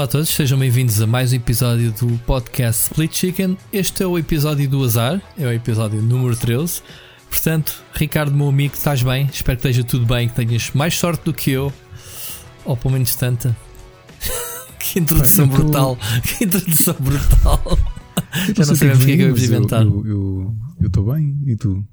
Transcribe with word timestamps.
Olá 0.00 0.06
a 0.06 0.08
todos, 0.08 0.30
sejam 0.30 0.58
bem-vindos 0.58 1.02
a 1.02 1.06
mais 1.06 1.30
um 1.30 1.36
episódio 1.36 1.92
do 1.92 2.18
podcast 2.20 2.84
Split 2.84 3.14
Chicken. 3.14 3.58
Este 3.70 4.02
é 4.02 4.06
o 4.06 4.16
episódio 4.16 4.66
do 4.66 4.82
azar, 4.82 5.20
é 5.36 5.44
o 5.44 5.52
episódio 5.52 6.00
número 6.00 6.34
13. 6.34 6.80
Portanto, 7.28 7.84
Ricardo, 7.92 8.34
meu 8.34 8.48
amigo, 8.48 8.72
estás 8.72 9.02
bem? 9.02 9.28
Espero 9.30 9.58
que 9.58 9.68
esteja 9.68 9.86
tudo 9.86 10.06
bem, 10.06 10.26
que 10.26 10.34
tenhas 10.34 10.70
mais 10.70 10.98
sorte 10.98 11.22
do 11.22 11.34
que 11.34 11.50
eu, 11.50 11.70
ou 12.64 12.78
pelo 12.78 12.94
menos 12.94 13.14
tanta. 13.14 13.54
que 14.80 15.00
introdução 15.00 15.46
Pai, 15.46 15.58
brutal! 15.58 15.96
Tô... 15.96 16.22
Que 16.22 16.44
introdução 16.44 16.96
brutal! 16.98 17.78
Já 18.56 18.64
não 18.64 18.76
sabemos 18.76 19.02
o 19.02 19.06
que 19.06 19.12
é 19.12 19.16
que 19.18 19.24
vamos 19.24 19.44
inventar. 19.44 19.82
Eu 19.82 20.56
estou 20.80 21.12
bem, 21.12 21.38
e 21.44 21.56
tu? 21.56 21.84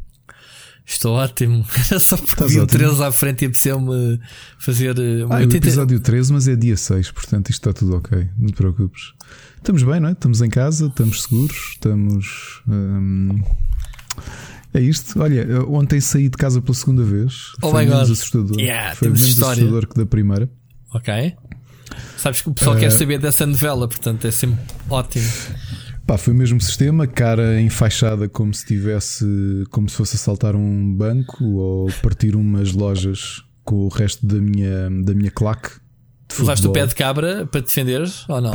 Estou 0.87 1.15
ótimo. 1.15 1.65
Era 1.91 1.99
só 1.99 2.15
porque 2.15 2.45
vi 2.45 2.59
o 2.61 2.65
13 2.65 3.03
à 3.03 3.11
frente 3.11 3.41
e 3.41 3.45
apeteceu-me 3.47 4.19
fazer. 4.57 4.97
Eh, 4.97 5.25
ah, 5.29 5.39
o 5.39 5.41
episódio 5.41 5.99
13, 5.99 6.31
mas 6.31 6.47
é 6.47 6.55
dia 6.55 6.77
6, 6.77 7.11
portanto 7.11 7.49
isto 7.49 7.67
está 7.67 7.77
tudo 7.77 7.97
ok. 7.97 8.29
Não 8.39 8.47
te 8.47 8.53
preocupes. 8.53 9.13
Estamos 9.57 9.83
bem, 9.83 9.99
não 9.99 10.07
é? 10.07 10.13
Estamos 10.13 10.41
em 10.41 10.49
casa, 10.49 10.87
estamos 10.87 11.23
seguros, 11.23 11.57
estamos. 11.73 12.61
Hum... 12.69 13.43
É 14.73 14.79
isto. 14.79 15.21
Olha, 15.21 15.45
ontem 15.67 15.99
saí 15.99 16.29
de 16.29 16.37
casa 16.37 16.61
pela 16.61 16.73
segunda 16.73 17.03
vez. 17.03 17.51
Oh 17.61 17.71
Foi 17.71 17.85
menos 17.85 18.07
God. 18.07 18.11
assustador. 18.11 18.59
Yeah, 18.59 18.95
Foi 18.95 19.09
menos 19.09 19.27
história. 19.27 19.63
assustador 19.63 19.87
que 19.87 19.95
da 19.95 20.05
primeira. 20.05 20.49
Ok. 20.93 21.35
Sabes 22.15 22.41
que 22.41 22.49
o 22.49 22.53
pessoal 22.53 22.77
uh... 22.77 22.79
quer 22.79 22.91
saber 22.91 23.19
dessa 23.19 23.45
novela, 23.45 23.89
portanto 23.89 24.25
é 24.25 24.31
sempre 24.31 24.59
ótimo. 24.89 25.27
Pá, 26.07 26.17
foi 26.17 26.33
o 26.33 26.37
mesmo 26.37 26.61
sistema, 26.61 27.05
cara 27.05 27.59
enfaixada 27.59 28.29
como 28.29 28.53
se 28.53 28.65
tivesse, 28.65 29.25
como 29.69 29.89
se 29.89 29.95
fosse 29.97 30.15
assaltar 30.15 30.55
um 30.55 30.95
banco 30.95 31.43
ou 31.43 31.91
partir 32.01 32.33
umas 32.33 32.71
lojas 32.71 33.43
com 33.65 33.75
o 33.75 33.89
resto 33.89 34.25
da 34.25 34.37
minha, 34.37 34.89
da 35.03 35.13
minha 35.13 35.29
claque. 35.29 35.69
Levaste 36.39 36.65
o 36.65 36.71
pé 36.71 36.87
de 36.87 36.95
cabra 36.95 37.45
para 37.45 37.59
defenderes 37.59 38.23
ou 38.29 38.39
não? 38.39 38.53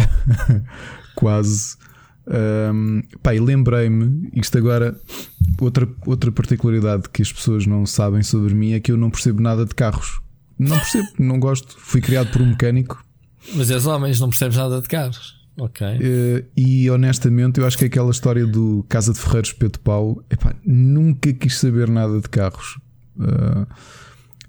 Quase. 1.14 1.76
Um, 2.26 3.02
pá, 3.22 3.34
e 3.34 3.38
lembrei-me, 3.38 4.30
isto 4.32 4.56
agora, 4.56 4.98
outra, 5.60 5.86
outra 6.06 6.32
particularidade 6.32 7.10
que 7.12 7.20
as 7.20 7.30
pessoas 7.30 7.66
não 7.66 7.84
sabem 7.84 8.22
sobre 8.22 8.54
mim 8.54 8.72
é 8.72 8.80
que 8.80 8.90
eu 8.90 8.96
não 8.96 9.10
percebo 9.10 9.42
nada 9.42 9.66
de 9.66 9.74
carros. 9.74 10.22
Não 10.58 10.78
percebo, 10.78 11.08
não 11.18 11.38
gosto. 11.38 11.76
Fui 11.78 12.00
criado 12.00 12.30
por 12.30 12.40
um 12.40 12.46
mecânico. 12.46 13.04
Mas 13.54 13.70
és 13.70 13.84
homens, 13.84 14.18
não 14.20 14.30
percebes 14.30 14.56
nada 14.56 14.80
de 14.80 14.88
carros. 14.88 15.41
Ok. 15.62 15.86
Uh, 15.86 16.44
e 16.56 16.90
honestamente, 16.90 17.60
eu 17.60 17.66
acho 17.66 17.78
que 17.78 17.84
aquela 17.84 18.10
história 18.10 18.44
do 18.44 18.84
Casa 18.88 19.12
de 19.12 19.20
Ferreiros 19.20 19.52
Pedro 19.52 19.78
Pau, 19.78 20.20
epá, 20.28 20.56
nunca 20.66 21.32
quis 21.32 21.56
saber 21.56 21.88
nada 21.88 22.20
de 22.20 22.28
carros. 22.28 22.80
Uh, 23.16 23.64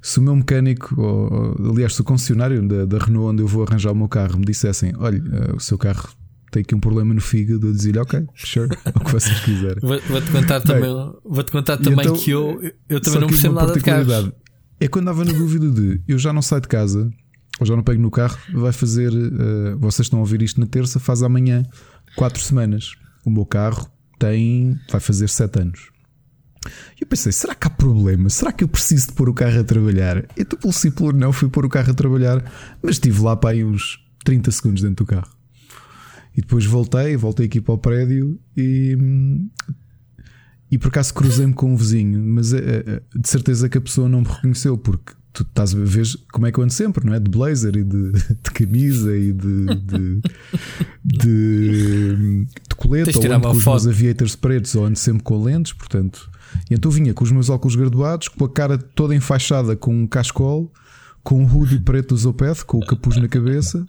se 0.02 0.18
o 0.18 0.24
meu 0.24 0.36
mecânico, 0.36 1.00
ou, 1.00 1.72
aliás, 1.72 1.94
se 1.94 2.02
o 2.02 2.04
concessionário 2.04 2.68
da, 2.68 2.86
da, 2.86 2.98
Renault 2.98 3.30
onde 3.30 3.44
eu 3.44 3.48
vou 3.48 3.64
arranjar 3.64 3.92
o 3.92 3.96
meu 3.96 4.08
carro 4.08 4.40
me 4.40 4.46
dissessem: 4.46 4.92
olha, 4.98 5.22
uh, 5.22 5.56
o 5.56 5.60
seu 5.60 5.78
carro 5.78 6.10
tem 6.50 6.62
aqui 6.62 6.74
um 6.74 6.80
problema 6.80 7.14
no 7.14 7.22
fígado, 7.22 7.68
eu 7.68 7.74
dizia-lhe: 7.74 8.00
ok, 8.00 8.26
sure, 8.34 8.76
o 8.96 9.00
que 9.00 9.12
vocês 9.12 9.40
quiserem. 9.42 9.82
Vou-te 9.84 10.32
contar 10.32 10.62
também, 10.62 10.90
vou 11.24 11.44
-te 11.44 11.52
contar 11.52 11.78
também 11.78 12.08
então, 12.08 12.18
que 12.18 12.32
eu, 12.32 12.60
eu 12.90 13.00
também 13.00 13.20
não 13.20 13.28
percebo 13.28 13.54
nada 13.54 13.72
de 13.72 13.82
carros. 13.82 14.32
É 14.80 14.88
quando 14.88 15.10
andava 15.10 15.24
na 15.24 15.32
dúvida 15.32 15.70
de 15.70 16.02
eu 16.08 16.18
já 16.18 16.34
não 16.34 16.42
saio 16.42 16.64
de 16.64 16.68
casa 16.68 17.14
ou 17.60 17.66
já 17.66 17.76
não 17.76 17.84
pego 17.84 18.02
no 18.02 18.12
carro, 18.12 18.38
vai 18.54 18.72
fazer. 18.72 19.12
Uh, 19.12 19.78
vocês 19.78 20.06
estão 20.06 20.20
a 20.20 20.22
ouvir 20.22 20.42
isto 20.42 20.60
na 20.60 20.66
terça, 20.66 21.00
faz 21.00 21.22
amanhã 21.22 21.64
quatro 22.16 22.42
semanas. 22.42 22.96
O 23.26 23.30
meu 23.30 23.46
carro 23.46 23.88
tem. 24.20 24.78
vai 24.92 25.00
fazer 25.00 25.30
sete 25.30 25.60
anos. 25.60 25.92
E 26.98 27.04
eu 27.04 27.08
pensei, 27.08 27.32
será 27.32 27.54
que 27.54 27.68
há 27.68 27.70
problema? 27.70 28.30
Será 28.30 28.52
que 28.52 28.64
eu 28.64 28.68
preciso 28.68 29.08
de 29.08 29.14
pôr 29.14 29.30
o 29.30 29.34
carro 29.34 29.60
a 29.60 29.64
trabalhar? 29.64 30.26
Então, 30.38 30.58
pelo 30.58 30.72
simples 30.72 31.14
não, 31.14 31.34
fui 31.34 31.50
pôr 31.50 31.66
o 31.66 31.70
carro 31.70 31.92
a 31.92 31.94
trabalhar, 31.94 32.44
mas 32.82 32.92
estive 32.96 33.22
lá 33.22 33.36
para 33.36 33.50
aí 33.52 33.64
uns 33.64 34.00
30 34.24 34.50
segundos 34.52 34.82
dentro 34.82 35.06
do 35.06 35.06
carro. 35.06 35.30
E 36.36 36.42
depois 36.42 36.66
voltei, 36.66 37.16
voltei 37.16 37.46
aqui 37.46 37.62
para 37.62 37.74
o 37.74 37.78
prédio 37.78 38.40
e. 38.58 38.98
E 40.72 40.78
por 40.80 40.88
acaso 40.88 41.14
cruzei-me 41.14 41.54
com 41.54 41.72
um 41.72 41.76
vizinho, 41.76 42.20
mas 42.20 42.52
uh, 42.52 42.60
de 43.16 43.30
certeza 43.30 43.70
que 43.70 43.78
a 43.78 43.82
pessoa 43.82 44.10
não 44.10 44.22
me 44.22 44.28
reconheceu, 44.28 44.76
porque 44.76 45.14
tu 45.34 45.42
estás 45.42 45.74
a 45.74 45.78
ver 45.80 46.06
como 46.32 46.46
é 46.46 46.52
que 46.52 46.60
eu 46.60 46.64
ando 46.64 46.72
sempre, 46.72 47.06
não 47.06 47.14
é? 47.14 47.20
De 47.20 47.30
blazer 47.30 47.76
e 47.76 47.84
de, 47.84 48.12
de 48.12 48.52
camisa 48.54 49.18
e 49.18 49.34
de, 49.34 49.66
de, 49.66 50.22
de, 51.04 52.46
de 52.46 52.76
colete, 52.78 53.18
ou 53.18 53.26
ando 53.26 53.48
com 53.48 53.58
os 53.58 53.66
meus 53.66 53.88
aviators 53.88 54.36
pretos, 54.36 54.76
ou 54.76 54.86
ando 54.86 54.98
sempre 54.98 55.24
com 55.24 55.44
lentes, 55.44 55.74
portanto. 55.74 56.30
E 56.70 56.76
então 56.76 56.92
vinha 56.92 57.14
com 57.14 57.24
os 57.24 57.32
meus 57.32 57.50
óculos 57.50 57.76
graduados, 57.76 58.28
com 58.28 58.46
a 58.46 58.50
cara 58.50 58.78
toda 58.78 59.16
enfaixada 59.16 59.76
com 59.76 60.04
um 60.04 60.06
cascol, 60.06 60.72
com 61.24 61.42
um 61.42 61.52
hoodie 61.52 61.80
preto 61.80 62.10
do 62.10 62.18
Zopeth, 62.18 62.64
com 62.68 62.78
o 62.78 62.86
capuz 62.86 63.18
na 63.18 63.28
cabeça. 63.28 63.84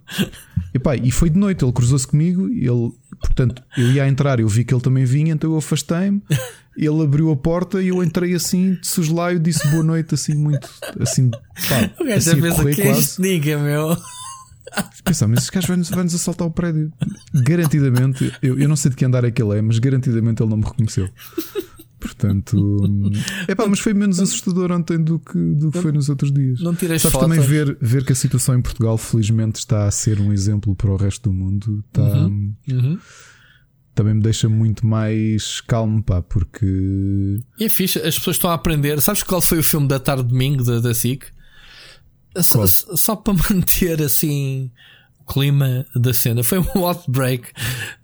E, 0.72 0.78
pá, 0.78 0.96
e 0.96 1.10
foi 1.10 1.28
de 1.28 1.38
noite, 1.38 1.62
ele 1.62 1.72
cruzou-se 1.72 2.06
comigo, 2.06 2.48
ele, 2.48 2.92
portanto, 3.20 3.62
eu 3.76 3.92
ia 3.92 4.08
entrar, 4.08 4.40
eu 4.40 4.48
vi 4.48 4.64
que 4.64 4.72
ele 4.72 4.80
também 4.80 5.04
vinha, 5.04 5.34
então 5.34 5.50
eu 5.50 5.58
afastei-me 5.58 6.22
ele 6.76 7.02
abriu 7.02 7.30
a 7.30 7.36
porta 7.36 7.82
e 7.82 7.88
eu 7.88 8.02
entrei 8.02 8.34
assim 8.34 8.74
de 8.74 8.86
soslaio, 8.86 9.38
disse 9.38 9.66
boa 9.68 9.82
noite, 9.82 10.14
assim, 10.14 10.34
muito 10.34 10.68
assim, 10.98 11.30
pá, 11.30 11.90
o 12.00 12.04
gajo 12.04 12.30
assim, 12.30 12.48
a 12.48 12.54
correr, 12.54 12.74
que 12.74 12.82
é 12.82 12.84
quase. 12.86 13.22
Diga, 13.22 13.58
meu. 13.58 13.96
Pensar, 15.04 15.28
mas 15.28 15.44
esse 15.44 15.52
gajo 15.52 15.68
vai-nos 15.68 15.90
vai 15.90 16.02
-nos 16.02 16.14
assaltar 16.14 16.48
o 16.48 16.50
prédio. 16.50 16.92
Garantidamente, 17.32 18.32
eu, 18.42 18.58
eu 18.58 18.68
não 18.68 18.76
sei 18.76 18.90
de 18.90 18.96
que 18.96 19.04
andar 19.04 19.24
é 19.24 19.30
que 19.30 19.40
ele 19.40 19.58
é, 19.58 19.62
mas 19.62 19.78
garantidamente 19.78 20.42
ele 20.42 20.50
não 20.50 20.56
me 20.56 20.64
reconheceu. 20.64 21.08
Portanto, 22.00 22.80
é 23.48 23.54
pá, 23.54 23.66
mas 23.66 23.78
foi 23.78 23.94
menos 23.94 24.20
assustador 24.20 24.70
ontem 24.72 25.02
do 25.02 25.18
que, 25.18 25.38
do 25.54 25.70
que 25.70 25.80
foi 25.80 25.90
nos 25.90 26.10
outros 26.10 26.30
dias. 26.30 26.60
Não 26.60 26.74
tiras 26.74 27.00
Sabes 27.00 27.18
também 27.18 27.40
ver, 27.40 27.78
ver 27.80 28.04
que 28.04 28.12
a 28.12 28.16
situação 28.16 28.54
em 28.54 28.60
Portugal, 28.60 28.98
felizmente, 28.98 29.58
está 29.58 29.86
a 29.86 29.90
ser 29.90 30.20
um 30.20 30.30
exemplo 30.30 30.74
para 30.74 30.90
o 30.90 30.96
resto 30.96 31.30
do 31.30 31.32
mundo. 31.32 31.82
Está, 31.88 32.02
uhum. 32.02 32.54
Uhum 32.70 32.98
também 33.94 34.14
me 34.14 34.22
deixa 34.22 34.48
muito 34.48 34.86
mais 34.86 35.60
calmo, 35.60 36.02
pá, 36.02 36.20
porque. 36.20 37.38
E 37.58 37.64
é 37.64 37.68
fixe, 37.68 37.98
as 37.98 38.18
pessoas 38.18 38.36
estão 38.36 38.50
a 38.50 38.54
aprender. 38.54 39.00
Sabes 39.00 39.22
qual 39.22 39.40
foi 39.40 39.58
o 39.58 39.62
filme 39.62 39.86
da 39.86 40.00
tarde 40.00 40.24
domingo 40.24 40.64
da, 40.64 40.80
da 40.80 40.92
SIC? 40.92 41.26
Só, 42.36 42.66
só, 42.66 43.14
para 43.16 43.34
manter 43.54 44.02
assim 44.02 44.70
o 45.20 45.32
clima 45.32 45.86
da 45.94 46.12
cena. 46.12 46.42
Foi 46.42 46.58
um 46.58 46.66
outbreak. 46.84 47.48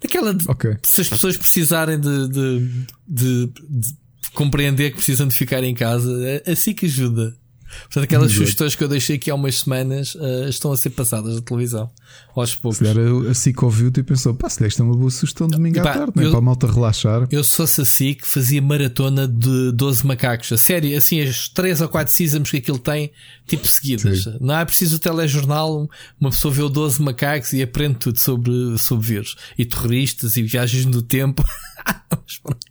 Daquela. 0.00 0.33
De, 0.33 0.49
okay. 0.49 0.77
Se 0.84 1.00
as 1.00 1.09
pessoas 1.09 1.37
precisarem 1.37 1.99
de, 1.99 2.29
de, 2.29 2.69
de, 3.09 3.53
de, 3.69 3.95
compreender 4.33 4.91
que 4.91 4.97
precisam 4.97 5.27
de 5.27 5.34
ficar 5.34 5.65
em 5.65 5.75
casa, 5.75 6.11
a 6.47 6.55
SIC 6.55 6.84
ajuda. 6.84 7.37
Portanto, 7.82 8.04
aquelas 8.04 8.32
sugestões 8.32 8.75
que 8.75 8.82
eu 8.82 8.88
deixei 8.88 9.16
aqui 9.16 9.31
há 9.31 9.34
umas 9.34 9.60
semanas 9.60 10.14
uh, 10.14 10.48
estão 10.48 10.72
a 10.72 10.76
ser 10.76 10.91
passadas 10.91 11.34
na 11.36 11.41
televisão. 11.41 11.91
Aos 12.34 12.54
poucos. 12.54 12.78
Se 12.78 12.84
calhar 12.84 13.28
a 13.28 13.34
SIC 13.34 13.62
ouviu 13.62 13.92
e 13.97 14.03
pensou: 14.03 14.34
pá, 14.34 14.48
se 14.48 14.66
isto 14.66 14.82
é 14.82 14.84
uma 14.84 14.97
boa 14.97 15.10
sugestão 15.10 15.47
de 15.47 15.56
domingo 15.56 15.81
à 15.81 15.82
tarde, 15.82 16.12
eu, 16.16 16.28
é? 16.28 16.31
para 16.31 16.38
a 16.38 16.42
malta 16.42 16.66
relaxar. 16.66 17.28
Eu 17.31 17.44
sou 17.44 17.64
a 17.64 17.69
SIC, 17.69 18.26
fazia 18.26 18.60
maratona 18.60 19.26
de 19.28 19.72
12 19.72 20.06
macacos. 20.06 20.53
A 20.53 20.58
sério, 20.58 20.97
assim, 20.97 21.20
as 21.20 21.48
3 21.48 21.81
ou 21.81 21.88
4 21.88 22.12
seasons 22.12 22.50
que 22.50 22.56
aquilo 22.56 22.78
tem, 22.78 23.10
tipo 23.47 23.66
seguidas. 23.66 24.25
Sim. 24.25 24.37
Não 24.41 24.58
é 24.58 24.64
preciso 24.64 24.97
o 24.97 24.98
telejornal, 24.98 25.88
uma 26.20 26.31
pessoa 26.31 26.52
vê 26.52 26.62
o 26.62 26.69
12 26.69 27.02
macacos 27.02 27.52
e 27.52 27.62
aprende 27.62 27.97
tudo 27.97 28.19
sobre, 28.19 28.78
sobre 28.78 29.06
vírus. 29.06 29.37
E 29.56 29.64
terroristas 29.64 30.37
e 30.37 30.42
viagens 30.42 30.84
no 30.84 31.02
tempo. 31.02 31.44
Mas 32.10 32.38
pronto 32.38 32.69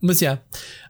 mas 0.00 0.18
já. 0.18 0.26
Yeah. 0.26 0.42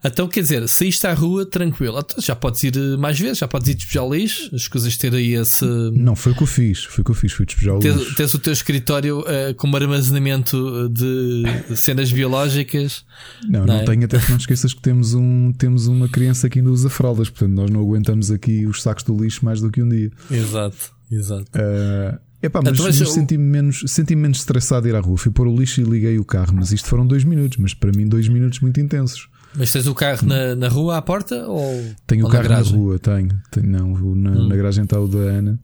Então 0.05 0.27
quer 0.27 0.41
dizer, 0.41 0.67
saíste 0.67 1.07
à 1.07 1.13
rua 1.13 1.45
tranquilo. 1.45 1.99
Então, 1.99 2.21
já 2.21 2.35
podes 2.35 2.63
ir 2.63 2.75
mais 2.97 3.19
vezes, 3.19 3.37
já 3.37 3.47
podes 3.47 3.69
ir 3.69 3.75
despejar 3.75 4.03
o 4.03 4.13
lixo, 4.13 4.53
as 4.53 4.67
coisas 4.67 4.97
ter 4.97 5.13
aí 5.13 5.33
esse. 5.33 5.65
Não, 5.93 6.15
foi 6.15 6.33
o 6.33 6.35
que 6.35 6.43
eu 6.43 6.47
fiz, 6.47 6.83
foi 6.83 7.01
o 7.01 7.05
que 7.05 7.11
eu 7.11 7.15
fiz, 7.15 7.31
fui 7.31 7.45
despejar 7.45 7.75
o 7.75 7.79
tens, 7.79 7.95
lixo. 7.95 8.15
Tens 8.15 8.33
o 8.33 8.39
teu 8.39 8.53
escritório 8.53 9.19
uh, 9.21 9.55
com 9.55 9.73
armazenamento 9.75 10.89
de 10.89 11.43
cenas 11.75 12.11
biológicas. 12.11 13.05
Não, 13.43 13.61
não, 13.61 13.65
não 13.67 13.75
é? 13.75 13.85
tenho, 13.85 14.05
até 14.05 14.19
que 14.19 14.29
não 14.29 14.37
esqueças 14.37 14.73
que 14.73 14.81
temos, 14.81 15.13
um, 15.13 15.53
temos 15.53 15.87
uma 15.87 16.09
criança 16.09 16.49
que 16.49 16.59
ainda 16.59 16.71
usa 16.71 16.89
fraldas, 16.89 17.29
portanto 17.29 17.55
nós 17.55 17.69
não 17.69 17.81
aguentamos 17.81 18.31
aqui 18.31 18.65
os 18.65 18.81
sacos 18.81 19.03
do 19.03 19.15
lixo 19.15 19.43
mais 19.45 19.61
do 19.61 19.71
que 19.71 19.81
um 19.81 19.89
dia. 19.89 20.11
Exato, 20.29 20.91
exato. 21.11 21.49
Uh, 21.55 22.19
Epá, 22.43 22.59
mas, 22.61 22.73
então, 22.73 22.85
mas 22.85 22.99
eu... 22.99 23.07
senti-me 23.07 23.43
menos, 23.43 23.83
senti 23.87 24.17
menos 24.17 24.39
estressado 24.39 24.85
ir 24.85 24.95
à 24.95 24.99
rua. 24.99 25.17
Fui 25.17 25.31
pôr 25.31 25.47
o 25.47 25.55
lixo 25.55 25.79
e 25.79 25.83
liguei 25.85 26.19
o 26.19 26.25
carro, 26.25 26.53
mas 26.53 26.73
isto 26.73 26.89
foram 26.89 27.07
dois 27.07 27.23
minutos, 27.23 27.57
mas 27.57 27.73
para 27.73 27.89
mim 27.95 28.05
dois 28.05 28.27
minutos 28.27 28.59
muito 28.59 28.81
intensos. 28.81 29.29
Mas 29.55 29.71
tens 29.71 29.87
o 29.87 29.95
carro 29.95 30.27
na, 30.27 30.53
na 30.53 30.67
rua 30.67 30.97
à 30.97 31.01
porta 31.01 31.47
ou 31.47 31.81
Tenho 32.05 32.23
ou 32.25 32.29
o 32.29 32.31
carro 32.31 32.49
na, 32.49 32.61
na 32.61 32.61
rua, 32.61 32.99
tenho. 32.99 33.29
tenho 33.49 33.67
não, 33.67 34.15
na, 34.15 34.31
hum. 34.31 34.47
na 34.49 34.55
garagem 34.57 34.83
está 34.83 34.99
o 34.99 35.07
da 35.07 35.19
Ana. 35.19 35.57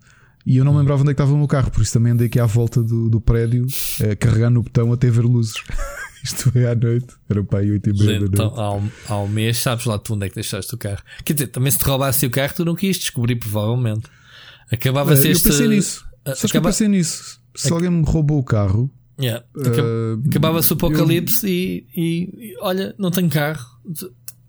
E 0.46 0.56
eu 0.56 0.64
não 0.64 0.72
me 0.72 0.78
hum. 0.78 0.82
lembrava 0.82 1.02
onde 1.02 1.12
é 1.12 1.14
que 1.14 1.22
estava 1.22 1.34
o 1.34 1.38
meu 1.38 1.48
carro, 1.48 1.70
por 1.70 1.82
isso 1.82 1.92
também 1.92 2.14
andei 2.14 2.28
aqui 2.28 2.40
à 2.40 2.46
volta 2.46 2.82
do, 2.82 3.10
do 3.10 3.20
prédio, 3.20 3.68
a 4.10 4.16
carregar 4.16 4.50
no 4.50 4.64
botão 4.64 4.94
até 4.94 5.10
ver 5.10 5.26
luzes. 5.26 5.56
Isto 6.24 6.52
foi 6.52 6.66
à 6.66 6.76
noite, 6.76 7.08
era 7.30 7.44
para 7.44 7.60
aí 7.60 7.72
8 7.72 7.90
e 7.90 7.94
meia 7.94 8.06
da 8.06 8.20
noite. 8.20 8.34
Então, 8.34 8.54
há, 8.56 8.74
um, 8.74 8.90
há 9.08 9.18
um 9.18 9.28
mês, 9.28 9.58
sabes 9.58 9.86
lá 9.86 9.98
tu 9.98 10.14
onde 10.14 10.26
é 10.26 10.30
que 10.30 10.36
deixaste 10.36 10.74
o 10.76 10.78
carro. 10.78 11.02
Quer 11.26 11.34
dizer, 11.34 11.48
também 11.48 11.72
se 11.72 11.78
te 11.78 11.84
roubasse 11.84 12.26
o 12.26 12.30
carro, 12.30 12.54
tu 12.56 12.66
não 12.66 12.76
quis 12.76 12.98
descobrir, 12.98 13.36
provavelmente. 13.36 14.04
Acabava-se 14.72 15.30
este. 15.30 15.48
Eu 15.48 15.52
pensei 15.52 15.68
nisso. 15.68 16.09
Sabes 16.26 16.46
acaba... 16.46 16.52
que 16.52 16.58
eu 16.58 16.62
pensei 16.62 16.88
nisso 16.88 17.40
se 17.56 17.74
alguém 17.74 17.90
me 17.90 18.04
roubou 18.04 18.40
o 18.40 18.44
carro. 18.44 18.90
Yeah. 19.20 19.44
Uh, 19.56 20.22
Acabava-se 20.30 20.72
o 20.72 20.76
apocalipse 20.76 21.46
eu... 21.46 21.52
e, 21.52 21.88
e, 21.96 22.52
e, 22.52 22.58
olha, 22.62 22.96
não 22.98 23.12
tenho 23.12 23.30
carro. 23.30 23.66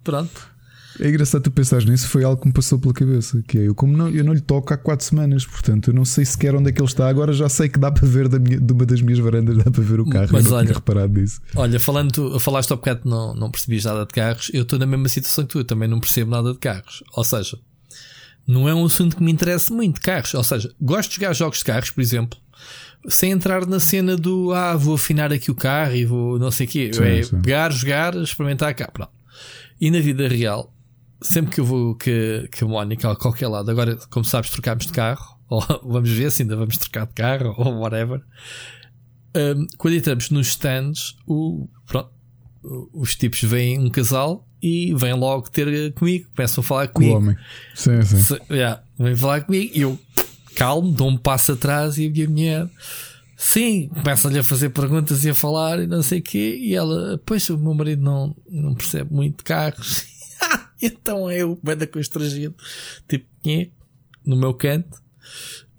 Pronto. 0.04 0.50
É 0.98 1.08
engraçado 1.08 1.42
tu 1.42 1.50
pensares 1.50 1.84
nisso, 1.86 2.08
foi 2.08 2.24
algo 2.24 2.40
que 2.40 2.48
me 2.48 2.52
passou 2.52 2.78
pela 2.78 2.92
cabeça. 2.92 3.42
Que 3.48 3.58
é, 3.58 3.68
eu, 3.68 3.74
como 3.74 3.96
não, 3.96 4.08
eu 4.10 4.22
não 4.22 4.32
lhe 4.32 4.40
toco 4.40 4.72
há 4.72 4.76
4 4.76 5.04
semanas, 5.04 5.46
portanto 5.46 5.88
eu 5.88 5.94
não 5.94 6.04
sei 6.04 6.24
sequer 6.24 6.54
onde 6.54 6.68
é 6.68 6.72
que 6.72 6.80
ele 6.80 6.88
está. 6.88 7.08
Agora 7.08 7.32
já 7.32 7.48
sei 7.48 7.68
que 7.68 7.78
dá 7.78 7.90
para 7.90 8.06
ver 8.06 8.28
da 8.28 8.38
minha, 8.38 8.60
de 8.60 8.72
uma 8.72 8.84
das 8.84 9.00
minhas 9.00 9.18
varandas, 9.18 9.56
dá 9.56 9.70
para 9.70 9.82
ver 9.82 10.00
o 10.00 10.08
carro. 10.08 10.28
Mas 10.30 10.44
eu 10.44 10.50
não 10.50 10.58
olha, 10.58 10.66
tinha 10.66 10.76
reparado 10.76 11.20
nisso. 11.20 11.40
Olha, 11.56 11.80
falando, 11.80 12.12
tu, 12.12 12.38
falaste 12.38 12.72
há 12.72 12.76
bocado 12.76 13.08
não, 13.08 13.34
não 13.34 13.50
percebias 13.50 13.84
nada 13.84 14.04
de 14.04 14.12
carros, 14.12 14.50
eu 14.52 14.62
estou 14.62 14.78
na 14.78 14.86
mesma 14.86 15.08
situação 15.08 15.44
que 15.44 15.50
tu, 15.50 15.58
eu 15.58 15.64
também 15.64 15.88
não 15.88 15.98
percebo 16.00 16.30
nada 16.30 16.52
de 16.52 16.58
carros. 16.58 17.02
Ou 17.14 17.24
seja, 17.24 17.58
não 18.50 18.68
é 18.68 18.74
um 18.74 18.84
assunto 18.84 19.16
que 19.16 19.22
me 19.22 19.32
interessa 19.32 19.72
muito, 19.72 20.00
carros. 20.00 20.34
Ou 20.34 20.44
seja, 20.44 20.74
gosto 20.80 21.10
de 21.10 21.16
jogar 21.16 21.32
jogos 21.34 21.58
de 21.58 21.64
carros, 21.64 21.90
por 21.90 22.00
exemplo 22.00 22.38
sem 23.08 23.30
entrar 23.30 23.66
na 23.66 23.80
cena 23.80 24.16
do 24.16 24.52
ah, 24.52 24.76
vou 24.76 24.94
afinar 24.94 25.32
aqui 25.32 25.50
o 25.50 25.54
carro 25.54 25.94
e 25.94 26.04
vou 26.04 26.38
não 26.38 26.50
sei 26.50 26.66
o 26.66 26.68
quê. 26.68 26.90
Sim, 26.92 27.04
é 27.04 27.22
sim. 27.22 27.40
pegar, 27.40 27.72
jogar, 27.72 28.14
experimentar 28.14 28.74
cá. 28.74 28.90
Pronto. 28.92 29.12
E 29.80 29.90
na 29.90 30.00
vida 30.00 30.28
real, 30.28 30.74
sempre 31.22 31.54
que 31.54 31.60
eu 31.60 31.64
vou 31.64 31.94
que, 31.94 32.48
que 32.52 32.62
a 32.62 32.66
Mónica 32.66 33.10
a 33.10 33.16
qualquer 33.16 33.48
lado, 33.48 33.70
agora, 33.70 33.96
como 34.10 34.24
sabes, 34.24 34.50
trocámos 34.50 34.86
de 34.86 34.92
carro, 34.92 35.38
ou 35.48 35.60
vamos 35.82 36.10
ver 36.10 36.30
se 36.30 36.42
ainda 36.42 36.56
vamos 36.56 36.76
trocar 36.76 37.06
de 37.06 37.14
carro, 37.14 37.54
ou 37.58 37.78
whatever. 37.78 38.20
Um, 39.34 39.66
quando 39.78 39.94
entramos 39.94 40.30
nos 40.30 40.48
stands, 40.48 41.16
o, 41.26 41.68
pronto, 41.86 42.10
os 42.92 43.14
tipos 43.14 43.42
veem 43.42 43.78
um 43.78 43.88
casal 43.88 44.46
e 44.62 44.94
vêm 44.94 45.14
logo 45.14 45.48
ter 45.50 45.92
comigo, 45.94 46.28
começam 46.34 46.62
a 46.62 46.64
falar 46.64 46.88
comigo. 46.88 47.14
O 47.14 47.16
homem. 47.16 47.36
Sim, 47.74 48.02
sim. 48.02 48.18
Se, 48.18 48.40
yeah, 48.50 48.82
vêm 48.98 49.16
falar 49.16 49.42
comigo 49.42 49.72
e 49.74 49.80
eu 49.80 49.98
calmo, 50.54 50.92
dou 50.92 51.08
um 51.08 51.16
passo 51.16 51.52
atrás 51.52 51.98
e 51.98 52.06
a 52.06 52.10
minha 52.10 52.28
mulher, 52.28 52.68
sim, 53.36 53.88
começa-lhe 53.88 54.38
a 54.38 54.44
fazer 54.44 54.70
perguntas 54.70 55.24
e 55.24 55.30
a 55.30 55.34
falar 55.34 55.80
e 55.80 55.86
não 55.86 56.02
sei 56.02 56.18
o 56.18 56.22
quê. 56.22 56.58
E 56.60 56.74
ela, 56.74 57.20
pois 57.24 57.48
o 57.48 57.58
meu 57.58 57.74
marido 57.74 58.02
não, 58.02 58.36
não 58.48 58.74
percebe 58.74 59.12
muito 59.12 59.38
de 59.38 59.44
carros. 59.44 60.04
então 60.80 61.30
eu, 61.30 61.58
banda 61.62 61.86
constrangido, 61.86 62.54
tipo, 63.08 63.26
no 64.24 64.36
meu 64.36 64.52
canto. 64.54 65.00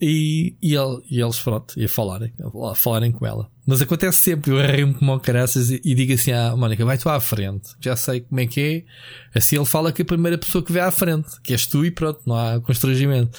E, 0.02 0.56
e, 0.60 0.74
ele, 0.74 1.00
e 1.12 1.22
eles, 1.22 1.40
pronto, 1.40 1.80
ia 1.80 1.88
falarem, 1.88 2.34
a 2.72 2.74
falarem 2.74 3.12
com 3.12 3.24
ela. 3.24 3.48
Mas 3.68 3.84
acontece 3.84 4.18
sempre, 4.18 4.50
eu 4.50 4.60
arrei-me 4.60 4.96
como 4.96 5.20
caraças 5.20 5.70
e, 5.70 5.80
e 5.86 5.94
digo 5.94 6.14
assim 6.14 6.32
à 6.32 6.56
Mónica: 6.56 6.84
vai 6.84 6.98
tu 6.98 7.08
à 7.08 7.20
frente, 7.20 7.70
já 7.80 7.96
sei 7.96 8.22
como 8.22 8.42
é 8.42 8.48
que 8.48 8.60
é. 8.60 9.38
Assim 9.38 9.58
ele 9.58 9.66
fala 9.66 9.92
que 9.92 10.02
a 10.02 10.06
primeira 10.06 10.40
pessoa 10.40 10.64
que 10.64 10.72
vê 10.72 10.80
à 10.80 10.90
frente, 10.90 11.40
que 11.44 11.54
és 11.54 11.68
tu, 11.68 11.86
e 11.86 11.92
pronto, 11.92 12.20
não 12.26 12.36
há 12.36 12.60
constrangimento. 12.60 13.38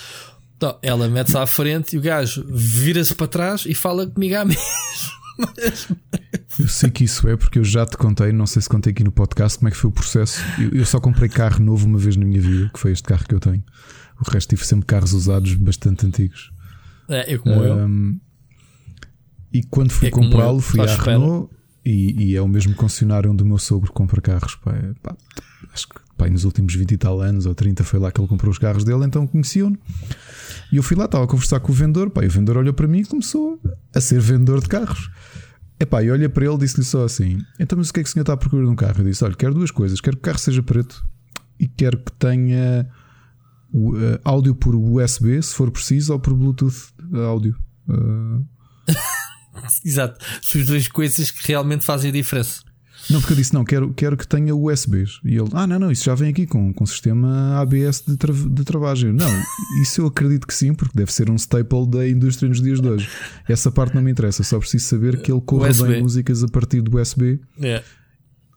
Então, 0.57 0.79
ela 0.81 1.09
mete-se 1.09 1.37
à 1.37 1.45
frente 1.45 1.97
e 1.97 1.99
o 1.99 2.01
gajo 2.01 2.47
vira-se 2.49 3.13
para 3.17 3.27
trás 3.27 3.65
e 3.67 3.75
fala 3.75 4.07
comigo 4.07 4.37
à 4.37 4.45
mesma. 4.47 4.63
Eu 6.61 6.69
sei 6.69 6.91
que 6.91 7.03
isso 7.03 7.29
é 7.29 7.37
porque 7.37 7.59
eu 7.59 7.65
já 7.65 7.85
te 7.85 7.97
contei, 7.97 8.31
não 8.31 8.47
sei 8.47 8.63
se 8.63 8.69
contei 8.69 8.93
aqui 8.93 9.03
no 9.03 9.11
podcast 9.11 9.59
como 9.59 9.69
é 9.69 9.71
que 9.73 9.77
foi 9.77 9.91
o 9.91 9.93
processo. 9.93 10.41
Eu, 10.61 10.79
eu 10.79 10.87
só 10.87 11.01
comprei 11.01 11.29
carro 11.29 11.65
novo 11.65 11.87
uma 11.87 11.99
vez 11.99 12.15
na 12.17 12.25
minha 12.25 12.41
vida, 12.41 12.71
que 12.73 12.79
foi 12.79 12.93
este 12.93 13.03
carro 13.03 13.25
que 13.27 13.35
eu 13.35 13.41
tenho. 13.41 13.65
O 14.27 14.31
resto 14.31 14.51
tive 14.51 14.65
sempre 14.65 14.87
carros 14.87 15.13
usados 15.13 15.55
bastante 15.55 16.07
antigos. 16.07 16.53
É, 17.09 17.35
eu 17.35 17.41
como 17.41 17.57
um, 17.57 18.11
eu. 18.11 18.21
E 19.53 19.63
quando 19.65 19.91
fui 19.91 20.09
é 20.09 20.11
comprá-lo, 20.11 20.61
fui 20.61 20.81
à 20.81 20.87
Renault 20.87 21.53
e, 21.85 22.31
e, 22.31 22.37
é 22.37 22.41
o 22.41 22.49
mesmo 22.49 22.75
concessionário 22.75 23.31
onde 23.31 23.43
o 23.43 23.47
meu 23.47 23.59
sogro 23.59 23.93
compra 23.93 24.21
carros. 24.21 24.55
Pá, 24.57 24.73
pá, 25.03 25.17
acho 25.75 25.89
que 25.89 25.97
pá, 26.17 26.29
nos 26.29 26.45
últimos 26.45 26.75
20 26.75 26.93
e 26.93 26.97
tal 26.97 27.21
anos 27.21 27.45
ou 27.45 27.55
30 27.55 27.83
foi 27.85 27.99
lá 27.99 28.11
que 28.11 28.21
ele 28.21 28.29
comprou 28.29 28.51
os 28.51 28.59
carros 28.59 28.85
dele, 28.85 29.05
então 29.05 29.27
conheciam-no. 29.27 29.79
E 30.73 30.77
eu 30.77 30.83
fui 30.83 30.97
lá, 30.97 31.05
estava 31.05 31.25
a 31.25 31.27
conversar 31.27 31.61
com 31.61 31.73
o 31.73 31.75
vendedor, 31.75 32.09
pá, 32.11 32.23
e 32.23 32.29
o 32.29 32.31
vendedor 32.31 32.59
olhou 32.59 32.73
para 32.73 32.87
mim 32.87 33.01
e 33.01 33.05
começou 33.05 33.61
a 33.95 34.01
ser 34.01 34.21
vendedor 34.21 34.61
de 34.61 34.69
carros. 34.69 35.11
Epá, 35.79 36.03
e 36.03 36.11
olha 36.11 36.31
para 36.31 36.45
ele 36.45 36.55
e 36.55 36.59
disse-lhe 36.59 36.85
só 36.85 37.05
assim: 37.05 37.39
Então, 37.59 37.77
mas 37.77 37.91
o 37.91 37.93
que 37.93 38.01
é 38.01 38.03
que 38.05 38.09
o 38.09 38.13
senhor 38.13 38.23
está 38.23 38.35
a 38.35 38.37
procurar 38.37 38.63
num 38.63 38.77
carro? 38.77 39.01
Eu 39.01 39.05
disse: 39.05 39.25
Olha, 39.25 39.35
quero 39.35 39.53
duas 39.53 39.73
coisas. 39.73 40.01
Quero 40.01 40.17
que 40.17 40.21
o 40.21 40.23
carro 40.23 40.39
seja 40.39 40.63
preto 40.63 41.05
e 41.59 41.67
quero 41.67 41.99
que 41.99 42.13
tenha 42.13 42.89
uh, 43.73 44.21
áudio 44.25 44.55
por 44.55 44.75
USB, 44.75 45.43
se 45.43 45.55
for 45.55 45.71
preciso, 45.71 46.13
ou 46.13 46.21
por 46.21 46.35
Bluetooth 46.35 46.93
áudio. 47.27 47.57
Uh... 47.89 48.45
Exato. 49.85 50.25
São 50.43 50.61
as 50.61 50.67
duas 50.67 50.89
coisas 50.89 51.31
que 51.31 51.49
realmente 51.49 51.85
fazem 51.85 52.11
a 52.11 52.13
diferença. 52.13 52.63
Não, 53.11 53.21
porque 53.21 53.33
eu 53.33 53.37
disse, 53.37 53.53
não, 53.53 53.65
quero, 53.65 53.93
quero 53.93 54.17
que 54.17 54.27
tenha 54.27 54.55
USBs. 54.55 55.21
E 55.25 55.37
ele, 55.37 55.49
ah, 55.53 55.67
não, 55.67 55.79
não, 55.79 55.91
isso 55.91 56.05
já 56.05 56.15
vem 56.15 56.31
aqui 56.31 56.47
com, 56.47 56.73
com 56.73 56.87
sistema 56.87 57.61
ABS 57.61 58.05
de, 58.07 58.17
tra 58.17 58.33
de 58.33 58.65
travagem. 58.65 59.13
Não, 59.13 59.29
isso 59.83 60.01
eu 60.01 60.07
acredito 60.07 60.47
que 60.47 60.55
sim, 60.55 60.73
porque 60.73 60.97
deve 60.97 61.13
ser 61.13 61.31
um 61.31 61.37
staple 61.37 61.89
da 61.89 62.09
indústria 62.09 62.49
nos 62.49 62.63
dias 62.63 62.81
de 62.81 62.89
hoje. 62.89 63.09
Essa 63.49 63.73
parte 63.73 63.95
não 63.95 64.03
me 64.03 64.11
interessa, 64.11 64.43
só 64.43 64.59
preciso 64.59 64.87
saber 64.87 65.21
que 65.21 65.33
ele 65.33 65.41
corra 65.41 65.71
USB. 65.71 65.89
bem 65.89 66.03
músicas 66.03 66.45
a 66.45 66.49
partir 66.49 66.81
do 66.81 66.97
USB 66.97 67.41
yeah. 67.59 67.85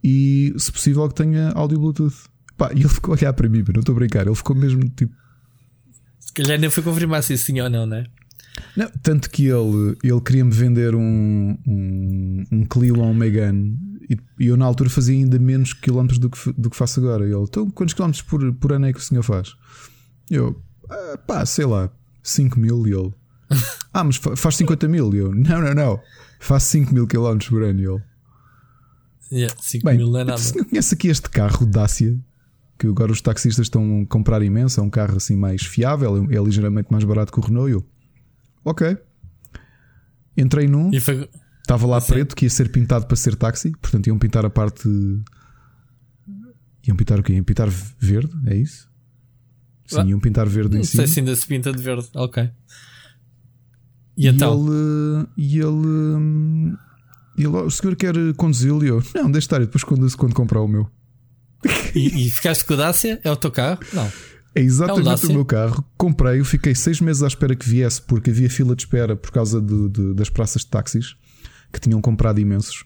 e, 0.04 0.54
se 0.58 0.72
possível, 0.72 1.08
que 1.10 1.16
tenha 1.16 1.50
áudio 1.52 1.80
Bluetooth. 1.80 2.16
Pá, 2.58 2.72
e 2.74 2.80
ele 2.80 2.90
ficou 2.90 3.14
a 3.14 3.18
olhar 3.18 3.34
para 3.34 3.50
mim, 3.50 3.64
não 3.74 3.80
estou 3.80 3.94
a 3.94 4.00
brincar, 4.00 4.26
ele 4.26 4.36
ficou 4.36 4.56
mesmo 4.56 4.88
tipo. 4.90 5.14
Se 6.20 6.34
calhar 6.34 6.60
nem 6.60 6.70
foi 6.70 6.84
confirmar 6.84 7.24
se 7.24 7.38
sim 7.38 7.60
ou 7.62 7.70
não, 7.70 7.86
né? 7.86 8.06
Não, 8.76 8.90
tanto 9.02 9.30
que 9.30 9.48
ele, 9.48 9.98
ele 10.04 10.22
queria-me 10.22 10.52
vender 10.52 10.96
um, 10.96 11.58
um, 11.68 12.44
um 12.52 12.66
Clio 12.66 13.00
ou 13.00 13.06
um 13.06 13.14
Megane 13.14 13.78
e, 14.10 14.48
eu 14.48 14.56
na 14.56 14.66
altura 14.66 14.90
fazia 14.90 15.16
ainda 15.16 15.40
menos 15.40 15.74
quilómetros 15.74 16.20
do 16.20 16.30
que, 16.30 16.54
do 16.54 16.70
que 16.70 16.76
faço 16.76 17.00
agora. 17.00 17.26
E 17.26 17.32
ele, 17.32 17.44
então 17.44 17.70
quantos 17.72 17.94
quilómetros 17.94 18.22
por, 18.22 18.54
por 18.54 18.74
ano 18.74 18.86
é 18.86 18.94
que 18.94 19.00
o 19.00 19.02
senhor 19.02 19.24
faz? 19.24 19.56
Eu, 20.30 20.62
ah, 20.90 21.18
pá, 21.26 21.46
sei 21.46 21.66
lá, 21.66 21.90
5 22.24 22.60
mil. 22.60 22.88
E 22.88 22.92
ele, 22.92 23.14
ah, 23.94 24.04
mas 24.04 24.18
faz 24.18 24.56
50 24.56 24.88
mil. 24.88 25.14
E 25.14 25.18
eu, 25.18 25.34
não, 25.34 25.62
não, 25.62 25.74
não, 25.74 26.00
faço 26.40 26.68
5 26.68 26.94
mil 26.94 27.08
quilómetros 27.08 27.50
por 27.50 27.64
ano. 27.64 27.80
E 27.80 27.84
ele, 27.84 28.04
yeah, 29.32 29.56
5 29.60 29.86
Bem, 29.86 29.98
mil 29.98 30.12
não 30.12 30.20
é 30.20 30.24
nada. 30.24 30.40
O 30.40 30.44
senhor 30.44 30.66
conhece 30.66 30.94
aqui 30.94 31.08
este 31.08 31.30
carro, 31.30 31.66
Dacia? 31.66 32.18
Que 32.78 32.88
agora 32.88 33.12
os 33.12 33.22
taxistas 33.22 33.68
estão 33.68 34.02
a 34.02 34.06
comprar 34.06 34.42
imenso. 34.42 34.80
É 34.80 34.84
um 34.84 34.90
carro 34.90 35.18
assim 35.18 35.36
mais 35.36 35.64
fiável, 35.64 36.28
é 36.30 36.44
ligeiramente 36.44 36.92
mais 36.92 37.04
barato 37.04 37.32
que 37.32 37.40
o 37.40 37.42
Renault. 37.42 37.72
Eu, 37.72 37.86
ok. 38.64 38.98
Entrei 40.38 40.68
num. 40.68 40.92
Foi, 41.00 41.30
Estava 41.66 41.88
lá 41.88 42.00
Sim. 42.00 42.14
preto 42.14 42.36
que 42.36 42.46
ia 42.46 42.50
ser 42.50 42.72
pintado 42.72 43.08
para 43.08 43.16
ser 43.16 43.36
táxi, 43.36 43.72
portanto 43.82 44.06
iam 44.06 44.20
pintar 44.20 44.46
a 44.46 44.52
parte. 44.52 44.88
Iam 46.88 46.96
pintar 46.96 47.20
o 47.20 47.24
quê? 47.24 47.34
Iam 47.34 47.44
pintar 47.44 47.68
verde? 47.70 48.32
É 48.46 48.56
isso? 48.56 48.88
Sim, 49.88 50.00
ah, 50.00 50.06
iam 50.06 50.20
pintar 50.20 50.48
verde 50.48 50.76
não 50.76 50.82
em 50.82 50.84
cima. 50.84 51.02
Não 51.02 51.08
sei 51.08 51.14
se 51.14 51.20
ainda 51.22 51.36
se 51.36 51.48
pinta 51.48 51.72
de 51.72 51.82
verde. 51.82 52.08
Ok. 52.14 52.52
E, 54.16 54.26
e 54.26 54.28
então? 54.28 54.54
Ele, 54.54 55.28
e 55.36 55.60
ele. 55.60 56.78
E 57.36 57.44
ele, 57.44 57.58
o 57.58 57.72
senhor 57.72 57.96
quer 57.96 58.14
conduzi-lo? 58.36 58.86
E 58.86 58.90
eu, 58.90 59.04
não, 59.16 59.32
deixa 59.32 59.46
estar, 59.46 59.60
depois 59.60 59.84
conduzo 59.84 60.16
quando 60.16 60.36
comprar 60.36 60.62
o 60.62 60.68
meu. 60.68 60.88
E, 61.94 62.26
e 62.28 62.32
ficaste 62.32 62.64
com 62.66 62.74
a 62.74 62.78
Dácia? 62.78 63.20
É 63.24 63.32
o 63.32 63.36
teu 63.36 63.52
carro? 63.52 63.80
Não. 63.94 64.12
É 64.56 64.62
exatamente 64.62 65.26
é 65.26 65.30
o 65.30 65.34
meu 65.34 65.46
carro. 65.46 65.84
Comprei-o, 65.98 66.46
fiquei 66.46 66.74
seis 66.74 67.02
meses 67.02 67.22
à 67.22 67.28
espera 67.28 67.56
que 67.56 67.68
viesse, 67.68 68.02
porque 68.02 68.30
havia 68.30 68.50
fila 68.50 68.74
de 68.74 68.84
espera 68.84 69.16
por 69.16 69.32
causa 69.32 69.62
de, 69.62 69.90
de, 69.90 70.14
das 70.14 70.30
praças 70.30 70.62
de 70.62 70.70
táxis 70.70 71.16
que 71.74 71.80
tinham 71.80 72.02
comprado 72.02 72.40
imensos. 72.40 72.86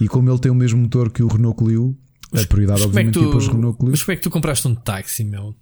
E 0.00 0.06
como 0.06 0.30
ele 0.30 0.38
tem 0.38 0.52
o 0.52 0.54
mesmo 0.54 0.80
motor 0.80 1.10
que 1.10 1.22
o 1.22 1.26
Renault 1.26 1.58
Clio, 1.58 1.96
a 2.32 2.46
prioridade, 2.46 2.82
obviamente, 2.82 3.18
é 3.18 3.22
tu, 3.22 3.28
para 3.28 3.38
os 3.38 3.48
Renault 3.48 3.76
Clio. 3.76 3.90
Mas 3.90 4.02
como 4.04 4.12
é 4.12 4.16
que 4.16 4.22
tu 4.22 4.30
compraste 4.30 4.68
um 4.68 4.74
táxi, 4.74 5.24
meu? 5.24 5.54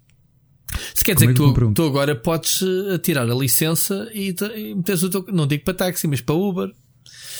Se 0.95 1.03
quer 1.03 1.15
dizer 1.15 1.27
como 1.35 1.37
que, 1.37 1.43
é 1.43 1.55
que 1.55 1.61
tu, 1.61 1.73
tu, 1.73 1.83
agora 1.85 2.15
podes 2.15 2.63
eh, 2.63 2.99
tirar 2.99 3.29
a 3.29 3.35
licença 3.35 4.07
e, 4.13 4.35
e 4.55 4.75
meteres 4.75 5.03
o 5.03 5.09
teu. 5.09 5.25
Não 5.33 5.47
digo 5.47 5.65
para 5.65 5.73
táxi, 5.73 6.07
mas 6.07 6.21
para 6.21 6.35
Uber. 6.35 6.71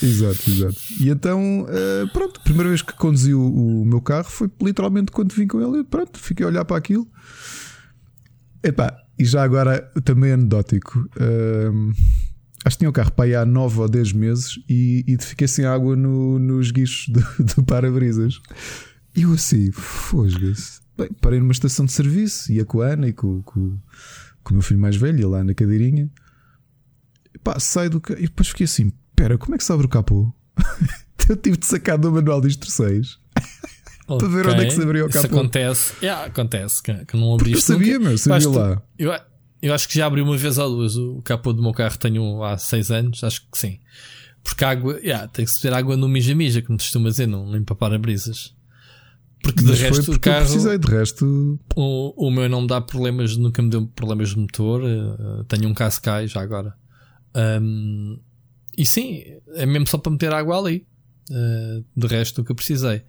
Exato, 0.03 0.51
exato. 0.51 0.77
E 1.01 1.09
então, 1.09 1.63
uh, 1.63 2.09
pronto, 2.13 2.41
a 2.41 2.45
primeira 2.45 2.69
vez 2.69 2.83
que 2.83 2.93
conduzi 2.93 3.35
o, 3.35 3.41
o, 3.41 3.85
meu 3.85 4.01
carro 4.01 4.31
foi 4.31 4.51
literalmente 4.63 5.11
quando 5.11 5.33
vim 5.33 5.47
com 5.47 5.61
ele. 5.61 5.85
Pronto, 5.85 6.19
fiquei 6.19 6.45
a 6.45 6.49
olhar 6.49 6.65
para 6.65 6.77
aquilo. 6.77 7.07
Epá, 8.63 8.97
e 9.19 9.25
já 9.25 9.43
agora 9.43 9.81
também 10.05 10.33
anedótico. 10.33 10.99
Uh, 11.17 11.93
Acho 12.65 12.77
que 12.77 12.81
tinha 12.81 12.91
o 12.91 12.93
carro 12.93 13.13
para 13.13 13.25
aí 13.25 13.35
há 13.35 13.47
9 13.47 13.81
ou 13.81 13.89
10 13.89 14.13
meses 14.13 14.59
e, 14.69 15.05
e 15.07 15.17
fiquei 15.23 15.47
sem 15.47 15.65
água 15.65 15.95
no, 15.95 16.39
nos 16.39 16.71
guichos 16.71 17.09
do, 17.09 17.21
do 17.57 17.65
para-brisas. 17.65 18.41
E 19.15 19.23
eu 19.23 19.33
assim, 19.33 19.71
fosga-se. 19.73 20.81
Bem, 20.97 21.09
parei 21.21 21.39
numa 21.39 21.53
estação 21.53 21.87
de 21.87 21.93
serviço, 21.93 22.53
ia 22.53 22.65
com 22.65 22.81
a 22.81 22.89
Ana 22.89 23.09
e 23.09 23.13
com, 23.13 23.43
com, 23.43 23.79
com 24.43 24.51
o 24.51 24.53
meu 24.55 24.63
filho 24.63 24.81
mais 24.81 24.97
velho, 24.97 25.21
ia 25.21 25.29
lá 25.29 25.45
na 25.45 25.55
cadeirinha. 25.55 26.11
E 27.33 27.39
pá, 27.39 27.61
saio 27.61 27.91
do 27.91 28.01
carro 28.01 28.19
e 28.19 28.25
depois 28.25 28.49
fiquei 28.49 28.65
assim: 28.65 28.93
Espera, 29.19 29.37
como 29.37 29.57
é 29.57 29.59
que 29.59 29.65
se 29.65 29.73
abre 29.73 29.85
o 29.85 29.89
capô? 29.89 30.33
eu 31.29 31.37
tive 31.37 31.57
de 31.57 31.67
sacar 31.67 31.99
do 31.99 32.13
manual 32.13 32.41
de 32.41 32.47
instruções. 32.47 33.19
Okay. 34.07 34.17
para 34.17 34.29
ver 34.29 34.47
onde 34.47 34.63
é 34.63 34.65
que 34.67 34.71
se 34.71 34.81
abriu 34.81 35.07
o 35.07 35.09
capô. 35.09 35.19
Isso 35.19 35.27
acontece, 35.27 35.93
yeah, 36.01 36.25
acontece 36.27 36.81
que, 36.81 37.05
que 37.05 37.17
não 37.17 37.35
abriste. 37.35 37.73
Eu 37.73 37.79
sabia, 37.79 37.99
meu, 37.99 38.17
sabia 38.17 38.49
lá. 38.49 38.83
Eu, 38.97 39.13
eu 39.61 39.75
acho 39.75 39.89
que 39.89 39.97
já 39.97 40.07
abri 40.07 40.23
uma 40.23 40.37
vez 40.37 40.57
ou 40.57 40.71
duas 40.71 40.95
o 40.95 41.21
capô 41.23 41.53
do 41.53 41.61
meu 41.61 41.73
carro, 41.73 41.99
tenho 41.99 42.45
há 42.45 42.57
seis 42.57 42.93
anos, 42.93 43.25
acho 43.25 43.43
que 43.51 43.59
sim. 43.59 43.81
Porque 44.45 44.65
a 44.65 44.71
água, 44.71 45.01
yeah, 45.01 45.27
tem 45.27 45.45
que 45.45 45.51
se 45.51 45.61
ter 45.61 45.73
água 45.73 45.97
no 45.97 46.09
mija-mija, 46.09 46.63
como 46.63 46.79
costuma 46.79 47.09
dizer, 47.09 47.27
não 47.27 47.51
limpa 47.51 47.75
para-brisas. 47.75 48.55
Porque 49.43 49.65
Mas 49.65 49.79
de 49.79 49.83
resto 49.83 50.13
o 50.13 50.21
carro. 50.21 50.45
precisei 50.45 50.79
de 50.79 50.89
resto. 50.89 51.61
O, 51.75 52.29
o 52.29 52.31
meu 52.31 52.49
não 52.49 52.61
me 52.63 52.67
dá 52.69 52.81
problemas, 52.81 53.37
nunca 53.37 53.61
me 53.63 53.69
deu 53.69 53.85
problemas 53.89 54.31
de 54.31 54.39
motor. 54.39 54.81
Uh, 54.83 55.43
tenho 55.45 55.69
um 55.69 55.75
Cascai 55.75 56.29
já 56.29 56.41
agora. 56.41 56.75
Um, 57.35 58.19
e 58.79 58.87
sim, 58.87 59.23
é 59.55 59.67
mesmo 59.67 59.87
só 59.87 59.99
para 59.99 60.13
meter 60.13 60.33
água 60.33 60.59
ali. 60.59 60.87
Uh, 61.31 61.85
de 61.95 62.07
resto, 62.07 62.41
o 62.41 62.45
que 62.45 62.51
eu 62.53 62.57
precisei. 62.57 63.03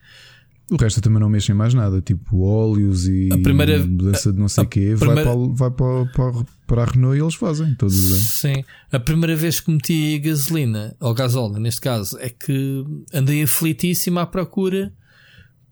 O 0.71 0.75
resto 0.75 0.99
também 1.01 1.19
não 1.19 1.29
mexo 1.29 1.51
em 1.51 1.55
mais 1.55 1.73
nada, 1.73 1.99
tipo 2.01 2.41
óleos 2.41 3.07
e 3.07 3.29
A 3.31 3.38
primeira- 3.38 3.79
mudança 3.79 4.31
de 4.33 4.38
não 4.39 4.47
sei 4.49 4.65
o 4.65 4.67
quê. 4.67 4.93
Vai, 4.93 5.07
primeira- 5.07 5.23
para, 5.23 5.39
o- 5.39 5.53
vai 5.55 5.71
para, 5.71 6.05
para, 6.07 6.45
para 6.67 6.83
a 6.83 6.85
Renault 6.85 7.17
e 7.17 7.21
eles 7.21 7.33
fazem 7.35 7.73
todos 7.75 7.95
os 7.97 8.11
anos. 8.11 8.25
Sim. 8.25 8.63
A 8.91 8.99
primeira 8.99 9.35
vez 9.35 9.59
que 9.61 9.71
meti 9.71 10.19
gasolina, 10.19 10.95
ou 10.99 11.13
gasóleo 11.13 11.59
neste 11.59 11.81
caso, 11.81 12.17
é 12.19 12.29
que 12.29 12.83
andei 13.13 13.41
aflitíssimo 13.41 14.19
à 14.19 14.25
procura 14.27 14.93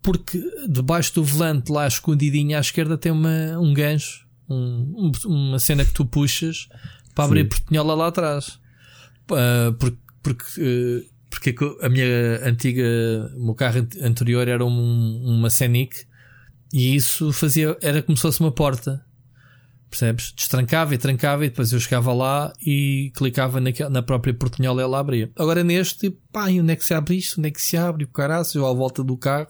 porque 0.02 0.42
debaixo 0.70 1.14
do 1.16 1.24
volante, 1.24 1.72
lá 1.72 1.86
escondidinho 1.86 2.58
à 2.58 2.62
esquerda, 2.62 2.98
tem 2.98 3.12
uma, 3.12 3.60
um 3.60 3.74
gancho, 3.74 4.26
um- 4.50 5.12
um- 5.28 5.28
uma 5.28 5.60
cena 5.60 5.84
que 5.84 5.92
tu 5.94 6.06
puxas 6.06 6.70
para 7.14 7.26
abrir 7.26 7.42
Sim. 7.44 7.50
portinhola 7.50 7.94
lá 7.94 8.08
atrás. 8.08 8.58
Ah, 9.32 9.74
porque, 9.80 9.98
porque, 10.24 10.44
eh, 10.60 11.04
porque 11.30 11.50
é 11.50 11.54
que 11.54 11.78
a 11.82 11.90
minha 11.90 12.06
antiga, 12.48 12.84
o 13.36 13.46
meu 13.46 13.56
carro 13.56 13.80
ante- 13.80 14.00
anterior 14.04 14.48
era 14.48 14.66
um- 14.66 15.24
uma 15.26 15.50
Scenic 15.50 16.06
e 16.74 16.96
isso 16.96 17.32
fazia, 17.32 17.78
era 17.82 18.02
como 18.02 18.16
se 18.18 18.22
fosse 18.22 18.40
uma 18.40 18.52
porta. 18.52 19.04
Percebes? 19.90 20.34
Destrancava 20.36 20.94
e 20.94 20.98
trancava 20.98 21.46
e 21.46 21.50
depois 21.50 21.72
eu 21.72 21.80
chegava 21.80 22.14
lá 22.14 22.52
e 22.62 23.10
clicava 23.16 23.62
naquela, 23.62 23.90
na 23.90 24.02
própria 24.02 24.34
portinhola 24.34 24.82
e 24.82 24.84
ela 24.84 25.00
abria. 25.00 25.32
Agora 25.38 25.64
neste, 25.64 26.10
pá, 26.32 26.52
e 26.52 26.60
onde 26.60 26.74
é 26.74 26.76
que 26.76 26.84
se 26.84 26.94
abre 26.94 27.16
isto? 27.16 27.40
Onde 27.40 27.48
é 27.48 27.52
que 27.52 27.62
se 27.62 27.78
abre? 27.78 28.04
O 28.04 28.08
caraço, 28.10 28.58
eu 28.58 28.66
à 28.68 28.74
volta 28.74 29.02
do 29.02 29.16
carro. 29.18 29.48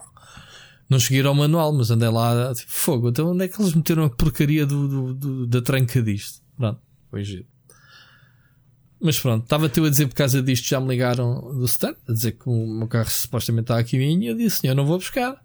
Não 0.88 0.98
cheguei 0.98 1.22
ao 1.26 1.34
manual, 1.34 1.72
mas 1.72 1.90
andei 1.90 2.08
lá, 2.08 2.54
tipo, 2.54 2.70
fogo. 2.72 3.08
Então 3.08 3.32
onde 3.32 3.44
é 3.44 3.48
que 3.48 3.60
eles 3.60 3.74
meteram 3.74 4.04
a 4.04 4.10
porcaria 4.10 4.64
do, 4.64 4.86
do- 4.88 5.14
do- 5.14 5.46
da 5.48 5.60
tranca 5.60 6.00
disto? 6.00 6.40
Pronto, 6.56 6.80
foi 7.10 7.24
giro. 7.24 7.44
Mas 9.00 9.18
pronto, 9.18 9.44
estava-te 9.44 9.80
a 9.80 9.88
dizer 9.88 10.08
por 10.08 10.14
causa 10.14 10.42
disto, 10.42 10.68
já 10.68 10.80
me 10.80 10.88
ligaram 10.88 11.40
do 11.54 11.64
stand, 11.66 11.94
a 12.08 12.12
dizer 12.12 12.32
que 12.32 12.48
o 12.48 12.66
meu 12.66 12.88
carro 12.88 13.08
supostamente 13.08 13.64
está 13.64 13.78
aqui 13.78 13.96
e 13.96 14.26
eu 14.26 14.36
disse, 14.36 14.66
eu 14.66 14.74
não 14.74 14.84
vou 14.84 14.98
buscar. 14.98 15.40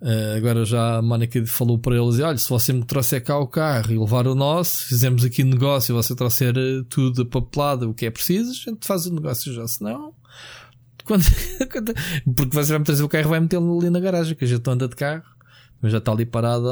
Uh, 0.00 0.34
agora 0.34 0.64
já 0.64 0.96
a 0.96 1.02
Mónica 1.02 1.44
falou 1.46 1.78
para 1.78 1.94
eles: 1.94 2.18
olha, 2.20 2.38
se 2.38 2.48
você 2.48 2.72
me 2.72 2.82
trouxer 2.84 3.22
cá 3.22 3.38
o 3.38 3.46
carro 3.46 3.92
e 3.92 3.98
levar 3.98 4.26
o 4.26 4.34
nosso, 4.34 4.86
fizemos 4.86 5.22
aqui 5.22 5.44
negócio 5.44 5.92
e 5.92 5.94
você 5.94 6.14
trouxer 6.14 6.56
eh, 6.56 6.82
tudo 6.88 7.26
papelado, 7.26 7.90
o 7.90 7.92
que 7.92 8.06
é 8.06 8.10
preciso, 8.10 8.50
a 8.50 8.70
gente 8.70 8.86
faz 8.86 9.04
o 9.04 9.14
negócio 9.14 9.52
já. 9.52 9.68
Se 9.68 9.82
não, 9.82 10.14
quando, 11.04 11.22
porque 12.34 12.56
você 12.56 12.70
vai 12.72 12.78
me 12.78 12.84
trazer 12.86 13.02
o 13.02 13.10
carro 13.10 13.28
vai 13.28 13.40
metê-lo 13.40 13.78
ali 13.78 13.90
na 13.90 14.00
garagem, 14.00 14.34
que 14.34 14.44
a 14.44 14.48
gente 14.48 14.66
anda 14.70 14.88
de 14.88 14.96
carro, 14.96 15.24
mas 15.82 15.92
já 15.92 15.98
está 15.98 16.12
ali 16.12 16.24
parado. 16.24 16.66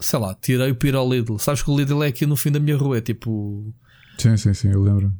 Sei 0.00 0.18
lá, 0.18 0.34
tirei 0.34 0.72
o 0.72 0.74
piro 0.74 0.98
ao 0.98 1.08
Lidl. 1.08 1.38
Sabes 1.38 1.62
que 1.62 1.70
o 1.70 1.76
Lidl 1.76 2.02
é 2.02 2.08
aqui 2.08 2.26
no 2.26 2.36
fim 2.36 2.50
da 2.50 2.58
minha 2.58 2.76
rua, 2.76 2.98
é 2.98 3.00
tipo. 3.00 3.72
Sim, 4.18 4.36
sim, 4.36 4.54
sim, 4.54 4.70
eu 4.70 4.82
lembro. 4.82 5.12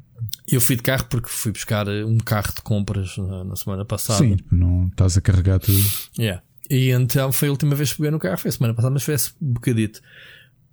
Eu 0.49 0.61
fui 0.61 0.77
de 0.77 0.83
carro 0.83 1.05
porque 1.09 1.29
fui 1.29 1.53
buscar 1.53 1.89
eh, 1.89 2.05
um 2.05 2.19
carro 2.19 2.53
de 2.55 2.63
compras 2.63 3.17
na, 3.19 3.45
na 3.45 3.57
semana 3.57 3.85
passada. 3.85 4.19
Sim, 4.19 4.37
tipo, 4.37 4.55
não 4.55 4.87
estás 4.87 5.17
a 5.17 5.21
carregar 5.21 5.59
tudo. 5.59 5.79
Yeah. 6.19 6.43
E 6.71 6.91
então 6.91 7.33
foi 7.33 7.49
a 7.49 7.51
última 7.51 7.75
vez 7.75 7.91
que 7.91 7.99
peguei 7.99 8.11
no 8.11 8.19
carro, 8.19 8.39
foi 8.39 8.49
a 8.49 8.53
semana 8.53 8.75
passada, 8.75 8.93
mas 8.93 9.03
foi 9.03 9.15
esse 9.15 9.33
bocadito. 9.41 10.01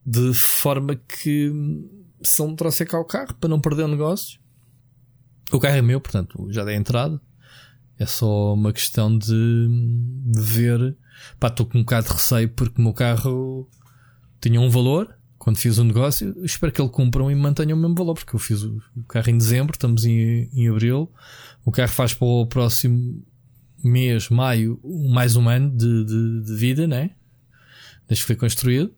De 0.06 0.34
forma 0.34 0.96
que 0.96 1.52
se 2.22 2.42
ele 2.42 2.52
me 2.52 2.58
trouxer 2.58 2.88
cá 2.88 3.00
o 3.00 3.06
carro 3.06 3.34
para 3.36 3.50
não 3.50 3.60
perder 3.60 3.84
o 3.84 3.88
negócio, 3.88 4.40
o 5.52 5.60
carro 5.60 5.76
é 5.76 5.82
meu, 5.82 6.00
portanto 6.00 6.48
já 6.50 6.64
dei 6.64 6.76
entrada. 6.76 7.20
É 7.98 8.06
só 8.06 8.54
uma 8.54 8.74
questão 8.74 9.16
de, 9.16 9.68
de 10.26 10.42
ver. 10.42 10.98
Pá, 11.40 11.48
estou 11.48 11.66
com 11.66 11.78
um 11.78 11.82
bocado 11.82 12.08
de 12.08 12.14
receio 12.14 12.50
porque 12.50 12.82
o 12.82 12.84
meu 12.84 12.94
carro 12.94 13.70
tinha 14.42 14.60
um 14.60 14.70
valor 14.70 15.16
quando 15.44 15.58
fiz 15.58 15.78
o 15.78 15.84
negócio. 15.84 16.34
Espero 16.46 16.72
que 16.72 16.82
ele 16.82 16.90
cumpra 16.90 17.22
e 17.30 17.36
mantenha 17.36 17.76
o 17.76 17.78
mesmo 17.78 17.94
valor, 17.94 18.14
porque 18.14 18.34
eu 18.34 18.40
fiz 18.40 18.64
o 18.64 18.82
carro 19.10 19.30
em 19.30 19.38
dezembro, 19.38 19.74
estamos 19.74 20.06
em, 20.06 20.50
em 20.54 20.70
abril. 20.70 21.12
O 21.66 21.72
carro 21.72 21.92
faz 21.92 22.14
para 22.14 22.26
o 22.26 22.48
próximo 22.48 23.22
mês, 23.84 24.30
maio, 24.30 24.80
mais 25.10 25.36
um 25.36 25.50
ano 25.50 25.70
de, 25.70 26.06
de, 26.06 26.44
de 26.46 26.56
vida, 26.56 26.88
né? 26.88 27.12
Desde 28.08 28.24
que 28.24 28.28
foi 28.28 28.36
construído. 28.38 28.94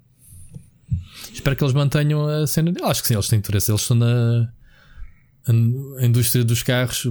Espero 1.34 1.56
que 1.56 1.64
eles 1.64 1.74
mantenham 1.74 2.28
a 2.28 2.46
cena. 2.46 2.72
Acho 2.84 3.02
que 3.02 3.08
sim, 3.08 3.16
eles 3.16 3.28
têm 3.28 3.40
interesse. 3.40 3.72
Eles 3.72 3.82
estão 3.82 3.98
na. 3.98 4.54
A 5.98 6.06
indústria 6.06 6.44
dos 6.44 6.62
carros 6.62 7.08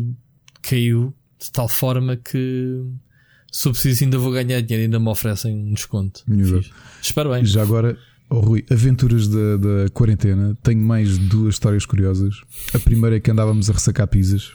caiu 0.63 1.13
de 1.41 1.51
tal 1.51 1.69
forma 1.69 2.17
que 2.17 2.85
se 3.51 3.67
eu 3.67 3.73
preciso 3.73 4.05
ainda 4.05 4.17
vou 4.17 4.31
ganhar 4.31 4.61
dinheiro, 4.61 4.85
ainda 4.85 5.01
me 5.01 5.09
oferecem 5.09 5.57
um 5.57 5.73
desconto. 5.73 6.23
Espero 7.03 7.31
bem. 7.31 7.45
Já 7.45 7.63
agora, 7.63 7.99
oh, 8.31 8.41
Rui, 8.41 8.65
aventuras 8.71 9.29
da, 9.29 9.57
da 9.57 9.89
quarentena. 9.93 10.57
Tenho 10.63 10.81
mais 10.85 11.19
duas 11.19 11.55
histórias 11.55 11.85
curiosas. 11.87 12.37
A 12.75 12.79
primeira 12.79 13.17
é 13.17 13.21
que 13.21 13.31
andávamos 13.31 13.69
a 13.71 13.73
ressacar 13.73 14.07
pizzas 14.09 14.53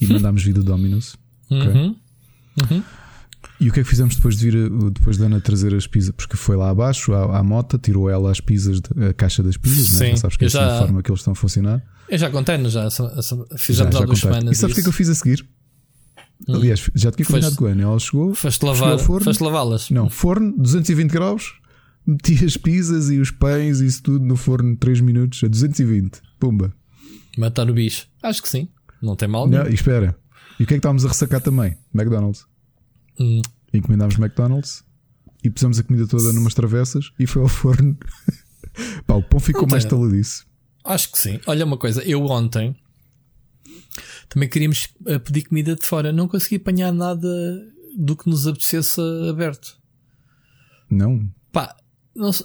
e 0.00 0.06
mandámos 0.06 0.42
vir 0.42 0.52
do 0.54 0.62
Domino's. 0.64 1.16
Uhum. 1.50 1.94
Uhum. 2.70 2.82
E 3.60 3.70
o 3.70 3.72
que 3.72 3.80
é 3.80 3.82
que 3.82 3.88
fizemos 3.88 4.16
depois 4.16 4.36
de 4.36 4.50
vir, 4.50 4.70
depois 4.90 5.16
da 5.16 5.26
Ana 5.26 5.40
trazer 5.40 5.74
as 5.74 5.86
pizzas? 5.86 6.12
Porque 6.14 6.36
foi 6.36 6.56
lá 6.56 6.68
abaixo, 6.70 7.14
à, 7.14 7.38
à 7.38 7.42
mota, 7.42 7.78
tirou 7.78 8.10
ela 8.10 8.30
as 8.30 8.40
pizzas, 8.40 8.80
de- 8.80 9.04
a 9.06 9.14
caixa 9.14 9.42
das 9.42 9.56
pizzas, 9.56 9.98
né? 9.98 10.06
Sim, 10.06 10.10
já 10.12 10.16
sabes 10.18 10.36
que 10.36 10.44
é 10.44 10.46
assim 10.48 10.56
já- 10.58 10.76
a 10.76 10.78
forma 10.80 11.02
que 11.02 11.10
eles 11.10 11.20
estão 11.20 11.32
a 11.32 11.36
funcionar. 11.36 11.82
Eu 12.08 12.18
já 12.18 12.30
contei, 12.30 12.58
não 12.58 12.68
já? 12.68 12.84
Essa- 12.84 13.14
Já, 13.22 13.72
já 13.72 13.84
há 13.84 14.04
duas 14.04 14.18
semanas. 14.18 14.56
E 14.56 14.60
sabes 14.60 14.72
o 14.72 14.74
que 14.74 14.80
é 14.80 14.82
que 14.82 14.88
eu 14.88 14.92
fiz 14.92 15.08
a 15.08 15.14
seguir? 15.14 15.46
Aliás, 16.48 16.90
já 16.94 17.10
tinha 17.10 17.24
combinado 17.26 17.56
com 17.56 17.66
a 17.66 17.70
Ana. 17.70 17.82
Ela 17.82 17.98
chegou, 17.98 18.34
Foste 18.34 18.62
lavar, 18.64 18.98
foste 18.98 19.42
lavá-las. 19.42 19.90
Não, 19.90 20.10
forno, 20.10 20.54
220 20.58 21.10
graus, 21.10 21.54
meti 22.06 22.44
as 22.44 22.56
pizzas 22.56 23.10
e 23.10 23.18
os 23.18 23.30
pães 23.30 23.80
e 23.80 23.86
isso 23.86 24.02
tudo 24.02 24.24
no 24.24 24.36
forno 24.36 24.76
3 24.76 25.00
minutos 25.00 25.42
a 25.42 25.48
220. 25.48 26.20
Pumba. 26.38 26.72
Matar 27.36 27.68
o 27.68 27.74
bicho. 27.74 28.06
Acho 28.22 28.42
que 28.42 28.48
sim. 28.48 28.68
Não 29.02 29.16
tem 29.16 29.28
mal. 29.28 29.46
Não, 29.46 29.66
e 29.66 29.74
espera. 29.74 30.16
E 30.58 30.64
o 30.64 30.66
que 30.66 30.74
é 30.74 30.76
que 30.76 30.78
estávamos 30.78 31.04
a 31.04 31.08
ressacar 31.08 31.40
também? 31.40 31.76
McDonald's. 31.94 32.46
Hum. 33.18 33.42
Encomendámos 33.72 34.18
McDonald's 34.18 34.84
e 35.44 35.50
pusemos 35.50 35.78
a 35.78 35.82
comida 35.82 36.06
toda 36.06 36.32
numas 36.32 36.54
travessas 36.54 37.12
e 37.18 37.26
foi 37.26 37.42
ao 37.42 37.48
forno. 37.48 37.96
Pá, 39.06 39.14
o 39.14 39.22
pão 39.22 39.40
ficou 39.40 39.62
Não 39.62 39.70
mais 39.70 39.84
taladiço. 39.84 40.46
Acho 40.84 41.12
que 41.12 41.18
sim. 41.18 41.40
Olha 41.46 41.64
uma 41.64 41.76
coisa, 41.76 42.02
eu 42.02 42.24
ontem 42.24 42.76
também 44.28 44.48
queríamos 44.48 44.88
eh, 45.06 45.18
pedir 45.18 45.42
comida 45.42 45.74
de 45.74 45.84
fora. 45.84 46.12
Não 46.12 46.28
consegui 46.28 46.56
apanhar 46.56 46.92
nada 46.92 47.28
do 47.96 48.16
que 48.16 48.28
nos 48.28 48.46
apetecesse 48.46 49.00
aberto. 49.30 49.78
Não. 50.90 51.28
Pá, 51.52 51.76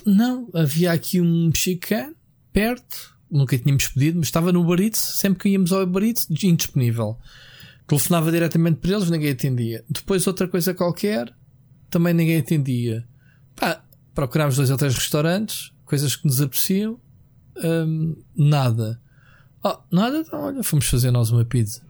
não, 0.06 0.50
havia 0.54 0.92
aqui 0.92 1.22
um 1.22 1.48
mexicano 1.48 2.16
perto, 2.52 3.18
nunca 3.30 3.58
tínhamos 3.58 3.88
pedido, 3.88 4.20
mas 4.20 4.28
estava 4.28 4.52
no 4.52 4.62
Uber 4.62 4.82
Eats, 4.82 5.00
sempre 5.00 5.40
que 5.40 5.50
íamos 5.50 5.72
ao 5.72 5.84
Uber 5.84 6.04
Eats, 6.04 6.28
indisponível. 6.44 7.18
Telefonava 7.88 8.32
diretamente 8.32 8.80
para 8.80 8.92
eles, 8.92 9.10
ninguém 9.10 9.32
atendia. 9.32 9.84
Depois 9.90 10.28
outra 10.28 10.48
coisa 10.48 10.74
qualquer, 10.74 11.34
também 11.90 12.14
ninguém 12.14 12.40
atendia. 12.40 13.08
Pá, 13.56 13.84
procurámos 14.14 14.56
dois 14.56 14.70
ou 14.70 14.78
três 14.78 14.96
restaurantes, 14.96 15.72
coisas 15.86 16.16
que 16.16 16.26
nos 16.26 16.42
apreciam, 16.42 17.00
hum, 17.58 18.16
nada. 18.36 19.00
Oh, 19.64 19.78
nada, 19.92 20.20
então 20.20 20.42
olha, 20.42 20.64
fomos 20.64 20.88
fazer 20.88 21.12
nós 21.12 21.32
uma 21.32 21.46
pizza. 21.46 21.82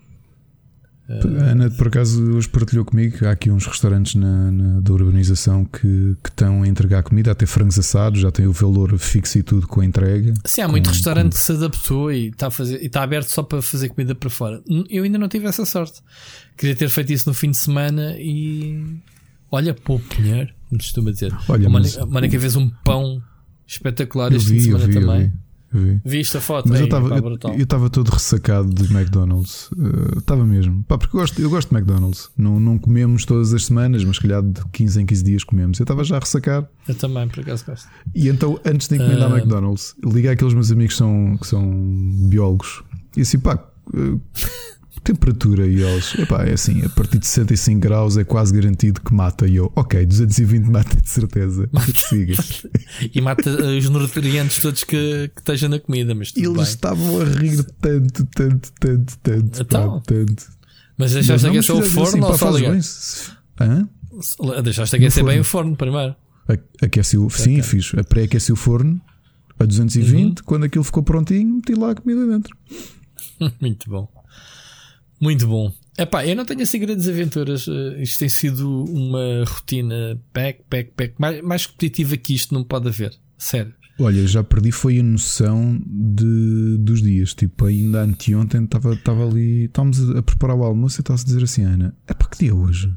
A 1.10 1.44
Ana, 1.52 1.70
por 1.70 1.88
acaso, 1.88 2.24
hoje 2.36 2.48
partilhou 2.48 2.86
comigo 2.86 3.18
que 3.18 3.26
há 3.26 3.32
aqui 3.32 3.52
uns 3.52 3.66
restaurantes 3.66 4.16
na, 4.16 4.50
na- 4.52 4.80
da 4.80 4.94
urbanização 4.94 5.66
que, 5.66 6.16
que 6.24 6.30
estão 6.30 6.64
a 6.64 6.68
entregar 6.68 7.04
comida, 7.04 7.32
até 7.32 7.46
frangos 7.46 7.78
assados, 7.78 8.22
já 8.22 8.32
tem 8.32 8.48
o 8.48 8.54
valor 8.54 8.98
fixo 8.98 9.38
e 9.38 9.44
tudo 9.44 9.68
com 9.68 9.82
a 9.82 9.86
entrega. 9.86 10.34
Sim, 10.46 10.62
há 10.62 10.68
muito 10.70 10.86
Com- 10.86 10.92
restaurante 10.92 11.34
que 11.34 11.40
se 11.40 11.52
adaptou 11.52 12.12
e 12.14 12.28
está, 12.28 12.48
a 12.48 12.52
fazer, 12.52 12.82
e 12.82 12.86
está 12.86 13.04
aberto 13.04 13.28
só 13.28 13.44
para 13.44 13.62
fazer 13.62 13.90
comida 13.90 14.16
para 14.16 14.30
fora. 14.30 14.62
Eu 14.90 15.04
ainda 15.04 15.18
não 15.18 15.28
tive 15.28 15.48
essa 15.48 15.66
sorte. 15.66 16.02
Queria 16.58 16.76
ter 16.76 16.90
feito 16.90 17.12
isso 17.12 17.28
no 17.28 17.34
fim 17.34 17.52
de 17.52 17.58
semana 17.58 18.16
e. 18.18 18.82
Olha, 19.52 19.74
pouco 19.74 20.06
dinheiro, 20.16 20.54
se 20.72 20.78
costuma 20.78 21.12
dizer. 21.12 21.36
Olha, 21.50 21.68
a 21.68 21.70
mas- 21.70 21.98
Mónica- 21.98 22.04
a 22.04 22.06
Mónica 22.06 22.40
fez 22.40 22.56
um 22.56 22.70
pão 22.86 23.22
espetacular 23.68 24.32
Eu 24.32 24.38
este 24.38 24.48
fim 24.50 24.54
de 24.56 24.60
vi, 24.62 24.66
semana 24.68 24.88
vi, 24.88 24.94
também. 24.94 25.34
Vi. 25.74 26.02
Viste 26.04 26.38
a 26.38 26.42
foto? 26.42 26.70
Mas 26.70 26.80
estava 26.82 27.10
pá, 27.10 27.50
eu, 27.50 27.64
estava 27.64 27.90
todo 27.90 28.10
ressacado 28.10 28.70
de 28.74 28.84
McDonald's. 28.94 29.70
Eh, 29.78 30.20
Estava 30.20 30.46
mesmo. 30.46 30.84
Pá, 30.84 30.98
porque 30.98 31.16
eu 31.16 31.20
gosto, 31.20 31.42
eu 31.42 31.50
gosto 31.50 31.70
de 31.70 31.76
McDonald's. 31.76 32.30
Não, 32.38 32.60
não 32.60 32.78
comemos 32.78 33.26
todas 33.26 33.54
as 33.54 33.66
semanas, 33.66 34.04
mas 34.04 34.18
se 34.18 34.22
calhar 34.22 34.42
de 34.42 34.62
15 34.72 35.02
em 35.02 35.06
15 35.06 35.24
dias 35.24 35.44
comemos. 35.44 35.80
Eu 35.80 35.84
estava 35.84 36.04
já 36.04 36.18
a 36.18 36.20
ressacar. 36.20 36.68
Eu 36.88 36.96
também, 36.96 37.28
por 37.28 37.40
acaso 37.42 37.66
gosto. 37.66 37.88
E 38.16 38.28
então, 38.30 38.60
antes 38.66 38.88
de 38.88 38.96
encomendar 38.96 39.32
Ah. 39.32 39.38
McDonald's, 39.38 39.96
liguei 40.04 40.32
àqueles 40.32 40.54
meus 40.54 40.72
amigos 40.72 40.94
que 40.94 40.98
são, 41.00 41.38
que 41.38 41.48
são 41.48 41.64
biólogos 42.30 42.84
e 43.18 43.22
assim, 43.22 43.40
pá, 43.40 43.60
eh, 43.94 44.18
temperatura 45.04 45.66
e 45.68 45.82
eles, 45.82 46.14
epá, 46.20 46.44
é 46.44 46.54
assim, 46.54 46.84
a 46.86 46.90
partir 46.90 47.18
de 47.20 47.26
65 47.28 47.80
graus 47.80 48.18
é 48.18 48.24
quase 48.24 48.54
garantido 48.54 49.02
que 49.02 49.14
mata. 49.14 49.48
E 49.48 49.56
eu, 49.56 49.72
ok, 49.76 50.06
220 50.06 50.66
mata 50.66 50.96
de 51.02 51.10
certeza. 51.10 51.70
Siga. 51.96 52.36
E 53.14 53.20
mata 53.22 53.50
os 53.50 53.90
nutrientes 53.90 54.60
todos 54.60 54.84
que, 54.84 55.30
que 55.34 55.42
estejam 55.42 55.70
na 55.70 55.80
comida, 55.80 56.14
mas 56.14 56.32
Eles 56.36 56.52
bem. 56.54 56.62
estavam 56.64 57.22
a 57.22 57.26
rir 57.26 57.64
tanto, 57.82 58.26
tanto, 58.34 58.72
tanto, 58.80 59.18
tanto, 59.20 59.62
Então, 59.62 60.00
pá, 60.00 60.04
tanto. 60.06 60.44
Mas 60.98 61.14
deixaste 61.14 61.48
aquecer 61.48 61.76
o 61.76 61.82
forno 61.82 62.04
assim, 62.04 62.22
ou 62.22 62.32
pá, 62.32 62.38
só 62.38 62.52
ligar? 62.52 62.72
bem. 62.72 62.82
Hã? 63.60 63.90
Deixaste 64.62 64.96
aquecer 64.96 65.24
bem 65.26 65.40
o 65.40 65.44
forno 65.44 65.76
primeiro. 65.76 66.16
Aqueci 66.82 67.18
o, 67.18 67.30
sim, 67.30 67.54
Ok. 67.60 67.64
fiz. 67.64 67.92
A 67.98 68.04
pré-aqueci 68.04 68.52
o 68.52 68.56
forno 68.56 69.02
a 69.58 69.66
220. 69.66 70.40
Uhum. 70.40 70.46
Quando 70.46 70.66
aquilo 70.66 70.84
ficou 70.84 71.02
prontinho, 71.02 71.56
meti 71.56 71.74
lá 71.74 71.92
a 71.92 71.96
comida 71.96 72.28
dentro. 72.28 72.56
Muito 73.62 73.90
bom. 73.90 74.08
Muito 75.22 75.48
bom. 75.48 75.72
Epá, 75.96 76.26
eu 76.26 76.36
não 76.36 76.46
tenho 76.46 76.64
assim 76.64 76.80
grandes 76.80 77.08
aventuras. 77.08 77.68
Uh, 77.68 77.96
isto 78.00 78.18
tem 78.18 78.28
sido 78.28 78.86
uma 78.86 79.44
rotina 79.46 80.20
pack, 80.34 80.64
pack, 80.68 80.92
pack. 80.98 81.14
Mais, 81.20 81.42
mais 81.44 81.66
competitiva 81.68 82.18
que 82.18 82.34
isto 82.34 82.56
não 82.56 82.64
pode 82.64 82.88
haver. 82.88 83.14
Sério. 83.38 83.74
Olha, 84.00 84.26
já 84.26 84.44
perdi 84.44 84.72
foi 84.72 85.00
a 85.00 85.04
noção 85.04 85.80
de, 85.86 86.78
dos 86.80 87.04
dias. 87.04 87.36
Tipo, 87.36 87.66
ainda 87.66 88.02
anteontem 88.02 88.64
estava, 88.64 88.94
estava 88.96 89.28
ali, 89.28 89.66
estávamos 89.66 90.10
a 90.10 90.24
preparar 90.24 90.58
o 90.58 90.64
almoço 90.64 91.00
e 91.00 91.02
estás 91.02 91.22
a 91.22 91.26
dizer 91.26 91.44
assim, 91.44 91.64
Ana, 91.64 91.96
é 92.08 92.14
para 92.16 92.28
que 92.28 92.40
dia 92.40 92.50
é 92.50 92.54
hoje? 92.54 92.92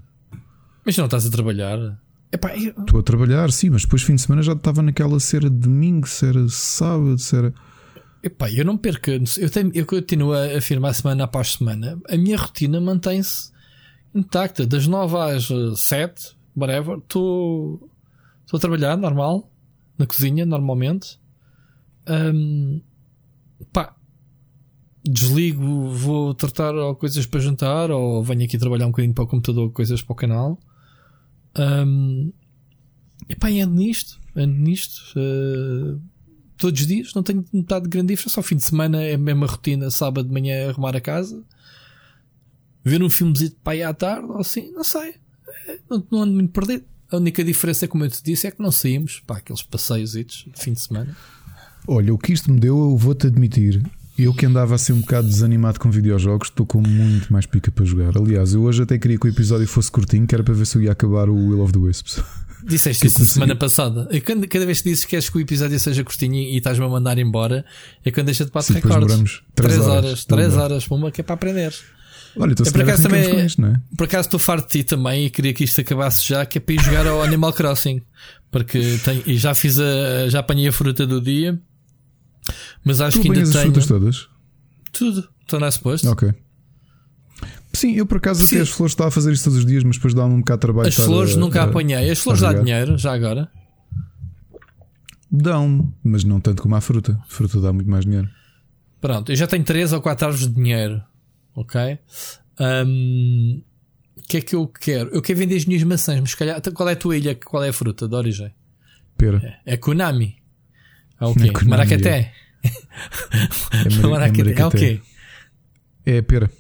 Mas 0.84 0.96
não 0.96 1.04
estás 1.04 1.26
a 1.26 1.30
trabalhar? 1.30 1.78
Epá, 2.32 2.56
eu... 2.56 2.74
Estou 2.78 3.00
a 3.00 3.02
trabalhar, 3.02 3.52
sim, 3.52 3.68
mas 3.70 3.82
depois 3.82 4.02
fim 4.02 4.14
de 4.14 4.22
semana 4.22 4.42
já 4.42 4.52
estava 4.52 4.82
naquela 4.82 5.20
se 5.20 5.36
era 5.36 5.50
domingo, 5.50 6.08
se 6.08 6.26
era 6.26 6.48
sábado, 6.48 7.18
se 7.18 7.36
era. 7.36 7.54
Epá, 8.24 8.50
eu 8.50 8.64
não 8.64 8.78
perco, 8.78 9.10
eu, 9.10 9.50
tenho, 9.50 9.70
eu 9.74 9.84
continuo 9.84 10.32
a 10.32 10.56
afirmar 10.56 10.94
semana 10.94 11.24
após 11.24 11.56
semana. 11.56 12.00
A 12.08 12.16
minha 12.16 12.38
rotina 12.38 12.80
mantém-se 12.80 13.52
intacta. 14.14 14.66
Das 14.66 14.86
9 14.86 15.14
às 15.18 15.78
7, 15.78 16.34
whatever, 16.56 16.96
estou 16.96 17.86
a 18.50 18.58
trabalhar 18.58 18.96
normal, 18.96 19.52
na 19.98 20.06
cozinha, 20.06 20.46
normalmente. 20.46 21.20
Um, 22.08 22.80
pá, 23.70 23.94
desligo, 25.04 25.90
vou 25.90 26.32
tratar 26.32 26.72
coisas 26.94 27.26
para 27.26 27.40
jantar, 27.40 27.90
ou 27.90 28.24
venho 28.24 28.44
aqui 28.44 28.56
trabalhar 28.56 28.86
um 28.86 28.90
bocadinho 28.90 29.12
para 29.12 29.24
o 29.24 29.28
computador, 29.28 29.70
coisas 29.70 30.00
para 30.00 30.12
o 30.14 30.16
canal. 30.16 30.58
Um, 31.58 32.32
epá, 33.28 33.48
ando 33.48 33.74
nisto, 33.74 34.18
ando 34.34 34.54
nisto. 34.54 35.12
Uh, 35.14 36.13
todos 36.56 36.80
os 36.80 36.86
dias, 36.86 37.14
não 37.14 37.22
tenho 37.22 37.44
notado 37.52 37.88
grande 37.88 38.08
diferença. 38.08 38.34
Só 38.34 38.42
fim 38.42 38.56
de 38.56 38.64
semana 38.64 39.02
é 39.02 39.14
a 39.14 39.18
mesma 39.18 39.46
rotina, 39.46 39.90
sábado 39.90 40.26
de 40.28 40.32
manhã 40.32 40.68
arrumar 40.68 40.96
a 40.96 41.00
casa, 41.00 41.42
ver 42.84 43.02
um 43.02 43.10
filmezinho 43.10 43.50
de 43.50 43.56
pai 43.56 43.82
à 43.82 43.92
tarde, 43.92 44.26
ou 44.26 44.38
assim, 44.38 44.70
não 44.72 44.84
sei. 44.84 45.14
É, 45.68 45.78
não, 45.90 46.06
não 46.10 46.22
ando 46.22 46.32
muito 46.34 46.52
perdido. 46.52 46.84
A 47.10 47.16
única 47.16 47.44
diferença, 47.44 47.86
como 47.86 48.04
eu 48.04 48.10
te 48.10 48.22
disse, 48.22 48.46
é 48.46 48.50
que 48.50 48.60
não 48.60 48.72
saímos 48.72 49.22
para 49.26 49.36
aqueles 49.36 49.62
passeios 49.62 50.12
de 50.12 50.26
fim 50.54 50.72
de 50.72 50.80
semana. 50.80 51.16
Olha, 51.86 52.12
o 52.14 52.18
que 52.18 52.32
isto 52.32 52.50
me 52.50 52.58
deu, 52.58 52.76
eu 52.76 52.96
vou-te 52.96 53.26
admitir. 53.26 53.82
Eu 54.16 54.32
que 54.32 54.46
andava 54.46 54.76
assim 54.76 54.92
um 54.92 55.00
bocado 55.00 55.28
desanimado 55.28 55.80
com 55.80 55.90
videojogos, 55.90 56.48
estou 56.48 56.64
com 56.64 56.80
muito 56.80 57.32
mais 57.32 57.46
pica 57.46 57.70
para 57.70 57.84
jogar. 57.84 58.16
Aliás, 58.16 58.54
eu 58.54 58.62
hoje 58.62 58.82
até 58.82 58.96
queria 58.96 59.18
que 59.18 59.26
o 59.26 59.28
episódio 59.28 59.66
fosse 59.66 59.90
curtinho, 59.90 60.26
que 60.26 60.34
era 60.34 60.44
para 60.44 60.54
ver 60.54 60.66
se 60.66 60.78
eu 60.78 60.82
ia 60.82 60.92
acabar 60.92 61.28
o 61.28 61.34
Will 61.34 61.60
of 61.60 61.72
the 61.72 61.78
Wisps. 61.78 62.22
Disseste 62.66 63.06
isso 63.06 63.24
semana 63.26 63.54
passada. 63.54 64.08
E 64.10 64.20
quando, 64.20 64.46
cada 64.48 64.64
vez 64.64 64.80
que 64.80 64.88
dizes 64.88 65.04
que 65.04 65.10
queres 65.10 65.28
que 65.28 65.36
o 65.36 65.40
episódio 65.40 65.78
seja 65.78 66.02
curtinho 66.02 66.36
e 66.36 66.56
estás-me 66.56 66.84
a 66.84 66.88
mandar 66.88 67.18
embora, 67.18 67.64
é 68.04 68.10
quando 68.10 68.26
deixa 68.26 68.44
de 68.44 68.50
bater 68.50 68.74
recordes. 68.74 69.42
3 69.54 69.78
horas, 69.80 70.24
3 70.24 70.56
horas, 70.56 70.86
uma 70.88 71.10
que 71.10 71.20
é 71.20 71.24
para 71.24 71.34
aprender. 71.34 71.74
Olha, 72.36 72.52
então 72.52 72.66
é, 72.66 72.70
por 72.70 72.80
acaso 72.82 73.02
também, 73.02 73.46
isto, 73.46 73.64
é? 73.64 73.80
por 73.96 74.04
acaso 74.04 74.26
estou 74.26 74.40
farto 74.40 74.66
de 74.66 74.82
ti 74.82 74.84
também 74.84 75.26
e 75.26 75.30
queria 75.30 75.52
que 75.54 75.62
isto 75.62 75.80
acabasse 75.80 76.28
já, 76.28 76.44
que 76.44 76.58
é 76.58 76.60
para 76.60 76.74
ir 76.74 76.82
jogar 76.82 77.06
ao 77.06 77.22
Animal 77.22 77.52
Crossing. 77.52 78.02
Porque 78.50 78.98
tenho, 79.04 79.22
e 79.26 79.36
já 79.36 79.54
fiz 79.54 79.78
a, 79.78 80.28
já 80.28 80.40
apanhei 80.40 80.68
a 80.68 80.72
fruta 80.72 81.06
do 81.06 81.20
dia, 81.20 81.58
mas 82.84 83.00
acho 83.00 83.18
tu 83.18 83.22
que 83.22 83.28
ainda 83.28 83.42
as 83.42 83.50
tenho. 83.50 83.64
frutas 83.64 83.86
todas? 83.86 84.28
Tudo, 84.92 85.28
estou 85.42 85.60
na 85.60 85.70
suposto. 85.70 86.08
Ok. 86.08 86.32
Sim, 87.74 87.92
eu 87.94 88.06
por 88.06 88.18
acaso 88.18 88.42
Sim. 88.46 88.56
até 88.56 88.62
as 88.62 88.70
flores 88.70 88.92
estava 88.92 89.08
a 89.08 89.10
fazer 89.10 89.32
isto 89.32 89.44
todos 89.44 89.58
os 89.58 89.66
dias, 89.66 89.82
mas 89.82 89.96
depois 89.96 90.14
dá-me 90.14 90.34
um 90.34 90.38
bocado 90.38 90.58
de 90.58 90.60
trabalho. 90.60 90.88
As 90.88 90.94
flores 90.94 91.36
a, 91.36 91.40
nunca 91.40 91.60
a, 91.60 91.64
apanhei. 91.64 92.10
As 92.10 92.18
flores 92.20 92.40
dá 92.40 92.52
dinheiro, 92.52 92.96
já 92.96 93.12
agora? 93.12 93.50
Dão, 95.30 95.92
mas 96.02 96.22
não 96.22 96.40
tanto 96.40 96.62
como 96.62 96.76
a 96.76 96.80
fruta. 96.80 97.18
A 97.20 97.26
fruta 97.26 97.60
dá 97.60 97.72
muito 97.72 97.90
mais 97.90 98.04
dinheiro. 98.04 98.28
Pronto, 99.00 99.32
eu 99.32 99.36
já 99.36 99.46
tenho 99.46 99.64
3 99.64 99.92
ou 99.92 100.00
4 100.00 100.26
árvores 100.26 100.48
de 100.48 100.54
dinheiro. 100.54 101.02
Ok? 101.56 101.98
Um, 102.60 103.60
o 104.16 104.22
que 104.22 104.36
é 104.36 104.40
que 104.40 104.54
eu 104.54 104.66
quero? 104.68 105.10
Eu 105.10 105.20
quero 105.20 105.38
vender 105.38 105.56
as 105.56 105.66
minhas 105.66 105.82
maçãs, 105.82 106.20
mas 106.20 106.34
calhar, 106.34 106.56
então 106.58 106.72
qual 106.72 106.88
é 106.88 106.92
a 106.92 106.96
tua 106.96 107.16
ilha? 107.16 107.34
Qual 107.34 107.62
é 107.62 107.68
a 107.68 107.72
fruta 107.72 108.08
de 108.08 108.14
origem? 108.14 108.54
Pera. 109.18 109.60
É, 109.66 109.74
é 109.74 109.76
Konami. 109.76 110.36
É 111.20 111.26
o 111.26 111.34
quê? 111.34 111.50
É 111.50 111.64
Maracaté. 111.64 112.32
É, 112.62 112.70
é, 114.02 114.06
Maracaté. 114.06 114.60
é 114.60 114.66
o 114.66 114.70
quê? 114.70 115.00
É 116.06 116.22
pera. 116.22 116.50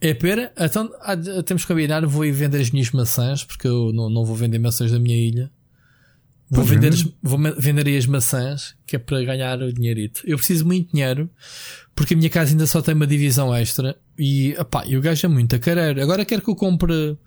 É 0.00 0.14
pera? 0.14 0.52
Então 0.58 0.90
ah, 1.00 1.16
temos 1.42 1.64
que 1.64 1.68
combinar. 1.68 2.04
Vou 2.06 2.24
ir 2.24 2.32
vender 2.32 2.60
as 2.60 2.70
minhas 2.70 2.90
maçãs, 2.90 3.44
porque 3.44 3.66
eu 3.66 3.92
não, 3.92 4.08
não 4.08 4.24
vou 4.24 4.36
vender 4.36 4.58
maçãs 4.58 4.92
da 4.92 4.98
minha 4.98 5.16
ilha. 5.16 5.50
Vou 6.50 6.64
vender, 6.64 6.88
as, 6.88 7.02
vou 7.22 7.38
vender 7.58 7.98
as 7.98 8.06
maçãs, 8.06 8.74
que 8.86 8.96
é 8.96 8.98
para 8.98 9.22
ganhar 9.22 9.60
o 9.60 9.70
dinheirito. 9.70 10.22
Eu 10.24 10.38
preciso 10.38 10.64
muito 10.64 10.90
dinheiro, 10.92 11.28
porque 11.94 12.14
a 12.14 12.16
minha 12.16 12.30
casa 12.30 12.52
ainda 12.52 12.66
só 12.66 12.80
tem 12.80 12.94
uma 12.94 13.06
divisão 13.06 13.54
extra. 13.54 13.98
E, 14.18 14.56
opá, 14.58 14.84
eu 14.86 15.00
gajo 15.02 15.26
é 15.26 15.28
muito 15.28 15.54
a 15.54 15.58
querer. 15.58 16.00
Agora 16.00 16.24
quero 16.24 16.40
que 16.40 16.48
eu 16.48 16.56
compre. 16.56 17.18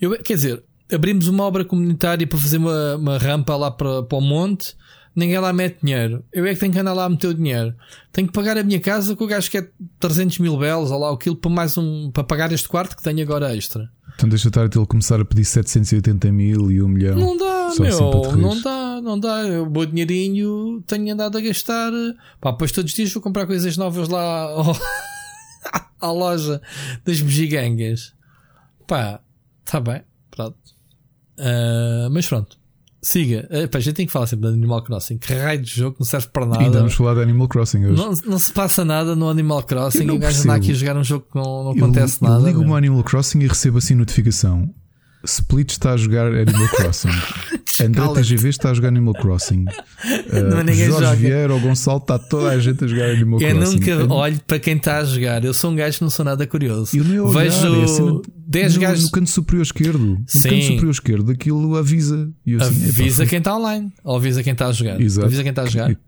Eu, 0.00 0.12
quer 0.22 0.34
dizer, 0.34 0.62
abrimos 0.90 1.28
uma 1.28 1.44
obra 1.44 1.66
comunitária 1.66 2.26
para 2.26 2.38
fazer 2.38 2.56
uma, 2.56 2.96
uma 2.96 3.18
rampa 3.18 3.54
lá 3.56 3.70
para, 3.70 4.04
para 4.04 4.18
o 4.18 4.22
monte 4.22 4.74
ninguém 5.14 5.38
lá 5.38 5.52
mete 5.52 5.78
dinheiro. 5.82 6.24
Eu 6.32 6.46
é 6.46 6.54
que 6.54 6.60
tenho 6.60 6.72
que 6.72 6.78
andar 6.78 6.92
lá 6.92 7.04
a 7.04 7.08
meter 7.08 7.28
o 7.28 7.34
dinheiro. 7.34 7.74
Tenho 8.12 8.26
que 8.26 8.32
pagar 8.32 8.56
a 8.56 8.62
minha 8.62 8.80
casa 8.80 9.14
com 9.14 9.24
o 9.24 9.26
gajo 9.26 9.50
que 9.50 9.58
é 9.58 9.68
300 9.98 10.38
mil 10.38 10.56
belos, 10.56 10.90
ou 10.90 10.98
lá 10.98 11.10
o 11.10 11.16
quilo, 11.16 11.36
para 11.36 11.50
mais 11.50 11.76
um, 11.76 12.10
para 12.10 12.24
pagar 12.24 12.52
este 12.52 12.68
quarto 12.68 12.96
que 12.96 13.02
tenho 13.02 13.22
agora 13.22 13.54
extra. 13.56 13.90
Então 14.14 14.28
deixa 14.28 14.48
estar 14.48 14.64
ele 14.64 14.86
começar 14.86 15.20
a 15.20 15.24
pedir 15.24 15.44
780 15.44 16.30
mil 16.32 16.70
e 16.70 16.82
1 16.82 16.88
milhão. 16.88 17.16
Não 17.16 17.36
dá, 17.36 17.66
assim 17.66 17.82
meu, 17.82 17.90
assim 17.90 18.40
não 18.40 18.60
dá, 18.60 19.00
não 19.02 19.18
dá. 19.18 19.44
O 19.62 19.70
meu 19.70 19.86
dinheirinho 19.86 20.82
tenho 20.86 21.12
andado 21.12 21.38
a 21.38 21.40
gastar. 21.40 21.90
Pá, 22.40 22.52
depois 22.52 22.72
todos 22.72 22.90
os 22.90 22.96
dias 22.96 23.12
vou 23.12 23.22
comprar 23.22 23.46
coisas 23.46 23.76
novas 23.76 24.08
lá 24.08 24.42
ao, 24.42 24.76
à 26.00 26.12
loja 26.12 26.60
das 27.04 27.20
bugigangas. 27.20 28.14
Pá, 28.86 29.20
tá 29.64 29.80
bem, 29.80 30.02
pronto. 30.30 30.58
Uh, 31.38 32.10
mas 32.10 32.26
pronto. 32.26 32.61
Siga. 33.04 33.48
Epá, 33.50 33.78
a 33.78 33.80
gente 33.80 33.96
tem 33.96 34.06
que 34.06 34.12
falar 34.12 34.28
sempre 34.28 34.48
de 34.48 34.54
Animal 34.54 34.82
Crossing. 34.84 35.18
Que 35.18 35.34
raio 35.34 35.60
de 35.60 35.74
jogo 35.74 35.96
não 35.98 36.06
serve 36.06 36.28
para 36.28 36.46
nada. 36.46 36.62
E 36.62 36.70
vamos 36.70 36.94
falar 36.94 37.14
de 37.14 37.22
Animal 37.22 37.48
Crossing 37.48 37.84
hoje. 37.84 38.00
Não, 38.00 38.12
não 38.26 38.38
se 38.38 38.52
passa 38.52 38.84
nada 38.84 39.16
no 39.16 39.28
Animal 39.28 39.62
Crossing. 39.64 40.08
O 40.08 40.18
gajo 40.18 40.42
anda 40.42 40.54
aqui 40.54 40.70
a 40.70 40.74
jogar 40.74 40.96
um 40.96 41.02
jogo 41.02 41.26
que 41.30 41.34
não, 41.34 41.64
não 41.64 41.70
acontece 41.72 42.18
eu, 42.22 42.28
nada. 42.28 42.40
Eu 42.40 42.46
ligo 42.46 42.64
o 42.64 42.76
Animal 42.76 43.02
Crossing 43.02 43.40
e 43.40 43.48
recebo 43.48 43.78
assim 43.78 43.96
notificação. 43.96 44.72
Split 45.24 45.72
está 45.72 45.92
a 45.92 45.96
jogar 45.96 46.26
Animal 46.28 46.68
Crossing. 46.68 47.08
André 47.80 48.08
TGV 48.14 48.48
está 48.48 48.70
a 48.70 48.74
jogar 48.74 48.88
Animal 48.88 49.14
Crossing. 49.14 49.64
Uh, 50.04 50.74
Jorge 50.74 50.86
joga. 50.86 51.14
Vieira 51.14 51.54
ou 51.54 51.60
Gonçalo 51.60 51.98
está 51.98 52.18
toda 52.18 52.50
a 52.50 52.58
gente 52.58 52.84
a 52.84 52.88
jogar 52.88 53.10
Animal 53.10 53.40
eu 53.40 53.56
Crossing. 53.56 53.88
Eu 53.88 53.98
nunca 54.00 54.14
olho 54.14 54.40
para 54.46 54.58
quem 54.58 54.76
está 54.76 54.98
a 54.98 55.04
jogar. 55.04 55.44
Eu 55.44 55.54
sou 55.54 55.70
um 55.70 55.76
gajo 55.76 55.98
que 55.98 56.02
não 56.02 56.10
sou 56.10 56.24
nada 56.24 56.44
curioso. 56.44 56.96
Eu 56.96 57.04
nem 57.04 57.20
olhar, 57.20 57.44
Vejo 57.44 57.80
é 57.80 57.84
assim, 57.84 58.22
10 58.48 58.76
gajos. 58.78 59.04
No 59.04 59.10
canto 59.12 59.30
superior 59.30 59.62
esquerdo. 59.62 60.20
Sim. 60.26 60.48
No 60.48 60.54
canto 60.54 60.64
superior 60.64 60.90
esquerdo, 60.90 61.30
aquilo 61.30 61.76
avisa. 61.76 62.28
Assim, 62.60 62.88
avisa 62.88 63.26
quem 63.26 63.38
está 63.38 63.56
online. 63.56 63.92
Ou 64.02 64.16
avisa 64.16 64.42
quem 64.42 64.52
está 64.54 64.66
a 64.66 64.72
jogar. 64.72 65.00
Exato. 65.00 65.26
Avisa 65.26 65.42
quem 65.42 65.50
está 65.50 65.62
a 65.62 65.66
jogar. 65.66 65.90
E, 65.92 65.98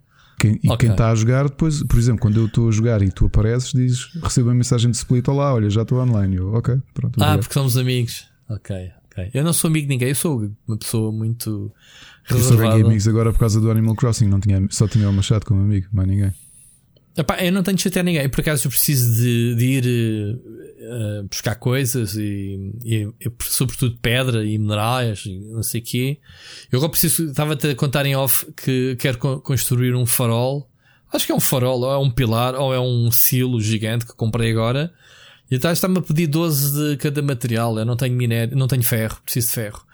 quem, 0.40 0.52
e 0.62 0.70
okay. 0.70 0.76
quem 0.76 0.90
está 0.90 1.10
a 1.10 1.14
jogar, 1.14 1.44
depois, 1.44 1.82
por 1.84 1.98
exemplo, 1.98 2.20
quando 2.20 2.40
eu 2.40 2.46
estou 2.46 2.68
a 2.68 2.72
jogar 2.72 3.00
e 3.00 3.10
tu 3.12 3.26
apareces, 3.26 3.72
dizes, 3.72 4.08
recebo 4.20 4.48
uma 4.48 4.54
mensagem 4.54 4.90
de 4.90 4.96
split: 4.96 5.28
Olá, 5.28 5.54
olha, 5.54 5.70
já 5.70 5.82
estou 5.82 6.00
online. 6.00 6.36
Eu, 6.36 6.52
ok, 6.52 6.76
pronto. 6.92 7.22
Ah, 7.22 7.38
porque 7.38 7.54
somos 7.54 7.76
amigos. 7.76 8.26
Ok. 8.48 8.90
Okay. 9.14 9.30
Eu 9.32 9.44
não 9.44 9.52
sou 9.52 9.68
amigo 9.68 9.86
de 9.86 9.94
ninguém, 9.94 10.08
eu 10.08 10.14
sou 10.14 10.50
uma 10.66 10.76
pessoa 10.76 11.12
muito 11.12 11.72
reservada. 12.24 12.76
Eu 12.76 12.80
só 12.80 12.86
amigos 12.86 13.08
agora 13.08 13.32
por 13.32 13.38
causa 13.38 13.60
do 13.60 13.70
Animal 13.70 13.94
Crossing, 13.94 14.26
não 14.26 14.40
tinha, 14.40 14.66
só 14.70 14.88
tinha 14.88 15.08
o 15.08 15.12
Machado 15.12 15.46
como 15.46 15.60
amigo, 15.60 15.86
mais 15.92 16.08
ninguém. 16.08 16.34
Epá, 17.16 17.40
eu 17.44 17.52
não 17.52 17.62
tenho 17.62 17.76
de 17.76 17.82
chatear 17.84 18.04
ninguém, 18.04 18.28
por 18.28 18.40
acaso 18.40 18.66
eu 18.66 18.70
preciso 18.72 19.14
de, 19.22 19.54
de 19.54 19.64
ir 19.64 20.36
uh, 20.80 21.28
buscar 21.28 21.54
coisas 21.54 22.16
e, 22.16 22.72
e, 22.82 23.08
e, 23.20 23.32
sobretudo 23.44 23.96
pedra 24.02 24.44
e 24.44 24.58
minerais 24.58 25.24
e 25.24 25.38
não 25.38 25.62
sei 25.62 25.80
o 25.80 25.84
quê. 25.84 26.18
Eu 26.72 26.78
agora 26.80 26.90
preciso, 26.90 27.30
estava-te 27.30 27.68
a 27.68 27.74
contar 27.76 28.04
em 28.04 28.16
off 28.16 28.46
que 28.56 28.96
quero 28.98 29.18
construir 29.18 29.94
um 29.94 30.04
farol. 30.04 30.68
Acho 31.12 31.24
que 31.24 31.30
é 31.30 31.34
um 31.36 31.40
farol, 31.40 31.82
ou 31.82 31.92
é 31.92 31.98
um 31.98 32.10
pilar, 32.10 32.56
ou 32.56 32.74
é 32.74 32.80
um 32.80 33.08
silo 33.12 33.60
gigante 33.60 34.04
que 34.04 34.14
comprei 34.16 34.50
agora 34.50 34.92
e 35.50 35.56
então 35.56 35.70
está-me 35.70 35.98
a 35.98 36.02
pedir 36.02 36.26
12 36.26 36.72
de 36.72 36.96
cada 36.96 37.20
material. 37.22 37.78
Eu 37.78 37.84
não 37.84 37.96
tenho 37.96 38.14
minério, 38.14 38.56
não 38.56 38.66
tenho 38.66 38.82
ferro, 38.82 39.20
preciso 39.22 39.48
de 39.48 39.52
ferro. 39.54 39.84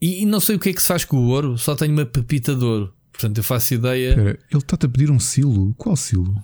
E, 0.00 0.22
e, 0.22 0.26
não 0.26 0.40
sei 0.40 0.56
o 0.56 0.58
que 0.58 0.68
é 0.68 0.72
que 0.72 0.80
se 0.80 0.88
faz 0.88 1.04
com 1.04 1.16
o 1.16 1.28
ouro, 1.28 1.56
só 1.58 1.76
tenho 1.76 1.92
uma 1.92 2.04
pepita 2.04 2.54
de 2.54 2.64
ouro. 2.64 2.92
Portanto, 3.12 3.38
eu 3.38 3.44
faço 3.44 3.74
ideia. 3.74 4.10
Espera, 4.10 4.30
ele 4.30 4.58
está-te 4.58 4.86
a 4.86 4.88
pedir 4.88 5.10
um 5.10 5.20
silo? 5.20 5.74
Qual 5.74 5.94
silo? 5.96 6.34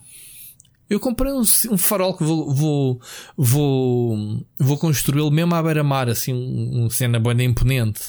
Eu 0.89 1.01
comprei 1.01 1.33
um, 1.33 1.41
um 1.71 1.79
farol 1.79 2.17
que 2.17 2.25
vou, 2.25 2.55
vou, 2.55 3.01
vou, 3.37 4.47
vou 4.59 4.79
construí-lo 4.79 5.31
mesmo 5.31 5.55
à 5.55 5.63
beira-mar, 5.63 6.09
assim, 6.09 6.33
um, 6.33 6.85
um 6.85 6.91
cena 6.91 7.19
boa 7.19 7.43
imponente. 7.43 8.01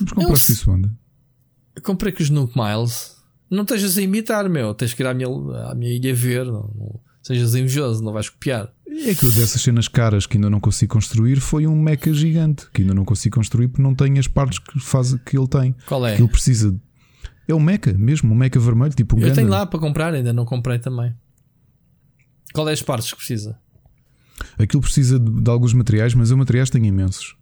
Mas 0.00 0.12
compraste 0.12 0.50
é 0.50 0.52
um, 0.52 0.56
isso 0.56 0.70
onde? 0.70 0.90
Comprei 1.82 2.12
com 2.12 2.22
os 2.22 2.30
Nook 2.30 2.58
Miles. 2.58 3.16
Não 3.50 3.62
estejas 3.62 3.96
a 3.96 4.02
imitar, 4.02 4.48
meu. 4.48 4.74
Tens 4.74 4.92
que 4.92 5.02
ir 5.02 5.06
à 5.06 5.14
minha, 5.14 5.28
à 5.70 5.74
minha 5.74 5.92
ilha 5.92 6.14
ver. 6.14 6.46
Não, 6.46 6.70
não 6.74 7.00
sejas 7.24 7.54
invejoso, 7.54 8.04
não 8.04 8.12
vais 8.12 8.28
copiar. 8.28 8.70
É 9.06 9.14
que 9.14 9.26
dessas 9.26 9.60
cenas 9.60 9.88
caras 9.88 10.26
que 10.26 10.36
ainda 10.36 10.48
não 10.48 10.60
consigo 10.60 10.92
construir 10.92 11.40
foi 11.40 11.66
um 11.66 11.74
mecha 11.74 12.12
gigante 12.12 12.68
que 12.72 12.82
ainda 12.82 12.94
não 12.94 13.04
consigo 13.04 13.36
construir 13.36 13.68
porque 13.68 13.82
não 13.82 13.94
tem 13.94 14.18
as 14.18 14.28
partes 14.28 14.58
que, 14.58 14.78
faz, 14.78 15.14
que 15.26 15.36
ele 15.36 15.48
tem. 15.48 15.74
Qual 15.86 16.06
é? 16.06 16.14
Que 16.16 16.22
ele 16.22 16.28
precisa. 16.28 16.74
É 17.48 17.54
um 17.54 17.60
mecha 17.60 17.92
mesmo, 17.92 18.32
um 18.32 18.36
mecha 18.36 18.58
vermelho, 18.60 18.94
tipo 18.94 19.16
um 19.16 19.18
Eu 19.18 19.22
Gundam. 19.22 19.34
tenho 19.36 19.48
lá 19.48 19.66
para 19.66 19.80
comprar, 19.80 20.14
ainda 20.14 20.32
não 20.32 20.44
comprei 20.44 20.78
também. 20.78 21.14
Qual 22.52 22.68
é 22.68 22.72
as 22.72 22.82
partes 22.82 23.10
que 23.10 23.16
precisa? 23.16 23.58
Aquilo 24.58 24.80
precisa 24.80 25.18
de, 25.18 25.42
de 25.42 25.50
alguns 25.50 25.74
materiais, 25.74 26.14
mas 26.14 26.30
eu 26.30 26.36
materiais 26.36 26.70
tenho 26.70 26.84
imensos. 26.84 27.36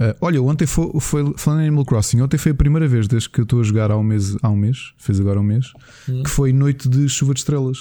Uh, 0.00 0.16
olha, 0.20 0.42
ontem 0.42 0.66
foi, 0.66 0.90
foi 1.00 1.34
falando 1.36 1.60
em 1.60 1.66
Animal 1.68 1.84
Crossing, 1.84 2.20
ontem 2.22 2.38
foi 2.38 2.52
a 2.52 2.54
primeira 2.54 2.88
vez 2.88 3.06
desde 3.06 3.28
que 3.28 3.40
eu 3.40 3.44
estou 3.44 3.60
a 3.60 3.62
jogar 3.62 3.90
há 3.90 3.96
um 3.96 4.02
mês, 4.02 4.36
há 4.42 4.48
um 4.48 4.56
mês, 4.56 4.92
fez 4.96 5.20
agora 5.20 5.38
um 5.38 5.44
mês, 5.44 5.72
hum. 6.08 6.22
que 6.22 6.30
foi 6.30 6.52
noite 6.52 6.88
de 6.88 7.08
chuva 7.08 7.34
de 7.34 7.40
estrelas. 7.40 7.78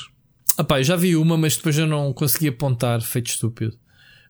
Ah 0.58 0.64
pá, 0.64 0.80
eu 0.80 0.84
já 0.84 0.96
vi 0.96 1.16
uma, 1.16 1.38
mas 1.38 1.56
depois 1.56 1.78
eu 1.78 1.88
não 1.88 2.12
consegui 2.14 2.50
apontar, 2.50 3.02
feito 3.02 3.28
estúpido. 3.28 3.76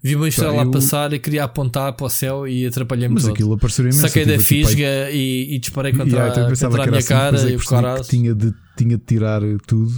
Vi 0.03 0.15
uma 0.15 0.27
estrela 0.27 0.53
lá 0.53 0.63
eu... 0.63 0.71
passar 0.71 1.13
e 1.13 1.19
queria 1.19 1.43
apontar 1.43 1.93
para 1.93 2.05
o 2.07 2.09
céu 2.09 2.47
e 2.47 2.65
atrapalhei-me 2.65 3.13
Mas 3.13 3.23
todo. 3.23 3.33
aquilo 3.33 3.53
apareceu 3.53 3.83
imenso. 3.83 3.99
Saquei 3.99 4.25
da 4.25 4.39
fisga 4.39 5.11
e, 5.11 5.55
e, 5.55 5.59
disparei 5.59 5.91
contra, 5.91 6.07
yeah, 6.07 6.55
contra 6.57 6.83
a 6.83 6.87
minha 6.87 6.97
assim, 6.97 7.07
cara 7.07 7.37
e 7.49 7.55
o 7.55 7.59
que 7.59 8.09
tinha 8.09 8.33
de, 8.33 8.53
tinha 8.75 8.97
de 8.97 9.03
tirar 9.03 9.41
tudo. 9.67 9.93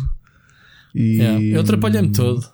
E... 0.94 1.18
Yeah, 1.18 1.42
eu 1.42 1.62
atrapalhei-me 1.62 2.12
todo. 2.12 2.46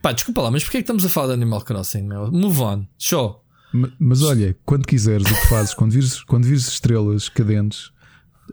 Pá, 0.00 0.12
desculpa 0.12 0.42
lá, 0.42 0.50
mas 0.50 0.62
porquê 0.64 0.78
é 0.78 0.80
que 0.80 0.84
estamos 0.84 1.04
a 1.04 1.08
falar 1.08 1.28
de 1.28 1.32
Animal 1.34 1.60
Crossing? 1.62 2.02
Meu? 2.02 2.32
Move 2.32 2.60
on, 2.60 2.86
show. 2.98 3.42
Mas, 3.72 3.90
mas, 3.98 4.22
olha, 4.22 4.56
quando 4.64 4.86
quiseres, 4.86 5.26
o 5.26 5.34
que 5.34 5.48
fazes, 5.48 5.74
quando 5.74 5.92
vires, 5.92 6.22
quando 6.22 6.44
vires 6.44 6.68
estrelas 6.68 7.28
cadentes, 7.28 7.90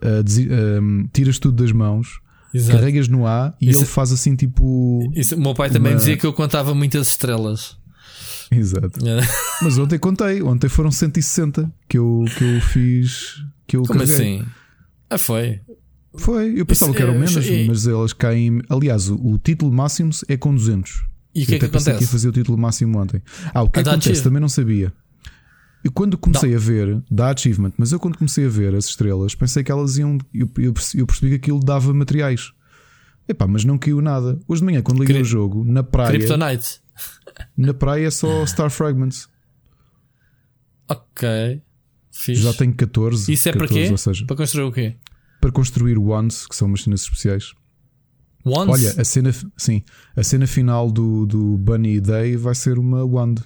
uh, 0.02 0.20
uh, 0.20 1.08
tiras 1.12 1.38
tudo 1.38 1.62
das 1.62 1.72
mãos. 1.72 2.20
Exato. 2.54 2.78
Carregas 2.78 3.08
no 3.08 3.26
A 3.26 3.54
e 3.60 3.70
isso, 3.70 3.80
ele 3.80 3.86
faz 3.86 4.12
assim 4.12 4.36
tipo. 4.36 5.10
Isso, 5.14 5.36
o 5.36 5.40
meu 5.40 5.54
pai 5.54 5.68
uma... 5.68 5.74
também 5.74 5.96
dizia 5.96 6.16
que 6.16 6.26
eu 6.26 6.32
contava 6.32 6.74
muitas 6.74 7.08
estrelas. 7.08 7.76
Exato. 8.50 9.06
É. 9.06 9.20
Mas 9.62 9.78
ontem 9.78 9.98
contei, 9.98 10.42
ontem 10.42 10.68
foram 10.68 10.90
160 10.90 11.72
que 11.88 11.96
eu, 11.96 12.24
que 12.36 12.44
eu 12.44 12.60
fiz. 12.60 13.42
Que 13.66 13.76
eu 13.76 13.82
Como 13.82 14.00
carreguei. 14.00 14.40
assim? 14.40 14.46
Ah, 15.08 15.18
foi. 15.18 15.60
Foi, 16.14 16.60
eu 16.60 16.66
pensava 16.66 16.90
Isso, 16.90 16.96
que 16.96 17.02
eram 17.02 17.14
menos, 17.14 17.34
mas 17.66 17.86
elas 17.86 18.12
caem. 18.12 18.60
Aliás, 18.68 19.08
o, 19.08 19.14
o 19.14 19.38
título 19.38 19.72
máximo 19.72 20.10
é 20.28 20.36
com 20.36 20.54
200. 20.54 21.04
E 21.34 21.44
o 21.44 21.46
que 21.46 21.54
é 21.54 21.58
que 21.58 21.64
acontece? 21.64 21.96
que 21.96 22.04
ia 22.04 22.08
fazer 22.08 22.28
o 22.28 22.32
título 22.32 22.58
máximo 22.58 22.98
ontem. 22.98 23.22
Ah, 23.54 23.62
o 23.62 23.70
que, 23.70 23.80
é 23.80 23.82
que 23.82 23.88
acontece? 23.88 24.22
Também 24.22 24.40
não 24.40 24.48
sabia. 24.48 24.92
E 25.84 25.90
quando 25.90 26.16
comecei 26.16 26.50
não. 26.50 26.56
a 26.56 26.60
ver, 26.60 27.02
dá 27.10 27.30
achievement, 27.30 27.72
mas 27.76 27.90
eu 27.90 27.98
quando 27.98 28.16
comecei 28.16 28.46
a 28.46 28.48
ver 28.48 28.74
as 28.74 28.86
estrelas, 28.86 29.34
pensei 29.34 29.64
que 29.64 29.72
elas 29.72 29.98
iam. 29.98 30.18
Eu, 30.32 30.48
eu, 30.58 30.72
eu 30.94 31.06
percebi 31.06 31.30
que 31.30 31.34
aquilo 31.34 31.60
dava 31.60 31.92
materiais. 31.92 32.52
Epá, 33.28 33.46
mas 33.46 33.64
não 33.64 33.78
caiu 33.78 34.00
nada. 34.00 34.38
Hoje 34.46 34.60
de 34.60 34.64
manhã, 34.64 34.82
quando 34.82 35.00
liguei 35.00 35.16
Cri 35.16 35.22
o 35.22 35.24
jogo, 35.24 35.64
na 35.64 35.82
praia. 35.82 36.10
Kryptonite. 36.10 36.80
Na 37.56 37.72
praia 37.72 38.06
é 38.06 38.10
só 38.10 38.44
Star 38.44 38.70
Fragments. 38.70 39.26
Ok. 40.88 41.62
Fiz. 42.10 42.38
Já 42.38 42.52
tenho 42.52 42.74
14. 42.74 43.32
Isso 43.32 43.48
é 43.48 43.52
14, 43.52 43.72
para 43.72 43.82
quê? 43.82 43.90
Ou 43.90 43.98
seja, 43.98 44.26
para 44.26 44.36
construir 44.36 44.64
o 44.64 44.72
quê? 44.72 44.96
Para 45.40 45.50
construir 45.50 45.98
wands, 45.98 46.46
que 46.46 46.54
são 46.54 46.68
máquinas 46.68 47.02
especiais. 47.02 47.54
Wands? 48.44 48.74
Olha, 48.74 49.00
a 49.00 49.04
cena, 49.04 49.30
sim, 49.56 49.82
a 50.14 50.22
cena 50.22 50.46
final 50.46 50.90
do, 50.90 51.24
do 51.26 51.56
Bunny 51.56 52.00
Day 52.00 52.36
vai 52.36 52.54
ser 52.54 52.78
uma 52.78 53.04
wand. 53.04 53.36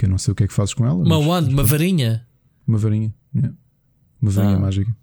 Que 0.00 0.06
eu 0.06 0.10
não 0.10 0.16
sei 0.16 0.32
o 0.32 0.34
que 0.34 0.44
é 0.44 0.48
que 0.48 0.54
fazes 0.54 0.72
com 0.72 0.86
ela. 0.86 0.96
Uma 0.96 1.18
wand, 1.18 1.48
uma 1.48 1.62
varinha. 1.62 2.26
Uma 2.66 2.78
varinha, 2.78 3.14
yeah. 3.34 3.54
uma 4.18 4.30
varinha 4.30 4.56
ah. 4.56 4.58
mágica. 4.58 4.96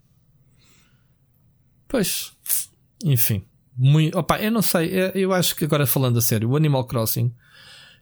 Pois, 1.88 2.32
enfim. 3.06 3.44
Muito, 3.78 4.18
opa, 4.18 4.40
eu 4.40 4.52
não 4.52 4.64
sei, 4.64 4.90
eu 5.14 5.34
acho 5.34 5.56
que 5.56 5.66
agora 5.66 5.86
falando 5.86 6.18
a 6.18 6.22
sério, 6.22 6.50
o 6.50 6.56
Animal 6.56 6.84
Crossing 6.86 7.32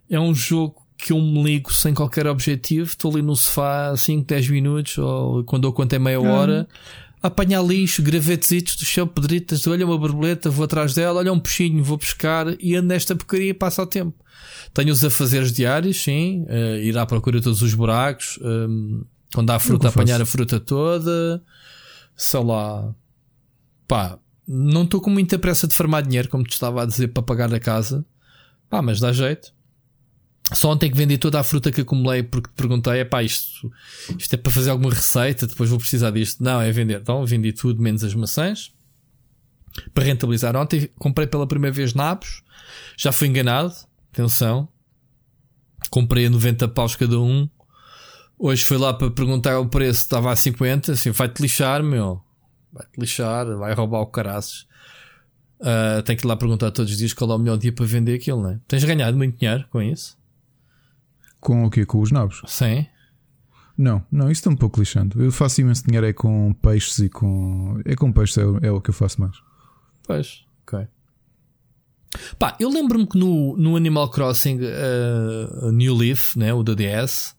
é 0.10 0.18
um 0.18 0.34
jogo 0.34 0.88
que 0.98 1.12
eu 1.12 1.20
me 1.20 1.44
ligo 1.44 1.74
sem 1.74 1.94
qualquer 1.94 2.28
objetivo. 2.28 2.88
Estou 2.88 3.12
ali 3.12 3.22
no 3.22 3.36
sofá 3.36 3.94
5, 3.94 4.26
10 4.26 4.50
minutos, 4.52 4.98
ou 4.98 5.44
quando 5.44 5.68
eu 5.68 5.74
conto 5.74 5.92
é 5.92 6.00
meia 6.00 6.22
hora, 6.22 6.66
a 6.66 7.05
apanhar 7.26 7.62
lixo, 7.64 8.04
gravetezitos 8.04 8.76
do 8.76 8.86
chão, 8.86 9.08
pedritas, 9.08 9.66
olha 9.66 9.86
uma 9.86 9.98
borboleta, 9.98 10.50
vou 10.50 10.66
atrás 10.66 10.94
dela, 10.94 11.20
olha 11.20 11.34
um 11.34 11.40
peixinho, 11.40 11.84
vou 11.84 11.98
pescar 11.98 12.56
e 12.60 12.76
ando 12.76 12.88
nesta 12.88 13.16
porcaria 13.16 13.50
e 13.50 13.54
passa 13.54 13.82
o 13.82 13.88
tempo. 13.88 14.14
Tenho 14.74 14.92
os 14.92 15.04
afazeres 15.04 15.52
diários, 15.52 15.98
sim, 16.02 16.44
uh, 16.44 16.78
ir 16.78 16.98
à 16.98 17.06
procura 17.06 17.40
de 17.40 17.44
todos 17.44 17.62
os 17.62 17.74
buracos, 17.74 18.38
um, 18.42 19.02
eh, 19.02 19.06
quando 19.34 19.50
há 19.50 19.60
fruta, 19.60 19.90
apanhar 19.90 20.22
a 20.22 20.26
fruta 20.26 20.60
toda, 20.60 21.42
sei 22.16 22.44
lá, 22.44 22.94
pá, 23.88 24.20
não 24.48 24.84
estou 24.84 25.02
com 25.02 25.10
muita 25.10 25.40
pressa 25.40 25.68
de 25.68 25.74
farmar 25.74 26.04
dinheiro, 26.04 26.30
como 26.30 26.44
te 26.44 26.54
estava 26.54 26.84
a 26.84 26.86
dizer, 26.86 27.08
para 27.08 27.24
pagar 27.24 27.54
a 27.54 27.60
casa, 27.60 28.06
pá, 28.70 28.82
mas 28.82 29.00
dá 29.00 29.12
jeito. 29.12 29.55
Só 30.54 30.72
ontem 30.72 30.92
que 30.92 30.98
vendi 30.98 31.18
toda 31.18 31.40
a 31.40 31.44
fruta 31.44 31.72
que 31.72 31.82
acumulei 31.82 32.22
porque 32.22 32.50
te 32.50 32.56
perguntei: 32.56 33.00
é 33.00 33.06
pá, 33.06 33.24
isto, 33.24 33.72
isto 34.18 34.34
é 34.34 34.38
para 34.38 34.52
fazer 34.52 34.70
alguma 34.70 34.94
receita, 34.94 35.48
depois 35.48 35.70
vou 35.70 35.80
precisar 35.80 36.12
disto. 36.12 36.44
Não, 36.44 36.62
é 36.62 36.72
vender. 36.72 37.02
Então 37.02 37.26
vendi 37.26 37.52
tudo 37.52 37.82
menos 37.82 38.04
as 38.04 38.14
maçãs 38.14 38.72
para 39.94 40.04
rentabilizar. 40.04 40.56
Ontem 40.56 40.90
comprei 41.00 41.28
pela 41.28 41.48
primeira 41.48 41.74
vez 41.74 41.94
nabos, 41.94 42.44
já 42.98 43.12
fui 43.12 43.28
enganado. 43.28 43.74
Atenção, 44.14 44.70
comprei 45.90 46.28
a 46.28 46.30
90 46.30 46.68
paus 46.70 46.96
cada 46.96 47.20
um. 47.20 47.50
Hoje 48.38 48.64
fui 48.64 48.78
lá 48.78 48.94
para 48.94 49.10
perguntar 49.10 49.60
o 49.60 49.68
preço, 49.68 50.02
estava 50.02 50.32
a 50.32 50.36
50. 50.36 50.94
Assim, 50.94 51.12
vai-te 51.12 51.42
lixar, 51.42 51.84
meu, 51.84 52.22
vai-te 52.72 53.00
lixar, 53.00 53.46
vai 53.58 53.74
roubar 53.74 54.02
o 54.02 54.08
caraças. 54.08 54.68
Uh, 55.60 56.04
tenho 56.04 56.20
que 56.20 56.26
ir 56.26 56.28
lá 56.28 56.36
perguntar 56.36 56.70
todos 56.72 56.92
os 56.92 56.98
dias 56.98 57.14
qual 57.14 57.32
é 57.32 57.36
o 57.36 57.40
melhor 57.40 57.58
dia 57.58 57.72
para 57.72 57.86
vender 57.86 58.14
aquilo, 58.14 58.44
né? 58.44 58.60
Tens 58.68 58.84
ganhado 58.84 59.18
muito 59.18 59.38
dinheiro 59.38 59.66
com 59.70 59.82
isso? 59.82 60.18
Com 61.46 61.64
o 61.64 61.70
quê? 61.70 61.86
Com 61.86 62.02
os 62.02 62.12
nabos? 62.12 62.42
Sim. 62.48 62.88
Não, 63.78 64.04
não, 64.12 64.32
isso 64.32 64.40
está 64.40 64.50
um 64.50 64.56
pouco 64.56 64.80
lixando. 64.80 65.22
Eu 65.22 65.32
faço 65.32 65.62
imenso 65.62 65.84
dinheiro 65.86 66.08
é 66.08 66.12
com 66.12 66.52
peixes 66.54 66.98
e 66.98 67.08
com. 67.08 67.80
É 67.86 67.96
com 67.96 68.12
peixes, 68.12 68.40
é, 68.40 68.42
é 68.64 68.72
o 68.72 68.82
que 68.82 68.90
eu 68.90 68.94
faço 68.96 69.22
mais. 69.22 69.36
Pois, 70.08 70.44
ok. 70.64 70.88
Pá, 72.40 72.58
eu 72.60 72.68
lembro-me 72.68 73.06
que 73.06 73.16
no, 73.16 73.56
no 73.58 73.76
Animal 73.76 74.10
Crossing 74.10 74.58
uh, 74.58 75.72
New 75.72 75.94
Leaf, 75.94 76.36
né, 76.36 76.52
o 76.52 76.64
da 76.64 76.74
DS, 76.74 77.36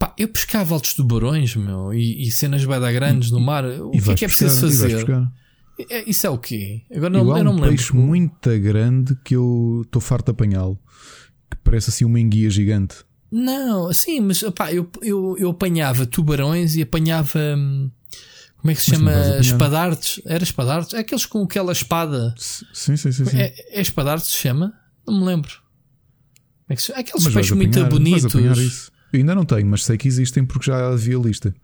pá, 0.00 0.12
eu 0.18 0.26
pescava 0.26 0.74
altos 0.74 0.94
tubarões, 0.94 1.54
meu, 1.54 1.94
e, 1.94 2.26
e 2.26 2.32
cenas 2.32 2.64
bada 2.64 2.90
grandes 2.90 3.30
no 3.30 3.38
mar. 3.38 3.64
O 3.64 3.92
que 3.92 4.10
é 4.10 4.14
que 4.16 4.24
é 4.24 4.28
preciso 4.28 4.62
fazer? 4.62 5.06
É, 5.88 6.10
isso 6.10 6.26
é 6.26 6.30
o 6.30 6.38
quê? 6.38 6.82
Agora 6.90 7.10
não, 7.10 7.20
eu, 7.20 7.36
eu 7.36 7.44
não 7.44 7.52
um 7.52 7.54
me 7.54 7.60
lembro. 7.60 7.76
peixe 7.76 7.94
muito 7.94 8.50
grande 8.58 9.14
que 9.22 9.36
eu 9.36 9.82
estou 9.84 10.02
farto 10.02 10.24
de 10.24 10.30
apanhá-lo 10.32 10.76
parece 11.66 11.90
assim 11.90 12.04
uma 12.04 12.18
enguia 12.18 12.48
gigante. 12.48 12.96
Não, 13.30 13.92
sim, 13.92 14.20
mas 14.20 14.42
opá, 14.42 14.72
eu, 14.72 14.88
eu, 15.02 15.36
eu 15.38 15.50
apanhava 15.50 16.06
tubarões 16.06 16.76
e 16.76 16.82
apanhava. 16.82 17.38
Hum, 17.38 17.90
como 18.56 18.70
é 18.70 18.74
que 18.74 18.80
se 18.80 18.96
mas 18.96 18.98
chama? 18.98 19.40
Espadartes? 19.40 20.20
Era 20.24 20.42
espadartes? 20.42 20.94
É 20.94 21.00
aqueles 21.00 21.26
com 21.26 21.42
aquela 21.42 21.72
espada. 21.72 22.34
Sim, 22.38 22.96
sim, 22.96 23.12
sim. 23.12 23.24
sim. 23.24 23.36
É, 23.36 23.78
é 23.78 23.80
espadartes 23.80 24.30
se 24.30 24.38
chama? 24.38 24.72
Não 25.06 25.20
me 25.20 25.26
lembro. 25.26 25.52
É 26.68 26.74
que 26.74 26.82
se... 26.82 26.92
Aqueles 26.92 27.24
mas 27.24 27.34
peixes 27.34 27.52
apanhar, 27.52 27.80
muito 27.80 27.88
bonitos. 27.88 28.90
Ainda 29.12 29.34
não 29.34 29.44
tenho, 29.44 29.66
mas 29.66 29.84
sei 29.84 29.96
que 29.96 30.08
existem 30.08 30.44
porque 30.44 30.66
já 30.66 30.88
havia 30.88 31.16
lista. 31.16 31.54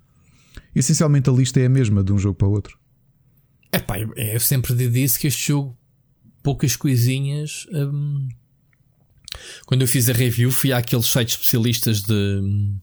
Essencialmente 0.75 1.29
a 1.29 1.33
lista 1.33 1.61
é 1.61 1.67
a 1.67 1.69
mesma 1.69 2.03
de 2.03 2.13
um 2.13 2.19
jogo 2.19 2.37
para 2.37 2.49
o 2.49 2.53
outro. 2.53 2.79
É 3.71 3.79
pá, 3.79 3.99
eu 3.99 4.41
sempre 4.41 4.75
disse 4.89 5.19
que 5.19 5.27
este 5.27 5.49
jogo, 5.49 5.77
poucas 6.43 6.77
coisinhas. 6.77 7.67
Hum, 7.73 8.29
quando 9.67 9.83
eu 9.83 9.89
fiz 9.89 10.09
a 10.09 10.13
review, 10.13 10.51
fui 10.51 10.73
àqueles 10.73 11.07
sites 11.07 11.35
especialistas 11.35 12.03
de 12.03 12.13
hum, 12.13 12.79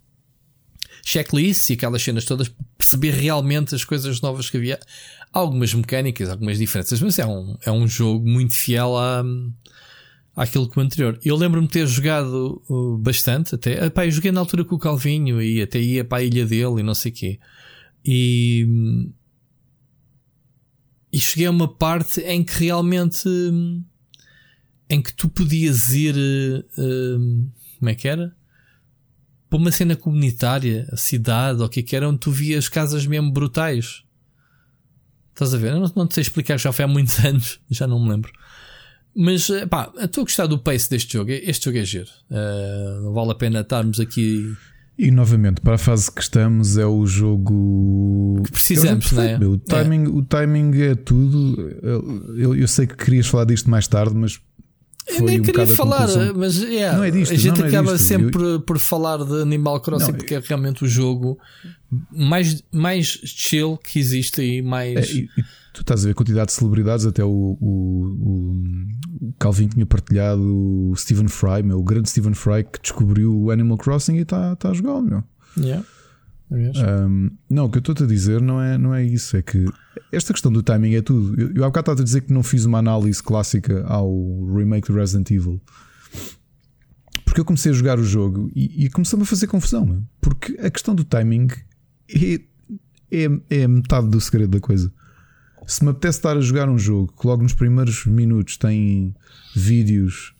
checklists 1.05 1.69
e 1.69 1.73
aquelas 1.73 2.01
cenas 2.01 2.25
todas, 2.25 2.51
perceber 2.77 3.11
realmente 3.11 3.75
as 3.75 3.83
coisas 3.83 4.21
novas 4.21 4.49
que 4.49 4.57
havia. 4.57 4.79
Algumas 5.31 5.73
mecânicas, 5.73 6.29
algumas 6.29 6.57
diferenças, 6.57 7.01
mas 7.01 7.19
é 7.19 7.25
um, 7.25 7.55
é 7.63 7.71
um 7.71 7.87
jogo 7.87 8.27
muito 8.27 8.53
fiel 8.53 8.97
à, 8.97 9.23
àquilo 10.35 10.69
que 10.69 10.79
o 10.79 10.81
anterior. 10.81 11.19
Eu 11.23 11.35
lembro-me 11.35 11.67
de 11.67 11.73
ter 11.73 11.85
jogado 11.85 12.61
uh, 12.67 12.97
bastante, 12.97 13.53
até. 13.55 13.85
Epá, 13.85 14.05
eu 14.05 14.11
joguei 14.11 14.31
na 14.31 14.39
altura 14.39 14.65
com 14.65 14.75
o 14.75 14.79
Calvinho 14.79 15.41
e 15.41 15.61
até 15.61 15.79
ia 15.79 16.03
para 16.03 16.19
a 16.19 16.23
ilha 16.23 16.45
dele 16.45 16.79
e 16.79 16.83
não 16.83 16.95
sei 16.95 17.11
o 17.11 17.15
quê. 17.15 17.39
E. 18.03 18.65
Hum, 18.67 19.11
e 21.11 21.19
cheguei 21.19 21.47
a 21.47 21.51
uma 21.51 21.67
parte 21.67 22.21
em 22.21 22.43
que 22.43 22.65
realmente. 22.65 23.27
Em 24.89 25.01
que 25.01 25.13
tu 25.13 25.29
podias 25.29 25.93
ir. 25.93 26.15
Uh, 26.77 27.47
como 27.77 27.89
é 27.89 27.95
que 27.95 28.07
era? 28.07 28.35
Para 29.49 29.59
uma 29.59 29.71
cena 29.71 29.95
comunitária, 29.95 30.87
a 30.91 30.97
cidade, 30.97 31.59
ou 31.59 31.65
o 31.65 31.69
que 31.69 31.79
é 31.79 31.83
que 31.83 31.95
era, 31.95 32.07
onde 32.07 32.19
tu 32.19 32.31
vias 32.31 32.67
casas 32.67 33.05
mesmo 33.05 33.31
brutais. 33.31 34.03
Estás 35.29 35.53
a 35.53 35.57
ver? 35.57 35.71
Eu 35.71 35.79
não, 35.79 35.91
não 35.95 36.07
te 36.07 36.15
sei 36.15 36.21
explicar, 36.21 36.57
já 36.57 36.71
foi 36.71 36.85
há 36.85 36.87
muitos 36.87 37.17
anos, 37.23 37.59
já 37.69 37.87
não 37.87 38.03
me 38.03 38.09
lembro. 38.09 38.31
Mas 39.15 39.49
eh, 39.49 39.65
pá, 39.65 39.91
estou 39.99 40.21
a 40.21 40.25
gostar 40.25 40.45
do 40.47 40.59
pace 40.59 40.89
deste 40.89 41.13
jogo. 41.13 41.31
Este 41.31 41.65
jogo 41.65 41.77
é 41.77 41.85
giro. 41.85 42.09
Uh, 42.29 43.01
não 43.03 43.13
vale 43.13 43.31
a 43.31 43.35
pena 43.35 43.61
estarmos 43.61 43.99
aqui. 43.99 44.55
E 44.97 45.11
novamente, 45.11 45.61
para 45.61 45.75
a 45.75 45.77
fase 45.77 46.11
que 46.11 46.21
estamos, 46.21 46.77
é 46.77 46.85
o 46.85 47.05
jogo 47.05 48.41
que 48.45 48.51
precisamos, 48.51 49.11
é 49.13 49.37
não 49.37 49.47
é? 49.47 49.49
O 49.49 49.57
timing, 49.57 50.03
é. 50.03 50.07
o 50.09 50.21
timing 50.23 50.81
é 50.81 50.95
tudo. 50.95 51.69
Eu, 52.37 52.55
eu, 52.55 52.67
sei 52.67 52.85
que 52.85 52.97
querias 52.97 53.27
falar 53.27 53.45
disto 53.45 53.69
mais 53.69 53.87
tarde, 53.87 54.13
mas 54.13 54.41
foi 55.17 55.25
nem 55.25 55.41
queria 55.41 55.67
falar, 55.67 56.07
mas 56.35 56.57
yeah, 56.61 56.97
Não 56.97 57.03
é 57.03 57.11
disto, 57.11 57.33
a 57.33 57.35
gente 57.37 57.51
não, 57.51 57.57
não 57.59 57.65
é 57.65 57.69
acaba 57.69 57.93
disto. 57.93 58.05
sempre 58.07 58.43
Eu- 58.43 58.61
por 58.61 58.77
falar 58.79 59.17
de 59.23 59.41
Animal 59.41 59.79
Crossing 59.81 60.11
Não, 60.11 60.17
porque 60.17 60.35
é 60.35 60.39
realmente 60.39 60.83
o 60.83 60.87
jogo 60.87 61.37
mais, 62.11 62.63
mais 62.71 63.05
chill 63.07 63.77
que 63.77 63.99
existe 63.99 64.41
e 64.41 64.61
mais. 64.61 64.95
É, 65.09 65.13
e, 65.13 65.29
tu 65.73 65.81
estás 65.81 66.01
a 66.01 66.05
ver 66.07 66.11
a 66.11 66.15
quantidade 66.15 66.47
de 66.47 66.53
celebridades, 66.53 67.05
até 67.05 67.23
o, 67.23 67.57
o, 67.59 68.05
o- 68.21 69.33
Calvin 69.39 69.67
tinha 69.67 69.85
partilhado 69.85 70.41
o 70.41 70.93
Stephen 70.95 71.27
Fry, 71.27 71.63
meu, 71.63 71.79
o 71.79 71.83
grande 71.83 72.09
Stephen 72.09 72.33
Fry 72.33 72.63
que 72.63 72.79
descobriu 72.81 73.35
o 73.35 73.51
Animal 73.51 73.77
Crossing 73.77 74.15
e 74.17 74.21
está 74.21 74.55
tá 74.55 74.69
a 74.69 74.73
jogar, 74.73 75.01
meu. 75.01 75.23
Yeah. 75.57 75.85
É. 76.51 77.05
Um, 77.05 77.29
não, 77.49 77.65
o 77.65 77.69
que 77.69 77.77
eu 77.77 77.91
estou 77.91 78.03
a 78.05 78.07
dizer 78.07 78.41
não 78.41 78.59
é, 78.59 78.75
não 78.77 78.93
é 78.93 79.03
isso, 79.03 79.37
é 79.37 79.41
que 79.43 79.65
esta 80.11 80.33
questão 80.33 80.51
do 80.51 80.63
timing 80.63 80.95
é 80.95 81.01
tudo. 81.01 81.39
Eu, 81.39 81.53
eu 81.55 81.63
há 81.63 81.67
bocado 81.67 81.83
estava 81.83 82.01
a 82.01 82.03
dizer 82.03 82.21
que 82.21 82.33
não 82.33 82.43
fiz 82.43 82.65
uma 82.65 82.79
análise 82.79 83.21
clássica 83.21 83.85
ao 83.85 84.09
remake 84.55 84.87
do 84.87 84.97
Resident 84.97 85.29
Evil. 85.31 85.61
Porque 87.25 87.41
eu 87.41 87.45
comecei 87.45 87.71
a 87.71 87.75
jogar 87.75 87.99
o 87.99 88.03
jogo 88.03 88.51
e, 88.55 88.85
e 88.85 88.89
começou-me 88.89 89.23
a 89.23 89.25
fazer 89.25 89.47
confusão, 89.47 90.03
porque 90.19 90.57
a 90.59 90.69
questão 90.69 90.95
do 90.95 91.03
timing 91.03 91.47
é, 92.09 92.41
é, 93.11 93.39
é 93.49 93.67
metade 93.67 94.07
do 94.07 94.19
segredo 94.19 94.51
da 94.51 94.59
coisa. 94.59 94.91
Se 95.67 95.83
me 95.83 95.91
apetece 95.91 96.17
estar 96.17 96.35
a 96.35 96.41
jogar 96.41 96.67
um 96.67 96.79
jogo 96.79 97.13
que 97.19 97.27
logo 97.27 97.43
nos 97.43 97.53
primeiros 97.53 98.05
minutos 98.05 98.57
tem 98.57 99.13
vídeos 99.55 100.33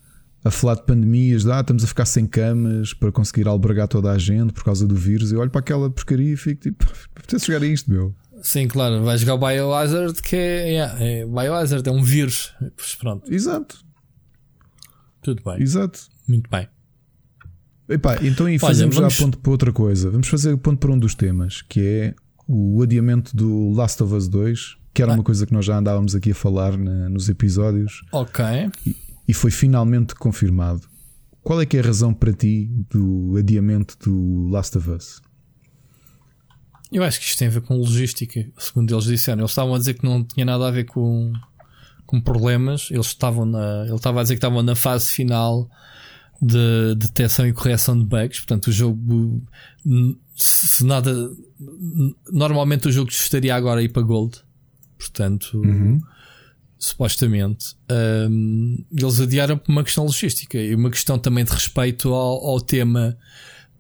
a 0.44 0.50
falar 0.50 0.76
de 0.76 0.86
pandemias, 0.86 1.44
de, 1.44 1.52
ah, 1.52 1.60
estamos 1.60 1.84
a 1.84 1.88
ficar 1.88 2.06
sem 2.06 2.26
camas 2.26 2.94
para 2.94 3.12
conseguir 3.12 3.48
albergar 3.48 3.88
toda 3.88 4.12
a 4.12 4.18
gente 4.18 4.54
por 4.54 4.64
causa 4.64 4.88
do 4.88 4.96
vírus, 4.96 5.32
eu 5.32 5.40
olho 5.40 5.52
para 5.52 5.60
aquela 5.60 5.90
porcaria 5.90 6.34
e 6.34 6.38
fico 6.38 6.62
tipo, 6.62 6.86
apetece 7.16 7.48
jogar 7.48 7.64
a 7.64 7.68
isto, 7.68 7.92
meu. 7.92 8.16
Sim, 8.42 8.68
claro, 8.68 9.04
vai 9.04 9.18
jogar 9.18 9.36
o 9.36 9.38
Biohazard 9.38 10.22
que 10.22 10.36
é, 10.36 10.70
yeah, 10.70 11.04
é 11.04 11.26
Biohazard, 11.26 11.88
é 11.88 11.92
um 11.92 12.04
vírus. 12.04 12.54
Pois 12.78 12.96
pronto, 12.96 13.34
Exato, 13.34 13.84
tudo 15.22 15.42
bem, 15.44 15.62
exato. 15.62 16.00
muito 16.28 16.50
bem. 16.50 16.68
Epá, 17.88 18.18
então 18.24 18.46
aí 18.46 18.60
fazemos 18.60 18.96
vamos- 18.96 19.14
já 19.14 19.24
ponto 19.26 19.38
para 19.40 19.52
outra 19.52 19.72
coisa. 19.74 20.10
Vamos 20.12 20.28
fazer 20.28 20.56
ponto 20.58 20.78
para 20.78 20.92
um 20.92 21.00
dos 21.00 21.16
temas, 21.16 21.62
que 21.64 21.82
é 21.82 22.16
o 22.48 22.82
adiamento 22.84 23.36
do 23.36 23.72
Last 23.72 24.02
of 24.04 24.14
Us 24.14 24.28
2, 24.28 24.78
que 24.94 25.02
era 25.02 25.12
Ah. 25.12 25.16
uma 25.16 25.24
coisa 25.24 25.46
que 25.46 25.54
nós 25.54 25.66
já 25.66 25.78
andávamos 25.78 26.14
aqui 26.16 26.32
a 26.32 26.36
falar 26.36 26.78
na- 26.78 27.10
nos 27.10 27.30
episódios 27.30 28.04
Ok. 28.12 28.46
e 29.28 29.34
foi 29.34 29.50
finalmente 29.52 30.14
confirmado. 30.16 30.82
Qual 31.42 31.60
é 31.60 31.66
que 31.66 31.78
é 31.78 31.80
a 31.80 31.84
razão 31.84 32.14
para 32.14 32.32
ti 32.32 32.70
do 32.92 33.36
adiamento 33.38 33.98
do 34.04 34.48
Last 34.50 34.78
of 34.78 34.90
Us? 34.92 35.22
Eu 36.92 37.04
acho 37.04 37.20
que 37.20 37.26
isto 37.26 37.38
tem 37.38 37.48
a 37.48 37.52
ver 37.52 37.62
com 37.62 37.78
logística, 37.78 38.46
segundo 38.58 38.94
eles 38.94 39.06
disseram. 39.06 39.42
Eles 39.42 39.52
estavam 39.52 39.76
a 39.76 39.78
dizer 39.78 39.94
que 39.94 40.04
não 40.04 40.24
tinha 40.24 40.46
nada 40.46 40.68
a 40.68 40.72
ver 40.72 40.86
com, 40.86 41.32
com 42.06 42.20
problemas. 42.20 42.90
Eles 42.90 43.08
estavam 43.08 43.46
na, 43.46 43.86
ele 43.86 43.96
estava 43.96 44.20
a 44.20 44.24
dizer 44.24 44.36
que 44.36 44.40
estavam 44.40 44.64
na 44.64 44.76
fase 44.76 45.10
final 45.10 45.70
de 46.42 46.96
detecção 46.96 47.48
e 47.48 47.54
correção 47.54 47.98
de 47.98 48.06
bugs. 48.06 48.40
Portanto, 48.40 48.68
o 48.68 48.72
jogo, 48.72 49.44
se 50.36 50.84
nada, 50.84 51.14
normalmente 52.32 52.88
o 52.88 52.92
jogo 52.92 53.12
estaria 53.12 53.56
agora 53.56 53.82
a 53.82 53.84
ir 53.84 53.90
para 53.90 54.02
Gold. 54.02 54.42
Portanto, 54.98 55.62
supostamente, 56.80 57.76
hum, 58.30 58.84
eles 58.92 59.20
adiaram 59.20 59.58
por 59.58 59.72
uma 59.72 59.84
questão 59.84 60.06
logística 60.06 60.58
e 60.58 60.74
uma 60.74 60.90
questão 60.90 61.20
também 61.20 61.44
de 61.44 61.52
respeito 61.52 62.14
ao, 62.14 62.48
ao 62.48 62.62
tema. 62.62 63.18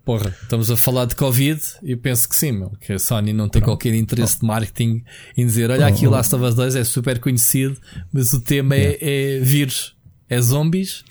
Porra, 0.05 0.33
estamos 0.41 0.71
a 0.71 0.77
falar 0.77 1.05
de 1.05 1.15
Covid 1.15 1.61
e 1.83 1.95
penso 1.95 2.27
que 2.27 2.35
sim, 2.35 2.51
meu, 2.51 2.71
que 2.81 2.93
a 2.93 2.97
Sony 2.99 3.31
não 3.31 3.47
tem 3.47 3.61
qualquer 3.61 3.93
interesse 3.93 4.39
de 4.39 4.45
marketing 4.45 5.03
em 5.37 5.45
dizer: 5.45 5.69
olha, 5.69 5.85
aqui 5.85 6.07
o 6.07 6.09
Oh. 6.09 6.13
Last 6.13 6.33
of 6.33 6.43
Us 6.43 6.55
2 6.55 6.75
é 6.75 6.83
super 6.83 7.19
conhecido, 7.19 7.77
mas 8.11 8.33
o 8.33 8.41
tema 8.41 8.75
é, 8.75 8.97
é 8.99 9.39
vírus, 9.39 9.95
é 10.27 10.41
zombies, 10.41 11.03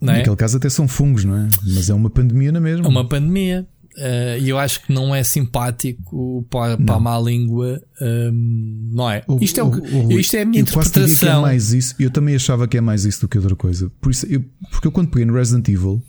não 0.00 0.14
é? 0.14 0.18
Naquele 0.18 0.36
caso 0.36 0.56
até 0.56 0.68
são 0.70 0.88
fungos, 0.88 1.24
não 1.24 1.36
é? 1.36 1.48
Mas 1.62 1.90
é 1.90 1.94
uma 1.94 2.08
pandemia 2.10 2.52
na 2.52 2.60
mesma. 2.60 2.86
É 2.86 2.88
uma 2.88 3.06
pandemia. 3.06 3.66
eh, 3.98 4.38
E 4.40 4.48
eu 4.48 4.58
acho 4.58 4.82
que 4.86 4.92
não 4.92 5.14
é 5.14 5.22
simpático 5.22 6.46
para, 6.50 6.76
para 6.78 6.94
a 6.94 7.00
má 7.00 7.18
língua, 7.18 7.80
hum, 8.00 8.90
não 8.92 9.10
é? 9.10 9.22
O- 9.28 9.38
Isto 9.42 9.60
é, 9.60 9.62
o, 9.62 9.68
o- 10.08 10.18
isto 10.18 10.34
é 10.36 10.42
a 10.42 10.44
minha 10.44 10.60
é 10.60 10.62
interpretação. 10.62 11.42
mais 11.42 11.72
isso. 11.72 11.94
Eu 11.98 12.10
também 12.10 12.34
achava 12.34 12.66
que 12.66 12.76
é 12.76 12.80
mais 12.80 13.04
isso 13.04 13.20
do 13.22 13.28
que 13.28 13.38
outra 13.38 13.54
coisa. 13.54 13.90
Por 14.00 14.10
isso, 14.10 14.26
eu- 14.26 14.44
porque 14.70 14.86
eu 14.88 14.92
quando 14.92 15.08
peguei 15.10 15.24
no 15.26 15.34
Resident 15.34 15.68
Evil 15.68 16.02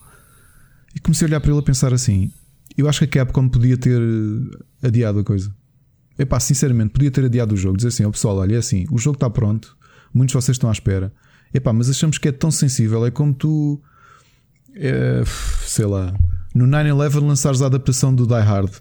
e 0.96 1.00
comecei 1.00 1.26
a 1.26 1.30
olhar 1.30 1.42
para 1.42 1.52
ele 1.52 1.60
a 1.60 1.64
pensar 1.64 1.94
assim, 1.94 2.32
eu 2.78 2.88
acho 2.88 3.00
que 3.00 3.20
a 3.20 3.26
Capcom 3.26 3.48
podia 3.50 3.78
ter 3.78 4.02
eh, 4.02 4.88
adiado 4.88 5.20
a 5.20 5.24
coisa. 5.24 5.54
Epá, 6.18 6.40
sinceramente, 6.40 6.92
podia 6.92 7.12
ter 7.12 7.26
adiado 7.26 7.54
o 7.54 7.58
jogo. 7.58 7.76
Dizer 7.76 7.90
assim, 7.90 8.06
ó 8.06 8.12
pessoal, 8.12 8.38
olha, 8.38 8.56
é 8.56 8.58
assim, 8.58 8.86
o 8.90 8.98
jogo 8.98 9.18
está 9.18 9.30
pronto, 9.30 9.78
muitos 10.14 10.32
de 10.32 10.42
vocês 10.42 10.56
estão 10.56 10.70
à 10.70 10.74
espera. 10.74 11.14
Epá, 11.54 11.74
mas 11.74 11.90
achamos 11.90 12.18
que 12.18 12.28
é 12.28 12.32
tão 12.32 12.50
sensível. 12.52 13.06
É 13.06 13.12
como 13.12 13.34
tu, 13.34 13.82
eh, 14.76 15.24
sei 15.66 15.86
lá, 15.86 16.14
no 16.54 16.66
9-11 16.66 17.20
lançares 17.22 17.62
a 17.62 17.66
adaptação 17.68 18.14
do 18.16 18.26
Die 18.26 18.34
Hard. 18.34 18.72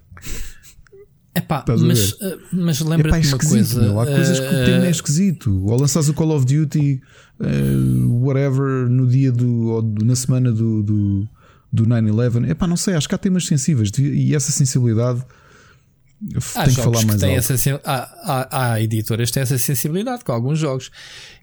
Epá, 1.37 1.65
mas, 1.69 2.17
eh, 2.21 2.39
mas 2.53 2.81
lembra-te 2.81 3.27
é 3.27 3.31
uma 3.31 3.39
coisa. 3.39 3.81
meu. 3.81 4.01
Há 4.01 4.07
coisas 4.07 4.39
que 4.39 4.47
o 4.47 4.65
tema 4.65 4.87
é 4.87 4.91
esquisito. 4.91 5.65
Ou 5.67 5.81
lanças 5.81 6.09
o 6.09 6.15
Call 6.15 6.31
of 6.31 6.47
Duty, 6.47 7.01
eh, 7.41 7.77
whatever, 8.09 8.89
no 8.89 9.07
dia 9.09 9.33
do. 9.33 9.67
ou 9.67 9.83
na 9.83 10.15
semana 10.15 10.53
do, 10.53 10.83
do, 10.83 11.29
do 11.75 11.87
9-11. 11.87 12.51
Epá, 12.51 12.67
não 12.67 12.77
sei, 12.77 12.95
acho 12.95 13.09
que 13.09 13.15
há 13.15 13.19
temas 13.19 13.47
sensíveis 13.47 13.91
e 13.99 14.35
essa 14.35 14.53
sensibilidade 14.53 15.25
Há 16.55 16.65
tem 16.65 16.75
que 16.75 16.81
falar 16.81 17.05
mais 17.05 17.21
têm 17.21 17.31
alto. 17.31 17.39
essa, 17.39 17.59
sen- 17.59 17.81
há, 17.85 17.99
há, 18.23 18.73
há 18.73 18.81
editoras 18.81 19.29
que 19.29 19.35
têm 19.35 19.43
essa 19.43 19.59
sensibilidade 19.59 20.25
com 20.25 20.33
alguns 20.33 20.59
jogos. 20.59 20.91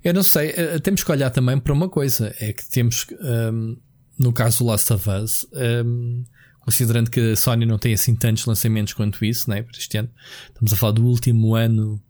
Eu 0.03 0.13
não 0.13 0.23
sei, 0.23 0.49
eh, 0.55 0.79
temos 0.79 1.03
que 1.03 1.11
olhar 1.11 1.29
também 1.29 1.59
para 1.59 1.73
uma 1.73 1.87
coisa: 1.89 2.33
é 2.39 2.51
que 2.53 2.67
temos, 2.69 3.05
ehm, 3.21 3.75
no 4.17 4.33
caso 4.33 4.59
do 4.59 4.65
Last 4.65 4.91
of 4.93 5.07
Us, 5.09 5.45
ehm, 5.53 6.23
considerando 6.61 7.11
que 7.11 7.33
a 7.33 7.35
Sony 7.35 7.65
não 7.65 7.77
tem 7.77 7.93
assim 7.93 8.15
tantos 8.15 8.45
lançamentos 8.45 8.93
quanto 8.93 9.23
isso, 9.23 9.49
né, 9.49 9.61
para 9.61 9.77
este 9.77 9.97
ano, 9.97 10.09
estamos 10.47 10.73
a 10.73 10.77
falar 10.77 10.93
do 10.93 11.05
último 11.05 11.53
ano 11.53 12.01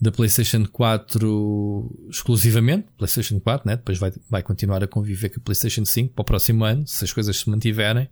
da 0.00 0.10
PlayStation 0.10 0.64
4 0.66 2.08
exclusivamente, 2.10 2.86
PlayStation 2.96 3.38
4, 3.38 3.68
né? 3.68 3.76
depois 3.76 3.98
vai, 3.98 4.12
vai 4.30 4.42
continuar 4.42 4.82
a 4.82 4.86
conviver 4.86 5.28
com 5.28 5.40
a 5.40 5.42
PlayStation 5.42 5.84
5 5.84 6.14
para 6.14 6.22
o 6.22 6.24
próximo 6.24 6.64
ano, 6.64 6.86
se 6.86 7.04
as 7.04 7.12
coisas 7.12 7.36
se 7.36 7.50
mantiverem. 7.50 8.08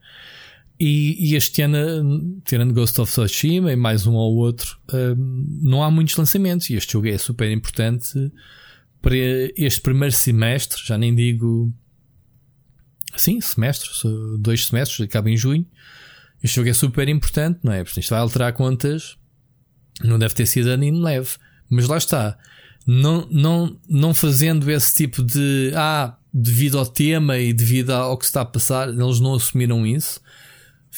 E, 0.78 1.30
e 1.30 1.34
este 1.34 1.62
ano, 1.62 2.40
tirando 2.44 2.72
Ghost 2.72 3.00
of 3.00 3.10
Tsushima 3.10 3.72
e 3.72 3.76
mais 3.76 4.06
um 4.06 4.14
ou 4.14 4.36
outro, 4.36 4.78
hum, 4.92 5.60
não 5.62 5.82
há 5.82 5.90
muitos 5.90 6.14
lançamentos. 6.16 6.70
E 6.70 6.74
este 6.74 6.92
jogo 6.92 7.08
é 7.08 7.18
super 7.18 7.50
importante 7.50 8.30
para 9.02 9.16
este 9.56 9.80
primeiro 9.80 10.14
semestre. 10.14 10.80
Já 10.84 10.96
nem 10.96 11.12
digo 11.14 11.72
sim, 13.16 13.40
semestre, 13.40 13.88
dois 14.38 14.66
semestres, 14.66 15.00
acaba 15.00 15.28
em 15.28 15.36
junho. 15.36 15.66
Este 16.42 16.56
jogo 16.56 16.68
é 16.68 16.74
super 16.74 17.08
importante, 17.08 17.58
não 17.64 17.72
é? 17.72 17.82
Porque 17.82 17.98
isto 17.98 18.10
vai 18.10 18.20
alterar 18.20 18.52
contas. 18.52 19.16
Não 20.04 20.16
deve 20.16 20.34
ter 20.34 20.46
sido 20.46 20.70
em 20.70 20.92
leve. 20.92 21.30
Mas 21.68 21.86
lá 21.86 21.96
está. 21.96 22.38
Não, 22.86 23.28
não, 23.30 23.76
não 23.88 24.14
fazendo 24.14 24.70
esse 24.70 24.94
tipo 24.94 25.22
de 25.22 25.72
ah, 25.74 26.16
devido 26.32 26.78
ao 26.78 26.86
tema 26.86 27.38
e 27.38 27.52
devido 27.52 27.90
ao 27.90 28.16
que 28.16 28.24
está 28.24 28.40
a 28.40 28.46
passar, 28.46 28.88
eles 28.88 29.20
não 29.20 29.34
assumiram 29.34 29.86
isso 29.86 30.20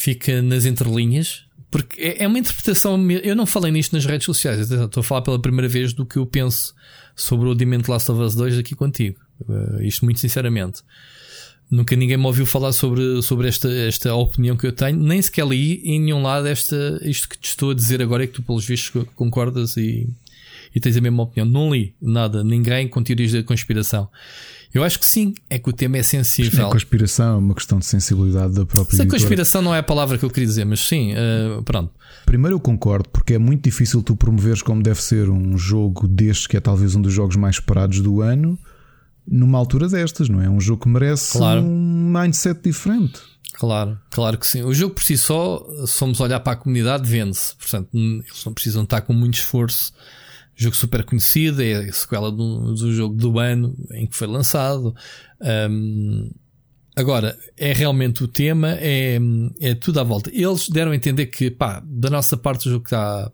fica 0.01 0.41
nas 0.41 0.65
entrelinhas, 0.65 1.45
porque 1.71 2.01
é 2.01 2.25
é 2.25 2.27
uma 2.27 2.39
interpretação. 2.39 2.99
Eu 3.11 3.37
não 3.37 3.47
falei 3.47 3.71
nisto 3.71 3.93
nas 3.93 4.05
redes 4.05 4.25
sociais, 4.25 4.71
estou 4.71 5.01
a 5.01 5.05
falar 5.05 5.23
pela 5.23 5.39
primeira 5.39 5.69
vez 5.69 5.93
do 5.93 6.07
que 6.07 6.17
eu 6.17 6.27
penso 6.27 6.75
sobre 7.15 7.49
o 7.49 7.55
Dimento 7.55 7.91
Last 7.91 8.11
of 8.11 8.21
Us 8.21 8.35
2 8.35 8.59
aqui 8.59 8.75
contigo. 8.75 9.19
Uh, 9.43 9.83
isto 9.83 10.05
muito 10.05 10.21
sinceramente. 10.21 10.83
Nunca 11.71 11.95
ninguém 11.95 12.17
me 12.17 12.27
ouviu 12.27 12.47
falar 12.47 12.73
sobre, 12.73 13.23
sobre 13.23 13.47
esta, 13.47 13.71
esta 13.71 14.13
opinião 14.15 14.57
que 14.57 14.67
eu 14.67 14.73
tenho, 14.73 14.99
nem 14.99 15.23
sequer 15.23 15.47
li 15.47 15.81
em 15.85 16.01
nenhum 16.01 16.21
lado 16.21 16.49
esta, 16.49 16.99
isto 17.03 17.29
que 17.29 17.39
te 17.39 17.51
estou 17.51 17.71
a 17.71 17.75
dizer 17.75 18.03
agora 18.03 18.25
é 18.25 18.27
que 18.27 18.33
tu, 18.33 18.43
pelos 18.43 18.67
vistos, 18.67 19.05
concordas 19.15 19.77
e, 19.77 20.09
e 20.75 20.81
tens 20.81 20.97
a 20.97 21.01
mesma 21.01 21.23
opinião. 21.23 21.47
Não 21.51 21.73
li 21.73 21.95
nada, 22.01 22.43
ninguém 22.45 22.89
com 22.89 23.03
teorias 23.03 23.33
da 23.33 23.43
conspiração. 23.43 24.09
Eu 24.73 24.85
acho 24.85 25.01
que 25.01 25.05
sim, 25.05 25.35
é 25.49 25.59
que 25.59 25.69
o 25.69 25.73
tema 25.73 25.99
é 25.99 26.03
sensível. 26.03 26.69
é 26.69 26.71
conspiração, 26.71 27.35
é 27.35 27.39
uma 27.39 27.55
questão 27.55 27.79
de 27.79 27.87
sensibilidade 27.87 28.55
da 28.55 28.65
própria 28.65 28.97
Se 28.97 29.03
a 29.03 29.07
conspiração 29.09 29.61
não 29.63 29.75
é 29.75 29.79
a 29.79 29.83
palavra 29.83 30.17
que 30.17 30.25
eu 30.25 30.31
queria 30.31 30.47
dizer, 30.47 30.65
mas 30.65 30.81
sim, 30.87 31.13
eh, 31.13 31.61
pronto. 31.65 31.93
Primeiro 32.25 32.55
eu 32.55 32.61
concordo, 32.61 33.09
porque 33.09 33.35
é 33.35 33.39
muito 33.39 33.65
difícil 33.65 34.01
tu 34.01 34.15
promoveres 34.15 34.63
como 34.63 34.81
deve 34.81 35.03
ser 35.03 35.29
um 35.29 35.59
jogo 35.59 36.07
destes, 36.07 36.47
que 36.47 36.57
é 36.57 36.61
talvez 36.61 36.95
um 36.95 37.03
dos 37.03 37.13
jogos 37.13 37.35
mais 37.35 37.57
esperados 37.57 38.01
do 38.01 38.21
ano, 38.21 38.57
numa 39.27 39.59
altura 39.59 39.89
destas, 39.89 40.29
não 40.29 40.41
é? 40.41 40.49
Um 40.49 40.61
jogo 40.61 40.83
que 40.83 40.89
merece 40.89 41.33
Claro. 41.37 41.63
um 41.63 42.13
mindset 42.13 42.61
diferente. 42.63 43.21
Claro, 43.55 43.99
claro 44.11 44.39
que 44.39 44.47
sim. 44.47 44.63
O 44.63 44.73
jogo 44.73 44.95
por 44.95 45.03
si 45.03 45.19
só, 45.19 45.67
se 45.85 45.99
formos 45.99 46.21
olhar 46.21 46.41
para 46.41 46.53
a 46.53 46.57
comunidade, 46.57 47.09
vende-se. 47.11 47.57
Portanto, 47.57 47.89
hum, 47.93 48.23
eles 48.25 48.45
não 48.45 48.55
precisam 48.55 48.85
estar 48.85 49.01
com 49.03 49.13
muito 49.13 49.35
esforço. 49.35 49.93
Jogo 50.61 50.77
super 50.77 51.03
conhecido, 51.05 51.63
é 51.63 51.89
a 51.89 51.93
sequela 51.93 52.31
do, 52.31 52.75
do 52.75 52.93
jogo 52.93 53.15
do 53.15 53.39
ano 53.39 53.75
em 53.93 54.07
que 54.07 54.15
foi 54.15 54.27
lançado. 54.27 54.95
Hum, 55.71 56.31
agora, 56.95 57.35
é 57.57 57.73
realmente 57.73 58.23
o 58.23 58.29
tema, 58.29 58.73
é, 58.79 59.19
é 59.59 59.75
tudo 59.75 60.01
à 60.01 60.03
volta. 60.03 60.31
Eles 60.31 60.69
deram 60.69 60.93
a 60.93 60.97
entender 60.97 61.27
que, 61.27 61.51
pá, 61.51 61.83
da 61.83 62.11
nossa 62.11 62.37
parte 62.37 62.69
o 62.69 62.73
jogo 62.73 62.85
está 62.85 63.33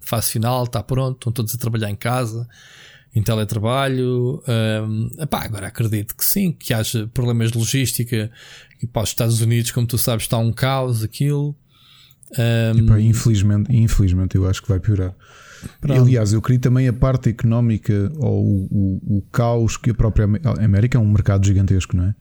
fase 0.00 0.32
final, 0.32 0.64
está 0.64 0.82
pronto, 0.82 1.14
estão 1.14 1.32
todos 1.32 1.54
a 1.54 1.58
trabalhar 1.58 1.90
em 1.90 1.96
casa. 1.96 2.44
em 3.14 3.22
teletrabalho. 3.22 4.42
Um, 4.48 5.08
agora 5.30 5.68
acredito 5.68 6.16
que 6.16 6.24
sim, 6.24 6.50
que 6.50 6.74
haja 6.74 7.08
problemas 7.14 7.52
de 7.52 7.58
logística. 7.58 8.32
E 8.82 8.86
para 8.88 9.04
os 9.04 9.10
Estados 9.10 9.40
Unidos, 9.40 9.70
como 9.70 9.86
tu 9.86 9.96
sabes, 9.96 10.24
está 10.24 10.38
um 10.38 10.52
caos 10.52 11.04
aquilo. 11.04 11.56
Um, 12.36 12.98
infelizmente, 12.98 13.72
infelizmente, 13.72 14.34
eu 14.34 14.48
acho 14.48 14.60
que 14.60 14.68
vai 14.68 14.80
piorar. 14.80 15.14
Pronto. 15.80 16.00
Aliás, 16.00 16.32
eu 16.32 16.42
queria 16.42 16.58
também 16.58 16.88
a 16.88 16.92
parte 16.92 17.28
económica 17.28 18.12
ou 18.16 18.44
o, 18.44 18.68
o, 18.70 19.18
o, 19.18 19.22
caos 19.32 19.76
que 19.76 19.90
a 19.90 19.94
própria 19.94 20.28
América 20.62 20.98
é 20.98 21.00
um 21.00 21.10
mercado 21.10 21.46
gigantesco, 21.46 21.96
não 21.96 22.04
é? 22.04 22.14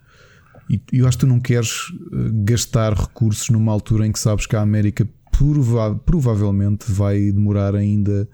E 0.70 0.82
eu 0.94 1.08
acho 1.08 1.18
que 1.18 1.26
tu 1.26 1.28
não 1.28 1.40
queres 1.40 1.92
eh, 2.12 2.16
gastar 2.46 2.94
recursos 2.94 3.50
numa 3.50 3.72
altura 3.72 4.08
em 4.08 4.12
que 4.12 4.20
sabes 4.20 4.46
que 4.46 4.56
a 4.56 4.62
América 4.62 5.08
prova 5.32 5.96
provavelmente 6.06 6.90
vai 6.90 7.32
demorar 7.32 7.76
ainda 7.76 8.28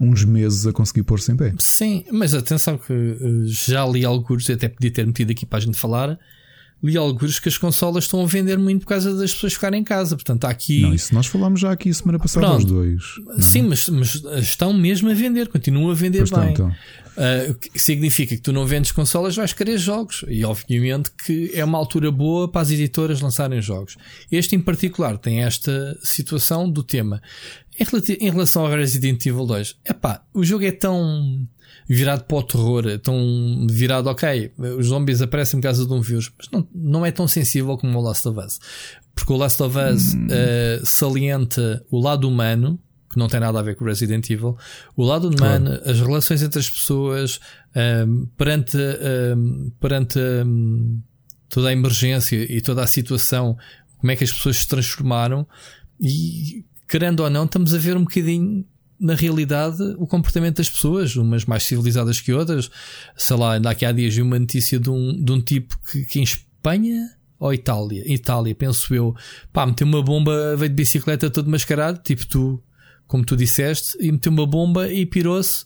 uns 0.00 0.24
meses 0.24 0.66
a 0.66 0.72
conseguir 0.72 1.02
pôr-se 1.04 1.32
em 1.32 1.36
pé. 1.36 1.54
Sim, 1.58 2.04
mas 2.10 2.34
atenção 2.34 2.76
que 2.76 2.92
eh, 2.92 3.16
já 3.46 3.86
li 3.86 4.04
alguns, 4.04 4.48
até 4.50 4.68
podia 4.68 4.92
ter 4.92 5.06
metido 5.06 5.30
aqui 5.30 5.46
para 5.46 5.58
a 5.58 5.62
gente 5.62 5.78
falar 5.78 6.18
li 6.82 6.96
alguns 6.96 7.38
que 7.38 7.48
as 7.48 7.56
consolas 7.56 8.04
estão 8.04 8.22
a 8.22 8.26
vender 8.26 8.58
muito 8.58 8.80
por 8.80 8.88
causa 8.88 9.14
das 9.16 9.32
pessoas 9.32 9.54
ficarem 9.54 9.80
em 9.80 9.84
casa. 9.84 10.16
Portanto, 10.16 10.44
há 10.44 10.50
aqui. 10.50 10.80
Não, 10.80 10.94
isso 10.94 11.14
nós 11.14 11.26
falámos 11.26 11.60
já 11.60 11.70
aqui 11.70 11.92
semana 11.94 12.18
passada 12.18 12.46
Pronto. 12.46 12.62
aos 12.62 12.64
dois. 12.64 13.02
É? 13.38 13.42
Sim, 13.42 13.62
mas, 13.62 13.88
mas, 13.88 14.22
estão 14.40 14.72
mesmo 14.72 15.08
a 15.10 15.14
vender, 15.14 15.48
continuam 15.48 15.90
a 15.90 15.94
vender 15.94 16.18
pois 16.18 16.30
bem. 16.30 16.50
Estão, 16.50 16.68
então. 16.68 16.76
Uh, 17.12 17.54
que 17.54 17.78
significa 17.78 18.34
que 18.34 18.40
tu 18.40 18.52
não 18.52 18.66
vendes 18.66 18.90
consolas, 18.90 19.36
vais 19.36 19.52
querer 19.52 19.78
jogos. 19.78 20.24
E 20.26 20.44
obviamente 20.44 21.10
que 21.24 21.50
é 21.54 21.64
uma 21.64 21.78
altura 21.78 22.10
boa 22.10 22.48
para 22.50 22.62
as 22.62 22.70
editoras 22.70 23.20
lançarem 23.20 23.60
jogos. 23.60 23.96
Este 24.30 24.56
em 24.56 24.60
particular 24.60 25.18
tem 25.18 25.42
esta 25.42 25.96
situação 26.02 26.68
do 26.68 26.82
tema. 26.82 27.22
Em 28.20 28.30
relação 28.30 28.64
ao 28.64 28.70
Resident 28.70 29.24
Evil 29.24 29.46
2, 29.46 29.76
epá, 29.84 30.22
o 30.34 30.44
jogo 30.44 30.64
é 30.64 30.72
tão 30.72 31.46
virado 31.94 32.24
para 32.24 32.38
o 32.38 32.42
terror, 32.42 32.98
tão 33.00 33.66
virado, 33.68 34.08
ok, 34.08 34.52
os 34.78 34.86
zombies 34.86 35.20
aparecem 35.20 35.60
por 35.60 35.64
causa 35.64 35.86
de 35.86 35.92
um 35.92 36.00
vírus, 36.00 36.32
mas 36.38 36.48
não, 36.50 36.66
não 36.74 37.06
é 37.06 37.10
tão 37.10 37.28
sensível 37.28 37.76
como 37.76 37.98
o 37.98 38.02
Last 38.02 38.26
of 38.26 38.38
Us. 38.38 38.58
Porque 39.14 39.30
o 39.30 39.36
Last 39.36 39.62
of 39.62 39.76
Us 39.76 40.14
hum. 40.14 40.26
uh, 40.26 40.86
salienta 40.86 41.84
o 41.90 42.00
lado 42.00 42.26
humano, 42.26 42.80
que 43.10 43.18
não 43.18 43.28
tem 43.28 43.40
nada 43.40 43.58
a 43.58 43.62
ver 43.62 43.76
com 43.76 43.84
Resident 43.84 44.28
Evil, 44.30 44.56
o 44.96 45.04
lado 45.04 45.28
humano, 45.28 45.66
claro. 45.66 45.90
as 45.90 46.00
relações 46.00 46.42
entre 46.42 46.58
as 46.58 46.70
pessoas, 46.70 47.38
um, 47.76 47.80
ehm, 47.80 48.26
perante, 48.38 48.76
um, 48.78 48.80
ehm, 48.80 49.70
perante 49.78 50.18
um, 50.18 50.98
toda 51.50 51.68
a 51.68 51.72
emergência 51.72 52.36
e 52.36 52.62
toda 52.62 52.82
a 52.82 52.86
situação, 52.86 53.54
como 53.98 54.10
é 54.10 54.16
que 54.16 54.24
as 54.24 54.32
pessoas 54.32 54.56
se 54.56 54.66
transformaram 54.66 55.46
e, 56.00 56.64
querendo 56.88 57.20
ou 57.20 57.28
não, 57.28 57.44
estamos 57.44 57.74
a 57.74 57.78
ver 57.78 57.98
um 57.98 58.04
bocadinho 58.04 58.64
na 59.02 59.16
realidade, 59.16 59.82
o 59.98 60.06
comportamento 60.06 60.58
das 60.58 60.70
pessoas, 60.70 61.16
umas 61.16 61.44
mais 61.44 61.64
civilizadas 61.64 62.20
que 62.20 62.32
outras. 62.32 62.70
Sei 63.16 63.36
lá, 63.36 63.54
ainda 63.54 63.68
aqui 63.68 63.84
há 63.84 63.90
dias 63.90 64.14
vi 64.14 64.22
uma 64.22 64.38
notícia 64.38 64.78
de 64.78 64.88
um, 64.88 65.22
de 65.22 65.32
um 65.32 65.40
tipo 65.40 65.76
que, 65.90 66.04
que 66.04 66.20
em 66.20 66.22
Espanha 66.22 67.10
ou 67.38 67.52
Itália, 67.52 68.04
Itália, 68.06 68.54
penso 68.54 68.94
eu, 68.94 69.16
pá, 69.52 69.66
meteu 69.66 69.84
uma 69.84 70.00
bomba, 70.00 70.56
veio 70.56 70.68
de 70.68 70.76
bicicleta 70.76 71.28
todo 71.28 71.50
mascarado, 71.50 72.00
tipo 72.00 72.24
tu, 72.24 72.62
como 73.08 73.24
tu 73.24 73.36
disseste, 73.36 73.98
e 74.00 74.12
meteu 74.12 74.30
uma 74.30 74.46
bomba 74.46 74.90
e 74.90 75.04
pirou-se. 75.04 75.64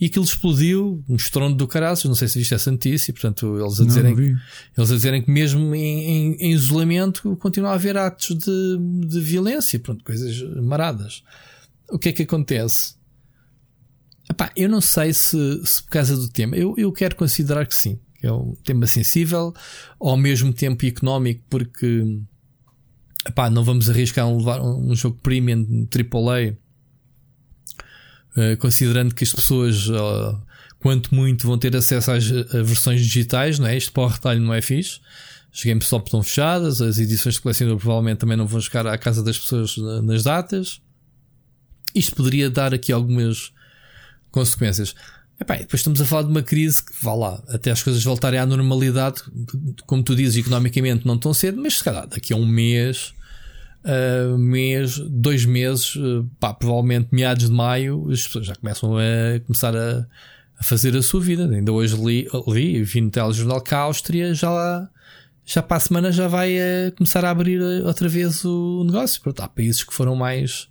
E 0.00 0.06
aquilo 0.06 0.24
explodiu, 0.24 1.04
um 1.08 1.14
estrondo 1.14 1.54
do 1.54 1.68
caraças. 1.68 2.06
Não 2.06 2.16
sei 2.16 2.26
se 2.26 2.36
viste 2.36 2.52
essa 2.52 2.72
notícia. 2.72 3.12
Portanto, 3.12 3.56
eles 3.56 3.80
a 3.80 3.84
dizerem, 3.84 4.16
não, 4.16 4.40
eles 4.76 4.90
a 4.90 4.94
dizerem 4.96 5.22
que 5.22 5.30
mesmo 5.30 5.72
em, 5.76 5.80
em, 5.80 6.36
em, 6.40 6.50
isolamento 6.50 7.36
continua 7.36 7.70
a 7.70 7.74
haver 7.74 7.96
atos 7.96 8.36
de, 8.36 8.78
de 9.06 9.20
violência, 9.20 9.78
pronto, 9.78 10.02
coisas 10.02 10.42
maradas 10.60 11.22
o 11.90 11.98
que 11.98 12.08
é 12.10 12.12
que 12.12 12.22
acontece? 12.22 12.94
Epá, 14.30 14.50
eu 14.56 14.68
não 14.68 14.80
sei 14.80 15.12
se, 15.12 15.60
se 15.64 15.82
por 15.82 15.90
causa 15.90 16.16
do 16.16 16.28
tema. 16.28 16.56
Eu, 16.56 16.74
eu 16.78 16.92
quero 16.92 17.16
considerar 17.16 17.66
que 17.66 17.74
sim. 17.74 17.98
Que 18.18 18.26
é 18.26 18.32
um 18.32 18.54
tema 18.64 18.86
sensível, 18.86 19.52
ao 20.00 20.16
mesmo 20.16 20.52
tempo 20.52 20.86
económico, 20.86 21.42
porque 21.50 22.20
epá, 23.26 23.50
não 23.50 23.64
vamos 23.64 23.90
arriscar 23.90 24.26
um, 24.26 24.38
levar 24.38 24.62
um 24.62 24.94
jogo 24.94 25.18
premium 25.22 25.86
AAA, 25.92 26.56
uh, 28.36 28.56
considerando 28.58 29.14
que 29.14 29.24
as 29.24 29.32
pessoas, 29.32 29.88
uh, 29.88 30.40
quanto 30.78 31.14
muito, 31.14 31.46
vão 31.46 31.58
ter 31.58 31.76
acesso 31.76 32.12
às 32.12 32.28
versões 32.28 33.02
digitais, 33.02 33.58
não 33.58 33.66
é? 33.66 33.76
Isto 33.76 33.92
para 33.92 34.04
o 34.04 34.06
retalho 34.06 34.40
não 34.40 34.54
é 34.54 34.62
fixe. 34.62 35.00
As 35.52 35.62
GameStop 35.62 36.06
estão 36.06 36.22
fechadas, 36.22 36.80
as 36.80 36.98
edições 36.98 37.34
de 37.34 37.42
colecionador 37.42 37.78
provavelmente 37.78 38.18
também 38.18 38.36
não 38.36 38.46
vão 38.46 38.60
chegar 38.60 38.86
à 38.86 38.96
casa 38.96 39.22
das 39.22 39.38
pessoas 39.38 39.76
nas 40.02 40.22
datas. 40.22 40.80
Isto 41.94 42.16
poderia 42.16 42.50
dar 42.50 42.72
aqui 42.74 42.92
algumas 42.92 43.52
consequências. 44.30 44.94
Epá, 45.40 45.56
depois 45.56 45.80
estamos 45.80 46.00
a 46.00 46.04
falar 46.04 46.22
de 46.22 46.28
uma 46.28 46.42
crise 46.42 46.84
que, 46.84 46.92
vá 47.02 47.14
lá, 47.14 47.42
até 47.48 47.70
as 47.72 47.82
coisas 47.82 48.02
voltarem 48.04 48.38
à 48.38 48.46
normalidade, 48.46 49.22
como 49.86 50.02
tu 50.02 50.14
dizes, 50.14 50.36
economicamente 50.36 51.06
não 51.06 51.18
tão 51.18 51.34
cedo, 51.34 51.60
mas 51.60 51.78
se 51.78 51.84
calhar 51.84 52.06
daqui 52.06 52.32
a 52.32 52.36
um 52.36 52.46
mês, 52.46 53.12
uh, 53.84 54.38
mês, 54.38 54.98
dois 54.98 55.44
meses, 55.44 55.96
uh, 55.96 56.28
pá, 56.38 56.54
provavelmente 56.54 57.08
meados 57.10 57.48
de 57.48 57.52
maio, 57.52 58.08
as 58.10 58.24
pessoas 58.26 58.46
já 58.46 58.54
começam 58.54 58.96
a 58.96 59.40
começar 59.40 59.76
a, 59.76 60.06
a 60.58 60.62
fazer 60.62 60.96
a 60.96 61.02
sua 61.02 61.20
vida. 61.20 61.48
Ainda 61.48 61.72
hoje 61.72 61.96
li, 61.96 62.28
li 62.46 62.84
vi 62.84 63.00
no 63.00 63.10
telejornal 63.10 63.60
que 63.60 63.74
a 63.74 63.78
Áustria 63.78 64.32
já, 64.34 64.88
já 65.44 65.60
para 65.60 65.76
a 65.76 65.80
semana 65.80 66.12
já 66.12 66.28
vai 66.28 66.56
uh, 66.56 66.92
começar 66.96 67.24
a 67.24 67.30
abrir 67.30 67.60
uh, 67.60 67.84
outra 67.86 68.08
vez 68.08 68.44
o 68.44 68.84
negócio. 68.84 69.20
Pronto, 69.20 69.40
há 69.40 69.48
países 69.48 69.82
que 69.82 69.92
foram 69.92 70.14
mais 70.14 70.68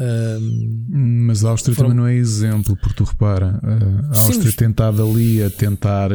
um, 0.00 0.86
Mas 1.26 1.44
a 1.44 1.50
Áustria 1.50 1.74
foram... 1.74 1.90
também 1.90 2.02
não 2.02 2.08
é 2.08 2.14
exemplo, 2.14 2.76
porque 2.76 2.94
tu 2.94 3.04
repara, 3.04 3.60
a 3.62 4.08
Áustria 4.08 4.50
Sim, 4.50 4.74
ali 5.10 5.42
a 5.42 5.50
tentar. 5.50 6.12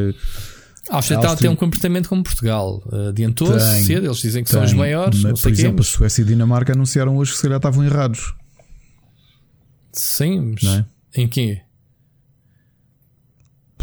A 0.90 0.96
Áustria, 0.96 1.18
a 1.18 1.22
Áustria... 1.22 1.36
tem 1.38 1.50
um 1.50 1.56
comportamento 1.56 2.08
como 2.08 2.24
Portugal. 2.24 2.82
Adiantou-se 3.10 3.84
cedo, 3.84 4.06
eles 4.06 4.18
dizem 4.18 4.44
que 4.44 4.50
tem, 4.50 4.60
são 4.60 4.66
os 4.66 4.74
maiores. 4.74 5.22
Mas, 5.22 5.42
por 5.42 5.52
exemplo, 5.52 5.82
a 5.82 5.84
Suécia 5.84 6.22
e 6.22 6.26
a 6.26 6.28
Dinamarca 6.28 6.74
anunciaram 6.74 7.18
hoje 7.18 7.32
que 7.32 7.38
se 7.38 7.44
calhar 7.44 7.58
estavam 7.58 7.84
errados. 7.84 8.34
Sim, 9.92 10.54
mas 10.54 10.64
é? 10.64 10.86
em 11.16 11.28
quê? 11.28 11.62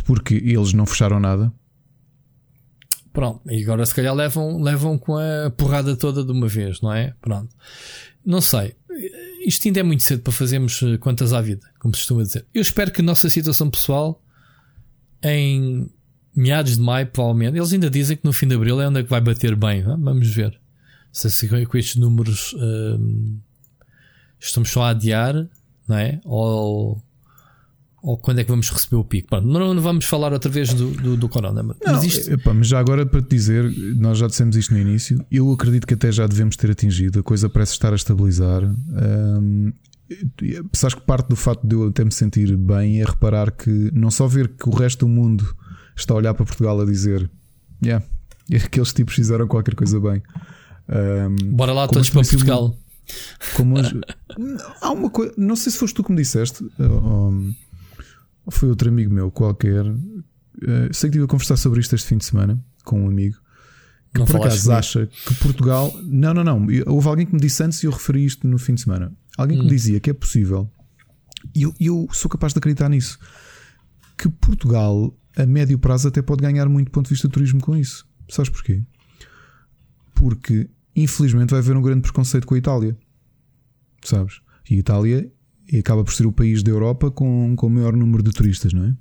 Porque 0.04 0.34
eles 0.34 0.72
não 0.72 0.86
fecharam 0.86 1.20
nada. 1.20 1.52
Pronto, 3.12 3.40
e 3.50 3.62
agora 3.62 3.84
se 3.84 3.94
calhar 3.94 4.14
levam, 4.14 4.62
levam 4.62 4.96
com 4.96 5.16
a 5.16 5.50
porrada 5.50 5.96
toda 5.96 6.24
de 6.24 6.32
uma 6.32 6.48
vez, 6.48 6.80
não 6.80 6.92
é? 6.92 7.12
Pronto. 7.20 7.54
Não 8.24 8.40
sei 8.40 8.74
isto 9.46 9.66
ainda 9.66 9.80
é 9.80 9.82
muito 9.82 10.02
cedo 10.02 10.22
para 10.22 10.32
fazermos 10.32 10.82
eh, 10.82 10.96
contas 10.98 11.32
à 11.32 11.40
vida, 11.40 11.66
como 11.78 11.94
se 11.94 12.00
costuma 12.00 12.22
dizer. 12.22 12.46
Eu 12.52 12.62
espero 12.62 12.90
que 12.90 13.00
a 13.00 13.04
nossa 13.04 13.28
situação 13.28 13.70
pessoal, 13.70 14.22
em 15.22 15.90
meados 16.34 16.76
de 16.76 16.82
maio, 16.82 17.06
provavelmente, 17.06 17.56
eles 17.56 17.72
ainda 17.72 17.90
dizem 17.90 18.16
que 18.16 18.24
no 18.24 18.32
fim 18.32 18.46
de 18.46 18.54
abril 18.54 18.80
é 18.80 18.88
onde 18.88 19.00
é 19.00 19.02
que 19.02 19.10
vai 19.10 19.20
bater 19.20 19.56
bem. 19.56 19.82
Vamos 19.82 20.28
ver 20.28 20.58
se 21.12 21.48
com 21.66 21.76
estes 21.76 21.96
números 21.96 22.54
hum, 22.54 23.38
estamos 24.38 24.70
só 24.70 24.84
a 24.84 24.90
adiar, 24.90 25.34
não 25.88 25.96
é? 25.96 26.20
Ou 26.24 27.02
ou 28.02 28.16
quando 28.16 28.38
é 28.38 28.44
que 28.44 28.50
vamos 28.50 28.70
receber 28.70 28.96
o 28.96 29.04
pico? 29.04 29.28
Pronto, 29.28 29.46
não, 29.46 29.74
não, 29.74 29.82
vamos 29.82 30.04
falar 30.04 30.32
outra 30.32 30.50
vez 30.50 30.72
do, 30.72 30.90
do, 30.90 31.16
do 31.16 31.28
Corona. 31.28 31.62
Mas, 31.62 31.76
não, 31.84 32.02
isto... 32.02 32.32
epa, 32.32 32.54
mas 32.54 32.68
já 32.68 32.78
agora 32.78 33.04
para 33.04 33.20
te 33.20 33.28
dizer, 33.30 33.70
nós 33.96 34.18
já 34.18 34.26
dissemos 34.26 34.56
isto 34.56 34.72
no 34.72 34.80
início. 34.80 35.24
Eu 35.30 35.50
acredito 35.52 35.86
que 35.86 35.94
até 35.94 36.10
já 36.10 36.26
devemos 36.26 36.56
ter 36.56 36.70
atingido. 36.70 37.20
A 37.20 37.22
coisa 37.22 37.48
parece 37.48 37.72
estar 37.72 37.92
a 37.92 37.96
estabilizar. 37.96 38.62
Um, 38.64 39.72
sabes 40.72 40.94
que 40.94 41.02
parte 41.02 41.28
do 41.28 41.36
facto 41.36 41.66
de 41.66 41.74
eu 41.74 41.88
até 41.88 42.04
me 42.04 42.12
sentir 42.12 42.56
bem 42.56 43.00
é 43.00 43.04
reparar 43.04 43.50
que 43.50 43.90
não 43.92 44.10
só 44.10 44.26
ver 44.26 44.48
que 44.48 44.68
o 44.68 44.72
resto 44.72 45.06
do 45.06 45.08
mundo 45.08 45.54
está 45.96 46.14
a 46.14 46.16
olhar 46.16 46.34
para 46.34 46.44
Portugal 46.44 46.80
a 46.80 46.84
dizer 46.84 47.30
yeah, 47.84 48.04
aqueles 48.64 48.92
tipos 48.92 49.14
fizeram 49.14 49.46
qualquer 49.46 49.74
coisa 49.74 50.00
bem. 50.00 50.22
Um, 50.88 51.52
Bora 51.52 51.72
lá 51.72 51.86
todos 51.86 52.10
para 52.10 52.22
Portugal. 52.22 52.76
Como 53.56 53.76
há 54.80 54.90
uma 54.90 55.10
coisa, 55.10 55.32
não 55.36 55.56
sei 55.56 55.72
se 55.72 55.78
foste 55.78 55.94
tu 55.94 56.04
que 56.04 56.10
me 56.10 56.18
disseste. 56.18 56.64
Um, 56.78 57.54
foi 58.50 58.68
outro 58.68 58.88
amigo 58.88 59.12
meu 59.12 59.30
qualquer. 59.30 59.86
Uh, 59.86 60.92
sei 60.92 61.08
que 61.08 61.16
estive 61.16 61.24
a 61.24 61.28
conversar 61.28 61.56
sobre 61.56 61.80
isto 61.80 61.94
este 61.94 62.08
fim 62.08 62.18
de 62.18 62.24
semana 62.24 62.62
com 62.84 63.04
um 63.04 63.08
amigo 63.08 63.38
que 64.12 64.20
não 64.20 64.26
por 64.26 64.36
acaso 64.36 64.72
acha 64.72 65.06
que 65.06 65.34
Portugal. 65.36 65.92
Não, 66.02 66.34
não, 66.34 66.44
não. 66.44 66.66
Houve 66.86 67.08
alguém 67.08 67.26
que 67.26 67.32
me 67.32 67.40
disse 67.40 67.62
antes 67.62 67.82
e 67.82 67.86
eu 67.86 67.92
referi 67.92 68.24
isto 68.24 68.46
no 68.46 68.58
fim 68.58 68.74
de 68.74 68.82
semana. 68.82 69.12
Alguém 69.38 69.56
hum. 69.56 69.60
que 69.60 69.66
me 69.66 69.72
hum. 69.72 69.76
dizia 69.76 70.00
que 70.00 70.10
é 70.10 70.12
possível, 70.12 70.70
e 71.54 71.62
eu, 71.62 71.74
eu 71.80 72.08
sou 72.12 72.28
capaz 72.28 72.52
de 72.52 72.58
acreditar 72.58 72.88
nisso, 72.88 73.18
que 74.18 74.28
Portugal, 74.28 75.16
a 75.36 75.46
médio 75.46 75.78
prazo, 75.78 76.08
até 76.08 76.20
pode 76.20 76.42
ganhar 76.42 76.68
muito 76.68 76.88
do 76.88 76.90
ponto 76.90 77.06
de 77.06 77.10
vista 77.10 77.28
do 77.28 77.32
turismo 77.32 77.60
com 77.60 77.76
isso. 77.76 78.06
Sabes 78.28 78.50
porquê? 78.50 78.82
Porque, 80.14 80.68
infelizmente, 80.94 81.50
vai 81.50 81.60
haver 81.60 81.76
um 81.76 81.82
grande 81.82 82.02
preconceito 82.02 82.46
com 82.46 82.54
a 82.54 82.58
Itália. 82.58 82.96
Sabes? 84.04 84.40
E 84.68 84.74
a 84.74 84.78
Itália 84.78 85.32
e 85.70 85.78
acaba 85.78 86.02
por 86.02 86.12
ser 86.12 86.26
o 86.26 86.32
país 86.32 86.62
da 86.62 86.70
Europa 86.70 87.10
com, 87.10 87.54
com 87.56 87.66
o 87.66 87.70
maior 87.70 87.94
número 87.96 88.22
de 88.22 88.30
turistas, 88.30 88.72
não 88.72 88.84
é? 88.84 88.94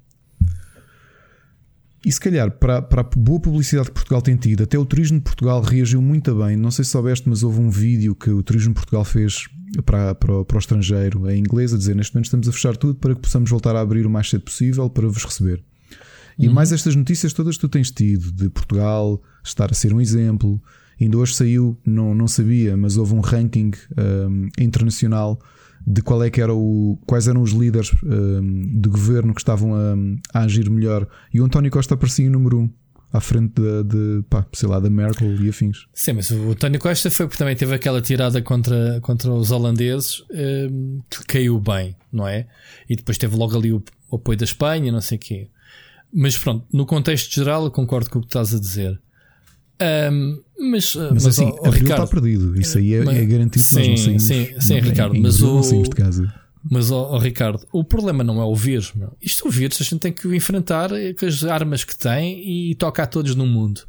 E 2.05 2.11
se 2.11 2.19
calhar, 2.19 2.49
para, 2.51 2.81
para 2.81 3.01
a 3.01 3.03
boa 3.03 3.41
publicidade 3.41 3.89
que 3.89 3.93
Portugal 3.93 4.21
tem 4.21 4.37
tido, 4.37 4.63
até 4.63 4.77
o 4.79 4.85
Turismo 4.85 5.17
de 5.17 5.23
Portugal 5.23 5.61
reagiu 5.61 6.01
muito 6.01 6.33
bem. 6.33 6.55
Não 6.55 6.71
sei 6.71 6.85
se 6.85 6.91
soubeste, 6.91 7.27
mas 7.27 7.43
houve 7.43 7.59
um 7.59 7.69
vídeo 7.69 8.15
que 8.15 8.29
o 8.29 8.41
Turismo 8.41 8.69
de 8.69 8.75
Portugal 8.75 9.03
fez 9.03 9.49
para, 9.83 10.15
para, 10.15 10.45
para 10.45 10.55
o 10.55 10.59
estrangeiro 10.59 11.29
em 11.29 11.39
inglês 11.39 11.73
a 11.73 11.77
dizer 11.77 11.95
neste 11.95 12.13
momento 12.13 12.25
estamos 12.25 12.47
a 12.47 12.51
fechar 12.51 12.77
tudo 12.77 12.95
para 12.95 13.13
que 13.13 13.21
possamos 13.21 13.49
voltar 13.49 13.75
a 13.75 13.81
abrir 13.81 14.05
o 14.05 14.09
mais 14.09 14.29
cedo 14.29 14.43
possível 14.43 14.89
para 14.89 15.07
vos 15.07 15.23
receber. 15.25 15.61
E 16.37 16.47
uhum. 16.47 16.53
mais 16.53 16.71
estas 16.71 16.95
notícias 16.95 17.33
todas 17.33 17.55
que 17.55 17.61
tu 17.61 17.69
tens 17.69 17.91
tido 17.91 18.31
de 18.31 18.49
Portugal 18.49 19.21
estar 19.43 19.69
a 19.69 19.73
ser 19.73 19.93
um 19.93 19.99
exemplo. 19.99 20.61
Ainda 20.99 21.17
hoje 21.17 21.35
saiu, 21.35 21.77
não, 21.85 22.15
não 22.15 22.29
sabia, 22.29 22.77
mas 22.77 22.95
houve 22.95 23.13
um 23.13 23.19
ranking 23.19 23.71
um, 23.97 24.47
internacional 24.57 25.37
de 25.85 26.01
qual 26.01 26.23
é 26.23 26.29
que 26.29 26.41
era 26.41 26.53
o, 26.53 26.97
quais 27.05 27.27
eram 27.27 27.41
os 27.41 27.51
líderes 27.51 27.91
um, 28.03 28.79
de 28.79 28.89
governo 28.89 29.33
que 29.33 29.41
estavam 29.41 29.73
a, 29.75 30.39
a, 30.39 30.43
agir 30.43 30.69
melhor. 30.69 31.07
E 31.33 31.41
o 31.41 31.45
António 31.45 31.71
Costa 31.71 31.93
aparecia 31.93 32.25
em 32.25 32.29
número 32.29 32.59
1. 32.59 32.61
Um, 32.61 32.69
à 33.11 33.19
frente 33.19 33.53
de, 33.55 33.83
de 33.85 34.23
pá, 34.29 34.45
sei 34.53 34.69
lá, 34.69 34.79
da 34.79 34.89
Merkel 34.89 35.33
e 35.43 35.49
afins. 35.49 35.87
Sim, 35.93 36.13
mas 36.13 36.29
o 36.29 36.51
António 36.51 36.79
Costa 36.79 37.09
foi 37.09 37.25
porque 37.25 37.39
também 37.39 37.55
teve 37.55 37.73
aquela 37.73 38.01
tirada 38.01 38.41
contra, 38.41 38.99
contra 39.01 39.31
os 39.31 39.51
holandeses 39.51 40.23
um, 40.31 41.01
que 41.09 41.25
caiu 41.25 41.59
bem, 41.59 41.95
não 42.11 42.27
é? 42.27 42.47
E 42.87 42.95
depois 42.95 43.17
teve 43.17 43.35
logo 43.35 43.57
ali 43.57 43.73
o, 43.73 43.81
o 44.11 44.17
apoio 44.17 44.37
da 44.37 44.45
Espanha, 44.45 44.91
não 44.91 45.01
sei 45.01 45.17
o 45.17 45.21
quê. 45.21 45.49
Mas 46.13 46.37
pronto, 46.37 46.65
no 46.71 46.85
contexto 46.85 47.33
geral, 47.33 47.65
eu 47.65 47.71
concordo 47.71 48.09
com 48.09 48.19
o 48.19 48.21
que 48.21 48.27
estás 48.27 48.53
a 48.53 48.59
dizer. 48.59 48.99
Um, 49.81 50.41
mas, 50.59 50.93
mas, 50.95 51.11
mas 51.11 51.27
assim, 51.27 51.45
o, 51.45 51.67
o 51.67 51.69
Ricardo 51.69 52.03
está 52.03 52.07
perdido. 52.07 52.59
Isso 52.59 52.77
aí 52.77 52.95
é, 52.95 53.03
mas, 53.03 53.17
é 53.17 53.25
garantido 53.25 53.63
sim, 53.63 53.75
nós 53.75 53.87
não 53.87 53.97
saímos. 53.97 54.23
Sim, 54.23 54.47
sim, 54.59 54.73
não, 54.73 54.89
Ricardo. 54.89 55.15
Em, 55.15 55.21
mas 55.21 55.41
o, 55.41 55.83
de 55.83 55.89
casa. 55.89 56.33
Mas, 56.69 56.91
oh, 56.91 57.13
oh, 57.13 57.17
Ricardo, 57.17 57.65
o 57.71 57.83
problema 57.83 58.23
não 58.23 58.41
é 58.41 58.43
o 58.43 58.53
vírus. 58.53 58.91
Meu. 58.93 59.15
Isto 59.21 59.47
o 59.47 59.51
vírus 59.51 59.79
a 59.79 59.83
gente 59.83 59.99
tem 59.99 60.11
que 60.11 60.27
o 60.27 60.35
enfrentar 60.35 60.89
com 61.17 61.25
as 61.25 61.43
armas 61.45 61.85
que 61.85 61.97
tem 61.97 62.71
e 62.71 62.75
toca 62.75 63.03
a 63.03 63.07
todos 63.07 63.33
no 63.33 63.45
mundo. 63.45 63.81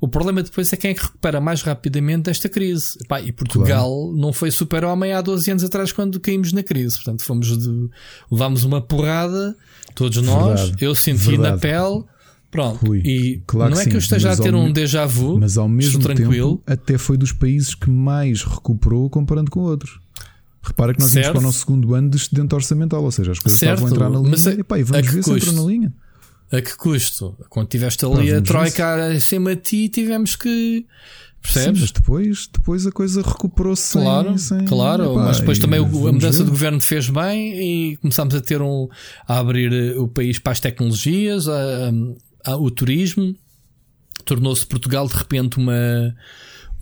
O 0.00 0.08
problema 0.08 0.42
depois 0.42 0.72
é 0.72 0.76
quem 0.76 0.90
é 0.90 0.94
que 0.94 1.02
recupera 1.02 1.40
mais 1.40 1.62
rapidamente 1.62 2.24
desta 2.24 2.48
crise. 2.48 2.98
Epá, 3.00 3.20
e 3.20 3.30
Portugal 3.30 3.88
claro. 3.88 4.16
não 4.16 4.32
foi 4.32 4.50
super-homem 4.50 5.12
há 5.12 5.20
12 5.20 5.50
anos 5.52 5.64
atrás 5.64 5.92
quando 5.92 6.18
caímos 6.18 6.52
na 6.52 6.62
crise. 6.62 6.96
Portanto, 6.96 7.22
fomos 7.22 7.56
de, 7.56 7.88
levámos 8.30 8.64
uma 8.64 8.80
porrada, 8.80 9.56
todos 9.94 10.20
nós. 10.20 10.60
Verdade. 10.60 10.84
Eu 10.84 10.94
senti 10.96 11.30
Verdade. 11.30 11.54
na 11.54 11.58
pele. 11.58 12.04
Pronto, 12.50 12.86
Rui, 12.86 13.02
e 13.04 13.42
claro 13.46 13.74
não 13.74 13.80
é 13.80 13.84
que 13.84 13.94
eu 13.94 13.98
esteja 13.98 14.32
a 14.32 14.36
ter 14.36 14.54
um 14.54 14.72
déjà 14.72 15.04
vu, 15.04 15.38
mas 15.38 15.58
ao 15.58 15.68
mesmo 15.68 16.00
tranquilo. 16.00 16.56
tempo 16.56 16.62
até 16.66 16.96
foi 16.96 17.18
dos 17.18 17.30
países 17.30 17.74
que 17.74 17.90
mais 17.90 18.42
recuperou 18.42 19.10
comparando 19.10 19.50
com 19.50 19.60
outros. 19.60 20.00
Repara 20.62 20.94
que 20.94 21.00
nós 21.00 21.10
certo. 21.10 21.32
para 21.32 21.40
o 21.40 21.42
nosso 21.42 21.60
segundo 21.60 21.94
ano 21.94 22.10
de 22.10 22.16
excedente 22.16 22.54
orçamental, 22.54 23.02
ou 23.02 23.10
seja, 23.10 23.32
as 23.32 23.38
coisas 23.38 23.58
certo. 23.58 23.84
estavam 23.84 23.88
a 23.88 23.90
entrar 23.90 24.10
na 24.10 24.18
linha 24.18 24.30
mas 24.30 24.46
a, 24.46 24.52
e, 24.52 24.62
pá, 24.62 24.78
e 24.78 24.82
vamos 24.82 25.06
ver 25.06 25.22
custo? 25.22 25.40
se 25.40 25.50
entram 25.50 25.64
na 25.64 25.70
linha. 25.70 25.92
A 26.50 26.62
que 26.62 26.76
custo? 26.76 27.36
Quando 27.50 27.68
tiveste 27.68 28.04
ali 28.04 28.30
pá, 28.30 28.38
a 28.38 28.42
troika 28.42 29.06
acima 29.12 29.54
de 29.54 29.62
ti, 29.62 29.88
tivemos 29.88 30.34
que. 30.34 30.86
Percebes? 31.40 31.78
Sim, 31.78 31.80
mas 31.82 31.92
depois, 31.92 32.48
depois 32.52 32.86
a 32.86 32.90
coisa 32.90 33.22
recuperou-se 33.22 33.92
Claro, 33.92 34.36
sem, 34.38 34.64
claro. 34.64 35.12
Epá, 35.12 35.24
mas 35.24 35.38
depois 35.38 35.58
também 35.58 35.78
a 35.78 35.86
mudança 35.86 36.38
ver. 36.38 36.44
do 36.44 36.50
governo 36.50 36.80
fez 36.80 37.08
bem 37.08 37.92
e 37.92 37.96
começámos 37.98 38.34
a 38.34 38.40
ter 38.40 38.60
um. 38.60 38.88
a 39.26 39.38
abrir 39.38 39.96
o 39.98 40.08
país 40.08 40.38
para 40.38 40.52
as 40.52 40.60
tecnologias, 40.60 41.46
a, 41.46 41.92
o 42.56 42.70
turismo. 42.70 43.34
Tornou-se 44.24 44.66
Portugal 44.66 45.06
de 45.06 45.14
repente 45.14 45.58
uma 45.58 46.14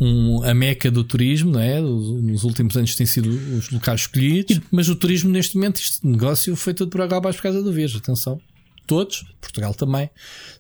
um, 0.00 0.42
a 0.42 0.54
meca 0.54 0.90
do 0.90 1.02
turismo, 1.02 1.52
não 1.52 1.60
é? 1.60 1.80
Nos 1.80 2.44
últimos 2.44 2.76
anos 2.76 2.94
têm 2.94 3.06
sido 3.06 3.28
os 3.28 3.70
locais 3.70 4.02
escolhidos, 4.02 4.60
mas 4.70 4.88
o 4.88 4.96
turismo 4.96 5.30
neste 5.30 5.56
momento, 5.56 5.76
este 5.76 6.06
negócio 6.06 6.54
foi 6.54 6.74
tudo 6.74 6.90
por 6.90 7.00
água 7.00 7.18
abaixo 7.18 7.38
por 7.38 7.44
causa 7.44 7.62
do 7.62 7.72
vírus. 7.72 7.96
Atenção. 7.96 8.40
Todos, 8.86 9.24
Portugal 9.40 9.74
também. 9.74 10.08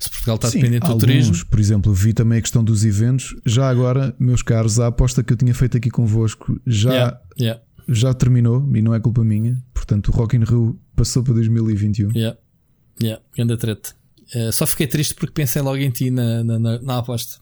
Se 0.00 0.10
Portugal 0.10 0.34
está 0.36 0.48
Sim, 0.48 0.58
dependente 0.58 0.86
alguns, 0.86 1.00
do 1.00 1.06
turismo. 1.06 1.46
Por 1.46 1.60
exemplo, 1.60 1.94
vi 1.94 2.12
também 2.12 2.38
a 2.38 2.42
questão 2.42 2.64
dos 2.64 2.84
eventos. 2.84 3.36
Já 3.44 3.68
agora, 3.68 4.16
meus 4.18 4.42
caros, 4.42 4.80
a 4.80 4.88
aposta 4.88 5.22
que 5.22 5.32
eu 5.32 5.36
tinha 5.36 5.54
feito 5.54 5.76
aqui 5.76 5.90
convosco 5.90 6.60
já, 6.66 6.92
yeah, 6.92 7.20
yeah. 7.38 7.62
já 7.88 8.12
terminou 8.12 8.68
e 8.74 8.82
não 8.82 8.92
é 8.92 8.98
culpa 8.98 9.22
minha. 9.22 9.62
Portanto, 9.72 10.08
o 10.08 10.10
Rock 10.10 10.36
in 10.36 10.42
Rio 10.42 10.76
passou 10.96 11.22
para 11.22 11.34
2021. 11.34 12.10
Yeah. 12.16 12.36
Yeah, 13.00 13.22
grande 13.36 13.56
treta. 13.58 13.94
Uh, 14.34 14.52
só 14.52 14.66
fiquei 14.66 14.86
triste 14.86 15.14
porque 15.14 15.32
pensei 15.32 15.62
logo 15.62 15.76
em 15.76 15.90
ti 15.90 16.10
na, 16.10 16.42
na, 16.42 16.58
na, 16.58 16.82
na 16.82 16.98
aposta. 16.98 17.40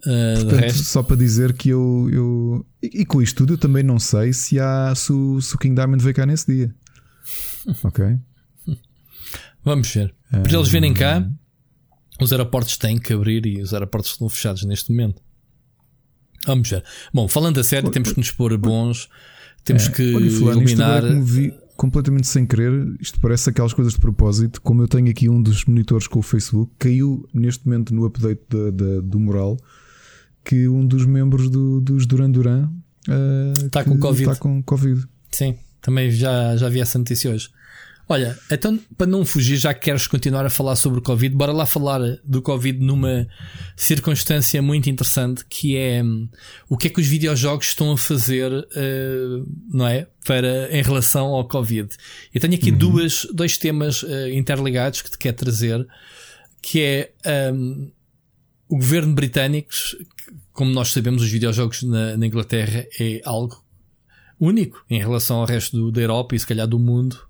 Uh, 0.00 0.44
Portanto, 0.48 0.72
só 0.74 1.02
para 1.02 1.16
dizer 1.16 1.52
que 1.52 1.68
eu, 1.68 2.08
eu 2.10 2.66
e, 2.82 3.02
e, 3.02 3.04
com 3.04 3.20
isto 3.20 3.36
tudo 3.36 3.54
eu 3.54 3.58
também 3.58 3.82
não 3.82 3.98
sei 3.98 4.32
se 4.32 4.58
há 4.58 4.94
se 4.94 5.12
o, 5.12 5.40
se 5.42 5.54
o 5.54 5.58
King 5.58 5.74
Diamond 5.74 6.02
veio 6.02 6.14
cá 6.14 6.24
nesse 6.24 6.52
dia. 6.52 6.74
ok. 7.84 8.18
Vamos 9.62 9.92
ver. 9.92 10.14
Para 10.30 10.52
eles 10.52 10.68
virem 10.68 10.94
cá, 10.94 11.28
os 12.20 12.32
aeroportos 12.32 12.76
têm 12.78 12.98
que 12.98 13.12
abrir 13.12 13.44
e 13.46 13.60
os 13.60 13.74
aeroportos 13.74 14.12
estão 14.12 14.28
fechados 14.28 14.64
neste 14.64 14.90
momento. 14.90 15.20
Vamos 16.46 16.70
ver. 16.70 16.82
Bom, 17.12 17.28
falando 17.28 17.60
a 17.60 17.64
sério, 17.64 17.90
temos 17.90 18.12
que 18.12 18.18
nos 18.18 18.30
pôr 18.30 18.56
bons, 18.56 19.08
temos 19.64 19.86
é, 19.86 19.90
que 19.90 20.02
iluminar. 20.02 21.02
Vi 21.22 21.52
completamente 21.80 22.26
sem 22.26 22.44
querer, 22.44 22.94
isto 23.00 23.18
parece 23.20 23.48
aquelas 23.48 23.72
coisas 23.72 23.94
de 23.94 23.98
propósito. 23.98 24.60
Como 24.60 24.82
eu 24.82 24.86
tenho 24.86 25.08
aqui 25.08 25.30
um 25.30 25.40
dos 25.40 25.64
monitores 25.64 26.06
com 26.06 26.18
o 26.18 26.22
Facebook, 26.22 26.70
caiu 26.78 27.26
neste 27.32 27.66
momento 27.66 27.94
no 27.94 28.04
update 28.04 28.42
da, 28.50 28.70
da, 28.70 29.00
do 29.00 29.18
mural 29.18 29.56
que 30.44 30.68
um 30.68 30.86
dos 30.86 31.06
membros 31.06 31.48
do, 31.48 31.80
dos 31.80 32.04
Duran 32.04 32.30
Duran 32.30 32.68
uh, 33.08 33.64
está 33.64 33.82
com 33.82 33.98
Covid. 33.98 34.28
Está 34.28 34.36
com 34.36 34.62
Covid. 34.62 35.06
Sim, 35.32 35.56
também 35.80 36.10
já, 36.10 36.54
já 36.54 36.68
vi 36.68 36.80
essa 36.80 36.98
notícia 36.98 37.30
hoje. 37.30 37.48
Olha, 38.12 38.36
então 38.50 38.76
para 38.98 39.06
não 39.06 39.24
fugir, 39.24 39.56
já 39.56 39.72
que 39.72 39.82
queres 39.82 40.08
continuar 40.08 40.44
a 40.44 40.50
falar 40.50 40.74
sobre 40.74 40.98
o 40.98 41.02
Covid, 41.02 41.32
bora 41.32 41.52
lá 41.52 41.64
falar 41.64 42.00
do 42.24 42.42
Covid 42.42 42.76
numa 42.84 43.24
circunstância 43.76 44.60
muito 44.60 44.90
interessante 44.90 45.44
que 45.48 45.76
é 45.76 46.02
um, 46.02 46.28
o 46.68 46.76
que 46.76 46.88
é 46.88 46.90
que 46.90 47.00
os 47.00 47.06
videojogos 47.06 47.68
estão 47.68 47.92
a 47.92 47.96
fazer, 47.96 48.50
uh, 48.50 49.48
não 49.72 49.86
é? 49.86 50.08
Para, 50.26 50.76
em 50.76 50.82
relação 50.82 51.28
ao 51.28 51.46
Covid. 51.46 51.88
Eu 52.34 52.40
tenho 52.40 52.54
aqui 52.54 52.72
uhum. 52.72 52.78
duas, 52.78 53.28
dois 53.32 53.56
temas 53.56 54.02
uh, 54.02 54.28
interligados 54.32 55.02
que 55.02 55.10
te 55.12 55.16
quero 55.16 55.36
trazer, 55.36 55.86
que 56.60 56.82
é 56.82 57.52
um, 57.54 57.92
o 58.68 58.76
governo 58.76 59.14
britânico, 59.14 59.70
como 60.52 60.72
nós 60.72 60.88
sabemos, 60.88 61.22
os 61.22 61.30
videojogos 61.30 61.84
na, 61.84 62.16
na 62.16 62.26
Inglaterra 62.26 62.84
é 62.98 63.20
algo 63.24 63.64
único 64.40 64.84
em 64.90 64.98
relação 64.98 65.36
ao 65.36 65.46
resto 65.46 65.76
do, 65.76 65.92
da 65.92 66.00
Europa 66.00 66.34
e 66.34 66.40
se 66.40 66.46
calhar 66.46 66.66
do 66.66 66.78
mundo 66.78 67.29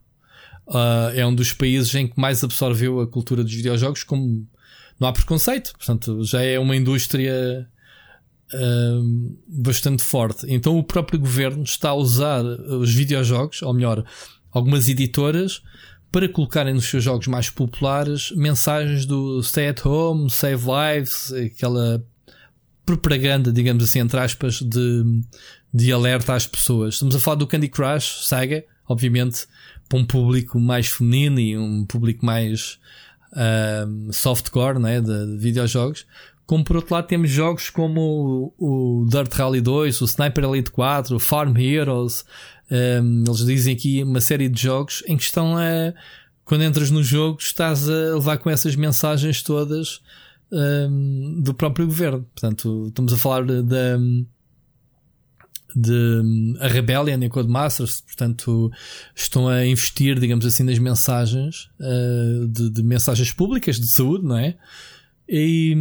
Uh, 0.70 1.10
é 1.16 1.26
um 1.26 1.34
dos 1.34 1.52
países 1.52 1.92
em 1.96 2.06
que 2.06 2.18
mais 2.18 2.44
absorveu 2.44 3.00
a 3.00 3.06
cultura 3.06 3.42
dos 3.42 3.52
videojogos, 3.52 4.04
como 4.04 4.46
não 5.00 5.08
há 5.08 5.12
preconceito, 5.12 5.72
portanto, 5.72 6.22
já 6.22 6.42
é 6.42 6.60
uma 6.60 6.76
indústria 6.76 7.68
uh, 8.54 9.36
bastante 9.48 10.04
forte. 10.04 10.46
Então, 10.48 10.78
o 10.78 10.84
próprio 10.84 11.18
governo 11.18 11.64
está 11.64 11.90
a 11.90 11.94
usar 11.94 12.44
os 12.44 12.94
videojogos, 12.94 13.62
ou 13.62 13.74
melhor, 13.74 14.04
algumas 14.52 14.88
editoras, 14.88 15.60
para 16.12 16.28
colocarem 16.28 16.74
nos 16.74 16.84
seus 16.84 17.02
jogos 17.02 17.26
mais 17.26 17.50
populares 17.50 18.30
mensagens 18.32 19.04
do 19.06 19.42
stay 19.42 19.68
at 19.68 19.84
home, 19.84 20.30
save 20.30 20.64
lives, 20.66 21.32
aquela 21.32 22.04
propaganda, 22.86 23.52
digamos 23.52 23.82
assim, 23.82 24.00
entre 24.00 24.20
aspas, 24.20 24.60
de, 24.60 25.22
de 25.74 25.92
alerta 25.92 26.34
às 26.34 26.46
pessoas. 26.46 26.94
Estamos 26.94 27.16
a 27.16 27.20
falar 27.20 27.36
do 27.36 27.46
Candy 27.46 27.68
Crush 27.68 28.26
Saga, 28.26 28.64
obviamente 28.88 29.46
para 29.91 29.99
um 29.99 30.05
público 30.05 30.59
mais 30.61 30.86
feminino 30.86 31.41
e 31.41 31.59
um 31.59 31.84
público 31.84 32.24
mais 32.24 32.78
uh, 33.32 34.12
softcore 34.12 34.78
né, 34.78 35.01
de, 35.01 35.26
de 35.26 35.36
videojogos. 35.36 36.07
Como 36.47 36.64
por 36.64 36.76
outro 36.76 36.95
lado 36.95 37.09
temos 37.09 37.28
jogos 37.28 37.70
como 37.70 38.53
o, 38.57 39.03
o 39.03 39.07
Dirt 39.09 39.32
Rally 39.34 39.61
2, 39.61 40.01
o 40.01 40.05
Sniper 40.05 40.45
Elite 40.45 40.70
4, 40.70 41.16
o 41.16 41.20
Farm 41.20 41.57
Heroes. 41.57 42.24
Um, 42.70 43.24
eles 43.26 43.45
dizem 43.45 43.74
aqui 43.74 44.03
uma 44.05 44.20
série 44.20 44.49
de 44.49 44.62
jogos 44.62 45.03
em 45.09 45.16
que 45.16 45.24
estão 45.24 45.59
a. 45.59 45.93
Quando 46.45 46.62
entras 46.62 46.91
no 46.91 47.03
jogo, 47.03 47.38
estás 47.41 47.88
a 47.88 48.14
levar 48.14 48.38
com 48.38 48.51
essas 48.51 48.74
mensagens 48.74 49.43
todas 49.43 50.01
um, 50.51 51.41
do 51.41 51.55
próprio 51.55 51.86
governo. 51.86 52.26
Portanto, 52.34 52.86
estamos 52.88 53.12
a 53.12 53.16
falar 53.16 53.45
da 53.45 53.99
de 55.74 56.56
a 56.60 56.68
Rebellion 56.68 57.22
e 57.22 57.28
Codemasters, 57.28 58.00
portanto, 58.00 58.70
estão 59.14 59.48
a 59.48 59.66
investir, 59.66 60.18
digamos 60.18 60.44
assim, 60.46 60.62
nas 60.62 60.78
mensagens 60.78 61.68
uh, 61.80 62.46
de, 62.48 62.70
de, 62.70 62.82
mensagens 62.82 63.32
públicas 63.32 63.78
de 63.78 63.88
saúde, 63.88 64.24
não 64.24 64.36
é? 64.36 64.56
E, 65.28 65.74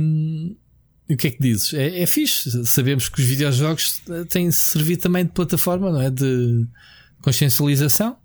e 1.08 1.14
o 1.14 1.18
que 1.18 1.28
é 1.28 1.32
que 1.32 1.42
dizes? 1.42 1.74
É, 1.74 2.02
é 2.02 2.06
fixe. 2.06 2.66
Sabemos 2.66 3.10
que 3.10 3.22
os 3.22 3.28
videojogos 3.28 4.02
têm 4.30 4.52
servido 4.52 5.02
também 5.02 5.26
de 5.26 5.32
plataforma, 5.32 5.92
não 5.92 6.02
é? 6.02 6.10
De 6.10 6.66
consciencialização. 7.22 8.18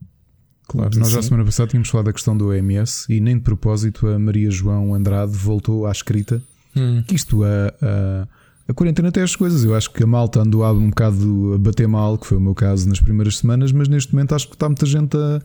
Claro, 0.67 0.99
nós 0.99 1.11
já 1.11 1.21
semana 1.21 1.45
passada 1.45 1.69
tínhamos 1.69 1.89
falado 1.89 2.07
da 2.07 2.13
questão 2.13 2.37
do 2.37 2.49
OMS 2.49 3.07
e 3.13 3.21
nem 3.21 3.37
de 3.37 3.43
propósito 3.43 4.07
a 4.07 4.19
Maria 4.19 4.51
João 4.51 4.95
Andrade 4.95 5.33
voltou 5.33 5.87
à 5.87 5.93
escrita 5.93 6.43
hum. 6.75 7.03
que 7.07 7.15
isto 7.15 7.45
a, 7.45 7.75
a 7.83 8.29
a 8.69 8.73
quarentena 8.73 9.13
tem 9.13 9.23
as 9.23 9.37
coisas. 9.37 9.65
Eu 9.65 9.75
acho 9.75 9.91
que 9.91 10.03
a 10.03 10.07
malta 10.07 10.41
andou 10.41 10.65
um 10.73 10.89
bocado 10.89 11.55
a 11.55 11.59
bater 11.59 11.87
mal, 11.87 12.19
que 12.19 12.27
foi 12.27 12.39
o 12.39 12.41
meu 12.41 12.55
caso 12.55 12.89
nas 12.89 13.01
primeiras 13.01 13.39
semanas, 13.39 13.73
mas 13.73 13.89
neste 13.89 14.13
momento 14.15 14.35
acho 14.35 14.49
que 14.49 14.55
está 14.55 14.69
muita 14.69 14.87
gente 14.87 15.17
a, 15.17 15.41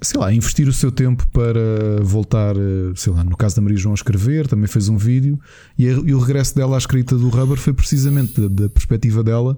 sei 0.00 0.20
lá, 0.20 0.28
a 0.28 0.34
investir 0.34 0.66
o 0.68 0.72
seu 0.72 0.90
tempo 0.90 1.26
para 1.32 2.02
voltar, 2.02 2.54
sei 2.96 3.12
lá, 3.12 3.22
no 3.22 3.36
caso 3.36 3.56
da 3.56 3.62
Maria 3.62 3.76
João 3.76 3.92
a 3.92 3.94
escrever, 3.94 4.46
também 4.46 4.66
fez 4.66 4.88
um 4.88 4.96
vídeo, 4.96 5.38
e, 5.78 5.88
a, 5.88 5.92
e 5.92 6.14
o 6.14 6.18
regresso 6.18 6.54
dela 6.54 6.76
à 6.76 6.78
escrita 6.78 7.16
do 7.16 7.28
Rubber 7.28 7.58
foi 7.58 7.72
precisamente 7.72 8.40
da, 8.40 8.62
da 8.62 8.68
perspectiva 8.70 9.22
dela 9.22 9.56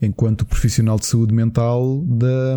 enquanto 0.00 0.44
profissional 0.44 0.98
de 0.98 1.06
saúde 1.06 1.34
mental 1.34 2.02
da, 2.06 2.56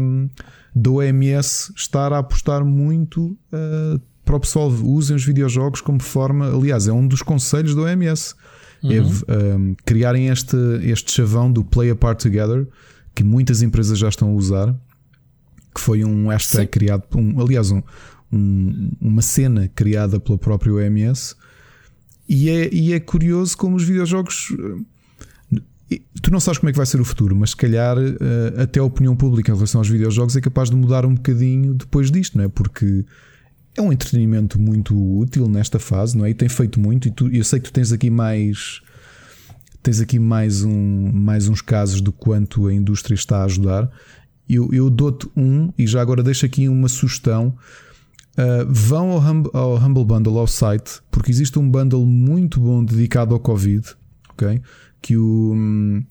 da 0.76 0.90
OMS, 0.90 1.74
estar 1.76 2.12
a 2.14 2.20
apostar 2.20 2.64
muito 2.64 3.38
uh, 3.54 4.00
para 4.26 4.36
o 4.36 4.40
pessoal 4.40 4.70
usem 4.70 5.16
os 5.16 5.26
videojogos 5.26 5.82
como 5.82 6.02
forma. 6.02 6.54
Aliás, 6.54 6.88
é 6.88 6.94
um 6.94 7.08
dos 7.08 7.22
conselhos 7.22 7.74
da 7.74 7.84
OMS. 7.84 8.36
Uhum. 8.84 8.92
É 8.92 9.56
um, 9.56 9.76
criarem 9.86 10.30
este, 10.30 10.58
este 10.84 11.12
chavão 11.12 11.52
do 11.52 11.64
Play 11.64 11.90
Apart 11.90 12.22
Together, 12.22 12.68
que 13.14 13.24
muitas 13.24 13.62
empresas 13.62 13.98
já 13.98 14.10
estão 14.10 14.30
a 14.30 14.34
usar, 14.34 14.76
que 15.74 15.82
foi 15.82 16.04
um 16.04 16.30
hashtag 16.30 16.64
Sim. 16.64 16.72
criado, 16.72 17.04
um, 17.16 17.42
aliás, 17.42 17.72
um, 17.72 17.82
um, 18.32 18.92
uma 19.02 19.22
cena 19.22 19.68
criada 19.68 20.20
pela 20.20 20.38
própria 20.38 20.74
OMS. 20.74 21.36
E 22.28 22.50
é, 22.50 22.74
e 22.74 22.94
é 22.94 23.00
curioso 23.00 23.58
como 23.58 23.76
os 23.76 23.84
videojogos. 23.84 24.56
Tu 26.22 26.32
não 26.32 26.40
sabes 26.40 26.60
como 26.60 26.70
é 26.70 26.72
que 26.72 26.78
vai 26.78 26.86
ser 26.86 27.02
o 27.02 27.06
futuro, 27.06 27.36
mas 27.36 27.50
se 27.52 27.56
calhar 27.56 27.98
eh, 27.98 28.62
até 28.62 28.80
a 28.80 28.84
opinião 28.84 29.16
pública 29.16 29.52
em 29.52 29.56
relação 29.56 29.82
aos 29.82 29.90
videojogos 29.90 30.36
é 30.36 30.42
capaz 30.42 30.70
de 30.70 30.76
mudar 30.76 31.04
um 31.04 31.16
bocadinho 31.16 31.74
depois 31.74 32.12
disto, 32.12 32.38
não 32.38 32.46
é? 32.46 32.48
Porque 32.48 33.04
é 33.80 33.82
um 33.82 33.92
entretenimento 33.92 34.60
muito 34.60 34.96
útil 34.96 35.48
nesta 35.48 35.80
fase, 35.80 36.18
não 36.18 36.26
é? 36.26 36.30
E 36.30 36.34
tem 36.34 36.50
feito 36.50 36.80
muito. 36.80 37.08
E 37.08 37.12
tu, 37.12 37.28
eu 37.30 37.44
sei 37.44 37.60
que 37.60 37.70
tu 37.70 37.74
tens 37.74 37.92
aqui 37.92 38.10
mais. 38.10 38.82
Tens 39.82 40.02
aqui 40.02 40.20
mais, 40.20 40.64
um, 40.64 41.12
mais 41.14 41.48
uns 41.48 41.62
casos 41.62 42.02
do 42.02 42.12
quanto 42.12 42.68
a 42.68 42.74
indústria 42.74 43.16
está 43.16 43.42
a 43.42 43.46
ajudar. 43.46 43.90
Eu, 44.48 44.70
eu 44.74 44.90
dou-te 44.90 45.30
um, 45.38 45.72
e 45.78 45.88
já 45.88 46.02
agora 46.02 46.22
deixo 46.22 46.46
aqui 46.46 46.68
uma 46.68 46.90
sugestão. 46.90 47.56
Uh, 48.38 48.66
vão 48.68 49.12
ao, 49.12 49.22
hum, 49.22 49.44
ao, 49.54 49.78
Humble 49.78 50.06
Bundle, 50.06 50.38
ao 50.38 50.48
site, 50.48 51.02
porque 51.10 51.32
existe 51.32 51.58
um 51.58 51.70
bundle 51.70 52.06
muito 52.06 52.60
bom 52.60 52.84
dedicado 52.84 53.34
ao 53.34 53.40
Covid, 53.40 53.86
ok? 54.30 54.62
Que 55.02 55.18
o, 55.18 55.54
um, 55.54 56.04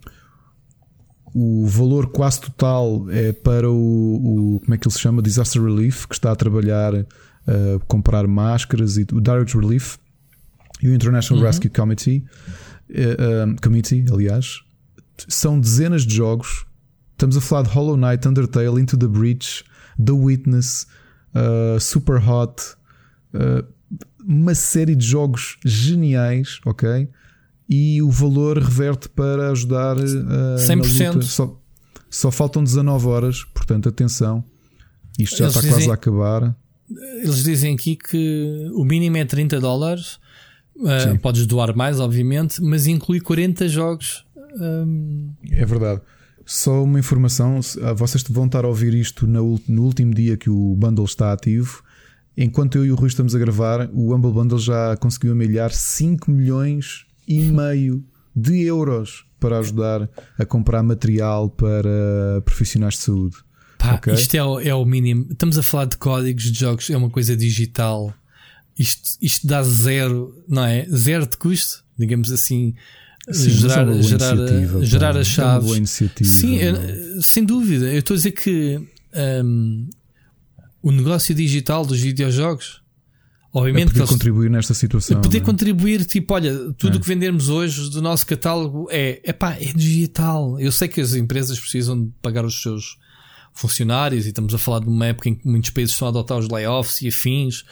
o 1.35 1.67
valor 1.67 2.09
quase 2.09 2.41
total 2.41 3.07
é 3.11 3.33
para 3.33 3.71
o, 3.71 3.75
o, 3.75 4.61
como 4.61 4.75
é 4.75 4.79
que 4.79 4.87
ele 4.87 4.95
se 4.95 5.01
chama? 5.01 5.23
Disaster 5.23 5.63
Relief, 5.63 6.07
que 6.07 6.15
está 6.15 6.33
a 6.33 6.37
trabalhar 6.37 7.07
uh, 7.49 7.81
comprar 7.87 8.27
máscaras 8.27 8.97
e 8.99 9.07
o 9.13 9.21
Direct 9.21 9.57
Relief 9.57 9.97
e 10.83 10.89
o 10.89 10.95
International 10.95 11.43
uhum. 11.43 11.49
Rescue 11.49 11.71
Committee, 11.71 12.25
uh, 12.91 13.61
Committee, 13.63 14.05
aliás, 14.13 14.61
são 15.27 15.59
dezenas 15.59 16.07
de 16.07 16.15
jogos. 16.15 16.67
Estamos 17.13 17.37
a 17.37 17.41
falar 17.41 17.63
de 17.63 17.71
Hollow 17.71 17.97
Knight, 17.97 18.29
Undertale, 18.29 18.81
Into 18.81 18.97
the 18.97 19.09
Breach, 19.09 19.65
The 20.03 20.13
Witness, 20.13 20.87
uh, 21.35 21.81
Super 21.81 22.17
Hot, 22.17 22.63
uma 24.25 24.55
série 24.55 24.95
de 24.95 25.05
jogos 25.05 25.57
geniais, 25.65 26.61
ok? 26.65 27.09
E 27.69 28.01
o 28.03 28.11
valor 28.11 28.59
reverte 28.59 29.09
para 29.09 29.51
ajudar 29.51 29.97
uh, 29.97 30.57
100%. 30.57 31.23
Só, 31.23 31.61
só 32.09 32.31
faltam 32.31 32.63
19 32.63 33.07
horas, 33.09 33.45
portanto, 33.45 33.89
atenção. 33.89 34.45
Isto 35.19 35.39
já 35.39 35.45
Eles 35.47 35.57
está 35.57 35.61
dizem... 35.61 35.75
quase 35.75 35.91
a 35.91 35.95
acabar 35.95 36.57
eles 36.91 37.45
dizem 37.45 37.75
aqui 37.75 37.97
que 37.97 38.71
o 38.75 38.85
mínimo 38.85 39.17
é 39.17 39.25
30 39.25 39.61
dólares. 39.61 40.19
Uh, 40.77 41.19
podes 41.21 41.47
doar 41.47 41.77
mais, 41.77 41.99
obviamente, 41.99 42.63
mas 42.63 42.87
inclui 42.87 43.21
40 43.21 43.69
jogos. 43.69 44.25
Um... 44.61 45.33
É 45.51 45.65
verdade. 45.65 46.01
Só 46.47 46.83
uma 46.83 46.99
informação: 46.99 47.61
ah, 47.83 47.93
vocês 47.93 48.25
vão 48.29 48.47
estar 48.47 48.65
a 48.65 48.69
ouvir 48.69 48.95
isto 48.95 49.27
no, 49.27 49.61
no 49.69 49.83
último 49.83 50.15
dia 50.15 50.37
que 50.37 50.49
o 50.49 50.75
bundle 50.77 51.05
está 51.05 51.33
ativo. 51.33 51.83
Enquanto 52.37 52.79
eu 52.79 52.87
e 52.87 52.93
o 52.93 52.95
Rui 52.95 53.09
estamos 53.09 53.35
a 53.35 53.39
gravar, 53.39 53.91
o 53.93 54.15
Humble 54.15 54.31
Bundle 54.31 54.61
já 54.61 54.97
conseguiu 54.97 55.33
amelhar 55.33 55.73
5 55.73 56.31
milhões 56.31 57.05
e 57.27 57.41
meio 57.41 58.05
de 58.35 58.63
euros 58.63 59.27
para 59.41 59.59
ajudar 59.59 60.09
a 60.39 60.45
comprar 60.47 60.83
material 60.85 61.51
para 61.51 62.41
profissionais 62.45 62.95
de 62.95 63.01
saúde. 63.01 63.37
Pá, 63.79 63.95
okay. 63.95 64.13
isto 64.13 64.35
é 64.35 64.45
o, 64.45 64.61
é 64.61 64.75
o 64.75 64.85
mínimo. 64.85 65.27
Estamos 65.31 65.57
a 65.57 65.63
falar 65.63 65.87
de 65.87 65.97
códigos 65.97 66.45
de 66.45 66.59
jogos, 66.59 66.91
é 66.91 66.97
uma 66.97 67.09
coisa 67.09 67.37
digital. 67.37 68.13
Isto, 68.77 69.19
isto 69.23 69.47
dá 69.47 69.63
zero, 69.63 70.37
não 70.49 70.65
é? 70.65 70.85
Zero 70.91 71.27
de 71.27 71.37
custo, 71.37 71.85
digamos 71.97 72.31
assim. 72.33 72.75
Sim, 73.31 73.51
gerar, 73.51 73.89
é 73.89 74.03
gerar, 74.03 74.37
gerar 74.83 75.17
as 75.17 75.27
chaves. 75.27 76.03
É 76.03 76.25
Sim, 76.25 76.57
eu, 76.57 77.23
sem 77.23 77.45
dúvida. 77.45 77.87
Eu 77.87 77.99
estou 77.99 78.15
a 78.15 78.17
dizer 78.17 78.33
que 78.33 78.81
um, 79.45 79.89
o 80.83 80.91
negócio 80.91 81.35
digital 81.35 81.85
dos 81.85 82.01
videojogos 82.01 82.81
Obviamente 83.53 83.85
é 83.85 83.87
poder 83.87 84.01
eles, 84.01 84.11
contribuir 84.11 84.51
nesta 84.51 84.75
situação. 84.75 85.21
Poder 85.21 85.39
é? 85.39 85.41
contribuir, 85.41 86.05
tipo, 86.05 86.35
olha, 86.35 86.73
tudo 86.75 86.95
o 86.95 86.97
é. 86.99 87.01
que 87.01 87.09
vendermos 87.09 87.49
hoje 87.49 87.91
do 87.91 88.03
nosso 88.03 88.27
catálogo 88.27 88.89
é, 88.91 89.21
epá, 89.25 89.55
é 89.55 89.73
digital. 89.73 90.61
Eu 90.61 90.71
sei 90.71 90.87
que 90.87 91.01
as 91.01 91.15
empresas 91.15 91.59
precisam 91.59 92.05
de 92.05 92.11
pagar 92.21 92.45
os 92.45 92.61
seus 92.61 92.99
funcionários 93.59 94.25
e 94.25 94.29
estamos 94.29 94.55
a 94.55 94.59
falar 94.59 94.81
de 94.81 94.89
uma 94.89 95.07
época 95.07 95.29
em 95.29 95.35
que 95.35 95.47
muitos 95.47 95.71
países 95.71 95.93
estão 95.93 96.09
a 96.09 96.11
adotar 96.11 96.39
os 96.39 96.49
layoffs 96.49 97.03
e 97.03 97.09
afins 97.09 97.65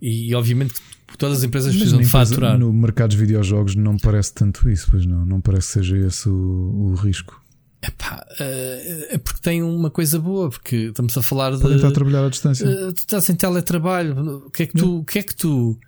e 0.00 0.34
obviamente 0.34 0.74
todas 1.18 1.38
as 1.38 1.44
empresas 1.44 1.72
Mas 1.72 1.78
precisam 1.78 2.00
de 2.00 2.06
faturar. 2.06 2.58
No 2.58 2.72
mercado 2.72 3.10
de 3.10 3.16
videojogos 3.16 3.74
não 3.74 3.96
parece 3.96 4.34
tanto 4.34 4.68
isso, 4.68 4.88
pois 4.90 5.06
não, 5.06 5.24
não 5.24 5.40
parece 5.40 5.68
que 5.68 5.72
seja 5.74 5.96
esse 5.98 6.28
o, 6.28 6.32
o 6.32 6.94
risco. 6.94 7.40
Epá, 7.82 8.22
eh, 8.38 9.08
é 9.12 9.18
porque 9.18 9.40
tem 9.40 9.62
uma 9.62 9.90
coisa 9.90 10.18
boa, 10.18 10.50
porque 10.50 10.76
estamos 10.76 11.16
a 11.16 11.22
falar 11.22 11.52
Podem 11.52 11.70
de. 11.70 11.76
estar 11.76 11.88
a 11.88 11.92
trabalhar 11.92 12.26
à 12.26 12.28
distância. 12.28 12.66
Eh, 12.66 12.92
tu 12.92 12.98
estás 12.98 13.30
em 13.30 13.34
teletrabalho. 13.34 14.44
O 14.46 14.50
que 14.50 14.64
é 14.64 14.66
que 14.66 14.74
tu, 14.74 14.98
o 14.98 15.04
que 15.04 15.18
é 15.18 15.22
que 15.22 15.34
tu 15.34 15.78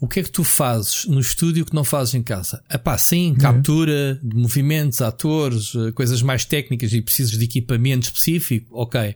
o 0.00 0.08
que 0.08 0.20
é 0.20 0.22
que 0.22 0.30
tu 0.30 0.42
fazes 0.42 1.04
no 1.04 1.20
estúdio 1.20 1.66
que 1.66 1.74
não 1.74 1.84
fazes 1.84 2.14
em 2.14 2.22
casa? 2.22 2.62
Epá, 2.72 2.96
sim, 2.96 3.34
captura 3.34 4.18
de 4.22 4.34
movimentos, 4.34 5.02
atores, 5.02 5.74
eh, 5.74 5.92
coisas 5.92 6.22
mais 6.22 6.46
técnicas 6.46 6.90
e 6.94 7.02
precisas 7.02 7.38
de 7.38 7.44
equipamento 7.44 8.06
específico, 8.06 8.66
ok. 8.70 9.14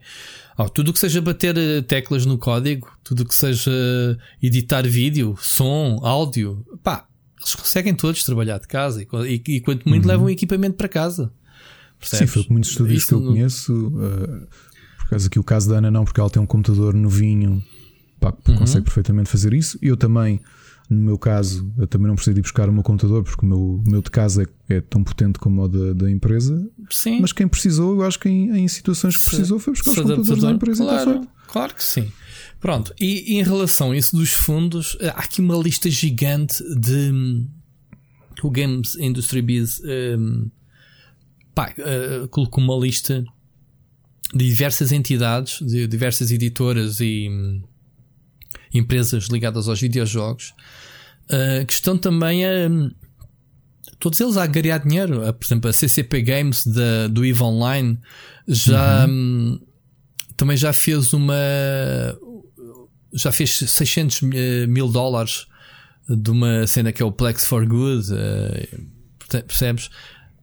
Oh, 0.59 0.68
tudo 0.68 0.91
o 0.91 0.93
que 0.93 0.99
seja 0.99 1.22
bater 1.22 1.57
eh, 1.57 1.80
teclas 1.80 2.26
no 2.26 2.37
código, 2.37 2.87
tudo 3.03 3.22
o 3.22 3.26
que 3.26 3.35
seja 3.35 3.72
editar 4.43 4.82
vídeo, 4.87 5.35
som, 5.41 6.01
áudio, 6.03 6.62
pá, 6.82 7.09
eles 7.39 7.55
conseguem 7.55 7.95
todos 7.95 8.22
trabalhar 8.22 8.59
de 8.59 8.68
casa 8.68 9.03
e, 9.03 9.07
e, 9.26 9.57
e 9.57 9.61
quanto 9.62 9.89
muito 9.89 10.05
uhum. 10.05 10.11
levam 10.11 10.28
equipamento 10.28 10.76
para 10.76 10.89
casa. 10.89 11.32
Percebes? 11.99 12.28
Sim, 12.28 12.35
foi 12.35 12.45
com 12.45 12.53
muitos 12.53 12.70
estúdios 12.70 12.99
Isso 12.99 13.09
que 13.09 13.14
eu 13.14 13.20
no... 13.20 13.32
conheço. 13.32 13.72
Uh, 13.89 14.47
por 14.99 15.09
causa 15.09 15.26
aqui 15.28 15.39
o 15.39 15.45
caso 15.45 15.70
da 15.70 15.78
Ana 15.78 15.91
não, 15.91 16.05
porque 16.05 16.20
ela 16.20 16.28
tem 16.28 16.43
um 16.43 16.47
computador 16.47 16.93
novinho, 16.93 17.64
pá, 18.20 18.35
uhum. 18.49 18.57
consegue 18.57 18.85
perfeitamente 18.85 19.30
fazer 19.30 19.55
isso. 19.55 19.78
Eu 19.80 19.97
também 19.97 20.41
no 20.89 21.01
meu 21.01 21.18
caso, 21.18 21.72
eu 21.78 21.87
também 21.87 22.09
não 22.09 22.14
preciso 22.14 22.39
ir 22.39 22.43
buscar 22.43 22.68
o 22.68 22.72
meu 22.72 22.82
computador 22.82 23.22
porque 23.24 23.45
o 23.45 23.49
meu, 23.49 23.59
o 23.59 23.85
meu 23.87 24.03
de 24.03 24.11
casa 24.11 24.43
é, 24.68 24.76
é 24.76 24.80
tão 24.80 25.03
potente 25.03 25.39
como 25.39 25.62
o 25.62 25.68
da, 25.68 25.93
da, 25.95 26.11
empresa. 26.11 26.68
Sim. 26.91 27.20
Mas 27.20 27.32
quem 27.32 27.49
precisou, 27.49 27.95
eu 27.95 28.07
acho 28.07 28.18
que 28.18 28.28
em, 28.28 28.51
em 28.59 28.68
situações 28.68 29.16
que 29.16 29.24
precisou, 29.24 29.59
foi 29.59 29.72
buscar 29.72 29.91
os 29.91 29.97
computadores 29.97 30.43
da 30.43 30.51
empresa 30.51 30.85
claro, 30.85 31.28
Claro 31.49 31.74
que 31.74 31.82
sim. 31.82 32.11
Pronto, 32.61 32.95
e, 33.01 33.39
em 33.39 33.43
relação 33.43 33.93
a 33.93 33.97
isso 33.97 34.16
dos 34.16 34.32
fundos, 34.32 34.97
há 35.01 35.20
aqui 35.20 35.41
uma 35.41 35.57
lista 35.57 35.89
gigante 35.91 36.62
de 36.78 37.47
o 38.43 38.51
Games 38.51 38.95
Industry 38.97 39.41
Biz 39.41 39.80
um, 40.18 40.51
pá, 41.55 41.72
uh, 41.78 42.28
colocou 42.28 42.62
uma 42.62 42.76
lista 42.76 43.24
de 44.35 44.47
diversas 44.47 44.93
entidades, 44.93 45.61
de 45.61 45.87
diversas 45.87 46.30
editoras 46.30 47.01
e 47.01 47.28
empresas 48.75 49.25
ligadas 49.25 49.68
aos 49.68 49.81
videojogos, 49.81 50.53
uh, 51.27 51.64
que 51.66 51.72
estão 51.72 51.97
também 51.97 52.45
a. 52.45 52.51
Todos 53.99 54.20
eles 54.20 54.37
a 54.37 54.43
agariar 54.43 54.83
dinheiro. 54.87 55.27
Uh, 55.27 55.33
por 55.33 55.47
exemplo, 55.47 55.70
a 55.70 55.72
CCP 55.72 56.22
Games 56.22 56.66
da, 56.66 57.09
do 57.09 57.25
EVE 57.25 57.43
Online 57.43 57.99
já. 58.47 59.07
Uhum. 59.07 59.59
Um, 59.61 59.75
também 60.37 60.57
já 60.57 60.72
fez 60.72 61.12
uma. 61.12 61.35
Já 63.12 63.31
fez 63.31 63.57
600 63.57 64.22
mil 64.68 64.89
dólares 64.89 65.47
de 66.09 66.31
uma 66.31 66.66
cena 66.66 66.93
que 66.93 67.03
é 67.03 67.07
o 67.07 67.12
Plex 67.12 67.47
for 67.47 67.66
Good. 67.66 68.12
Uh, 68.12 69.43
percebes? 69.43 69.91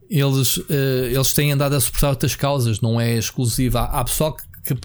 Eles, 0.08 0.56
uh, 0.56 0.64
eles 1.10 1.32
têm 1.32 1.52
andado 1.52 1.74
a 1.74 1.80
suportar 1.80 2.10
outras 2.10 2.34
causas, 2.34 2.80
não 2.80 3.00
é 3.00 3.16
exclusiva. 3.16 3.80
Há, 3.80 4.00
há 4.00 4.04
pessoal 4.04 4.36
que, 4.36 4.74
que, 4.74 4.80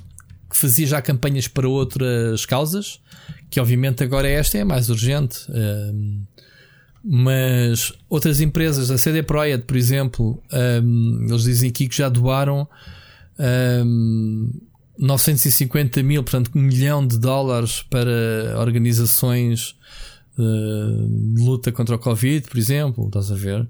fazia 0.50 0.88
já 0.88 1.02
campanhas 1.02 1.48
para 1.48 1.68
outras 1.68 2.46
causas 2.46 3.02
que 3.50 3.60
obviamente 3.60 4.04
agora 4.04 4.28
esta 4.28 4.58
é 4.58 4.64
mais 4.64 4.90
urgente. 4.90 5.40
Mas 7.10 7.94
outras 8.10 8.42
empresas, 8.42 8.92
a 8.92 8.98
CD 8.98 9.24
Projekt, 9.24 9.66
por 9.66 9.78
exemplo, 9.78 10.44
um, 10.84 11.26
eles 11.30 11.44
dizem 11.44 11.70
aqui 11.70 11.88
que 11.88 11.96
já 11.96 12.10
doaram 12.10 12.68
um, 13.86 14.52
950 15.00 16.04
mil, 16.04 16.22
portanto, 16.24 16.52
um 16.54 16.60
milhão 16.60 17.06
de 17.08 17.18
dólares 17.18 17.84
para 17.90 18.60
organizações 18.60 19.76
de 20.38 21.42
luta 21.42 21.72
contra 21.72 21.96
o 21.96 22.00
Covid, 22.00 22.48
por 22.48 22.58
exemplo, 22.58 23.08
estás 23.08 23.32
a 23.32 23.36
ver? 23.36 23.68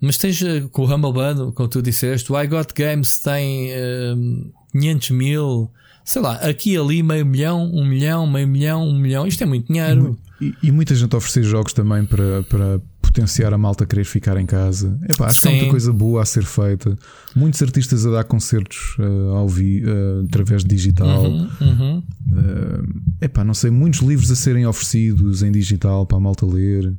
Mas 0.00 0.16
tens 0.16 0.40
uh, 0.40 0.68
com 0.70 0.82
o 0.82 0.86
Humble 0.86 1.12
Bundle, 1.12 1.52
como 1.52 1.68
tu 1.68 1.82
disseste, 1.82 2.32
o 2.32 2.40
I 2.40 2.46
Got 2.46 2.72
Games 2.74 3.18
tem 3.18 3.70
um, 4.16 4.50
500 4.72 5.10
mil 5.10 5.70
sei 6.04 6.22
lá, 6.22 6.34
aqui 6.36 6.76
ali 6.76 7.02
meio 7.02 7.24
milhão, 7.24 7.70
um 7.72 7.84
milhão, 7.84 8.26
meio 8.26 8.48
milhão, 8.48 8.88
um 8.88 8.98
milhão, 8.98 9.26
isto 9.26 9.42
é 9.42 9.46
muito 9.46 9.66
dinheiro. 9.66 10.18
E, 10.40 10.54
e, 10.62 10.72
muita 10.72 10.94
gente 10.94 11.14
a 11.14 11.18
oferecer 11.18 11.42
jogos 11.42 11.74
também 11.74 12.04
para, 12.06 12.42
para 12.44 12.80
potenciar 13.00 13.52
a 13.52 13.58
malta 13.58 13.84
a 13.84 13.86
querer 13.86 14.04
ficar 14.04 14.38
em 14.38 14.46
casa. 14.46 14.98
Epá, 15.08 15.26
acho 15.26 15.40
Sim. 15.40 15.48
que 15.48 15.52
é 15.52 15.56
muita 15.56 15.70
coisa 15.70 15.92
boa 15.92 16.22
a 16.22 16.24
ser 16.24 16.44
feita. 16.44 16.98
Muitos 17.36 17.60
artistas 17.60 18.06
a 18.06 18.10
dar 18.10 18.24
concertos 18.24 18.96
uh, 18.98 19.34
ao 19.34 19.48
vi, 19.48 19.84
uh, 19.84 20.24
através 20.26 20.62
de 20.64 20.74
digital. 20.74 21.24
Uhum, 21.24 21.50
uhum. 21.60 22.02
Uh, 22.32 23.00
epá, 23.20 23.44
não 23.44 23.52
sei, 23.52 23.70
muitos 23.70 24.00
livros 24.00 24.30
a 24.30 24.36
serem 24.36 24.66
oferecidos 24.66 25.42
em 25.42 25.52
digital 25.52 26.06
para 26.06 26.16
a 26.16 26.20
malta 26.20 26.46
ler. 26.46 26.94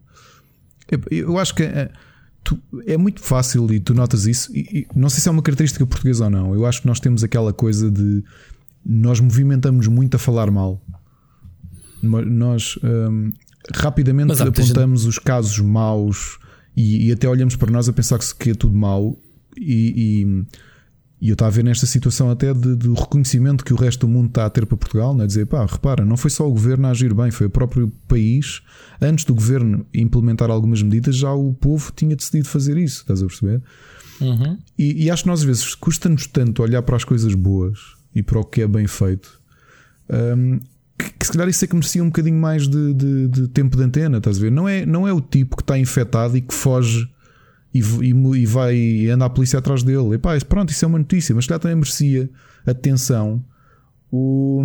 Eu 1.09 1.39
acho 1.39 1.55
que 1.55 1.63
é, 1.63 1.89
tu, 2.43 2.59
é, 2.85 2.97
muito 2.97 3.21
fácil 3.21 3.71
e 3.73 3.79
tu 3.79 3.93
notas 3.93 4.25
isso. 4.25 4.55
E, 4.55 4.59
e, 4.79 4.87
não 4.95 5.09
sei 5.09 5.21
se 5.21 5.29
é 5.29 5.31
uma 5.31 5.41
característica 5.41 5.85
portuguesa 5.85 6.25
ou 6.25 6.29
não. 6.29 6.53
Eu 6.53 6.65
acho 6.65 6.81
que 6.81 6.87
nós 6.87 6.99
temos 6.99 7.23
aquela 7.23 7.53
coisa 7.53 7.89
de 7.89 8.23
nós 8.85 9.19
movimentamos 9.19 9.87
muito 9.87 10.15
a 10.15 10.19
falar 10.19 10.49
mal. 10.49 10.81
Nós 12.01 12.79
um, 12.83 13.31
rapidamente 13.75 14.29
Mas, 14.29 14.41
apontamos 14.41 15.01
gente... 15.01 15.09
os 15.09 15.19
casos 15.19 15.59
maus 15.59 16.39
e, 16.75 17.07
e, 17.07 17.11
até 17.11 17.27
olhamos 17.27 17.55
para 17.55 17.71
nós 17.71 17.87
a 17.87 17.93
pensar 17.93 18.17
que 18.39 18.51
é 18.51 18.53
tudo 18.53 18.75
mau. 18.75 19.17
E, 19.57 20.23
e, 20.23 20.45
e 21.21 21.29
eu 21.29 21.33
estava 21.33 21.49
a 21.49 21.53
ver 21.53 21.63
nesta 21.63 21.85
situação 21.85 22.31
até 22.31 22.53
de, 22.53 22.75
de, 22.75 22.89
reconhecimento 22.89 23.63
que 23.63 23.73
o 23.73 23.75
resto 23.75 24.07
do 24.07 24.07
mundo 24.07 24.29
está 24.29 24.45
a 24.45 24.49
ter 24.49 24.65
para 24.65 24.77
Portugal, 24.77 25.13
não 25.13 25.23
é? 25.23 25.27
dizer, 25.27 25.45
pá, 25.45 25.65
repara, 25.65 26.03
não 26.03 26.17
foi 26.17 26.31
só 26.31 26.47
o 26.47 26.51
governo 26.51 26.87
a 26.87 26.91
agir 26.91 27.13
bem, 27.13 27.29
foi 27.29 27.47
o 27.47 27.49
próprio 27.49 27.91
país. 28.07 28.61
Antes 28.99 29.25
do 29.25 29.35
governo 29.35 29.85
implementar 29.93 30.49
algumas 30.49 30.81
medidas, 30.81 31.17
já 31.17 31.31
o 31.31 31.53
povo 31.53 31.91
tinha 31.95 32.15
decidido 32.15 32.47
fazer 32.47 32.77
isso, 32.77 33.01
estás 33.01 33.21
a 33.21 33.27
perceber? 33.27 33.61
Uhum. 34.19 34.57
E, 34.77 35.05
e, 35.05 35.11
acho 35.11 35.23
que 35.23 35.29
nós 35.29 35.41
às 35.41 35.45
vezes 35.45 35.75
custa-nos 35.75 36.25
tanto 36.27 36.63
olhar 36.63 36.81
para 36.83 36.95
as 36.95 37.03
coisas 37.03 37.33
boas 37.35 38.00
e 38.13 38.21
para 38.21 38.39
o 38.39 38.43
que 38.43 38.61
é 38.61 38.67
bem 38.67 38.87
feito. 38.87 39.41
Um, 40.09 40.59
que 41.19 41.25
se 41.25 41.31
calhar 41.31 41.47
isso 41.47 41.63
é 41.65 41.67
que 41.67 41.75
merecia 41.75 42.03
um 42.03 42.07
bocadinho 42.07 42.37
mais 42.37 42.67
de, 42.67 42.93
de, 42.93 43.27
de, 43.27 43.47
tempo 43.47 43.75
de 43.77 43.83
antena, 43.83 44.17
estás 44.17 44.37
a 44.37 44.41
ver? 44.41 44.51
Não 44.51 44.67
é, 44.67 44.85
não 44.85 45.07
é 45.07 45.13
o 45.13 45.21
tipo 45.21 45.55
que 45.55 45.63
está 45.63 45.77
infectado 45.77 46.37
e 46.37 46.41
que 46.41 46.53
foge 46.53 47.09
e, 47.73 47.79
e, 47.79 48.09
e 48.09 48.45
vai 48.45 48.75
e 48.75 49.09
anda 49.09 49.25
a 49.25 49.29
polícia 49.29 49.59
atrás 49.59 49.83
dele. 49.83 50.15
E 50.15 50.17
pá, 50.17 50.37
pronto, 50.47 50.69
isso 50.69 50.85
é 50.85 50.87
uma 50.87 50.99
notícia, 50.99 51.33
mas 51.33 51.45
se 51.45 51.49
calhar 51.49 51.59
também 51.59 51.75
merecia 51.75 52.29
atenção 52.65 53.43
o, 54.11 54.61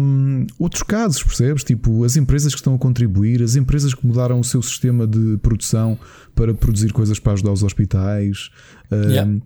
outros 0.58 0.82
casos, 0.82 1.22
percebes? 1.22 1.62
Tipo, 1.62 2.04
as 2.04 2.16
empresas 2.16 2.52
que 2.52 2.60
estão 2.60 2.74
a 2.74 2.78
contribuir, 2.78 3.42
as 3.42 3.54
empresas 3.54 3.94
que 3.94 4.04
mudaram 4.04 4.40
o 4.40 4.44
seu 4.44 4.60
sistema 4.60 5.06
de 5.06 5.38
produção 5.38 5.98
para 6.34 6.52
produzir 6.52 6.92
coisas 6.92 7.18
para 7.18 7.34
ajudar 7.34 7.52
os 7.52 7.62
hospitais. 7.62 8.50
Yeah. 8.90 9.30
Um, 9.30 9.40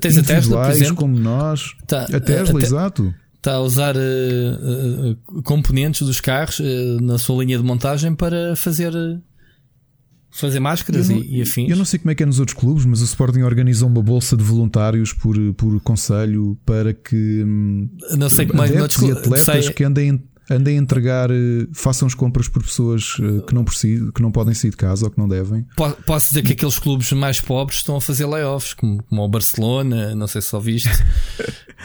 Tens 0.00 0.18
a 0.18 0.22
Tesla, 0.22 0.62
por 0.62 0.70
exemplo, 0.70 0.96
como 0.96 1.16
nós. 1.16 1.76
Tá, 1.86 2.04
a 2.04 2.18
Tesla, 2.18 2.58
a 2.58 2.60
te... 2.60 2.66
exato 2.66 3.14
está 3.46 3.54
a 3.54 3.60
usar 3.60 3.96
uh, 3.96 5.10
uh, 5.30 5.42
componentes 5.42 6.02
dos 6.02 6.20
carros 6.20 6.58
uh, 6.58 7.00
na 7.00 7.16
sua 7.16 7.44
linha 7.44 7.56
de 7.56 7.62
montagem 7.62 8.12
para 8.12 8.56
fazer 8.56 8.92
fazer 10.32 10.60
máscaras 10.60 11.08
não, 11.08 11.16
e, 11.16 11.38
e, 11.38 11.42
afins. 11.42 11.70
Eu 11.70 11.76
não 11.76 11.84
sei 11.84 11.98
como 11.98 12.10
é 12.10 12.14
que 12.14 12.22
é 12.22 12.26
nos 12.26 12.40
outros 12.40 12.58
clubes, 12.58 12.84
mas 12.84 13.00
o 13.00 13.04
Sporting 13.04 13.40
organizou 13.40 13.88
uma 13.88 14.02
bolsa 14.02 14.36
de 14.36 14.42
voluntários 14.42 15.12
por, 15.12 15.36
por 15.54 15.80
conselho 15.80 16.58
para 16.66 16.92
que 16.92 17.42
hum, 17.42 17.88
não 18.18 18.28
sei 18.28 18.44
como 18.46 18.62
é 18.62 18.68
que 18.68 19.10
atletas 19.10 19.64
sei. 19.64 19.72
que 19.72 19.84
andem 19.84 20.22
andem 20.50 20.78
a 20.78 20.80
entregar, 20.80 21.30
eh, 21.30 21.66
façam 21.72 22.06
as 22.06 22.14
compras 22.14 22.48
por 22.48 22.62
pessoas 22.62 23.16
eh, 23.20 23.44
que 23.46 23.54
não 23.54 23.64
precisam, 23.64 24.10
que 24.12 24.22
não 24.22 24.30
podem 24.30 24.54
sair 24.54 24.70
de 24.70 24.76
casa 24.76 25.06
ou 25.06 25.10
que 25.10 25.18
não 25.18 25.28
devem. 25.28 25.66
Posso 26.04 26.28
dizer 26.28 26.42
que 26.42 26.52
aqueles 26.52 26.78
clubes 26.78 27.12
mais 27.12 27.40
pobres 27.40 27.78
estão 27.78 27.96
a 27.96 28.00
fazer 28.00 28.26
layoffs, 28.26 28.74
como, 28.74 29.02
como 29.04 29.22
o 29.22 29.28
Barcelona, 29.28 30.14
não 30.14 30.26
sei 30.26 30.40
se 30.40 30.48
só 30.48 30.60
viste. 30.60 30.88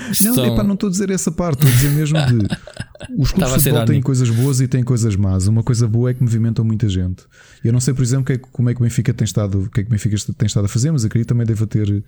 Estão... 0.09 0.35
Não, 0.35 0.45
epá, 0.45 0.63
não 0.63 0.73
estou 0.73 0.87
a 0.87 0.91
dizer 0.91 1.11
essa 1.11 1.31
parte, 1.31 1.65
estou 1.65 1.69
a 1.69 1.73
dizer 1.73 1.89
mesmo 1.89 2.17
de 2.25 2.47
os 3.17 3.31
clubes 3.31 3.53
de 3.53 3.59
futebol 3.59 3.85
têm 3.85 4.01
coisas 4.01 4.29
boas 4.29 4.61
e 4.61 4.67
têm 4.67 4.83
coisas 4.83 5.15
más. 5.15 5.47
Uma 5.47 5.63
coisa 5.63 5.87
boa 5.87 6.09
é 6.09 6.13
que 6.13 6.21
movimentam 6.21 6.63
muita 6.63 6.87
gente. 6.89 7.23
Eu 7.63 7.71
não 7.71 7.79
sei, 7.79 7.93
por 7.93 8.03
exemplo, 8.03 8.25
que 8.25 8.33
é, 8.33 8.37
como 8.37 8.69
é 8.69 8.73
que 8.73 8.81
o 8.81 8.83
Benfica 8.83 9.13
tem 9.13 9.25
estado, 9.25 9.69
que 9.73 9.81
é 9.81 9.83
que 9.83 9.89
o 9.89 9.91
Benfica 9.91 10.15
tem 10.37 10.45
estado 10.45 10.65
a 10.65 10.67
fazer, 10.67 10.91
mas 10.91 11.05
acredito 11.05 11.29
também 11.29 11.45
deve 11.45 11.65
ter. 11.65 12.03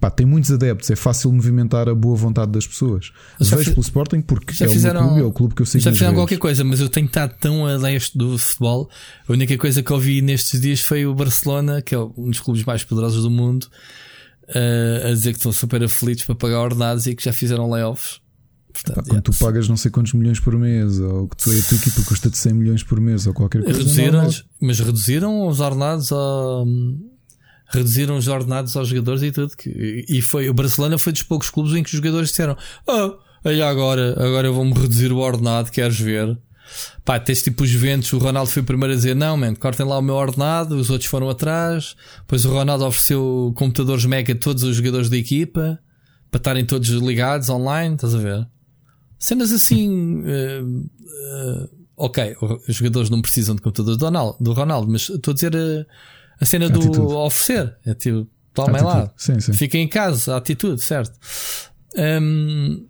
Pá, 0.00 0.10
tem 0.10 0.26
muitos 0.26 0.50
adeptos, 0.50 0.90
é 0.90 0.96
fácil 0.96 1.32
movimentar 1.32 1.88
a 1.88 1.94
boa 1.94 2.16
vontade 2.16 2.50
das 2.52 2.66
pessoas. 2.66 3.12
Já 3.40 3.56
Vejo 3.56 3.70
pelo 3.70 3.82
Sporting 3.82 4.20
porque 4.20 4.52
já 4.52 4.66
é 4.66 4.68
fizeram, 4.68 5.00
o 5.00 5.08
clube, 5.08 5.20
é 5.20 5.24
o 5.24 5.32
clube 5.32 5.54
que 5.54 5.62
eu 5.62 5.66
sei 5.66 5.80
Já 5.80 5.92
fizeram 5.92 6.14
qualquer 6.14 6.38
coisa, 6.38 6.64
mas 6.64 6.80
eu 6.80 6.88
tenho 6.88 7.06
estado 7.06 7.34
tão 7.40 7.66
a 7.66 7.76
leste 7.76 8.16
do 8.16 8.38
futebol. 8.38 8.90
A 9.28 9.32
única 9.32 9.56
coisa 9.56 9.82
que 9.82 9.90
eu 9.90 9.98
vi 9.98 10.22
nestes 10.22 10.60
dias 10.60 10.80
foi 10.80 11.06
o 11.06 11.14
Barcelona, 11.14 11.82
que 11.82 11.94
é 11.94 11.98
um 11.98 12.30
dos 12.30 12.40
clubes 12.40 12.64
mais 12.64 12.82
poderosos 12.82 13.22
do 13.22 13.30
mundo, 13.30 13.64
uh, 14.48 15.08
a 15.08 15.10
dizer 15.10 15.32
que 15.32 15.38
estão 15.38 15.52
super 15.52 15.82
aflitos 15.82 16.24
para 16.24 16.34
pagar 16.34 16.60
ordenados 16.60 17.06
e 17.06 17.14
que 17.14 17.24
já 17.24 17.32
fizeram 17.32 17.70
layoffs. 17.70 18.23
Portanto, 18.74 18.96
Pá, 18.96 19.02
quando 19.08 19.22
tu 19.22 19.32
pagas 19.38 19.68
não 19.68 19.76
sei 19.76 19.88
quantos 19.88 20.12
milhões 20.14 20.40
por 20.40 20.58
mês, 20.58 20.98
ou 20.98 21.28
que 21.28 21.36
tu, 21.36 21.50
a 21.50 21.62
tua 21.68 21.78
equipa 21.78 22.02
custa 22.02 22.28
de 22.28 22.36
100 22.36 22.52
milhões 22.54 22.82
por 22.82 23.00
mês, 23.00 23.24
ou 23.24 23.32
qualquer 23.32 23.62
coisa. 23.62 23.78
Reduziram, 23.78 24.28
mas 24.60 24.80
reduziram 24.80 25.46
os 25.46 25.60
ordenados 25.60 26.12
a. 26.12 26.64
Reduziram 27.68 28.16
os 28.16 28.26
ordenados 28.26 28.76
aos 28.76 28.88
jogadores 28.88 29.22
e 29.22 29.30
tudo. 29.30 29.52
E 29.64 30.20
foi, 30.20 30.48
o 30.48 30.54
Barcelona 30.54 30.98
foi 30.98 31.12
dos 31.12 31.22
poucos 31.22 31.50
clubes 31.50 31.72
em 31.74 31.82
que 31.84 31.88
os 31.88 31.96
jogadores 31.96 32.30
disseram: 32.30 32.56
Oh, 32.86 33.14
aí 33.48 33.62
agora, 33.62 34.12
agora 34.12 34.48
eu 34.48 34.54
vou-me 34.54 34.72
reduzir 34.72 35.12
o 35.12 35.18
ordenado, 35.18 35.70
queres 35.70 35.98
ver? 35.98 36.36
Pá, 37.04 37.20
tens 37.20 37.42
tipo 37.42 37.62
os 37.62 37.70
ventos, 37.70 38.12
o 38.12 38.18
Ronaldo 38.18 38.50
foi 38.50 38.62
o 38.62 38.64
primeiro 38.64 38.92
a 38.92 38.96
dizer: 38.96 39.14
Não, 39.14 39.36
man, 39.36 39.54
cortem 39.54 39.86
lá 39.86 39.98
o 39.98 40.02
meu 40.02 40.16
ordenado, 40.16 40.76
os 40.76 40.90
outros 40.90 41.08
foram 41.08 41.30
atrás. 41.30 41.94
Depois 42.22 42.44
o 42.44 42.50
Ronaldo 42.50 42.84
ofereceu 42.84 43.52
computadores 43.56 44.04
mega 44.04 44.32
a 44.32 44.36
todos 44.36 44.64
os 44.64 44.76
jogadores 44.76 45.08
da 45.08 45.16
equipa 45.16 45.78
para 46.28 46.38
estarem 46.38 46.64
todos 46.64 46.88
ligados 46.88 47.48
online, 47.48 47.94
estás 47.94 48.14
a 48.14 48.18
ver? 48.18 48.53
Cenas 49.18 49.52
assim. 49.52 50.22
Uh, 50.22 50.80
uh, 50.80 51.84
ok, 51.96 52.36
os 52.68 52.76
jogadores 52.76 53.10
não 53.10 53.22
precisam 53.22 53.54
de 53.54 53.62
computadores 53.62 53.98
do 53.98 54.04
Ronaldo, 54.04 54.36
do 54.40 54.52
Ronaldo 54.52 54.90
mas 54.90 55.08
estou 55.08 55.32
a 55.32 55.34
dizer 55.34 55.56
a, 55.56 55.86
a 56.40 56.44
cena 56.44 56.68
do 56.68 56.80
atitude. 56.80 57.00
oferecer. 57.00 57.76
É 57.86 57.94
tipo, 57.94 58.28
tomem 58.52 58.82
lá, 58.82 59.12
sim, 59.16 59.38
sim. 59.40 59.52
fiquem 59.52 59.82
em 59.82 59.88
casa, 59.88 60.34
a 60.34 60.38
atitude, 60.38 60.82
certo? 60.82 61.12
Um, 61.96 62.86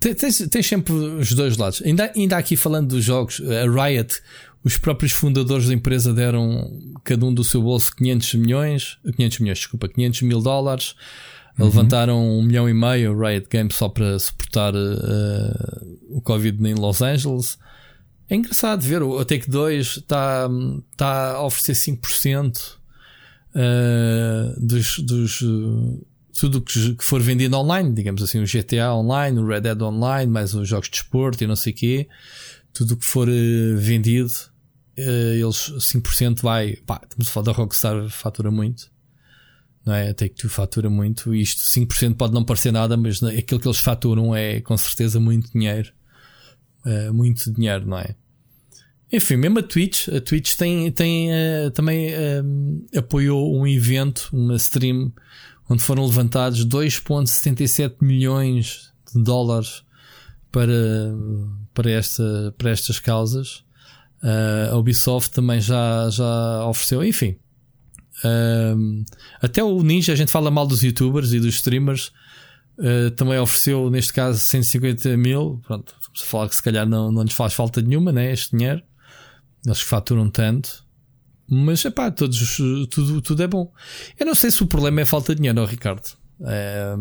tens, 0.00 0.46
tens 0.50 0.66
sempre 0.66 0.92
os 0.92 1.32
dois 1.32 1.56
lados. 1.56 1.82
Ainda, 1.84 2.12
ainda 2.14 2.36
aqui 2.36 2.56
falando 2.56 2.88
dos 2.88 3.04
jogos, 3.04 3.40
a 3.40 3.86
Riot, 3.86 4.20
os 4.64 4.76
próprios 4.76 5.12
fundadores 5.12 5.66
da 5.66 5.74
empresa 5.74 6.12
deram 6.12 6.94
cada 7.04 7.24
um 7.24 7.34
do 7.34 7.42
seu 7.42 7.62
bolso 7.62 7.94
500 7.96 8.34
milhões, 8.34 8.98
500 9.16 9.38
milhões, 9.40 9.58
desculpa, 9.58 9.88
500 9.88 10.22
mil 10.22 10.40
dólares. 10.40 10.94
Uhum. 11.58 11.66
Levantaram 11.66 12.38
um 12.38 12.42
milhão 12.42 12.68
e 12.68 12.74
meio 12.74 13.18
Riot 13.18 13.46
Games 13.50 13.74
só 13.74 13.88
para 13.88 14.18
suportar 14.18 14.74
uh, 14.74 15.98
o 16.10 16.20
Covid 16.20 16.66
em 16.66 16.74
Los 16.74 17.02
Angeles. 17.02 17.58
É 18.28 18.36
engraçado 18.36 18.80
ver, 18.82 19.02
o 19.02 19.22
Take 19.24 19.50
2 19.50 19.98
está, 19.98 20.48
está 20.90 21.32
a 21.32 21.44
oferecer 21.44 21.74
5% 21.74 22.56
uh, 22.56 22.78
eh, 23.54 24.54
dos, 24.56 24.98
dos 25.00 25.42
uh, 25.42 26.06
tudo 26.38 26.62
que, 26.62 26.94
que 26.94 27.04
for 27.04 27.20
vendido 27.20 27.54
online, 27.58 27.92
digamos 27.92 28.22
assim, 28.22 28.42
o 28.42 28.46
GTA 28.46 28.94
online, 28.94 29.38
o 29.38 29.46
Red 29.46 29.60
Dead 29.60 29.82
online, 29.82 30.32
mais 30.32 30.54
os 30.54 30.66
jogos 30.66 30.88
de 30.88 30.96
esporte 30.96 31.44
e 31.44 31.46
não 31.46 31.56
sei 31.56 31.74
o 31.74 31.76
quê, 31.76 32.08
tudo 32.72 32.96
que 32.96 33.04
for 33.04 33.28
uh, 33.28 33.76
vendido, 33.76 34.32
eles 34.96 35.70
5% 35.78 36.40
vai, 36.40 36.76
pá, 36.86 37.00
estamos 37.02 37.28
a 37.28 37.30
falar 37.30 37.44
da 37.46 37.52
Rockstar, 37.52 38.08
fatura 38.08 38.50
muito 38.50 38.91
não 39.84 39.94
é? 39.94 40.14
Que 40.14 40.28
tu 40.30 40.48
fatura 40.48 40.88
muito, 40.88 41.34
isto 41.34 41.62
5% 41.62 42.16
pode 42.16 42.32
não 42.32 42.44
parecer 42.44 42.72
nada, 42.72 42.96
mas 42.96 43.22
aquilo 43.22 43.60
que 43.60 43.66
eles 43.66 43.80
faturam 43.80 44.34
é 44.34 44.60
com 44.60 44.76
certeza 44.76 45.18
muito 45.18 45.50
dinheiro. 45.52 45.92
Uh, 46.84 47.12
muito 47.12 47.52
dinheiro, 47.52 47.86
não 47.86 47.98
é? 47.98 48.14
Enfim, 49.12 49.36
mesmo 49.36 49.58
a 49.58 49.62
Twitch, 49.62 50.08
a 50.08 50.20
Twitch 50.20 50.54
tem, 50.56 50.90
tem 50.90 51.30
uh, 51.30 51.70
também 51.70 52.10
uh, 52.10 52.98
apoiou 52.98 53.56
um 53.56 53.66
evento, 53.66 54.30
uma 54.32 54.56
stream, 54.56 55.12
onde 55.68 55.82
foram 55.82 56.04
levantados 56.04 56.66
2,77 56.66 57.96
milhões 58.00 58.92
de 59.14 59.22
dólares 59.22 59.84
para, 60.50 60.72
para, 61.72 61.90
esta, 61.90 62.54
para 62.58 62.70
estas 62.70 62.98
causas. 62.98 63.64
a 64.70 64.76
Ubisoft 64.76 65.32
também 65.32 65.60
já, 65.60 66.08
já 66.10 66.66
ofereceu, 66.66 67.04
enfim, 67.04 67.36
um, 68.24 69.04
até 69.40 69.62
o 69.62 69.82
Ninja, 69.82 70.12
a 70.12 70.16
gente 70.16 70.30
fala 70.30 70.50
mal 70.50 70.66
dos 70.66 70.82
youtubers 70.82 71.32
e 71.32 71.40
dos 71.40 71.54
streamers, 71.56 72.12
uh, 72.78 73.10
também 73.12 73.38
ofereceu, 73.38 73.90
neste 73.90 74.12
caso, 74.12 74.38
150 74.38 75.16
mil. 75.16 75.60
Pronto, 75.66 75.94
vamos 76.06 76.20
falar 76.22 76.48
que 76.48 76.56
se 76.56 76.62
calhar 76.62 76.86
não, 76.86 77.10
não 77.10 77.22
lhes 77.22 77.34
faz 77.34 77.54
falta 77.54 77.80
nenhuma, 77.80 78.12
né? 78.12 78.32
Este 78.32 78.56
dinheiro. 78.56 78.82
Eles 79.64 79.82
que 79.82 79.88
faturam 79.88 80.28
tanto. 80.30 80.84
Mas, 81.48 81.84
é 81.84 81.90
todos, 82.10 82.56
tudo, 82.90 83.20
tudo 83.20 83.42
é 83.42 83.46
bom. 83.46 83.72
Eu 84.18 84.26
não 84.26 84.34
sei 84.34 84.50
se 84.50 84.62
o 84.62 84.66
problema 84.66 85.00
é 85.02 85.04
falta 85.04 85.34
de 85.34 85.36
dinheiro, 85.36 85.60
não, 85.60 85.66
Ricardo. 85.66 86.08
É, 86.44 86.94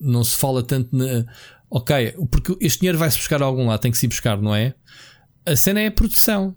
não 0.00 0.24
se 0.24 0.36
fala 0.36 0.62
tanto 0.62 0.94
na. 0.96 1.24
Ok, 1.70 2.14
porque 2.30 2.56
este 2.60 2.80
dinheiro 2.80 2.98
vai-se 2.98 3.16
buscar 3.16 3.40
a 3.40 3.46
algum 3.46 3.66
lado, 3.66 3.80
tem 3.80 3.90
que 3.90 3.96
se 3.96 4.04
ir 4.04 4.08
buscar, 4.08 4.40
não 4.42 4.54
é? 4.54 4.74
A 5.46 5.56
cena 5.56 5.80
é 5.80 5.86
a 5.86 5.92
produção. 5.92 6.54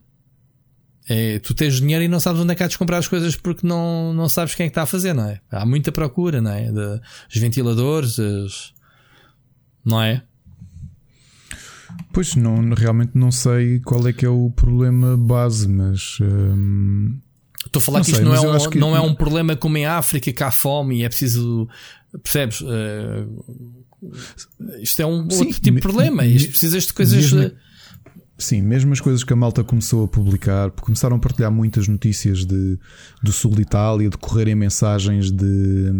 É, 1.08 1.38
tu 1.39 1.53
tens 1.53 1.80
dinheiro 1.80 2.03
e 2.03 2.08
não 2.08 2.20
sabes 2.20 2.41
onde 2.41 2.51
é 2.51 2.56
que 2.56 2.64
há 2.64 2.68
de 2.68 2.78
comprar 2.78 2.97
as 2.97 3.08
coisas 3.08 3.36
porque 3.36 3.66
não, 3.66 4.14
não 4.14 4.28
sabes 4.28 4.56
quem 4.56 4.66
é 4.66 4.70
que 4.70 4.72
está 4.72 4.84
a 4.84 4.88
fazer, 4.88 5.14
não 5.14 5.26
é? 5.26 5.39
Há 5.51 5.66
muita 5.66 5.91
procura, 5.91 6.41
não 6.41 6.51
é? 6.51 6.72
De, 6.72 7.01
os 7.34 7.39
ventiladores, 7.39 8.18
as, 8.20 8.74
não 9.86 10.01
é? 10.01 10.24
Pois 12.12 12.36
não, 12.36 12.74
realmente 12.74 13.12
não 13.14 13.32
sei 13.32 13.80
qual 13.80 14.08
é 14.08 14.14
que 14.14 14.26
é 14.26 14.30
o 14.30 14.49
problema 14.49 15.16
base, 15.16 15.68
mas. 15.68 16.18
Hum, 16.22 17.20
Estou 17.66 17.80
a 17.80 17.84
falar 17.84 17.99
que 18.01 18.06
sei, 18.08 18.16
isto 18.16 18.26
não, 18.26 18.36
é 18.36 18.39
um, 18.39 18.70
que... 18.70 18.78
não 18.78 18.95
é 18.95 19.01
um 19.01 19.16
problema 19.16 19.56
como 19.56 19.78
em 19.78 19.86
África, 19.86 20.32
que 20.32 20.43
há 20.43 20.51
fome 20.51 20.99
e 20.99 21.03
é 21.03 21.10
preciso. 21.10 21.68
Percebes? 22.24 22.62
Uh, 22.62 23.43
isto 24.80 25.01
é 25.01 25.06
um 25.06 25.30
Sim, 25.30 25.39
outro 25.39 25.62
tipo 25.62 25.76
de 25.76 25.82
problema. 25.82 26.26
Isto 26.26 26.49
precisas 26.49 26.86
de 26.86 26.93
coisas. 26.93 27.32
Mesmo, 27.32 27.51
sim, 28.38 28.61
mesmo 28.61 28.93
as 28.93 29.01
coisas 29.01 29.23
que 29.23 29.33
a 29.33 29.36
malta 29.36 29.63
começou 29.63 30.05
a 30.05 30.07
publicar, 30.07 30.71
começaram 30.71 31.17
a 31.17 31.19
partilhar 31.19 31.51
muitas 31.51 31.88
notícias 31.88 32.45
de, 32.45 32.77
do 33.21 33.31
sul 33.31 33.51
de 33.55 33.61
Itália, 33.61 34.09
de 34.09 34.17
correrem 34.17 34.55
mensagens 34.55 35.31
de. 35.31 35.91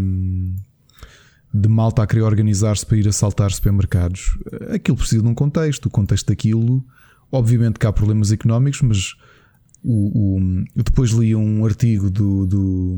De 1.58 1.70
malta 1.70 2.04
a 2.04 2.08
querer 2.08 2.24
organizar-se 2.24 2.86
para 2.86 2.98
ir 2.98 3.08
assaltar 3.08 3.50
supermercados. 3.50 4.38
Aquilo 4.74 4.98
precisa 4.98 5.22
de 5.22 5.28
um 5.30 5.34
contexto. 5.34 5.86
O 5.86 5.90
contexto 5.90 6.28
daquilo, 6.28 6.84
obviamente 7.32 7.80
que 7.80 7.88
há 7.88 7.94
problemas 7.94 8.30
económicos, 8.30 8.82
mas 8.82 9.16
o, 9.82 10.36
o 10.36 10.40
eu 10.76 10.84
depois 10.84 11.12
li 11.12 11.34
um 11.34 11.64
artigo 11.64 12.10
do, 12.10 12.46
do, 12.46 12.98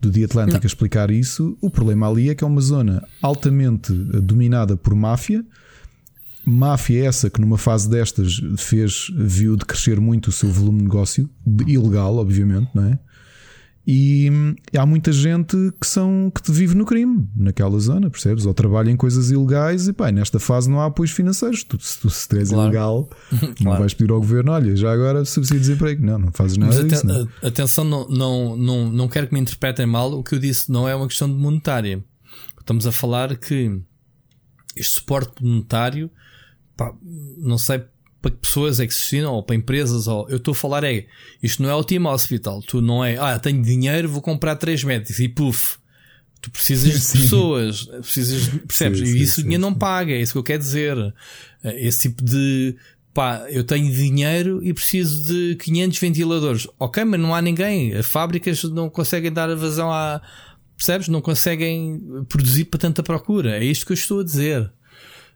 do 0.00 0.10
The 0.10 0.24
Atlantic 0.24 0.64
a 0.64 0.66
explicar 0.66 1.10
isso. 1.10 1.56
O 1.60 1.70
problema 1.70 2.08
ali 2.08 2.30
é 2.30 2.34
que 2.34 2.42
é 2.42 2.46
uma 2.46 2.60
zona 2.60 3.06
altamente 3.22 3.92
dominada 3.92 4.76
por 4.76 4.94
máfia. 4.94 5.44
Máfia 6.46 7.06
essa 7.06 7.30
que 7.30 7.40
numa 7.40 7.58
fase 7.58 7.88
destas 7.88 8.40
fez, 8.58 9.10
viu 9.16 9.56
de 9.56 9.64
crescer 9.64 10.00
muito 10.00 10.28
o 10.28 10.32
seu 10.32 10.50
volume 10.50 10.78
de 10.78 10.84
negócio, 10.84 11.30
ilegal, 11.66 12.16
obviamente, 12.16 12.70
não 12.74 12.84
é? 12.84 12.98
E, 13.86 14.30
há 14.78 14.86
muita 14.86 15.12
gente 15.12 15.56
que 15.78 15.86
são 15.86 16.32
que 16.34 16.50
vive 16.50 16.74
no 16.74 16.86
crime 16.86 17.28
naquela 17.36 17.78
zona, 17.78 18.08
percebes? 18.08 18.46
Ou 18.46 18.54
trabalha 18.54 18.90
em 18.90 18.96
coisas 18.96 19.30
ilegais 19.30 19.88
e 19.88 19.92
pá, 19.92 20.10
nesta 20.10 20.40
fase 20.40 20.70
não 20.70 20.80
há 20.80 20.86
apoios 20.86 21.10
financeiros. 21.10 21.64
Tu, 21.64 21.78
se 21.78 22.00
tu 22.00 22.08
se 22.08 22.26
claro. 22.26 22.48
ilegal, 22.48 23.10
claro. 23.30 23.54
não 23.60 23.76
vais 23.78 23.92
pedir 23.92 24.10
ao 24.10 24.20
governo, 24.20 24.52
olha, 24.52 24.74
já 24.74 24.90
agora 24.90 25.24
subsídio 25.26 25.60
de 25.60 25.66
desemprego. 25.66 26.04
Não, 26.04 26.18
não 26.18 26.32
fazes 26.32 26.56
nada 26.56 26.74
Mas 26.74 26.84
disso. 26.86 27.06
Aten 27.06 27.28
não. 27.42 27.48
Atenção, 27.48 27.84
não, 27.84 28.08
não, 28.08 28.56
não, 28.56 28.90
não 28.90 29.08
quero 29.08 29.26
que 29.26 29.34
me 29.34 29.40
interpretem 29.40 29.84
mal. 29.84 30.10
O 30.18 30.22
que 30.22 30.34
eu 30.34 30.38
disse 30.38 30.72
não 30.72 30.88
é 30.88 30.94
uma 30.94 31.06
questão 31.06 31.28
de 31.28 31.34
monetária. 31.34 32.02
Estamos 32.58 32.86
a 32.86 32.92
falar 32.92 33.36
que 33.36 33.82
este 34.74 34.94
suporte 34.94 35.44
monetário, 35.44 36.10
pá, 36.76 36.92
não 37.38 37.58
sei 37.58 37.82
para 38.20 38.30
que 38.30 38.38
pessoas 38.38 38.80
é 38.80 38.86
que 38.86 38.94
se 38.94 39.00
destinam, 39.00 39.34
ou 39.34 39.42
para 39.42 39.54
empresas, 39.54 40.06
ou 40.06 40.26
eu 40.30 40.38
estou 40.38 40.52
a 40.52 40.54
falar 40.54 40.82
é 40.82 41.06
isto 41.42 41.62
não 41.62 41.68
é 41.68 41.74
o 41.74 41.84
Team 41.84 42.06
Hospital, 42.06 42.62
tu 42.62 42.80
não 42.80 43.04
é, 43.04 43.18
ah, 43.18 43.38
tenho 43.38 43.62
dinheiro, 43.62 44.08
vou 44.08 44.22
comprar 44.22 44.56
três 44.56 44.82
médicos 44.82 45.18
e 45.18 45.28
puf. 45.28 45.76
Tu 46.40 46.50
precisas 46.50 47.02
sim. 47.02 47.18
de 47.18 47.24
pessoas, 47.24 47.84
precisas, 47.84 48.48
percebes? 48.66 48.98
Sim, 48.98 49.06
sim, 49.06 49.12
e 49.16 49.22
isso 49.22 49.40
o 49.40 49.42
dinheiro 49.42 49.62
não 49.62 49.74
paga, 49.74 50.12
é 50.12 50.20
isso 50.20 50.32
que 50.32 50.38
eu 50.38 50.42
quero 50.42 50.58
dizer. 50.58 50.96
Eh, 51.62 51.86
esse 51.86 52.08
tipo 52.08 52.22
de 52.22 52.76
pá, 53.14 53.46
eu 53.48 53.62
tenho 53.64 53.90
dinheiro 53.90 54.62
e 54.62 54.74
preciso 54.74 55.24
de 55.26 55.56
500 55.56 55.98
ventiladores. 55.98 56.68
Ok, 56.78 57.04
mas 57.04 57.20
não 57.20 57.34
há 57.34 57.40
ninguém. 57.40 57.94
As 57.94 58.04
fábricas 58.04 58.64
não 58.64 58.90
conseguem 58.90 59.32
dar 59.32 59.54
vazão 59.54 59.90
a. 59.90 60.20
Percebes? 60.76 61.08
Não 61.08 61.22
conseguem 61.22 62.24
produzir 62.28 62.64
para 62.64 62.80
tanta 62.80 63.02
procura. 63.02 63.56
É 63.56 63.64
isto 63.64 63.86
que 63.86 63.92
eu 63.92 63.94
estou 63.94 64.20
a 64.20 64.24
dizer. 64.24 64.70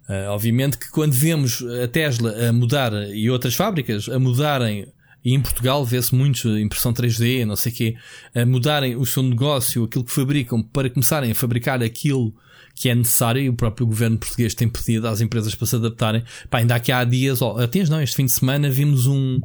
Uh, 0.09 0.31
obviamente 0.31 0.79
que 0.79 0.91
quando 0.91 1.13
vemos 1.13 1.63
a 1.85 1.87
Tesla 1.87 2.49
a 2.49 2.53
mudar 2.53 2.93
e 3.13 3.29
outras 3.31 3.55
fábricas 3.55 4.09
a 4.09 4.19
mudarem, 4.19 4.87
e 5.25 5.35
em 5.35 5.41
Portugal 5.41 5.85
vê-se 5.85 6.15
muito 6.15 6.49
impressão 6.59 6.93
3D, 6.93 7.45
não 7.45 7.57
sei 7.57 7.73
o 7.73 7.75
quê, 7.75 7.97
a 8.35 8.47
mudarem 8.47 8.97
o 8.97 9.05
seu 9.05 9.23
negócio, 9.23 9.85
aquilo 9.85 10.05
que 10.05 10.13
fabricam, 10.13 10.63
para 10.63 10.89
começarem 10.89 11.31
a 11.31 11.35
fabricar 11.35 11.83
aquilo 11.83 12.35
que 12.79 12.89
é 12.89 12.95
necessário 12.95 13.43
e 13.43 13.49
o 13.49 13.55
próprio 13.55 13.87
governo 13.87 14.17
português 14.17 14.55
tem 14.55 14.69
pedido 14.69 15.09
às 15.09 15.21
empresas 15.21 15.55
para 15.55 15.67
se 15.67 15.75
adaptarem. 15.75 16.23
Pá, 16.49 16.59
ainda 16.59 16.77
aqui 16.77 16.93
há 16.93 17.03
dias, 17.03 17.43
oh, 17.43 17.67
tens 17.67 17.89
não, 17.91 18.01
este 18.01 18.15
fim 18.15 18.25
de 18.25 18.31
semana 18.31 18.71
vimos 18.71 19.07
um, 19.07 19.41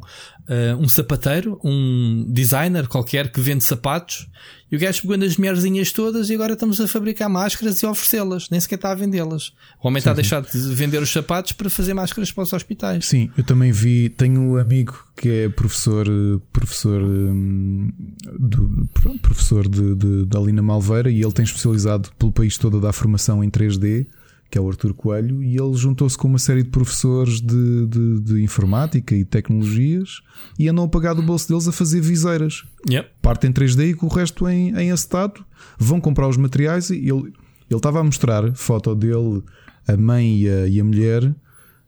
uh, 0.48 0.76
um 0.78 0.88
sapateiro, 0.88 1.60
um 1.64 2.26
designer 2.28 2.86
qualquer 2.88 3.30
que 3.30 3.40
vende 3.40 3.64
sapatos 3.64 4.28
e 4.70 4.76
o 4.76 4.78
gajo 4.78 5.02
pegou 5.02 5.16
nas 5.16 5.36
mulherzinhas 5.36 5.92
todas 5.92 6.30
e 6.30 6.34
agora 6.34 6.54
estamos 6.54 6.80
a 6.80 6.88
fabricar 6.88 7.28
máscaras 7.28 7.80
e 7.80 7.86
oferecê-las, 7.86 8.50
nem 8.50 8.58
sequer 8.58 8.74
está 8.74 8.90
a 8.90 8.94
vendê-las. 8.94 9.52
O 9.80 9.86
homem 9.86 10.00
sim, 10.00 10.08
está 10.08 10.10
a 10.10 10.14
deixar 10.14 10.42
de 10.42 10.58
vender 10.74 11.00
os 11.00 11.12
sapatos 11.12 11.52
para 11.52 11.70
fazer 11.70 11.94
máscaras 11.94 12.32
para 12.32 12.42
os 12.42 12.52
hospitais. 12.52 13.06
Sim, 13.06 13.30
eu 13.36 13.44
também 13.44 13.70
vi, 13.70 14.08
tenho 14.08 14.40
um 14.40 14.56
amigo 14.56 14.98
que 15.16 15.28
é 15.28 15.48
professor, 15.48 16.06
professor, 16.52 17.00
hum, 17.00 17.92
do, 18.38 18.88
professor 19.22 19.68
de, 19.68 19.94
de, 19.94 20.26
de 20.26 20.36
Alina 20.36 20.62
Malveira 20.62 21.10
e 21.10 21.22
ele 21.22 21.32
tem 21.32 21.44
especializado 21.44 22.10
pelo 22.18 22.32
país 22.32 22.58
todo 22.58 22.78
a 22.78 22.80
dar 22.80 22.92
formação 22.92 23.44
em 23.44 23.50
3D 23.50 24.06
que 24.54 24.58
é 24.58 24.60
o 24.60 24.68
Artur 24.68 24.94
Coelho, 24.94 25.42
e 25.42 25.56
ele 25.56 25.74
juntou-se 25.74 26.16
com 26.16 26.28
uma 26.28 26.38
série 26.38 26.62
de 26.62 26.68
professores 26.68 27.40
de, 27.40 27.86
de, 27.88 28.20
de, 28.20 28.40
informática 28.44 29.12
e 29.12 29.24
tecnologias 29.24 30.22
e 30.56 30.68
andam 30.68 30.84
a 30.84 30.88
pagar 30.88 31.12
do 31.12 31.24
bolso 31.24 31.48
deles 31.48 31.66
a 31.66 31.72
fazer 31.72 32.00
viseiras. 32.00 32.62
Yep. 32.88 33.10
Parte 33.20 33.48
em 33.48 33.52
3D 33.52 33.90
e 33.90 33.94
com 33.94 34.06
o 34.06 34.08
resto 34.08 34.48
em, 34.48 34.72
em 34.78 34.92
acetato. 34.92 35.44
Vão 35.76 36.00
comprar 36.00 36.28
os 36.28 36.36
materiais 36.36 36.90
e 36.90 36.98
ele, 36.98 37.32
ele 37.68 37.76
estava 37.76 37.98
a 37.98 38.04
mostrar 38.04 38.54
foto 38.54 38.94
dele, 38.94 39.42
a 39.88 39.96
mãe 39.96 40.42
e 40.42 40.48
a, 40.48 40.68
e 40.68 40.80
a 40.80 40.84
mulher. 40.84 41.24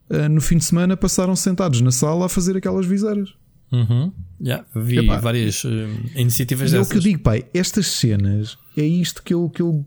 Uh, 0.09 0.27
no 0.29 0.41
fim 0.41 0.57
de 0.57 0.65
semana 0.65 0.97
passaram 0.97 1.37
sentados 1.37 1.79
na 1.79 1.91
sala 1.91 2.25
a 2.25 2.29
fazer 2.29 2.57
aquelas 2.57 2.85
viseiras. 2.85 3.33
Uhum. 3.71 4.11
Yeah, 4.41 4.65
vi 4.75 4.99
Epá, 4.99 5.19
várias 5.19 5.63
uh, 5.63 5.69
iniciativas 6.17 6.71
dessas. 6.73 6.85
É 6.85 6.89
o 6.89 6.91
que 6.91 6.97
eu 6.97 7.01
digo, 7.01 7.23
pai, 7.23 7.45
estas 7.53 7.87
cenas 7.87 8.57
é 8.75 8.83
isto 8.83 9.23
que 9.23 9.33
eu, 9.33 9.49
que 9.49 9.61
eu 9.61 9.85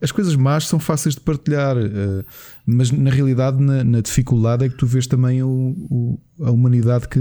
as 0.00 0.12
coisas 0.12 0.36
más 0.36 0.66
são 0.66 0.78
fáceis 0.78 1.14
de 1.14 1.20
partilhar, 1.20 1.76
uh, 1.76 2.24
mas 2.64 2.90
na 2.90 3.10
realidade, 3.10 3.60
na, 3.62 3.82
na, 3.82 4.00
dificuldade, 4.00 4.64
é 4.64 4.68
que 4.68 4.76
tu 4.76 4.86
vês 4.86 5.06
também 5.06 5.42
o, 5.42 5.48
o, 5.48 6.20
a 6.44 6.50
humanidade 6.50 7.08
que 7.08 7.18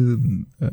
a, 0.61 0.71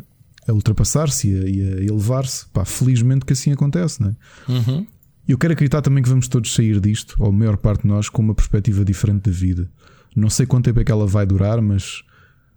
a 0.51 0.53
ultrapassar-se 0.53 1.29
e 1.29 1.63
a, 1.63 1.77
a 1.77 1.83
elevar-se. 1.83 2.47
felizmente 2.67 3.25
que 3.25 3.33
assim 3.33 3.53
acontece, 3.53 4.03
não 4.03 4.11
é? 4.11 4.53
Uhum. 4.53 4.87
Eu 5.27 5.39
quero 5.39 5.55
acreditar 5.55 5.81
também 5.81 6.03
que 6.03 6.09
vamos 6.09 6.29
todos 6.29 6.53
sair 6.53 6.79
disto, 6.81 7.17
ou 7.19 7.29
a 7.29 7.33
maior 7.33 7.57
parte 7.57 7.83
de 7.83 7.89
nós, 7.89 8.11
com 8.11 8.21
uma 8.21 8.35
perspectiva 8.35 8.85
diferente 8.85 9.31
da 9.31 9.33
vida. 9.35 9.71
Não 10.15 10.29
sei 10.29 10.45
quanto 10.45 10.67
tempo 10.67 10.81
é 10.81 10.85
que 10.85 10.93
ela 10.93 11.07
vai 11.07 11.25
durar, 11.25 11.63
mas 11.63 12.03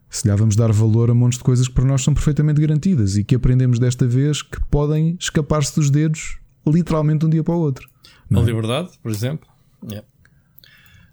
se 0.10 0.28
lhe 0.28 0.36
vamos 0.36 0.56
dar 0.56 0.72
valor 0.72 1.10
a 1.10 1.14
montes 1.14 1.38
de 1.38 1.44
coisas 1.44 1.68
que 1.68 1.74
para 1.74 1.86
nós 1.86 2.04
são 2.04 2.14
perfeitamente 2.14 2.60
garantidas 2.60 3.18
e 3.18 3.24
que 3.24 3.36
aprendemos 3.36 3.80
desta 3.80 4.06
vez 4.06 4.42
que 4.42 4.60
podem 4.70 5.18
escapar-se 5.20 5.76
dos 5.76 5.90
dedos 5.90 6.38
literalmente 6.66 7.20
de 7.20 7.26
um 7.26 7.30
dia 7.30 7.44
para 7.44 7.56
o 7.56 7.60
outro. 7.60 7.88
A 8.32 8.40
é? 8.40 8.44
liberdade, 8.44 8.90
por 9.02 9.12
exemplo. 9.12 9.48
Yeah. 9.84 10.08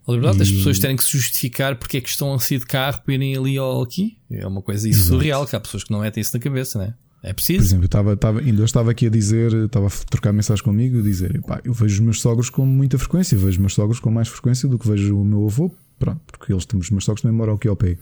A 0.06 0.12
liberdade 0.12 0.38
das 0.38 0.50
pessoas 0.50 0.78
terem 0.78 0.96
que 0.96 1.02
se 1.02 1.12
justificar 1.12 1.76
porque 1.76 1.96
é 1.96 2.00
que 2.00 2.08
estão 2.08 2.34
a 2.34 2.38
sair 2.38 2.58
de 2.58 2.66
carro 2.66 3.00
para 3.02 3.14
irem 3.14 3.36
ali 3.36 3.58
ou 3.58 3.82
aqui. 3.82 4.18
É 4.30 4.46
uma 4.46 4.60
coisa 4.60 4.88
isso 4.88 5.08
surreal, 5.08 5.46
que 5.46 5.56
há 5.56 5.60
pessoas 5.60 5.84
que 5.84 5.90
não 5.90 6.00
metem 6.00 6.20
isso 6.20 6.36
na 6.36 6.42
cabeça, 6.42 6.78
né? 6.78 6.94
É 7.22 7.32
preciso. 7.32 7.60
Por 7.60 7.64
exemplo, 7.64 7.84
eu 7.84 7.86
estava, 7.86 8.12
estava, 8.12 8.40
ainda 8.40 8.64
estava 8.64 8.90
aqui 8.90 9.06
a 9.06 9.10
dizer, 9.10 9.50
estava 9.54 9.86
a 9.86 9.90
trocar 10.10 10.30
mensagens 10.30 10.60
comigo, 10.60 10.98
a 10.98 11.02
dizer: 11.02 11.40
pá, 11.40 11.58
eu 11.64 11.72
vejo 11.72 11.94
os 11.94 12.00
meus 12.00 12.20
sogros 12.20 12.50
com 12.50 12.66
muita 12.66 12.98
frequência, 12.98 13.38
vejo 13.38 13.52
os 13.52 13.56
meus 13.56 13.72
sogros 13.72 13.98
com 13.98 14.10
mais 14.10 14.28
frequência 14.28 14.68
do 14.68 14.78
que 14.78 14.86
vejo 14.86 15.18
o 15.18 15.24
meu 15.24 15.46
avô. 15.46 15.74
Pronto, 15.98 16.20
porque 16.26 16.52
eles 16.52 16.66
temos 16.66 16.86
os 16.86 16.90
meus 16.90 17.04
sogros 17.04 17.22
também 17.22 17.34
moram 17.34 17.54
aqui 17.54 17.66
ao 17.66 17.76
pé. 17.76 17.96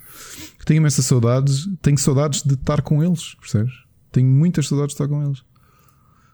Tenho 0.64 0.78
imensas 0.78 1.04
saudades, 1.04 1.68
tenho 1.80 1.98
saudades 1.98 2.42
de 2.42 2.54
estar 2.54 2.82
com 2.82 3.00
eles, 3.00 3.36
percebes? 3.36 3.72
Tenho 4.10 4.26
muitas 4.26 4.66
saudades 4.66 4.96
de 4.96 5.02
estar 5.02 5.06
com 5.06 5.24
eles. 5.24 5.44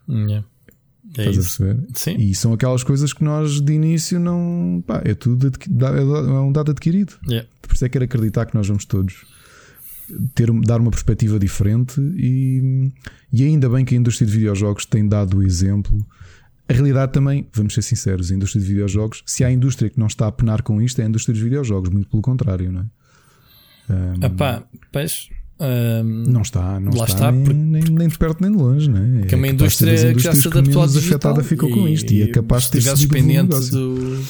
Yeah. 0.08 0.46
É 1.16 1.28
Estás 1.28 1.36
isso. 1.36 1.62
a 1.62 1.66
perceber? 1.66 1.88
Sim. 1.94 2.16
E 2.18 2.34
são 2.34 2.52
aquelas 2.52 2.84
coisas 2.84 3.12
que 3.12 3.24
nós 3.24 3.60
de 3.60 3.72
início 3.72 4.20
não. 4.20 4.82
Pá, 4.86 5.00
é 5.04 5.14
tudo 5.14 5.50
é 5.50 6.40
um 6.40 6.52
dado 6.52 6.70
adquirido. 6.70 7.14
Yeah. 7.26 7.48
Por 7.62 7.74
isso 7.74 7.84
é 7.84 7.88
que 7.88 7.92
quero 7.94 8.04
acreditar 8.04 8.46
que 8.46 8.54
nós 8.54 8.68
vamos 8.68 8.84
todos 8.84 9.24
ter, 10.34 10.50
dar 10.62 10.80
uma 10.80 10.90
perspectiva 10.90 11.38
diferente 11.38 12.00
e, 12.00 12.92
e 13.32 13.44
ainda 13.44 13.68
bem 13.68 13.84
que 13.84 13.94
a 13.94 13.98
indústria 13.98 14.26
de 14.26 14.32
videojogos 14.32 14.86
tem 14.86 15.06
dado 15.06 15.38
o 15.38 15.42
exemplo. 15.42 16.04
A 16.68 16.72
realidade 16.72 17.12
também, 17.12 17.46
vamos 17.52 17.72
ser 17.72 17.82
sinceros, 17.82 18.30
a 18.30 18.34
indústria 18.34 18.62
de 18.62 18.68
videojogos, 18.68 19.22
se 19.24 19.42
há 19.42 19.50
indústria 19.50 19.88
que 19.88 19.98
não 19.98 20.06
está 20.06 20.26
a 20.26 20.32
penar 20.32 20.62
com 20.62 20.82
isto, 20.82 21.00
é 21.00 21.04
a 21.04 21.08
indústria 21.08 21.32
dos 21.32 21.42
videojogos, 21.42 21.88
muito 21.88 22.10
pelo 22.10 22.22
contrário, 22.22 22.70
não 22.70 22.80
é? 22.80 22.84
Um, 23.90 24.26
Epá, 24.26 24.64
pois, 24.92 25.30
um, 25.60 26.24
não 26.28 26.42
está, 26.42 26.78
não 26.78 26.92
está, 26.92 27.04
está 27.04 27.32
nem, 27.32 27.52
nem, 27.52 27.82
nem, 27.82 28.08
de 28.08 28.16
perto 28.16 28.40
nem 28.40 28.52
de 28.52 28.56
longe, 28.56 28.88
né? 28.88 29.26
Que 29.26 29.34
é 29.34 29.38
uma 29.38 29.48
indústria 29.48 30.14
que 30.14 30.20
já 30.20 30.32
se 30.32 30.46
adaptou 30.46 30.86
digital 30.86 30.98
afetada 30.98 31.42
ficou 31.42 31.68
com 31.70 31.88
isto 31.88 32.12
e, 32.12 32.18
e 32.18 32.22
é 32.22 32.26
capaz 32.28 32.64
de 32.64 32.72
ter 32.72 32.82
sido 32.82 33.08
dependente 33.08 33.70
do, 33.70 34.22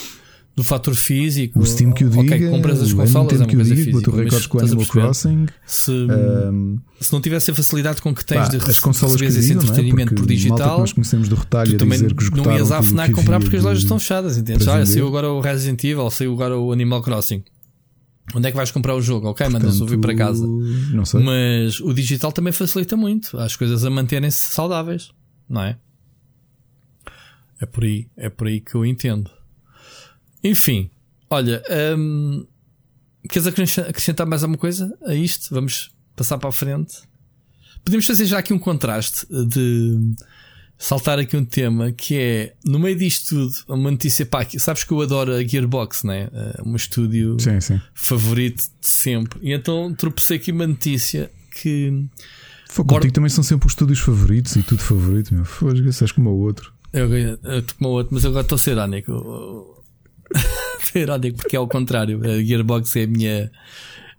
do 0.56 0.64
fator 0.64 0.94
físico. 0.94 1.60
O 1.60 1.66
Steam 1.66 1.92
que 1.92 2.04
o 2.04 2.08
diga, 2.08 2.34
okay, 2.34 2.48
compras 2.48 2.80
as 2.80 2.94
consolas, 2.94 3.40
é 3.40 3.44
que 3.44 3.56
o 3.56 3.62
diga, 3.62 3.92
bateu 3.92 4.14
recordes 4.14 4.46
com 4.46 4.56
o 4.56 4.60
Animal 4.62 4.86
Crossing. 4.86 5.46
Se, 5.66 5.90
um, 5.90 6.78
se 6.98 7.12
não 7.12 7.20
tivesse 7.20 7.50
a 7.50 7.54
facilidade 7.54 8.00
com 8.00 8.14
que 8.14 8.24
tens 8.24 8.48
pá, 8.48 8.48
de 8.48 8.56
as 8.56 8.78
consolas 8.78 9.20
esse 9.20 9.48
digo, 9.48 9.60
entretenimento 9.62 10.14
é? 10.14 10.16
por 10.16 10.26
digital, 10.26 10.76
que 10.76 10.80
nós 10.80 10.92
conhecemos 10.94 11.28
do 11.28 11.36
retalho 11.36 11.76
dizer 11.76 12.14
que 12.14 12.36
não 12.36 12.56
ias 12.56 12.72
à 12.72 12.82
FNAC 12.82 13.12
comprar 13.12 13.38
porque 13.38 13.56
as 13.56 13.62
lojas 13.62 13.82
estão 13.82 13.98
fechadas, 13.98 14.38
entendes? 14.38 14.66
Olha, 14.66 14.86
saiu 14.86 15.06
agora 15.06 15.30
o 15.30 15.40
Resident 15.40 15.84
Evil, 15.84 16.10
saiu 16.10 16.32
agora 16.32 16.58
o 16.58 16.72
Animal 16.72 17.02
Crossing. 17.02 17.42
Onde 18.34 18.48
é 18.48 18.50
que 18.50 18.56
vais 18.56 18.70
comprar 18.70 18.94
o 18.94 19.00
jogo? 19.00 19.28
Ok, 19.28 19.48
mandas 19.48 19.80
ouvir 19.80 19.98
para 19.98 20.14
casa. 20.14 20.46
Não 20.46 21.04
sei. 21.04 21.22
Mas 21.22 21.80
o 21.80 21.92
digital 21.92 22.30
também 22.30 22.52
facilita 22.52 22.96
muito 22.96 23.38
as 23.38 23.56
coisas 23.56 23.84
a 23.84 23.90
manterem-se 23.90 24.52
saudáveis, 24.52 25.10
não 25.48 25.62
é? 25.62 25.78
É 27.60 27.66
por 27.66 27.84
aí, 27.84 28.06
é 28.16 28.28
por 28.28 28.46
aí 28.46 28.60
que 28.60 28.74
eu 28.74 28.84
entendo. 28.84 29.30
Enfim, 30.44 30.90
olha, 31.30 31.62
hum, 31.96 32.46
Queres 33.28 33.78
acrescentar 33.78 34.26
mais 34.26 34.42
alguma 34.42 34.58
coisa 34.58 34.96
a 35.04 35.14
isto? 35.14 35.52
Vamos 35.52 35.90
passar 36.16 36.38
para 36.38 36.48
a 36.48 36.52
frente. 36.52 37.02
Podemos 37.84 38.06
fazer 38.06 38.24
já 38.24 38.38
aqui 38.38 38.52
um 38.52 38.58
contraste 38.58 39.26
de 39.28 40.14
saltar 40.78 41.18
aqui 41.18 41.36
um 41.36 41.44
tema 41.44 41.90
que 41.90 42.16
é 42.16 42.54
no 42.64 42.78
meio 42.78 42.96
disto 42.96 43.34
tudo, 43.34 43.52
uma 43.68 43.90
notícia 43.90 44.24
pá, 44.24 44.46
sabes 44.58 44.84
que 44.84 44.92
eu 44.92 45.00
adoro 45.00 45.34
a 45.34 45.42
Gearbox, 45.42 46.04
né? 46.04 46.28
Um 46.64 46.76
estúdio 46.76 47.36
sim, 47.40 47.60
sim. 47.60 47.80
favorito 47.92 48.64
de 48.80 48.88
sempre. 48.88 49.40
E 49.42 49.52
então 49.52 49.92
tropecei 49.92 50.36
aqui 50.36 50.52
uma 50.52 50.66
notícia 50.66 51.30
que. 51.60 52.06
Foi 52.68 52.84
contigo 52.84 53.12
também 53.12 53.30
são 53.30 53.42
sempre 53.42 53.66
os 53.66 53.72
estúdios 53.72 53.98
favoritos 53.98 54.54
e 54.56 54.62
tudo 54.62 54.80
favorito, 54.80 55.34
meu. 55.34 55.44
És 56.00 56.12
como 56.12 56.30
o 56.30 56.38
outro. 56.40 56.72
Eu, 56.92 57.12
eu, 57.14 57.38
eu 57.42 57.64
como 57.76 57.90
o 57.90 57.92
outro, 57.92 58.14
mas 58.14 58.24
agora 58.24 58.42
estou 58.42 58.56
a 58.56 58.58
ser 58.58 58.72
irónico. 58.72 59.84
estou 60.80 61.02
irónico 61.02 61.38
porque 61.38 61.56
é 61.56 61.58
ao 61.58 61.66
contrário. 61.66 62.20
A 62.24 62.42
Gearbox 62.42 62.94
é 62.96 63.04
a 63.04 63.06
minha. 63.06 63.50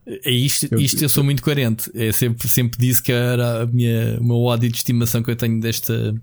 É 0.05 0.31
isto, 0.31 0.79
isto 0.79 1.03
eu 1.03 1.09
sou 1.09 1.23
muito 1.23 1.43
coerente. 1.43 1.91
É 1.93 2.11
sempre, 2.11 2.49
sempre 2.49 2.79
disse 2.79 3.01
que 3.01 3.11
era 3.11 3.63
a 3.63 3.65
minha, 3.67 4.17
o 4.19 4.23
meu 4.23 4.37
ódio 4.37 4.69
de 4.69 4.77
estimação 4.77 5.21
que 5.21 5.29
eu 5.29 5.35
tenho 5.35 5.59
desta, 5.59 6.15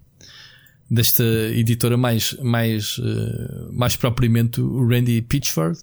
desta 0.91 1.25
editora 1.53 1.97
mais, 1.97 2.33
mais, 2.43 2.99
uh, 2.99 3.73
mais 3.73 3.97
propriamente 3.97 4.61
o 4.61 4.87
Randy 4.87 5.21
Pitchford. 5.23 5.79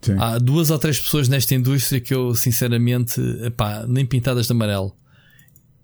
Sim. 0.00 0.16
Há 0.18 0.38
duas 0.38 0.70
ou 0.70 0.78
três 0.78 0.98
pessoas 0.98 1.28
nesta 1.28 1.54
indústria 1.54 2.00
que 2.00 2.14
eu, 2.14 2.34
sinceramente, 2.34 3.20
epá, 3.42 3.84
nem 3.86 4.06
pintadas 4.06 4.46
de 4.46 4.52
amarelo. 4.52 4.94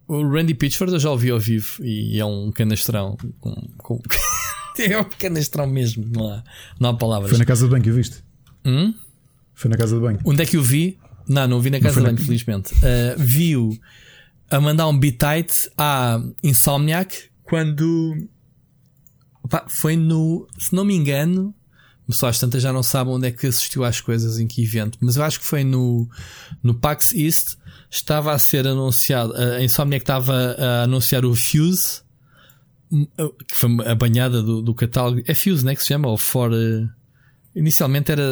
O 0.07 0.23
Randy 0.29 0.55
Pitchford 0.55 0.93
eu 0.93 1.01
já 1.01 1.11
ouvi 1.11 1.31
ao 1.31 1.39
vivo 1.39 1.83
e 1.83 2.19
é 2.19 2.25
um 2.25 2.53
canastrão. 2.53 3.17
Com, 3.41 3.55
com... 3.79 4.03
é 4.79 4.99
um 4.99 5.05
canastrão 5.05 5.67
mesmo, 5.67 6.07
não 6.11 6.29
há, 6.31 6.45
não 6.79 6.91
há 6.91 6.95
palavras. 6.95 7.31
Foi 7.31 7.39
na 7.39 7.45
casa 7.45 7.65
de 7.65 7.71
banho 7.71 7.83
que 7.83 7.91
o 7.91 7.95
viste? 7.95 8.23
Hum? 8.65 8.95
Foi 9.55 9.71
na 9.71 9.77
casa 9.77 9.97
de 9.97 10.03
banho. 10.03 10.19
Onde 10.25 10.43
é 10.43 10.47
que 10.47 10.57
eu 10.57 10.63
vi? 10.63 10.99
Não, 11.27 11.49
não 11.49 11.61
vi 11.61 11.71
na 11.71 11.81
casa 11.81 12.01
de 12.01 12.07
banho, 12.07 12.19
na... 12.19 12.25
felizmente. 12.25 12.75
Uh, 12.75 13.15
viu 13.17 13.79
a 14.51 14.61
mandar 14.61 14.87
um 14.89 14.99
beat 14.99 15.19
tight 15.19 15.71
à 15.77 16.23
Insomniac 16.43 17.34
quando 17.45 18.29
opa, 19.43 19.65
foi 19.69 19.97
no, 19.97 20.49
se 20.59 20.75
não 20.75 20.85
me 20.85 20.95
engano, 20.95 21.55
pessoas 22.07 22.39
tantas 22.39 22.63
já 22.63 22.73
não 22.73 22.83
sabem 22.83 23.15
onde 23.15 23.29
é 23.29 23.31
que 23.31 23.47
assistiu 23.47 23.85
às 23.85 24.01
coisas 24.01 24.39
em 24.39 24.47
que 24.47 24.63
evento, 24.63 24.99
mas 25.01 25.17
eu 25.17 25.23
acho 25.23 25.39
que 25.39 25.47
foi 25.47 25.65
no, 25.65 26.09
no 26.63 26.75
PAX 26.75 27.13
East. 27.13 27.57
Estava 27.91 28.33
a 28.33 28.39
ser 28.41 28.67
anunciado, 28.67 29.33
a 29.37 29.63
Insomniac 29.63 30.03
estava 30.03 30.57
a 30.59 30.83
anunciar 30.83 31.25
o 31.25 31.33
Fuse, 31.33 32.03
que 33.47 33.57
foi 33.57 33.71
a 33.87 33.95
banhada 33.95 34.43
do, 34.43 34.63
do 34.63 34.75
catálogo. 34.75 35.23
É 35.27 35.35
Fuse, 35.35 35.65
né? 35.65 35.75
Que 35.75 35.83
se 35.83 35.89
chama? 35.89 36.09
Ou 36.09 36.17
For. 36.17 36.51
Uh, 36.51 36.89
inicialmente 37.55 38.11
era 38.11 38.23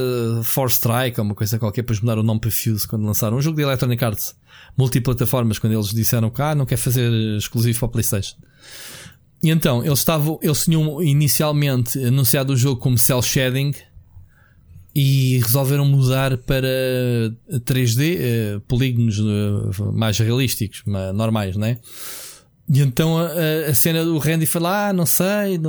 For 0.42 0.68
Strike 0.68 1.20
ou 1.20 1.26
uma 1.26 1.34
coisa 1.34 1.58
qualquer, 1.58 1.82
depois 1.82 2.00
mudaram 2.00 2.22
o 2.22 2.24
nome 2.24 2.40
para 2.40 2.50
Fuse 2.50 2.86
quando 2.86 3.04
lançaram. 3.04 3.36
Um 3.36 3.40
jogo 3.40 3.56
de 3.56 3.62
Electronic 3.62 4.04
Arts 4.04 4.34
multiplataformas, 4.76 5.58
quando 5.58 5.74
eles 5.74 5.90
disseram 5.90 6.30
que 6.30 6.42
ah, 6.42 6.54
não 6.54 6.66
quer 6.66 6.76
fazer 6.76 7.10
exclusivo 7.36 7.78
para 7.78 7.86
a 7.86 7.90
PlayStation. 7.92 8.36
E 9.43 9.51
então, 9.51 9.84
eles 9.84 9.99
estavam, 9.99 10.38
eles 10.40 10.64
tinham 10.64 11.03
inicialmente 11.03 11.99
anunciado 11.99 12.53
o 12.53 12.57
jogo 12.57 12.80
como 12.80 12.97
cel 12.97 13.20
shading 13.20 13.72
e 14.95 15.38
resolveram 15.38 15.84
mudar 15.84 16.36
para 16.38 16.68
3D, 17.64 18.18
eh, 18.20 18.61
polígonos 18.68 19.18
eh, 19.18 19.82
mais 19.93 20.18
realísticos, 20.18 20.82
normais, 21.14 21.57
né? 21.57 21.78
E 22.74 22.80
então 22.80 23.18
a, 23.18 23.26
a, 23.68 23.74
cena 23.74 24.02
do 24.02 24.16
Randy 24.16 24.46
fala: 24.46 24.88
Ah, 24.88 24.92
não 24.94 25.04
sei, 25.04 25.60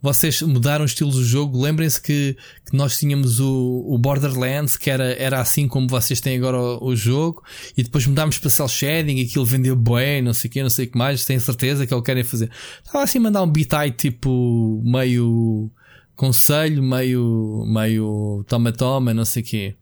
vocês 0.00 0.40
mudaram 0.40 0.82
o 0.82 0.86
estilo 0.86 1.10
do 1.10 1.22
jogo. 1.22 1.60
Lembrem-se 1.60 2.00
que, 2.00 2.34
que, 2.64 2.74
nós 2.74 2.98
tínhamos 2.98 3.38
o, 3.38 3.84
o, 3.86 3.98
Borderlands, 3.98 4.78
que 4.78 4.88
era, 4.88 5.12
era 5.12 5.42
assim 5.42 5.68
como 5.68 5.86
vocês 5.86 6.22
têm 6.22 6.38
agora 6.38 6.56
o, 6.58 6.86
o 6.86 6.96
jogo, 6.96 7.42
e 7.76 7.82
depois 7.82 8.06
mudámos 8.06 8.38
para 8.38 8.48
Cell 8.48 8.66
Shading 8.66 9.18
e 9.18 9.26
aquilo 9.26 9.44
vendeu 9.44 9.76
bem, 9.76 10.22
não 10.22 10.32
sei 10.32 10.48
o 10.48 10.52
que, 10.54 10.62
não 10.62 10.70
sei 10.70 10.86
o 10.86 10.90
que 10.90 10.96
mais. 10.96 11.26
Tenho 11.26 11.38
certeza 11.38 11.86
que 11.86 11.92
é 11.92 11.96
o 11.98 12.00
que 12.00 12.06
querem 12.06 12.24
fazer. 12.24 12.50
Estava 12.82 13.04
assim 13.04 13.18
a 13.18 13.20
mandar 13.20 13.42
um 13.42 13.50
beat 13.50 13.94
tipo 13.98 14.80
meio 14.82 15.70
conselho, 16.16 16.82
meio, 16.82 17.62
meio 17.66 18.42
toma-toma, 18.48 19.12
não 19.12 19.26
sei 19.26 19.42
o 19.42 19.44
que. 19.44 19.76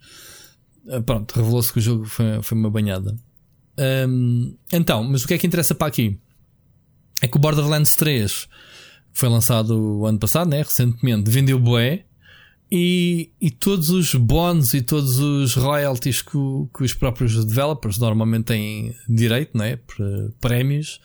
Ah, 0.88 1.01
pronto, 1.01 1.30
revelou-se 1.32 1.72
que 1.72 1.78
o 1.78 1.82
jogo 1.82 2.07
foi, 2.07 2.42
foi 2.42 2.59
uma 2.59 2.70
banhada. 2.70 3.14
Um, 3.78 4.57
então, 4.72 5.05
mas 5.05 5.22
o 5.22 5.28
que 5.28 5.34
é 5.34 5.38
que 5.38 5.46
interessa 5.46 5.76
para 5.76 5.86
aqui? 5.86 6.18
É 7.21 7.29
que 7.29 7.37
o 7.37 7.41
Borderlands 7.41 7.95
3 7.97 8.49
foi 9.12 9.29
lançado 9.29 9.77
o 9.77 10.07
ano 10.07 10.18
passado, 10.18 10.51
né? 10.51 10.59
recentemente, 10.62 11.31
vendeu 11.31 11.59
bué. 11.59 12.05
E, 12.73 13.33
e 13.41 13.51
todos 13.51 13.91
os 13.91 14.14
bónus 14.14 14.75
e 14.75 14.81
todos 14.81 15.18
os 15.18 15.55
royalties 15.55 16.23
que, 16.23 16.39
que, 16.73 16.85
os 16.85 16.95
próprios 16.95 17.45
developers 17.45 17.99
normalmente 17.99 18.45
têm 18.45 18.95
direito, 19.09 19.59
né? 19.59 19.77
Prémios, 20.41 21.01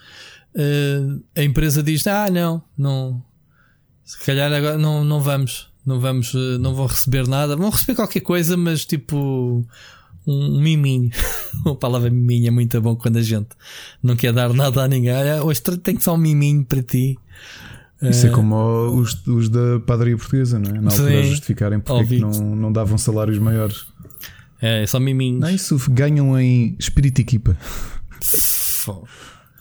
uh, 0.53 1.23
a 1.35 1.41
empresa 1.41 1.81
diz: 1.81 2.05
Ah, 2.05 2.29
não, 2.29 2.63
não, 2.77 3.19
se 4.03 4.23
calhar 4.23 4.53
agora 4.53 4.77
não, 4.77 5.03
não 5.03 5.19
vamos, 5.19 5.67
não 5.83 5.99
vamos, 5.99 6.35
uh, 6.35 6.59
não 6.59 6.75
vão 6.75 6.85
receber 6.85 7.27
nada, 7.27 7.55
vão 7.55 7.71
receber 7.71 7.95
qualquer 7.95 8.21
coisa, 8.21 8.55
mas 8.55 8.85
tipo 8.85 9.65
um 10.27 10.59
miminho. 10.59 11.11
a 11.65 11.75
palavra 11.75 12.09
miminho 12.09 12.47
é 12.47 12.51
muito 12.51 12.79
bom 12.81 12.95
quando 12.95 13.17
a 13.17 13.21
gente 13.21 13.49
não 14.01 14.15
quer 14.15 14.33
dar 14.33 14.53
nada 14.53 14.83
a 14.83 14.87
ninguém. 14.87 15.13
Olha, 15.13 15.43
hoje 15.43 15.61
tenho 15.61 16.01
só 16.01 16.15
um 16.15 16.17
miminho 16.17 16.63
para 16.65 16.81
ti. 16.81 17.17
Isso 18.01 18.27
é 18.27 18.29
como 18.29 18.55
os, 18.99 19.25
os 19.25 19.49
da 19.49 19.79
padaria 19.85 20.17
portuguesa, 20.17 20.59
não 20.59 20.69
é? 20.69 20.81
Na 20.81 20.91
altura 20.91 21.23
Sim, 21.23 21.29
justificarem 21.29 21.79
porque 21.79 22.15
é 22.15 22.19
não, 22.19 22.31
não 22.55 22.71
davam 22.71 22.97
salários 22.97 23.39
maiores. 23.39 23.85
É, 24.61 24.83
é 24.83 24.87
só 24.87 24.99
miminhos. 24.99 25.41
Não, 25.41 25.49
isso 25.49 25.77
ganham 25.89 26.39
em 26.39 26.75
espírito 26.77 27.21
equipa. 27.21 27.57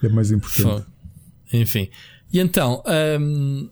é 0.03 0.09
mais 0.09 0.31
importante. 0.31 0.87
Enfim. 1.53 1.89
E 2.33 2.41
então, 2.41 2.83
um, 3.21 3.71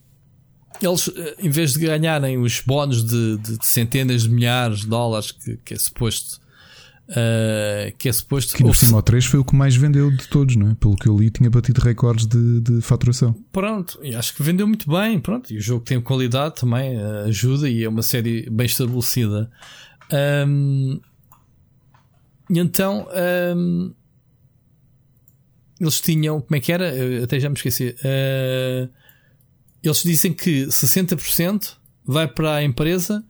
eles, 0.81 1.11
eh, 1.15 1.37
em 1.41 1.51
vez 1.51 1.73
de 1.73 1.81
ganharem 1.81 2.39
os 2.39 2.61
bónus 2.61 3.05
de, 3.05 3.37
de, 3.39 3.59
de, 3.59 3.67
centenas 3.67 4.23
de 4.23 4.31
milhares 4.31 4.81
de 4.81 4.87
dólares 4.87 5.33
que, 5.33 5.57
que 5.65 5.75
é 5.75 5.79
suposto 5.79 6.41
Uh, 7.09 7.95
que 7.99 8.09
é 8.09 8.13
suposto. 8.13 8.55
Que 8.55 8.63
no 8.63 8.73
Fórmula 8.73 9.03
3 9.03 9.25
foi 9.25 9.41
o 9.41 9.45
que 9.45 9.55
mais 9.55 9.77
vendeu 9.77 10.11
de 10.11 10.27
todos, 10.29 10.57
não 10.57 10.71
é? 10.71 10.75
Pelo 10.75 10.97
que 10.97 11.09
eu 11.09 11.19
li, 11.19 11.31
tinha 11.31 11.51
batido 11.51 11.81
recordes 11.81 12.27
de, 12.27 12.61
de 12.61 12.81
faturação. 12.81 13.35
Pronto, 13.51 13.99
e 14.03 14.15
acho 14.15 14.35
que 14.35 14.43
vendeu 14.43 14.67
muito 14.67 14.89
bem. 14.89 15.19
Pronto, 15.19 15.53
e 15.53 15.59
o 15.59 15.61
jogo 15.61 15.85
tem 15.85 16.01
qualidade 16.01 16.57
também, 16.57 16.97
uh, 16.97 17.25
ajuda 17.27 17.69
e 17.69 17.85
é 17.85 17.89
uma 17.89 18.03
série 18.03 18.49
bem 18.49 18.67
estabelecida. 18.67 19.51
Um, 20.47 21.01
e 22.49 22.59
então 22.59 23.09
um, 23.57 23.93
eles 25.81 26.01
tinham, 26.01 26.41
como 26.41 26.57
é 26.57 26.61
que 26.61 26.73
era? 26.73 26.95
Eu 26.95 27.25
até 27.25 27.41
já 27.41 27.49
me 27.49 27.57
esqueci. 27.57 27.97
Uh, 27.99 28.89
eles 29.83 30.03
dizem 30.03 30.33
que 30.33 30.67
60% 30.67 31.77
vai 32.05 32.29
para 32.29 32.55
a 32.55 32.65
empresa 32.65 33.25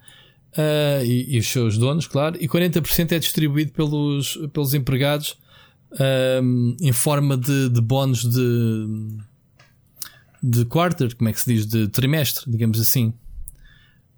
uh, 0.53 1.05
e, 1.05 1.37
e, 1.37 1.39
os 1.39 1.49
seus 1.49 1.79
donos, 1.79 2.07
claro, 2.07 2.37
e 2.41 2.49
40% 2.49 3.13
é 3.13 3.19
distribuído 3.19 3.73
pelos, 3.73 4.39
pelos 4.53 4.75
empregados 4.75 5.37
um, 6.43 6.77
em 6.81 6.93
forma 6.93 7.37
de, 7.37 7.69
de 7.69 7.81
bónus 7.81 8.23
de, 8.23 8.87
de 10.43 10.65
quarter, 10.65 11.15
como 11.15 11.29
é 11.29 11.33
que 11.33 11.41
se 11.41 11.53
diz? 11.53 11.67
De 11.67 11.89
trimestre, 11.89 12.51
digamos 12.51 12.81
assim. 12.81 13.13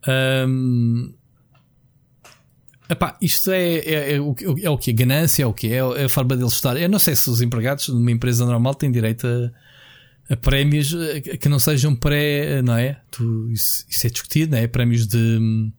Um, 0.07 1.13
epá, 2.89 3.17
isto 3.21 3.51
é, 3.51 3.63
é, 3.63 3.93
é, 3.93 4.15
é, 4.15 4.21
o, 4.21 4.35
é 4.63 4.71
o 4.71 4.79
que? 4.79 4.93
Ganância? 4.93 5.43
É 5.43 5.47
o 5.47 5.53
que? 5.53 5.73
É 5.73 6.05
a 6.05 6.09
forma 6.09 6.37
deles 6.37 6.53
estar. 6.53 6.77
Eu 6.77 6.89
não 6.89 6.99
sei 6.99 7.17
se 7.17 7.29
os 7.29 7.41
empregados 7.41 7.89
numa 7.89 8.13
empresa 8.13 8.45
normal 8.47 8.75
têm 8.75 8.93
direito 8.93 9.27
a, 9.27 10.33
a 10.33 10.37
prémios 10.37 10.95
que 11.41 11.49
não 11.49 11.59
sejam 11.59 11.95
pré, 11.95 12.63
não 12.63 12.77
é? 12.77 13.01
Tu, 13.11 13.51
isso, 13.51 13.85
isso, 13.89 14.07
é 14.07 14.11
discutido, 14.11 14.53
não 14.53 14.59
é? 14.59 14.67
Prémios 14.67 15.07
de 15.07 15.73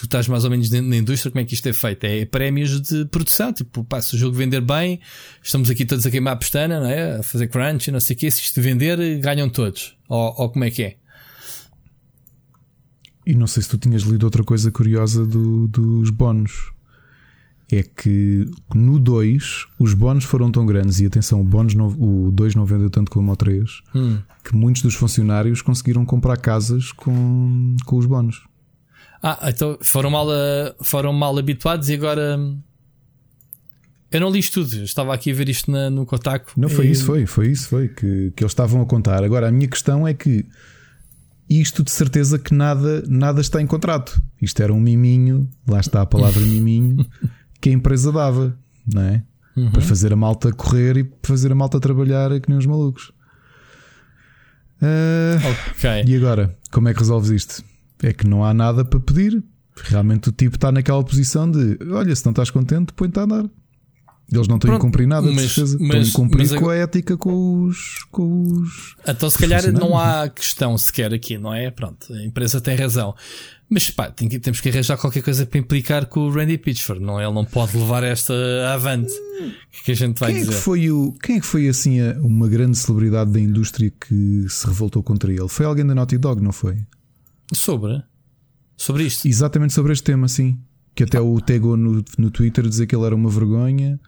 tu 0.00 0.04
estás 0.04 0.28
mais 0.28 0.44
ou 0.44 0.50
menos 0.50 0.68
da 0.68 0.78
indústria, 0.78 1.30
como 1.30 1.40
é 1.40 1.44
que 1.44 1.54
isto 1.54 1.68
é 1.68 1.72
feito? 1.72 2.04
É 2.04 2.24
prémios 2.24 2.80
de 2.80 3.04
produção, 3.06 3.52
tipo, 3.52 3.84
pá, 3.84 4.00
se 4.00 4.14
o 4.14 4.18
jogo 4.18 4.36
vender 4.36 4.60
bem, 4.60 5.00
estamos 5.42 5.70
aqui 5.70 5.84
todos 5.84 6.04
a 6.06 6.10
queimar 6.10 6.34
a 6.34 6.36
pestana, 6.36 6.80
não 6.80 6.86
é? 6.86 7.16
A 7.16 7.22
fazer 7.22 7.48
crunch 7.48 7.88
e 7.88 7.92
não 7.92 8.00
sei 8.00 8.16
o 8.16 8.18
quê, 8.18 8.30
se 8.30 8.40
isto 8.40 8.60
vender, 8.60 9.18
ganham 9.20 9.48
todos. 9.48 9.96
Ou, 10.08 10.34
ou 10.38 10.50
como 10.50 10.64
é 10.64 10.70
que 10.70 10.82
é? 10.82 10.96
E 13.26 13.34
não 13.34 13.46
sei 13.46 13.62
se 13.62 13.68
tu 13.68 13.76
tinhas 13.76 14.02
lido 14.02 14.22
outra 14.22 14.44
coisa 14.44 14.70
curiosa 14.70 15.26
do, 15.26 15.66
dos 15.66 16.10
bónus. 16.10 16.70
É 17.70 17.82
que 17.82 18.48
no 18.72 19.00
2 19.00 19.66
os 19.80 19.92
bónus 19.92 20.22
foram 20.22 20.52
tão 20.52 20.64
grandes, 20.64 21.00
e 21.00 21.06
atenção, 21.06 21.40
o 21.40 21.44
bónus 21.44 21.74
não, 21.74 21.88
o 21.88 22.30
2 22.30 22.54
não 22.54 22.64
vendeu 22.64 22.88
tanto 22.88 23.10
como 23.10 23.32
o 23.32 23.36
3, 23.36 23.82
hum. 23.92 24.18
que 24.44 24.54
muitos 24.54 24.82
dos 24.82 24.94
funcionários 24.94 25.62
conseguiram 25.62 26.04
comprar 26.04 26.36
casas 26.36 26.92
com, 26.92 27.74
com 27.84 27.96
os 27.96 28.06
bónus. 28.06 28.44
Ah, 29.28 29.50
então 29.50 29.76
foram 29.82 30.08
mal, 30.08 30.28
foram 30.82 31.12
mal 31.12 31.36
habituados 31.36 31.88
e 31.88 31.94
agora. 31.94 32.38
Hum, 32.38 32.60
eu 34.12 34.20
não 34.20 34.30
li 34.30 34.38
isto 34.38 34.62
tudo, 34.62 34.84
estava 34.84 35.12
aqui 35.12 35.32
a 35.32 35.34
ver 35.34 35.48
isto 35.48 35.68
na, 35.68 35.90
no 35.90 36.06
Kotaku. 36.06 36.52
Não 36.56 36.68
foi 36.68 36.86
e... 36.86 36.92
isso, 36.92 37.04
foi, 37.04 37.26
foi 37.26 37.48
isso, 37.48 37.68
foi 37.68 37.88
que, 37.88 38.32
que 38.36 38.44
eles 38.44 38.52
estavam 38.52 38.80
a 38.80 38.86
contar. 38.86 39.24
Agora 39.24 39.48
a 39.48 39.50
minha 39.50 39.66
questão 39.66 40.06
é 40.06 40.14
que 40.14 40.46
isto 41.50 41.82
de 41.82 41.90
certeza 41.90 42.38
que 42.38 42.54
nada, 42.54 43.02
nada 43.08 43.40
está 43.40 43.60
em 43.60 43.66
contrato. 43.66 44.22
Isto 44.40 44.62
era 44.62 44.72
um 44.72 44.78
miminho, 44.78 45.50
lá 45.66 45.80
está 45.80 46.02
a 46.02 46.06
palavra 46.06 46.40
miminho, 46.46 47.04
que 47.60 47.68
a 47.68 47.72
empresa 47.72 48.12
dava, 48.12 48.56
não 48.86 49.02
é? 49.02 49.24
Uhum. 49.56 49.72
Para 49.72 49.82
fazer 49.82 50.12
a 50.12 50.16
malta 50.16 50.52
correr 50.52 50.98
e 50.98 51.12
fazer 51.24 51.50
a 51.50 51.54
malta 51.56 51.80
trabalhar 51.80 52.38
que 52.40 52.48
nem 52.48 52.58
os 52.58 52.66
malucos. 52.66 53.10
Uh. 54.80 56.06
E 56.06 56.14
agora, 56.14 56.56
como 56.70 56.88
é 56.88 56.92
que 56.92 57.00
resolves 57.00 57.30
isto? 57.30 57.64
É 58.02 58.12
que 58.12 58.26
não 58.26 58.44
há 58.44 58.52
nada 58.52 58.84
para 58.84 59.00
pedir. 59.00 59.42
Realmente 59.84 60.30
o 60.30 60.32
tipo 60.32 60.56
está 60.56 60.72
naquela 60.72 61.02
posição 61.04 61.50
de 61.50 61.78
olha, 61.90 62.14
se 62.14 62.24
não 62.24 62.30
estás 62.30 62.50
contente, 62.50 62.92
põe-te 62.92 63.18
a 63.18 63.22
andar. 63.22 63.44
Eles 64.32 64.48
não 64.48 64.56
estão 64.56 64.70
Pronto, 64.70 64.80
cumprir 64.80 65.06
nada, 65.06 65.30
mas, 65.30 65.42
de 65.42 65.48
certeza. 65.48 65.78
Mas, 65.80 66.08
estão 66.08 66.24
a 66.24 66.28
cumprir 66.28 66.58
com 66.58 66.68
a 66.68 66.74
ética, 66.74 67.16
com 67.16 67.64
os. 67.64 68.04
Com 68.10 68.42
os 68.42 68.96
então, 69.06 69.30
se 69.30 69.38
calhar, 69.38 69.70
não 69.72 69.96
há 69.96 70.28
questão 70.28 70.76
sequer 70.76 71.14
aqui, 71.14 71.38
não 71.38 71.54
é? 71.54 71.70
Pronto, 71.70 72.12
a 72.12 72.24
empresa 72.24 72.60
tem 72.60 72.74
razão. 72.74 73.14
Mas 73.70 73.88
pá, 73.90 74.10
temos 74.10 74.60
que 74.60 74.68
arranjar 74.68 74.96
qualquer 74.96 75.22
coisa 75.22 75.46
para 75.46 75.58
implicar 75.58 76.06
com 76.06 76.20
o 76.20 76.30
Randy 76.30 76.58
Pitchford, 76.58 77.02
não 77.04 77.20
é? 77.20 77.24
Ele 77.24 77.34
não 77.34 77.44
pode 77.44 77.76
levar 77.76 78.02
esta 78.02 78.34
avante. 78.72 79.12
O 79.12 79.84
que 79.84 79.92
a 79.92 79.94
gente 79.94 80.18
vai 80.18 80.32
quem 80.32 80.40
dizer? 80.40 80.52
É 80.52 80.54
que 80.56 80.60
foi 80.60 80.90
o, 80.90 81.12
quem 81.22 81.36
é 81.36 81.40
que 81.40 81.46
foi 81.46 81.68
assim 81.68 82.00
uma 82.18 82.48
grande 82.48 82.76
celebridade 82.76 83.30
da 83.30 83.40
indústria 83.40 83.90
que 83.90 84.46
se 84.48 84.66
revoltou 84.66 85.02
contra 85.02 85.32
ele? 85.32 85.48
Foi 85.48 85.66
alguém 85.66 85.86
da 85.86 85.94
Naughty 85.94 86.18
Dog, 86.18 86.42
não 86.42 86.52
foi? 86.52 86.78
Sobre? 87.52 88.02
Sobre 88.76 89.04
isto? 89.04 89.26
Exatamente 89.26 89.72
sobre 89.72 89.92
este 89.92 90.04
tema, 90.04 90.28
sim. 90.28 90.58
Que 90.94 91.04
até 91.04 91.20
o 91.20 91.40
Tego 91.40 91.76
no, 91.76 92.04
no 92.18 92.30
Twitter 92.30 92.66
dizer 92.68 92.86
que 92.86 92.94
ele 92.94 93.04
era 93.04 93.14
uma 93.14 93.30
vergonha 93.30 94.00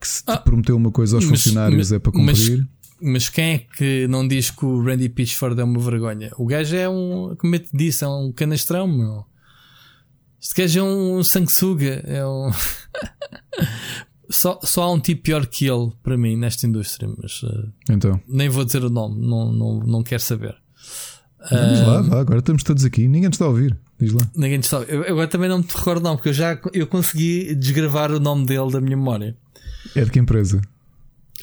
que 0.00 0.06
se 0.06 0.22
ah, 0.26 0.36
prometeu 0.36 0.76
uma 0.76 0.92
coisa 0.92 1.16
aos 1.16 1.24
mas, 1.24 1.42
funcionários 1.42 1.78
mas, 1.78 1.92
é 1.92 1.98
para 1.98 2.12
cumprir. 2.12 2.58
Mas, 2.58 2.68
mas, 3.00 3.28
quem 3.28 3.54
é 3.54 3.58
que 3.58 4.06
não 4.08 4.26
diz 4.26 4.50
que 4.50 4.64
o 4.64 4.82
Randy 4.82 5.08
Pitchford 5.08 5.60
é 5.60 5.64
uma 5.64 5.80
vergonha? 5.80 6.30
O 6.36 6.46
gajo 6.46 6.76
é 6.76 6.88
um, 6.88 7.34
como 7.36 7.54
eu 7.54 7.58
te 7.58 7.70
disse, 7.72 8.04
é 8.04 8.08
um 8.08 8.32
canastrão, 8.32 8.86
meu. 8.86 9.24
Este 10.40 10.54
gajo 10.54 10.80
é 10.80 10.82
um 10.82 11.22
sanguessuga. 11.24 12.02
É 12.06 12.24
um. 12.24 12.50
só, 14.30 14.60
só 14.62 14.82
há 14.84 14.92
um 14.92 15.00
tipo 15.00 15.22
pior 15.22 15.46
que 15.46 15.66
ele 15.66 15.90
para 16.02 16.16
mim 16.16 16.36
nesta 16.36 16.66
indústria, 16.66 17.12
mas 17.20 17.42
uh, 17.42 17.72
então. 17.90 18.20
nem 18.28 18.48
vou 18.48 18.64
dizer 18.64 18.84
o 18.84 18.90
nome, 18.90 19.20
não, 19.20 19.52
não, 19.52 19.80
não 19.80 20.02
quero 20.02 20.22
saber. 20.22 20.56
Diz 21.40 21.86
lá, 21.86 22.02
vá, 22.02 22.20
agora 22.20 22.40
estamos 22.40 22.64
todos 22.64 22.84
aqui, 22.84 23.06
ninguém 23.06 23.30
te 23.30 23.34
está 23.34 23.44
a 23.44 23.48
ouvir. 23.48 23.78
Diz 23.98 24.12
lá. 24.12 24.28
Ninguém 24.34 24.58
te 24.58 24.64
está 24.64 24.78
a 24.78 24.80
ouvir. 24.80 24.92
Eu, 24.92 25.02
agora 25.02 25.28
também 25.28 25.48
não 25.48 25.58
me 25.58 25.64
recordo 25.64 26.02
não, 26.02 26.16
porque 26.16 26.30
eu 26.30 26.32
já 26.32 26.58
eu 26.72 26.86
consegui 26.86 27.54
desgravar 27.54 28.10
o 28.10 28.18
nome 28.18 28.44
dele 28.44 28.72
da 28.72 28.80
minha 28.80 28.96
memória. 28.96 29.36
É 29.94 30.04
de 30.04 30.10
que 30.10 30.18
empresa? 30.18 30.60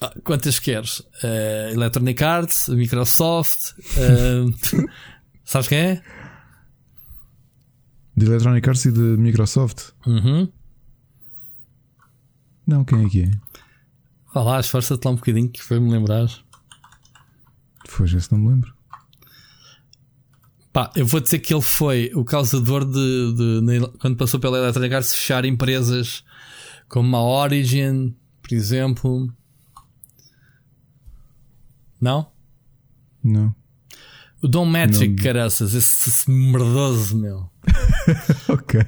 Ah, 0.01 0.13
quantas 0.23 0.59
queres? 0.59 0.99
Uh, 0.99 1.71
Electronic 1.73 2.21
Arts, 2.23 2.67
Microsoft. 2.67 3.71
Uh, 3.79 4.53
sabes 5.45 5.67
quem 5.69 5.77
é? 5.77 6.03
De 8.15 8.25
Electronic 8.25 8.67
Arts 8.67 8.85
e 8.85 8.91
de 8.91 8.99
Microsoft? 8.99 9.91
Uhum. 10.05 10.51
Não, 12.67 12.83
quem 12.83 13.05
é 13.05 13.09
que 13.09 13.23
é? 13.23 13.31
Vá 14.33 14.43
lá, 14.43 14.59
esforça-te 14.59 15.05
lá 15.05 15.11
um 15.11 15.15
bocadinho 15.15 15.49
que 15.49 15.63
foi-me 15.63 15.89
lembrar. 15.89 16.27
Foi, 17.87 18.07
já 18.07 18.19
se 18.19 18.31
não 18.33 18.39
me 18.39 18.49
lembro. 18.49 18.74
Pá, 20.75 20.91
eu 20.93 21.05
vou 21.05 21.21
dizer 21.21 21.39
que 21.39 21.53
ele 21.53 21.61
foi 21.61 22.11
o 22.13 22.25
causador 22.25 22.83
de, 22.83 22.91
de, 23.33 23.61
de 23.61 23.87
quando 23.97 24.17
passou 24.17 24.41
pela 24.41 24.57
Electronic 24.57 24.93
Arts 24.93 25.15
fechar 25.15 25.45
empresas 25.45 26.21
como 26.89 27.15
a 27.15 27.23
Origin, 27.23 28.13
por 28.41 28.53
exemplo. 28.53 29.33
Não? 32.01 32.29
Não. 33.23 33.55
O 34.43 34.49
Dom 34.49 34.65
Metric, 34.65 35.15
caraças, 35.15 35.73
esse, 35.73 36.09
esse 36.09 36.29
merdoso, 36.29 37.15
meu. 37.15 37.49
ok. 38.49 38.81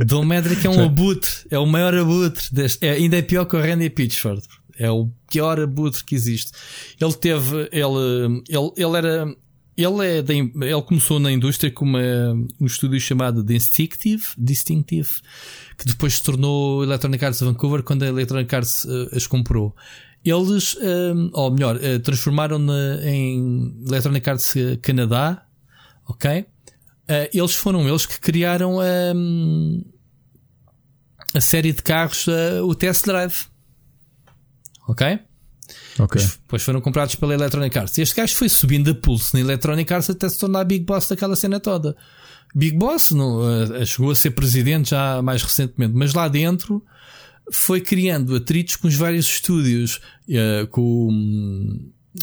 O 0.00 0.04
Dom 0.04 0.24
Metric 0.24 0.64
é 0.64 0.70
um 0.70 0.84
abutre, 0.84 1.32
é 1.50 1.58
o 1.58 1.66
maior 1.66 1.92
abutre. 1.96 2.46
Deste, 2.52 2.86
é, 2.86 2.92
ainda 2.92 3.18
é 3.18 3.22
pior 3.22 3.46
que 3.46 3.56
o 3.56 3.60
Randy 3.60 3.90
Pitchford. 3.90 4.46
É 4.78 4.88
o 4.88 5.10
pior 5.28 5.58
abutre 5.58 6.04
que 6.04 6.14
existe. 6.14 6.52
Ele 7.00 7.14
teve, 7.14 7.68
ele, 7.72 8.44
ele, 8.48 8.72
ele 8.76 8.96
era, 8.96 9.36
ele 9.76 10.06
é 10.06 10.22
de, 10.22 10.34
ele 10.34 10.82
começou 10.82 11.18
na 11.18 11.32
indústria 11.32 11.70
com 11.70 11.84
uma, 11.84 12.00
um 12.60 12.66
estúdio 12.66 13.00
chamado 13.00 13.42
Distinctive, 13.42 14.22
Distinctive, 14.38 15.08
que 15.76 15.84
depois 15.84 16.14
se 16.14 16.22
tornou 16.22 16.84
Electronic 16.84 17.24
Arts 17.24 17.40
Vancouver 17.40 17.82
quando 17.82 18.04
a 18.04 18.06
Electronic 18.06 18.54
Arts 18.54 18.84
uh, 18.84 19.08
as 19.12 19.26
comprou. 19.26 19.74
Eles, 20.24 20.76
um, 20.76 21.30
ou 21.32 21.50
melhor, 21.50 21.76
uh, 21.76 21.98
transformaram-na 22.00 23.00
em 23.04 23.74
Electronic 23.86 24.30
Arts 24.30 24.56
eh, 24.56 24.76
Canadá, 24.80 25.44
ok? 26.08 26.40
Uh, 26.40 27.28
eles 27.34 27.54
foram 27.54 27.86
eles 27.86 28.06
que 28.06 28.18
criaram 28.18 28.78
um, 29.14 29.84
a 31.34 31.40
série 31.40 31.72
de 31.72 31.82
carros, 31.82 32.26
o 32.62 32.74
Test 32.74 33.04
Drive, 33.04 33.46
ok? 34.88 35.18
Ok. 35.98 36.20
Depois 36.20 36.62
foram 36.62 36.80
comprados 36.80 37.14
pela 37.14 37.34
Electronic 37.34 37.78
Arts. 37.78 37.98
Este 37.98 38.14
gajo 38.14 38.34
foi 38.34 38.48
subindo 38.48 38.90
a 38.90 38.94
pulso 38.94 39.30
na 39.34 39.40
Electronic 39.40 39.92
Arts 39.92 40.10
até 40.10 40.28
se 40.28 40.38
tornar 40.38 40.64
Big 40.64 40.84
Boss 40.84 41.08
daquela 41.08 41.36
cena 41.36 41.60
toda. 41.60 41.96
Big 42.54 42.76
Boss 42.76 43.10
não, 43.10 43.40
uh, 43.40 43.86
chegou 43.86 44.10
a 44.10 44.14
ser 44.14 44.30
presidente 44.30 44.90
já 44.90 45.20
mais 45.22 45.42
recentemente, 45.42 45.94
mas 45.94 46.14
lá 46.14 46.28
dentro 46.28 46.84
foi 47.50 47.80
criando 47.80 48.34
atritos 48.34 48.76
com 48.76 48.88
os 48.88 48.94
vários 48.94 49.26
estúdios, 49.26 50.00
uh, 50.28 50.66
com 50.68 51.08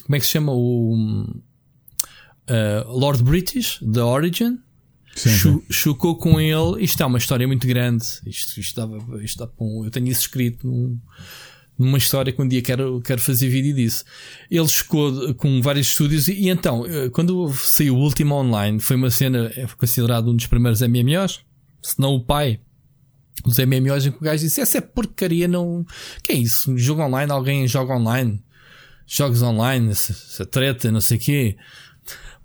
como 0.04 0.16
é 0.16 0.20
que 0.20 0.26
se 0.26 0.32
chama 0.32 0.54
o 0.54 1.26
uh, 2.50 2.98
Lord 2.98 3.24
British, 3.24 3.80
The 3.80 4.02
Origin. 4.02 4.60
Sim, 5.14 5.62
Chocou 5.70 6.16
com 6.16 6.40
ele. 6.40 6.82
Isto 6.84 7.04
é 7.04 7.06
uma 7.06 7.18
história 7.18 7.46
muito 7.46 7.68
grande. 7.68 8.06
Isto, 8.26 8.60
isto, 8.60 8.76
dava, 8.76 9.22
isto 9.22 9.38
dava 9.38 9.52
um, 9.60 9.84
eu 9.84 9.92
tenho 9.92 10.08
isso 10.08 10.22
escrito 10.22 10.66
num, 10.66 10.98
numa 11.82 11.98
história 11.98 12.32
que 12.32 12.42
um 12.42 12.48
dia 12.48 12.62
quero, 12.62 13.02
quero 13.02 13.22
fazer 13.22 13.50
vídeo 13.50 13.74
disso. 13.74 14.04
Ele 14.50 14.68
chocou 14.68 15.34
com 15.36 15.62
vários 15.62 15.88
estúdios 15.88 16.28
e, 16.28 16.34
e, 16.34 16.50
então, 16.50 16.86
eh, 16.86 17.10
quando 17.10 17.52
saiu 17.54 17.96
o 17.96 18.00
último 18.00 18.36
online, 18.36 18.80
foi 18.80 18.96
uma 18.96 19.12
cena, 19.12 19.52
é 19.56 19.66
considerado 19.78 20.32
um 20.32 20.36
dos 20.36 20.48
primeiros 20.48 20.82
MMOs, 20.82 21.42
se 21.82 22.00
não 22.00 22.16
o 22.16 22.24
pai 22.24 22.60
os 23.46 23.58
MMOs 23.58 24.06
em 24.06 24.12
que 24.12 24.18
o 24.18 24.22
gajo 24.22 24.44
disse: 24.44 24.62
Essa 24.62 24.78
é 24.78 24.82
porcaria, 24.82 25.48
não. 25.48 25.86
Que 26.24 26.34
é 26.34 26.36
isso? 26.36 26.78
Jogo 26.78 27.02
online, 27.02 27.32
alguém 27.32 27.68
joga 27.68 27.96
online, 27.96 28.42
jogos 29.08 29.42
online, 29.42 29.92
essa, 29.92 30.12
essa 30.12 30.46
treta, 30.46 30.92
não 30.92 31.02
sei 31.02 31.18
o 31.18 31.20
quê. 31.20 31.58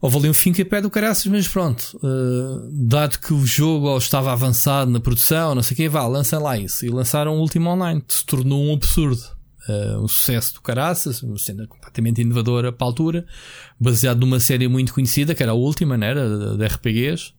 Houve 0.01 0.18
ali 0.18 0.28
um 0.28 0.34
fim 0.34 0.53
que 0.53 0.64
pede 0.64 0.86
o 0.86 0.90
caraças, 0.90 1.26
mas 1.26 1.49
pronto, 1.49 1.99
uh, 2.03 2.70
dado 2.70 3.18
que 3.18 3.32
o 3.32 3.47
jogo 3.47 3.97
estava 3.97 4.30
avançado 4.30 4.90
na 4.90 5.01
produção, 5.01 5.55
não 5.55 5.62
sei 5.62 5.74
o 5.74 5.76
quê, 5.76 5.88
vá, 5.88 6.07
lançam 6.07 6.42
lá 6.42 6.59
isso. 6.59 6.84
E 6.84 6.90
lançaram 6.90 7.36
o 7.36 7.40
último 7.40 7.70
online, 7.70 8.03
que 8.03 8.14
se 8.14 8.24
tornou 8.24 8.62
um 8.62 8.74
absurdo. 8.74 9.22
Uh, 9.68 10.01
um 10.01 10.07
sucesso 10.07 10.55
do 10.55 10.61
caraças, 10.61 11.22
uma 11.22 11.38
cena 11.38 11.66
completamente 11.66 12.20
inovadora 12.20 12.70
para 12.70 12.86
a 12.86 12.88
altura, 12.88 13.26
baseado 13.80 14.20
numa 14.20 14.38
série 14.38 14.68
muito 14.68 14.94
conhecida, 14.94 15.34
que 15.34 15.42
era 15.42 15.53
a 15.53 15.57
última, 15.57 15.97
né? 15.97 16.11
era 16.11 16.57
de 16.57 16.64
RPGs. 16.66 17.32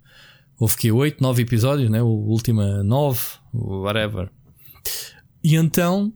Houve 0.60 0.76
que 0.76 0.92
8, 0.92 1.22
9 1.22 1.44
episódios, 1.44 1.90
né? 1.90 2.02
O 2.02 2.08
última 2.08 2.84
9, 2.84 3.22
whatever. 3.54 4.30
E 5.44 5.56
então 5.56 6.12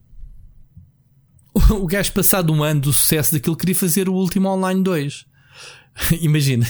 o 1.69 1.85
gajo 1.85 2.11
passado 2.11 2.51
um 2.51 2.63
ano 2.63 2.81
do 2.81 2.93
sucesso 2.93 3.31
daquilo 3.31 3.55
queria 3.55 3.75
fazer 3.75 4.09
o 4.09 4.13
último 4.13 4.49
online 4.49 4.83
2. 4.83 5.30
Imagina 6.21 6.65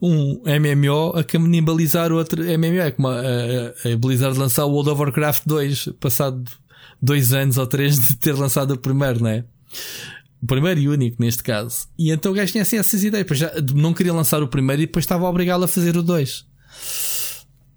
um 0.00 0.42
MMO 0.44 1.10
a 1.16 1.24
canibalizar 1.24 2.12
outro 2.12 2.42
MMO. 2.42 2.80
É 2.80 2.90
como 2.90 3.08
a, 3.08 3.20
a, 3.20 3.92
a 3.92 3.96
Blizzard 3.96 4.38
lançar 4.38 4.64
o 4.64 4.70
World 4.70 4.90
of 4.90 5.00
Warcraft 5.00 5.42
2, 5.46 5.88
passado 6.00 6.50
dois 7.00 7.32
anos 7.32 7.58
ou 7.58 7.66
três 7.66 7.98
de 7.98 8.16
ter 8.16 8.32
lançado 8.32 8.72
o 8.72 8.78
primeiro, 8.78 9.22
né? 9.22 9.44
O 10.40 10.46
primeiro 10.46 10.80
e 10.80 10.88
único 10.88 11.20
neste 11.20 11.42
caso. 11.42 11.88
E 11.98 12.10
então 12.10 12.32
o 12.32 12.34
gajo 12.34 12.52
tinha 12.52 12.62
assim 12.62 12.78
essas 12.78 13.02
ideias. 13.02 13.24
Depois 13.24 13.40
já 13.40 13.52
não 13.74 13.92
queria 13.92 14.12
lançar 14.12 14.42
o 14.42 14.48
primeiro 14.48 14.82
e 14.82 14.86
depois 14.86 15.04
estava 15.04 15.24
obrigado 15.24 15.64
a 15.64 15.68
fazer 15.68 15.96
o 15.96 16.02
2. 16.02 16.40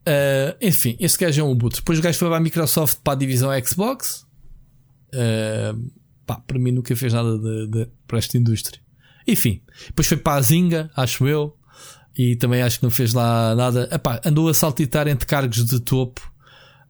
Uh, 0.07 0.55
enfim, 0.61 0.95
esse 0.99 1.17
gajo 1.17 1.41
é 1.41 1.43
um 1.43 1.55
boot. 1.55 1.77
Depois 1.77 1.97
o 1.97 2.01
gajo 2.01 2.17
foi 2.17 2.27
para 2.27 2.37
a 2.37 2.39
Microsoft 2.39 2.99
para 3.03 3.13
a 3.13 3.15
divisão 3.15 3.49
Xbox. 3.63 4.25
Uh, 5.13 5.91
pá, 6.25 6.35
para 6.35 6.59
mim 6.59 6.71
nunca 6.71 6.95
fez 6.95 7.13
nada 7.13 7.37
de, 7.37 7.67
de, 7.67 7.87
para 8.07 8.19
esta 8.19 8.37
indústria. 8.37 8.79
Enfim, 9.27 9.61
depois 9.87 10.07
foi 10.07 10.17
para 10.17 10.37
a 10.37 10.41
Zinga, 10.41 10.89
acho 10.95 11.27
eu. 11.27 11.57
E 12.17 12.35
também 12.35 12.61
acho 12.61 12.79
que 12.79 12.83
não 12.83 12.91
fez 12.91 13.13
lá 13.13 13.53
nada. 13.55 13.89
Epá, 13.91 14.21
andou 14.23 14.47
a 14.47 14.53
saltitar 14.53 15.07
entre 15.07 15.25
cargos 15.25 15.65
de 15.65 15.79
topo. 15.79 16.21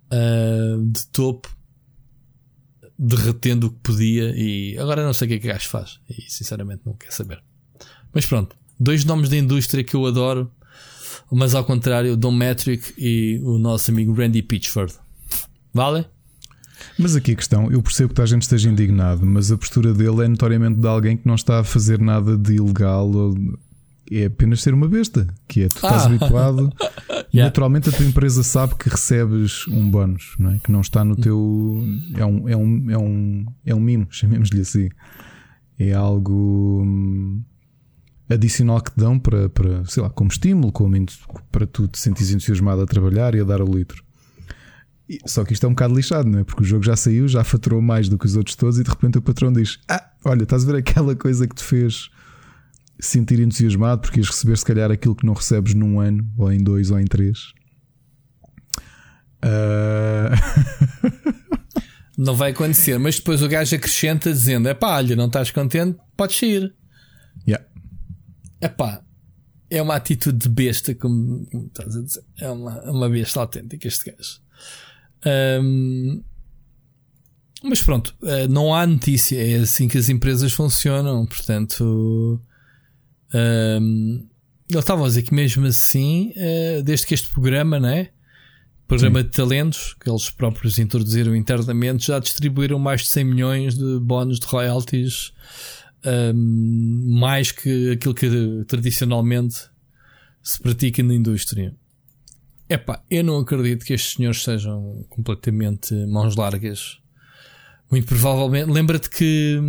Uh, 0.05 0.85
de 0.85 1.07
topo. 1.07 1.53
Derretendo 2.97 3.67
o 3.67 3.69
que 3.71 3.79
podia. 3.79 4.33
E 4.35 4.77
agora 4.77 5.03
não 5.03 5.13
sei 5.13 5.25
o 5.25 5.29
que 5.29 5.35
é 5.35 5.39
que 5.39 5.47
o 5.47 5.51
gajo 5.51 5.67
faz. 5.67 5.99
E 6.09 6.29
sinceramente 6.31 6.81
não 6.85 6.93
quer 6.93 7.11
saber. 7.11 7.41
Mas 8.13 8.25
pronto. 8.25 8.55
Dois 8.79 9.03
nomes 9.03 9.29
da 9.29 9.37
indústria 9.37 9.83
que 9.83 9.95
eu 9.95 10.05
adoro 10.05 10.51
mas 11.31 11.55
ao 11.55 11.63
contrário, 11.63 12.15
Dom 12.15 12.31
Metric 12.31 12.93
e 12.97 13.39
o 13.43 13.57
nosso 13.57 13.91
amigo 13.91 14.13
Randy 14.13 14.41
Pitchford. 14.41 14.93
Vale? 15.73 16.05
Mas 16.97 17.15
aqui 17.15 17.31
a 17.31 17.35
questão, 17.35 17.71
eu 17.71 17.81
percebo 17.81 18.13
que 18.13 18.21
a 18.21 18.25
gente 18.25 18.43
esteja 18.43 18.69
indignado, 18.69 19.25
mas 19.25 19.51
a 19.51 19.57
postura 19.57 19.93
dele 19.93 20.25
é 20.25 20.27
notoriamente 20.27 20.79
de 20.79 20.87
alguém 20.87 21.17
que 21.17 21.27
não 21.27 21.35
está 21.35 21.59
a 21.59 21.63
fazer 21.63 21.99
nada 21.99 22.37
de 22.37 22.55
ilegal 22.55 23.09
ou, 23.09 23.35
é 24.11 24.25
apenas 24.25 24.61
ser 24.61 24.73
uma 24.73 24.87
besta, 24.87 25.27
que 25.47 25.63
é 25.63 25.67
tu 25.67 25.77
estás 25.77 26.03
ah. 26.03 26.05
habituado 26.05 26.71
e 27.33 27.37
yeah. 27.37 27.45
naturalmente 27.45 27.89
a 27.89 27.91
tua 27.91 28.05
empresa 28.05 28.43
sabe 28.43 28.75
que 28.75 28.89
recebes 28.89 29.67
um 29.67 29.89
bónus, 29.89 30.35
não 30.37 30.51
é? 30.51 30.59
Que 30.59 30.71
não 30.71 30.81
está 30.81 31.03
no 31.03 31.15
teu. 31.15 31.83
É 32.15 32.25
um, 32.25 32.49
é 32.49 32.55
um, 32.55 32.91
é 32.91 32.97
um, 32.97 33.45
é 33.65 33.75
um 33.75 33.79
mimo, 33.79 34.07
chamemos-lhe 34.11 34.61
assim. 34.61 34.89
É 35.77 35.93
algo 35.93 36.83
hum, 36.83 37.43
adicional 38.29 38.79
que 38.81 38.91
te 38.91 38.97
dão 38.97 39.19
para, 39.19 39.49
para, 39.49 39.83
sei 39.85 40.03
lá, 40.03 40.09
como 40.09 40.29
estímulo, 40.29 40.71
como 40.71 40.95
para 41.51 41.65
tu 41.65 41.87
te 41.87 41.99
sentires 41.99 42.31
entusiasmado 42.31 42.81
a 42.81 42.85
trabalhar 42.85 43.35
e 43.35 43.41
a 43.41 43.43
dar 43.43 43.61
o 43.61 43.65
litro. 43.65 44.04
Só 45.25 45.43
que 45.43 45.53
isto 45.53 45.65
é 45.65 45.69
um 45.69 45.73
bocado 45.73 45.93
lixado, 45.93 46.27
não 46.27 46.39
é? 46.39 46.43
Porque 46.43 46.63
o 46.63 46.65
jogo 46.65 46.83
já 46.83 46.95
saiu, 46.95 47.27
já 47.27 47.43
faturou 47.43 47.81
mais 47.81 48.09
do 48.09 48.17
que 48.17 48.25
os 48.25 48.35
outros 48.35 48.55
todos 48.55 48.79
e 48.79 48.83
de 48.83 48.89
repente 48.89 49.17
o 49.17 49.21
patrão 49.21 49.53
diz: 49.53 49.79
Ah, 49.87 50.11
olha, 50.23 50.43
estás 50.43 50.63
a 50.63 50.71
ver 50.71 50.77
aquela 50.79 51.15
coisa 51.15 51.47
que 51.47 51.55
te 51.55 51.63
fez 51.63 52.09
sentir 52.99 53.39
entusiasmado 53.39 54.01
porque 54.01 54.19
ias 54.19 54.29
receber 54.29 54.57
se 54.57 54.65
calhar 54.65 54.89
aquilo 54.89 55.15
que 55.15 55.25
não 55.25 55.33
recebes 55.33 55.73
num 55.73 55.99
ano, 55.99 56.27
ou 56.37 56.51
em 56.51 56.63
dois, 56.63 56.89
ou 56.89 56.99
em 56.99 57.05
três. 57.05 57.53
Uh... 59.43 60.33
não 62.17 62.35
vai 62.35 62.51
acontecer, 62.51 62.97
mas 62.97 63.17
depois 63.17 63.43
o 63.43 63.47
gajo 63.47 63.75
acrescenta 63.75 64.31
dizendo: 64.31 64.67
é 64.67 64.73
pá, 64.73 64.97
olha, 64.97 65.15
não 65.15 65.27
estás 65.27 65.51
contente, 65.51 65.99
podes 66.17 66.37
sair. 66.37 66.73
Yeah. 67.47 67.63
É 68.59 68.67
pá, 68.67 69.03
é 69.69 69.81
uma 69.81 69.95
atitude 69.95 70.37
de 70.37 70.49
besta, 70.49 70.95
como, 70.95 71.45
como 71.51 71.67
estás 71.67 71.95
a 71.95 72.01
dizer. 72.01 72.23
É 72.39 72.49
uma, 72.49 72.81
uma 72.89 73.09
besta 73.09 73.39
autêntica 73.39 73.87
este 73.87 74.11
gajo. 74.11 74.44
Um, 75.25 76.23
mas 77.63 77.81
pronto, 77.81 78.15
eh, 78.23 78.47
não 78.47 78.75
há 78.75 78.85
notícia, 78.85 79.35
é 79.35 79.55
assim 79.55 79.87
que 79.87 79.97
as 79.97 80.07
empresas 80.07 80.53
funcionam, 80.53 81.25
portanto. 81.25 82.39
Um, 83.33 84.27
ele 84.69 84.79
estava 84.79 85.03
a 85.03 85.07
dizer 85.07 85.23
que 85.23 85.33
mesmo 85.33 85.65
assim, 85.65 86.31
uh, 86.31 86.83
desde 86.83 87.05
que 87.05 87.13
este 87.13 87.29
programa, 87.31 87.79
né? 87.79 88.09
Programa 88.87 89.21
Sim. 89.21 89.25
de 89.25 89.31
talentos, 89.31 89.95
que 89.99 90.09
eles 90.09 90.29
próprios 90.29 90.77
introduziram 90.77 91.35
internamente, 91.35 92.07
já 92.07 92.19
distribuíram 92.19 92.77
mais 92.77 93.01
de 93.01 93.07
100 93.07 93.23
milhões 93.23 93.75
de 93.75 93.99
bónus 93.99 94.39
de 94.39 94.45
royalties, 94.45 95.33
um, 96.05 97.17
mais 97.19 97.51
que 97.51 97.91
aquilo 97.91 98.13
que 98.13 98.63
tradicionalmente 98.67 99.67
se 100.41 100.59
pratica 100.59 101.01
na 101.01 101.15
indústria. 101.15 101.75
Epá, 102.67 103.03
eu 103.09 103.23
não 103.23 103.39
acredito 103.39 103.85
que 103.85 103.93
estes 103.93 104.15
senhores 104.15 104.43
sejam 104.43 105.05
completamente 105.09 105.93
mãos 106.07 106.35
largas. 106.35 106.99
Muito 107.91 108.07
provavelmente. 108.07 108.71
Lembra-te 108.71 109.09
que. 109.09 109.59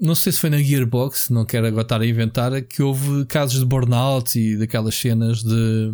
Não 0.00 0.14
sei 0.14 0.30
se 0.30 0.38
foi 0.38 0.48
na 0.48 0.62
Gearbox, 0.62 1.28
não 1.28 1.44
quero 1.44 1.66
agora 1.66 1.82
estar 1.82 2.00
a 2.00 2.06
inventar, 2.06 2.62
que 2.62 2.80
houve 2.80 3.26
casos 3.26 3.58
de 3.58 3.66
burnout 3.66 4.38
e 4.38 4.56
daquelas 4.56 4.94
cenas 4.94 5.42
de. 5.42 5.92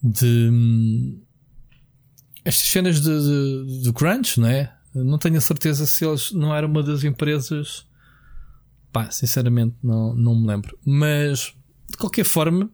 de. 0.00 1.18
Estas 2.44 2.68
cenas 2.68 3.00
de, 3.00 3.10
de, 3.10 3.82
de 3.82 3.92
crunch, 3.92 4.38
não 4.38 4.48
é? 4.48 4.72
Não 4.94 5.18
tenho 5.18 5.38
a 5.38 5.40
certeza 5.40 5.86
se 5.86 6.04
eles 6.04 6.30
não 6.30 6.54
eram 6.54 6.68
uma 6.68 6.82
das 6.82 7.02
empresas. 7.02 7.84
Pá, 8.92 9.10
sinceramente, 9.10 9.74
não, 9.82 10.14
não 10.14 10.40
me 10.40 10.46
lembro. 10.46 10.78
Mas, 10.86 11.52
de 11.90 11.96
qualquer 11.96 12.24
forma, 12.24 12.70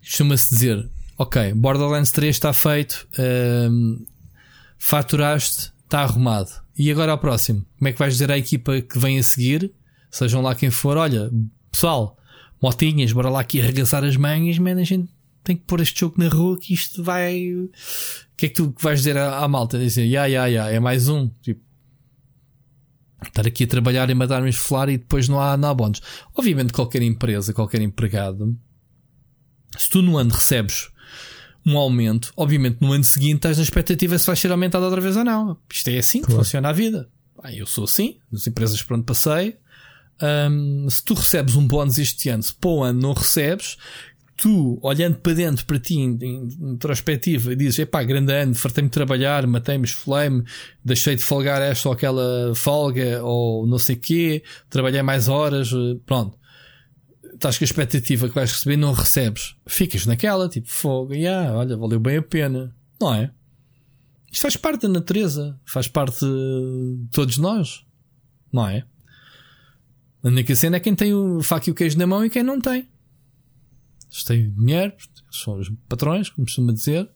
costuma-se 0.00 0.48
dizer: 0.54 0.90
Ok, 1.18 1.52
Borderlands 1.52 2.10
3 2.10 2.34
está 2.34 2.52
feito, 2.52 3.06
um, 3.18 4.04
faturaste, 4.78 5.70
está 5.84 6.00
arrumado. 6.00 6.50
E 6.76 6.90
agora 6.90 7.12
ao 7.12 7.18
próximo? 7.18 7.64
Como 7.78 7.88
é 7.88 7.92
que 7.92 7.98
vais 7.98 8.14
dizer 8.14 8.30
à 8.30 8.38
equipa 8.38 8.80
que 8.80 8.98
vem 8.98 9.18
a 9.18 9.22
seguir, 9.22 9.70
sejam 10.10 10.40
lá 10.40 10.54
quem 10.54 10.70
for: 10.70 10.96
Olha, 10.96 11.30
pessoal, 11.70 12.16
motinhas, 12.62 13.12
bora 13.12 13.28
lá 13.28 13.40
aqui 13.40 13.60
arregaçar 13.60 14.02
as 14.02 14.16
manhas, 14.16 14.58
man, 14.58 14.80
a 14.80 14.84
gente 14.84 15.10
tem 15.44 15.56
que 15.56 15.64
pôr 15.64 15.80
este 15.80 16.00
jogo 16.00 16.14
na 16.18 16.28
rua 16.28 16.58
que 16.58 16.72
isto 16.72 17.02
vai. 17.02 17.52
O 17.54 17.70
que 18.36 18.46
é 18.46 18.48
que 18.48 18.54
tu 18.54 18.74
vais 18.80 19.00
dizer 19.00 19.18
à, 19.18 19.38
à 19.38 19.48
malta? 19.48 19.78
Dizer, 19.78 20.06
ya, 20.06 20.24
ya, 20.24 20.46
ya, 20.46 20.70
é 20.70 20.80
mais 20.80 21.08
um. 21.08 21.28
Tipo, 21.42 21.60
estar 23.26 23.46
aqui 23.46 23.64
a 23.64 23.66
trabalhar 23.66 24.08
e 24.08 24.14
matar-me 24.14 24.46
a 24.46 24.50
esfolar 24.50 24.88
e 24.88 24.96
depois 24.96 25.28
não 25.28 25.38
há, 25.38 25.56
não 25.56 25.68
há 25.68 25.74
bónus. 25.74 26.00
Obviamente, 26.34 26.72
qualquer 26.72 27.02
empresa, 27.02 27.52
qualquer 27.52 27.82
empregado 27.82 28.56
se 29.76 29.88
tu 29.88 30.02
no 30.02 30.16
ano 30.16 30.32
recebes 30.32 30.88
um 31.64 31.76
aumento, 31.76 32.32
obviamente 32.36 32.78
no 32.80 32.92
ano 32.92 33.04
seguinte 33.04 33.36
estás 33.36 33.58
na 33.58 33.62
expectativa 33.62 34.18
se 34.18 34.26
vai 34.26 34.36
ser 34.36 34.50
aumentado 34.50 34.84
outra 34.84 35.00
vez 35.00 35.16
ou 35.16 35.24
não. 35.24 35.56
Isto 35.70 35.88
é 35.88 35.98
assim 35.98 36.20
claro. 36.20 36.32
que 36.32 36.44
funciona 36.44 36.68
a 36.68 36.72
vida. 36.72 37.08
Ah, 37.42 37.52
eu 37.52 37.66
sou 37.66 37.84
assim, 37.84 38.16
nas 38.30 38.46
empresas 38.46 38.82
por 38.82 38.94
onde 38.94 39.04
passei. 39.04 39.56
Um, 40.22 40.88
se 40.90 41.02
tu 41.02 41.14
recebes 41.14 41.54
um 41.54 41.66
bónus 41.66 41.98
este 41.98 42.28
ano, 42.28 42.42
se 42.42 42.54
para 42.54 42.70
o 42.70 42.82
ano 42.82 43.00
não 43.00 43.12
recebes, 43.14 43.78
tu, 44.36 44.78
olhando 44.82 45.16
para 45.16 45.32
dentro, 45.32 45.64
para 45.64 45.78
ti, 45.78 45.98
em, 45.98 46.18
em 46.20 46.48
introspectiva, 46.72 47.56
dizes: 47.56 47.78
epá, 47.78 48.02
grande 48.02 48.32
ano, 48.32 48.54
fartei-me 48.54 48.88
de 48.88 48.92
trabalhar, 48.92 49.46
matei-me, 49.46 49.84
esfolei-me, 49.84 50.44
deixei 50.84 51.16
de 51.16 51.22
folgar 51.22 51.62
esta 51.62 51.88
ou 51.88 51.94
aquela 51.94 52.54
folga, 52.54 53.22
ou 53.22 53.66
não 53.66 53.78
sei 53.78 53.96
o 53.96 53.98
quê, 53.98 54.42
trabalhei 54.68 55.02
mais 55.02 55.28
horas, 55.28 55.70
pronto 56.04 56.39
estás 57.40 57.56
com 57.56 57.64
a 57.64 57.66
expectativa 57.66 58.28
que 58.28 58.34
vais 58.34 58.52
receber 58.52 58.76
não 58.76 58.92
recebes, 58.92 59.56
ficas 59.66 60.04
naquela, 60.04 60.48
tipo, 60.48 60.68
fogo, 60.68 61.14
e 61.14 61.26
ah, 61.26 61.52
olha, 61.54 61.76
valeu 61.76 61.98
bem 61.98 62.18
a 62.18 62.22
pena, 62.22 62.76
não 63.00 63.14
é? 63.14 63.32
Isto 64.30 64.42
faz 64.42 64.56
parte 64.56 64.82
da 64.82 64.88
natureza, 64.88 65.58
faz 65.64 65.88
parte 65.88 66.24
de 66.24 67.08
todos 67.10 67.38
nós, 67.38 67.84
não 68.52 68.68
é? 68.68 68.84
A 70.22 70.28
única 70.28 70.54
cena 70.54 70.76
é 70.76 70.80
quem 70.80 70.94
tem 70.94 71.14
o 71.14 71.42
faca 71.42 71.68
e 71.68 71.72
o 71.72 71.74
queijo 71.74 71.98
na 71.98 72.06
mão 72.06 72.24
e 72.24 72.30
quem 72.30 72.42
não 72.42 72.60
tem. 72.60 72.88
Eles 74.10 74.24
têm 74.24 74.50
dinheiro, 74.50 74.92
são 75.30 75.58
os 75.58 75.70
patrões, 75.88 76.28
como 76.28 76.46
costuma 76.46 76.72
dizer. 76.72 77.08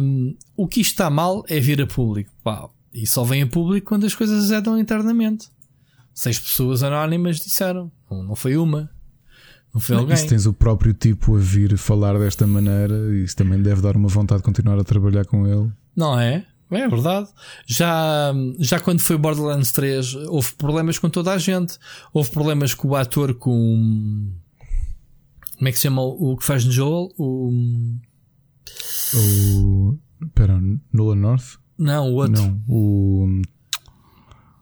Um, 0.00 0.36
o 0.56 0.66
que 0.66 0.80
está 0.80 1.08
mal 1.08 1.44
é 1.48 1.60
vir 1.60 1.80
a 1.80 1.86
público. 1.86 2.32
Pá, 2.42 2.68
e 2.92 3.06
só 3.06 3.22
vem 3.22 3.42
a 3.42 3.46
público 3.46 3.86
quando 3.86 4.04
as 4.04 4.14
coisas 4.14 4.44
azedam 4.44 4.78
internamente. 4.78 5.48
Seis 6.14 6.38
pessoas 6.38 6.82
anónimas 6.82 7.38
disseram. 7.38 7.90
Não 8.10 8.36
foi 8.36 8.56
uma. 8.56 8.90
Não 9.74 9.80
foi 9.80 9.96
alguém. 9.96 10.14
E 10.14 10.16
se 10.16 10.28
tens 10.28 10.46
o 10.46 10.52
próprio 10.52 10.94
tipo 10.94 11.36
a 11.36 11.40
vir 11.40 11.76
falar 11.76 12.16
desta 12.18 12.46
maneira, 12.46 12.94
isso 13.16 13.34
também 13.34 13.60
deve 13.60 13.82
dar 13.82 13.96
uma 13.96 14.08
vontade 14.08 14.40
de 14.40 14.44
continuar 14.44 14.78
a 14.78 14.84
trabalhar 14.84 15.24
com 15.24 15.46
ele. 15.46 15.72
Não 15.96 16.18
é? 16.18 16.46
É 16.70 16.88
verdade. 16.88 17.28
Já, 17.66 18.32
já 18.58 18.80
quando 18.80 19.00
foi 19.00 19.16
Borderlands 19.16 19.72
3, 19.72 20.14
houve 20.28 20.54
problemas 20.54 20.98
com 20.98 21.10
toda 21.10 21.32
a 21.32 21.38
gente. 21.38 21.78
Houve 22.12 22.30
problemas 22.30 22.74
com 22.74 22.88
o 22.88 22.96
ator, 22.96 23.34
com. 23.34 24.32
Como 25.56 25.68
é 25.68 25.72
que 25.72 25.78
se 25.78 25.82
chama 25.82 26.02
o 26.02 26.36
que 26.36 26.44
faz 26.44 26.64
no 26.64 26.72
Joel? 26.72 27.12
O. 27.18 27.50
O. 29.14 29.98
Espera, 30.22 30.60
Nolan 30.92 31.16
North? 31.16 31.58
Não, 31.78 32.10
o 32.10 32.14
outro. 32.14 32.42
Não, 32.42 32.62
o. 32.68 33.42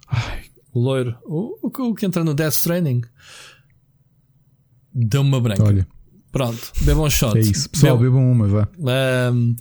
Ai, 0.09 0.41
o 0.73 0.81
loiro, 0.81 1.16
o, 1.25 1.59
o, 1.62 1.91
o 1.91 1.95
que 1.95 2.07
entra 2.07 2.25
no 2.25 2.35
Death 2.35 2.55
Stranding, 2.55 3.03
deu 4.93 5.20
uma 5.20 5.41
branca. 5.41 5.64
Olha. 5.64 5.87
Pronto, 6.31 6.73
bebam 6.81 7.05
um 7.05 7.11
shot. 7.11 7.37
É 7.37 7.41
isso, 7.41 7.68
pessoal, 7.68 7.99
bebam, 7.99 8.14
bebam 8.14 8.33
uma, 8.33 8.49
vá. 8.49 8.68
Um, 9.33 9.55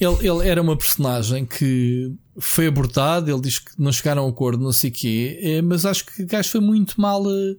ele, 0.00 0.26
ele 0.26 0.48
era 0.48 0.62
uma 0.62 0.76
personagem 0.76 1.44
que 1.44 2.14
foi 2.38 2.66
abortado, 2.66 3.30
ele 3.30 3.40
diz 3.42 3.58
que 3.58 3.72
não 3.78 3.92
chegaram 3.92 4.22
a 4.22 4.26
um 4.26 4.30
acordo, 4.30 4.62
não 4.62 4.72
sei 4.72 4.90
o 4.90 4.92
quê, 4.92 5.38
eh, 5.42 5.62
mas 5.62 5.84
acho 5.84 6.06
que 6.06 6.22
o 6.22 6.26
gajo 6.26 6.48
foi 6.48 6.60
muito 6.60 7.00
mal. 7.00 7.22
Eh, 7.30 7.56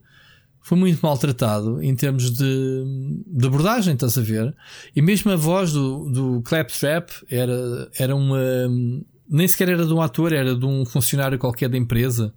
foi 0.61 0.77
muito 0.77 0.99
maltratado 1.01 1.81
em 1.81 1.95
termos 1.95 2.31
de, 2.31 3.23
de 3.25 3.47
abordagem, 3.47 3.93
estás 3.93 4.17
a 4.17 4.21
ver? 4.21 4.53
E 4.95 5.01
mesmo 5.01 5.31
a 5.31 5.35
voz 5.35 5.71
do, 5.71 6.09
do 6.09 6.41
Claptrap 6.41 7.09
era, 7.29 7.89
era 7.97 8.15
uma. 8.15 8.39
Nem 9.27 9.47
sequer 9.47 9.69
era 9.69 9.85
de 9.85 9.93
um 9.93 10.01
ator, 10.01 10.33
era 10.33 10.55
de 10.55 10.65
um 10.65 10.85
funcionário 10.85 11.39
qualquer 11.39 11.69
da 11.69 11.77
empresa 11.77 12.33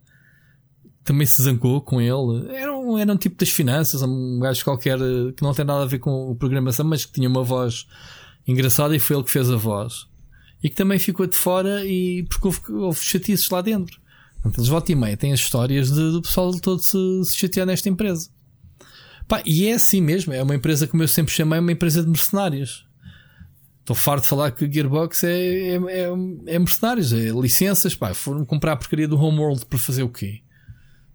também 1.05 1.27
se 1.27 1.43
zangou 1.43 1.81
com 1.81 2.01
ele. 2.01 2.55
Era 2.55 2.77
um, 2.77 2.99
era 2.99 3.13
um 3.13 3.17
tipo 3.17 3.37
das 3.37 3.51
finanças, 3.51 4.03
um 4.03 4.39
gajo 4.39 4.65
qualquer 4.65 4.99
eh, 4.99 5.33
que 5.37 5.43
não 5.43 5.53
tem 5.53 5.65
nada 5.65 5.83
a 5.83 5.87
ver 5.87 5.99
com 5.99 6.35
programação, 6.37 6.87
mas 6.87 7.05
que 7.05 7.13
tinha 7.13 7.29
uma 7.29 7.43
voz 7.43 7.87
engraçada 8.47 8.95
e 8.95 8.99
foi 8.99 9.17
ele 9.17 9.25
que 9.25 9.31
fez 9.31 9.51
a 9.51 9.57
voz. 9.57 10.07
E 10.63 10.71
que 10.71 10.77
também 10.77 10.99
ficou 10.99 11.27
de 11.27 11.37
fora 11.37 11.85
e 11.85 12.25
porque 12.25 12.47
houve, 12.47 12.61
houve 12.73 13.01
chatices 13.01 13.51
lá 13.51 13.61
dentro. 13.61 14.01
Portanto, 14.35 14.59
eles 14.59 14.69
voltam 14.69 14.93
e 14.93 14.99
meia 14.99 15.17
têm 15.17 15.33
as 15.33 15.41
histórias 15.41 15.91
de, 15.91 16.13
do 16.13 16.23
pessoal 16.23 16.53
todo 16.61 16.81
se, 16.81 16.97
se 17.25 17.37
chatear 17.37 17.67
nesta 17.67 17.89
empresa. 17.89 18.29
Pá, 19.27 19.43
e 19.47 19.67
é 19.67 19.75
assim 19.75 20.01
mesmo, 20.01 20.33
é 20.33 20.43
uma 20.43 20.55
empresa 20.55 20.87
como 20.87 21.03
eu 21.03 21.09
sempre 21.09 21.33
chamei, 21.33 21.59
uma 21.59 21.73
empresa 21.73 22.03
de 22.03 22.09
mercenários. 22.09 22.87
Estou 23.81 23.97
farto 23.97 24.23
de 24.23 24.29
falar 24.29 24.51
que 24.53 24.71
Gearbox 24.71 25.25
é, 25.25 25.31
é, 25.31 25.75
é, 25.75 26.09
é 26.47 26.59
mercenários, 26.59 27.13
é 27.13 27.31
licenças, 27.31 27.97
pá, 27.97 28.15
foram 28.15 28.45
comprar 28.45 28.73
a 28.73 28.77
porcaria 28.77 29.09
do 29.09 29.19
Homeworld 29.19 29.67
para 29.67 29.79
fazer 29.79 30.05
o 30.05 30.09
quê? 30.09 30.43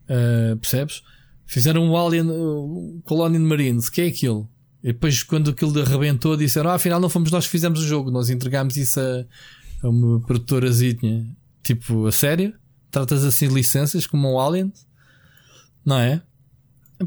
Uh, 0.09 0.57
percebes? 0.57 1.03
Fizeram 1.45 1.83
um 1.83 1.97
Alien 1.97 2.29
uh, 2.29 3.01
Colonial 3.05 3.41
Marines, 3.41 3.89
que 3.89 4.01
é 4.01 4.07
aquilo? 4.07 4.49
E 4.83 4.87
depois, 4.87 5.23
quando 5.23 5.51
aquilo 5.51 5.79
arrebentou, 5.81 6.37
disseram: 6.37 6.69
Ah, 6.69 6.75
afinal, 6.75 6.99
não 6.99 7.09
fomos 7.09 7.31
nós 7.31 7.45
que 7.45 7.51
fizemos 7.51 7.81
o 7.81 7.87
jogo, 7.87 8.11
nós 8.11 8.29
entregámos 8.29 8.77
isso 8.77 8.99
a, 8.99 9.25
a 9.83 9.89
uma 9.89 10.19
produtorazinha. 10.21 11.25
Tipo, 11.63 12.07
a 12.07 12.11
sério? 12.11 12.53
Tratas 12.89 13.25
assim 13.25 13.47
licenças 13.47 14.07
como 14.07 14.33
um 14.33 14.39
Alien? 14.39 14.71
Não 15.85 15.99
é? 15.99 16.21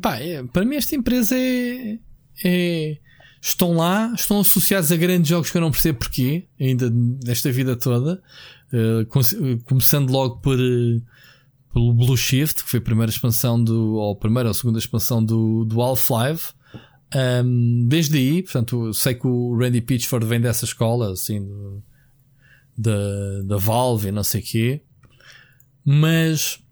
Pá, 0.01 0.19
é, 0.19 0.43
para 0.45 0.65
mim, 0.65 0.77
esta 0.77 0.95
empresa 0.95 1.35
é, 1.37 1.99
é, 2.45 2.99
Estão 3.43 3.73
lá, 3.73 4.13
estão 4.15 4.41
associados 4.41 4.93
a 4.93 4.97
grandes 4.97 5.31
jogos 5.31 5.51
que 5.51 5.57
eu 5.57 5.63
não 5.63 5.71
percebo 5.71 6.01
porquê, 6.01 6.47
ainda 6.61 6.91
nesta 7.25 7.51
vida 7.51 7.75
toda. 7.75 8.23
Uh, 8.71 9.59
começando 9.65 10.11
logo 10.11 10.37
por. 10.41 10.59
Uh, 10.59 11.03
pelo 11.73 11.93
Blue 11.93 12.17
Shift, 12.17 12.65
que 12.65 12.71
foi 12.71 12.79
a 12.79 12.83
primeira 12.83 13.11
expansão 13.11 13.63
do. 13.63 13.95
ou 13.95 14.13
a 14.13 14.17
primeira 14.17 14.49
ou 14.49 14.51
a 14.51 14.55
segunda 14.55 14.79
expansão 14.79 15.25
do, 15.25 15.65
do 15.65 15.81
Half-Life. 15.81 16.53
Um, 17.45 17.87
desde 17.89 18.19
aí, 18.19 18.43
portanto, 18.43 18.95
sei 18.95 19.15
que 19.15 19.27
o 19.27 19.57
Randy 19.57 19.81
Pitchford 19.81 20.27
vem 20.27 20.41
dessa 20.41 20.65
escola, 20.65 21.13
assim, 21.13 21.45
do, 21.45 21.83
da, 22.77 23.43
da 23.45 23.57
Valve 23.57 24.09
e 24.09 24.13
não 24.13 24.23
sei 24.23 24.41
o 24.41 24.45
quê. 24.45 24.81
Mas 25.85 26.63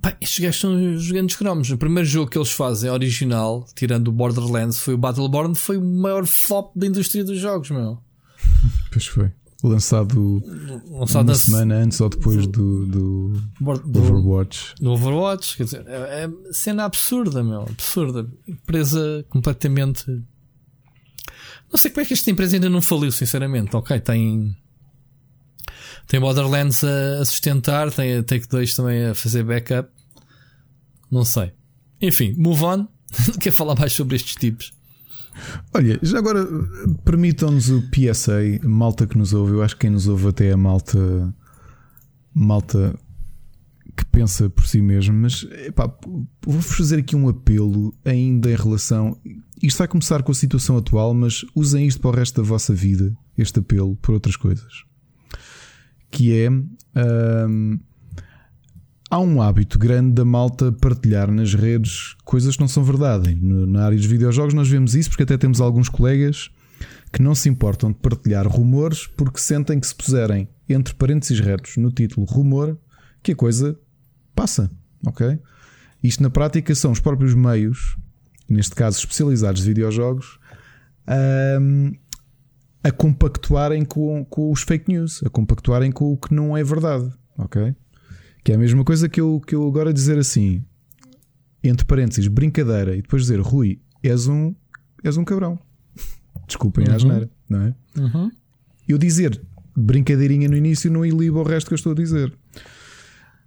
Pá, 0.00 0.16
estes 0.20 0.38
gajos 0.38 0.60
são 0.60 0.94
os 0.94 1.10
grandes 1.10 1.36
cromos. 1.36 1.70
O 1.70 1.76
primeiro 1.76 2.08
jogo 2.08 2.30
que 2.30 2.38
eles 2.38 2.50
fazem, 2.50 2.90
original, 2.90 3.66
tirando 3.74 4.08
o 4.08 4.12
Borderlands, 4.12 4.78
foi 4.78 4.94
o 4.94 4.98
Battleborn, 4.98 5.54
foi 5.54 5.76
o 5.76 5.84
maior 5.84 6.24
flop 6.24 6.72
da 6.74 6.86
indústria 6.86 7.22
dos 7.22 7.38
jogos, 7.38 7.70
meu. 7.70 7.98
Pois 8.90 9.06
foi. 9.06 9.30
Lançado, 9.62 10.42
lançado 10.90 11.28
uma 11.28 11.34
semana 11.34 11.74
antes 11.76 12.00
ou 12.00 12.08
depois 12.08 12.46
do, 12.46 12.86
do, 12.86 13.32
do 13.84 13.98
Overwatch. 14.00 14.74
Do 14.80 14.92
Overwatch, 14.92 15.56
quer 15.56 15.64
dizer, 15.64 15.84
é, 15.86 16.24
é 16.24 16.52
cena 16.52 16.84
absurda, 16.84 17.42
meu. 17.44 17.62
Absurda. 17.62 18.26
Empresa 18.48 19.24
completamente. 19.28 20.10
Não 21.70 21.76
sei 21.76 21.90
como 21.90 22.02
é 22.02 22.04
que 22.06 22.14
esta 22.14 22.30
empresa 22.30 22.56
ainda 22.56 22.70
não 22.70 22.80
faliu, 22.80 23.12
sinceramente. 23.12 23.76
Ok, 23.76 24.00
tem 24.00 24.56
tem 26.06 26.18
Borderlands 26.18 26.82
a, 26.82 27.20
a 27.20 27.24
sustentar, 27.24 27.92
tem 27.92 28.16
a 28.16 28.22
Take 28.22 28.48
2 28.48 28.74
também 28.74 29.06
a 29.06 29.14
fazer 29.14 29.44
backup. 29.44 29.88
Não 31.08 31.24
sei. 31.24 31.52
Enfim, 32.00 32.34
move 32.36 32.64
on. 32.64 32.88
Quer 33.40 33.52
falar 33.52 33.76
mais 33.78 33.92
sobre 33.92 34.16
estes 34.16 34.34
tipos? 34.34 34.72
Olha, 35.74 35.98
já 36.02 36.18
agora 36.18 36.46
permitam-nos 37.04 37.70
o 37.70 37.82
PSA, 37.90 38.40
malta 38.62 39.06
que 39.06 39.16
nos 39.16 39.32
ouve. 39.32 39.52
Eu 39.52 39.62
acho 39.62 39.74
que 39.74 39.82
quem 39.82 39.90
nos 39.90 40.06
ouve 40.06 40.28
até 40.28 40.48
é 40.48 40.56
malta, 40.56 41.34
malta 42.34 42.98
que 43.96 44.04
pensa 44.06 44.48
por 44.50 44.66
si 44.66 44.80
mesmo. 44.80 45.14
Mas 45.14 45.46
vou-vos 46.44 46.76
fazer 46.76 46.98
aqui 46.98 47.16
um 47.16 47.28
apelo 47.28 47.94
ainda 48.04 48.50
em 48.50 48.56
relação. 48.56 49.16
Isto 49.62 49.78
vai 49.78 49.88
começar 49.88 50.22
com 50.22 50.32
a 50.32 50.34
situação 50.34 50.76
atual, 50.76 51.14
mas 51.14 51.44
usem 51.54 51.86
isto 51.86 52.00
para 52.00 52.10
o 52.10 52.14
resto 52.14 52.40
da 52.40 52.46
vossa 52.46 52.74
vida. 52.74 53.16
Este 53.36 53.60
apelo 53.60 53.96
por 53.96 54.12
outras 54.12 54.36
coisas 54.36 54.90
que 56.10 56.36
é 56.36 56.50
um, 56.50 57.78
há 59.10 59.18
um 59.18 59.42
hábito 59.42 59.78
grande 59.78 60.12
da 60.12 60.24
malta 60.24 60.70
partilhar 60.70 61.30
nas 61.30 61.52
redes 61.52 62.14
coisas 62.24 62.54
que 62.54 62.60
não 62.60 62.68
são 62.68 62.84
verdade. 62.84 63.34
Na 63.34 63.84
área 63.84 63.98
dos 63.98 64.06
videojogos 64.06 64.54
nós 64.54 64.68
vemos 64.68 64.94
isso 64.94 65.10
porque 65.10 65.24
até 65.24 65.36
temos 65.36 65.60
alguns 65.60 65.88
colegas 65.88 66.50
que 67.12 67.20
não 67.20 67.34
se 67.34 67.48
importam 67.48 67.90
de 67.90 67.98
partilhar 67.98 68.46
rumores 68.46 69.08
porque 69.08 69.40
sentem 69.40 69.80
que 69.80 69.86
se 69.86 69.94
puserem 69.94 70.48
entre 70.68 70.94
parênteses 70.94 71.40
retos 71.40 71.76
no 71.76 71.90
título 71.90 72.24
rumor 72.24 72.78
que 73.20 73.32
a 73.32 73.36
coisa 73.36 73.76
passa, 74.34 74.70
ok? 75.04 75.38
Isto 76.02 76.22
na 76.22 76.30
prática 76.30 76.74
são 76.74 76.92
os 76.92 77.00
próprios 77.00 77.34
meios, 77.34 77.96
neste 78.48 78.74
caso 78.74 78.98
especializados 78.98 79.62
de 79.62 79.68
videojogos, 79.68 80.38
um, 81.60 81.92
a 82.82 82.90
compactuarem 82.90 83.84
com, 83.84 84.24
com 84.24 84.50
os 84.50 84.62
fake 84.62 84.90
news, 84.90 85.20
a 85.24 85.28
compactuarem 85.28 85.90
com 85.90 86.12
o 86.12 86.16
que 86.16 86.32
não 86.32 86.56
é 86.56 86.64
verdade, 86.64 87.12
ok? 87.36 87.74
Que 88.42 88.52
é 88.52 88.54
a 88.54 88.58
mesma 88.58 88.84
coisa 88.84 89.08
que 89.08 89.20
eu, 89.20 89.40
que 89.46 89.54
eu 89.54 89.66
agora 89.66 89.92
dizer 89.92 90.18
assim, 90.18 90.64
entre 91.62 91.84
parênteses, 91.84 92.26
brincadeira, 92.26 92.96
e 92.96 93.02
depois 93.02 93.22
dizer 93.22 93.40
Rui, 93.40 93.80
és 94.02 94.26
um, 94.26 94.54
és 95.04 95.16
um 95.16 95.24
cabrão. 95.24 95.58
Desculpem 96.46 96.86
uhum. 96.86 96.92
a 96.92 96.96
asneira, 96.96 97.30
não 97.48 97.62
é? 97.62 97.74
Uhum. 97.98 98.30
Eu 98.88 98.98
dizer 98.98 99.40
brincadeirinha 99.76 100.48
no 100.48 100.56
início 100.56 100.90
não 100.90 101.04
iliba 101.04 101.38
o 101.38 101.42
resto 101.42 101.68
que 101.68 101.74
eu 101.74 101.76
estou 101.76 101.92
a 101.92 101.94
dizer. 101.94 102.32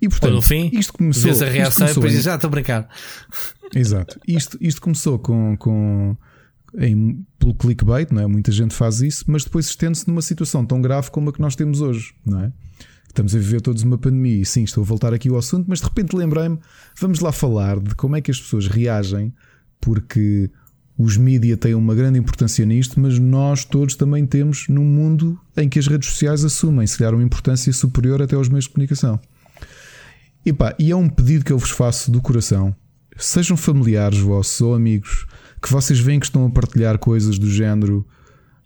E 0.01 0.09
portanto, 0.09 0.33
no 0.33 0.41
fim, 0.41 0.69
isto 0.73 0.93
começou. 0.93 1.23
Vês 1.23 1.41
a 1.41 1.47
reação 1.47 1.87
e 1.87 1.93
depois 1.93 2.23
já 2.23 2.35
estou 2.35 2.47
a 2.47 2.51
brincar. 2.51 2.89
Exato. 3.75 4.19
Isto, 4.27 4.57
isto 4.59 4.81
começou 4.81 5.17
com, 5.17 5.55
com 5.57 6.17
em, 6.77 7.25
pelo 7.39 7.53
clickbait, 7.55 8.11
não 8.11 8.21
é? 8.21 8.27
Muita 8.27 8.51
gente 8.51 8.73
faz 8.73 9.01
isso, 9.01 9.25
mas 9.27 9.43
depois 9.43 9.67
estende-se 9.67 10.07
numa 10.07 10.21
situação 10.21 10.65
tão 10.65 10.81
grave 10.81 11.09
como 11.09 11.29
a 11.29 11.33
que 11.33 11.39
nós 11.39 11.55
temos 11.55 11.81
hoje, 11.81 12.13
não 12.25 12.41
é? 12.41 12.51
Estamos 13.13 13.35
a 13.35 13.37
viver 13.37 13.61
todos 13.61 13.83
uma 13.83 13.95
pandemia 13.95 14.41
e 14.41 14.45
sim, 14.45 14.63
estou 14.63 14.81
a 14.81 14.87
voltar 14.87 15.13
aqui 15.13 15.29
ao 15.29 15.37
assunto, 15.37 15.67
mas 15.67 15.77
de 15.77 15.85
repente 15.85 16.15
lembrei-me, 16.15 16.57
vamos 16.99 17.19
lá 17.19 17.31
falar 17.31 17.79
de 17.79 17.93
como 17.93 18.15
é 18.15 18.21
que 18.21 18.31
as 18.31 18.41
pessoas 18.41 18.65
reagem, 18.65 19.31
porque 19.79 20.49
os 20.97 21.15
mídias 21.15 21.59
têm 21.59 21.75
uma 21.75 21.93
grande 21.93 22.17
importância 22.17 22.65
nisto, 22.65 22.99
mas 22.99 23.19
nós 23.19 23.65
todos 23.65 23.95
também 23.95 24.25
temos 24.25 24.67
num 24.67 24.83
mundo 24.83 25.39
em 25.55 25.69
que 25.69 25.77
as 25.77 25.85
redes 25.85 26.09
sociais 26.09 26.43
assumem, 26.43 26.87
se 26.87 26.97
calhar, 26.97 27.13
uma 27.13 27.21
importância 27.21 27.71
superior 27.71 28.19
até 28.19 28.35
aos 28.35 28.49
meios 28.49 28.65
de 28.65 28.71
comunicação. 28.71 29.19
E, 30.43 30.51
pá, 30.51 30.75
e 30.79 30.89
é 30.89 30.95
um 30.95 31.07
pedido 31.07 31.45
que 31.45 31.53
eu 31.53 31.59
vos 31.59 31.69
faço 31.69 32.09
do 32.09 32.19
coração. 32.19 32.75
Sejam 33.15 33.55
familiares 33.55 34.17
vossos 34.17 34.59
ou 34.59 34.73
amigos 34.73 35.27
que 35.61 35.71
vocês 35.71 35.99
veem 35.99 36.19
que 36.19 36.25
estão 36.25 36.47
a 36.47 36.49
partilhar 36.49 36.97
coisas 36.97 37.37
do 37.37 37.47
género 37.47 38.03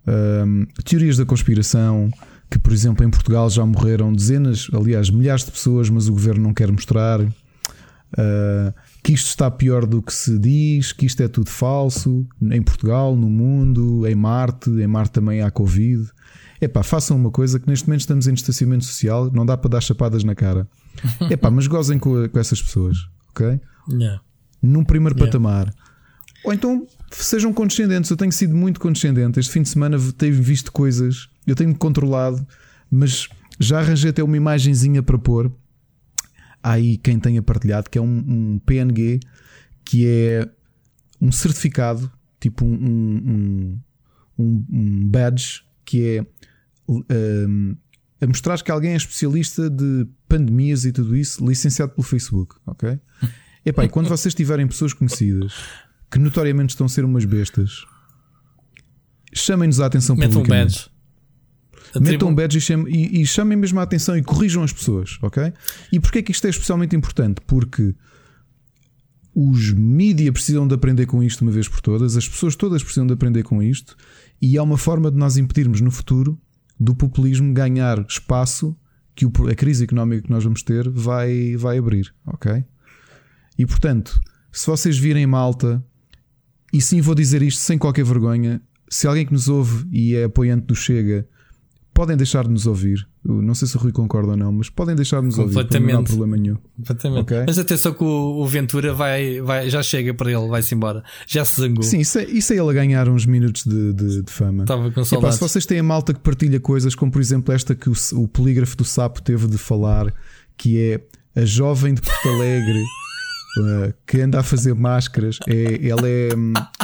um, 0.07 0.65
teorias 0.85 1.17
da 1.17 1.25
conspiração, 1.25 2.09
que 2.49 2.57
por 2.59 2.71
exemplo 2.71 3.05
em 3.05 3.09
Portugal 3.09 3.49
já 3.49 3.65
morreram 3.65 4.13
dezenas, 4.13 4.67
aliás, 4.73 5.09
milhares 5.09 5.43
de 5.43 5.51
pessoas, 5.51 5.89
mas 5.89 6.07
o 6.07 6.13
governo 6.13 6.43
não 6.43 6.53
quer 6.53 6.71
mostrar. 6.71 7.21
Uh, 7.21 8.73
que 9.03 9.11
isto 9.11 9.27
está 9.27 9.51
pior 9.51 9.85
do 9.85 10.01
que 10.01 10.13
se 10.13 10.39
diz, 10.39 10.93
que 10.93 11.05
isto 11.05 11.21
é 11.21 11.27
tudo 11.27 11.49
falso 11.49 12.25
em 12.41 12.61
Portugal, 12.61 13.17
no 13.17 13.29
mundo, 13.29 14.07
em 14.07 14.15
Marte, 14.15 14.69
em 14.69 14.87
Marte 14.87 15.11
também 15.11 15.41
há 15.41 15.51
Covid. 15.51 16.09
Epá, 16.59 16.83
façam 16.83 17.17
uma 17.17 17.29
coisa 17.29 17.59
que 17.59 17.67
neste 17.67 17.85
momento 17.87 18.01
estamos 18.01 18.27
em 18.27 18.33
distanciamento 18.33 18.85
social, 18.85 19.29
não 19.31 19.45
dá 19.45 19.57
para 19.57 19.71
dar 19.71 19.81
chapadas 19.81 20.23
na 20.23 20.33
cara. 20.33 20.67
Epá, 21.29 21.51
mas 21.51 21.67
gozem 21.67 21.99
com, 21.99 22.27
com 22.29 22.39
essas 22.39 22.61
pessoas, 22.61 22.97
ok? 23.29 23.59
Yeah. 23.89 24.21
Num 24.61 24.83
primeiro 24.83 25.15
yeah. 25.15 25.31
patamar. 25.31 25.73
Ou 26.43 26.53
então 26.53 26.87
sejam 27.11 27.53
condescendentes. 27.53 28.09
Eu 28.09 28.17
tenho 28.17 28.31
sido 28.31 28.55
muito 28.55 28.79
condescendente. 28.79 29.39
Este 29.39 29.51
fim 29.51 29.61
de 29.61 29.69
semana 29.69 29.97
tenho 30.17 30.41
visto 30.41 30.71
coisas, 30.71 31.29
eu 31.51 31.55
tenho-me 31.55 31.75
controlado, 31.75 32.45
mas 32.91 33.27
já 33.59 33.79
arranjei 33.79 34.11
até 34.11 34.23
uma 34.23 34.37
imagenzinha 34.37 35.01
para 35.01 35.17
pôr. 35.17 35.51
Há 36.61 36.73
aí 36.73 36.97
quem 36.97 37.19
tenha 37.19 37.41
partilhado, 37.41 37.89
que 37.89 37.97
é 37.97 38.01
um, 38.01 38.23
um 38.27 38.59
PNG 38.59 39.19
que 39.85 40.05
é 40.05 40.47
um 41.21 41.31
certificado, 41.31 42.11
tipo 42.39 42.65
um, 42.65 43.79
um, 44.37 44.65
um 44.69 45.07
badge, 45.07 45.63
que 45.85 46.17
é 46.17 46.25
um, 46.87 47.75
a 48.19 48.27
mostrar 48.27 48.61
que 48.61 48.69
alguém 48.69 48.93
é 48.93 48.95
especialista 48.97 49.69
de 49.69 50.07
pandemias 50.27 50.83
e 50.83 50.91
tudo 50.91 51.15
isso, 51.15 51.45
licenciado 51.45 51.93
pelo 51.93 52.03
Facebook, 52.03 52.55
ok? 52.65 52.99
Epá, 53.65 53.85
e 53.85 53.89
quando 53.89 54.07
vocês 54.07 54.33
tiverem 54.33 54.67
pessoas 54.67 54.93
conhecidas 54.93 55.53
que 56.09 56.19
notoriamente 56.19 56.69
estão 56.69 56.85
a 56.85 56.89
ser 56.89 57.03
umas 57.03 57.25
bestas, 57.25 57.85
chamem-nos 59.33 59.79
a 59.81 59.85
atenção 59.85 60.15
Metam 60.15 60.41
pública. 60.41 60.55
Um 60.55 60.59
badge. 60.59 60.89
Metam 61.99 62.33
badge 62.33 62.57
e 62.57 62.61
chamem, 62.61 62.93
e, 62.93 63.21
e 63.21 63.25
chamem 63.25 63.57
mesmo 63.57 63.79
a 63.79 63.83
atenção 63.83 64.17
e 64.17 64.23
corrijam 64.23 64.63
as 64.63 64.73
pessoas, 64.73 65.17
ok? 65.21 65.53
E 65.91 65.99
porquê 65.99 66.19
é 66.19 66.21
que 66.21 66.31
isto 66.31 66.45
é 66.45 66.49
especialmente 66.49 66.95
importante? 66.95 67.41
Porque 67.45 67.95
os 69.33 69.71
mídias 69.71 70.31
precisam 70.31 70.67
de 70.67 70.73
aprender 70.73 71.05
com 71.05 71.21
isto 71.21 71.41
uma 71.41 71.51
vez 71.51 71.67
por 71.67 71.81
todas, 71.81 72.17
as 72.17 72.27
pessoas 72.27 72.55
todas 72.55 72.81
precisam 72.81 73.05
de 73.05 73.13
aprender 73.13 73.43
com 73.43 73.61
isto, 73.61 73.95
e 74.41 74.57
há 74.57 74.63
uma 74.63 74.77
forma 74.77 75.11
de 75.11 75.17
nós 75.17 75.37
impedirmos 75.37 75.81
no 75.81 75.91
futuro 75.91 76.39
do 76.79 76.95
populismo 76.95 77.53
ganhar 77.53 78.05
espaço 78.07 78.75
que 79.15 79.25
a 79.25 79.55
crise 79.55 79.83
económica 79.83 80.23
que 80.23 80.29
nós 80.29 80.43
vamos 80.43 80.61
ter 80.61 80.89
vai, 80.89 81.55
vai 81.55 81.77
abrir, 81.77 82.13
ok? 82.25 82.63
E 83.57 83.65
portanto, 83.65 84.19
se 84.51 84.67
vocês 84.67 84.97
virem 84.97 85.25
malta 85.25 85.83
e 86.71 86.81
sim, 86.81 87.01
vou 87.01 87.15
dizer 87.15 87.41
isto 87.41 87.59
sem 87.59 87.77
qualquer 87.77 88.05
vergonha. 88.05 88.61
Se 88.89 89.07
alguém 89.07 89.25
que 89.25 89.33
nos 89.33 89.49
ouve 89.49 89.87
e 89.91 90.15
é 90.15 90.25
apoiante 90.25 90.65
do 90.65 90.75
Chega, 90.75 91.27
podem 91.97 92.15
deixar 92.15 92.43
de 92.43 92.51
nos 92.51 92.67
ouvir. 92.67 93.07
não 93.25 93.55
sei 93.55 93.67
se 93.67 93.75
o 93.75 93.79
Rui 93.79 93.91
concorda 93.91 94.29
ou 94.31 94.37
não, 94.37 94.51
mas 94.51 94.69
podem 94.69 94.95
deixar 94.95 95.19
de 95.19 95.25
nos 95.25 95.39
ouvir. 95.39 95.55
Não 95.55 95.99
há 95.99 96.03
problema 96.03 96.37
nenhum. 96.37 96.57
Completamente. 96.75 97.21
Okay? 97.21 97.43
Mas 97.47 97.57
atenção 97.57 97.91
que 97.91 98.03
o, 98.03 98.45
Ventura 98.45 98.93
vai, 98.93 99.41
vai, 99.41 99.67
já 99.67 99.81
chega 99.81 100.13
para 100.13 100.31
ele, 100.31 100.47
vai-se 100.47 100.75
embora. 100.75 101.03
Já 101.25 101.43
se 101.43 101.59
zangou. 101.59 101.81
Sim, 101.81 101.97
isso 101.97 102.19
é, 102.19 102.25
isso 102.25 102.53
é 102.53 102.57
ele 102.57 102.69
a 102.69 102.73
ganhar 102.73 103.09
uns 103.09 103.25
minutos 103.25 103.63
de, 103.63 103.93
de, 103.93 104.21
de 104.21 104.31
fama. 104.31 104.63
Estava 104.63 104.91
com 104.91 105.03
saudades. 105.03 105.39
se 105.39 105.41
vocês 105.41 105.65
têm 105.65 105.79
a 105.79 105.83
malta 105.83 106.13
que 106.13 106.19
partilha 106.19 106.59
coisas, 106.59 106.93
como 106.93 107.11
por 107.11 107.19
exemplo 107.19 107.51
esta 107.51 107.73
que 107.73 107.89
o, 107.89 107.93
o 108.13 108.27
polígrafo 108.27 108.77
do 108.77 108.85
Sapo 108.85 109.19
teve 109.19 109.47
de 109.47 109.57
falar, 109.57 110.13
que 110.55 110.79
é 110.79 111.41
a 111.41 111.45
jovem 111.45 111.95
de 111.95 112.01
Porto 112.01 112.29
Alegre. 112.29 112.83
Eh, 113.59 113.93
que 114.05 114.21
anda 114.21 114.39
a 114.39 114.43
fazer 114.43 114.75
máscaras, 114.75 115.39
é, 115.47 115.87
ela 115.87 116.07
é, 116.07 116.29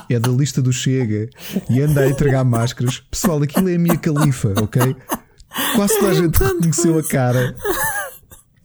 é 0.10 0.20
da 0.20 0.30
lista 0.30 0.62
do 0.62 0.72
Chega 0.74 1.30
e 1.70 1.82
anda 1.82 2.02
a 2.02 2.10
entregar 2.10 2.44
máscaras. 2.44 3.02
Pessoal, 3.12 3.42
aquilo 3.42 3.70
é 3.70 3.76
a 3.76 3.80
minha 3.80 3.98
califa, 3.98 4.54
ok? 4.62 4.96
Quase 5.76 6.00
toda 6.00 6.12
a 6.12 6.14
gente 6.14 6.38
reconheceu 6.38 6.98
a 7.00 7.04
cara. 7.08 7.56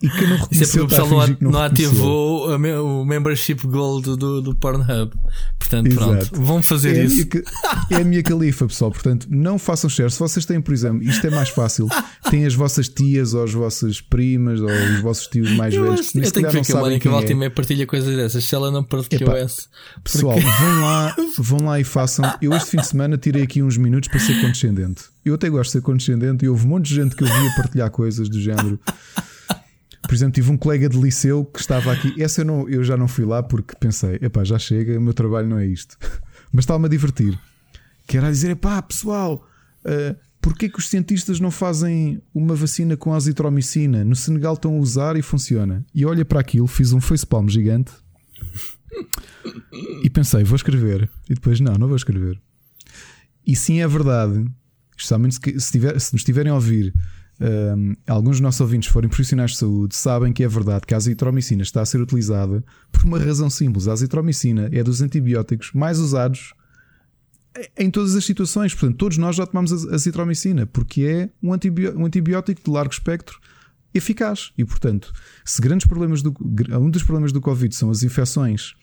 E 0.01 0.09
que 0.09 0.25
não 0.27 0.35
Isso 0.35 0.43
é 0.43 0.47
porque 0.47 0.55
reconheceu 0.55 0.81
o 0.81 0.85
a 0.85 0.89
pessoal 0.89 1.09
não, 1.09 1.17
não 1.17 1.25
reconheceu. 1.61 1.61
ativou 1.89 2.53
a 2.53 2.81
o 2.83 3.05
membership 3.05 3.55
gold 3.67 4.15
do, 4.17 4.41
do 4.41 4.55
Pornhub. 4.55 5.11
Portanto, 5.57 5.87
Exato. 5.87 6.05
pronto, 6.29 6.41
vão 6.41 6.61
fazer 6.61 6.95
É 6.95 7.01
a, 7.01 7.03
isso. 7.03 7.15
minha, 7.15 7.25
ca- 7.27 7.51
é 7.91 7.95
a 7.97 8.03
minha 8.03 8.23
califa, 8.23 8.65
pessoal. 8.67 8.91
Portanto, 8.91 9.27
não 9.29 9.59
façam 9.59 9.89
share. 9.89 10.09
Se 10.11 10.19
vocês 10.19 10.45
têm, 10.45 10.61
por 10.61 10.73
exemplo, 10.73 11.03
isto 11.03 11.25
é 11.27 11.29
mais 11.29 11.49
fácil, 11.49 11.87
têm 12.29 12.45
as 12.45 12.55
vossas 12.55 12.87
tias 12.87 13.33
ou 13.33 13.43
as 13.43 13.51
vossas 13.53 13.99
primas 14.01 14.59
ou 14.61 14.69
os 14.69 15.01
vossos 15.01 15.27
tios 15.27 15.51
mais 15.51 15.73
Eu, 15.73 15.83
velhos 15.83 16.09
que 16.11 16.17
eu 16.17 16.31
tenho 16.31 16.47
que 16.47 16.53
ver 16.53 16.65
que 16.65 16.71
a 16.71 16.75
Mónica 16.79 17.09
e 17.09 17.43
é. 17.43 17.49
partilha 17.49 17.85
coisas 17.85 18.15
dessas. 18.15 18.43
Se 18.45 18.55
ela 18.55 18.71
não 18.71 18.83
partilhou 18.83 19.29
Epá, 19.31 19.39
essa. 19.39 19.63
Pessoal, 20.03 20.37
vão 20.39 20.81
lá, 20.81 21.15
vão 21.37 21.59
lá 21.65 21.79
e 21.79 21.83
façam. 21.83 22.33
Eu 22.41 22.53
este 22.53 22.71
fim 22.71 22.77
de 22.77 22.87
semana 22.87 23.17
tirei 23.17 23.43
aqui 23.43 23.61
uns 23.61 23.77
minutos 23.77 24.09
para 24.09 24.19
ser 24.19 24.39
condescendente. 24.41 25.03
Eu 25.25 25.35
até 25.35 25.49
gosto 25.49 25.65
de 25.65 25.71
ser 25.73 25.81
condescendente 25.81 26.45
e 26.45 26.49
houve 26.49 26.65
um 26.65 26.69
monte 26.69 26.87
de 26.87 26.95
gente 26.95 27.15
que 27.15 27.23
eu 27.23 27.27
via 27.27 27.55
partilhar 27.55 27.91
coisas 27.91 28.27
do 28.29 28.39
género. 28.41 28.79
Por 30.09 30.15
exemplo, 30.15 30.33
tive 30.33 30.49
um 30.49 30.57
colega 30.57 30.89
de 30.89 30.97
liceu 30.97 31.45
que 31.45 31.59
estava 31.59 31.91
aqui. 31.91 32.19
Essa 32.19 32.41
eu, 32.41 32.45
não, 32.45 32.67
eu 32.67 32.83
já 32.83 32.97
não 32.97 33.07
fui 33.07 33.23
lá 33.25 33.43
porque 33.43 33.75
pensei, 33.79 34.17
epá, 34.23 34.43
já 34.43 34.57
chega, 34.57 34.97
o 34.97 35.01
meu 35.01 35.13
trabalho 35.13 35.47
não 35.47 35.59
é 35.59 35.67
isto. 35.67 35.99
Mas 36.51 36.63
estava-me 36.63 36.87
a 36.87 36.89
divertir. 36.89 37.39
Que 38.07 38.17
era 38.17 38.25
a 38.25 38.31
dizer, 38.31 38.49
epá, 38.49 38.81
pessoal, 38.81 39.47
uh, 39.85 40.17
porquê 40.41 40.67
que 40.67 40.79
os 40.79 40.89
cientistas 40.89 41.39
não 41.39 41.51
fazem 41.51 42.19
uma 42.33 42.55
vacina 42.55 42.97
com 42.97 43.13
azitromicina? 43.13 44.03
No 44.03 44.15
Senegal 44.15 44.55
estão 44.55 44.77
a 44.77 44.79
usar 44.79 45.15
e 45.15 45.21
funciona. 45.21 45.85
E 45.93 46.03
olha 46.03 46.25
para 46.25 46.39
aquilo, 46.39 46.65
fiz 46.65 46.91
um 46.91 46.99
facepalm 46.99 47.47
gigante 47.47 47.91
e 50.01 50.09
pensei, 50.09 50.43
vou 50.43 50.55
escrever. 50.55 51.07
E 51.29 51.35
depois, 51.35 51.59
não, 51.59 51.75
não 51.75 51.87
vou 51.87 51.95
escrever. 51.95 52.41
E 53.45 53.55
sim, 53.55 53.79
é 53.79 53.87
verdade. 53.87 54.43
Especialmente 54.97 55.35
se, 55.35 55.71
tiver, 55.71 55.99
se 55.99 56.13
nos 56.13 56.21
estiverem 56.21 56.51
a 56.51 56.55
ouvir, 56.55 56.95
um, 57.41 57.93
alguns 58.05 58.31
dos 58.31 58.41
nossos 58.41 58.59
ouvintes 58.59 58.89
forem 58.89 59.09
profissionais 59.09 59.51
de 59.51 59.57
saúde, 59.57 59.95
sabem 59.95 60.33
que 60.33 60.43
é 60.43 60.47
verdade 60.47 60.85
que 60.85 60.93
a 60.93 60.97
azitromicina 60.97 61.61
está 61.61 61.81
a 61.81 61.85
ser 61.85 62.01
utilizada 62.01 62.63
por 62.91 63.05
uma 63.05 63.17
razão 63.17 63.49
simples. 63.49 63.87
A 63.87 63.93
azitromicina 63.93 64.69
é 64.71 64.83
dos 64.83 65.01
antibióticos 65.01 65.71
mais 65.73 65.99
usados 65.99 66.53
em 67.77 67.89
todas 67.89 68.15
as 68.15 68.25
situações. 68.25 68.73
Portanto, 68.73 68.97
todos 68.97 69.17
nós 69.17 69.35
já 69.35 69.45
tomamos 69.45 69.71
a 69.87 69.95
azitromicina 69.95 70.65
porque 70.65 71.03
é 71.03 71.29
um, 71.41 71.51
um 71.97 72.05
antibiótico 72.05 72.61
de 72.63 72.69
largo 72.69 72.91
espectro 72.93 73.39
eficaz. 73.93 74.51
E, 74.57 74.65
portanto, 74.65 75.11
se 75.45 75.61
grandes 75.61 75.87
problemas 75.87 76.21
do, 76.21 76.35
um 76.79 76.89
dos 76.89 77.03
problemas 77.03 77.31
do 77.31 77.41
Covid 77.41 77.73
são 77.73 77.89
as 77.89 78.03
infecções 78.03 78.73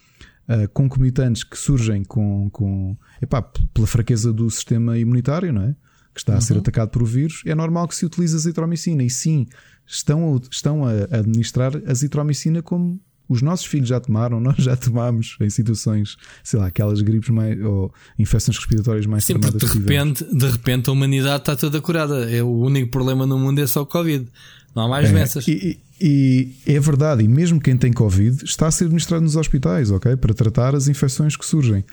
uh, 0.48 0.68
concomitantes 0.72 1.44
que 1.44 1.58
surgem 1.58 2.04
com, 2.04 2.48
com 2.50 2.96
epá, 3.20 3.42
pela 3.42 3.86
fraqueza 3.86 4.32
do 4.32 4.50
sistema 4.50 4.98
imunitário, 4.98 5.52
não 5.52 5.62
é? 5.62 5.76
Que 6.16 6.20
está 6.22 6.34
a 6.34 6.40
ser 6.40 6.54
Uhum. 6.54 6.60
atacado 6.60 6.88
por 6.88 7.02
o 7.02 7.04
vírus, 7.04 7.42
é 7.44 7.54
normal 7.54 7.86
que 7.86 7.94
se 7.94 8.06
utilize 8.06 8.34
a 8.34 8.38
azitromicina. 8.38 9.02
E 9.02 9.10
sim, 9.10 9.46
estão 9.86 10.34
a, 10.34 10.40
estão 10.50 10.82
a 10.82 10.90
administrar 11.18 11.76
a 11.86 11.90
azitromicina 11.90 12.62
como 12.62 12.98
os 13.28 13.42
nossos 13.42 13.66
filhos 13.66 13.88
já 13.90 14.00
tomaram, 14.00 14.40
nós 14.40 14.56
já 14.56 14.74
tomámos 14.76 15.36
em 15.42 15.50
situações, 15.50 16.16
sei 16.42 16.58
lá, 16.58 16.68
aquelas 16.68 17.02
gripes 17.02 17.28
mais, 17.28 17.62
ou 17.62 17.92
infecções 18.18 18.56
respiratórias 18.56 19.04
mais 19.04 19.26
Sim, 19.26 19.34
de 19.38 19.40
tivemos. 19.58 19.74
repente, 19.74 20.24
de 20.34 20.48
repente 20.48 20.88
a 20.88 20.92
humanidade 20.94 21.42
está 21.42 21.54
toda 21.54 21.82
curada. 21.82 22.30
É 22.30 22.42
o 22.42 22.48
único 22.50 22.90
problema 22.90 23.26
no 23.26 23.38
mundo 23.38 23.58
é 23.58 23.66
só 23.66 23.82
o 23.82 23.86
Covid. 23.86 24.26
Não 24.74 24.84
há 24.84 24.88
mais 24.88 25.10
É, 25.10 25.12
doenças. 25.12 25.46
E, 25.46 25.78
e- 26.00 26.54
e 26.66 26.72
é 26.74 26.80
verdade, 26.80 27.22
e 27.24 27.28
mesmo 27.28 27.60
quem 27.60 27.76
tem 27.76 27.92
Covid 27.92 28.42
está 28.42 28.68
a 28.68 28.70
ser 28.70 28.84
administrado 28.84 29.22
nos 29.22 29.36
hospitais, 29.36 29.90
ok? 29.90 30.16
Para 30.16 30.32
tratar 30.32 30.74
as 30.74 30.88
infecções 30.88 31.36
que 31.36 31.44
surgem. 31.44 31.84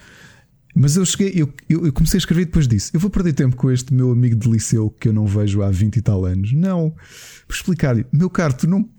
Mas 0.76 0.95
eu 0.95 1.06
cheguei, 1.06 1.34
eu, 1.36 1.54
eu, 1.70 1.94
comecei 1.94 2.18
a 2.18 2.20
escrever 2.20 2.45
depois 2.45 2.68
disso. 2.68 2.90
Eu 2.94 3.00
vou 3.00 3.10
perder 3.10 3.34
tempo 3.34 3.56
com 3.56 3.70
este 3.70 3.94
meu 3.94 4.12
amigo 4.12 4.36
de 4.36 4.50
liceu 4.50 4.90
que 4.90 5.08
eu 5.08 5.14
não 5.14 5.28
vejo 5.28 5.62
há 5.62 5.70
20 5.70 5.98
e 5.98 6.02
tal 6.02 6.26
anos. 6.26 6.52
Não. 6.52 6.95
Por 7.48 7.54
explicar-lhe, 7.54 8.06
meu 8.12 8.30
caro, 8.30 8.54
tu 8.56 8.68
não. 8.68 8.90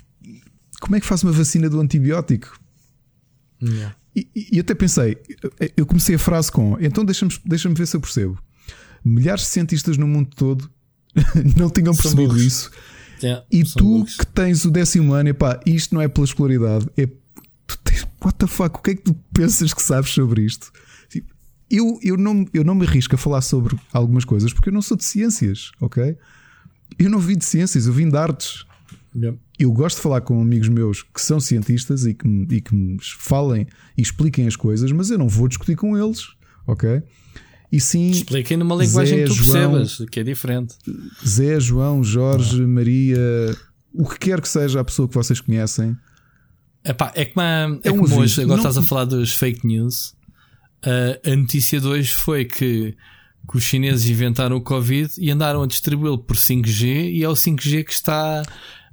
Como 0.80 0.94
é 0.94 1.00
que 1.00 1.06
faz 1.06 1.24
uma 1.24 1.32
vacina 1.32 1.68
do 1.68 1.80
antibiótico? 1.80 2.56
Yeah. 3.60 3.96
E, 4.14 4.28
e 4.34 4.58
eu 4.58 4.60
até 4.60 4.74
pensei, 4.74 5.16
eu 5.76 5.84
comecei 5.84 6.14
a 6.14 6.18
frase 6.18 6.52
com: 6.52 6.76
então 6.80 7.04
deixa-me 7.04 7.32
deixa 7.44 7.68
ver 7.70 7.86
se 7.86 7.96
eu 7.96 8.00
percebo. 8.00 8.38
Milhares 9.04 9.42
de 9.42 9.48
cientistas 9.48 9.98
no 9.98 10.06
mundo 10.06 10.30
todo 10.34 10.70
não 11.58 11.68
tinham 11.70 11.94
percebido 11.94 12.36
isso. 12.40 12.70
Yeah, 13.22 13.44
E 13.50 13.64
tu 13.64 13.84
burros. 13.84 14.16
que 14.16 14.26
tens 14.26 14.64
o 14.64 14.70
décimo 14.70 15.12
ano, 15.12 15.30
epá, 15.30 15.60
isto 15.66 15.94
não 15.94 16.02
é 16.02 16.08
pela 16.08 16.24
escolaridade, 16.24 16.86
é 16.96 17.06
tu 17.06 17.78
tens, 17.82 18.06
what 18.22 18.36
the 18.38 18.46
fuck, 18.46 18.78
o 18.78 18.82
que 18.82 18.90
é 18.90 18.94
que 18.94 19.02
tu 19.02 19.14
pensas 19.32 19.72
que 19.72 19.82
sabes 19.82 20.10
sobre 20.10 20.42
isto? 20.42 20.72
Eu, 21.70 21.98
eu, 22.02 22.16
não, 22.16 22.44
eu 22.52 22.62
não 22.64 22.74
me 22.74 22.86
arrisco 22.86 23.14
a 23.14 23.18
falar 23.18 23.40
sobre 23.40 23.76
algumas 23.92 24.24
coisas 24.24 24.52
porque 24.52 24.68
eu 24.68 24.72
não 24.72 24.82
sou 24.82 24.96
de 24.96 25.04
ciências, 25.04 25.70
ok? 25.80 26.16
Eu 26.98 27.10
não 27.10 27.18
vim 27.18 27.36
de 27.36 27.44
ciências, 27.44 27.86
eu 27.86 27.92
vim 27.92 28.08
de 28.08 28.16
artes. 28.16 28.64
Yeah. 29.16 29.38
Eu 29.58 29.72
gosto 29.72 29.96
de 29.96 30.02
falar 30.02 30.20
com 30.20 30.40
amigos 30.42 30.68
meus 30.68 31.02
que 31.02 31.20
são 31.20 31.38
cientistas 31.40 32.04
e 32.04 32.14
que, 32.14 32.26
me- 32.26 32.46
e 32.50 32.60
que 32.60 32.74
me 32.74 32.98
falem 33.00 33.66
e 33.96 34.02
expliquem 34.02 34.46
as 34.46 34.56
coisas, 34.56 34.90
mas 34.92 35.10
eu 35.10 35.18
não 35.18 35.28
vou 35.28 35.46
discutir 35.48 35.76
com 35.76 35.96
eles, 35.96 36.28
ok? 36.66 37.02
E 37.72 37.80
sim, 37.80 38.10
Expliquem 38.10 38.56
numa 38.56 38.74
linguagem 38.76 39.18
Zé, 39.18 39.24
que 39.24 39.30
tu 39.30 39.42
João- 39.42 39.72
percebas, 39.72 40.10
que 40.10 40.20
é 40.20 40.22
diferente. 40.22 40.74
Zé, 41.26 41.58
João, 41.60 42.04
Jorge, 42.04 42.60
Maria, 42.66 43.18
o 43.92 44.08
que 44.08 44.18
quer 44.18 44.40
que 44.40 44.48
seja 44.48 44.80
a 44.80 44.84
pessoa 44.84 45.08
que 45.08 45.14
vocês 45.14 45.40
conhecem, 45.40 45.96
Epá, 46.84 47.10
é 47.14 47.24
como, 47.24 47.40
a- 47.40 47.78
é 47.82 47.88
É 47.88 47.92
um 47.92 47.96
como 47.98 48.04
aviso. 48.06 48.20
hoje, 48.20 48.42
agora 48.42 48.60
Não- 48.60 48.68
estás 48.68 48.76
a 48.84 48.86
falar 48.86 49.04
dos 49.06 49.32
fake 49.34 49.66
news. 49.66 50.14
Uh, 50.86 51.32
a 51.32 51.36
notícia 51.36 51.80
de 51.80 51.86
hoje 51.86 52.10
foi 52.12 52.44
que, 52.44 52.94
que 53.50 53.56
os 53.56 53.62
chineses 53.62 54.08
inventaram 54.08 54.56
o 54.56 54.60
Covid 54.60 55.10
e 55.18 55.30
andaram 55.30 55.62
a 55.62 55.66
distribuí-lo 55.66 56.18
por 56.18 56.36
5G 56.36 57.10
e 57.12 57.22
é 57.22 57.28
o 57.28 57.32
5G 57.32 57.84
que 57.84 57.92
está 57.92 58.42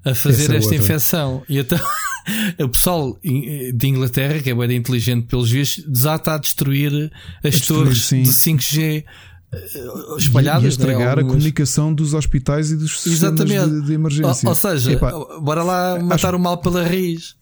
a 0.06 0.16
fazer 0.16 0.44
Essa 0.44 0.54
é 0.54 0.58
esta 0.58 0.70
outra. 0.70 0.76
infecção. 0.76 1.44
E 1.50 1.58
então 1.60 1.80
o 2.60 2.70
pessoal 2.70 3.18
de 3.22 3.88
Inglaterra, 3.88 4.40
que 4.40 4.50
é 4.50 4.56
bem 4.56 4.78
inteligente 4.78 5.26
pelos 5.28 5.50
já 5.50 6.16
está 6.16 6.36
a 6.36 6.38
destruir 6.38 7.12
as 7.44 7.60
torres 7.62 8.04
sim. 8.06 8.24
de 8.24 8.30
5G 8.32 9.04
uh, 9.54 10.18
espalhadas. 10.18 10.64
e 10.64 10.66
a 10.66 10.68
né? 10.68 10.68
estragar 10.70 11.02
a 11.02 11.12
Algumas- 11.12 11.32
comunicação 11.34 11.94
dos 11.94 12.14
hospitais 12.14 12.72
e 12.72 12.78
dos 12.78 13.02
sistemas 13.02 13.36
de, 13.70 13.82
de 13.86 13.94
emergência. 13.94 14.48
Ou, 14.48 14.50
ou 14.50 14.56
seja, 14.56 14.94
Epá, 14.94 15.12
bora 15.42 15.62
lá 15.62 16.00
matar 16.02 16.34
o 16.36 16.40
mal 16.40 16.58
pela 16.58 16.84
raiz. 16.84 17.36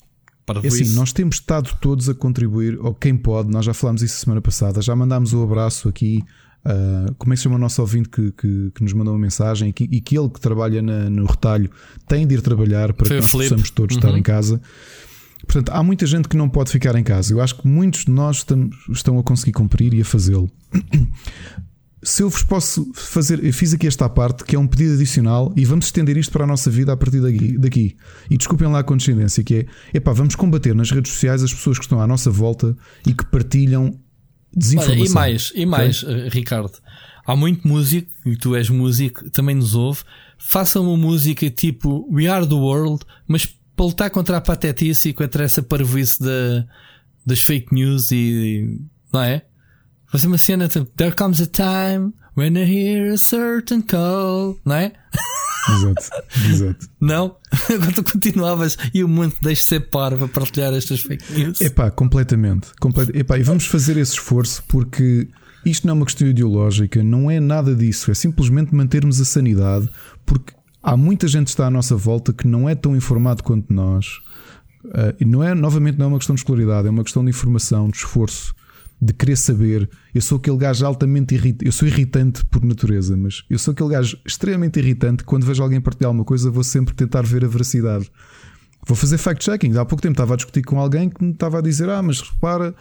Para 0.54 0.64
é 0.66 0.68
assim, 0.68 0.96
nós 0.96 1.14
temos 1.14 1.36
estado 1.36 1.70
todos 1.82 2.10
a 2.10 2.14
contribuir, 2.14 2.78
ou 2.80 2.94
quem 2.94 3.16
pode, 3.16 3.50
nós 3.50 3.66
já 3.66 3.74
falámos 3.74 4.02
isso 4.02 4.18
semana 4.20 4.42
passada, 4.42 4.82
já 4.82 4.96
mandámos 4.96 5.34
o 5.34 5.42
abraço 5.44 5.88
aqui. 5.90 6.24
ah, 6.66 7.06
como 7.18 7.32
é 7.32 7.36
que 7.36 7.38
se 7.40 7.44
chama 7.44 7.56
o 7.56 7.60
nosso 7.60 7.80
ouvinte 7.82 8.10
que, 8.10 8.32
que, 8.34 8.72
que 8.76 8.84
nos 8.84 8.92
mandou 8.94 9.14
uma 9.14 9.20
mensagem 9.20 9.70
e 9.70 9.74
que, 9.74 9.84
e 9.86 10.02
que 10.02 10.18
ele 10.18 10.30
que 10.30 10.42
trabalha 10.42 10.82
na- 10.82 11.10
no 11.10 11.26
retalho 11.26 11.70
tem 12.08 12.28
de 12.28 12.36
ir 12.36 12.42
trabalhar 12.42 12.92
para 12.94 13.06
Foi 13.08 13.16
que 13.18 13.22
nós 13.22 13.32
possamos 13.32 13.70
todos 13.72 13.96
Uhum. 13.96 14.00
estar 14.02 14.18
em 14.18 14.22
casa. 14.24 14.62
Portanto, 15.48 15.70
há 15.70 15.82
muita 15.82 16.06
gente 16.06 16.28
que 16.28 16.36
não 16.36 16.50
pode 16.50 16.70
ficar 16.70 16.96
em 16.98 17.04
casa. 17.04 17.32
Eu 17.34 17.40
acho 17.40 17.56
que 17.56 17.66
muitos 17.68 18.04
de 18.04 18.12
nós 18.12 18.38
estamos, 18.38 18.76
estão 18.92 19.18
a 19.18 19.24
conseguir 19.24 19.54
cumprir 19.54 19.94
e 19.94 20.02
a 20.02 20.06
fazê-lo. 20.06 20.52
Se 22.02 22.24
eu 22.24 22.30
vos 22.30 22.44
posso 22.44 22.90
fazer, 22.94 23.44
eu 23.44 23.54
fiz 23.54 23.74
aqui 23.74 23.86
esta 23.86 24.08
parte 24.08 24.46
que 24.46 24.56
é 24.56 24.60
um 24.60 24.66
pedido 24.66 24.94
adicional 24.94 25.54
e 25.56 25.66
vamos 25.66 25.86
estender 25.86 26.16
isto 26.16 26.32
para 26.32 26.46
a 26.46 26.48
nossa 26.48 26.70
vida 26.72 26.94
a 26.94 26.98
partir 26.98 27.22
daqui. 27.22 27.58
daqui. 27.58 27.98
E 28.30 28.38
desculpem 28.38 28.68
lá 28.70 28.80
a 28.80 28.84
condescendência, 28.84 29.44
que 29.44 29.56
é 29.56 29.98
epá, 29.98 30.14
vamos 30.14 30.36
combater 30.36 30.74
nas 30.74 30.92
redes 30.92 31.12
sociais 31.12 31.44
as 31.44 31.54
pessoas 31.54 31.78
que 31.78 31.84
estão 31.84 32.00
à 32.00 32.08
nossa 32.08 32.32
volta 32.32 32.76
e 33.06 33.14
que 33.14 33.26
partilham 33.26 33.86
Olha, 33.86 34.00
desinformação. 34.56 35.06
e 35.06 35.10
mais, 35.10 35.52
e 35.56 35.66
mais, 35.66 36.04
eh, 36.04 36.30
Ricardo. 36.30 36.78
Há 37.26 37.36
muito 37.36 37.68
músico, 37.68 38.10
e 38.26 38.36
tu 38.36 38.56
és 38.56 38.70
músico, 38.70 39.30
também 39.30 39.56
nos 39.56 39.76
ouve. 39.76 40.02
Façam 40.38 40.88
uma 40.88 40.98
música 40.98 41.50
tipo 41.50 42.08
We 42.12 42.28
Are 42.28 42.48
the 42.48 42.56
World, 42.56 43.04
mas 43.28 43.46
para 43.76 43.86
lutar 43.86 44.10
contra 44.10 44.38
a 44.38 44.42
patetice 44.42 45.10
e 45.10 45.14
contra 45.14 45.44
essa 45.44 45.62
parvoíce 45.62 46.20
da, 46.20 46.66
das 47.26 47.42
fake 47.42 47.74
news 47.74 48.10
e. 48.12 48.80
Não 49.12 49.22
é? 49.22 49.44
Fazer 50.12 50.28
uma 50.28 50.38
cena 50.38 50.68
tipo 50.68 50.86
There 50.98 51.16
comes 51.16 51.40
a 51.40 51.46
time 51.46 52.14
when 52.36 52.58
I 52.58 52.64
hear 52.64 53.14
a 53.14 53.18
certain 53.18 53.82
call, 53.82 54.58
não 54.66 54.76
é? 54.76 54.94
Exato, 55.70 56.10
exato. 56.50 56.90
Não? 57.00 57.36
Agora 57.72 57.92
tu 57.92 58.04
continuavas 58.04 58.78
e 58.94 59.04
o 59.04 59.08
mundo 59.08 59.36
deixa 59.42 59.64
ser 59.64 59.82
parvo 59.82 60.26
a 60.26 60.28
partilhar 60.28 60.74
estas 60.74 61.02
fake 61.02 61.34
news. 61.34 61.62
Epá, 61.62 61.92
completamente. 61.92 62.70
Complet... 62.80 63.16
Epá, 63.16 63.38
e 63.38 63.44
vamos 63.44 63.66
fazer 63.66 63.98
esse 63.98 64.14
esforço 64.14 64.64
porque 64.68 65.28
isto 65.66 65.86
não 65.86 65.92
é 65.92 65.98
uma 65.98 66.06
questão 66.06 66.28
ideológica, 66.28 67.04
não 67.04 67.30
é 67.30 67.40
nada 67.40 67.76
disso, 67.76 68.10
é 68.10 68.14
simplesmente 68.14 68.74
mantermos 68.74 69.20
a 69.22 69.26
sanidade, 69.26 69.90
porque 70.26 70.54
há 70.82 70.96
muita 70.96 71.28
gente 71.28 71.46
que 71.46 71.52
está 71.52 71.68
à 71.68 71.72
nossa 71.72 71.96
volta 71.96 72.34
que 72.34 72.48
não 72.48 72.68
é 72.68 72.74
tão 72.74 72.96
informado 72.96 73.44
quanto 73.44 73.72
nós. 73.72 74.08
Ah, 74.94 75.14
e 75.20 75.26
não 75.26 75.44
é, 75.44 75.54
novamente, 75.54 75.98
não 76.00 76.06
é 76.06 76.08
uma 76.10 76.18
questão 76.18 76.34
de 76.34 76.42
escolaridade, 76.42 76.88
é 76.88 76.92
uma 76.92 77.04
questão 77.04 77.24
de 77.24 77.30
informação, 77.30 77.90
de 77.90 77.98
esforço, 77.98 78.56
de 79.02 79.14
querer 79.14 79.38
saber. 79.38 79.90
Eu 80.14 80.22
sou 80.22 80.38
aquele 80.38 80.58
gajo 80.58 80.86
altamente 80.86 81.36
irritante, 81.36 81.66
eu 81.66 81.72
sou 81.72 81.88
irritante 81.88 82.44
por 82.46 82.64
natureza, 82.64 83.16
mas 83.16 83.44
eu 83.50 83.58
sou 83.58 83.72
aquele 83.72 83.90
gajo 83.90 84.18
extremamente 84.26 84.80
irritante. 84.80 85.24
Quando 85.24 85.46
vejo 85.46 85.64
alguém 85.64 85.80
partilhar 85.80 86.10
alguma 86.10 86.26
coisa, 86.26 86.52
vou 86.52 86.64
sempre 86.64 86.94
tentar 86.94 87.22
ver 87.22 87.46
a 87.46 87.48
veracidade. 87.48 88.12
Vou 88.86 88.96
fazer 88.96 89.18
fact-checking. 89.18 89.78
Há 89.78 89.86
pouco 89.86 90.02
tempo 90.02 90.14
estava 90.14 90.34
a 90.34 90.38
discutir 90.38 90.64
com 90.64 90.80
alguém 90.80 91.10
que 91.10 91.24
me 91.24 91.32
estava 91.32 91.60
a 91.60 91.62
dizer: 91.62 91.90
Ah, 91.90 92.02
mas 92.02 92.22
repara, 92.22 92.74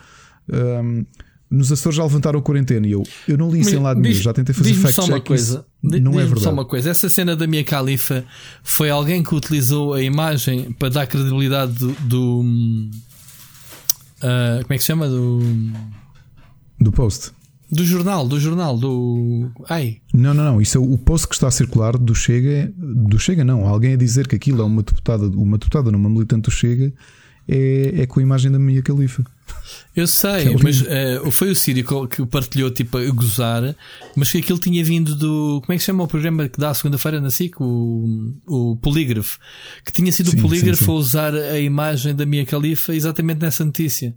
hum, 0.48 1.04
nos 1.50 1.72
Açores 1.72 1.96
já 1.96 2.02
levantaram 2.02 2.38
a 2.38 2.42
quarentena 2.42 2.86
e 2.86 2.92
eu, 2.92 3.02
eu 3.26 3.38
não 3.38 3.50
li 3.50 3.60
isso 3.60 3.74
em 3.74 3.78
lado 3.78 4.00
nenhum, 4.00 4.14
já 4.14 4.32
tentei 4.32 4.54
fazer 4.54 4.74
fact 4.74 4.94
só 4.94 5.02
check. 5.02 5.12
Uma 5.12 5.20
coisa, 5.20 5.66
não 5.82 6.12
é 6.20 6.24
verdade. 6.24 6.42
Só 6.42 6.52
uma 6.52 6.64
coisa, 6.64 6.90
essa 6.90 7.08
cena 7.08 7.34
da 7.34 7.46
minha 7.46 7.64
califa 7.64 8.24
foi 8.62 8.90
alguém 8.90 9.22
que 9.22 9.34
utilizou 9.34 9.94
a 9.94 10.02
imagem 10.02 10.72
para 10.72 10.88
dar 10.88 11.06
credibilidade 11.06 11.72
do. 11.72 11.92
do 11.92 12.40
uh, 14.22 14.62
como 14.62 14.72
é 14.72 14.76
que 14.76 14.80
se 14.80 14.86
chama? 14.86 15.08
Do. 15.08 15.40
Do 16.80 16.92
post. 16.92 17.32
Do 17.70 17.84
jornal, 17.84 18.26
do 18.26 18.40
jornal, 18.40 18.78
do. 18.78 19.50
Ai. 19.68 19.98
Não, 20.14 20.32
não, 20.32 20.44
não. 20.44 20.60
Isso 20.60 20.78
é 20.78 20.80
o 20.80 20.96
post 20.96 21.28
que 21.28 21.34
está 21.34 21.48
a 21.48 21.50
circular 21.50 21.98
do 21.98 22.14
Chega. 22.14 22.72
Do 22.74 23.18
Chega, 23.18 23.44
não. 23.44 23.66
Alguém 23.66 23.92
a 23.92 23.96
dizer 23.96 24.26
que 24.26 24.34
aquilo 24.34 24.62
é 24.62 24.64
uma 24.64 24.82
deputada, 24.82 25.26
uma 25.26 25.58
deputada, 25.58 25.90
não 25.90 25.98
uma 25.98 26.08
militante 26.08 26.42
do 26.44 26.50
Chega, 26.50 26.90
é, 27.46 28.02
é 28.02 28.06
com 28.06 28.20
a 28.20 28.22
imagem 28.22 28.50
da 28.50 28.58
minha 28.58 28.82
califa. 28.82 29.22
Eu 29.94 30.06
sei, 30.06 30.48
é 30.48 30.56
mas 30.62 30.80
uh, 30.80 31.30
foi 31.30 31.50
o 31.50 31.56
Sírio 31.56 31.84
que 32.08 32.24
partilhou 32.26 32.70
tipo 32.70 32.96
a 32.96 33.10
gozar, 33.10 33.74
mas 34.16 34.30
que 34.30 34.38
aquilo 34.38 34.58
tinha 34.58 34.82
vindo 34.82 35.14
do. 35.14 35.60
Como 35.60 35.72
é 35.72 35.76
que 35.76 35.80
se 35.80 35.86
chama 35.86 36.04
o 36.04 36.08
programa 36.08 36.48
que 36.48 36.58
dá 36.58 36.72
segunda-feira 36.72 37.20
na 37.20 37.30
SIC? 37.30 37.60
O, 37.60 38.34
o 38.46 38.76
Polígrafo. 38.76 39.38
Que 39.84 39.92
tinha 39.92 40.10
sido 40.10 40.30
sim, 40.30 40.38
o 40.38 40.40
Polígrafo 40.40 40.78
sim, 40.78 40.86
sim. 40.86 40.90
a 40.90 40.94
usar 40.94 41.34
a 41.34 41.58
imagem 41.60 42.14
da 42.14 42.24
minha 42.24 42.46
califa 42.46 42.94
exatamente 42.94 43.40
nessa 43.40 43.62
notícia. 43.62 44.14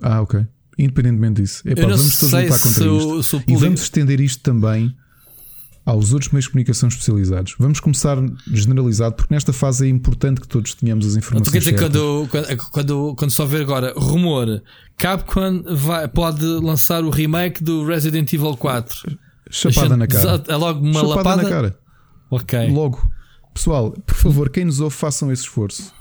Ah, 0.00 0.22
ok. 0.22 0.44
Independentemente 0.78 1.42
disso. 1.42 1.62
Epá, 1.66 1.82
vamos 1.82 2.16
todos 2.16 2.32
lutar 2.32 2.48
contra 2.48 2.56
isto. 2.56 3.22
Sou, 3.24 3.42
e 3.46 3.56
vamos 3.56 3.82
estender 3.82 4.20
isto 4.20 4.42
também 4.42 4.94
aos 5.84 6.12
outros 6.12 6.30
meios 6.30 6.44
de 6.44 6.50
comunicação 6.50 6.88
especializados. 6.88 7.54
Vamos 7.58 7.80
começar 7.80 8.18
generalizado, 8.52 9.16
porque 9.16 9.34
nesta 9.34 9.54
fase 9.54 9.86
é 9.86 9.88
importante 9.88 10.40
que 10.40 10.46
todos 10.46 10.74
tenhamos 10.74 11.06
as 11.06 11.16
informações. 11.16 11.48
Tu 11.48 11.52
quer 11.52 11.58
dizer, 11.58 11.78
quando, 11.78 12.28
quando, 12.30 12.70
quando, 12.70 13.14
quando 13.16 13.30
só 13.30 13.46
ver 13.46 13.62
agora 13.62 13.94
rumor, 13.96 14.62
Capcom 14.98 15.62
vai, 15.74 16.06
pode 16.06 16.44
lançar 16.44 17.02
o 17.02 17.10
remake 17.10 17.64
do 17.64 17.86
Resident 17.86 18.30
Evil 18.32 18.54
4. 18.56 19.18
Chapada 19.50 19.96
na 19.96 20.06
cara. 20.06 20.44
É 20.46 20.56
logo 20.56 20.80
uma 20.80 21.00
Chapada 21.00 21.16
lapada 21.16 21.42
na 21.42 21.48
cara. 21.48 21.78
Ok. 22.30 22.70
Logo. 22.70 23.10
Pessoal, 23.54 23.90
por 24.06 24.14
favor, 24.14 24.50
quem 24.50 24.66
nos 24.66 24.80
ouve, 24.80 24.94
façam 24.94 25.32
esse 25.32 25.42
esforço. 25.42 25.92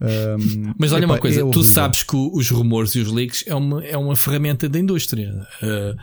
Um, 0.00 0.72
Mas 0.78 0.92
olha 0.92 1.04
uma 1.04 1.18
coisa, 1.18 1.42
é 1.42 1.50
tu 1.50 1.62
sabes 1.62 2.02
que 2.02 2.16
os 2.16 2.48
rumores 2.50 2.94
e 2.94 3.00
os 3.00 3.12
leaks 3.12 3.44
é 3.46 3.54
uma, 3.54 3.84
é 3.84 3.96
uma 3.96 4.16
ferramenta 4.16 4.68
da 4.68 4.78
indústria. 4.78 5.46
Uh, 5.62 5.96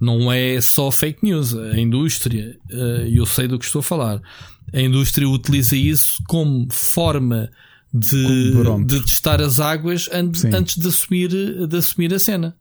não 0.00 0.32
é 0.32 0.60
só 0.60 0.90
fake 0.90 1.20
news. 1.22 1.54
A 1.54 1.78
indústria, 1.78 2.56
uh, 2.70 3.06
eu 3.06 3.26
sei 3.26 3.46
do 3.46 3.58
que 3.58 3.64
estou 3.64 3.80
a 3.80 3.82
falar, 3.82 4.22
a 4.72 4.80
indústria 4.80 5.28
utiliza 5.28 5.76
isso 5.76 6.22
como 6.26 6.66
forma 6.70 7.50
de, 7.92 8.54
de 8.86 9.00
testar 9.02 9.40
as 9.42 9.60
águas 9.60 10.08
antes, 10.10 10.44
antes 10.46 10.76
de, 10.76 10.88
assumir, 10.88 11.28
de 11.68 11.76
assumir 11.76 12.14
a 12.14 12.18
cena. 12.18 12.56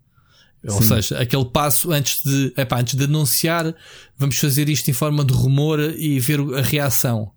Sim. 0.68 0.76
Ou 0.76 0.82
seja, 0.82 1.20
aquele 1.20 1.46
passo 1.46 1.92
antes 1.92 2.22
de, 2.24 2.54
epá, 2.58 2.82
antes 2.82 2.96
de 2.96 3.06
anunciar, 3.06 3.74
vamos 4.18 4.38
fazer 4.38 4.70
isto 4.70 4.90
em 4.92 4.94
forma 4.94 5.24
de 5.24 5.34
rumor 5.34 5.80
e 5.80 6.20
ver 6.20 6.40
a 6.56 6.62
reação. 6.62 7.32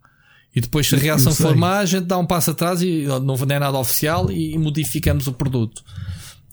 E 0.54 0.60
depois, 0.60 0.86
se 0.86 0.94
a 0.94 0.98
reação 0.98 1.34
for 1.34 1.56
má, 1.56 1.78
a 1.78 1.84
gente 1.84 2.04
dá 2.04 2.16
um 2.16 2.26
passo 2.26 2.52
atrás 2.52 2.80
e 2.80 3.06
não 3.22 3.34
é 3.34 3.58
nada 3.58 3.76
oficial 3.76 4.30
e 4.30 4.56
modificamos 4.56 5.26
o 5.26 5.32
produto. 5.32 5.82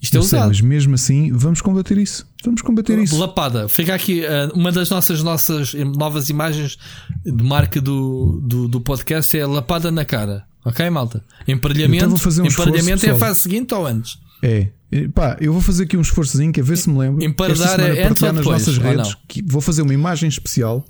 Isto 0.02 0.16
é 0.16 0.18
eu 0.18 0.22
usado. 0.22 0.40
Sei, 0.42 0.48
mas 0.48 0.62
mesmo 0.62 0.96
assim, 0.96 1.32
vamos 1.32 1.62
combater 1.62 1.98
isso. 2.00 2.28
Vamos 2.44 2.64
combater 2.64 2.98
isso. 2.98 3.16
Lapada. 3.20 3.70
Fica 3.70 3.94
aqui 3.94 4.22
uh, 4.22 4.58
uma 4.58 4.72
das 4.72 4.90
nossas, 4.90 5.22
nossas 5.22 5.76
novas 5.76 6.30
imagens 6.30 6.80
de 7.24 7.44
marca 7.44 7.80
do, 7.80 8.42
do, 8.44 8.68
do 8.68 8.82
podcast 8.82 9.38
é 9.38 9.46
lapada 9.46 9.92
na 9.92 10.04
cara. 10.04 10.44
Ok, 10.66 10.90
malta? 10.90 11.24
Emparelhamento, 11.48 12.06
então 12.06 12.18
fazer 12.18 12.42
um 12.42 12.48
emparelhamento 12.48 13.06
esforço, 13.06 13.10
é 13.10 13.12
a 13.12 13.18
fase 13.18 13.40
seguinte 13.42 13.74
ou 13.76 13.86
antes? 13.86 14.18
É. 14.42 14.68
Pá, 15.14 15.38
eu 15.40 15.54
vou 15.54 15.62
fazer 15.62 15.84
aqui 15.84 15.96
um 15.96 16.02
esforçozinho 16.02 16.52
que 16.52 16.60
a 16.60 16.64
ver 16.64 16.78
se 16.78 16.90
me 16.90 16.98
lembro. 16.98 17.24
Emparedar 17.24 17.80
é 17.80 18.04
antes 18.04 18.22
ou 18.22 18.34
depois, 18.34 18.34
nas 18.34 18.46
nossas 18.46 18.78
redes. 18.78 19.16
Que 19.28 19.44
vou 19.44 19.62
fazer 19.62 19.84
uma 19.84 19.94
imagem 19.94 20.28
especial 20.28 20.84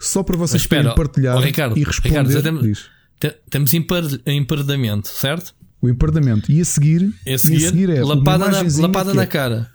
só 0.00 0.22
para 0.22 0.36
vocês 0.36 0.66
partilhar 0.66 1.38
Ricardo, 1.38 1.78
e 1.78 1.84
responder. 1.84 2.26
Ricardo, 2.26 2.42
temos, 2.42 2.88
temos 3.48 3.74
emparedamento, 4.26 5.08
certo? 5.08 5.54
O 5.80 5.88
emparedamento. 5.88 6.50
E 6.50 6.60
a 6.60 6.64
seguir, 6.64 7.14
a 7.26 7.38
seguir, 7.38 7.64
a 7.64 7.68
seguir 7.68 7.90
é 7.90 8.02
lapada, 8.02 8.48
na, 8.48 8.62
lapada 8.80 9.14
na 9.14 9.22
é, 9.22 9.26
cara. 9.26 9.70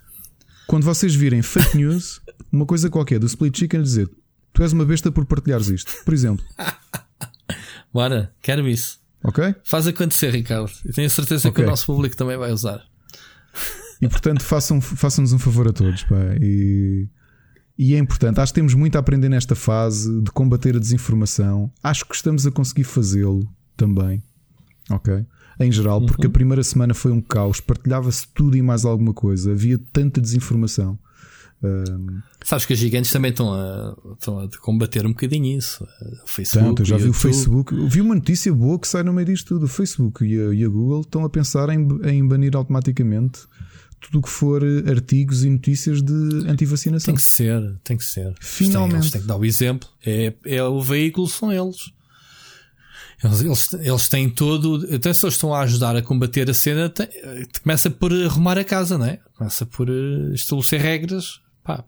Quando 0.68 0.84
vocês 0.84 1.15
virem 1.15 1.41
fake 1.41 1.77
news, 1.77 2.19
uma 2.52 2.65
coisa 2.65 2.89
qualquer 2.89 3.19
do 3.19 3.27
Split 3.27 3.57
Chicken 3.57 3.81
dizer 3.81 4.10
tu 4.56 4.64
és 4.64 4.72
uma 4.73 4.85
besta 4.85 5.11
por 5.11 5.26
partilhares 5.26 5.68
isto, 5.68 5.91
por 6.03 6.14
exemplo. 6.14 6.43
Bora, 7.93 8.34
quero 8.41 8.68
isso. 8.68 8.99
Ok? 9.23 9.56
Faz 9.64 9.85
acontecer, 9.85 10.31
Ricardo. 10.31 10.72
Eu 10.84 10.93
tenho 10.93 11.10
certeza 11.10 11.49
okay. 11.49 11.64
que 11.64 11.68
o 11.68 11.69
nosso 11.69 11.85
público 11.85 12.15
também 12.15 12.38
vai 12.38 12.52
usar. 12.52 12.81
E 14.02 14.07
portanto, 14.07 14.43
façam, 14.43 14.81
façam-nos 14.81 15.34
um 15.34 15.39
favor 15.39 15.68
a 15.68 15.73
todos. 15.73 16.03
Pá, 16.03 16.15
e 16.41 17.07
e 17.77 17.93
é 17.93 17.97
importante, 17.97 18.39
acho 18.39 18.53
que 18.53 18.60
temos 18.60 18.73
muito 18.73 18.95
a 18.95 18.99
aprender 18.99 19.30
nesta 19.30 19.56
fase 19.56 20.22
de 20.22 20.31
combater 20.31 20.76
a 20.76 20.80
desinformação. 20.80 21.72
Acho 21.84 22.06
que 22.06 22.15
estamos 22.15 22.47
a 22.47 22.52
conseguir 22.52 22.85
fazê-lo 22.85 23.47
também. 23.76 24.23
Ok? 24.89 25.26
Em 25.60 25.72
geral, 25.72 25.99
uhum. 25.99 26.06
porque 26.06 26.27
a 26.27 26.30
primeira 26.30 26.64
semana 26.64 26.93
foi 26.93 27.11
um 27.11 27.22
caos, 27.22 27.60
partilhava-se 27.60 28.27
tudo 28.34 28.56
e 28.56 28.61
mais 28.61 28.85
alguma 28.85 29.14
coisa, 29.14 29.52
havia 29.52 29.80
tanta 29.91 30.22
desinformação. 30.22 30.97
Um... 31.64 32.19
Sabes 32.43 32.65
que 32.65 32.73
os 32.73 32.80
gigantes 32.80 33.11
também 33.11 33.31
estão 33.31 33.53
a, 33.53 33.95
estão 34.14 34.39
a 34.39 34.49
combater 34.60 35.06
um 35.06 35.10
bocadinho 35.10 35.57
isso. 35.57 35.84
O 36.23 36.30
Facebook. 36.30 36.69
Tanto, 36.69 36.81
eu 36.81 36.85
já 36.85 36.97
vi 36.97 37.10
o 37.10 37.14
Facebook. 37.14 37.76
Vi 37.88 38.02
uma 38.02 38.15
notícia 38.15 38.53
boa 38.53 38.77
que 38.77 38.88
sai 38.88 39.03
no 39.03 39.14
meio 39.14 39.26
disto 39.26 39.47
tudo. 39.47 39.65
O 39.65 39.68
Facebook 39.68 40.23
e 40.23 40.39
a, 40.39 40.53
e 40.53 40.64
a 40.64 40.68
Google 40.68 41.02
estão 41.02 41.26
a 41.26 41.30
pensar 41.30 41.69
em, 41.69 41.88
em 42.03 42.27
banir 42.27 42.56
automaticamente 42.56 43.39
tudo 44.06 44.19
o 44.19 44.22
que 44.22 44.30
for 44.30 44.64
eh, 44.64 44.90
artigos 44.90 45.44
e 45.44 45.49
notícias 45.49 46.02
de 46.02 46.14
antivacinação. 46.48 47.14
Tem 47.14 47.15
que 47.15 47.22
ser, 47.22 47.80
tem 47.84 47.98
que 47.98 48.03
ser. 48.03 48.34
Finalmente. 48.40 48.95
Eles 48.95 49.11
têm 49.11 49.22
que 49.22 49.27
dar 49.27 49.38
o 49.38 49.45
exemplo. 49.45 49.90
É, 50.06 50.34
é 50.45 50.64
o 50.64 50.82
veículo, 50.82 51.27
são 51.27 51.52
eles. 51.52 51.91
Eles, 53.23 53.41
eles, 53.41 53.73
eles 53.73 54.07
têm 54.07 54.30
todo. 54.30 54.86
Então, 54.94 55.14
se 55.14 55.26
eles 55.26 55.36
estão 55.36 55.53
a 55.53 55.61
ajudar 55.61 55.95
a 55.95 56.02
combater 56.02 56.49
a 56.49 56.53
cena, 56.53 56.90
tem, 56.90 57.07
começa 57.64 57.90
por 57.90 58.14
arrumar 58.14 58.57
a 58.57 58.64
casa, 58.64 58.98
não 58.98 59.06
é? 59.06 59.19
Começa 59.38 59.65
por 59.65 59.90
uh, 59.90 60.34
estabelecer 60.34 60.80
regras. 60.80 61.41
Pá. 61.64 61.84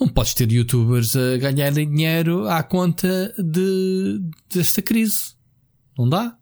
Não 0.00 0.08
podes 0.08 0.34
ter 0.34 0.50
youtubers 0.50 1.14
a 1.14 1.36
ganharem 1.36 1.88
dinheiro 1.88 2.48
à 2.48 2.62
conta 2.62 3.32
de, 3.38 4.20
desta 4.52 4.82
crise. 4.82 5.34
Não 5.96 6.08
dá? 6.08 6.36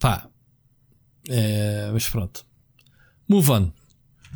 Pá. 0.00 0.28
É, 1.28 1.90
mas 1.92 2.08
pronto. 2.08 2.49
Move 3.30 3.48
on. 3.52 3.72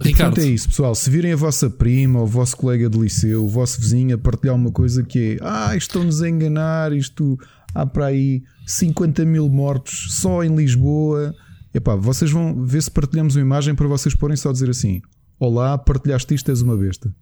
Ricardo. 0.01 0.35
Portanto, 0.35 0.39
é 0.39 0.47
isso, 0.47 0.69
pessoal. 0.69 0.95
Se 0.95 1.11
virem 1.11 1.33
a 1.33 1.37
vossa 1.37 1.69
prima, 1.69 2.23
o 2.23 2.27
vosso 2.27 2.57
colega 2.57 2.89
de 2.89 2.97
liceu, 2.97 3.45
o 3.45 3.49
vosso 3.49 3.81
vizinho 3.81 4.15
a 4.15 4.19
partilhar 4.19 4.55
uma 4.55 4.71
coisa 4.71 5.03
que 5.03 5.33
é 5.33 5.39
ah, 5.43 5.77
estão-nos 5.77 6.23
a 6.23 6.29
enganar, 6.29 6.93
isto 6.93 7.37
há 7.75 7.85
para 7.85 8.07
aí 8.07 8.45
50 8.65 9.25
mil 9.25 9.49
mortos 9.49 10.15
só 10.15 10.45
em 10.45 10.55
Lisboa. 10.55 11.35
Epá, 11.75 11.97
vocês 11.97 12.31
vão 12.31 12.65
ver 12.65 12.83
se 12.83 12.91
partilhamos 12.91 13.35
uma 13.35 13.43
imagem 13.43 13.75
para 13.75 13.89
vocês 13.89 14.15
porem 14.15 14.37
só 14.37 14.53
dizer 14.53 14.71
assim: 14.71 15.03
Olá, 15.41 15.77
partilhaste 15.77 16.33
isto, 16.33 16.49
és 16.53 16.63
uma 16.63 16.77
besta. 16.77 17.13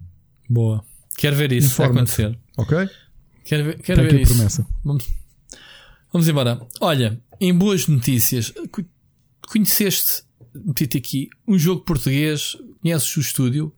Boa. 0.49 0.85
Quero 1.16 1.36
ver 1.36 1.53
isso 1.53 1.82
acontecer. 1.82 2.39
Ok? 2.59 2.86
Quero 3.44 3.65
ver, 3.65 3.78
quero 3.81 4.03
ver 4.03 4.20
isso. 4.20 4.35
Promessa. 4.35 4.66
Vamos, 4.85 5.09
vamos 6.12 6.28
embora. 6.28 6.61
Olha, 6.82 7.19
em 7.40 7.55
boas 7.55 7.86
notícias, 7.86 8.53
conheceste 9.49 10.23
meti 10.54 10.96
aqui 10.96 11.28
um 11.46 11.58
jogo 11.58 11.82
português. 11.82 12.56
Conheces 12.80 13.16
o 13.16 13.20
estúdio, 13.20 13.72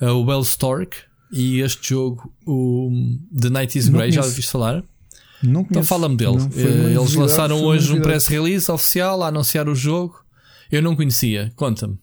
uh, 0.00 0.06
o 0.06 0.24
Well 0.24 0.40
Stork, 0.40 0.96
e 1.30 1.60
este 1.60 1.90
jogo, 1.90 2.32
o 2.46 2.90
The 3.38 3.50
Night 3.50 3.78
is 3.78 3.88
Grey, 3.88 4.10
já 4.10 4.24
ouviste 4.24 4.50
falar? 4.50 4.82
Não 5.42 5.60
então 5.60 5.84
fala-me 5.84 6.16
dele. 6.16 6.38
Uh, 6.38 7.00
Eles 7.00 7.14
lançaram 7.14 7.62
hoje 7.62 7.92
um 7.92 8.00
press 8.00 8.26
release 8.26 8.70
oficial 8.70 9.22
a 9.22 9.28
anunciar 9.28 9.68
o 9.68 9.74
jogo. 9.74 10.24
Eu 10.70 10.82
não 10.82 10.96
conhecia. 10.96 11.52
Conta-me. 11.54 11.98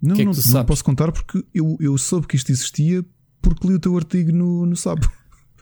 Não, 0.00 0.16
que 0.16 0.22
é 0.22 0.24
que 0.24 0.48
não, 0.48 0.54
não 0.54 0.64
posso 0.64 0.84
contar 0.84 1.12
porque 1.12 1.44
eu, 1.54 1.76
eu 1.80 1.96
soube 1.96 2.26
que 2.26 2.34
isto 2.34 2.50
existia 2.50 3.04
porque 3.40 3.68
li 3.68 3.74
o 3.74 3.78
teu 3.78 3.96
artigo 3.96 4.32
no, 4.32 4.66
no 4.66 4.76
Sábado. 4.76 5.08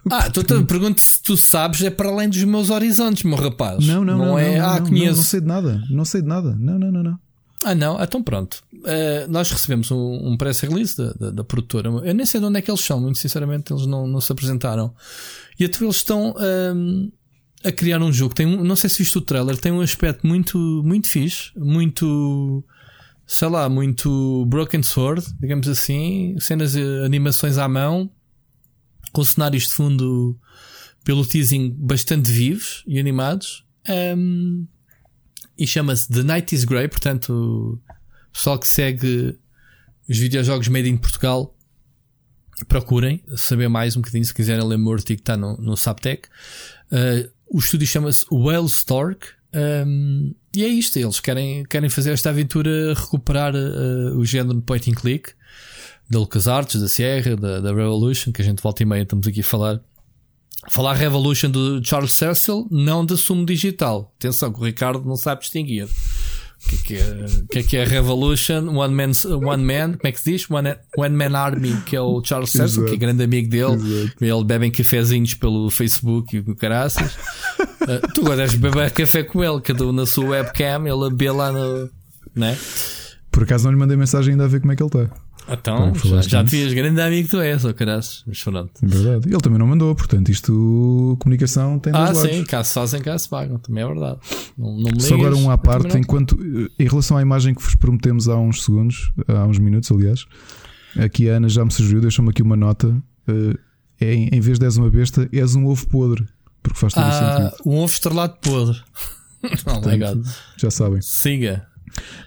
Ah, 0.09 0.29
tu 0.29 0.43
te 0.43 0.63
pergunto 0.63 0.99
se 0.99 1.21
tu 1.21 1.37
sabes, 1.37 1.81
é 1.83 1.89
para 1.89 2.09
além 2.09 2.27
dos 2.27 2.43
meus 2.43 2.69
horizontes, 2.69 3.23
meu 3.23 3.37
rapaz. 3.37 3.85
Não, 3.85 4.03
não, 4.03 4.17
não. 4.17 4.25
não 4.25 4.39
é, 4.39 4.57
não, 4.57 4.65
ah, 4.65 4.79
não, 4.79 4.87
conheço. 4.87 5.17
Não, 5.17 5.23
sei 5.23 5.41
de 5.41 5.47
nada. 5.47 5.83
Não 5.89 6.05
sei 6.05 6.21
de 6.21 6.27
nada. 6.27 6.55
Não, 6.59 6.79
não, 6.79 6.91
não, 6.91 7.03
não. 7.03 7.19
Ah, 7.63 7.75
não, 7.75 8.01
então 8.01 8.23
pronto. 8.23 8.63
Uh, 8.73 9.29
nós 9.29 9.51
recebemos 9.51 9.91
um, 9.91 10.29
um 10.29 10.37
press 10.37 10.61
release 10.61 10.97
da, 10.97 11.13
da, 11.13 11.29
da, 11.29 11.43
produtora. 11.43 11.89
Eu 11.89 12.13
nem 12.13 12.25
sei 12.25 12.39
de 12.39 12.45
onde 12.47 12.57
é 12.57 12.61
que 12.61 12.71
eles 12.71 12.81
são, 12.81 12.99
muito 12.99 13.19
sinceramente, 13.19 13.71
eles 13.71 13.85
não, 13.85 14.07
não 14.07 14.19
se 14.19 14.31
apresentaram. 14.31 14.93
E 15.59 15.65
então 15.65 15.83
eles 15.83 15.97
estão 15.97 16.33
um, 16.75 17.11
a 17.63 17.71
criar 17.71 18.01
um 18.01 18.11
jogo. 18.11 18.33
Tem 18.33 18.47
um, 18.47 18.63
não 18.63 18.75
sei 18.75 18.89
se 18.89 19.03
viste 19.03 19.15
o 19.15 19.21
trailer, 19.21 19.57
tem 19.57 19.71
um 19.71 19.81
aspecto 19.81 20.25
muito, 20.25 20.57
muito 20.83 21.07
fixe, 21.07 21.51
muito, 21.55 22.63
sei 23.27 23.47
lá, 23.47 23.69
muito 23.69 24.43
Broken 24.47 24.81
Sword, 24.81 25.23
digamos 25.39 25.67
assim, 25.67 26.35
cenas, 26.39 26.75
animações 26.75 27.59
à 27.59 27.67
mão 27.67 28.09
com 29.11 29.23
cenários 29.23 29.67
de 29.67 29.73
fundo 29.73 30.39
pelo 31.03 31.25
teasing 31.25 31.75
bastante 31.77 32.31
vivos 32.31 32.83
e 32.87 32.99
animados. 32.99 33.65
Um, 33.89 34.67
e 35.57 35.67
chama-se 35.67 36.09
The 36.09 36.23
Night 36.23 36.55
is 36.55 36.63
Grey, 36.63 36.87
portanto, 36.87 37.81
o 38.29 38.33
pessoal 38.33 38.57
que 38.57 38.67
segue 38.67 39.37
os 40.09 40.17
videojogos 40.17 40.67
made 40.67 40.89
in 40.89 40.97
Portugal. 40.97 41.55
Procurem 42.67 43.23
saber 43.35 43.67
mais 43.67 43.95
um 43.95 44.01
bocadinho 44.01 44.25
se 44.25 44.33
quiserem 44.33 44.63
ler 44.63 44.75
o 44.75 44.79
meu 44.79 44.93
artigo 44.93 45.19
está 45.19 45.35
no, 45.35 45.57
no 45.57 45.75
Saptec. 45.75 46.27
Uh, 46.91 47.29
o 47.49 47.59
estúdio 47.59 47.87
chama-se 47.87 48.25
Well 48.31 48.65
Stork. 48.65 49.27
Um, 49.53 50.33
e 50.55 50.63
é 50.63 50.67
isto, 50.67 50.97
eles 50.97 51.19
querem, 51.19 51.63
querem 51.65 51.89
fazer 51.89 52.11
esta 52.11 52.29
aventura 52.29 52.93
recuperar 52.93 53.53
uh, 53.55 54.17
o 54.17 54.25
género 54.25 54.55
de 54.55 54.61
point 54.61 54.89
and 54.89 54.95
click 54.95 55.33
da 56.11 56.19
LucasArts, 56.19 56.79
da 56.79 56.89
Sierra, 56.89 57.37
da, 57.37 57.61
da 57.61 57.73
Revolution, 57.73 58.33
que 58.33 58.41
a 58.41 58.45
gente 58.45 58.61
volta 58.61 58.83
e 58.83 58.85
meia 58.85 59.03
estamos 59.03 59.25
aqui 59.25 59.39
a 59.39 59.43
falar. 59.43 59.79
Falar 60.69 60.93
Revolution 60.93 61.49
do 61.49 61.81
Charles 61.83 62.11
Cecil, 62.11 62.67
não 62.69 63.05
da 63.05 63.15
Sumo 63.15 63.45
Digital. 63.45 64.13
Atenção, 64.19 64.51
que 64.51 64.59
o 64.59 64.63
Ricardo 64.63 65.03
não 65.05 65.15
sabe 65.15 65.41
distinguir. 65.41 65.85
O 65.85 66.69
que, 66.69 66.77
que, 66.83 66.95
é, 66.95 67.25
que 67.49 67.59
é 67.59 67.63
que 67.63 67.77
é 67.77 67.83
Revolution? 67.85 68.67
One 68.77 68.93
Man, 68.93 69.11
one 69.43 69.63
man 69.63 69.93
como 69.93 70.07
é 70.07 70.11
que 70.11 70.19
se 70.19 70.31
diz? 70.31 70.51
One, 70.51 70.75
one 70.95 71.15
Man 71.15 71.35
Army, 71.35 71.75
que 71.85 71.95
é 71.95 72.01
o 72.01 72.21
Charles 72.23 72.51
Cecil, 72.51 72.85
que 72.85 72.93
é 72.93 72.97
grande 72.97 73.23
amigo 73.23 73.49
dele. 73.49 73.73
Exato. 73.73 74.23
Ele 74.23 74.43
bebem 74.43 74.69
cafezinhos 74.69 75.33
pelo 75.33 75.71
Facebook 75.71 76.35
e 76.35 76.39
o 76.39 76.55
caraças. 76.55 77.15
uh, 77.15 78.07
tu 78.13 78.21
agora 78.21 78.45
beber 78.47 78.91
café 78.91 79.23
com 79.23 79.43
ele, 79.43 79.61
cada 79.61 79.87
um 79.87 79.91
na 79.93 80.05
sua 80.05 80.25
webcam, 80.25 80.85
ele 80.85 81.05
a 81.05 81.09
beber 81.09 81.31
lá 81.31 81.51
no. 81.51 81.89
Né? 82.35 82.55
Por 83.31 83.43
acaso 83.43 83.63
não 83.63 83.71
lhe 83.71 83.79
mandei 83.79 83.97
mensagem 83.97 84.33
ainda 84.33 84.43
a 84.43 84.47
ver 84.47 84.59
como 84.59 84.73
é 84.73 84.75
que 84.75 84.83
ele 84.83 84.89
está. 84.89 85.30
Então, 85.49 85.93
já, 85.95 86.21
já 86.21 86.43
devias, 86.43 86.73
grande 86.73 87.01
amigo 87.01 87.27
tu 87.29 87.39
és, 87.39 87.65
ou 87.65 87.73
caras, 87.73 88.23
mas 88.25 88.43
pronto. 88.43 88.71
Verdade. 88.81 89.27
Ele 89.27 89.39
também 89.39 89.59
não 89.59 89.67
mandou, 89.67 89.93
portanto, 89.95 90.29
isto, 90.29 91.17
comunicação 91.19 91.79
tem 91.79 91.91
dois 91.91 92.03
ah, 92.03 92.13
lados. 92.13 92.23
Ah, 92.23 92.33
sim, 92.33 92.43
cá 92.43 92.63
se 92.63 92.73
fazem, 92.73 93.01
cá 93.01 93.17
se 93.17 93.27
pagam, 93.27 93.57
também 93.57 93.83
é 93.83 93.87
verdade. 93.87 94.19
Não, 94.57 94.77
não 94.77 94.99
Só 94.99 95.15
agora 95.15 95.35
um 95.35 95.49
à 95.49 95.57
parte, 95.57 95.97
enquanto, 95.97 96.37
em 96.79 96.87
relação 96.87 97.17
à 97.17 97.21
imagem 97.21 97.53
que 97.53 97.61
vos 97.61 97.75
prometemos 97.75 98.29
há 98.29 98.37
uns 98.37 98.63
segundos, 98.63 99.11
há 99.27 99.45
uns 99.45 99.59
minutos, 99.59 99.91
aliás, 99.91 100.25
aqui 100.97 101.29
a 101.29 101.35
Ana 101.37 101.49
já 101.49 101.65
me 101.65 101.71
sugeriu, 101.71 102.01
deixou-me 102.01 102.31
aqui 102.31 102.41
uma 102.41 102.55
nota. 102.55 102.95
É, 103.99 104.13
em 104.13 104.41
vez 104.41 104.57
de 104.57 104.65
és 104.65 104.77
uma 104.77 104.89
besta, 104.89 105.29
és 105.31 105.53
um 105.53 105.67
ovo 105.67 105.87
podre, 105.87 106.25
porque 106.63 106.79
faz 106.79 106.91
todo 106.91 107.03
ah, 107.03 107.09
o 107.09 107.11
sentido. 107.11 107.69
Um 107.69 107.77
ovo 107.77 107.93
estrelado 107.93 108.35
podre. 108.41 108.81
oh 109.67 109.87
my 109.87 109.97
God. 109.97 110.25
Já 110.57 110.71
sabem. 110.71 111.01
Siga. 111.01 111.67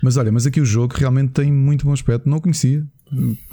Mas 0.02 0.16
olha, 0.16 0.30
mas 0.30 0.46
aqui 0.46 0.60
o 0.60 0.64
jogo 0.64 0.94
realmente 0.96 1.32
tem 1.32 1.52
muito 1.52 1.84
bom 1.84 1.92
aspecto. 1.92 2.28
Não 2.28 2.40
conhecia, 2.40 2.86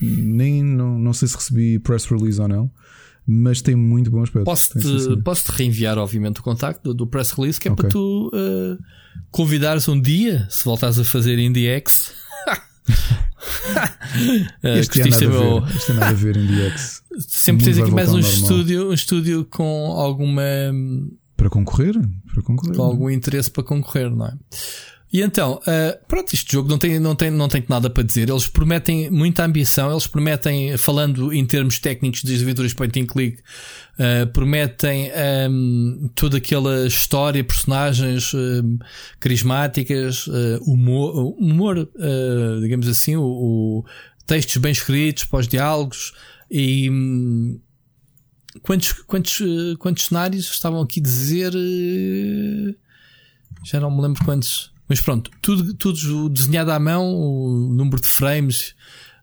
nem 0.01 0.63
não, 0.63 0.97
não 0.99 1.13
sei 1.13 1.27
se 1.27 1.35
recebi 1.35 1.79
press 1.79 2.05
release 2.05 2.39
ou 2.39 2.47
não, 2.47 2.71
mas 3.25 3.61
tem 3.61 3.75
muito 3.75 4.09
bom 4.09 4.23
aspecto. 4.23 4.45
Posso-te 4.45 5.21
posso 5.23 5.45
-te 5.45 5.51
reenviar, 5.51 5.97
obviamente, 5.97 6.39
o 6.39 6.43
contacto 6.43 6.83
do, 6.83 6.93
do 6.93 7.07
press 7.07 7.31
release, 7.31 7.59
que 7.59 7.67
é 7.67 7.71
okay. 7.71 7.83
para 7.83 7.91
tu 7.91 8.31
uh, 8.33 8.77
convidares 9.29 9.87
um 9.87 9.99
dia, 9.99 10.47
se 10.49 10.63
voltares 10.63 10.99
a 10.99 11.03
fazer 11.03 11.37
IndieX. 11.39 12.13
este, 14.63 15.01
ano 15.01 15.29
meu... 15.29 15.65
este 15.67 15.87
tem 15.87 15.95
nada 15.95 16.11
a 16.11 16.13
ver 16.13 16.37
IndieX. 16.37 17.03
Sempre 17.19 17.65
tens 17.65 17.77
aqui 17.77 17.91
mais 17.91 18.11
um 18.13 18.19
estúdio, 18.19 18.89
um 18.89 18.93
estúdio 18.93 19.45
com 19.45 19.93
alguma. 19.97 20.43
Para 21.37 21.49
concorrer? 21.49 21.95
Para 22.33 22.43
concorrer. 22.43 22.75
Com 22.75 22.83
algum 22.83 23.09
interesse 23.09 23.49
para 23.49 23.63
concorrer, 23.63 24.09
não 24.09 24.27
é? 24.27 24.33
E 25.13 25.21
então, 25.21 25.59
uh, 25.67 26.05
pronto, 26.07 26.33
este 26.33 26.53
jogo 26.53 26.69
não 26.69 26.77
tem, 26.77 26.97
não, 26.97 27.13
tem, 27.13 27.29
não 27.29 27.49
tem 27.49 27.65
nada 27.67 27.89
para 27.89 28.01
dizer. 28.01 28.29
Eles 28.29 28.47
prometem 28.47 29.09
muita 29.09 29.43
ambição, 29.43 29.91
eles 29.91 30.07
prometem, 30.07 30.77
falando 30.77 31.33
em 31.33 31.45
termos 31.45 31.79
técnicos 31.79 32.23
das 32.23 32.41
aventuras 32.41 32.73
point 32.73 32.97
and 32.97 33.07
click, 33.07 33.41
uh, 33.99 34.31
prometem 34.31 35.11
um, 35.49 36.09
toda 36.15 36.37
aquela 36.37 36.87
história, 36.87 37.43
personagens 37.43 38.31
uh, 38.33 38.37
carismáticas, 39.19 40.27
humor, 40.61 41.35
humor 41.37 41.89
digamos 42.61 42.87
assim, 42.87 43.17
o, 43.17 43.23
o, 43.23 43.85
textos 44.25 44.57
bem 44.57 44.71
escritos, 44.71 45.25
pós-diálogos 45.25 46.13
e. 46.49 46.89
Um, 46.89 47.59
quantos, 48.61 48.93
quantos, 48.93 49.41
quantos 49.77 50.05
cenários 50.05 50.49
estavam 50.51 50.79
aqui 50.81 51.01
a 51.01 51.03
dizer? 51.03 51.51
Já 53.65 53.79
não 53.81 53.91
me 53.91 54.01
lembro 54.01 54.23
quantos. 54.23 54.71
Mas 54.91 54.99
pronto, 54.99 55.31
tudo, 55.41 55.73
tudo 55.73 56.27
desenhado 56.27 56.69
à 56.69 56.77
mão, 56.77 57.15
o 57.15 57.73
número 57.73 58.01
de 58.01 58.09
frames 58.09 58.75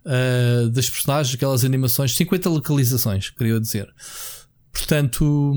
uh, 0.07 0.71
das 0.71 0.89
personagens, 0.89 1.35
aquelas 1.35 1.63
animações, 1.63 2.17
50 2.17 2.49
localizações, 2.49 3.29
queria 3.29 3.61
dizer. 3.61 3.87
Portanto, 4.73 5.55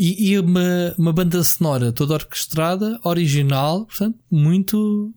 e, 0.00 0.30
e 0.30 0.38
uma, 0.38 0.94
uma 0.96 1.12
banda 1.12 1.44
sonora 1.44 1.92
toda 1.92 2.14
orquestrada, 2.14 2.98
original, 3.04 3.84
portanto, 3.84 4.18
muito, 4.30 5.14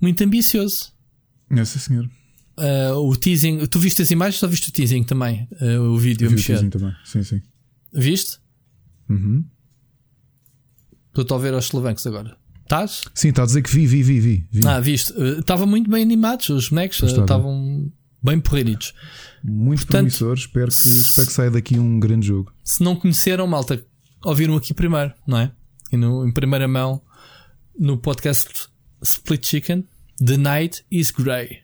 muito 0.00 0.24
ambicioso. 0.24 0.92
É, 1.48 1.64
sim, 1.64 1.78
senhor. 1.78 2.10
Uh, 2.58 2.96
o 2.96 3.16
teasing, 3.16 3.64
tu 3.66 3.78
viste 3.78 4.02
as 4.02 4.10
imagens 4.10 4.42
ou 4.42 4.48
viste 4.48 4.70
o 4.70 4.72
teasing 4.72 5.04
também? 5.04 5.46
Uh, 5.60 5.82
o 5.82 5.98
vídeo 5.98 6.26
Eu 6.26 6.30
vi 6.30 6.34
o 6.34 6.44
teasing 6.44 6.68
também, 6.68 6.92
sim, 7.04 7.22
sim. 7.22 7.40
Viste? 7.92 8.40
Uhum. 9.08 9.44
Estou 11.16 11.36
a 11.36 11.40
ver 11.40 11.54
aos 11.54 11.66
solavancos 11.66 12.04
agora. 12.08 12.41
Estás? 12.72 13.02
Sim, 13.12 13.28
está 13.28 13.42
a 13.42 13.46
dizer 13.46 13.60
que 13.60 13.70
vi, 13.70 13.86
vi, 13.86 14.02
vi, 14.02 14.18
vi. 14.18 14.46
vi. 14.50 14.66
Ah, 14.66 14.80
viste? 14.80 15.12
Estava 15.38 15.64
uh, 15.64 15.66
muito 15.66 15.90
bem 15.90 16.02
animados, 16.02 16.48
os 16.48 16.70
bonecos 16.70 17.02
estavam 17.02 17.92
bem 18.22 18.40
porreiritos. 18.40 18.94
Muito 19.44 19.80
Portanto, 19.80 19.98
promissor, 19.98 20.34
espero 20.34 20.68
que, 20.68 20.74
espero 20.74 21.26
que 21.26 21.32
saia 21.34 21.50
daqui 21.50 21.78
um 21.78 22.00
grande 22.00 22.28
jogo. 22.28 22.50
Se 22.64 22.82
não 22.82 22.96
conheceram, 22.96 23.46
malta, 23.46 23.84
ouviram 24.24 24.56
aqui 24.56 24.72
primeiro, 24.72 25.12
não 25.26 25.36
é? 25.36 25.52
E 25.92 25.98
no, 25.98 26.26
em 26.26 26.32
primeira 26.32 26.66
mão, 26.66 27.02
no 27.78 27.98
podcast 27.98 28.48
Split 29.02 29.46
Chicken, 29.46 29.86
The 30.24 30.38
Night 30.38 30.82
is 30.90 31.10
Grey. 31.10 31.58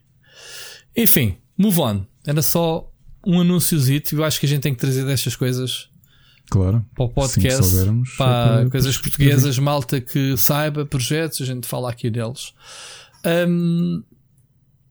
Enfim, 0.94 1.38
move 1.56 1.80
on. 1.80 2.04
Era 2.26 2.42
só 2.42 2.92
um 3.26 3.40
anúnciozito. 3.40 4.14
Eu 4.14 4.24
acho 4.24 4.38
que 4.38 4.44
a 4.44 4.48
gente 4.48 4.60
tem 4.60 4.74
que 4.74 4.80
trazer 4.80 5.06
destas 5.06 5.34
coisas 5.34 5.88
Claro. 6.50 6.84
Para 6.94 7.04
o 7.04 7.08
podcast, 7.08 7.64
sim, 7.64 8.02
para, 8.16 8.58
para 8.60 8.70
coisas 8.70 8.96
portuguesas, 8.96 9.58
malta 9.58 10.00
que 10.00 10.36
saiba 10.36 10.86
projetos, 10.86 11.42
a 11.42 11.44
gente 11.44 11.66
fala 11.66 11.90
aqui 11.90 12.10
deles. 12.10 12.54
Um, 13.48 14.02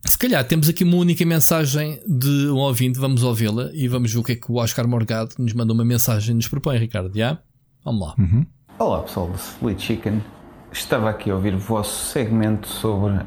se 0.05 0.17
calhar 0.17 0.43
temos 0.45 0.69
aqui 0.69 0.83
uma 0.83 0.97
única 0.97 1.25
mensagem 1.25 1.99
de 2.07 2.47
um 2.49 2.57
ouvinte, 2.57 2.99
vamos 2.99 3.23
ouvi-la 3.23 3.71
e 3.73 3.87
vamos 3.87 4.13
ver 4.13 4.19
o 4.19 4.23
que 4.23 4.33
é 4.33 4.35
que 4.35 4.51
o 4.51 4.55
Oscar 4.55 4.87
Morgado 4.87 5.35
nos 5.39 5.53
mandou 5.53 5.73
uma 5.73 5.83
mensagem 5.83 6.31
e 6.31 6.35
nos 6.35 6.47
propõe, 6.47 6.77
Ricardo. 6.77 7.11
Já? 7.15 7.39
Vamos 7.83 8.07
lá. 8.07 8.15
Uhum. 8.17 8.45
Olá 8.79 9.01
pessoal 9.01 9.27
do 9.27 9.35
Split 9.35 9.79
Chicken. 9.79 10.23
Estava 10.71 11.09
aqui 11.09 11.31
a 11.31 11.35
ouvir 11.35 11.55
o 11.55 11.59
vosso 11.59 12.11
segmento 12.11 12.67
sobre 12.67 13.15
uh, 13.15 13.23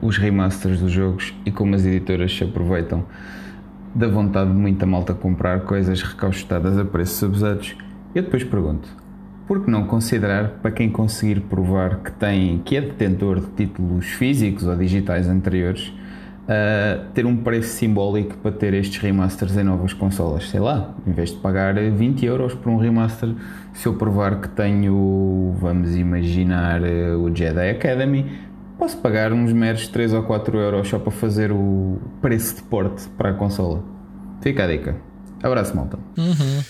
os 0.00 0.16
remasters 0.16 0.80
dos 0.80 0.90
jogos 0.90 1.34
e 1.44 1.50
como 1.50 1.74
as 1.74 1.84
editoras 1.84 2.32
se 2.34 2.42
aproveitam 2.42 3.04
da 3.94 4.08
vontade 4.08 4.50
de 4.50 4.56
muita 4.56 4.86
malta 4.86 5.14
comprar 5.14 5.60
coisas 5.60 6.02
recaustadas 6.02 6.78
a 6.78 6.84
preços 6.84 7.22
abusados, 7.24 7.76
eu 8.14 8.22
depois 8.22 8.44
pergunto: 8.44 8.88
por 9.46 9.64
que 9.64 9.70
não 9.70 9.84
considerar 9.84 10.60
para 10.62 10.70
quem 10.70 10.88
conseguir 10.88 11.40
provar 11.40 11.96
que 11.98 12.12
tem 12.12 12.58
que 12.64 12.76
é 12.76 12.80
detentor 12.80 13.40
de 13.40 13.46
títulos 13.48 14.06
físicos 14.06 14.66
ou 14.66 14.76
digitais 14.76 15.28
anteriores, 15.28 15.88
uh, 15.88 17.04
ter 17.12 17.26
um 17.26 17.36
preço 17.36 17.70
simbólico 17.70 18.36
para 18.38 18.52
ter 18.52 18.74
estes 18.74 18.98
remasters 18.98 19.56
em 19.56 19.64
novas 19.64 19.92
consolas? 19.92 20.48
Sei 20.48 20.60
lá, 20.60 20.94
em 21.04 21.10
vez 21.12 21.30
de 21.30 21.38
pagar 21.38 21.74
20 21.74 22.24
euros 22.24 22.54
por 22.54 22.70
um 22.70 22.76
remaster, 22.76 23.34
se 23.72 23.86
eu 23.88 23.94
provar 23.94 24.40
que 24.40 24.48
tenho, 24.48 25.54
vamos 25.58 25.96
imaginar, 25.96 26.80
o 27.18 27.34
Jedi 27.34 27.70
Academy, 27.70 28.26
posso 28.80 28.96
pagar 28.96 29.30
uns 29.30 29.52
meros 29.52 29.86
3 29.88 30.14
ou 30.14 30.22
4 30.22 30.58
euros 30.58 30.88
só 30.88 30.98
para 30.98 31.10
fazer 31.10 31.52
o 31.52 32.00
preço 32.22 32.56
de 32.56 32.62
porte 32.62 33.06
para 33.10 33.30
a 33.30 33.34
consola. 33.34 33.84
Fica 34.40 34.64
a 34.64 34.66
dica. 34.66 34.96
Abraço, 35.42 35.76
malta. 35.76 35.98
Uhum. 36.16 36.62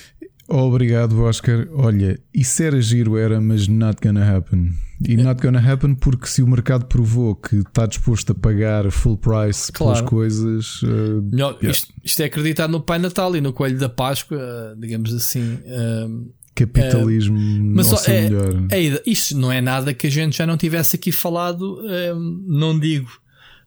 Obrigado, 0.49 1.23
Oscar. 1.23 1.69
Olha, 1.73 2.19
isso 2.35 2.61
era 2.65 2.81
giro, 2.83 3.17
era, 3.17 3.41
mas 3.41 3.69
not 3.69 3.99
gonna 4.03 4.37
happen. 4.37 4.73
E 5.09 5.15
é. 5.15 5.17
not 5.23 5.41
gonna 5.41 5.61
happen 5.61 5.95
porque 5.95 6.27
se 6.27 6.43
o 6.43 6.49
mercado 6.49 6.87
provou 6.87 7.37
que 7.37 7.59
está 7.59 7.87
disposto 7.87 8.33
a 8.33 8.35
pagar 8.35 8.91
full 8.91 9.17
price 9.17 9.71
claro. 9.71 9.95
pelas 9.95 10.11
coisas. 10.11 10.83
Uh, 10.83 11.23
Melhor, 11.31 11.53
yeah. 11.63 11.71
isto, 11.71 11.95
isto, 12.05 12.21
é 12.23 12.25
acreditar 12.25 12.67
no 12.67 12.81
Pai 12.81 12.99
Natal 12.99 13.37
e 13.37 13.41
no 13.41 13.53
Coelho 13.53 13.79
da 13.79 13.89
Páscoa, 13.89 14.77
digamos 14.77 15.15
assim. 15.15 15.61
Uh, 15.65 16.29
capitalismo 16.67 17.39
uh, 17.39 17.75
mas 17.75 17.87
só, 17.87 17.97
é, 18.11 18.23
melhor. 18.23 18.67
É, 18.71 19.03
isto 19.07 19.37
não 19.37 19.51
é 19.51 19.61
nada 19.61 19.95
que 19.95 20.07
a 20.07 20.11
gente 20.11 20.37
já 20.37 20.47
não 20.47 20.57
tivesse 20.57 20.97
aqui 20.97 21.13
falado, 21.13 21.81
um, 21.81 22.45
não 22.47 22.79
digo 22.79 23.11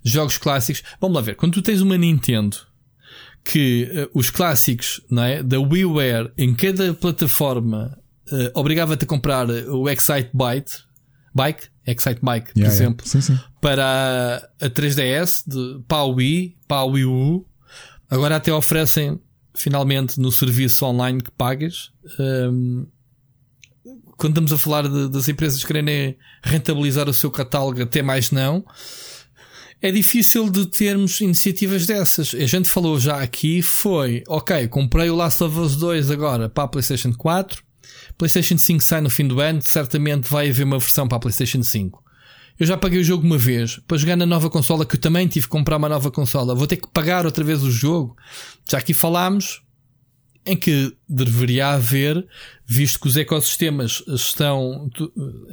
jogos 0.03 0.37
clássicos. 0.37 0.83
Vamos 0.99 1.15
lá 1.15 1.21
ver, 1.21 1.35
quando 1.35 1.53
tu 1.53 1.61
tens 1.61 1.81
uma 1.81 1.97
Nintendo 1.97 2.57
que 3.43 3.89
uh, 3.91 4.17
os 4.17 4.29
clássicos 4.29 5.01
não 5.09 5.23
é, 5.23 5.43
da 5.43 5.59
WiiWare 5.59 6.31
em 6.37 6.53
cada 6.53 6.93
plataforma 6.93 7.97
uh, 8.31 8.51
obrigava-te 8.53 9.03
a 9.03 9.07
comprar 9.07 9.49
o 9.49 9.89
Excite 9.89 10.29
Byte, 10.33 10.83
Bike, 11.35 11.67
Excite 11.85 12.19
Bike, 12.21 12.53
por 12.53 12.59
yeah, 12.59 12.73
exemplo, 12.73 13.05
yeah. 13.05 13.21
Sim, 13.21 13.21
sim. 13.21 13.39
para 13.59 14.49
a 14.61 14.69
3DS, 14.69 15.43
de, 15.47 15.83
para 15.87 15.97
a 15.99 16.05
Wii, 16.05 16.57
para 16.67 16.77
a 16.77 16.85
Wii 16.85 17.05
U. 17.05 17.45
Agora 18.09 18.35
até 18.35 18.53
oferecem 18.53 19.19
finalmente 19.55 20.19
no 20.19 20.31
serviço 20.31 20.85
online 20.85 21.21
que 21.21 21.31
pagas. 21.31 21.91
Um, 22.19 22.85
quando 24.17 24.33
estamos 24.33 24.53
a 24.53 24.57
falar 24.57 24.87
de, 24.87 25.09
das 25.09 25.27
empresas 25.27 25.63
quererem 25.63 26.17
rentabilizar 26.43 27.09
o 27.09 27.13
seu 27.13 27.29
catálogo, 27.29 27.81
até 27.81 28.01
mais 28.01 28.31
não. 28.31 28.65
é 29.81 29.91
difícil 29.91 30.49
de 30.49 30.65
termos 30.65 31.19
iniciativas 31.19 31.85
dessas. 31.85 32.33
A 32.33 32.45
gente 32.45 32.69
falou 32.69 32.99
já 32.99 33.21
aqui, 33.21 33.61
foi, 33.61 34.23
ok, 34.27 34.67
comprei 34.67 35.09
o 35.09 35.15
Last 35.15 35.43
of 35.43 35.59
Us 35.59 35.75
2 35.75 36.11
agora 36.11 36.49
para 36.49 36.63
a 36.63 36.67
PlayStation 36.67 37.13
4, 37.13 37.63
PlayStation 38.17 38.57
5 38.57 38.83
sai 38.83 39.01
no 39.01 39.09
fim 39.09 39.27
do 39.27 39.39
ano, 39.39 39.61
certamente 39.61 40.29
vai 40.29 40.49
haver 40.49 40.63
uma 40.63 40.79
versão 40.79 41.07
para 41.07 41.17
a 41.17 41.19
PlayStation 41.19 41.63
5. 41.63 42.02
Eu 42.59 42.67
já 42.67 42.77
paguei 42.77 42.99
o 42.99 43.03
jogo 43.03 43.25
uma 43.25 43.37
vez 43.37 43.77
para 43.87 43.97
jogar 43.97 44.15
na 44.15 44.25
nova 44.25 44.49
consola, 44.49 44.85
que 44.85 44.95
eu 44.95 44.99
também 44.99 45.27
tive 45.27 45.45
que 45.45 45.51
comprar 45.51 45.77
uma 45.77 45.89
nova 45.89 46.11
consola. 46.11 46.53
Vou 46.53 46.67
ter 46.67 46.77
que 46.77 46.87
pagar 46.87 47.25
outra 47.25 47.43
vez 47.43 47.63
o 47.63 47.71
jogo. 47.71 48.15
Já 48.69 48.77
aqui 48.77 48.93
falámos 48.93 49.61
em 50.45 50.57
que 50.57 50.95
deveria 51.07 51.69
haver, 51.69 52.25
visto 52.65 52.99
que 52.99 53.07
os 53.07 53.17
ecossistemas 53.17 54.03
estão. 54.07 54.89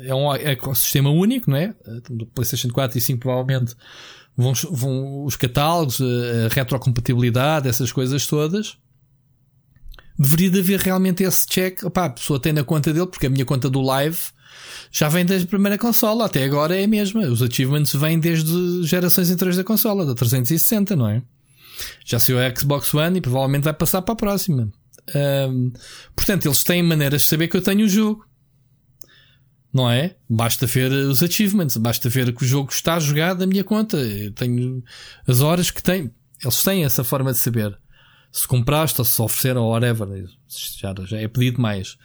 É 0.03 0.15
um 0.15 0.33
ecossistema 0.35 1.11
único, 1.11 1.51
não 1.51 1.57
é? 1.57 1.75
Do 2.11 2.27
PlayStation 2.27 2.69
4 2.69 2.99
e 2.99 3.01
5 3.01 3.21
provavelmente 3.21 3.75
vão, 4.37 4.53
vão 4.71 5.25
os 5.25 5.37
catálogos, 5.37 6.01
a 6.01 6.53
retrocompatibilidade, 6.53 7.69
essas 7.69 7.93
coisas 7.93 8.27
todas. 8.27 8.77
Deveria 10.19 10.61
haver 10.61 10.81
realmente 10.81 11.23
esse 11.23 11.47
check. 11.47 11.83
Opá, 11.83 12.07
a 12.07 12.11
pessoa 12.11 12.39
tem 12.39 12.53
na 12.53 12.65
conta 12.65 12.93
dele, 12.93 13.07
porque 13.07 13.27
a 13.27 13.31
minha 13.31 13.45
conta 13.45 13.71
do 13.71 13.81
Live 13.81 14.19
já 14.91 15.09
vem 15.09 15.25
desde 15.25 15.47
a 15.47 15.49
primeira 15.49 15.79
consola, 15.79 16.27
até 16.27 16.43
agora 16.43 16.79
é 16.79 16.85
a 16.85 16.89
mesma. 16.89 17.21
Os 17.23 17.41
achievements 17.43 17.95
vêm 17.95 18.19
desde 18.19 18.83
gerações 18.83 19.31
anteriores 19.31 19.57
da 19.57 19.65
consola, 19.65 20.05
da 20.05 20.15
360, 20.15 20.97
não 20.97 21.09
é? 21.09 21.23
Já 22.05 22.19
saiu 22.19 22.39
a 22.41 22.55
Xbox 22.55 22.93
One 22.93 23.19
e 23.19 23.21
provavelmente 23.21 23.65
vai 23.65 23.73
passar 23.73 24.03
para 24.03 24.13
a 24.15 24.17
próxima. 24.17 24.69
Um, 25.15 25.73
portanto, 26.15 26.47
eles 26.47 26.65
têm 26.65 26.83
maneiras 26.83 27.23
de 27.23 27.29
saber 27.29 27.49
que 27.49 27.57
eu 27.57 27.63
tenho 27.63 27.87
o 27.87 27.89
jogo. 27.89 28.27
Não 29.73 29.89
é? 29.89 30.17
Basta 30.29 30.67
ver 30.67 30.91
os 30.91 31.23
achievements, 31.23 31.77
basta 31.77 32.09
ver 32.09 32.35
que 32.35 32.43
o 32.43 32.47
jogo 32.47 32.73
está 32.73 32.99
jogado 32.99 33.39
na 33.39 33.47
minha 33.47 33.63
conta. 33.63 33.97
Eu 33.97 34.33
tenho 34.33 34.83
as 35.27 35.41
horas 35.41 35.71
que 35.71 35.81
tem. 35.81 36.11
Eles 36.43 36.63
têm 36.65 36.85
essa 36.85 37.05
forma 37.05 37.31
de 37.31 37.39
saber. 37.39 37.79
Se 38.33 38.47
compraste 38.49 39.01
ou 39.01 39.05
se 39.05 39.23
ofereceram 39.23 39.63
ou 39.63 39.71
whatever. 39.71 40.09
Já, 40.49 40.93
já 41.05 41.19
é 41.19 41.29
pedido 41.29 41.61
mais 41.61 41.97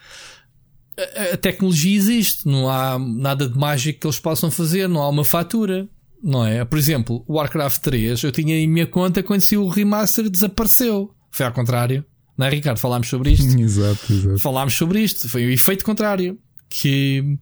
a, 1.33 1.37
tecnologia 1.37 1.95
existe, 1.95 2.47
não 2.47 2.69
há 2.69 2.97
nada 2.97 3.47
de 3.47 3.57
mágico 3.57 3.99
que 3.99 4.07
eles 4.07 4.19
possam 4.19 4.49
fazer, 4.49 4.87
não 4.87 5.01
há 5.01 5.09
uma 5.09 5.23
fatura, 5.23 5.87
não 6.23 6.45
é? 6.45 6.63
Por 6.63 6.77
exemplo, 6.77 7.23
o 7.27 7.35
Warcraft 7.35 7.81
3, 7.81 8.23
eu 8.23 8.31
tinha 8.31 8.55
em 8.55 8.67
minha 8.67 8.87
conta 8.87 9.21
quando 9.21 9.41
se 9.41 9.57
o 9.57 9.67
remaster 9.67 10.29
desapareceu. 10.29 11.13
Foi 11.31 11.45
ao 11.45 11.51
contrário, 11.51 12.05
não 12.37 12.47
é, 12.47 12.49
Ricardo? 12.49 12.79
Falámos 12.79 13.07
sobre 13.07 13.31
isto. 13.31 13.45
exato, 13.59 14.13
exato. 14.13 14.39
Falámos 14.39 14.73
sobre 14.73 15.01
isto, 15.01 15.27
foi 15.29 15.45
o 15.45 15.51
efeito 15.51 15.83
contrário. 15.83 16.37
Que 16.67 17.37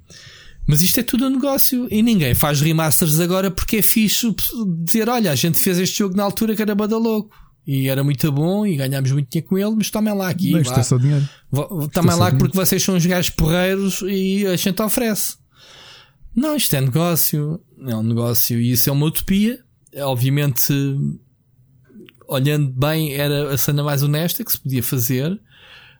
mas 0.68 0.82
isto 0.82 1.00
é 1.00 1.04
tudo 1.04 1.26
um 1.26 1.30
negócio 1.30 1.88
e 1.92 2.02
ninguém 2.02 2.34
faz 2.34 2.62
remasters 2.62 3.20
agora 3.20 3.52
porque 3.52 3.78
é 3.78 3.82
fixe 3.82 4.34
dizer: 4.84 5.10
olha, 5.10 5.32
a 5.32 5.36
gente 5.36 5.58
fez 5.58 5.78
este 5.78 6.00
jogo 6.00 6.16
na 6.16 6.24
altura 6.24 6.56
que 6.56 6.62
era 6.62 6.74
bada 6.74 6.98
louco 6.98 7.36
e 7.65 7.88
era 7.88 8.03
muito 8.03 8.31
bom 8.31 8.65
e 8.65 8.76
ganhámos 8.76 9.11
muito 9.11 9.30
dinheiro 9.30 9.48
com 9.48 9.57
ele, 9.57 9.76
mas 9.76 9.90
tomem 9.90 10.14
lá 10.14 10.30
aqui. 10.30 10.57
Isto 10.57 10.80
é 10.80 10.84
só 10.84 10.98
dinheiro. 10.98 11.27
Tomem 11.94 12.15
lá 12.15 12.31
porque 12.31 12.56
vocês 12.56 12.84
são 12.84 12.95
os 12.95 13.06
gajos 13.06 13.30
porreiros 13.31 14.03
e 14.06 14.45
a 14.45 14.56
gente 14.56 14.81
oferece. 14.81 15.38
Não, 16.35 16.56
isto 16.56 16.76
é 16.76 16.81
negócio. 16.81 17.61
É 17.88 17.95
um 17.95 18.03
negócio 18.03 18.60
e 18.60 18.72
isso 18.72 18.90
é 18.90 18.94
uma 18.94 19.06
utopia. 19.06 19.60
É, 19.94 20.03
obviamente, 20.03 20.73
olhando 22.27 22.69
bem, 22.72 23.14
era 23.14 23.53
a 23.53 23.57
cena 23.57 23.84
mais 23.84 24.03
honesta 24.03 24.44
que 24.44 24.52
se 24.52 24.60
podia 24.60 24.84
fazer. 24.84 25.40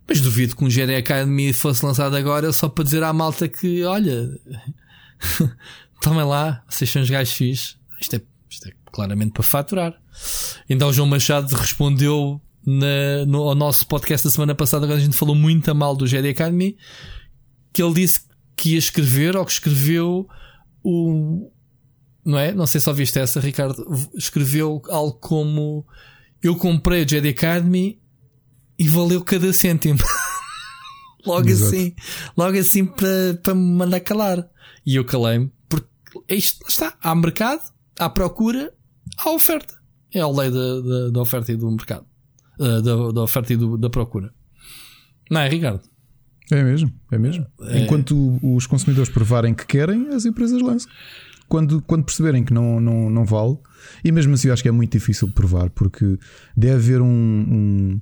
Mas 0.08 0.20
duvido 0.20 0.56
que 0.56 0.64
um 0.66 0.70
Jedi 0.70 0.96
Academy 0.96 1.54
fosse 1.54 1.86
lançado 1.86 2.16
agora 2.18 2.52
só 2.52 2.68
para 2.68 2.84
dizer 2.84 3.04
à 3.04 3.14
malta 3.14 3.48
que, 3.48 3.86
olha, 3.86 4.30
tomem 6.02 6.26
lá, 6.26 6.62
vocês 6.68 6.90
são 6.90 7.02
os 7.02 7.10
gajos 7.10 7.40
é, 7.40 7.78
isto 8.02 8.16
é 8.18 8.22
claramente 8.94 9.34
para 9.34 9.44
faturar. 9.44 9.94
Então 10.70 10.88
o 10.88 10.94
João 10.94 11.08
Machado 11.08 11.54
respondeu 11.56 12.40
na, 12.66 13.26
no, 13.28 13.42
ao 13.42 13.56
nosso 13.56 13.86
podcast 13.88 14.26
da 14.26 14.32
semana 14.32 14.56
passada, 14.56 14.88
quando 14.88 15.00
a 15.00 15.04
gente 15.04 15.18
falou 15.18 15.36
muito 15.36 15.70
a 15.70 15.74
mal 15.74 15.96
do 15.96 16.08
Jedi 16.08 16.30
Academy, 16.30 16.78
que 17.74 17.82
ele 17.82 17.94
disse 17.94 18.22
que 18.56 18.74
ia 18.74 18.78
escrever 18.78 19.36
ou 19.36 19.46
que 19.46 19.52
escreveu 19.52 20.28
o. 20.84 21.52
Não 22.24 22.40
é? 22.40 22.54
Não 22.54 22.66
sei 22.66 22.80
se 22.80 22.88
ouviste 22.88 23.20
essa, 23.20 23.40
Ricardo. 23.40 23.84
Escreveu 24.16 24.82
algo 24.90 25.14
como: 25.14 25.86
Eu 26.42 26.56
comprei 26.56 27.04
o 27.04 27.10
Jedi 27.10 27.30
Academy 27.30 28.00
e 28.78 28.88
valeu 28.88 29.24
cada 29.24 29.52
cêntimo. 29.52 30.00
logo 31.26 31.50
Exato. 31.50 31.76
assim, 31.76 31.96
logo 32.38 32.58
assim 32.58 32.86
para, 32.86 33.40
para 33.42 33.56
me 33.56 33.62
mandar 33.62 34.00
calar. 34.00 34.48
E 34.86 34.96
eu 34.96 35.06
calei-me, 35.06 35.52
porque 35.68 35.88
isto 36.30 36.66
está, 36.68 36.96
há 37.02 37.16
mercado, 37.16 37.62
há 37.98 38.10
procura, 38.10 38.74
há 39.18 39.32
oferta. 39.32 39.76
É 40.14 40.20
a 40.20 40.28
lei 40.28 40.52
da, 40.52 40.82
da, 40.82 41.10
da 41.10 41.22
oferta 41.22 41.52
e 41.52 41.56
do 41.56 41.70
mercado. 41.72 42.06
Uh, 42.60 42.82
da, 42.82 43.12
da, 43.12 43.22
oferta 43.22 43.54
e 43.54 43.58
do, 43.58 43.78
da 43.78 43.90
procura. 43.90 44.32
Não 45.30 45.42
é, 45.42 45.50
Ricardo? 45.50 45.82
É 46.52 46.64
mesmo, 46.64 46.94
é 47.12 47.18
mesmo. 47.18 47.48
É... 47.62 47.80
Enquanto 47.80 48.40
os 48.44 48.68
consumidores 48.68 49.10
provarem 49.10 49.54
que 49.54 49.66
querem, 49.66 50.10
as 50.10 50.26
empresas 50.26 50.62
lançam. 50.62 50.92
Quando, 51.48 51.82
quando 51.82 52.04
perceberem 52.04 52.44
que 52.44 52.54
não, 52.54 52.80
não, 52.80 53.10
não 53.10 53.26
vale, 53.26 53.58
e 54.04 54.12
mesmo 54.12 54.34
assim 54.34 54.48
eu 54.48 54.54
acho 54.54 54.64
que 54.64 54.70
é 54.70 54.72
muito 54.72 54.92
difícil 54.92 55.32
provar, 55.32 55.70
porque 55.70 56.18
deve 56.56 56.74
haver 56.74 57.02
um, 57.02 57.08
um, 57.08 58.02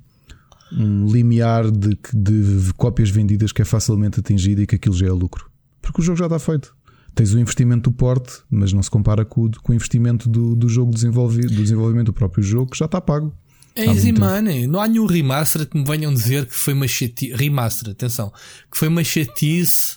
um 0.72 1.06
limiar 1.06 1.70
de, 1.70 1.98
de 2.14 2.72
cópias 2.74 3.10
vendidas 3.10 3.52
que 3.52 3.62
é 3.62 3.64
facilmente 3.64 4.20
atingido 4.20 4.62
e 4.62 4.66
que 4.66 4.76
aquilo 4.76 4.94
já 4.94 5.06
é 5.06 5.12
lucro. 5.12 5.50
Porque 5.80 6.00
o 6.00 6.04
jogo 6.04 6.18
já 6.18 6.26
está 6.26 6.38
feito 6.38 6.74
tens 7.14 7.32
o 7.34 7.38
investimento 7.38 7.90
do 7.90 7.96
porte, 7.96 8.32
mas 8.50 8.72
não 8.72 8.82
se 8.82 8.90
compara 8.90 9.24
com, 9.24 9.50
com 9.50 9.72
o 9.72 9.74
investimento 9.74 10.28
do, 10.28 10.54
do 10.54 10.68
jogo 10.68 10.92
desenvolvido, 10.92 11.48
do 11.48 11.62
desenvolvimento 11.62 12.06
do 12.06 12.12
próprio 12.12 12.42
jogo, 12.42 12.70
que 12.70 12.78
já 12.78 12.86
está 12.86 13.00
pago. 13.00 13.34
É 13.74 13.86
easy 13.86 14.12
money. 14.12 14.66
Não 14.66 14.80
há 14.80 14.86
nenhum 14.86 15.06
remaster 15.06 15.66
que 15.66 15.78
me 15.78 15.84
venham 15.84 16.12
dizer 16.12 16.46
que 16.46 16.54
foi 16.54 16.74
uma 16.74 16.86
chatice. 16.86 17.34
Remaster, 17.34 17.90
atenção. 17.90 18.30
Que 18.70 18.76
foi 18.76 18.88
uma 18.88 19.02
chatice 19.02 19.96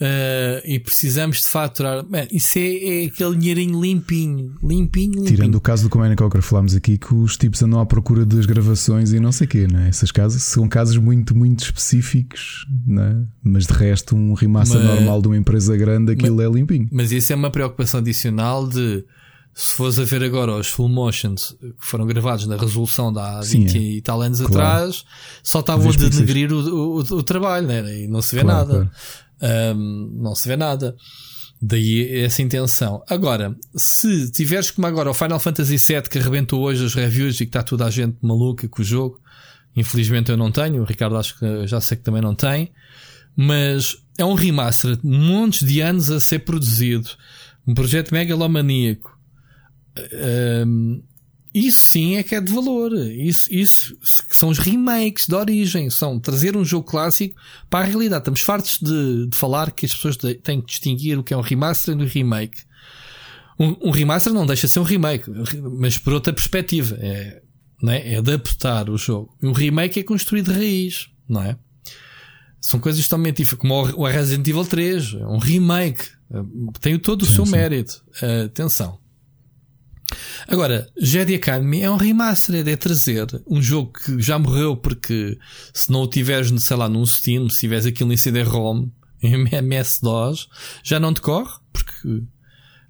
uh, 0.00 0.62
e 0.64 0.78
precisamos 0.78 1.38
de 1.38 1.46
faturar. 1.46 2.04
Man, 2.08 2.26
isso 2.30 2.58
é, 2.58 3.02
é, 3.02 3.06
aquele 3.06 3.36
dinheirinho 3.36 3.80
limpinho. 3.80 4.54
Limpinho, 4.62 5.12
limpinho. 5.12 5.24
Tirando 5.24 5.54
o 5.56 5.60
caso 5.60 5.84
do 5.84 5.90
Communico 5.90 6.28
que 6.30 6.40
falámos 6.40 6.74
aqui, 6.74 6.98
que 6.98 7.14
os 7.14 7.36
tipos 7.36 7.62
andam 7.62 7.80
à 7.80 7.86
procura 7.86 8.24
das 8.24 8.46
gravações 8.46 9.12
e 9.12 9.20
não 9.20 9.32
sei 9.32 9.46
o 9.46 9.50
quê, 9.50 9.66
né? 9.66 9.88
Essas 9.88 10.10
casas 10.10 10.42
são 10.42 10.68
casos 10.68 10.96
muito, 10.96 11.36
muito 11.36 11.64
específicos, 11.64 12.66
né? 12.86 13.24
Mas 13.42 13.66
de 13.66 13.72
resto, 13.72 14.16
um 14.16 14.34
remaster 14.34 14.80
mas, 14.80 14.94
normal 14.94 15.22
de 15.22 15.28
uma 15.28 15.36
empresa 15.36 15.76
grande, 15.76 16.12
aquilo 16.12 16.36
mas, 16.36 16.46
é 16.46 16.48
limpinho. 16.48 16.88
Mas 16.92 17.12
isso 17.12 17.32
é 17.32 17.36
uma 17.36 17.50
preocupação 17.50 18.00
adicional 18.00 18.68
de 18.68 19.04
se 19.56 19.72
fores 19.72 19.98
a 19.98 20.04
ver 20.04 20.22
agora 20.22 20.52
os 20.54 20.68
full 20.68 20.86
motions 20.86 21.56
que 21.58 21.72
foram 21.78 22.06
gravados 22.06 22.46
na 22.46 22.58
resolução 22.58 23.10
de 23.10 23.18
há 23.18 23.42
Sim, 23.42 23.64
20 23.64 23.78
é. 23.78 23.80
e 23.80 24.00
tal 24.02 24.20
anos 24.20 24.38
claro. 24.42 24.54
atrás, 24.54 25.04
só 25.42 25.60
estavam 25.60 25.88
a 25.88 25.92
denegrir 25.92 26.52
o, 26.52 26.58
o, 26.58 26.98
o, 26.98 27.22
trabalho, 27.22 27.66
né? 27.66 28.02
E 28.02 28.06
não 28.06 28.20
se 28.20 28.34
vê 28.34 28.42
claro, 28.42 28.58
nada. 28.58 28.74
Claro. 28.74 28.90
Um, 29.42 30.10
não 30.22 30.34
se 30.34 30.48
vê 30.48 30.56
nada. 30.56 30.96
Daí 31.60 32.22
essa 32.22 32.42
intenção. 32.42 33.02
Agora, 33.08 33.56
se 33.74 34.30
tiveres 34.30 34.70
como 34.70 34.86
agora 34.86 35.10
o 35.10 35.14
Final 35.14 35.40
Fantasy 35.40 35.76
VII 35.76 36.02
que 36.02 36.18
arrebentou 36.18 36.62
hoje 36.62 36.84
as 36.84 36.94
reviews 36.94 37.36
e 37.36 37.46
que 37.46 37.50
está 37.50 37.62
toda 37.62 37.86
a 37.86 37.90
gente 37.90 38.18
maluca 38.20 38.68
com 38.68 38.82
o 38.82 38.84
jogo, 38.84 39.18
infelizmente 39.74 40.30
eu 40.30 40.36
não 40.36 40.52
tenho, 40.52 40.82
o 40.82 40.84
Ricardo 40.84 41.16
acho 41.16 41.38
que 41.38 41.66
já 41.66 41.80
sei 41.80 41.96
que 41.96 42.02
também 42.02 42.20
não 42.20 42.34
tem, 42.34 42.72
mas 43.34 43.96
é 44.18 44.24
um 44.24 44.34
remaster 44.34 44.96
de 44.96 45.06
montes 45.06 45.66
de 45.66 45.80
anos 45.80 46.10
a 46.10 46.20
ser 46.20 46.40
produzido, 46.40 47.08
um 47.66 47.72
projeto 47.72 48.12
megalomaníaco 48.12 49.16
um, 50.66 51.02
isso 51.56 51.78
sim 51.78 52.16
é 52.16 52.22
que 52.22 52.34
é 52.34 52.40
de 52.40 52.52
valor. 52.52 52.92
Isso, 52.92 53.52
isso 53.52 53.96
são 54.02 54.50
os 54.50 54.58
remakes 54.58 55.26
de 55.26 55.34
origem. 55.34 55.88
São 55.88 56.20
trazer 56.20 56.56
um 56.56 56.64
jogo 56.64 56.86
clássico 56.86 57.40
para 57.70 57.84
a 57.84 57.88
realidade. 57.88 58.20
Estamos 58.20 58.40
fartos 58.40 58.78
de, 58.80 59.26
de 59.26 59.36
falar 59.36 59.70
que 59.70 59.86
as 59.86 59.94
pessoas 59.94 60.16
têm 60.16 60.60
que 60.60 60.66
distinguir 60.66 61.18
o 61.18 61.22
que 61.22 61.32
é 61.32 61.36
um 61.36 61.40
remaster 61.40 61.96
do 61.96 62.04
remake. 62.04 62.58
Um, 63.58 63.88
um, 63.88 63.90
remaster 63.90 64.34
não 64.34 64.44
deixa 64.44 64.66
de 64.66 64.72
ser 64.74 64.80
um 64.80 64.84
remake, 64.84 65.30
mas 65.78 65.96
por 65.96 66.12
outra 66.12 66.32
perspectiva. 66.32 66.94
É, 67.00 67.42
não 67.82 67.92
é? 67.92 68.12
é 68.12 68.18
adaptar 68.18 68.90
o 68.90 68.98
jogo. 68.98 69.34
Um 69.42 69.52
remake 69.52 70.00
é 70.00 70.02
construído 70.02 70.52
de 70.52 70.58
raiz, 70.58 71.08
não 71.28 71.42
é? 71.42 71.56
São 72.60 72.80
coisas 72.80 73.02
totalmente 73.04 73.38
diferentes, 73.38 73.60
como 73.60 74.02
o 74.02 74.06
Resident 74.06 74.46
Evil 74.46 74.64
3, 74.64 75.14
é 75.14 75.26
um 75.26 75.38
remake. 75.38 76.04
Tem 76.80 76.98
todo 76.98 77.22
o 77.22 77.26
sim, 77.26 77.34
seu 77.34 77.46
sim. 77.46 77.52
mérito. 77.52 78.02
Atenção. 78.44 78.98
Agora, 80.46 80.88
Jedi 80.96 81.34
Academy 81.34 81.82
é 81.82 81.90
um 81.90 81.96
remaster, 81.96 82.66
é 82.66 82.76
trazer 82.76 83.26
um 83.46 83.60
jogo 83.60 83.92
que 83.92 84.20
já 84.22 84.38
morreu 84.38 84.76
porque 84.76 85.38
se 85.74 85.90
não 85.90 86.02
o 86.02 86.06
tiveres, 86.06 86.52
sei 86.62 86.76
lá, 86.76 86.88
num 86.88 87.04
Steam, 87.04 87.48
se 87.48 87.60
tiveres 87.60 87.86
aquilo 87.86 88.12
em 88.12 88.16
CD-ROM, 88.16 88.88
em 89.22 89.54
MS-DOS, 89.54 90.48
já 90.84 91.00
não 91.00 91.12
te 91.12 91.20
corre, 91.20 91.52
porque 91.72 92.22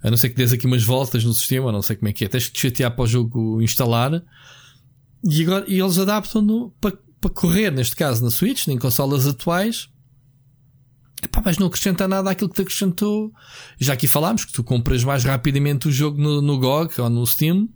a 0.03 0.11
não 0.11 0.17
ser 0.17 0.29
que 0.29 0.37
dês 0.37 0.53
aqui 0.53 0.67
umas 0.67 0.85
voltas 0.85 1.25
no 1.25 1.33
sistema, 1.33 1.73
não 1.73 1.83
sei 1.83 1.97
como 1.97 2.09
é 2.09 2.13
que 2.13 2.25
é, 2.25 2.29
tens 2.29 2.47
que 2.47 2.53
te 2.53 2.61
chatear 2.61 2.95
para 2.95 3.05
o 3.05 3.09
jogo 3.09 3.63
instalar. 3.63 4.23
E, 5.25 5.43
agora, 5.43 5.65
e 5.67 5.81
eles 5.81 5.99
adaptam-no 5.99 6.71
para, 6.81 6.97
para 7.21 7.31
correr, 7.31 7.71
neste 7.71 7.97
caso 7.97 8.23
na 8.23 8.31
Switch, 8.31 8.69
em 8.69 8.79
consolas 8.79 9.27
atuais, 9.27 9.89
Epá, 11.23 11.43
mas 11.45 11.59
não 11.59 11.67
acrescenta 11.67 12.07
nada 12.07 12.31
àquilo 12.31 12.51
que 12.51 12.57
te 12.57 12.63
acrescentou. 12.63 13.33
Já 13.79 13.95
aqui 13.95 14.07
falámos 14.07 14.45
que 14.45 14.53
tu 14.53 14.63
compras 14.63 15.03
mais 15.03 15.25
rapidamente 15.25 15.89
o 15.89 15.93
jogo 15.93 16.21
no, 16.21 16.43
no 16.43 16.59
GOG 16.59 17.01
ou 17.01 17.09
no 17.09 17.27
Steam 17.27 17.69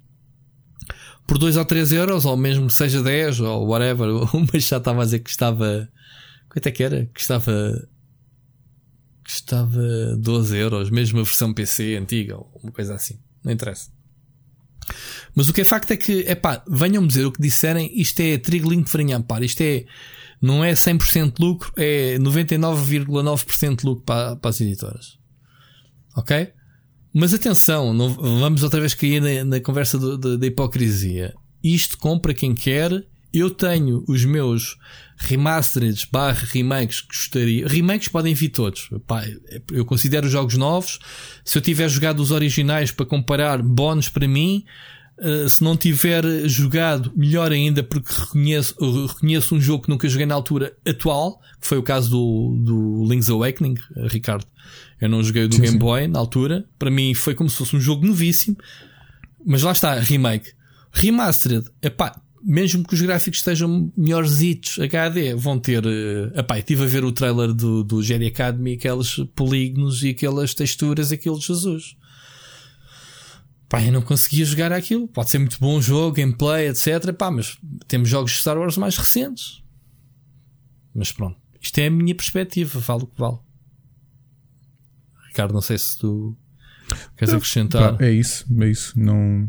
por 1.31 1.39
2 1.39 1.57
ou 1.57 1.65
3 1.65 1.93
euros, 1.93 2.25
ou 2.25 2.37
mesmo 2.37 2.69
seja 2.69 3.01
10 3.03 3.41
ou 3.41 3.69
whatever. 3.69 4.09
Mas 4.53 4.65
já 4.65 4.79
estava 4.79 5.03
a 5.03 5.05
dizer 5.05 5.21
que 5.21 5.31
estava. 5.31 5.89
Quanto 6.49 6.67
é 6.67 6.71
que 6.73 6.83
era? 6.83 7.07
Que 7.15 7.21
estava. 7.21 7.89
Que 9.25 9.31
estava 9.31 10.17
12 10.19 10.57
euros, 10.57 10.91
mesmo 10.91 11.21
a 11.21 11.23
versão 11.23 11.55
PC 11.55 11.97
antiga, 11.97 12.37
ou 12.37 12.51
uma 12.63 12.73
coisa 12.73 12.97
assim. 12.97 13.17
Não 13.45 13.53
interessa. 13.53 13.91
Mas 15.35 15.49
o 15.49 15.53
que 15.53 15.61
é 15.61 15.65
facto 15.65 15.93
é 15.93 15.97
que, 15.97 16.25
é 16.27 16.35
pá, 16.35 16.65
venham-me 16.69 17.07
dizer 17.07 17.25
o 17.25 17.31
que 17.31 17.41
disserem, 17.41 17.89
isto 17.95 18.19
é 18.21 18.37
trigolinho 18.39 18.83
de 18.83 18.91
farinha 18.91 19.21
par, 19.21 19.41
isto 19.41 19.61
é, 19.61 19.85
não 20.41 20.65
é 20.65 20.73
100% 20.73 21.35
de 21.37 21.45
lucro, 21.45 21.73
é 21.77 22.19
99,9% 22.19 23.81
de 23.81 23.87
lucro 23.87 24.05
para, 24.05 24.37
para 24.37 24.51
as 24.51 24.61
editoras. 24.61 25.19
Ok? 26.17 26.53
Mas 27.13 27.35
atenção, 27.35 27.93
não, 27.93 28.09
vamos 28.15 28.63
outra 28.63 28.81
vez 28.81 28.95
cair 28.95 29.21
na, 29.21 29.45
na 29.45 29.61
conversa 29.61 29.99
da 30.19 30.47
hipocrisia. 30.47 31.35
Isto 31.63 31.99
compra 31.99 32.33
quem 32.33 32.55
quer. 32.55 33.05
Eu 33.33 33.51
tenho 33.51 34.05
os 34.09 34.25
meus 34.25 34.77
remastered 35.17 36.09
barra 36.11 36.47
remakes 36.51 37.01
que 37.01 37.09
gostaria. 37.09 37.69
Remakes 37.69 38.09
podem 38.09 38.35
vir 38.35 38.49
todos. 38.49 38.89
Eu 39.71 39.85
considero 39.85 40.29
jogos 40.29 40.57
novos. 40.57 40.99
Se 41.45 41.59
eu 41.59 41.63
tiver 41.63 41.89
jogado 41.89 42.21
os 42.21 42.31
originais 42.31 42.91
para 42.91 43.07
comparar 43.07 43.63
bónus 43.63 44.09
para 44.09 44.27
mim, 44.27 44.65
Uh, 45.21 45.49
se 45.49 45.63
não 45.63 45.77
tiver 45.77 46.25
jogado, 46.49 47.13
melhor 47.15 47.53
ainda, 47.53 47.83
porque 47.83 48.11
reconheço, 48.11 48.75
reconheço 49.07 49.55
um 49.55 49.61
jogo 49.61 49.85
que 49.85 49.91
nunca 49.91 50.09
joguei 50.09 50.25
na 50.25 50.35
altura 50.35 50.75
atual, 50.87 51.41
que 51.61 51.67
foi 51.67 51.77
o 51.77 51.83
caso 51.83 52.11
do, 52.11 52.57
do 52.65 53.05
Link's 53.07 53.29
Awakening, 53.29 53.75
uh, 53.97 54.07
Ricardo. 54.07 54.47
Eu 55.01 55.09
não 55.09 55.23
joguei 55.23 55.47
do 55.47 55.55
sim, 55.55 55.63
Game 55.63 55.73
sim. 55.75 55.79
Boy 55.79 56.09
na 56.09 56.19
altura. 56.19 56.65
Para 56.79 56.91
mim 56.91 57.13
foi 57.15 57.35
como 57.35 57.51
se 57.51 57.57
fosse 57.57 57.77
um 57.77 57.81
jogo 57.81 58.07
novíssimo. 58.07 58.57
Mas 59.45 59.63
lá 59.63 59.73
está, 59.73 59.95
remake. 59.95 60.53
Remastered, 60.93 61.67
epá, 61.83 62.21
mesmo 62.43 62.85
que 62.85 62.95
os 62.95 63.03
gráficos 63.03 63.41
estejam 63.41 63.93
melhores 63.97 64.39
HD, 64.79 65.35
vão 65.35 65.59
ter. 65.59 65.85
Uh, 65.85 66.39
epá, 66.39 66.59
estive 66.59 66.85
a 66.85 66.87
ver 66.87 67.05
o 67.05 67.13
trailer 67.13 67.53
do, 67.53 67.85
do 67.85 68.03
Jedi 68.03 68.27
Academy, 68.27 68.75
aqueles 68.75 69.17
polígonos 69.35 70.03
e 70.03 70.11
aquelas 70.11 70.55
texturas, 70.55 71.13
aquilo 71.13 71.39
de 71.39 71.47
Jesus. 71.47 71.97
Pá, 73.71 73.81
eu 73.85 73.93
não 73.93 74.03
conseguia 74.03 74.45
jogar 74.45 74.73
aquilo. 74.73 75.07
Pode 75.07 75.31
ser 75.31 75.39
muito 75.39 75.57
bom 75.61 75.77
o 75.77 75.81
jogo, 75.81 76.17
gameplay, 76.17 76.67
etc. 76.69 77.13
Pá, 77.17 77.31
mas 77.31 77.57
temos 77.87 78.09
jogos 78.09 78.33
de 78.33 78.39
Star 78.39 78.59
Wars 78.59 78.77
mais 78.77 78.99
recentes. 78.99 79.63
Mas 80.93 81.13
pronto. 81.13 81.39
Isto 81.63 81.79
é 81.79 81.87
a 81.87 81.91
minha 81.91 82.13
perspectiva. 82.13 82.81
Vale 82.81 83.05
o 83.05 83.07
que 83.07 83.17
vale. 83.17 83.39
Ricardo, 85.29 85.55
não 85.55 85.61
sei 85.61 85.79
se 85.79 85.97
tu 85.97 86.37
queres 87.17 87.33
acrescentar. 87.33 87.97
Pá, 87.97 88.05
é 88.05 88.11
isso, 88.11 88.45
é 88.61 88.69
isso. 88.69 88.99
Não. 88.99 89.49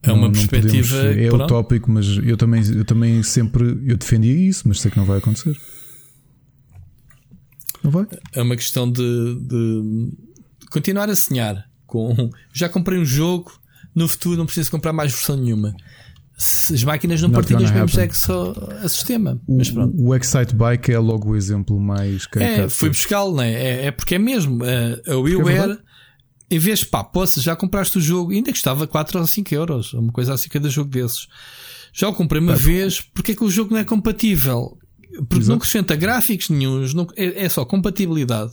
É 0.00 0.12
uma 0.12 0.28
não, 0.28 0.32
perspectiva. 0.32 0.96
Não 0.96 1.08
podemos, 1.10 1.40
é 1.40 1.44
utópico, 1.44 1.90
mas 1.90 2.06
eu 2.06 2.36
também, 2.36 2.62
eu 2.72 2.84
também 2.84 3.20
sempre 3.24 3.64
eu 3.84 3.96
defendia 3.96 4.48
isso, 4.48 4.68
mas 4.68 4.80
sei 4.80 4.92
que 4.92 4.96
não 4.96 5.04
vai 5.04 5.18
acontecer. 5.18 5.60
Não 7.82 7.90
vai? 7.90 8.06
É 8.32 8.40
uma 8.40 8.54
questão 8.54 8.88
de, 8.88 9.02
de 9.40 10.12
continuar 10.70 11.10
a 11.10 11.16
sonhar 11.16 11.68
com 11.96 12.30
já 12.52 12.68
comprei 12.68 12.98
um 12.98 13.04
jogo, 13.04 13.52
no 13.94 14.08
futuro 14.08 14.36
não 14.36 14.46
preciso 14.46 14.70
comprar 14.70 14.92
mais 14.92 15.12
versão 15.12 15.36
nenhuma. 15.36 15.74
As 16.36 16.84
máquinas 16.84 17.22
não 17.22 17.30
partilham 17.30 17.62
os 17.62 17.70
mesmos 17.70 17.96
exo 17.96 18.54
a 18.82 18.88
sistema. 18.88 19.40
O, 19.46 19.56
mas 19.56 19.70
pronto. 19.70 19.94
o 19.98 20.14
Excite 20.14 20.54
Bike 20.54 20.92
é 20.92 20.98
logo 20.98 21.30
o 21.30 21.36
exemplo 21.36 21.80
mais 21.80 22.28
É, 22.36 22.68
fui 22.68 22.90
buscá-lo, 22.90 23.36
né? 23.36 23.52
é, 23.52 23.86
é 23.86 23.90
porque 23.90 24.16
é 24.16 24.18
mesmo. 24.18 24.62
A, 24.62 25.12
a 25.12 25.16
WiiWare, 25.16 25.72
é 25.72 25.78
em 26.50 26.58
vez 26.58 26.80
de 26.80 26.86
pá, 26.86 27.02
poça, 27.02 27.40
já 27.40 27.56
compraste 27.56 27.96
o 27.98 28.00
jogo, 28.00 28.32
ainda 28.32 28.52
custava 28.52 28.86
4 28.86 29.18
ou 29.18 29.26
5 29.26 29.54
euros, 29.54 29.92
uma 29.94 30.12
coisa 30.12 30.34
assim 30.34 30.48
cada 30.48 30.68
jogo 30.68 30.90
desses. 30.90 31.26
Já 31.92 32.08
o 32.08 32.12
comprei 32.12 32.40
uma 32.40 32.52
é. 32.52 32.56
vez, 32.56 33.00
porque 33.00 33.32
é 33.32 33.34
que 33.34 33.42
o 33.42 33.50
jogo 33.50 33.72
não 33.72 33.80
é 33.80 33.84
compatível? 33.84 34.78
Porque 35.28 35.36
Exato. 35.36 35.48
não 35.48 35.56
acrescenta 35.56 35.96
gráficos 35.96 36.50
nenhums, 36.50 36.92
não, 36.92 37.06
é, 37.16 37.44
é 37.44 37.48
só 37.48 37.64
compatibilidade. 37.64 38.52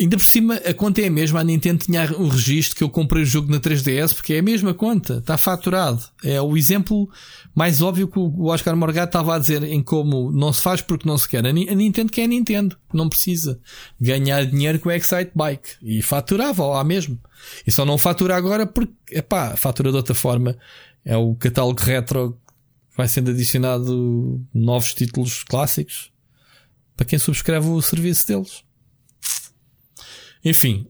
Ainda 0.00 0.16
por 0.16 0.24
cima, 0.24 0.54
a 0.56 0.74
conta 0.74 1.00
é 1.02 1.06
a 1.06 1.10
mesma. 1.10 1.40
A 1.40 1.44
Nintendo 1.44 1.84
tinha 1.84 2.10
o 2.18 2.28
registro 2.28 2.76
que 2.76 2.82
eu 2.82 2.90
comprei 2.90 3.22
o 3.22 3.26
jogo 3.26 3.50
na 3.50 3.60
3DS 3.60 4.14
porque 4.14 4.34
é 4.34 4.40
a 4.40 4.42
mesma 4.42 4.74
conta, 4.74 5.18
está 5.18 5.36
faturado. 5.36 6.02
É 6.22 6.40
o 6.40 6.56
exemplo 6.56 7.08
mais 7.54 7.80
óbvio 7.80 8.08
que 8.08 8.18
o 8.18 8.46
Oscar 8.46 8.76
Morgado 8.76 9.08
estava 9.08 9.36
a 9.36 9.38
dizer 9.38 9.62
em 9.62 9.82
como 9.82 10.32
não 10.32 10.52
se 10.52 10.62
faz 10.62 10.80
porque 10.80 11.08
não 11.08 11.16
se 11.16 11.28
quer. 11.28 11.46
A 11.46 11.52
Nintendo 11.52 12.10
quer 12.10 12.24
a 12.24 12.28
Nintendo, 12.28 12.76
não 12.92 13.08
precisa 13.08 13.60
ganhar 14.00 14.44
dinheiro 14.44 14.80
com 14.80 14.88
o 14.88 14.92
Excite 14.92 15.30
Bike 15.34 15.70
e 15.80 16.02
faturava 16.02 16.66
lá 16.66 16.82
mesmo. 16.82 17.18
E 17.64 17.70
só 17.70 17.84
não 17.84 17.96
fatura 17.96 18.34
agora 18.34 18.66
porque, 18.66 18.92
epá, 19.10 19.56
fatura 19.56 19.90
de 19.90 19.96
outra 19.96 20.14
forma. 20.14 20.56
É 21.04 21.16
o 21.16 21.34
catálogo 21.34 21.80
retro 21.80 22.36
vai 22.96 23.06
sendo 23.08 23.30
adicionado 23.30 24.40
novos 24.52 24.94
títulos 24.94 25.44
clássicos 25.44 26.10
para 26.96 27.06
quem 27.06 27.18
subscreve 27.18 27.68
o 27.68 27.82
serviço 27.82 28.26
deles. 28.26 28.64
Enfim, 30.44 30.86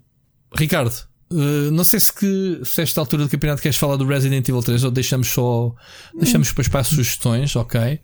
Ricardo, 0.55 0.95
uh, 1.31 1.71
não 1.71 1.85
sei 1.85 2.01
se, 2.01 2.13
que, 2.13 2.61
se 2.65 2.83
esta 2.83 3.01
altura 3.01 3.25
do 3.25 3.29
campeonato 3.29 3.63
queres 3.63 3.77
falar 3.77 3.97
do 3.97 4.07
Resident 4.07 4.49
Evil 4.49 4.63
3 4.63 4.85
ou 4.85 4.91
deixamos 4.91 5.29
só. 5.29 5.75
Deixamos 6.19 6.49
depois 6.49 6.69
para 6.69 6.81
as 6.81 6.89
sugestões, 6.89 7.55
ok? 7.57 8.01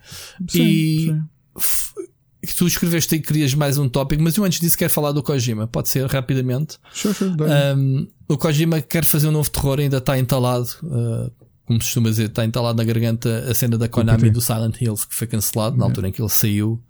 Sim, 0.49 0.63
e. 0.63 1.17
Sim. 1.57 2.55
tu 2.57 2.67
escreveste 2.67 3.19
que 3.19 3.27
querias 3.27 3.55
mais 3.55 3.79
um 3.79 3.89
tópico, 3.89 4.23
mas 4.23 4.37
eu 4.37 4.45
antes 4.45 4.61
disso 4.61 4.79
quero 4.79 4.91
falar 4.91 5.13
do 5.13 5.23
Kojima. 5.23 5.67
Pode 5.67 5.89
ser 5.89 6.07
rapidamente. 6.07 6.79
Sure, 6.93 7.15
sure, 7.15 7.35
um, 7.77 8.07
o 8.29 8.39
Kojima 8.39 8.81
quer 8.81 9.05
fazer 9.05 9.29
um 9.29 9.33
novo 9.33 9.51
terror, 9.51 9.81
ainda 9.81 9.99
está 9.99 10.19
entalado. 10.19 10.69
Uh, 10.83 11.31
como 11.67 11.81
se 11.81 11.87
costuma 11.89 12.11
dizer, 12.11 12.27
está 12.27 12.45
entalado 12.45 12.77
na 12.77 12.85
garganta 12.85 13.47
a 13.49 13.55
cena 13.55 13.79
da 13.79 13.89
Konami 13.89 14.29
do 14.31 14.41
Silent 14.41 14.81
Hills, 14.81 15.07
que 15.07 15.15
foi 15.15 15.29
cancelado 15.29 15.77
na 15.77 15.85
altura 15.85 16.09
em 16.09 16.13
que 16.13 16.21
ele 16.21 16.29
saiu. 16.29 16.83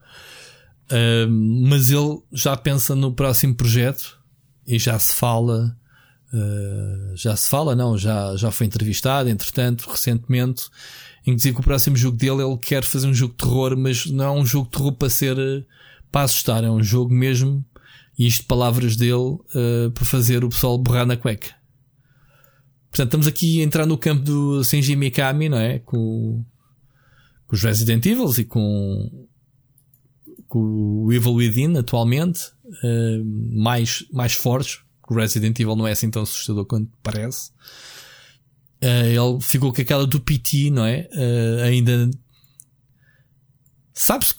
mas 1.28 1.90
ele 1.90 2.18
já 2.32 2.56
pensa 2.56 2.94
no 2.94 3.12
próximo 3.12 3.54
projeto 3.54 4.19
e 4.70 4.78
já 4.78 4.98
se 4.98 5.16
fala, 5.16 5.76
uh, 6.32 7.16
já 7.16 7.34
se 7.34 7.48
fala, 7.48 7.74
não, 7.74 7.98
já, 7.98 8.36
já 8.36 8.50
foi 8.52 8.68
entrevistado, 8.68 9.28
entretanto, 9.28 9.88
recentemente, 9.90 10.64
em 11.26 11.32
que 11.32 11.36
dizia 11.36 11.52
que 11.52 11.60
o 11.60 11.64
próximo 11.64 11.96
jogo 11.96 12.16
dele 12.16 12.42
ele 12.42 12.56
quer 12.56 12.84
fazer 12.84 13.08
um 13.08 13.14
jogo 13.14 13.32
de 13.32 13.38
terror, 13.38 13.76
mas 13.76 14.06
não 14.06 14.24
é 14.24 14.30
um 14.30 14.46
jogo 14.46 14.66
de 14.66 14.78
terror 14.78 14.92
para 14.92 15.10
ser 15.10 15.36
para 16.12 16.22
assustar, 16.22 16.64
é 16.64 16.70
um 16.70 16.82
jogo 16.82 17.12
mesmo, 17.12 17.64
e 18.18 18.26
isto 18.26 18.44
palavras 18.44 18.96
dele, 18.96 19.12
uh, 19.14 19.90
para 19.92 20.04
fazer 20.04 20.44
o 20.44 20.48
pessoal 20.48 20.78
borrar 20.78 21.06
na 21.06 21.16
cueca. 21.16 21.54
Portanto, 22.90 23.06
estamos 23.06 23.26
aqui 23.26 23.60
a 23.60 23.64
entrar 23.64 23.86
no 23.86 23.98
campo 23.98 24.22
do 24.22 24.64
Senji 24.64 24.96
Mikami, 24.96 25.48
não 25.48 25.58
é? 25.58 25.78
Com, 25.80 26.44
com 27.46 27.54
os 27.54 27.62
Resident 27.62 28.04
Evil 28.06 28.30
e 28.38 28.44
com, 28.44 29.28
com 30.50 31.04
o 31.04 31.12
Evil 31.12 31.32
Within 31.34 31.78
atualmente 31.78 32.48
uh, 32.66 33.24
mais, 33.54 34.04
mais 34.12 34.34
fortes. 34.34 34.80
O 35.08 35.14
Resident 35.14 35.58
Evil 35.58 35.76
não 35.76 35.86
é 35.86 35.92
assim 35.92 36.10
tão 36.10 36.22
assustador 36.22 36.66
quanto 36.66 36.90
parece. 37.02 37.50
Uh, 38.82 39.06
ele 39.06 39.40
ficou 39.40 39.72
com 39.72 39.80
aquela 39.80 40.06
do 40.06 40.20
PT, 40.20 40.70
não 40.70 40.84
é? 40.84 41.08
Uh, 41.12 41.62
ainda. 41.62 42.10
Sabes? 43.94 44.36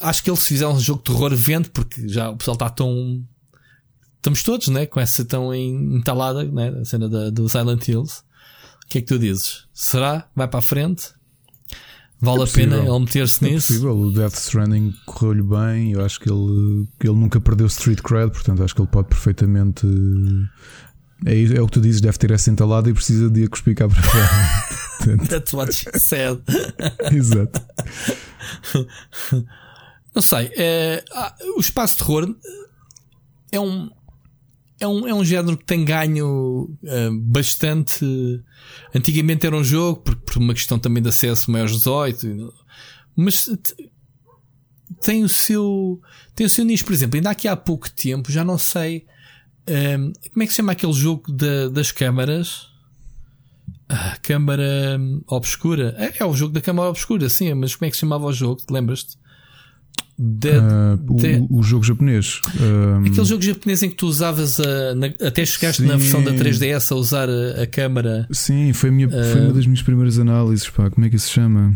Acho 0.00 0.24
que 0.24 0.30
ele 0.30 0.38
se 0.38 0.48
fizer 0.48 0.66
um 0.66 0.80
jogo 0.80 1.02
de 1.02 1.12
terror 1.12 1.34
vende, 1.36 1.68
porque 1.68 2.08
já 2.08 2.30
o 2.30 2.36
pessoal 2.36 2.54
está 2.54 2.70
tão. 2.70 3.22
Estamos 4.16 4.42
todos, 4.42 4.68
né? 4.68 4.86
Com 4.86 5.00
essa 5.00 5.24
tão 5.24 5.54
entalada, 5.54 6.44
né? 6.44 6.68
A 6.80 6.84
cena 6.84 7.08
da, 7.08 7.28
do 7.28 7.48
Silent 7.48 7.86
Hills. 7.86 8.22
O 8.84 8.88
que 8.88 8.98
é 8.98 9.00
que 9.02 9.06
tu 9.06 9.18
dizes? 9.18 9.66
Será? 9.74 10.28
Vai 10.34 10.48
para 10.48 10.60
a 10.60 10.62
frente? 10.62 11.15
Vale 12.20 12.40
é 12.40 12.44
a 12.44 12.46
pena 12.46 12.76
ele 12.78 12.98
meter-se 12.98 13.44
é 13.44 13.50
nisso? 13.50 13.68
Possível. 13.68 13.98
O 13.98 14.10
Death 14.10 14.34
Stranding 14.34 14.94
correu-lhe 15.04 15.42
bem. 15.42 15.92
Eu 15.92 16.04
acho 16.04 16.18
que 16.18 16.30
ele, 16.30 16.88
ele 17.02 17.14
nunca 17.14 17.40
perdeu 17.40 17.66
Street 17.66 18.00
Cred, 18.00 18.30
portanto 18.30 18.62
acho 18.62 18.74
que 18.74 18.80
ele 18.80 18.88
pode 18.88 19.08
perfeitamente. 19.08 19.86
É, 21.24 21.56
é 21.56 21.60
o 21.60 21.66
que 21.66 21.72
tu 21.72 21.80
dizes, 21.80 22.00
deve 22.00 22.18
ter 22.18 22.30
essa 22.30 22.50
entalada 22.50 22.88
e 22.88 22.94
precisa 22.94 23.28
de 23.28 23.44
a 23.44 23.48
cuspir 23.48 23.74
cá 23.74 23.88
para 23.88 24.02
fora. 24.02 25.16
That's 25.28 25.52
what 25.52 25.72
she 25.72 25.86
said. 25.98 26.40
Exato. 27.12 27.60
Não 30.14 30.22
sei. 30.22 30.50
É, 30.56 31.04
o 31.56 31.60
espaço 31.60 31.98
terror 31.98 32.34
é 33.52 33.60
um, 33.60 33.90
é 34.78 34.86
um, 34.86 35.08
é 35.08 35.14
um 35.14 35.24
género 35.24 35.56
que 35.56 35.64
tem 35.64 35.84
ganho 35.84 36.64
uh, 36.82 37.20
bastante. 37.20 38.04
Antigamente 38.94 39.46
era 39.46 39.56
um 39.56 39.64
jogo, 39.64 40.02
por, 40.02 40.16
por 40.16 40.36
uma 40.38 40.54
questão 40.54 40.78
também 40.78 41.02
de 41.02 41.08
acesso 41.08 41.50
maiores 41.50 41.76
18, 41.76 42.52
mas 43.16 43.48
tem 45.00 45.24
o 45.24 45.28
seu. 45.28 46.00
Tem 46.34 46.46
o 46.46 46.50
seu 46.50 46.64
nicho, 46.64 46.84
por 46.84 46.92
exemplo, 46.92 47.16
ainda 47.16 47.30
aqui 47.30 47.48
há 47.48 47.56
pouco 47.56 47.90
tempo, 47.90 48.30
já 48.30 48.44
não 48.44 48.58
sei. 48.58 49.06
Um, 49.68 50.12
como 50.32 50.42
é 50.42 50.46
que 50.46 50.52
se 50.52 50.56
chama 50.56 50.72
aquele 50.72 50.92
jogo 50.92 51.32
de, 51.32 51.70
das 51.70 51.90
câmaras? 51.90 52.68
Ah, 53.88 54.16
câmara 54.22 54.98
obscura. 55.26 55.94
É, 55.98 56.22
é, 56.22 56.24
o 56.24 56.34
jogo 56.34 56.52
da 56.52 56.60
câmara 56.60 56.90
obscura, 56.90 57.28
sim, 57.28 57.52
mas 57.54 57.74
como 57.74 57.86
é 57.86 57.90
que 57.90 57.96
se 57.96 58.00
chamava 58.00 58.26
o 58.26 58.32
jogo? 58.32 58.60
Lembras-te? 58.70 59.16
Dead, 60.18 60.62
Ah, 60.62 60.98
o, 61.08 61.14
Dead- 61.16 61.46
o 61.50 61.62
jogo 61.62 61.84
japonês. 61.84 62.40
Ah, 62.46 63.00
Aquele 63.06 63.24
jogo 63.26 63.42
japonês 63.42 63.82
em 63.82 63.90
que 63.90 63.96
tu 63.96 64.06
usavas 64.06 64.58
a, 64.58 64.94
na- 64.94 65.06
até 65.26 65.44
chegaste 65.44 65.82
na 65.82 65.92
Sim. 65.94 65.98
versão 65.98 66.24
da 66.24 66.32
3DS 66.32 66.90
a 66.90 66.94
usar 66.94 67.28
a, 67.28 67.62
a 67.62 67.66
câmara. 67.66 68.26
Sim, 68.32 68.72
foi, 68.72 68.90
minha, 68.90 69.08
foi 69.10 69.18
Ah. 69.40 69.44
uma 69.44 69.52
das 69.52 69.66
minhas 69.66 69.82
primeiras 69.82 70.18
análises. 70.18 70.68
Pá, 70.70 70.88
como 70.90 71.06
é 71.06 71.10
que 71.10 71.16
isso 71.16 71.26
se 71.26 71.32
chama? 71.34 71.74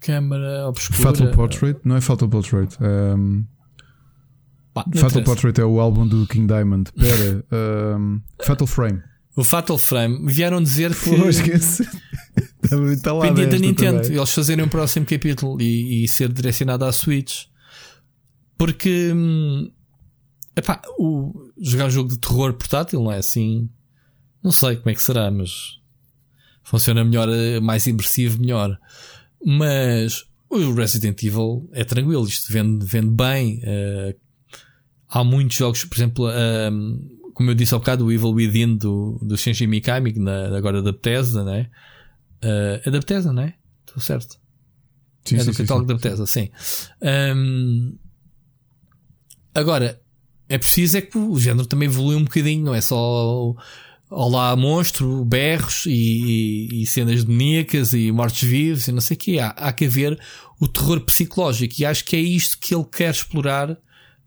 Câmara 0.00 0.68
obscura. 0.68 0.98
Fatal 0.98 1.30
Portrait? 1.30 1.78
Não 1.84 1.96
é 1.96 2.00
Fatal 2.00 2.28
Portrait. 2.28 2.76
Um, 2.80 3.44
Pá, 4.74 4.84
não 4.86 4.92
Fatal 4.94 5.08
interessa. 5.08 5.20
Portrait 5.22 5.58
é 5.60 5.64
o 5.64 5.80
álbum 5.80 6.06
do 6.06 6.26
King 6.26 6.46
Diamond. 6.46 6.90
Pera, 6.92 7.44
um, 7.98 8.20
Fatal 8.44 8.66
Frame. 8.66 9.02
O 9.36 9.42
Fatal 9.44 9.78
Frame 9.78 10.26
vieram 10.32 10.62
dizer 10.62 10.94
que 10.94 11.16
Pô, 11.16 11.28
esquece. 11.28 11.86
Está 12.62 13.12
lá 13.14 13.22
dependia 13.22 13.44
da 13.46 13.50
desta 13.52 13.66
Nintendo 13.66 14.02
também. 14.02 14.16
eles 14.16 14.32
fazerem 14.32 14.64
o 14.64 14.68
próximo 14.68 15.06
capítulo 15.06 15.60
e, 15.60 16.04
e 16.04 16.08
ser 16.08 16.32
direcionado 16.32 16.84
à 16.84 16.92
Switch. 16.92 17.44
Porque 18.58 19.12
hum, 19.12 19.70
epá, 20.54 20.82
o, 20.98 21.50
jogar 21.58 21.86
um 21.86 21.90
jogo 21.90 22.10
de 22.10 22.18
terror 22.18 22.52
portátil 22.52 23.02
não 23.02 23.12
é 23.12 23.18
assim. 23.18 23.68
Não 24.42 24.52
sei 24.52 24.76
como 24.76 24.90
é 24.90 24.94
que 24.94 25.02
será, 25.02 25.30
mas 25.30 25.78
funciona 26.62 27.04
melhor, 27.04 27.28
eh, 27.28 27.60
mais 27.60 27.86
imersivo, 27.86 28.40
melhor. 28.40 28.78
Mas 29.44 30.24
o 30.48 30.72
Resident 30.74 31.22
Evil 31.22 31.68
é 31.72 31.84
tranquilo, 31.84 32.26
isto 32.26 32.52
vende, 32.52 32.84
vende 32.84 33.10
bem. 33.10 33.60
eh, 33.62 34.16
há 35.08 35.24
muitos 35.24 35.56
jogos, 35.56 35.84
por 35.84 35.96
exemplo, 35.96 36.26
como 37.34 37.50
eu 37.50 37.54
disse 37.54 37.74
há 37.74 37.78
bocado, 37.78 38.04
o 38.04 38.12
Evil 38.12 38.32
Within 38.32 38.76
do, 38.76 39.18
do 39.22 39.36
Shinji 39.36 39.66
Mikami, 39.66 40.12
na, 40.18 40.56
agora 40.56 40.82
da 40.82 40.92
Bethesda, 40.92 41.42
né? 41.42 41.70
Eh, 42.42 42.82
é 42.84 42.90
da 42.90 42.98
Bethesda, 42.98 43.32
não 43.32 43.42
é? 43.42 43.54
Estou 43.86 44.02
certo. 44.02 44.38
Sim, 45.24 45.36
é 45.36 45.38
sim, 45.40 45.46
do 45.46 45.54
sim, 45.54 45.62
catálogo 45.64 45.84
sim. 45.84 45.88
da 45.88 45.94
Bethesda, 45.94 46.26
sim. 46.26 46.50
Hum, 47.36 47.98
agora, 49.54 50.00
é 50.48 50.58
preciso 50.58 50.98
é 50.98 51.00
que 51.00 51.18
o 51.18 51.38
género 51.38 51.66
também 51.66 51.86
evolui 51.88 52.16
um 52.16 52.24
bocadinho, 52.24 52.64
não 52.64 52.74
é 52.74 52.80
só 52.80 53.54
olá 54.10 54.56
monstro, 54.56 55.24
berros 55.24 55.86
e, 55.86 55.92
e- 55.92 56.82
e 56.82 56.86
cenas 56.86 57.22
demoníacas 57.24 57.92
e 57.92 58.10
mortos-vivos 58.10 58.88
e 58.88 58.92
não 58.92 59.00
sei 59.00 59.16
o 59.16 59.20
quê. 59.20 59.38
Há, 59.38 59.48
há 59.50 59.72
que 59.72 59.84
haver 59.84 60.18
o 60.58 60.66
terror 60.66 61.00
psicológico 61.02 61.74
e 61.78 61.84
acho 61.86 62.04
que 62.04 62.16
é 62.16 62.20
isto 62.20 62.58
que 62.58 62.74
ele 62.74 62.84
quer 62.84 63.10
explorar, 63.12 63.76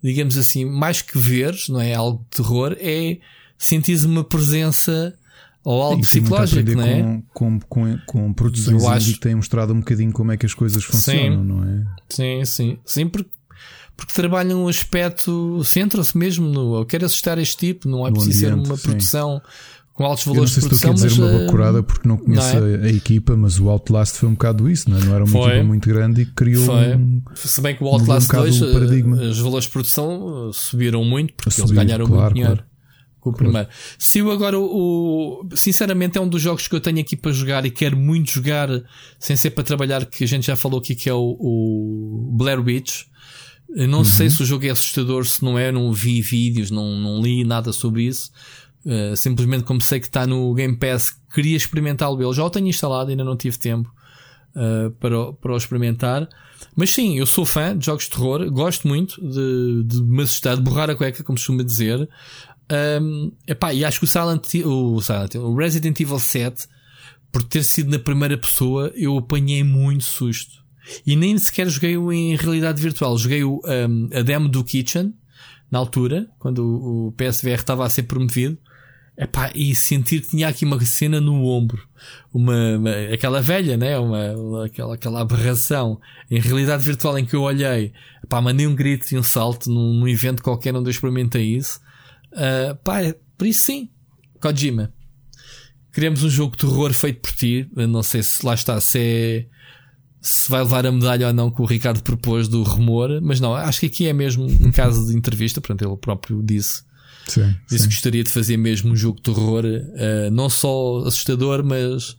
digamos 0.01 0.37
assim, 0.37 0.63
mais 0.65 1.01
que 1.01 1.17
ver, 1.17 1.53
não 1.69 1.81
é 1.81 1.93
algo 1.93 2.23
de 2.23 2.37
terror, 2.37 2.77
é 2.79 3.17
sentir 3.57 3.97
uma 4.05 4.23
presença 4.23 5.13
ou 5.63 5.81
algo 5.81 6.01
Isso 6.01 6.17
psicológico, 6.19 6.71
não 6.75 6.83
é? 6.83 7.21
com, 7.33 7.59
com, 7.59 7.59
com, 7.59 7.97
com 8.05 8.33
produções 8.33 8.83
acho- 8.85 9.13
que 9.13 9.19
têm 9.19 9.35
mostrado 9.35 9.73
um 9.73 9.79
bocadinho 9.79 10.11
como 10.11 10.31
é 10.31 10.37
que 10.37 10.45
as 10.45 10.53
coisas 10.53 10.83
funcionam, 10.83 11.41
Sim. 11.41 11.47
não 11.47 11.63
é? 11.63 11.83
Sim, 12.09 12.45
sim. 12.45 12.77
Sim, 12.85 13.07
porque, 13.07 13.29
porque 13.95 14.13
trabalham 14.13 14.65
um 14.65 14.67
aspecto, 14.67 15.61
centram-se 15.63 16.17
mesmo 16.17 16.47
no 16.49 16.77
eu 16.79 16.85
quero 16.85 17.05
assustar 17.05 17.37
este 17.37 17.57
tipo, 17.57 17.87
não 17.87 18.05
é 18.05 18.09
No 18.09 18.15
preciso 18.17 18.39
ser 18.39 18.51
ambiente, 18.51 18.67
uma 18.69 18.77
sim. 18.77 18.83
produção 18.83 19.41
com 19.93 20.03
altos 20.05 20.25
Eu 20.25 20.29
não 20.31 20.35
valores 20.37 20.53
sei 20.53 20.61
se 20.63 20.67
estou 20.73 20.89
aqui 20.89 20.89
a 20.89 20.93
dizer 21.05 21.09
mas 21.09 21.17
uma 21.19 21.39
eh, 21.39 21.45
bacurada 21.45 21.83
porque 21.83 22.07
não 22.07 22.17
conheço 22.17 22.59
não 22.59 22.67
é? 22.67 22.75
a, 22.75 22.79
a 22.85 22.89
equipa, 22.89 23.37
mas 23.37 23.59
o 23.59 23.69
Outlast 23.69 24.15
foi 24.17 24.27
um 24.27 24.31
bocado 24.33 24.67
isso, 24.69 24.89
não, 24.89 24.97
é? 24.97 25.01
não 25.05 25.13
era 25.13 25.23
uma 25.23 25.31
Foi. 25.31 25.51
equipa 25.51 25.63
muito 25.63 25.87
grande 25.87 26.21
e 26.23 26.25
criou 26.25 26.65
Foi. 26.65 26.95
um. 26.95 27.21
se 27.35 27.61
bem 27.61 27.75
que 27.75 27.83
o 27.83 27.87
Outlast 27.87 28.25
um 28.25 28.27
bocado 28.27 28.43
2, 28.49 28.61
o 28.63 28.73
paradigma. 28.73 29.23
eh, 29.23 29.27
os 29.27 29.39
valores 29.39 29.65
de 29.65 29.71
produção 29.71 30.49
eh, 30.49 30.51
subiram 30.51 31.03
muito 31.05 31.33
porque 31.35 31.51
Subiu, 31.51 31.75
eles 31.75 31.85
ganharam 31.85 32.05
claro, 32.07 32.21
muito 32.23 32.33
dinheiro. 32.33 32.55
claro. 32.57 32.72
Com 33.23 33.29
o 33.29 33.33
primeiro. 33.33 33.69
Se 33.97 34.19
eu 34.19 34.29
agora 34.31 34.59
o, 34.59 35.47
Sinceramente, 35.55 36.17
é 36.17 36.21
um 36.21 36.27
dos 36.27 36.41
jogos 36.41 36.67
que 36.67 36.75
eu 36.75 36.81
tenho 36.81 36.99
aqui 36.99 37.15
para 37.15 37.31
jogar 37.31 37.65
e 37.65 37.71
quero 37.71 37.95
muito 37.95 38.29
jogar 38.31 38.67
sem 39.17 39.35
ser 39.37 39.51
para 39.51 39.63
trabalhar, 39.63 40.05
que 40.05 40.25
a 40.25 40.27
gente 40.27 40.45
já 40.47 40.57
falou 40.57 40.79
aqui, 40.79 40.93
que 40.93 41.09
é 41.09 41.13
o, 41.13 41.37
o 41.39 42.31
Blair 42.37 42.59
Witch. 42.59 43.03
Eu 43.75 43.87
não 43.87 43.99
Uhum. 43.99 44.03
sei 44.05 44.29
se 44.29 44.43
o 44.43 44.45
jogo 44.45 44.65
é 44.65 44.69
assustador, 44.71 45.25
se 45.25 45.43
não 45.43 45.57
é, 45.57 45.71
não 45.71 45.91
vi 45.93 46.21
vídeos, 46.21 46.69
não, 46.69 46.99
não 46.99 47.21
li 47.21 47.43
nada 47.45 47.71
sobre 47.71 48.03
isso. 48.03 48.29
Uh, 48.85 49.15
simplesmente 49.15 49.63
como 49.63 49.79
sei 49.79 50.01
que 50.01 50.07
está 50.07 50.27
no 50.27 50.53
Game 50.53 50.77
Pass, 50.77 51.15
queria 51.33 51.55
experimentá-lo. 51.55 52.21
Eu 52.21 52.33
já 52.33 52.43
o 52.43 52.49
tenho 52.49 52.67
instalado, 52.67 53.09
ainda 53.09 53.23
não 53.23 53.37
tive 53.37 53.57
tempo 53.57 53.89
uh, 54.53 54.91
para, 54.99 55.17
o- 55.17 55.33
para 55.33 55.53
o 55.53 55.57
experimentar. 55.57 56.27
Mas 56.75 56.91
sim, 56.91 57.17
eu 57.17 57.25
sou 57.25 57.45
fã 57.45 57.77
de 57.77 57.85
jogos 57.85 58.03
de 58.05 58.09
terror, 58.11 58.49
gosto 58.51 58.87
muito 58.87 59.19
de, 59.21 59.83
de 59.85 60.01
me 60.03 60.23
assustar, 60.23 60.55
de 60.57 60.61
borrar 60.61 60.89
a 60.89 60.95
cueca, 60.95 61.23
como 61.23 61.37
se 61.37 61.45
costuma 61.45 61.63
dizer. 61.63 62.07
Um, 63.01 63.31
epá, 63.47 63.73
e 63.73 63.85
acho 63.85 63.99
que 63.99 64.05
o 64.05 64.07
Silent, 64.07 64.41
o, 64.65 65.01
Silent 65.01 65.35
o 65.35 65.55
Resident 65.55 65.99
Evil 65.99 66.17
7, 66.19 66.67
por 67.31 67.43
ter 67.43 67.63
sido 67.63 67.91
na 67.91 67.99
primeira 67.99 68.37
pessoa, 68.37 68.91
eu 68.95 69.17
apanhei 69.17 69.63
muito 69.63 70.03
susto. 70.03 70.63
E 71.05 71.15
nem 71.15 71.37
sequer 71.37 71.69
joguei-o 71.69 72.11
em 72.11 72.35
realidade 72.35 72.81
virtual. 72.81 73.17
Joguei 73.17 73.43
o, 73.43 73.61
um, 73.65 74.09
a 74.17 74.21
demo 74.21 74.49
do 74.49 74.63
Kitchen, 74.63 75.13
na 75.71 75.79
altura, 75.79 76.27
quando 76.39 76.59
o, 76.59 77.07
o 77.07 77.11
PSVR 77.13 77.55
estava 77.55 77.85
a 77.85 77.89
ser 77.89 78.03
promovido. 78.03 78.57
Epá, 79.15 79.51
e 79.53 79.75
sentir 79.75 80.21
que 80.21 80.29
tinha 80.31 80.47
aqui 80.47 80.65
uma 80.65 80.83
cena 80.83 81.21
no 81.21 81.45
ombro. 81.45 81.79
Uma, 82.33 82.77
uma- 82.77 83.13
aquela 83.13 83.41
velha, 83.41 83.77
né? 83.77 83.97
Uma, 83.99 84.31
uma- 84.33 84.65
aquela, 84.65 84.95
aquela 84.95 85.21
aberração. 85.21 85.99
Em 86.31 86.39
realidade 86.39 86.83
virtual 86.83 87.17
em 87.19 87.25
que 87.25 87.35
eu 87.35 87.43
olhei, 87.43 87.93
epá, 88.23 88.41
mandei 88.41 88.65
um 88.65 88.73
grito 88.75 89.11
e 89.11 89.17
um 89.17 89.21
salto 89.23 89.69
num, 89.69 89.93
num 89.93 90.07
evento 90.07 90.41
qualquer 90.41 90.75
onde 90.75 90.87
eu 90.87 90.91
experimentei 90.91 91.55
isso. 91.55 91.79
Ah, 92.35 92.75
pá, 92.83 92.99
por 93.37 93.47
isso 93.47 93.61
sim. 93.61 93.89
Kojima. 94.39 94.93
Queremos 95.93 96.23
um 96.23 96.29
jogo 96.29 96.55
de 96.55 96.65
terror 96.65 96.91
feito 96.93 97.21
por 97.21 97.31
ti. 97.31 97.69
Eu 97.75 97.87
não 97.87 98.01
sei 98.03 98.23
se 98.23 98.45
lá 98.45 98.53
está, 98.53 98.79
se 98.81 98.99
é, 98.99 99.45
se 100.21 100.49
vai 100.49 100.61
levar 100.61 100.85
a 100.85 100.91
medalha 100.91 101.27
ou 101.27 101.33
não 101.33 101.51
que 101.51 101.61
o 101.61 101.65
Ricardo 101.65 102.01
propôs 102.01 102.47
do 102.47 102.63
rumor, 102.63 103.21
mas 103.21 103.39
não, 103.39 103.53
acho 103.53 103.81
que 103.81 103.85
aqui 103.87 104.07
é 104.07 104.13
mesmo 104.13 104.45
um 104.45 104.71
caso 104.73 105.07
de 105.07 105.15
entrevista, 105.15 105.61
portanto 105.61 105.87
ele 105.87 105.97
próprio 105.97 106.41
disse 106.41 106.83
Sim, 107.27 107.55
Disse 107.69 107.83
sim. 107.83 107.89
que 107.89 107.95
gostaria 107.95 108.23
de 108.23 108.29
fazer 108.29 108.57
mesmo 108.57 108.91
um 108.91 108.95
jogo 108.95 109.17
de 109.17 109.23
terror, 109.23 109.63
eh, 109.65 110.29
não 110.29 110.49
só 110.49 110.99
assustador, 111.05 111.63
mas, 111.63 112.17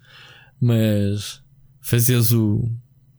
mas 0.61 1.43
fazeres 1.81 2.33
o, 2.33 2.71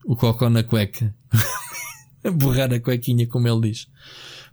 o 0.04 0.16
cocó 0.16 0.50
na 0.50 0.64
cueca. 0.64 1.14
Borrar 2.34 2.74
a 2.74 2.80
cuequinha, 2.80 3.28
como 3.28 3.48
ele 3.48 3.70
diz. 3.70 3.88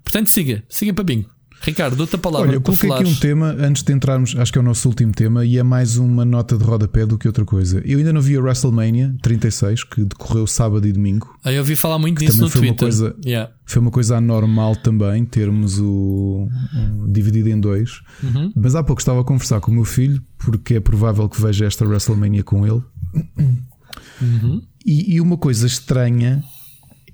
Portanto, 0.04 0.28
siga, 0.28 0.62
siga 0.68 0.92
para 0.92 1.04
bingo. 1.04 1.30
Ricardo, 1.62 1.94
dou-te 1.96 2.16
a 2.16 2.18
palavra 2.18 2.48
Olha, 2.48 2.56
eu 2.56 2.60
coloquei 2.60 2.90
aqui 2.90 3.04
um 3.04 3.14
tema 3.14 3.54
antes 3.58 3.84
de 3.84 3.92
entrarmos, 3.92 4.34
acho 4.36 4.52
que 4.52 4.58
é 4.58 4.60
o 4.60 4.64
nosso 4.64 4.88
último 4.88 5.12
tema, 5.12 5.44
e 5.44 5.58
é 5.58 5.62
mais 5.62 5.96
uma 5.96 6.24
nota 6.24 6.58
de 6.58 6.64
rodapé 6.64 7.06
do 7.06 7.16
que 7.16 7.28
outra 7.28 7.44
coisa. 7.44 7.80
Eu 7.84 7.98
ainda 7.98 8.12
não 8.12 8.20
vi 8.20 8.36
a 8.36 8.40
WrestleMania 8.40 9.14
36, 9.22 9.84
que 9.84 10.04
decorreu 10.04 10.44
sábado 10.46 10.86
e 10.88 10.92
domingo. 10.92 11.38
Ah, 11.44 11.52
eu 11.52 11.60
ouvi 11.60 11.76
falar 11.76 11.98
muito 12.00 12.18
disso 12.18 12.40
no 12.40 12.48
foi 12.50 12.62
uma 12.62 12.66
Twitter. 12.68 12.88
coisa- 12.88 13.16
Yeah. 13.24 13.52
Foi 13.64 13.80
uma 13.80 13.90
coisa 13.92 14.16
anormal 14.16 14.74
também 14.76 15.24
termos 15.24 15.78
o 15.78 16.48
um, 16.74 17.10
dividido 17.12 17.48
em 17.48 17.58
dois. 17.58 18.00
Uhum. 18.22 18.52
Mas 18.56 18.74
há 18.74 18.82
pouco 18.82 19.00
estava 19.00 19.20
a 19.20 19.24
conversar 19.24 19.60
com 19.60 19.70
o 19.70 19.74
meu 19.74 19.84
filho, 19.84 20.20
porque 20.38 20.74
é 20.74 20.80
provável 20.80 21.28
que 21.28 21.40
veja 21.40 21.64
esta 21.64 21.84
WrestleMania 21.86 22.42
com 22.42 22.66
ele. 22.66 22.82
Uhum. 24.20 24.62
E, 24.84 25.14
e 25.14 25.20
uma 25.20 25.36
coisa 25.36 25.66
estranha 25.66 26.42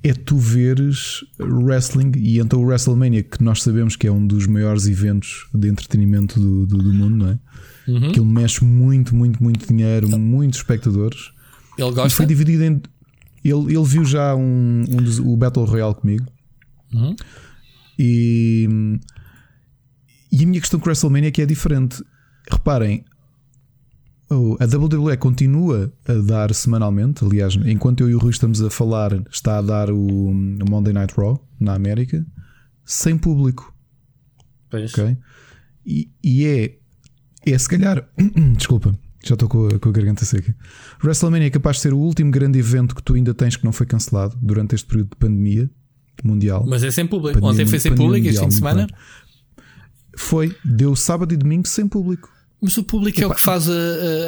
é 0.02 0.12
tu 0.14 0.36
veres 0.36 1.24
wrestling 1.40 2.12
e 2.16 2.38
então 2.38 2.60
o 2.60 2.64
WrestleMania, 2.66 3.22
que 3.22 3.42
nós 3.42 3.62
sabemos 3.62 3.96
que 3.96 4.06
é 4.06 4.12
um 4.12 4.24
dos 4.26 4.46
maiores 4.46 4.86
eventos 4.86 5.48
de 5.52 5.68
entretenimento 5.68 6.38
do, 6.38 6.66
do, 6.66 6.78
do 6.78 6.92
mundo, 6.92 7.16
não 7.16 7.28
é? 7.30 7.38
Uhum. 7.88 8.12
Que 8.12 8.20
ele 8.20 8.28
mexe 8.30 8.64
muito, 8.64 9.14
muito, 9.14 9.42
muito 9.42 9.66
dinheiro, 9.66 10.08
muitos 10.18 10.60
espectadores. 10.60 11.32
Ele 11.76 11.88
E 11.88 11.92
gosta? 11.92 12.10
foi 12.16 12.26
dividido 12.26 12.62
em. 12.62 12.82
Ele, 13.44 13.74
ele 13.74 13.84
viu 13.84 14.04
já 14.04 14.34
um, 14.36 14.84
um 14.88 14.96
dos, 14.96 15.18
o 15.18 15.36
Battle 15.36 15.64
Royale 15.64 15.94
comigo. 15.94 16.26
Uhum. 16.92 17.16
E, 17.98 18.68
e 20.30 20.44
a 20.44 20.46
minha 20.46 20.60
questão 20.60 20.78
com 20.78 20.86
o 20.86 20.88
WrestleMania 20.88 21.28
é 21.28 21.32
que 21.32 21.42
é 21.42 21.46
diferente. 21.46 22.02
Reparem, 22.50 23.04
a 24.30 24.76
WWE 24.76 25.16
continua 25.16 25.92
a 26.06 26.12
dar 26.14 26.55
semanalmente. 26.55 27.24
Aliás, 27.24 27.56
enquanto 27.64 28.00
eu 28.00 28.10
e 28.10 28.14
o 28.14 28.18
Rui 28.18 28.30
estamos 28.30 28.60
a 28.62 28.68
falar, 28.68 29.12
está 29.30 29.59
a 29.59 29.62
dar 29.62 29.90
o, 29.90 30.32
Monday 30.68 30.92
Night 30.92 31.14
Raw 31.16 31.42
na 31.59 31.74
América 31.74 32.24
sem 32.84 33.16
público. 33.16 33.74
Pois. 34.70 34.92
ok? 34.92 35.16
E, 35.84 36.10
e 36.22 36.44
é, 36.44 36.78
é 37.46 37.59
se 37.59 37.68
calhar, 37.68 38.06
desculpa, 38.56 38.98
já 39.24 39.34
estou 39.34 39.48
com 39.48 39.66
a, 39.66 39.78
com 39.78 39.88
a 39.88 39.92
garganta 39.92 40.24
seca. 40.24 40.55
WrestleMania 41.02 41.48
é 41.48 41.50
capaz 41.50 41.76
de 41.76 41.82
ser 41.82 41.94
o 41.94 41.98
último 41.98 42.30
grande 42.30 42.59
evento 42.59 42.94
que 42.94 43.02
tu 43.02 43.14
ainda 43.14 43.32
tens 43.32 43.56
que 43.56 43.64
não 43.64 43.72
foi 43.72 43.86
cancelado 43.86 44.36
durante 44.42 44.74
este 44.74 44.86
período 44.86 45.10
de 45.10 45.16
pandemia 45.16 45.70
mundial. 46.22 46.64
Mas 46.66 46.82
é 46.82 46.90
sem 46.90 47.06
público. 47.06 47.40
Pandemia 47.40 47.52
Ontem 47.52 47.66
foi 47.66 47.78
sem 47.78 47.94
público 47.94 48.26
este 48.26 48.40
fim 48.40 48.48
de 48.48 48.55
semana. 48.55 48.86
Foi, 50.16 50.55
deu 50.64 50.94
sábado 50.96 51.32
e 51.32 51.36
domingo 51.36 51.66
sem 51.66 51.88
público. 51.88 52.30
Mas 52.60 52.76
o 52.76 52.82
público 52.82 53.20
é 53.20 53.26
o 53.26 53.32
que 53.35 53.40
faz 53.40 53.68
a, 53.68 53.72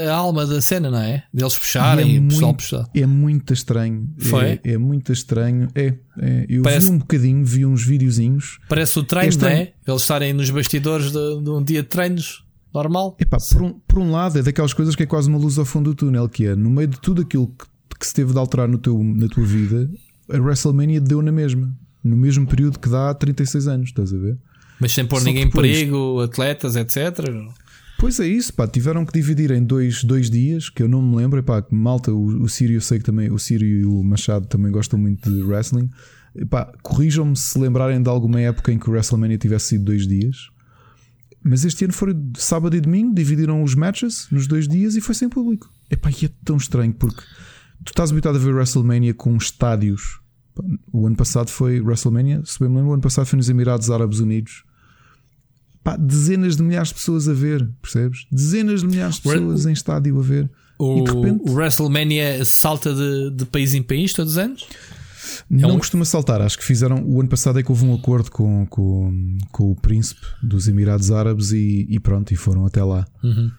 a- 0.08 0.14
alma 0.14 0.46
da 0.46 0.60
cena, 0.60 0.90
não 0.90 0.98
é? 1.00 1.24
Deles 1.34 1.58
puxarem 1.58 2.06
E 2.06 2.12
e, 2.12 2.16
é 2.16 2.20
o 2.20 2.28
pessoal 2.28 2.42
muito- 2.50 2.56
puxar. 2.58 2.90
É 2.94 3.06
muito 3.06 3.52
estranho. 3.52 4.08
Foi? 4.18 4.44
É, 4.44 4.60
é 4.64 4.78
muito 4.78 5.12
estranho. 5.12 5.68
É, 5.74 5.94
é. 6.20 6.46
eu 6.48 6.62
Parece- 6.62 6.86
vi 6.88 6.92
um 6.92 6.98
bocadinho, 6.98 7.44
vi 7.44 7.66
uns 7.66 7.84
videozinhos. 7.84 8.58
Parece 8.68 8.98
o 8.98 9.02
treino, 9.02 9.28
Este 9.28 9.42
não 9.42 9.48
é? 9.48 9.72
Eles 9.86 10.02
estarem 10.02 10.32
nos 10.32 10.48
bastidores 10.50 11.06
de, 11.10 11.42
de 11.42 11.50
um 11.50 11.62
dia 11.62 11.82
de 11.82 11.88
treinos 11.88 12.44
normal. 12.72 13.16
Epá, 13.18 13.38
por, 13.52 13.62
um, 13.62 13.72
por 13.86 13.98
um 13.98 14.12
lado, 14.12 14.38
é 14.38 14.42
daquelas 14.42 14.72
coisas 14.72 14.94
que 14.94 15.02
é 15.02 15.06
quase 15.06 15.28
uma 15.28 15.38
luz 15.38 15.58
ao 15.58 15.64
fundo 15.64 15.90
do 15.90 15.96
túnel, 15.96 16.28
que 16.28 16.46
é 16.46 16.54
no 16.54 16.70
meio 16.70 16.86
de 16.86 17.00
tudo 17.00 17.22
aquilo 17.22 17.48
que, 17.48 17.66
que 17.98 18.06
se 18.06 18.14
teve 18.14 18.32
de 18.32 18.38
alterar 18.38 18.68
no 18.68 18.78
teu, 18.78 18.96
na 19.02 19.26
tua 19.26 19.44
vida, 19.44 19.90
a 20.32 20.38
WrestleMania 20.38 21.00
deu 21.00 21.20
na 21.20 21.32
mesma. 21.32 21.76
No 22.04 22.16
mesmo 22.16 22.46
período 22.46 22.78
que 22.78 22.88
dá 22.88 23.10
há 23.10 23.14
36 23.14 23.66
anos, 23.66 23.88
estás 23.88 24.14
a 24.14 24.16
ver? 24.16 24.38
Mas 24.78 24.92
sem 24.92 25.04
pôr 25.04 25.20
ninguém 25.22 25.42
em 25.42 25.50
perigo, 25.50 26.20
atletas, 26.22 26.76
etc. 26.76 26.96
Pois 28.00 28.18
é 28.18 28.26
isso, 28.26 28.54
pá, 28.54 28.66
tiveram 28.66 29.04
que 29.04 29.12
dividir 29.12 29.50
em 29.50 29.62
dois, 29.62 30.02
dois 30.02 30.30
dias, 30.30 30.70
que 30.70 30.82
eu 30.82 30.88
não 30.88 31.02
me 31.02 31.16
lembro, 31.16 31.42
pá, 31.42 31.62
malta, 31.70 32.10
o, 32.10 32.44
o 32.44 32.48
Sírio 32.48 32.78
eu 32.78 32.80
sei 32.80 32.98
que 32.98 33.04
também, 33.04 33.30
o 33.30 33.38
Sírio 33.38 33.68
e 33.68 33.84
o 33.84 34.02
Machado 34.02 34.46
também 34.46 34.72
gostam 34.72 34.98
muito 34.98 35.30
de 35.30 35.42
wrestling. 35.42 35.90
Pá, 36.48 36.72
corrijam-me 36.82 37.36
se 37.36 37.58
lembrarem 37.58 38.02
de 38.02 38.08
alguma 38.08 38.40
época 38.40 38.72
em 38.72 38.78
que 38.78 38.88
o 38.88 38.92
WrestleMania 38.92 39.36
tivesse 39.36 39.66
sido 39.66 39.84
dois 39.84 40.06
dias. 40.06 40.48
Mas 41.44 41.66
este 41.66 41.84
ano 41.84 41.92
foi 41.92 42.16
sábado 42.38 42.74
e 42.74 42.80
domingo, 42.80 43.14
dividiram 43.14 43.62
os 43.62 43.74
matches 43.74 44.28
nos 44.30 44.46
dois 44.46 44.66
dias 44.66 44.96
e 44.96 45.02
foi 45.02 45.14
sem 45.14 45.28
público. 45.28 45.70
Epá, 45.90 46.08
e 46.10 46.24
é 46.24 46.30
tão 46.42 46.56
estranho 46.56 46.94
porque 46.94 47.20
tu 47.84 47.90
estás 47.90 48.10
habituado 48.10 48.36
a 48.36 48.38
ver 48.38 48.54
WrestleMania 48.54 49.12
com 49.12 49.36
estádios. 49.36 50.20
O 50.90 51.06
ano 51.06 51.16
passado 51.16 51.50
foi 51.50 51.82
WrestleMania, 51.82 52.40
se 52.46 52.58
bem 52.60 52.70
me 52.70 52.76
lembro, 52.76 52.92
o 52.92 52.94
ano 52.94 53.02
passado 53.02 53.26
foi 53.26 53.36
nos 53.36 53.50
Emirados 53.50 53.90
Árabes 53.90 54.20
Unidos 54.20 54.64
pá, 55.82 55.96
dezenas 55.96 56.56
de 56.56 56.62
milhares 56.62 56.88
de 56.88 56.94
pessoas 56.94 57.28
a 57.28 57.32
ver, 57.32 57.68
percebes? 57.80 58.26
Dezenas 58.30 58.80
de 58.80 58.86
milhares 58.86 59.16
de 59.16 59.22
pessoas 59.22 59.66
em 59.66 59.72
estádio 59.72 60.18
a 60.18 60.22
ver. 60.22 60.50
O, 60.78 60.98
e 60.98 61.04
de 61.04 61.10
repente, 61.12 61.50
o 61.50 61.52
WrestleMania 61.52 62.44
salta 62.44 62.94
de, 62.94 63.30
de 63.30 63.44
país 63.44 63.74
em 63.74 63.82
país 63.82 64.12
todos 64.12 64.32
os 64.32 64.38
anos? 64.38 64.66
Não 65.48 65.70
é 65.70 65.72
um... 65.74 65.78
costuma 65.78 66.04
saltar, 66.04 66.40
acho 66.40 66.58
que 66.58 66.64
fizeram. 66.64 67.04
O 67.04 67.20
ano 67.20 67.28
passado 67.28 67.58
é 67.58 67.62
que 67.62 67.70
houve 67.70 67.84
um 67.84 67.94
acordo 67.94 68.30
com, 68.30 68.66
com, 68.66 69.38
com 69.52 69.70
o 69.70 69.76
príncipe 69.76 70.24
dos 70.42 70.68
Emirados 70.68 71.10
Árabes 71.10 71.52
e, 71.52 71.86
e 71.88 72.00
pronto, 72.00 72.32
e 72.32 72.36
foram 72.36 72.64
até 72.64 72.82
lá. 72.82 73.06
Uhum. 73.22 73.50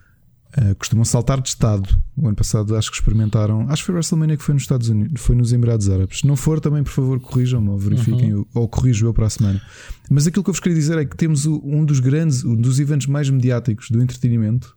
Uh, 0.57 0.75
costumam 0.75 1.05
saltar 1.05 1.39
de 1.39 1.47
Estado. 1.47 1.87
O 2.17 2.27
ano 2.27 2.35
passado 2.35 2.75
acho 2.75 2.91
que 2.91 2.97
experimentaram. 2.97 3.69
Acho 3.69 3.83
que 3.83 3.85
foi 3.85 3.95
WrestleMania 3.95 4.35
que 4.35 4.43
foi 4.43 4.53
nos 4.53 4.63
Estados 4.63 4.89
Unidos, 4.89 5.21
foi 5.21 5.35
nos 5.35 5.53
Emirados 5.53 5.89
Árabes. 5.89 6.19
Se 6.19 6.27
não 6.27 6.35
for, 6.35 6.59
também 6.59 6.83
por 6.83 6.91
favor 6.91 7.19
corrijam-me 7.21 7.69
ou 7.69 7.77
verifiquem, 7.77 8.33
uhum. 8.33 8.45
ou 8.53 8.67
corrijo 8.67 9.05
eu 9.05 9.13
para 9.13 9.27
a 9.27 9.29
semana. 9.29 9.61
Mas 10.09 10.27
aquilo 10.27 10.43
que 10.43 10.49
eu 10.49 10.53
vos 10.53 10.59
queria 10.59 10.77
dizer 10.77 10.97
é 10.97 11.05
que 11.05 11.15
temos 11.15 11.45
um 11.45 11.85
dos 11.85 12.01
grandes, 12.01 12.43
um 12.43 12.55
dos 12.55 12.79
eventos 12.79 13.07
mais 13.07 13.29
mediáticos 13.29 13.89
do 13.89 14.01
entretenimento 14.01 14.75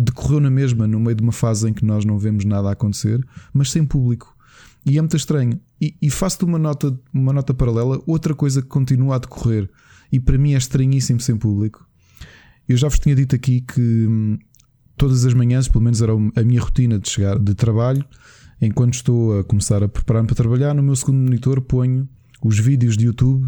decorreu 0.00 0.40
na 0.40 0.50
mesma, 0.50 0.86
no 0.86 1.00
meio 1.00 1.16
de 1.16 1.22
uma 1.22 1.32
fase 1.32 1.68
em 1.68 1.72
que 1.72 1.84
nós 1.84 2.04
não 2.04 2.18
vemos 2.18 2.44
nada 2.44 2.68
a 2.68 2.72
acontecer, 2.72 3.24
mas 3.52 3.70
sem 3.70 3.84
público. 3.84 4.36
E 4.84 4.98
é 4.98 5.00
muito 5.00 5.16
estranho. 5.16 5.58
E, 5.80 5.96
e 6.00 6.10
faço-te 6.10 6.44
uma 6.44 6.58
nota, 6.58 6.96
uma 7.12 7.32
nota 7.32 7.52
paralela, 7.52 8.00
outra 8.06 8.34
coisa 8.34 8.62
que 8.62 8.68
continua 8.68 9.16
a 9.16 9.18
decorrer, 9.18 9.68
e 10.12 10.20
para 10.20 10.38
mim 10.38 10.54
é 10.54 10.58
estranhíssimo 10.58 11.20
sem 11.20 11.36
público. 11.36 11.86
Eu 12.68 12.76
já 12.76 12.88
vos 12.88 12.98
tinha 12.98 13.14
dito 13.14 13.34
aqui 13.34 13.60
que 13.60 13.80
hum, 13.80 14.38
todas 14.96 15.24
as 15.24 15.34
manhãs, 15.34 15.68
pelo 15.68 15.84
menos 15.84 16.00
era 16.00 16.12
a 16.12 16.42
minha 16.42 16.60
rotina 16.60 16.98
de 16.98 17.08
chegar 17.08 17.38
de 17.38 17.54
trabalho, 17.54 18.04
enquanto 18.60 18.94
estou 18.94 19.40
a 19.40 19.44
começar 19.44 19.82
a 19.82 19.88
preparar-me 19.88 20.26
para 20.26 20.36
trabalhar, 20.36 20.74
no 20.74 20.82
meu 20.82 20.96
segundo 20.96 21.18
monitor 21.18 21.60
ponho 21.60 22.08
os 22.42 22.58
vídeos 22.58 22.96
de 22.96 23.06
YouTube 23.06 23.46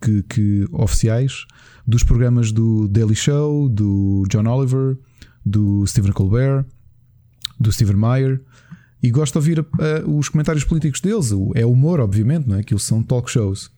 que, 0.00 0.22
que, 0.24 0.66
oficiais 0.72 1.46
dos 1.86 2.02
programas 2.02 2.52
do 2.52 2.88
Daily 2.88 3.14
Show, 3.14 3.68
do 3.68 4.24
John 4.28 4.46
Oliver, 4.46 4.98
do 5.44 5.86
Stephen 5.86 6.12
Colbert, 6.12 6.64
do 7.58 7.70
Stephen 7.72 7.96
Meyer 7.96 8.40
e 9.02 9.10
gosto 9.10 9.32
de 9.32 9.38
ouvir 9.38 9.60
uh, 9.60 10.18
os 10.18 10.28
comentários 10.28 10.64
políticos 10.64 11.00
deles. 11.00 11.30
É 11.54 11.64
humor, 11.64 12.00
obviamente, 12.00 12.48
não 12.48 12.56
é? 12.56 12.60
Aquilo 12.60 12.80
são 12.80 13.02
talk 13.02 13.30
shows. 13.30 13.70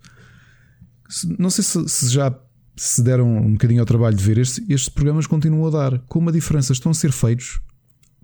Não 1.39 1.51
sei 1.51 1.62
se, 1.62 1.89
se 1.89 2.09
já 2.09 2.35
se 2.85 3.01
deram 3.01 3.37
um 3.37 3.53
bocadinho 3.53 3.81
ao 3.81 3.87
trabalho 3.87 4.17
de 4.17 4.25
ver, 4.25 4.39
estes, 4.39 4.69
estes 4.69 4.89
programas 4.89 5.25
continuam 5.25 5.69
a 5.69 5.71
dar. 5.71 5.99
Com 6.09 6.19
uma 6.19 6.33
diferença, 6.33 6.73
estão 6.73 6.91
a 6.91 6.95
ser 6.95 7.13
feitos 7.13 7.61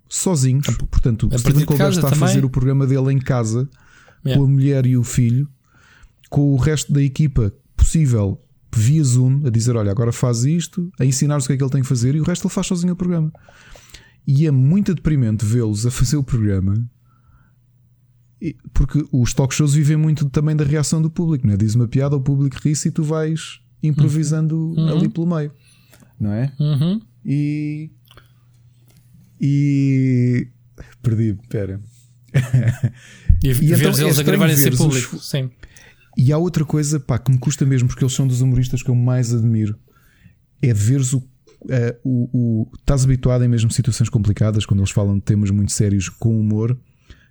sozinhos. 0.09 0.67
Portanto, 0.91 1.29
o 1.33 1.39
Stephen 1.39 1.65
Colbert 1.65 1.91
está 1.91 2.11
também. 2.11 2.25
a 2.25 2.27
fazer 2.27 2.45
o 2.45 2.51
programa 2.51 2.85
dele 2.85 3.13
em 3.13 3.21
casa 3.21 3.69
yeah. 4.25 4.37
com 4.37 4.45
a 4.45 4.51
mulher 4.51 4.85
e 4.85 4.97
o 4.97 5.05
filho, 5.05 5.49
com 6.29 6.55
o 6.55 6.57
resto 6.57 6.93
da 6.93 7.01
equipa 7.01 7.55
possível 7.77 8.43
via 8.75 9.05
Zoom, 9.05 9.47
a 9.47 9.51
dizer: 9.51 9.77
Olha, 9.77 9.93
agora 9.93 10.11
faz 10.11 10.45
isto, 10.45 10.91
a 10.99 11.05
ensinar-nos 11.05 11.45
o 11.45 11.47
que 11.47 11.53
é 11.53 11.57
que 11.57 11.63
ele 11.63 11.71
tem 11.71 11.83
que 11.83 11.89
fazer, 11.89 12.17
e 12.17 12.21
o 12.21 12.25
resto 12.25 12.49
ele 12.49 12.53
faz 12.53 12.67
sozinho 12.67 12.95
o 12.95 12.97
programa. 12.97 13.33
E 14.27 14.45
é 14.45 14.51
muito 14.51 14.93
deprimente 14.93 15.45
vê-los 15.45 15.87
a 15.87 15.91
fazer 15.93 16.17
o 16.17 16.25
programa. 16.25 16.85
Porque 18.75 19.07
os 19.13 19.33
talk 19.33 19.55
shows 19.55 19.73
vivem 19.73 19.97
muito 19.97 20.29
também 20.29 20.57
da 20.57 20.65
reação 20.65 21.01
do 21.01 21.09
público, 21.09 21.47
não 21.47 21.55
é? 21.55 21.57
Diz 21.57 21.77
uma 21.77 21.87
piada, 21.87 22.17
o 22.17 22.21
público 22.21 22.59
ri-se 22.61 22.89
e 22.89 22.91
tu 22.91 23.05
vais 23.05 23.61
improvisando 23.83 24.75
uhum. 24.77 24.89
ali 24.89 25.09
pelo 25.09 25.27
meio, 25.27 25.53
não 26.19 26.33
é? 26.33 26.53
Uhum. 26.59 27.01
E. 27.25 27.91
E. 29.41 30.49
Perdi, 31.03 31.39
pera. 31.49 31.81
e, 33.43 33.49
e 33.49 33.73
então, 33.73 33.93
eles 33.93 34.19
é 34.19 34.21
a 34.21 34.25
gravarem 34.25 34.57
ser 34.57 34.77
público. 34.77 35.17
Os... 35.17 35.29
Sim. 35.29 35.51
E 36.17 36.33
há 36.33 36.39
outra 36.39 36.65
coisa 36.65 36.99
pá, 36.99 37.19
que 37.19 37.31
me 37.31 37.39
custa 37.39 37.65
mesmo, 37.65 37.89
porque 37.89 38.03
eles 38.03 38.15
são 38.15 38.27
dos 38.27 38.41
humoristas 38.41 38.83
que 38.83 38.91
eu 38.91 38.95
mais 38.95 39.33
admiro, 39.33 39.79
é 40.61 40.73
veres 40.73 41.13
o. 41.13 41.19
Uh, 41.61 41.99
o, 42.05 42.31
o 42.33 42.71
estás 42.79 43.05
habituado 43.05 43.43
em 43.43 43.49
mesmo 43.49 43.69
situações 43.71 44.09
complicadas, 44.09 44.65
quando 44.65 44.79
eles 44.79 44.93
falam 44.93 45.17
de 45.17 45.25
temas 45.25 45.51
muito 45.51 45.73
sérios 45.73 46.09
com 46.09 46.39
humor, 46.39 46.79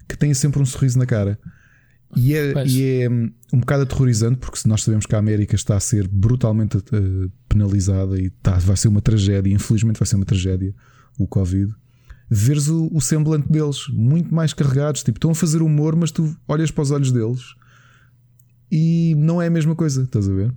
que 0.07 0.17
têm 0.17 0.33
sempre 0.33 0.61
um 0.61 0.65
sorriso 0.65 0.99
na 0.99 1.05
cara. 1.05 1.39
E 2.15 2.33
é, 2.33 2.53
e 2.65 3.01
é 3.01 3.09
hum, 3.09 3.29
um 3.53 3.59
bocado 3.59 3.83
aterrorizante 3.83 4.37
porque 4.37 4.57
se 4.57 4.67
nós 4.67 4.83
sabemos 4.83 5.05
que 5.05 5.15
a 5.15 5.19
América 5.19 5.55
está 5.55 5.75
a 5.75 5.79
ser 5.79 6.07
brutalmente 6.07 6.77
uh, 6.77 7.31
penalizada 7.49 8.19
e 8.19 8.27
está, 8.27 8.57
vai 8.57 8.77
ser 8.77 8.87
uma 8.87 9.01
tragédia, 9.01 9.53
infelizmente 9.53 9.99
vai 9.99 10.07
ser 10.07 10.15
uma 10.15 10.25
tragédia 10.25 10.73
o 11.19 11.27
Covid, 11.27 11.73
veres 12.29 12.67
o, 12.67 12.89
o, 12.93 13.01
semblante 13.01 13.51
deles 13.51 13.87
muito 13.89 14.33
mais 14.33 14.53
carregados, 14.53 15.03
tipo, 15.03 15.17
estão 15.17 15.31
a 15.31 15.35
fazer 15.35 15.61
humor, 15.61 15.95
mas 15.95 16.11
tu 16.11 16.35
olhas 16.47 16.69
para 16.69 16.83
os 16.83 16.91
olhos 16.91 17.11
deles 17.11 17.55
e 18.71 19.15
não 19.17 19.41
é 19.41 19.47
a 19.47 19.49
mesma 19.49 19.75
coisa, 19.75 20.03
estás 20.03 20.29
a 20.29 20.33
ver? 20.33 20.53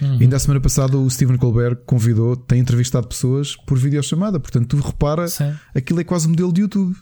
Uhum. 0.00 0.18
Ainda 0.20 0.36
a 0.36 0.38
semana 0.38 0.60
passada 0.60 0.96
o 0.96 1.08
Stephen 1.10 1.36
Colbert 1.38 1.76
convidou, 1.86 2.36
tem 2.36 2.60
entrevistado 2.60 3.08
pessoas 3.08 3.56
por 3.56 3.78
videochamada, 3.78 4.38
portanto 4.38 4.76
tu 4.76 4.76
repara, 4.76 5.26
Sim. 5.26 5.54
aquilo 5.74 6.00
é 6.00 6.04
quase 6.04 6.26
um 6.26 6.30
modelo 6.30 6.52
de 6.52 6.60
YouTube, 6.60 6.94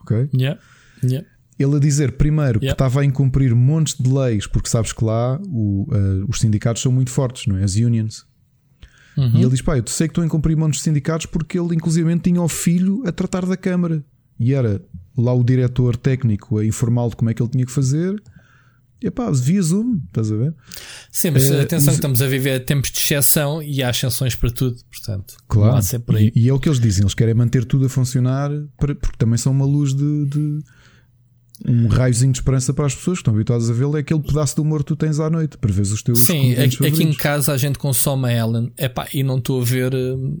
ok? 0.00 0.30
Yeah. 0.32 0.60
Yeah 1.02 1.31
ele 1.58 1.76
a 1.76 1.78
dizer 1.78 2.12
primeiro 2.12 2.60
que 2.60 2.66
estava 2.66 3.00
a 3.00 3.04
incumprir 3.04 3.54
montes 3.54 3.94
de 3.98 4.10
leis, 4.10 4.46
porque 4.46 4.68
sabes 4.68 4.92
que 4.92 5.04
lá 5.04 5.40
o, 5.46 5.86
uh, 5.90 6.26
os 6.28 6.40
sindicatos 6.40 6.82
são 6.82 6.90
muito 6.90 7.10
fortes, 7.10 7.46
não 7.46 7.56
é? 7.56 7.64
As 7.64 7.74
unions. 7.76 8.24
Uhum. 9.16 9.36
E 9.36 9.40
ele 9.40 9.50
diz: 9.50 9.60
pá, 9.60 9.76
eu 9.76 9.84
sei 9.86 10.08
que 10.08 10.12
estou 10.12 10.22
a 10.22 10.26
incumprir 10.26 10.56
montes 10.56 10.78
de 10.78 10.84
sindicatos 10.84 11.26
porque 11.26 11.58
ele, 11.58 11.74
inclusive, 11.74 12.18
tinha 12.18 12.40
o 12.40 12.48
filho 12.48 13.02
a 13.06 13.12
tratar 13.12 13.44
da 13.46 13.56
Câmara 13.56 14.02
e 14.38 14.54
era 14.54 14.82
lá 15.16 15.32
o 15.32 15.44
diretor 15.44 15.96
técnico 15.96 16.58
a 16.58 16.64
informá-lo 16.64 17.10
de 17.10 17.16
como 17.16 17.30
é 17.30 17.34
que 17.34 17.42
ele 17.42 17.50
tinha 17.50 17.66
que 17.66 17.72
fazer. 17.72 18.20
E 19.00 19.10
pá, 19.10 19.30
via 19.32 19.60
Zoom, 19.60 20.00
estás 20.06 20.30
a 20.30 20.36
ver? 20.36 20.54
Sim, 21.10 21.32
mas 21.32 21.50
é, 21.50 21.60
atenção, 21.60 21.86
mas... 21.86 21.96
estamos 21.96 22.22
a 22.22 22.26
viver 22.28 22.64
tempos 22.64 22.92
de 22.92 22.98
exceção 22.98 23.60
e 23.60 23.82
há 23.82 23.90
exceções 23.90 24.36
para 24.36 24.48
tudo, 24.48 24.76
portanto, 24.88 25.34
claro. 25.48 25.80
E, 26.20 26.32
e, 26.36 26.48
é 26.48 26.52
o 26.52 26.60
que 26.60 26.68
eles 26.68 26.78
dizem: 26.78 27.02
eles 27.02 27.14
querem 27.14 27.34
manter 27.34 27.64
tudo 27.64 27.86
a 27.86 27.88
funcionar 27.88 28.50
para, 28.78 28.94
porque 28.94 29.16
também 29.18 29.36
são 29.36 29.50
uma 29.50 29.66
luz 29.66 29.92
de, 29.92 30.26
de 30.26 30.58
um 31.66 31.86
raiozinho 31.86 32.32
de 32.32 32.38
esperança 32.38 32.72
para 32.74 32.86
as 32.86 32.94
pessoas 32.94 33.18
que 33.18 33.22
estão 33.22 33.34
habituadas 33.34 33.70
a 33.70 33.72
vê-lo 33.72 33.96
é 33.96 34.00
aquele 34.00 34.20
pedaço 34.20 34.54
de 34.54 34.60
humor 34.60 34.80
que 34.80 34.86
tu 34.86 34.96
tens 34.96 35.20
à 35.20 35.30
noite 35.30 35.56
para 35.58 35.72
ver 35.72 35.82
os 35.82 36.02
teus 36.02 36.20
Sim, 36.20 36.54
aqui, 36.54 37.02
em 37.02 37.12
casa 37.12 37.52
a 37.52 37.56
gente 37.56 37.78
consome 37.78 38.28
a 38.28 38.32
Ellen 38.32 38.72
epá, 38.76 39.06
e 39.12 39.22
não 39.22 39.38
estou 39.38 39.60
a 39.60 39.64
ver 39.64 39.94
uh, 39.94 40.40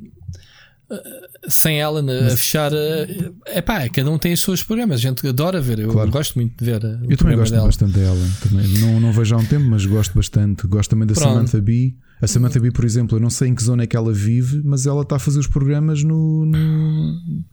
sem 1.48 1.80
Ellen 1.80 2.04
Mas, 2.04 2.32
a 2.32 2.36
fechar. 2.36 2.72
Uh, 2.72 3.34
epá, 3.46 3.88
cada 3.88 4.10
um 4.10 4.18
tem 4.18 4.32
os 4.32 4.40
seus 4.40 4.62
programas, 4.62 4.98
a 4.98 5.02
gente 5.02 5.26
adora 5.26 5.60
ver. 5.60 5.80
Eu 5.80 5.90
claro. 5.90 6.10
gosto 6.10 6.34
muito 6.34 6.56
de 6.56 6.64
ver. 6.64 6.82
eu 7.08 7.16
também 7.16 7.36
gosto 7.36 7.52
dela. 7.52 7.66
bastante 7.66 7.92
da 7.92 8.00
Ellen. 8.00 8.30
Também. 8.42 8.68
Não, 8.78 9.00
não 9.00 9.12
vejo 9.12 9.34
há 9.34 9.38
um 9.38 9.44
tempo, 9.44 9.64
mas 9.66 9.84
gosto 9.84 10.14
bastante. 10.14 10.66
Gosto 10.66 10.90
também 10.90 11.06
da 11.06 11.14
Pronto. 11.14 11.28
Samantha 11.28 11.60
Bee. 11.60 11.96
A 12.20 12.26
Samantha 12.26 12.60
Bee, 12.60 12.70
por 12.70 12.84
exemplo, 12.84 13.16
eu 13.16 13.20
não 13.20 13.30
sei 13.30 13.48
em 13.48 13.54
que 13.54 13.62
zona 13.62 13.82
é 13.82 13.86
que 13.86 13.96
ela 13.96 14.12
vive, 14.12 14.62
mas 14.64 14.86
ela 14.86 15.02
está 15.02 15.16
a 15.16 15.18
fazer 15.18 15.40
os 15.40 15.48
programas 15.48 16.04
no, 16.04 16.46
no 16.46 17.44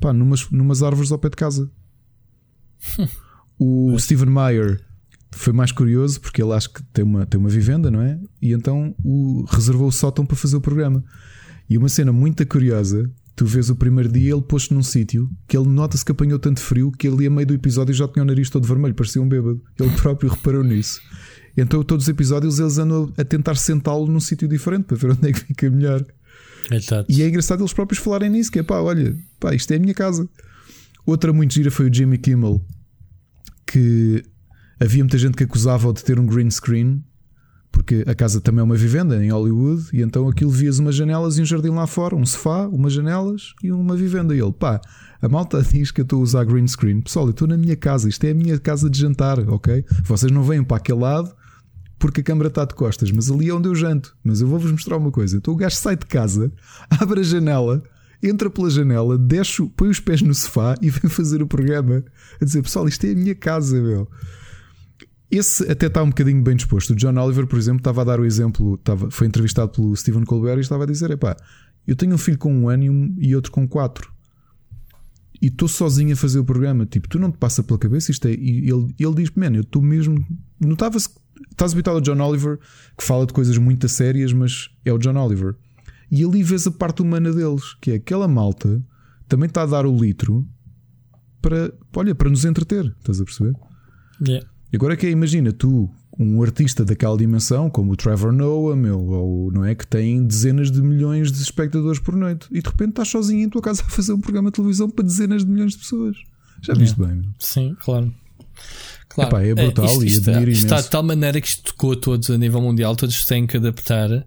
pá, 0.00 0.12
numas, 0.12 0.50
numas 0.50 0.82
árvores 0.82 1.12
ao 1.12 1.18
pé 1.18 1.28
de 1.28 1.36
casa. 1.36 1.70
O. 3.58 3.98
Steven 3.98 4.30
Meyer 4.30 4.80
foi 5.32 5.52
mais 5.52 5.72
curioso 5.72 6.20
porque 6.20 6.42
ele 6.42 6.52
acho 6.52 6.70
que 6.72 6.82
tem 6.84 7.04
uma, 7.04 7.26
tem 7.26 7.38
uma 7.38 7.48
vivenda, 7.48 7.90
não 7.90 8.00
é? 8.00 8.18
E 8.40 8.52
então 8.52 8.94
o, 9.04 9.44
reservou 9.48 9.88
o 9.88 9.92
sótão 9.92 10.24
para 10.24 10.36
fazer 10.36 10.56
o 10.56 10.60
programa. 10.60 11.04
E 11.68 11.76
uma 11.76 11.88
cena 11.88 12.12
muito 12.12 12.46
curiosa: 12.46 13.10
tu 13.34 13.44
vês 13.44 13.68
o 13.68 13.76
primeiro 13.76 14.10
dia 14.10 14.32
ele 14.32 14.42
posto 14.42 14.74
num 14.74 14.82
sítio 14.82 15.30
que 15.46 15.56
ele 15.56 15.68
nota-se 15.68 16.04
que 16.04 16.12
apanhou 16.12 16.38
tanto 16.38 16.60
frio 16.60 16.90
que 16.90 17.06
ele, 17.06 17.26
a 17.26 17.30
meio 17.30 17.46
do 17.46 17.54
episódio, 17.54 17.94
já 17.94 18.08
tinha 18.08 18.22
o 18.22 18.26
nariz 18.26 18.48
todo 18.50 18.66
vermelho, 18.66 18.94
parecia 18.94 19.20
um 19.20 19.28
bêbado. 19.28 19.62
Ele 19.78 19.90
próprio 19.90 20.30
reparou 20.32 20.64
nisso. 20.64 21.00
Então, 21.56 21.82
todos 21.82 22.04
os 22.04 22.08
episódios, 22.08 22.58
eles 22.58 22.76
andam 22.76 23.12
a 23.16 23.24
tentar 23.24 23.54
sentá-lo 23.54 24.06
num 24.06 24.20
sítio 24.20 24.46
diferente 24.46 24.84
para 24.84 24.96
ver 24.96 25.12
onde 25.12 25.28
é 25.28 25.32
que 25.32 25.40
fica 25.40 25.70
melhor. 25.70 26.04
Exato. 26.70 27.10
E 27.10 27.22
é 27.22 27.28
engraçado 27.28 27.60
eles 27.60 27.72
próprios 27.72 28.02
falarem 28.02 28.30
nisso: 28.30 28.50
que 28.50 28.58
é 28.58 28.62
pá, 28.62 28.80
olha, 28.80 29.16
pá, 29.38 29.54
isto 29.54 29.70
é 29.72 29.76
a 29.76 29.78
minha 29.78 29.94
casa. 29.94 30.28
Outra 31.04 31.32
muito 31.32 31.54
gira 31.54 31.70
foi 31.70 31.88
o 31.88 31.94
Jimmy 31.94 32.18
Kimmel 32.18 32.60
que 33.66 34.22
havia 34.80 35.02
muita 35.02 35.18
gente 35.18 35.36
que 35.36 35.44
acusava 35.44 35.92
de 35.92 36.04
ter 36.04 36.18
um 36.18 36.26
green 36.26 36.50
screen, 36.50 37.02
porque 37.72 37.86
porque 37.86 38.04
a 38.10 38.14
casa 38.14 38.40
também 38.40 38.60
é 38.60 38.64
uma 38.64 38.74
vivenda 38.74 39.24
em 39.24 39.30
Hollywood, 39.30 39.84
e 39.92 40.02
então 40.02 40.28
aquilo 40.28 40.50
vias 40.50 40.80
umas 40.80 40.96
janelas 40.96 41.38
e 41.38 41.42
um 41.42 41.44
jardim 41.44 41.68
lá 41.68 41.86
fora, 41.86 42.16
um 42.16 42.26
sofá, 42.26 42.66
umas 42.66 42.92
janelas 42.92 43.54
e 43.62 43.70
uma 43.70 43.96
vivenda. 43.96 44.34
E 44.34 44.40
ele, 44.40 44.52
pá, 44.52 44.80
a 45.22 45.28
malta 45.28 45.62
diz 45.72 45.92
que 45.92 46.00
eu 46.00 46.02
estou 46.02 46.18
a 46.18 46.22
usar 46.22 46.44
green 46.44 46.66
screen. 46.66 47.00
Pessoal, 47.00 47.26
eu 47.26 47.30
estou 47.30 47.46
na 47.46 47.56
minha 47.56 47.76
casa, 47.76 48.08
isto 48.08 48.24
é 48.24 48.30
a 48.30 48.34
minha 48.34 48.58
casa 48.58 48.90
de 48.90 48.98
jantar, 48.98 49.38
ok? 49.48 49.84
Vocês 50.02 50.32
não 50.32 50.42
vêm 50.42 50.64
para 50.64 50.78
aquele 50.78 50.98
lado 50.98 51.32
porque 51.96 52.20
a 52.20 52.24
câmara 52.24 52.48
está 52.48 52.64
de 52.64 52.74
costas, 52.74 53.10
mas 53.10 53.30
ali 53.30 53.48
é 53.48 53.54
onde 53.54 53.68
eu 53.68 53.74
janto. 53.74 54.16
Mas 54.24 54.40
eu 54.40 54.48
vou-vos 54.48 54.70
mostrar 54.72 54.96
uma 54.96 55.12
coisa: 55.12 55.36
então 55.36 55.54
o 55.54 55.56
gajo 55.56 55.76
sai 55.76 55.96
de 55.96 56.06
casa, 56.06 56.52
abre 56.90 57.20
a 57.20 57.22
janela, 57.22 57.82
entra 58.22 58.50
pela 58.50 58.70
janela, 58.70 59.18
desce, 59.18 59.66
põe 59.76 59.88
os 59.88 60.00
pés 60.00 60.22
no 60.22 60.34
sofá 60.34 60.74
e 60.80 60.88
vem 60.90 61.10
fazer 61.10 61.42
o 61.42 61.46
programa 61.46 62.04
a 62.40 62.44
dizer: 62.44 62.62
pessoal, 62.62 62.88
isto 62.88 63.06
é 63.06 63.12
a 63.12 63.14
minha 63.14 63.34
casa, 63.34 63.80
meu. 63.80 64.08
Esse 65.30 65.68
até 65.70 65.86
está 65.86 66.02
um 66.02 66.08
bocadinho 66.08 66.42
bem 66.42 66.54
disposto. 66.54 66.90
O 66.90 66.96
John 66.96 67.16
Oliver, 67.18 67.46
por 67.46 67.58
exemplo, 67.58 67.78
estava 67.78 68.02
a 68.02 68.04
dar 68.04 68.20
o 68.20 68.24
exemplo, 68.24 68.76
estava, 68.76 69.10
foi 69.10 69.26
entrevistado 69.26 69.72
pelo 69.72 69.94
Stephen 69.96 70.24
Colbert 70.24 70.58
e 70.58 70.60
estava 70.60 70.84
a 70.84 70.86
dizer: 70.86 71.10
epá, 71.10 71.36
eu 71.86 71.96
tenho 71.96 72.14
um 72.14 72.18
filho 72.18 72.38
com 72.38 72.52
um 72.52 72.68
ano 72.68 72.84
e, 72.84 72.90
um, 72.90 73.16
e 73.18 73.34
outro 73.34 73.50
com 73.50 73.66
quatro. 73.66 74.12
E 75.40 75.48
estou 75.48 75.68
sozinho 75.68 76.12
a 76.12 76.16
fazer 76.16 76.38
o 76.38 76.44
programa. 76.44 76.86
Tipo, 76.86 77.08
tu 77.08 77.18
não 77.18 77.30
te 77.30 77.38
passa 77.38 77.62
pela 77.62 77.78
cabeça 77.78 78.10
isto 78.10 78.26
é. 78.26 78.32
E 78.32 78.70
ele, 78.70 78.94
ele 78.98 79.14
diz: 79.16 79.30
Man, 79.34 79.54
eu 79.54 79.62
estou 79.62 79.82
mesmo. 79.82 80.24
Notava-se. 80.60 81.08
Estás 81.50 81.72
habituado 81.72 81.96
ao 81.96 82.00
John 82.00 82.20
Oliver, 82.20 82.58
que 82.96 83.04
fala 83.04 83.26
de 83.26 83.32
coisas 83.32 83.58
muito 83.58 83.88
sérias, 83.88 84.32
mas 84.32 84.70
é 84.84 84.92
o 84.92 84.98
John 84.98 85.16
Oliver. 85.16 85.54
E 86.10 86.24
ali 86.24 86.42
vês 86.42 86.66
a 86.66 86.70
parte 86.70 87.02
humana 87.02 87.32
deles, 87.32 87.74
que 87.80 87.92
é 87.92 87.94
aquela 87.94 88.28
malta 88.28 88.82
também 89.28 89.48
está 89.48 89.62
a 89.62 89.66
dar 89.66 89.86
o 89.86 89.96
litro 89.96 90.46
para, 91.42 91.72
olha, 91.94 92.14
para 92.14 92.30
nos 92.30 92.44
entreter. 92.44 92.94
Estás 92.98 93.20
a 93.20 93.24
perceber? 93.24 93.54
Yeah. 94.26 94.46
Agora 94.74 94.96
que 94.96 95.06
é, 95.06 95.10
imagina, 95.10 95.52
tu, 95.52 95.90
um 96.18 96.42
artista 96.42 96.84
daquela 96.84 97.16
dimensão, 97.16 97.70
como 97.70 97.92
o 97.92 97.96
Trevor 97.96 98.32
Noah, 98.32 98.76
meu, 98.76 99.00
ou 99.00 99.52
não 99.52 99.64
é 99.64 99.74
que 99.74 99.86
tem 99.86 100.24
dezenas 100.24 100.70
de 100.70 100.80
milhões 100.80 101.30
de 101.30 101.42
espectadores 101.42 102.00
por 102.00 102.16
noite, 102.16 102.46
e 102.50 102.60
de 102.60 102.68
repente 102.68 102.90
estás 102.90 103.08
sozinho 103.08 103.44
em 103.44 103.48
tua 103.48 103.62
casa 103.62 103.82
a 103.82 103.88
fazer 103.88 104.12
um 104.12 104.20
programa 104.20 104.50
de 104.50 104.56
televisão 104.56 104.88
para 104.88 105.04
dezenas 105.04 105.44
de 105.44 105.50
milhões 105.50 105.72
de 105.72 105.78
pessoas. 105.78 106.16
Já 106.62 106.74
viste 106.74 106.98
bem? 106.98 107.14
Meu? 107.14 107.24
Sim, 107.38 107.76
claro. 107.80 108.12
Claro. 109.08 109.30
Epá, 109.30 109.42
é 109.42 109.54
brutal 109.54 109.86
isto, 109.86 110.02
e 110.02 110.06
isto, 110.06 110.30
isto 110.30 110.64
está 110.64 110.80
de 110.80 110.90
tal 110.90 111.02
maneira 111.02 111.40
que 111.40 111.46
isto 111.46 111.72
tocou 111.72 111.92
a 111.92 111.96
todos 111.96 112.28
a 112.30 112.36
nível 112.36 112.60
mundial, 112.60 112.96
todos 112.96 113.24
têm 113.24 113.46
que 113.46 113.56
adaptar. 113.56 114.26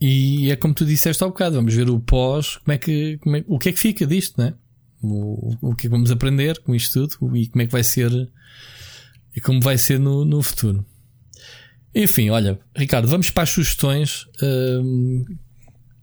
E 0.00 0.50
é 0.50 0.56
como 0.56 0.74
tu 0.74 0.84
disseste 0.84 1.22
há 1.24 1.26
bocado, 1.26 1.56
vamos 1.56 1.74
ver 1.74 1.88
o 1.88 1.98
pós, 1.98 2.56
como 2.58 2.72
é 2.72 2.78
que, 2.78 3.18
como 3.18 3.36
é- 3.36 3.44
o 3.46 3.58
que 3.58 3.68
é 3.70 3.72
que 3.72 3.78
fica 3.78 4.06
disto, 4.06 4.40
né? 4.40 4.54
O, 5.02 5.54
o 5.60 5.74
que 5.74 5.86
é 5.86 5.88
que 5.88 5.94
vamos 5.96 6.10
aprender 6.10 6.58
com 6.60 6.74
isto 6.74 7.06
tudo 7.08 7.36
e 7.36 7.46
como 7.48 7.62
é 7.62 7.66
que 7.66 7.72
vai 7.72 7.84
ser 7.84 8.10
e 9.34 9.40
como 9.40 9.60
vai 9.60 9.76
ser 9.78 10.00
no, 10.00 10.24
no 10.24 10.42
futuro. 10.42 10.84
Enfim, 11.94 12.28
olha, 12.30 12.58
Ricardo, 12.76 13.08
vamos 13.08 13.30
para 13.30 13.44
as 13.44 13.50
sugestões. 13.50 14.26
Hum, 14.42 15.24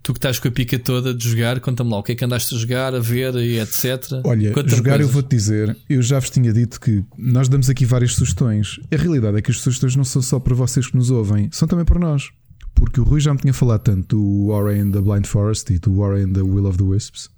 tu 0.02 0.12
que 0.14 0.18
estás 0.18 0.38
com 0.40 0.48
a 0.48 0.52
pica 0.52 0.78
toda 0.78 1.14
de 1.14 1.28
jogar, 1.28 1.60
conta-me 1.60 1.90
lá 1.90 1.98
o 2.00 2.04
que 2.04 2.12
é 2.12 2.16
que 2.16 2.26
andaste 2.26 2.54
a 2.54 2.58
jogar, 2.58 2.94
a 2.94 3.00
ver 3.00 3.34
e 3.36 3.60
etc. 3.60 4.22
Olha, 4.24 4.54
jogar 4.68 5.00
eu 5.02 5.08
vou-te 5.08 5.30
dizer, 5.36 5.76
eu 5.90 6.02
já 6.02 6.20
vos 6.20 6.30
tinha 6.30 6.52
dito 6.52 6.80
que 6.80 7.04
nós 7.18 7.48
damos 7.48 7.70
aqui 7.70 7.86
várias 7.86 8.14
sugestões. 8.14 8.80
A 8.92 8.98
realidade 8.98 9.38
é 9.38 9.42
que 9.42 9.52
as 9.52 9.58
sugestões 9.60 9.96
não 9.96 10.04
são 10.04 10.22
só 10.22 10.40
para 10.40 10.54
vocês 10.56 10.88
que 10.88 10.98
nos 10.98 11.10
ouvem, 11.10 11.50
são 11.52 11.68
também 11.68 11.86
para 11.86 12.00
nós. 12.00 12.30
Porque 12.76 13.00
o 13.00 13.04
Rui 13.04 13.20
já 13.20 13.34
me 13.34 13.40
tinha 13.40 13.54
falado 13.54 13.82
tanto 13.82 14.18
do 14.18 14.48
Ori 14.48 14.80
and 14.80 14.92
the 14.92 15.02
Blind 15.02 15.26
Forest 15.26 15.74
e 15.74 15.80
do 15.80 16.00
Ori 16.00 16.24
and 16.24 16.34
the 16.34 16.42
Will 16.42 16.66
of 16.66 16.78
the 16.78 16.84
Wisps 16.84 17.30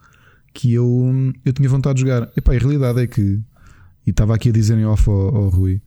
que 0.56 0.74
eu, 0.74 1.14
eu 1.44 1.54
tinha 1.54 1.68
vontade 1.68 1.96
de 1.96 2.02
jogar. 2.02 2.32
Epá, 2.36 2.56
a 2.56 2.58
realidade 2.58 3.02
é 3.02 3.06
que, 3.06 3.22
e 4.08 4.10
estava 4.10 4.34
aqui 4.34 4.50
a 4.50 4.52
dizer 4.54 4.78
em 4.78 4.86
off 4.86 5.08
ao, 5.08 5.36
ao 5.36 5.50
Rui, 5.50 5.82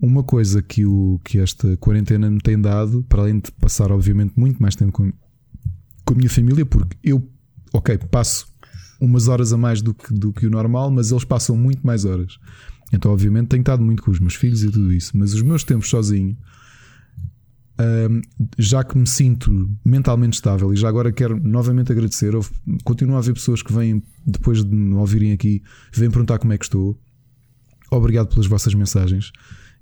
uma 0.00 0.22
coisa 0.22 0.62
que, 0.62 0.86
o, 0.86 1.20
que 1.24 1.40
esta 1.40 1.76
quarentena 1.78 2.30
me 2.30 2.40
tem 2.40 2.58
dado, 2.58 3.04
para 3.08 3.22
além 3.22 3.40
de 3.40 3.50
passar, 3.50 3.90
obviamente, 3.90 4.32
muito 4.36 4.62
mais 4.62 4.76
tempo 4.76 4.92
com, 4.92 5.12
com 6.04 6.14
a 6.14 6.16
minha 6.16 6.30
família, 6.30 6.64
porque 6.64 6.96
eu, 7.02 7.28
ok, 7.72 7.98
passo 8.10 8.46
umas 9.00 9.26
horas 9.26 9.52
a 9.52 9.56
mais 9.56 9.82
do 9.82 9.92
que, 9.92 10.14
do 10.14 10.32
que 10.32 10.46
o 10.46 10.50
normal, 10.50 10.90
mas 10.92 11.10
eles 11.10 11.24
passam 11.24 11.56
muito 11.56 11.84
mais 11.84 12.04
horas. 12.04 12.38
Então, 12.92 13.12
obviamente, 13.12 13.48
tenho 13.48 13.60
estado 13.60 13.82
muito 13.82 14.02
com 14.02 14.12
os 14.12 14.20
meus 14.20 14.36
filhos 14.36 14.62
e 14.62 14.70
tudo 14.70 14.92
isso, 14.92 15.16
mas 15.18 15.34
os 15.34 15.42
meus 15.42 15.64
tempos 15.64 15.88
sozinho, 15.88 16.36
já 18.58 18.82
que 18.82 18.98
me 18.98 19.06
sinto 19.06 19.70
mentalmente 19.84 20.34
estável 20.34 20.72
e 20.72 20.76
já 20.76 20.88
agora 20.88 21.12
quero 21.12 21.38
novamente 21.42 21.92
agradecer, 21.92 22.32
continuo 22.84 23.16
a 23.16 23.18
haver 23.18 23.34
pessoas 23.34 23.62
que 23.62 23.72
vêm, 23.72 24.02
depois 24.26 24.64
de 24.64 24.74
me 24.74 24.94
ouvirem 24.94 25.32
aqui, 25.32 25.62
vêm 25.92 26.10
perguntar 26.10 26.38
como 26.38 26.52
é 26.52 26.58
que 26.58 26.64
estou. 26.64 26.98
Obrigado 27.90 28.28
pelas 28.28 28.46
vossas 28.46 28.74
mensagens. 28.74 29.30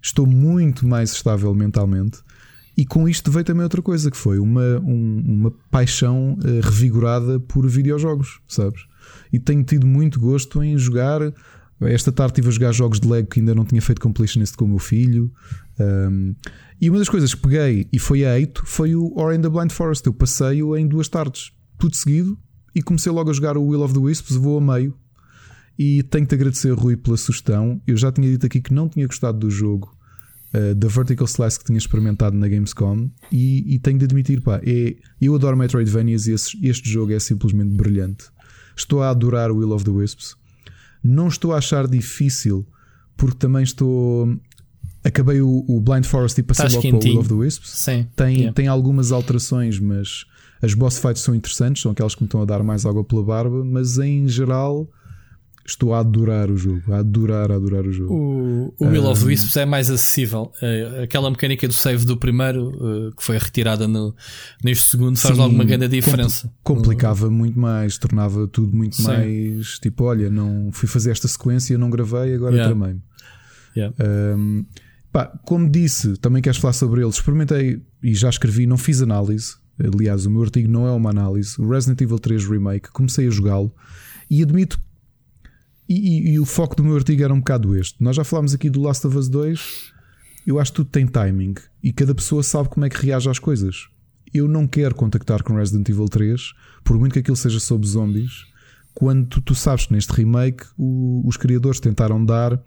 Estou 0.02 0.26
muito 0.26 0.86
mais 0.86 1.12
estável 1.12 1.52
mentalmente. 1.54 2.18
E 2.76 2.84
com 2.84 3.08
isto 3.08 3.30
veio 3.32 3.44
também 3.44 3.62
outra 3.62 3.80
coisa, 3.80 4.10
que 4.10 4.16
foi 4.16 4.38
uma, 4.38 4.78
um- 4.80 5.22
uma 5.26 5.50
paixão 5.70 6.38
eh, 6.44 6.60
revigorada 6.62 7.40
por 7.40 7.66
videojogos, 7.66 8.38
sabes? 8.46 8.82
E 9.32 9.38
tenho 9.40 9.64
tido 9.64 9.86
muito 9.86 10.20
gosto 10.20 10.62
em 10.62 10.76
jogar. 10.76 11.20
Esta 11.80 12.12
tarde 12.12 12.32
estive 12.32 12.48
a 12.48 12.50
jogar 12.50 12.72
jogos 12.72 13.00
de 13.00 13.08
Lego 13.08 13.28
que 13.28 13.40
ainda 13.40 13.54
não 13.54 13.64
tinha 13.64 13.80
feito 13.80 14.00
completionist 14.00 14.54
com 14.56 14.66
o 14.66 14.68
meu 14.68 14.78
filho. 14.78 15.32
Um, 15.80 16.34
e 16.80 16.90
uma 16.90 16.98
das 16.98 17.08
coisas 17.08 17.34
que 17.34 17.40
peguei 17.40 17.88
e 17.92 17.98
foi 17.98 18.24
a 18.24 18.38
eito 18.38 18.62
foi 18.66 18.94
o 18.94 19.12
Ori 19.18 19.36
and 19.36 19.42
the 19.42 19.48
Blind 19.48 19.70
Forest. 19.72 20.06
Eu 20.06 20.12
passei-o 20.14 20.76
em 20.76 20.86
duas 20.86 21.08
tardes, 21.08 21.52
tudo 21.78 21.96
seguido, 21.96 22.38
e 22.74 22.82
comecei 22.82 23.10
logo 23.10 23.30
a 23.30 23.32
jogar 23.32 23.56
o 23.56 23.64
Will 23.64 23.82
of 23.82 23.94
the 23.94 24.00
Wisps, 24.00 24.36
vou 24.36 24.58
a 24.58 24.60
meio. 24.60 24.94
E 25.78 26.02
tenho-te 26.04 26.34
agradecer, 26.34 26.72
Rui, 26.72 26.96
pela 26.96 27.16
sugestão. 27.16 27.80
Eu 27.86 27.96
já 27.96 28.10
tinha 28.10 28.28
dito 28.30 28.46
aqui 28.46 28.60
que 28.60 28.72
não 28.72 28.88
tinha 28.88 29.06
gostado 29.06 29.38
do 29.38 29.50
jogo 29.50 29.94
uh, 30.54 30.74
da 30.74 30.88
Vertical 30.88 31.26
Slice 31.26 31.58
que 31.58 31.66
tinha 31.66 31.76
experimentado 31.78 32.36
na 32.36 32.48
Gamescom. 32.48 33.10
E, 33.30 33.74
e 33.74 33.78
tenho 33.78 33.98
de 33.98 34.04
admitir, 34.06 34.40
pá, 34.40 34.58
é, 34.64 34.96
eu 35.20 35.34
adoro 35.34 35.56
Metroidvanias 35.56 36.26
e 36.26 36.32
esse- 36.32 36.58
este 36.66 36.88
jogo 36.90 37.12
é 37.12 37.18
simplesmente 37.18 37.74
brilhante. 37.76 38.24
Estou 38.74 39.02
a 39.02 39.10
adorar 39.10 39.50
o 39.50 39.56
Will 39.58 39.72
of 39.72 39.84
the 39.84 39.90
Wisps. 39.90 40.34
Não 41.04 41.28
estou 41.28 41.52
a 41.52 41.58
achar 41.58 41.86
difícil, 41.86 42.66
porque 43.16 43.36
também 43.38 43.62
estou. 43.62 44.28
Acabei 45.06 45.40
o, 45.40 45.64
o 45.68 45.80
Blind 45.80 46.04
Forest 46.04 46.40
e 46.40 46.42
passei 46.42 46.66
Estás 46.66 46.84
logo 46.84 46.98
para 46.98 47.06
o 47.08 47.10
Will 47.12 47.20
of 47.20 47.28
the 47.28 47.34
Wisps. 47.34 47.70
Sim. 47.70 48.06
Tem, 48.16 48.36
Yeah. 48.36 48.52
tem 48.52 48.66
algumas 48.66 49.12
alterações, 49.12 49.78
mas 49.78 50.24
as 50.60 50.74
boss 50.74 50.98
fights 50.98 51.22
são 51.22 51.32
interessantes, 51.34 51.80
são 51.82 51.92
aquelas 51.92 52.14
que 52.16 52.22
me 52.22 52.26
estão 52.26 52.42
a 52.42 52.44
dar 52.44 52.62
mais 52.64 52.84
água 52.84 53.04
pela 53.04 53.22
barba, 53.22 53.64
mas 53.64 53.98
em 53.98 54.26
geral 54.26 54.88
estou 55.64 55.94
a 55.94 55.98
adorar 56.00 56.50
o 56.50 56.56
jogo, 56.56 56.92
a 56.92 56.98
adorar, 56.98 57.50
a 57.52 57.56
adorar 57.56 57.84
o 57.86 57.92
jogo. 57.92 58.14
O, 58.14 58.74
o 58.78 58.86
Will 58.86 59.04
of 59.06 59.20
the 59.20 59.26
Wisps 59.28 59.56
é 59.56 59.64
mais 59.66 59.90
acessível. 59.90 60.52
Eh, 60.62 61.02
aquela 61.04 61.28
mecânica 61.30 61.66
do 61.68 61.74
save 61.74 62.04
do 62.04 62.16
primeiro, 62.16 62.70
eh, 62.70 63.10
que 63.16 63.22
foi 63.22 63.36
retirada 63.38 63.86
no, 63.88 64.14
neste 64.62 64.84
segundo, 64.84 65.18
faz 65.18 65.34
Sim, 65.34 65.40
logo 65.40 65.54
uma 65.54 65.64
grande 65.64 65.88
diferença. 65.88 66.52
Complicava 66.62 67.28
muito 67.30 67.58
mais, 67.58 67.98
tornava 67.98 68.46
tudo 68.48 68.76
muito 68.76 68.96
Sim. 68.96 69.02
mais 69.04 69.78
tipo, 69.80 70.04
olha, 70.04 70.30
não 70.30 70.70
fui 70.72 70.88
fazer 70.88 71.10
esta 71.10 71.26
sequência, 71.28 71.76
não 71.78 71.90
gravei, 71.90 72.34
agora 72.34 72.54
Yeah. 72.56 72.74
tramei-me. 72.74 73.02
Yeah. 73.76 73.94
Um, 74.36 74.64
pá, 75.16 75.26
como 75.46 75.70
disse, 75.70 76.16
também 76.18 76.42
queres 76.42 76.58
falar 76.58 76.74
sobre 76.74 77.00
ele. 77.00 77.08
Experimentei 77.08 77.82
e 78.02 78.14
já 78.14 78.28
escrevi, 78.28 78.66
não 78.66 78.76
fiz 78.76 79.00
análise. 79.00 79.54
Aliás, 79.78 80.26
o 80.26 80.30
meu 80.30 80.42
artigo 80.42 80.70
não 80.70 80.86
é 80.86 80.92
uma 80.92 81.08
análise. 81.10 81.58
O 81.58 81.68
Resident 81.68 82.00
Evil 82.02 82.18
3 82.18 82.44
Remake, 82.46 82.90
comecei 82.90 83.26
a 83.26 83.30
jogá-lo 83.30 83.74
e 84.30 84.42
admito. 84.42 84.78
E, 85.88 85.94
e- 85.94 86.32
e 86.34 86.40
o 86.40 86.44
foco 86.44 86.76
do 86.76 86.84
meu 86.84 86.96
artigo 86.96 87.22
era 87.22 87.32
um 87.32 87.38
bocado 87.38 87.74
este. 87.76 88.02
Nós 88.02 88.16
já 88.16 88.24
falámos 88.24 88.52
aqui 88.52 88.68
do 88.68 88.82
Last 88.82 89.06
of 89.06 89.16
Us 89.16 89.28
2. 89.28 89.92
Eu 90.46 90.58
acho 90.60 90.72
que 90.72 90.76
tudo 90.76 90.90
tem 90.90 91.06
timing 91.06 91.54
e 91.82 91.92
cada 91.92 92.14
pessoa 92.14 92.42
sabe 92.42 92.68
como 92.68 92.84
é 92.84 92.90
que 92.90 93.04
reage 93.04 93.28
às 93.30 93.38
coisas. 93.38 93.88
Eu 94.34 94.46
não 94.46 94.66
quero 94.66 94.94
contactar 94.94 95.42
com 95.42 95.54
Resident 95.56 95.88
Evil 95.88 96.08
3, 96.08 96.52
por 96.84 96.98
muito 96.98 97.14
que 97.14 97.20
aquilo 97.20 97.36
seja 97.36 97.58
sobre 97.60 97.86
zombies, 97.88 98.44
quando 98.94 99.26
tu, 99.28 99.40
tu 99.40 99.54
sabes 99.54 99.86
que 99.86 99.92
neste 99.94 100.12
remake 100.12 100.64
o- 100.76 101.22
os 101.26 101.36
criadores 101.36 101.80
tentaram 101.80 102.22
dar 102.24 102.60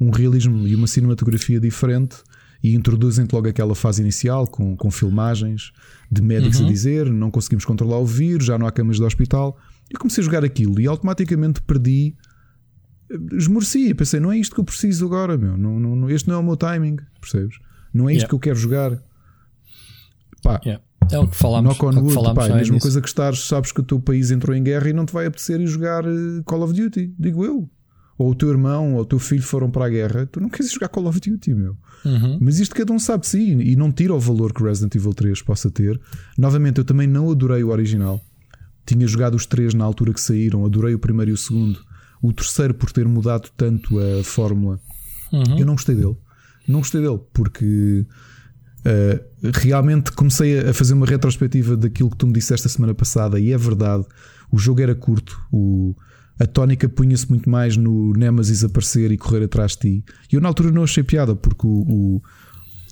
um 0.00 0.10
realismo 0.10 0.66
e 0.66 0.74
uma 0.74 0.86
cinematografia 0.86 1.58
diferente 1.60 2.16
e 2.62 2.74
introduzem-te 2.74 3.32
logo 3.34 3.48
aquela 3.48 3.74
fase 3.74 4.02
inicial 4.02 4.46
com, 4.46 4.76
com 4.76 4.90
filmagens 4.90 5.72
de 6.10 6.20
médicos 6.22 6.60
a 6.60 6.64
dizer 6.64 7.10
não 7.12 7.30
conseguimos 7.30 7.64
controlar 7.64 7.98
o 7.98 8.06
vírus, 8.06 8.46
já 8.46 8.58
não 8.58 8.66
há 8.66 8.72
camas 8.72 8.96
de 8.96 9.02
hospital. 9.02 9.56
Eu 9.90 9.98
comecei 9.98 10.22
a 10.22 10.24
jogar 10.24 10.44
aquilo 10.44 10.80
e 10.80 10.86
automaticamente 10.86 11.62
perdi, 11.62 12.14
esmoreci. 13.32 13.94
Pensei, 13.94 14.20
não 14.20 14.32
é 14.32 14.38
isto 14.38 14.54
que 14.54 14.60
eu 14.60 14.64
preciso 14.64 15.06
agora, 15.06 15.36
meu. 15.38 15.56
Não, 15.56 15.78
não, 15.78 16.10
este 16.10 16.28
não 16.28 16.36
é 16.36 16.38
o 16.38 16.42
meu 16.42 16.56
timing, 16.56 16.96
percebes? 17.20 17.58
Não 17.94 18.08
é 18.08 18.12
isto 18.12 18.22
Yeah. 18.22 18.28
que 18.28 18.34
eu 18.34 18.38
quero 18.38 18.58
jogar. 18.58 18.98
Pá, 20.42 20.60
Yeah. 20.64 20.82
É 21.10 21.18
o 21.18 21.26
que 21.26 21.36
falámos. 21.36 21.70
knock 21.70 21.84
on 21.86 21.92
é 21.92 22.00
wood, 22.02 22.12
falámos 22.14 22.34
pá, 22.34 22.48
é 22.48 22.52
a 22.52 22.56
mesma 22.56 22.78
coisa 22.78 23.00
que 23.00 23.08
estares, 23.08 23.46
sabes 23.46 23.72
que 23.72 23.80
o 23.80 23.82
teu 23.82 23.98
país 23.98 24.30
entrou 24.30 24.54
em 24.54 24.62
guerra 24.62 24.90
e 24.90 24.92
não 24.92 25.06
te 25.06 25.12
vai 25.12 25.24
apetecer 25.24 25.58
ir 25.58 25.66
jogar 25.66 26.04
eh, 26.04 26.42
Call 26.44 26.62
of 26.62 26.74
Duty, 26.74 27.14
digo 27.18 27.44
eu. 27.46 27.70
Ou 28.18 28.32
o 28.32 28.34
teu 28.34 28.48
irmão 28.50 28.94
ou 28.94 29.02
o 29.02 29.04
teu 29.06 29.18
filho 29.20 29.42
foram 29.42 29.70
para 29.70 29.86
a 29.86 29.88
guerra, 29.88 30.26
tu 30.26 30.40
não 30.40 30.48
queres 30.48 30.72
jogar 30.72 30.88
Call 30.88 31.06
of 31.06 31.20
Duty, 31.20 31.54
meu. 31.54 31.76
Uhum. 32.04 32.38
Mas 32.40 32.58
isto 32.58 32.74
cada 32.74 32.92
um 32.92 32.98
sabe 32.98 33.20
de 33.22 33.28
si 33.28 33.52
e 33.52 33.76
não 33.76 33.92
tira 33.92 34.12
o 34.12 34.18
valor 34.18 34.52
que 34.52 34.62
Resident 34.62 34.94
Evil 34.96 35.14
3 35.14 35.40
possa 35.42 35.70
ter. 35.70 36.00
Novamente, 36.36 36.78
eu 36.78 36.84
também 36.84 37.06
não 37.06 37.30
adorei 37.30 37.62
o 37.62 37.68
original. 37.68 38.20
Tinha 38.84 39.06
jogado 39.06 39.34
os 39.36 39.46
três 39.46 39.72
na 39.72 39.84
altura 39.84 40.12
que 40.12 40.20
saíram, 40.20 40.64
adorei 40.64 40.94
o 40.94 40.98
primeiro 40.98 41.30
e 41.30 41.34
o 41.34 41.36
segundo. 41.36 41.78
O 42.20 42.32
terceiro, 42.32 42.74
por 42.74 42.90
ter 42.90 43.06
mudado 43.06 43.48
tanto 43.56 43.98
a 44.00 44.24
fórmula, 44.24 44.80
Uhum. 45.32 45.58
eu 45.58 45.66
não 45.66 45.74
gostei 45.74 45.94
dele. 45.94 46.16
Não 46.66 46.80
gostei 46.80 47.00
dele, 47.00 47.20
porque 47.32 48.04
Uh, 48.78 49.50
realmente 49.54 50.12
comecei 50.12 50.60
a 50.60 50.72
fazer 50.72 50.94
uma 50.94 51.04
retrospectiva 51.04 51.76
daquilo 51.76 52.08
que 52.10 52.16
tu 52.16 52.26
me 52.28 52.32
disseste 52.32 52.68
a 52.68 52.70
semana 52.70 52.94
passada, 52.94 53.38
e 53.38 53.52
é 53.52 53.58
verdade, 53.58 54.04
o 54.52 54.56
jogo 54.56 54.80
era 54.80 54.94
curto, 54.94 55.38
o, 55.52 55.94
a 56.38 56.46
tónica 56.46 56.88
punha-se 56.88 57.28
muito 57.28 57.50
mais 57.50 57.76
no 57.76 58.12
Nemesis 58.12 58.62
aparecer 58.62 59.10
e 59.10 59.18
correr 59.18 59.44
atrás 59.44 59.72
de 59.72 59.78
ti. 59.78 60.04
E 60.30 60.36
eu 60.36 60.40
na 60.40 60.48
altura 60.48 60.70
não 60.70 60.84
achei 60.84 61.02
piada, 61.02 61.34
porque 61.34 61.66
o, 61.66 61.82
o 61.88 62.22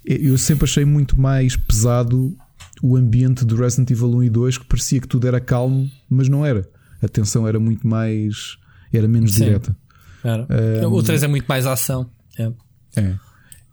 eu 0.05 0.37
sempre 0.39 0.65
achei 0.65 0.85
muito 0.85 1.21
mais 1.21 1.57
pesado 1.57 2.37
o 2.83 2.97
ambiente 2.97 3.45
do 3.45 3.57
Resident 3.57 3.91
Evil 3.91 4.17
1 4.17 4.23
e 4.25 4.31
2, 4.31 4.59
que 4.59 4.67
parecia 4.67 5.01
que 5.01 5.09
tudo 5.09 5.27
era 5.27 5.41
calmo, 5.41 5.91
mas 6.09 6.29
não 6.29 6.45
era. 6.45 6.69
A 7.03 7.09
tensão 7.09 7.47
era 7.47 7.59
muito 7.59 7.87
mais. 7.87 8.57
era 8.93 9.09
menos 9.09 9.35
Sim. 9.35 9.45
direta. 9.45 9.77
Era. 10.23 10.47
Um, 10.89 10.93
o 10.93 11.03
3 11.03 11.23
é 11.23 11.29
muito 11.29 11.47
mais 11.47 11.67
ação. 11.67 12.09
É. 12.39 12.53
é. 12.97 13.17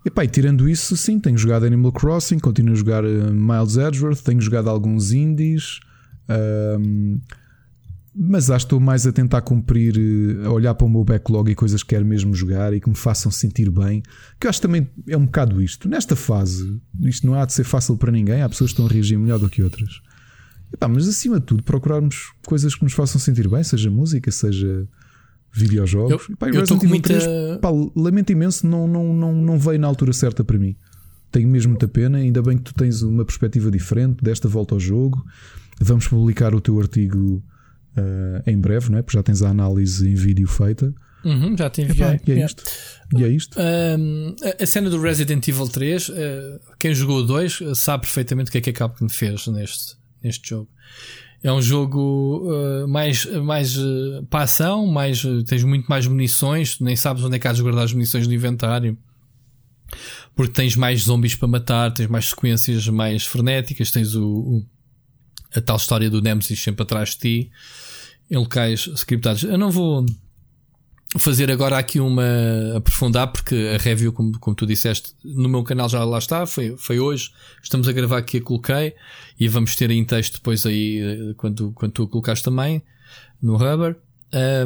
E, 0.05 0.09
pá, 0.09 0.25
e 0.25 0.27
tirando 0.27 0.67
isso, 0.67 0.97
sim, 0.97 1.19
tenho 1.19 1.37
jogado 1.37 1.65
Animal 1.65 1.91
Crossing, 1.91 2.37
continuo 2.37 2.73
a 2.73 2.77
jogar 2.77 3.05
uh, 3.05 3.33
Miles 3.33 3.77
Edgeworth, 3.77 4.21
tenho 4.23 4.41
jogado 4.41 4.69
alguns 4.69 5.11
indies. 5.11 5.79
Um, 6.79 7.19
mas 8.15 8.52
acho 8.52 8.65
que 8.65 8.68
estou 8.68 8.80
mais 8.80 9.07
a 9.07 9.11
tentar 9.11 9.41
cumprir, 9.41 9.95
a 10.45 10.52
olhar 10.52 10.76
para 10.76 10.85
o 10.85 10.90
meu 10.90 11.03
backlog 11.03 11.49
e 11.49 11.56
coisas 11.56 11.81
que 11.81 11.90
quero 11.90 12.06
mesmo 12.06 12.34
jogar 12.34 12.73
e 12.73 12.80
que 12.80 12.88
me 12.88 12.95
façam 12.95 13.31
sentir 13.31 13.72
bem. 13.72 14.03
Que 14.40 14.45
eu 14.45 14.49
acho 14.49 14.61
também 14.61 14.88
é 15.07 15.18
um 15.18 15.26
bocado 15.26 15.61
isto. 15.61 15.90
Nesta 15.90 16.15
fase, 16.15 16.80
isto 17.02 17.26
não 17.26 17.34
há 17.34 17.45
de 17.45 17.53
ser 17.53 17.64
fácil 17.64 17.98
para 17.98 18.11
ninguém, 18.11 18.41
há 18.41 18.49
pessoas 18.49 18.69
que 18.69 18.73
estão 18.73 18.85
a 18.85 18.90
reagir 18.90 19.18
melhor 19.18 19.40
do 19.40 19.49
que 19.49 19.64
outras. 19.64 20.02
Epá, 20.72 20.88
mas 20.88 21.07
acima 21.07 21.40
de 21.40 21.45
tudo, 21.45 21.64
procurarmos 21.64 22.31
coisas 22.45 22.76
que 22.76 22.84
nos 22.84 22.94
façam 22.94 23.19
sentir 23.19 23.48
bem, 23.48 23.64
seja 23.64 23.90
música, 23.90 24.31
seja 24.31 24.88
videojogos. 25.52 26.11
Eu, 26.11 26.34
Epá, 26.34 26.49
eu 26.49 26.64
estou 26.64 26.77
com 26.77 26.88
muita... 26.88 27.10
3, 27.10 27.60
pá, 27.60 27.69
lamento 27.95 28.31
imenso, 28.31 28.68
não, 28.68 28.88
não, 28.88 29.14
não, 29.14 29.34
não 29.34 29.60
veio 29.60 29.80
na 29.80 29.88
altura 29.88 30.14
certa 30.14 30.44
para 30.44 30.57
mim. 30.57 30.76
Tenho 31.31 31.48
mesmo 31.48 31.72
muita 31.72 31.88
pena, 31.88 32.19
ainda 32.19 32.44
bem 32.44 32.57
que 32.57 32.64
tu 32.64 32.73
tens 32.76 33.02
uma 33.02 33.26
perspectiva 33.26 33.72
diferente 33.72 34.23
desta 34.23 34.48
volta 34.48 34.76
ao 34.76 34.80
jogo. 34.80 35.23
Vamos 35.80 36.07
publicar 36.07 36.53
o 36.53 36.61
teu 36.61 36.80
artigo 36.80 37.44
uh, 37.98 38.49
em 38.49 38.60
breve, 38.60 38.90
não 38.91 38.98
é? 38.98 39.02
Porque 39.02 39.18
já 39.18 39.24
tens 39.24 39.41
a 39.41 39.49
análise 39.49 40.10
em 40.10 40.15
vídeo 40.15 40.48
feita. 40.48 40.94
Uhum, 41.24 41.56
já 41.57 41.70
te 41.70 41.82
enviei. 41.82 42.20
e 42.28 42.32
é 42.32 42.45
isto. 42.45 42.64
E 43.15 43.24
é 43.24 43.28
isto. 43.30 43.57
Um, 43.60 44.36
a 44.60 44.65
cena 44.65 44.90
do 44.90 45.02
Resident 45.02 45.48
Evil 45.48 45.68
3, 45.68 46.10
uh, 46.10 46.14
eh, 46.15 46.60
quem 46.80 46.94
jogou 46.94 47.20
o 47.20 47.24
2 47.24 47.60
sabe 47.76 48.03
perfeitamente 48.03 48.49
o 48.49 48.52
que 48.52 48.57
é 48.57 48.61
que 48.61 48.70
a 48.72 48.74
Capcom 48.74 49.07
fez 49.07 49.48
neste, 49.48 49.95
neste 50.22 50.49
jogo. 50.49 50.70
É 51.41 51.52
um 51.52 51.61
jogo 51.61 52.49
uh, 52.49 52.88
mais, 52.88 53.26
mais 53.26 53.78
uh, 53.78 54.26
para 54.30 54.44
ação, 54.44 54.88
mais, 54.88 55.24
tens 55.48 55.64
muito 55.64 55.86
mais 55.88 56.07
munições, 56.07 56.80
nem 56.80 56.95
sabes 56.95 57.24
onde 57.24 57.36
é 57.36 57.40
que 57.40 57.48
has 57.48 57.57
de 57.57 57.64
guardar 57.64 57.86
as 57.86 57.94
munições 57.94 58.28
no 58.28 58.34
inventário. 58.34 58.98
Porque 60.36 60.52
tens 60.52 60.76
mais 60.76 61.03
zombies 61.03 61.36
para 61.36 61.48
matar, 61.48 61.94
tens 61.94 62.07
mais 62.07 62.30
sequências 62.30 62.88
mais 62.88 63.26
frenéticas, 63.26 63.91
tens 63.91 64.15
o, 64.15 64.26
o 64.26 64.65
a 65.56 65.61
tal 65.61 65.78
história 65.78 66.10
do 66.10 66.22
Nemesis 66.22 66.60
sempre 66.60 66.82
atrás 66.82 67.10
de 67.10 67.18
ti 67.18 67.52
em 68.29 68.37
locais 68.37 68.87
scriptados. 68.95 69.43
Eu 69.43 69.57
não 69.57 69.71
vou 69.71 70.05
fazer 71.17 71.51
agora 71.51 71.77
aqui 71.77 71.99
uma 71.99 72.23
aprofundar, 72.75 73.31
porque 73.31 73.55
a 73.73 73.77
review, 73.77 74.11
como, 74.11 74.37
como 74.39 74.55
tu 74.55 74.65
disseste, 74.65 75.13
no 75.23 75.47
meu 75.47 75.63
canal 75.63 75.87
já 75.87 76.03
lá 76.03 76.17
está, 76.17 76.45
foi, 76.45 76.75
foi 76.77 76.99
hoje. 76.99 77.31
Estamos 77.61 77.87
a 77.87 77.91
gravar 77.91 78.17
aqui, 78.17 78.37
a 78.37 78.41
coloquei 78.41 78.95
e 79.39 79.47
vamos 79.47 79.75
ter 79.75 79.91
em 79.91 80.03
texto 80.03 80.35
depois 80.35 80.65
aí 80.65 80.99
eh, 80.99 81.33
quando, 81.37 81.71
quando 81.73 81.91
tu 81.91 82.03
a 82.03 82.07
colocaste 82.07 82.43
também 82.43 82.81
no 83.41 83.57
Rubber. 83.57 83.95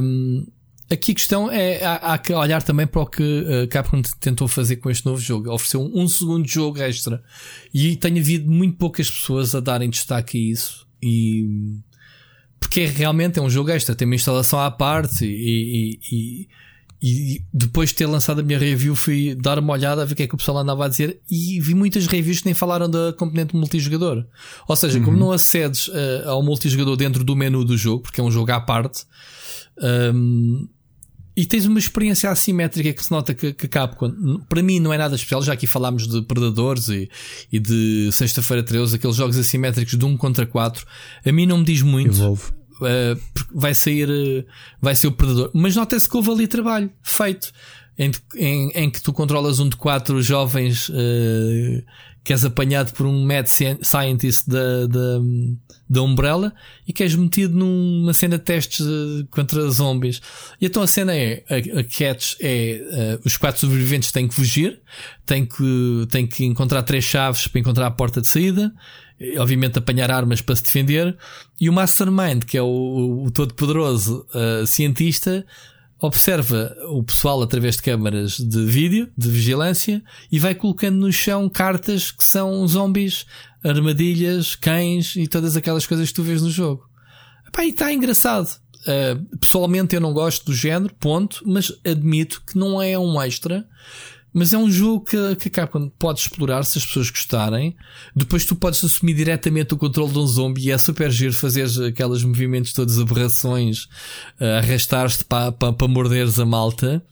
Um, 0.02 0.48
aqui 0.90 1.12
a 1.12 1.16
questão 1.16 1.52
é 1.52 1.84
há, 1.84 2.14
há, 2.14 2.18
que 2.18 2.34
olhar 2.34 2.64
também 2.64 2.88
para 2.88 3.02
o 3.02 3.06
que 3.06 3.46
a 3.64 3.68
Capcom 3.68 4.02
tentou 4.20 4.48
fazer 4.48 4.78
com 4.78 4.90
este 4.90 5.06
novo 5.06 5.20
jogo. 5.20 5.52
Ofereceu 5.52 5.82
um, 5.82 6.04
um 6.04 6.08
segundo 6.08 6.48
jogo 6.48 6.80
extra 6.82 7.22
e 7.74 7.96
tem 7.98 8.18
havido 8.18 8.50
muito 8.50 8.78
poucas 8.78 9.10
pessoas 9.10 9.54
a 9.54 9.60
darem 9.60 9.90
destaque 9.90 10.38
a 10.38 10.52
isso. 10.54 10.88
E 11.02 11.46
porque 12.60 12.82
é 12.82 12.86
realmente 12.86 13.40
é 13.40 13.42
um 13.42 13.50
jogo 13.50 13.70
extra, 13.72 13.96
tem 13.96 14.06
uma 14.06 14.16
instalação 14.16 14.60
à 14.60 14.72
parte 14.72 15.26
e, 15.26 16.00
e, 16.12 16.48
e, 17.02 17.42
depois 17.54 17.90
de 17.90 17.96
ter 17.96 18.06
lançado 18.06 18.40
a 18.40 18.44
minha 18.44 18.58
review 18.58 18.96
fui 18.96 19.36
dar 19.36 19.60
uma 19.60 19.74
olhada 19.74 20.02
a 20.02 20.06
ver 20.06 20.14
o 20.14 20.16
que 20.16 20.24
é 20.24 20.28
que 20.28 20.36
o 20.36 20.38
pessoal 20.38 20.58
andava 20.58 20.86
a 20.86 20.88
dizer 20.88 21.20
e 21.30 21.60
vi 21.62 21.74
muitas 21.74 22.08
reviews 22.08 22.40
que 22.40 22.46
nem 22.46 22.54
falaram 22.54 22.90
da 22.90 23.14
componente 23.14 23.56
multijogador. 23.56 24.26
Ou 24.68 24.76
seja, 24.76 24.98
uhum. 24.98 25.06
como 25.06 25.18
não 25.18 25.32
acedes 25.32 25.88
uh, 25.88 26.28
ao 26.28 26.42
multijogador 26.42 26.96
dentro 26.96 27.24
do 27.24 27.36
menu 27.36 27.64
do 27.64 27.78
jogo, 27.78 28.02
porque 28.02 28.20
é 28.20 28.24
um 28.24 28.32
jogo 28.32 28.52
à 28.52 28.60
parte, 28.60 29.06
um, 30.14 30.68
e 31.38 31.46
tens 31.46 31.68
uma 31.68 31.78
experiência 31.78 32.32
assimétrica 32.32 32.92
que 32.92 33.06
se 33.06 33.12
nota 33.12 33.32
que, 33.32 33.54
que 33.54 33.68
Capcom, 33.68 34.42
para 34.50 34.64
mim, 34.64 34.80
não 34.80 34.92
é 34.92 34.98
nada 34.98 35.16
especial. 35.16 35.44
Já 35.44 35.54
aqui 35.54 35.68
falámos 35.68 36.08
de 36.08 36.24
Predadores 36.24 36.90
e, 36.90 37.08
e 37.52 37.60
de 37.60 38.10
Sexta-feira 38.12 38.64
13, 38.64 38.96
aqueles 38.96 39.16
jogos 39.16 39.38
assimétricos 39.38 39.96
de 39.96 40.04
1 40.04 40.18
contra 40.18 40.48
4. 40.48 40.84
A 41.24 41.32
mim 41.32 41.46
não 41.46 41.60
me 41.60 41.64
diz 41.64 41.84
muito. 41.84 42.10
Evolve. 42.10 42.42
Uh, 42.82 43.20
vai 43.54 43.76
sair, 43.76 44.10
uh, 44.10 44.44
vai 44.82 44.96
ser 44.96 45.08
o 45.08 45.12
Predador. 45.12 45.52
Mas 45.54 45.76
nota-se 45.76 46.10
que 46.10 46.18
houve 46.18 46.32
ali 46.32 46.48
trabalho 46.48 46.90
feito. 47.04 47.52
Em, 47.98 48.12
em, 48.36 48.72
em, 48.76 48.90
que 48.92 49.02
tu 49.02 49.12
controlas 49.12 49.60
um 49.60 49.68
de 49.68 49.76
quatro 49.76 50.22
jovens 50.22 50.88
uh, 50.90 51.84
que 52.28 52.34
és 52.34 52.44
apanhado 52.44 52.92
por 52.92 53.06
um 53.08 53.26
mad 53.26 53.48
scientist 53.48 54.50
da, 54.50 54.86
da, 54.86 55.20
da 55.90 56.02
Umbrella 56.02 56.54
e 56.86 56.92
que 56.92 57.02
és 57.02 57.16
metido 57.16 57.58
numa 57.58 58.14
cena 58.14 58.38
de 58.38 58.44
testes 58.44 58.86
eh, 58.86 59.26
contra 59.32 59.70
zombies. 59.70 60.22
E 60.60 60.66
então 60.66 60.84
a 60.84 60.88
cena 60.88 61.16
é, 61.16 61.46
a, 61.50 61.80
a 61.80 61.84
catch 61.86 62.36
é, 62.42 63.18
uh, 63.18 63.22
os 63.26 63.38
quatro 63.38 63.62
sobreviventes 63.62 64.12
têm 64.12 64.28
que 64.28 64.36
fugir, 64.36 64.82
têm 65.26 65.46
que, 65.46 66.06
têm 66.10 66.28
que 66.28 66.44
encontrar 66.44 66.84
três 66.84 67.06
chaves 67.06 67.48
para 67.48 67.62
encontrar 67.62 67.88
a 67.88 67.92
porta 67.92 68.20
de 68.20 68.28
saída, 68.28 68.74
obviamente 69.38 69.80
apanhar 69.80 70.12
armas 70.12 70.42
para 70.42 70.58
se 70.58 70.64
defender, 70.64 71.18
e 71.62 71.70
o 71.70 71.74
Mastermind, 71.74 72.44
que 72.44 72.58
é 72.58 72.62
o, 72.62 73.24
o 73.26 73.32
todo 73.32 73.54
poderoso 73.54 74.28
uh, 74.36 74.68
cientista, 74.68 75.46
observa 76.00 76.76
o 76.90 77.04
pessoal 77.04 77.42
através 77.42 77.76
de 77.76 77.82
câmaras 77.82 78.38
de 78.38 78.66
vídeo, 78.66 79.12
de 79.18 79.30
vigilância, 79.30 80.04
e 80.32 80.40
vai 80.40 80.54
colocando 80.54 80.98
no 80.98 81.12
chão 81.12 81.50
cartas 81.50 82.12
que 82.12 82.24
são 82.24 82.68
zombies, 82.68 83.26
armadilhas, 83.64 84.56
cães 84.56 85.16
e 85.16 85.28
todas 85.28 85.58
aquelas 85.58 85.88
coisas 85.88 86.10
que 86.10 86.16
tu 86.16 86.24
vês 86.24 86.42
no 86.42 86.50
jogo. 86.50 86.88
Epá, 87.48 87.66
e 87.66 87.70
está 87.70 87.92
engraçado. 87.92 88.50
Uh, 88.82 89.38
pessoalmente 89.38 89.96
eu 89.96 90.02
não 90.02 90.14
gosto 90.14 90.46
do 90.46 90.54
género, 90.54 90.94
ponto, 90.96 91.42
mas 91.46 91.74
admito 91.86 92.42
que 92.46 92.58
não 92.58 92.82
é 92.82 92.98
um 92.98 93.22
extra 93.22 93.68
mas 94.38 94.54
é 94.54 94.58
um 94.58 94.70
jogo 94.70 95.04
que, 95.04 95.36
que 95.38 95.50
Capcom 95.50 95.90
pode 95.98 96.20
explorar 96.20 96.62
se 96.64 96.78
as 96.78 96.86
pessoas 96.86 97.10
gostarem. 97.10 97.76
Depois 98.16 98.46
tu 98.46 98.56
podes 98.56 98.86
assumir 98.86 99.16
diretamente 99.16 99.74
o 99.74 99.78
controle 99.78 100.14
de 100.14 100.20
um 100.20 100.28
zombie 100.28 100.68
e 100.68 100.72
é 100.72 100.78
super 100.78 101.10
giro 101.10 101.34
fazer 101.34 101.66
aqueles 101.84 102.22
movimentos 102.22 102.72
todos 102.72 103.00
aberrações, 103.00 103.86
uh, 104.40 104.60
arrastar-te 104.60 105.26
para 105.26 105.52
pa, 105.52 105.74
pa 105.74 105.88
morderes 105.88 106.38
a 106.38 106.46
malta. 106.46 107.04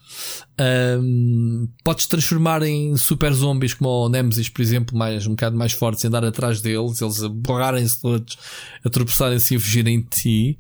Um, 1.02 1.68
podes 1.84 2.06
transformar 2.06 2.62
em 2.62 2.96
super 2.96 3.34
zombies 3.34 3.74
como 3.74 3.90
o 3.90 4.08
Nemesis, 4.08 4.48
por 4.48 4.62
exemplo, 4.62 4.96
mais, 4.96 5.26
um 5.26 5.32
bocado 5.32 5.58
mais 5.58 5.72
fortes 5.72 6.06
andar 6.06 6.24
atrás 6.24 6.62
deles, 6.62 7.02
eles 7.02 7.22
borrarem-se 7.24 8.02
todos, 8.02 8.38
a 8.84 8.90
tropeçarem-se 8.92 9.56
e 9.56 9.60
fugirem 9.60 10.00
de 10.00 10.08
ti. 10.10 10.60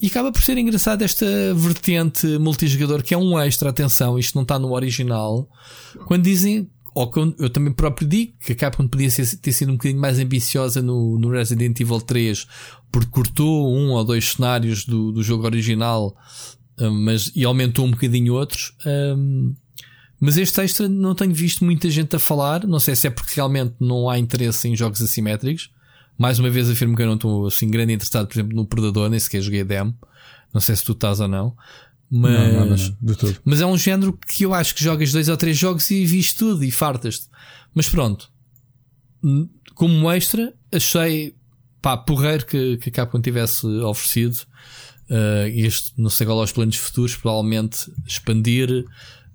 E 0.00 0.06
acaba 0.06 0.30
por 0.30 0.42
ser 0.42 0.56
engraçado 0.56 1.02
esta 1.02 1.26
vertente 1.54 2.26
multijogador 2.38 3.02
que 3.02 3.14
é 3.14 3.18
um 3.18 3.38
extra, 3.38 3.70
atenção, 3.70 4.18
isto 4.18 4.36
não 4.36 4.42
está 4.42 4.58
no 4.58 4.72
original. 4.72 5.48
Quando 6.06 6.22
dizem, 6.22 6.70
ou 6.94 7.10
que 7.10 7.18
eu, 7.18 7.50
também 7.50 7.72
próprio 7.72 8.06
digo, 8.06 8.32
que 8.40 8.52
a 8.52 8.54
Capcom 8.54 8.86
podia 8.86 9.10
ser, 9.10 9.36
ter 9.38 9.52
sido 9.52 9.70
um 9.70 9.76
bocadinho 9.76 10.00
mais 10.00 10.18
ambiciosa 10.20 10.80
no, 10.80 11.18
no 11.18 11.30
Resident 11.30 11.80
Evil 11.80 12.00
3, 12.00 12.46
porque 12.92 13.10
cortou 13.10 13.74
um 13.76 13.90
ou 13.90 14.04
dois 14.04 14.32
cenários 14.32 14.84
do, 14.84 15.10
do 15.10 15.22
jogo 15.22 15.44
original, 15.44 16.16
hum, 16.78 16.90
mas, 17.04 17.32
e 17.34 17.44
aumentou 17.44 17.84
um 17.84 17.90
bocadinho 17.90 18.34
outros. 18.34 18.74
Um, 18.86 19.52
mas 20.20 20.36
este 20.36 20.60
extra 20.60 20.88
não 20.88 21.14
tenho 21.14 21.34
visto 21.34 21.64
muita 21.64 21.90
gente 21.90 22.14
a 22.14 22.20
falar, 22.20 22.66
não 22.68 22.78
sei 22.78 22.94
se 22.94 23.08
é 23.08 23.10
porque 23.10 23.34
realmente 23.34 23.74
não 23.80 24.08
há 24.08 24.16
interesse 24.16 24.68
em 24.68 24.76
jogos 24.76 25.02
assimétricos 25.02 25.70
mais 26.18 26.38
uma 26.38 26.50
vez 26.50 26.68
afirmo 26.68 26.96
que 26.96 27.02
eu 27.02 27.06
não 27.06 27.14
estou 27.14 27.46
assim 27.46 27.70
grande 27.70 27.92
interessado, 27.92 28.26
por 28.26 28.34
exemplo, 28.34 28.56
no 28.56 28.66
Predador, 28.66 29.08
nem 29.08 29.20
sequer 29.20 29.40
joguei 29.40 29.64
demo. 29.64 29.96
Não 30.52 30.60
sei 30.60 30.74
se 30.74 30.84
tu 30.84 30.92
estás 30.92 31.20
ou 31.20 31.28
não. 31.28 31.56
Mas, 32.10 32.52
não, 32.52 32.66
não, 32.66 32.76
não, 32.76 33.34
mas 33.44 33.60
é 33.60 33.66
um 33.66 33.76
género 33.76 34.18
que 34.26 34.42
eu 34.42 34.54
acho 34.54 34.74
que 34.74 34.82
jogas 34.82 35.12
dois 35.12 35.28
ou 35.28 35.36
três 35.36 35.56
jogos 35.56 35.90
e 35.90 36.06
viste 36.06 36.36
tudo 36.38 36.64
e 36.64 36.70
fartas-te. 36.70 37.28
Mas 37.74 37.88
pronto, 37.88 38.32
como 39.74 40.10
extra, 40.10 40.54
achei 40.72 41.36
pá, 41.82 41.96
porreiro 41.98 42.46
que, 42.46 42.78
que 42.78 42.88
a 42.88 42.92
Capcom 42.92 43.20
tivesse 43.20 43.66
oferecido 43.66 44.38
uh, 45.10 45.46
este, 45.48 45.92
não 45.96 46.10
sei 46.10 46.26
qual 46.26 46.40
aos 46.40 46.50
planos 46.50 46.76
futuros, 46.76 47.14
provavelmente 47.14 47.92
expandir, 48.06 48.86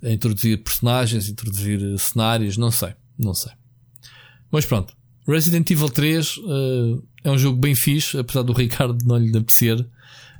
introduzir 0.01 0.63
personagens, 0.63 1.29
introduzir 1.29 1.97
cenários, 1.99 2.57
não 2.57 2.71
sei, 2.71 2.93
não 3.17 3.33
sei. 3.33 3.51
Mas 4.51 4.65
pronto, 4.65 4.95
Resident 5.27 5.69
Evil 5.69 5.89
3 5.89 6.37
uh, 6.37 6.41
eh, 6.41 7.01
é 7.23 7.31
um 7.31 7.37
jogo 7.37 7.57
bem 7.57 7.73
fixe, 7.75 8.17
apesar 8.17 8.41
do 8.41 8.53
Ricardo 8.53 8.97
não 9.05 9.17
lhe 9.17 9.29
apetecer. 9.29 9.85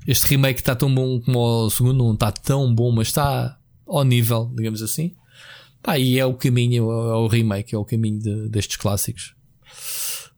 Este 0.06 0.28
remake 0.28 0.60
está 0.60 0.76
tão 0.76 0.94
bom 0.94 1.22
como 1.22 1.40
o 1.40 1.70
segundo, 1.70 1.98
não 1.98 2.14
está 2.14 2.32
tão 2.32 2.74
bom, 2.74 2.92
mas 2.92 3.08
está 3.08 3.58
ao 3.88 4.04
nível, 4.04 4.52
digamos 4.56 4.82
assim. 4.82 5.14
Pá, 5.82 5.98
e 5.98 6.20
é 6.20 6.26
o 6.26 6.34
caminho, 6.34 6.92
é 6.92 7.16
o 7.16 7.28
remake, 7.28 7.76
é 7.76 7.78
o 7.78 7.86
caminho 7.86 8.20
de, 8.20 8.50
destes 8.50 8.78
clássicos. 8.78 9.34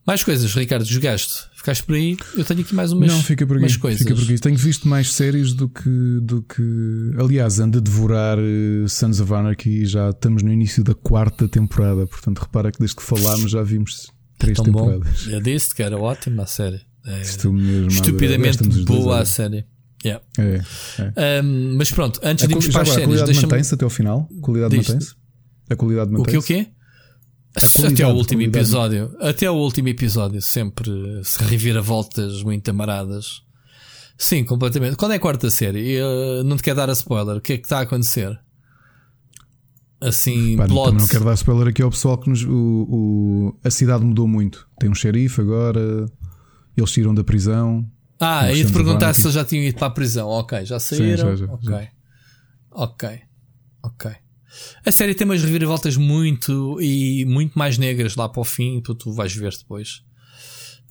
Mais 0.05 0.23
coisas, 0.23 0.53
Ricardo, 0.53 0.85
jogaste? 0.85 1.45
Ficaste 1.55 1.83
por 1.83 1.95
aí? 1.95 2.15
Eu 2.37 2.45
tenho 2.45 2.61
aqui 2.61 2.75
mais 2.75 2.91
umas, 2.91 3.11
Não, 3.11 3.23
fica 3.23 3.45
por 3.45 3.55
aqui. 3.55 3.65
umas 3.65 3.75
coisas. 3.75 4.03
Fica 4.03 4.13
por 4.13 4.23
aqui. 4.23 4.37
Tenho 4.37 4.55
visto 4.55 4.87
mais 4.87 5.11
séries 5.11 5.53
do 5.53 5.67
que, 5.67 6.19
do 6.21 6.43
que. 6.43 6.61
Aliás, 7.19 7.59
ando 7.59 7.79
a 7.79 7.81
devorar 7.81 8.37
uh, 8.37 8.87
Sons 8.87 9.19
of 9.19 9.33
Anarchy 9.33 9.81
e 9.81 9.85
já 9.87 10.11
estamos 10.11 10.43
no 10.43 10.53
início 10.53 10.83
da 10.83 10.93
quarta 10.93 11.47
temporada. 11.47 12.05
Portanto, 12.05 12.37
repara 12.37 12.71
que 12.71 12.77
desde 12.77 12.95
que 12.95 13.01
falámos 13.01 13.49
já 13.49 13.63
vimos 13.63 14.11
três 14.37 14.55
Tão 14.57 14.65
temporadas. 14.65 15.23
bom. 15.25 15.31
Eu 15.31 15.41
disse 15.41 15.73
que 15.73 15.83
era 15.83 15.97
ótima 15.97 16.43
a 16.43 16.45
série. 16.47 16.81
É, 17.05 17.21
Estou 17.21 17.53
mesmo 17.53 17.85
a 17.85 17.87
estupidamente 17.87 18.63
boa 18.85 19.19
a 19.19 19.25
série. 19.25 19.65
Yeah. 20.03 20.23
É, 20.37 20.61
é. 21.15 21.41
Um, 21.41 21.75
mas 21.77 21.89
pronto, 21.91 22.19
antes 22.23 22.43
A, 22.43 22.47
de 22.47 22.53
irmos 22.53 22.67
para 22.67 22.81
as 22.83 22.89
agora, 22.89 22.91
a 22.91 23.05
séries, 23.05 23.19
qualidade 23.21 23.41
mantém-se 23.47 23.73
até 23.73 23.83
ao 23.83 23.89
final? 23.89 24.29
A 24.37 24.41
qualidade 24.41 24.77
mantém-se? 24.77 25.15
A 25.69 25.75
qualidade 25.75 26.09
O 26.09 26.13
que 26.13 26.17
mantém-se? 26.19 26.37
o 26.37 26.43
quê? 26.43 26.67
Até 27.87 28.03
ao 28.03 28.15
último 28.15 28.41
qualidade. 28.41 28.57
episódio. 28.65 29.15
Até 29.19 29.45
ao 29.47 29.57
último 29.57 29.87
episódio, 29.87 30.41
sempre 30.41 30.91
se 31.23 31.41
reviravoltas 31.43 32.43
muito 32.43 32.69
amaradas. 32.69 33.41
Sim, 34.17 34.43
completamente. 34.43 34.95
Quando 34.95 35.13
é 35.13 35.15
a 35.15 35.19
quarta 35.19 35.49
série? 35.49 35.91
Eu, 35.91 36.43
não 36.43 36.55
te 36.57 36.63
quero 36.63 36.77
dar 36.77 36.89
a 36.89 36.93
spoiler. 36.93 37.37
O 37.37 37.41
que 37.41 37.53
é 37.53 37.57
que 37.57 37.63
está 37.65 37.79
a 37.79 37.81
acontecer? 37.81 38.37
Assim, 40.01 40.57
Pá, 40.57 40.67
não 40.67 41.07
quero 41.07 41.23
dar 41.25 41.33
spoiler 41.35 41.67
aqui 41.67 41.81
ao 41.81 41.89
pessoal 41.89 42.17
que 42.17 42.29
nos, 42.29 42.43
o, 42.43 42.51
o- 42.51 43.59
a 43.63 43.71
cidade 43.71 44.03
mudou 44.03 44.27
muito. 44.27 44.67
Tem 44.77 44.89
um 44.89 44.93
xerife 44.95 45.39
agora, 45.41 46.05
eles 46.75 46.91
tiram 46.91 47.13
da 47.13 47.23
prisão. 47.23 47.89
Ah, 48.19 48.51
ia 48.51 48.65
te 48.65 48.71
perguntar 48.73 49.13
se 49.13 49.21
eles 49.25 49.33
já 49.33 49.45
tinham 49.45 49.63
ido 49.63 49.77
para 49.77 49.87
a 49.87 49.91
prisão. 49.91 50.27
Ok, 50.27 50.65
já 50.65 50.79
saíram. 50.79 51.17
já, 51.17 51.35
já, 51.35 51.45
ok. 51.53 51.69
já. 51.69 51.89
Ok. 52.71 53.09
Ok. 53.83 54.11
A 54.85 54.91
série 54.91 55.13
tem 55.13 55.25
umas 55.25 55.41
reviravoltas 55.43 55.97
muito 55.97 56.79
e 56.81 57.25
muito 57.25 57.57
mais 57.57 57.77
negras 57.77 58.15
lá 58.15 58.27
para 58.29 58.41
o 58.41 58.45
fim, 58.45 58.81
tu, 58.81 58.95
tu 58.95 59.11
vais 59.13 59.33
ver 59.35 59.51
depois. 59.57 60.01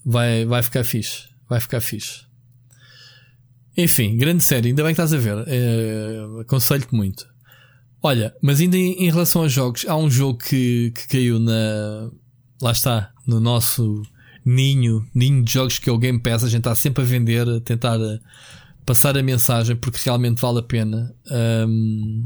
Vai, 0.05 0.44
vai 0.44 0.62
ficar 0.62 0.85
fixe. 0.85 1.28
Vai 1.48 1.60
ficar 1.60 1.81
fixe. 1.81 2.22
Enfim, 3.76 4.16
grande 4.16 4.44
série, 4.44 4.68
ainda 4.68 4.82
bem 4.82 4.94
que 4.94 5.01
estás 5.01 5.12
a 5.12 5.18
ver. 5.18 5.44
Eh, 5.48 6.40
Aconselho-te 6.43 6.94
muito. 6.94 7.26
Olha, 8.06 8.35
mas 8.43 8.60
ainda 8.60 8.76
em, 8.76 9.06
em 9.06 9.10
relação 9.10 9.43
aos 9.43 9.52
jogos, 9.52 9.86
há 9.89 9.97
um 9.97 10.10
jogo 10.10 10.39
que, 10.39 10.93
que 10.94 11.09
caiu 11.09 11.40
na. 11.40 12.10
Lá 12.60 12.70
está, 12.70 13.10
no 13.26 13.40
nosso 13.40 14.02
ninho, 14.44 15.05
ninho 15.14 15.43
de 15.43 15.51
jogos 15.52 15.78
que 15.78 15.89
é 15.89 15.93
o 15.93 15.97
Game 15.98 16.20
Pass. 16.20 16.44
A 16.44 16.48
gente 16.48 16.59
está 16.60 16.74
sempre 16.74 17.02
a 17.02 17.06
vender, 17.06 17.48
a 17.48 17.60
tentar 17.60 17.98
eh, 17.98 18.20
passar 18.85 19.16
a 19.16 19.22
mensagem 19.22 19.74
porque 19.74 19.98
realmente 20.05 20.39
vale 20.40 20.59
a 20.59 20.62
pena. 20.62 21.14
Ahm, 21.31 22.24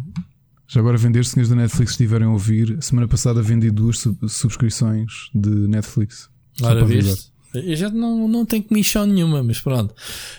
Já 0.67 0.81
agora 0.81 0.99
vender, 0.99 1.25
se 1.25 1.31
senhores 1.31 1.49
da 1.49 1.55
Netflix 1.57 1.93
estiverem 1.93 2.27
a 2.27 2.31
ouvir, 2.31 2.77
semana 2.83 3.07
passada 3.07 3.41
vendi 3.41 3.71
duas 3.71 4.01
sub- 4.01 4.29
subscrições 4.29 5.31
de 5.33 5.49
Netflix. 5.69 6.29
Ora, 6.61 6.85
para 6.85 6.87
Eu 7.61 7.77
já 7.77 7.91
não, 7.91 8.29
não 8.29 8.45
tenho 8.45 8.63
comissão 8.63 9.07
nenhuma, 9.07 9.43
mas 9.43 9.61
pronto. 9.61 9.95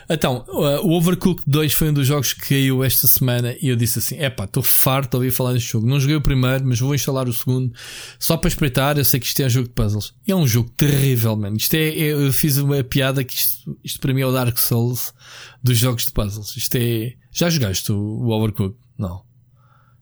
Então, 0.10 0.46
uh, 0.48 0.86
o 0.86 0.94
Overcooked 0.94 1.44
2 1.48 1.74
foi 1.74 1.90
um 1.90 1.94
dos 1.94 2.08
jogos 2.08 2.34
que 2.34 2.50
caiu 2.50 2.84
esta 2.84 3.08
semana 3.08 3.56
e 3.62 3.70
eu 3.70 3.76
disse 3.76 4.00
assim: 4.00 4.22
epá, 4.22 4.46
estou 4.46 4.64
farto 4.64 5.12
de 5.12 5.16
ouvir 5.18 5.32
falar 5.32 5.54
deste 5.54 5.72
jogo. 5.72 5.88
Não 5.88 6.00
joguei 6.00 6.16
o 6.16 6.22
primeiro, 6.22 6.66
mas 6.66 6.80
vou 6.80 6.94
instalar 6.94 7.28
o 7.28 7.34
segundo 7.34 7.74
só 8.20 8.38
para 8.38 8.48
espreitar. 8.48 8.98
Eu 8.98 9.06
sei 9.06 9.20
que 9.20 9.26
isto 9.26 9.42
é 9.42 9.48
um 9.48 9.50
jogo 9.50 9.68
de 9.68 9.74
puzzles. 9.74 10.14
E 10.28 10.32
é 10.32 10.36
um 10.36 10.48
jogo 10.48 10.70
terrível, 10.78 11.36
mano. 11.36 11.58
Isto 11.58 11.74
é, 11.74 11.90
eu 11.90 12.30
eu 12.30 12.34
fiz 12.34 12.58
uma 12.58 12.84
piada 12.84 13.24
que 13.24 13.34
isto, 13.34 13.78
isto 13.84 14.00
para 14.00 14.14
mim 14.14 14.22
é 14.22 14.26
o 14.26 14.32
Dark 14.32 14.58
Souls 14.58 15.14
dos 15.64 15.78
jogos 15.78 16.06
de 16.06 16.12
puzzles. 16.12 16.56
Isto 16.56 16.76
é. 16.76 17.14
Já 17.32 17.50
jogaste 17.50 17.92
o, 17.92 17.98
o 17.98 18.30
Overcooked? 18.30 18.78
Não. 18.98 19.24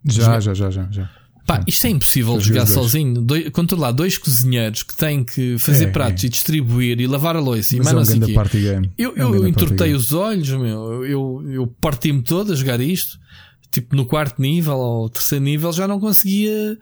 Já, 0.06 0.40
já, 0.40 0.54
já, 0.54 0.70
já, 0.70 0.88
já. 0.90 1.10
Pá, 1.48 1.64
isto 1.66 1.88
é 1.88 1.90
impossível 1.92 2.38
de 2.38 2.44
jogar 2.44 2.66
dois. 2.66 2.70
sozinho. 2.72 3.22
Doi- 3.22 3.50
controlar 3.50 3.92
dois 3.94 4.18
cozinheiros 4.18 4.84
que 4.84 4.94
têm 4.96 5.24
que 5.24 5.58
fazer 5.58 5.86
É, 5.86 5.92
pratos 5.92 6.24
é. 6.24 6.28
e 6.28 6.30
distribuir 6.30 7.00
e 7.00 7.08
lavar 7.08 7.36
a 7.38 7.40
louça 7.40 7.74
e 7.74 7.78
Mas 7.80 7.94
mais 7.94 8.10
é 8.12 8.16
um 8.16 8.20
grande 8.20 8.34
party 8.34 8.60
game. 8.62 8.92
Eu, 8.98 9.14
É 9.16 9.26
um 9.26 9.34
eu 9.34 9.48
entortei 9.48 9.94
os 9.94 10.12
olhos, 10.12 10.50
meu. 10.50 11.06
Eu, 11.06 11.44
eu 11.50 11.68
parti-me 11.80 12.22
todo 12.22 12.52
a 12.52 12.56
jogar 12.56 12.82
isto. 12.82 13.18
Tipo, 13.72 13.96
no 13.96 14.06
quarto 14.06 14.42
nível 14.42 14.76
ou 14.78 15.10
terceiro 15.10 15.44
nível 15.46 15.72
já 15.72 15.88
não 15.88 16.00
conseguia 16.00 16.78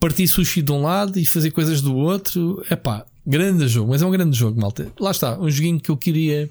partir 0.00 0.26
sushi 0.26 0.62
de 0.62 0.72
um 0.72 0.82
lado 0.82 1.18
e 1.18 1.26
fazer 1.26 1.50
coisas 1.50 1.80
do 1.82 1.94
outro. 1.94 2.62
É 2.70 2.76
pá, 2.76 3.04
grande 3.26 3.68
jogo, 3.68 3.90
mas 3.90 4.00
é 4.00 4.06
um 4.06 4.10
grande 4.10 4.36
jogo, 4.38 4.58
malta. 4.60 4.90
Lá 4.98 5.10
está, 5.10 5.38
um 5.38 5.50
joguinho 5.50 5.78
que 5.80 5.90
eu 5.90 5.96
queria 5.98 6.48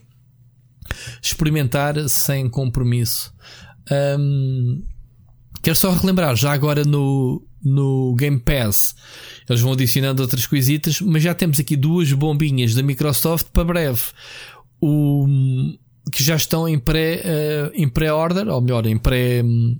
experimentar 1.22 2.08
sem 2.10 2.50
compromisso. 2.50 3.34
Ahm, 3.90 4.82
quero 5.66 5.76
só 5.76 5.92
relembrar, 5.92 6.36
já 6.36 6.54
agora 6.54 6.84
no, 6.86 7.44
no 7.64 8.16
Game 8.16 8.40
Pass, 8.40 8.96
eles 9.50 9.62
vão 9.62 9.74
adicionando 9.74 10.22
outras 10.22 10.46
coisitas, 10.46 11.02
mas 11.02 11.24
já 11.24 11.34
temos 11.34 11.60
aqui 11.60 11.76
duas 11.76 12.14
bombinhas 12.14 12.74
da 12.76 12.84
Microsoft 12.84 13.48
para 13.52 13.64
breve. 13.64 14.02
O, 14.80 15.26
que 16.12 16.24
já 16.24 16.36
estão 16.36 16.68
em 16.70 16.78
pré, 16.78 17.22
eh, 17.24 17.72
em 17.74 17.90
pré-order, 17.90 18.48
ou 18.48 18.62
melhor, 18.62 18.86
em 18.86 18.98
pré. 18.98 19.42
hum, 19.44 19.76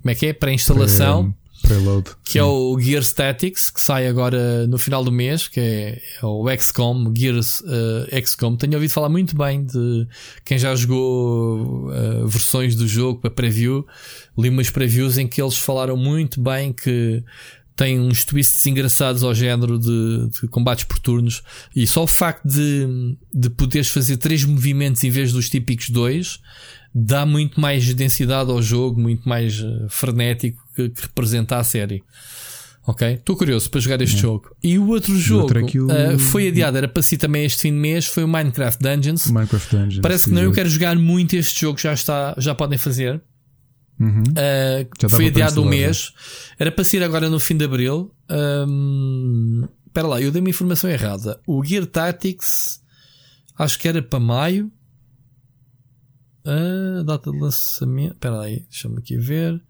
Como 0.00 0.10
é 0.12 0.14
que 0.14 0.26
é? 0.26 0.32
Pré-instalação 0.32 1.32
Pre- 1.32 1.45
Preload. 1.66 2.10
que 2.24 2.38
é 2.38 2.44
o 2.44 2.78
Gear 2.78 3.02
Statics, 3.02 3.70
que 3.70 3.80
sai 3.80 4.06
agora 4.06 4.66
no 4.68 4.78
final 4.78 5.02
do 5.02 5.10
mês, 5.10 5.48
que 5.48 5.58
é, 5.58 6.02
é 6.22 6.26
o 6.26 6.44
XCOM, 6.56 7.12
Gears 7.16 7.62
eh, 8.10 8.20
XCOM. 8.24 8.56
Tenho 8.56 8.74
ouvido 8.74 8.90
falar 8.90 9.08
muito 9.08 9.36
bem 9.36 9.64
de 9.64 10.06
quem 10.44 10.58
já 10.58 10.74
jogou 10.76 11.92
eh, 11.92 12.24
versões 12.26 12.76
do 12.76 12.86
jogo 12.86 13.20
para 13.20 13.30
preview. 13.30 13.84
Li 14.38 14.48
umas 14.48 14.70
previews 14.70 15.18
em 15.18 15.26
que 15.26 15.42
eles 15.42 15.56
falaram 15.56 15.96
muito 15.96 16.40
bem 16.40 16.72
que 16.72 17.22
tem 17.74 18.00
uns 18.00 18.24
twists 18.24 18.64
engraçados 18.66 19.22
ao 19.22 19.34
género 19.34 19.78
de, 19.78 20.28
de 20.28 20.48
combates 20.48 20.84
por 20.84 20.98
turnos. 20.98 21.42
E 21.74 21.86
só 21.86 22.04
o 22.04 22.06
facto 22.06 22.46
de, 22.46 23.16
de 23.34 23.50
poderes 23.50 23.88
fazer 23.88 24.16
três 24.16 24.44
movimentos 24.44 25.02
em 25.04 25.10
vez 25.10 25.32
dos 25.32 25.50
típicos 25.50 25.90
dois 25.90 26.40
dá 26.94 27.26
muito 27.26 27.60
mais 27.60 27.92
densidade 27.92 28.50
ao 28.50 28.62
jogo, 28.62 28.98
muito 28.98 29.28
mais 29.28 29.60
eh, 29.60 29.86
frenético 29.90 30.65
que, 30.76 30.90
que 30.90 31.02
representa 31.02 31.56
a 31.56 31.64
série. 31.64 32.02
Ok? 32.86 33.14
Estou 33.14 33.36
curioso 33.36 33.68
para 33.68 33.80
jogar 33.80 34.00
este 34.00 34.18
jogo. 34.18 34.54
E 34.62 34.78
o 34.78 34.88
outro 34.88 35.16
jogo 35.18 35.42
outro 35.42 35.90
é 35.90 36.14
eh, 36.14 36.18
foi 36.18 36.46
adiado, 36.46 36.76
era 36.76 36.86
para 36.86 37.02
si 37.02 37.16
também 37.18 37.44
este 37.44 37.62
fim 37.62 37.72
de 37.72 37.78
mês, 37.78 38.06
foi 38.06 38.22
o 38.22 38.28
Minecraft 38.28 38.80
Dungeons. 38.80 39.26
Minecraft 39.28 39.76
Dungeons. 39.76 40.02
Parece 40.02 40.28
que 40.28 40.34
não, 40.34 40.42
eu 40.42 40.52
quero 40.52 40.68
jogar 40.68 40.94
muito 40.96 41.34
este 41.34 41.62
jogo, 41.62 41.80
já 41.80 41.92
está, 41.92 42.34
já 42.38 42.54
podem 42.54 42.78
fazer. 42.78 43.20
Uhum. 43.98 44.22
Uh, 44.22 44.88
Já 45.00 45.08
foi 45.08 45.28
adiado 45.28 45.62
um 45.62 45.64
mês. 45.64 46.12
Era 46.58 46.70
para 46.70 46.84
sair 46.84 47.02
agora 47.02 47.28
no 47.28 47.40
fim 47.40 47.56
de 47.56 47.64
abril. 47.64 48.14
Espera 49.86 50.06
lá, 50.06 50.20
eu 50.20 50.30
dei 50.30 50.40
uma 50.40 50.50
informação 50.50 50.88
errada. 50.88 51.40
O 51.46 51.64
Gear 51.64 51.86
Tactics 51.86 52.80
acho 53.58 53.78
que 53.78 53.88
era 53.88 54.02
para 54.02 54.20
maio. 54.20 54.70
Ah, 56.44 57.02
data 57.04 57.32
de 57.32 57.38
lançamento. 57.38 58.12
Espera 58.12 58.42
aí, 58.42 58.60
deixa-me 58.70 58.98
aqui 58.98 59.16
ver. 59.16 59.60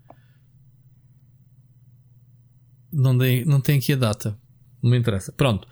Não, 2.97 3.17
dei, 3.17 3.45
não 3.45 3.61
tem 3.61 3.79
aqui 3.79 3.93
a 3.93 3.97
data. 3.97 4.37
Não 4.83 4.91
me 4.91 4.99
interessa. 4.99 5.33
Pronto. 5.33 5.69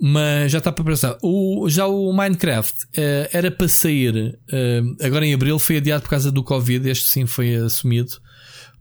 Mas 0.00 0.50
já 0.50 0.58
está 0.58 0.72
para 0.72 0.84
pensar. 0.84 1.16
O, 1.22 1.68
já 1.68 1.86
o 1.86 2.12
Minecraft 2.12 2.86
eh, 2.96 3.30
era 3.32 3.50
para 3.50 3.68
sair 3.68 4.38
eh, 4.50 4.82
agora 5.00 5.24
em 5.24 5.32
abril, 5.32 5.58
foi 5.58 5.76
adiado 5.76 6.02
por 6.02 6.10
causa 6.10 6.30
do 6.30 6.42
Covid. 6.42 6.88
Este 6.88 7.08
sim 7.08 7.24
foi 7.24 7.54
assumido 7.54 8.20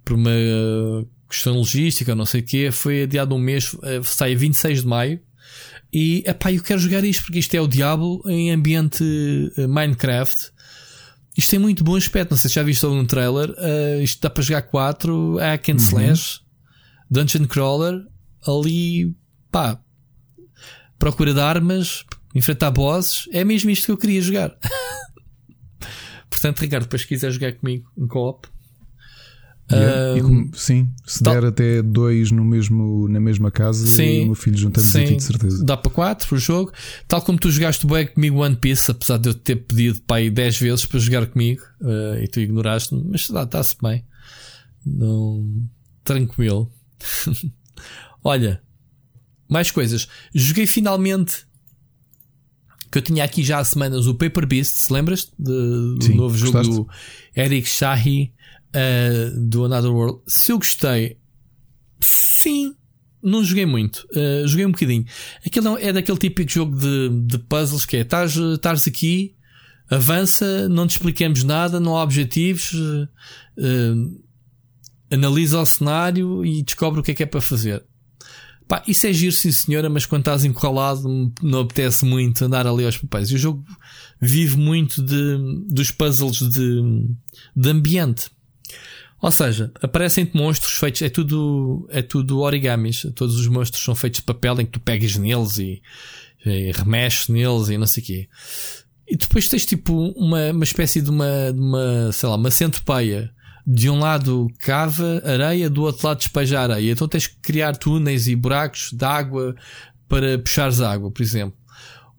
por 0.03 0.15
uma 0.15 0.31
questão 1.29 1.53
logística, 1.53 2.15
não 2.15 2.25
sei 2.25 2.41
o 2.41 2.43
quê. 2.43 2.69
Foi 2.71 3.03
adiado 3.03 3.35
um 3.35 3.39
mês, 3.39 3.75
eh, 3.83 4.01
sai 4.03 4.33
a 4.33 4.37
26 4.37 4.81
de 4.81 4.87
maio. 4.87 5.19
E 5.93 6.23
epá, 6.25 6.51
eu 6.51 6.63
quero 6.63 6.79
jogar 6.79 7.03
isto 7.03 7.23
porque 7.23 7.39
isto 7.39 7.53
é 7.53 7.61
o 7.61 7.67
Diablo 7.67 8.21
em 8.25 8.51
ambiente 8.51 9.03
Minecraft. 9.57 10.51
Isto 11.37 11.51
tem 11.51 11.59
muito 11.59 11.83
bom 11.83 11.95
aspecto. 11.95 12.31
Não 12.31 12.37
sei 12.37 12.49
se 12.49 12.55
já 12.55 12.63
viste 12.63 12.83
algum 12.85 13.05
trailer. 13.05 13.53
Eh, 13.57 14.01
isto 14.03 14.21
dá 14.21 14.29
para 14.29 14.43
jogar 14.43 14.61
4 14.63 15.37
Hack 15.37 15.69
and 15.69 15.77
Slash, 15.77 16.41
Dungeon 17.11 17.45
Crawler. 17.45 18.01
Ali, 18.47 19.13
pá, 19.51 19.79
procura 20.97 21.33
de 21.33 21.39
armas, 21.41 22.03
enfrentar 22.33 22.71
bosses. 22.71 23.27
É 23.31 23.43
mesmo 23.43 23.69
isto 23.69 23.85
que 23.85 23.91
eu 23.91 23.97
queria 23.97 24.21
jogar. 24.21 24.57
Portanto, 26.29 26.59
Ricardo, 26.59 26.83
depois 26.83 27.01
se 27.03 27.07
quiser 27.07 27.29
jogar 27.31 27.51
comigo 27.53 27.89
em 27.97 28.07
co-op, 28.07 28.47
Yeah. 29.71 30.19
Ahm, 30.19 30.21
como- 30.27 30.51
sim, 30.53 30.89
se 31.05 31.23
der 31.23 31.45
até 31.45 31.81
dois 31.81 32.29
no 32.29 32.43
mesmo, 32.43 33.07
na 33.07 33.21
mesma 33.21 33.49
casa, 33.49 33.87
Sim, 33.87 34.03
e 34.03 34.21
o 34.23 34.25
meu 34.25 34.35
filho 34.35 34.57
juntamos 34.57 34.89
sim, 34.91 35.03
aqui 35.03 35.15
de 35.15 35.23
certeza. 35.23 35.63
dá 35.63 35.77
para 35.77 35.89
4 35.89 36.35
o 36.35 36.37
jogo. 36.37 36.73
Tal 37.07 37.21
como 37.21 37.39
tu 37.39 37.49
jogaste 37.49 37.87
bem 37.87 38.05
comigo 38.07 38.39
One 38.43 38.57
Piece, 38.57 38.91
apesar 38.91 39.17
de 39.17 39.29
eu 39.29 39.33
te 39.33 39.39
ter 39.39 39.55
pedido 39.55 40.01
aí 40.11 40.29
10 40.29 40.59
vezes 40.59 40.85
para 40.85 40.99
jogar 40.99 41.25
comigo 41.27 41.61
eh, 41.85 42.23
e 42.23 42.27
tu 42.27 42.41
ignoraste-me, 42.41 43.01
mas 43.11 43.21
está-se 43.21 43.77
bem. 43.81 44.03
Não, 44.85 45.63
tranquilo. 46.03 46.69
Olha, 48.23 48.61
mais 49.49 49.71
coisas. 49.71 50.07
Joguei 50.33 50.65
finalmente 50.65 51.45
que 52.91 52.97
eu 52.97 53.01
tinha 53.01 53.23
aqui 53.23 53.43
já 53.43 53.59
há 53.59 53.63
semanas 53.63 54.05
o 54.05 54.13
Paper 54.15 54.45
Beasts, 54.45 54.89
lembras-te? 54.89 55.31
De- 55.39 55.95
Do 55.97 56.03
Sim, 56.03 56.15
novo 56.15 56.37
jogo 56.37 56.51
gostaste? 56.51 56.75
do 56.75 56.87
Eric 57.35 57.67
Shahi 57.67 58.33
uh, 58.75 59.39
do 59.47 59.63
Another 59.65 59.91
World. 59.91 60.19
Se 60.27 60.51
eu 60.51 60.57
gostei, 60.57 61.17
Sim, 62.01 62.75
não 63.23 63.43
joguei 63.43 63.65
muito. 63.65 64.05
Uh, 64.13 64.47
joguei 64.47 64.65
um 64.65 64.71
bocadinho. 64.71 65.05
Aquilo 65.45 65.77
é 65.77 65.93
daquele 65.93 66.17
típico 66.17 66.51
jogo 66.51 66.75
de, 66.77 67.09
de 67.27 67.37
puzzles 67.39 67.85
que 67.85 67.97
é: 67.97 68.01
estás 68.01 68.87
aqui, 68.87 69.35
avança, 69.89 70.67
não 70.67 70.85
te 70.87 70.91
explicamos 70.91 71.43
nada, 71.43 71.79
não 71.79 71.95
há 71.95 72.03
objetivos, 72.03 72.73
uh, 72.73 73.07
analisa 75.11 75.59
o 75.59 75.65
cenário 75.65 76.45
e 76.45 76.63
descobre 76.63 76.99
o 76.99 77.03
que 77.03 77.11
é 77.11 77.13
que 77.13 77.23
é 77.23 77.25
para 77.25 77.41
fazer. 77.41 77.83
Pá, 78.67 78.81
isso 78.87 79.05
é 79.05 79.11
giro, 79.11 79.33
sim 79.33 79.51
senhora, 79.51 79.89
mas 79.89 80.05
quando 80.05 80.21
estás 80.21 80.45
encurralado 80.45 81.33
não 81.41 81.59
apetece 81.59 82.05
muito 82.05 82.45
andar 82.45 82.65
ali 82.65 82.85
aos 82.85 82.97
papéis. 82.97 83.29
E 83.29 83.35
o 83.35 83.37
jogo 83.37 83.65
vive 84.19 84.55
muito 84.55 85.03
de, 85.03 85.65
dos 85.67 85.91
puzzles 85.91 86.37
de, 86.37 86.81
de 87.53 87.69
ambiente. 87.69 88.29
Ou 89.21 89.29
seja, 89.29 89.71
aparecem-te 89.81 90.35
monstros 90.35 90.77
feitos, 90.77 91.01
é 91.01 91.09
tudo, 91.09 91.85
é 91.91 92.01
tudo 92.01 92.39
origamis. 92.39 93.05
Todos 93.13 93.35
os 93.35 93.47
monstros 93.47 93.83
são 93.83 93.93
feitos 93.93 94.21
de 94.21 94.25
papel 94.25 94.61
em 94.61 94.65
que 94.65 94.71
tu 94.71 94.79
pegas 94.79 95.17
neles 95.17 95.57
e, 95.57 95.81
e 96.45 96.71
remexes 96.71 97.27
neles 97.27 97.67
e 97.67 97.77
não 97.77 97.85
sei 97.85 98.01
o 98.01 98.05
quê. 98.05 98.29
E 99.05 99.17
depois 99.17 99.49
tens 99.49 99.65
tipo 99.65 99.93
uma, 100.15 100.51
uma 100.51 100.63
espécie 100.63 101.01
de 101.01 101.09
uma, 101.09 101.51
de 101.53 101.59
uma, 101.59 102.11
sei 102.13 102.29
lá, 102.29 102.35
uma 102.35 102.49
centopeia 102.49 103.31
de 103.65 103.89
um 103.89 103.99
lado 103.99 104.47
cava 104.59 105.21
areia, 105.25 105.69
do 105.69 105.83
outro 105.83 106.07
lado 106.07 106.17
despeja 106.17 106.59
areia. 106.59 106.91
Então 106.91 107.07
tens 107.07 107.27
que 107.27 107.35
criar 107.41 107.75
túneis 107.75 108.27
e 108.27 108.35
buracos 108.35 108.91
de 108.91 109.05
água 109.05 109.55
para 110.07 110.37
puxares 110.39 110.81
água, 110.81 111.11
por 111.11 111.21
exemplo. 111.21 111.57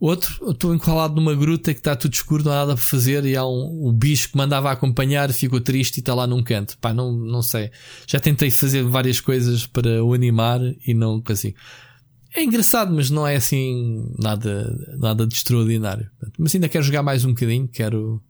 Outro, 0.03 0.51
estou 0.51 0.75
encalado 0.75 1.15
numa 1.15 1.33
gruta 1.33 1.73
que 1.73 1.79
está 1.79 1.95
tudo 1.95 2.13
escuro, 2.13 2.43
não 2.43 2.51
há 2.51 2.57
nada 2.57 2.75
para 2.75 2.83
fazer 2.83 3.25
e 3.25 3.37
há 3.37 3.47
um, 3.47 3.89
um 3.89 3.93
bicho 3.93 4.31
que 4.31 4.37
mandava 4.37 4.69
acompanhar, 4.73 5.33
ficou 5.33 5.61
triste 5.61 5.99
e 5.99 6.01
está 6.01 6.13
lá 6.13 6.27
num 6.27 6.43
canto. 6.43 6.77
Pá, 6.79 6.93
não, 6.93 7.13
não 7.13 7.41
sei. 7.41 7.71
Já 8.05 8.19
tentei 8.19 8.51
fazer 8.51 8.83
várias 8.83 9.21
coisas 9.21 9.65
para 9.65 10.03
o 10.03 10.13
animar 10.13 10.61
e 10.85 10.93
não 10.93 11.21
consigo. 11.21 11.57
É 12.35 12.43
engraçado, 12.43 12.93
mas 12.93 13.11
não 13.11 13.25
é 13.25 13.37
assim 13.37 14.05
nada, 14.19 14.75
nada 14.99 15.25
de 15.25 15.35
extraordinário. 15.35 16.11
Mas 16.37 16.53
ainda 16.53 16.69
quero 16.69 16.83
jogar 16.83 17.05
mais 17.05 17.25
um 17.25 17.29
bocadinho, 17.29 17.69
quero, 17.69 18.21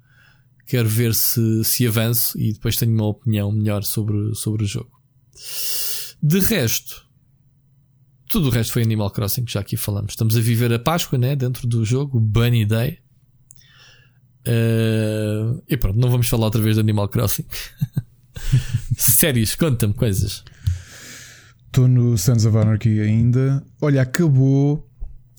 Quero 0.73 0.89
ver 0.89 1.15
se, 1.15 1.63
se 1.65 1.87
avanço 1.87 2.41
e 2.41 2.51
depois 2.51 2.79
tenho 2.79 2.95
uma 2.95 3.05
opinião 3.05 3.53
melhor 3.53 3.83
sobre, 3.83 4.35
sobre 4.35 4.65
o 4.65 4.67
jogo. 4.67 4.91
De 6.23 6.41
resto, 6.41 7.07
tudo 8.27 8.49
o 8.49 8.51
resto 8.51 8.73
foi 8.73 8.83
Animal 8.83 9.11
Crossing, 9.11 9.45
que 9.45 9.53
já 9.53 9.61
aqui 9.61 9.77
falamos. 9.77 10.13
Estamos 10.13 10.35
a 10.35 10.41
viver 10.41 10.73
a 10.73 10.79
Páscoa, 10.79 11.19
né? 11.19 11.37
Dentro 11.37 11.69
do 11.69 11.85
jogo, 11.85 12.19
Bunny 12.19 12.65
Day. 12.65 13.01
Uh, 14.49 15.63
e 15.69 15.77
pronto, 15.77 15.99
não 15.99 16.11
vamos 16.11 16.27
falar 16.27 16.47
outra 16.47 16.63
vez 16.63 16.77
de 16.77 16.81
Animal 16.81 17.07
Crossing. 17.11 17.45
Séries, 18.97 19.55
conta-me 19.55 19.93
coisas. 19.93 20.43
Estou 21.67 21.87
no 21.87 22.17
Sons 22.17 22.47
of 22.47 22.57
Anarchy 22.57 22.99
ainda. 22.99 23.63
Olha, 23.79 24.01
acabou 24.01 24.91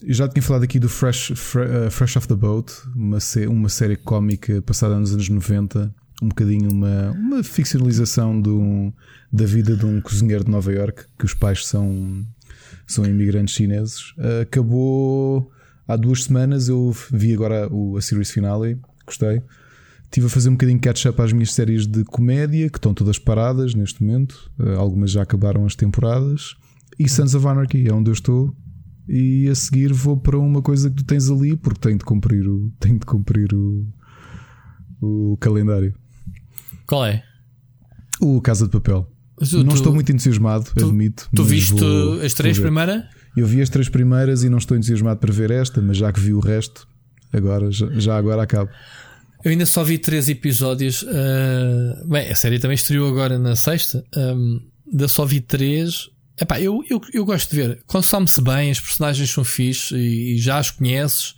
eu 0.05 0.13
já 0.13 0.27
tinha 0.27 0.43
falado 0.43 0.63
aqui 0.63 0.79
do 0.79 0.89
Fresh, 0.89 1.31
uh, 1.31 1.89
Fresh 1.89 2.17
Off 2.17 2.27
the 2.27 2.35
Boat, 2.35 2.73
uma, 2.93 3.17
uma 3.49 3.69
série 3.69 3.95
cómica 3.95 4.61
passada 4.61 4.99
nos 4.99 5.13
anos 5.13 5.29
90, 5.29 5.93
um 6.21 6.27
bocadinho 6.27 6.69
uma, 6.71 7.11
uma 7.11 7.43
ficcionalização 7.43 8.39
do, 8.39 8.93
da 9.31 9.45
vida 9.45 9.77
de 9.77 9.85
um 9.85 10.01
cozinheiro 10.01 10.43
de 10.43 10.51
Nova 10.51 10.71
York, 10.73 11.05
que 11.17 11.25
os 11.25 11.33
pais 11.33 11.65
são, 11.65 12.25
são 12.85 13.05
imigrantes 13.05 13.55
chineses. 13.55 14.11
Uh, 14.17 14.41
acabou 14.41 15.49
há 15.87 15.95
duas 15.95 16.25
semanas, 16.25 16.67
eu 16.67 16.93
vi 17.11 17.33
agora 17.33 17.69
a 17.97 18.01
series 18.01 18.29
finale, 18.29 18.77
gostei. 19.05 19.41
Estive 20.03 20.27
a 20.27 20.29
fazer 20.29 20.49
um 20.49 20.53
bocadinho 20.53 20.79
catch-up 20.79 21.19
às 21.21 21.31
minhas 21.31 21.53
séries 21.53 21.87
de 21.87 22.03
comédia, 22.03 22.69
que 22.69 22.77
estão 22.77 22.93
todas 22.93 23.17
paradas 23.17 23.73
neste 23.73 24.03
momento. 24.03 24.51
Uh, 24.59 24.77
algumas 24.77 25.11
já 25.11 25.23
acabaram 25.23 25.65
as 25.65 25.75
temporadas. 25.75 26.55
E 26.99 27.09
Sons 27.09 27.33
of 27.33 27.47
Anarchy 27.47 27.87
é 27.87 27.93
onde 27.93 28.11
eu 28.11 28.13
estou 28.13 28.55
e 29.07 29.47
a 29.49 29.55
seguir 29.55 29.91
vou 29.91 30.17
para 30.17 30.37
uma 30.37 30.61
coisa 30.61 30.89
que 30.89 30.97
tu 30.97 31.03
tens 31.03 31.29
ali 31.29 31.55
porque 31.57 31.79
tenho 31.79 31.97
de 31.97 32.05
cumprir 32.05 32.47
o, 32.47 32.71
tenho 32.79 32.99
de 32.99 33.05
cumprir 33.05 33.53
o, 33.53 33.85
o 35.01 35.37
calendário. 35.37 35.93
Qual 36.87 37.05
é? 37.05 37.23
O 38.19 38.41
Casa 38.41 38.65
de 38.65 38.71
Papel. 38.71 39.09
Tu, 39.37 39.63
não 39.63 39.73
estou 39.73 39.93
muito 39.93 40.11
entusiasmado, 40.11 40.65
tu, 40.75 40.85
admito. 40.85 41.29
Tu 41.35 41.43
viste 41.43 41.79
vou, 41.79 42.21
as 42.21 42.33
três 42.33 42.59
primeiras? 42.59 43.03
Eu 43.35 43.47
vi 43.47 43.61
as 43.61 43.69
três 43.69 43.89
primeiras 43.89 44.43
e 44.43 44.49
não 44.49 44.59
estou 44.59 44.77
entusiasmado 44.77 45.19
para 45.19 45.33
ver 45.33 45.49
esta, 45.51 45.81
mas 45.81 45.97
já 45.97 46.13
que 46.13 46.19
vi 46.19 46.33
o 46.33 46.39
resto, 46.39 46.87
agora 47.31 47.71
já, 47.71 47.87
já 47.99 48.17
agora 48.17 48.43
acabo. 48.43 48.69
Eu 49.43 49.51
ainda 49.51 49.65
só 49.65 49.83
vi 49.83 49.97
três 49.97 50.29
episódios. 50.29 51.03
Uh, 51.03 52.07
bem, 52.07 52.29
a 52.29 52.35
série 52.35 52.59
também 52.59 52.75
estreou 52.75 53.09
agora 53.09 53.37
na 53.37 53.55
sexta. 53.55 54.03
Um, 54.15 54.61
ainda 54.89 55.07
só 55.07 55.25
vi 55.25 55.41
três. 55.41 56.09
Epá, 56.39 56.59
eu, 56.59 56.83
eu, 56.89 56.99
eu 57.13 57.25
gosto 57.25 57.49
de 57.51 57.55
ver. 57.55 57.83
Consome-se 57.85 58.41
bem, 58.41 58.71
as 58.71 58.79
personagens 58.79 59.29
são 59.29 59.43
fixe 59.43 59.95
e, 59.95 60.35
e 60.35 60.37
já 60.37 60.57
as 60.57 60.71
conheces. 60.71 61.35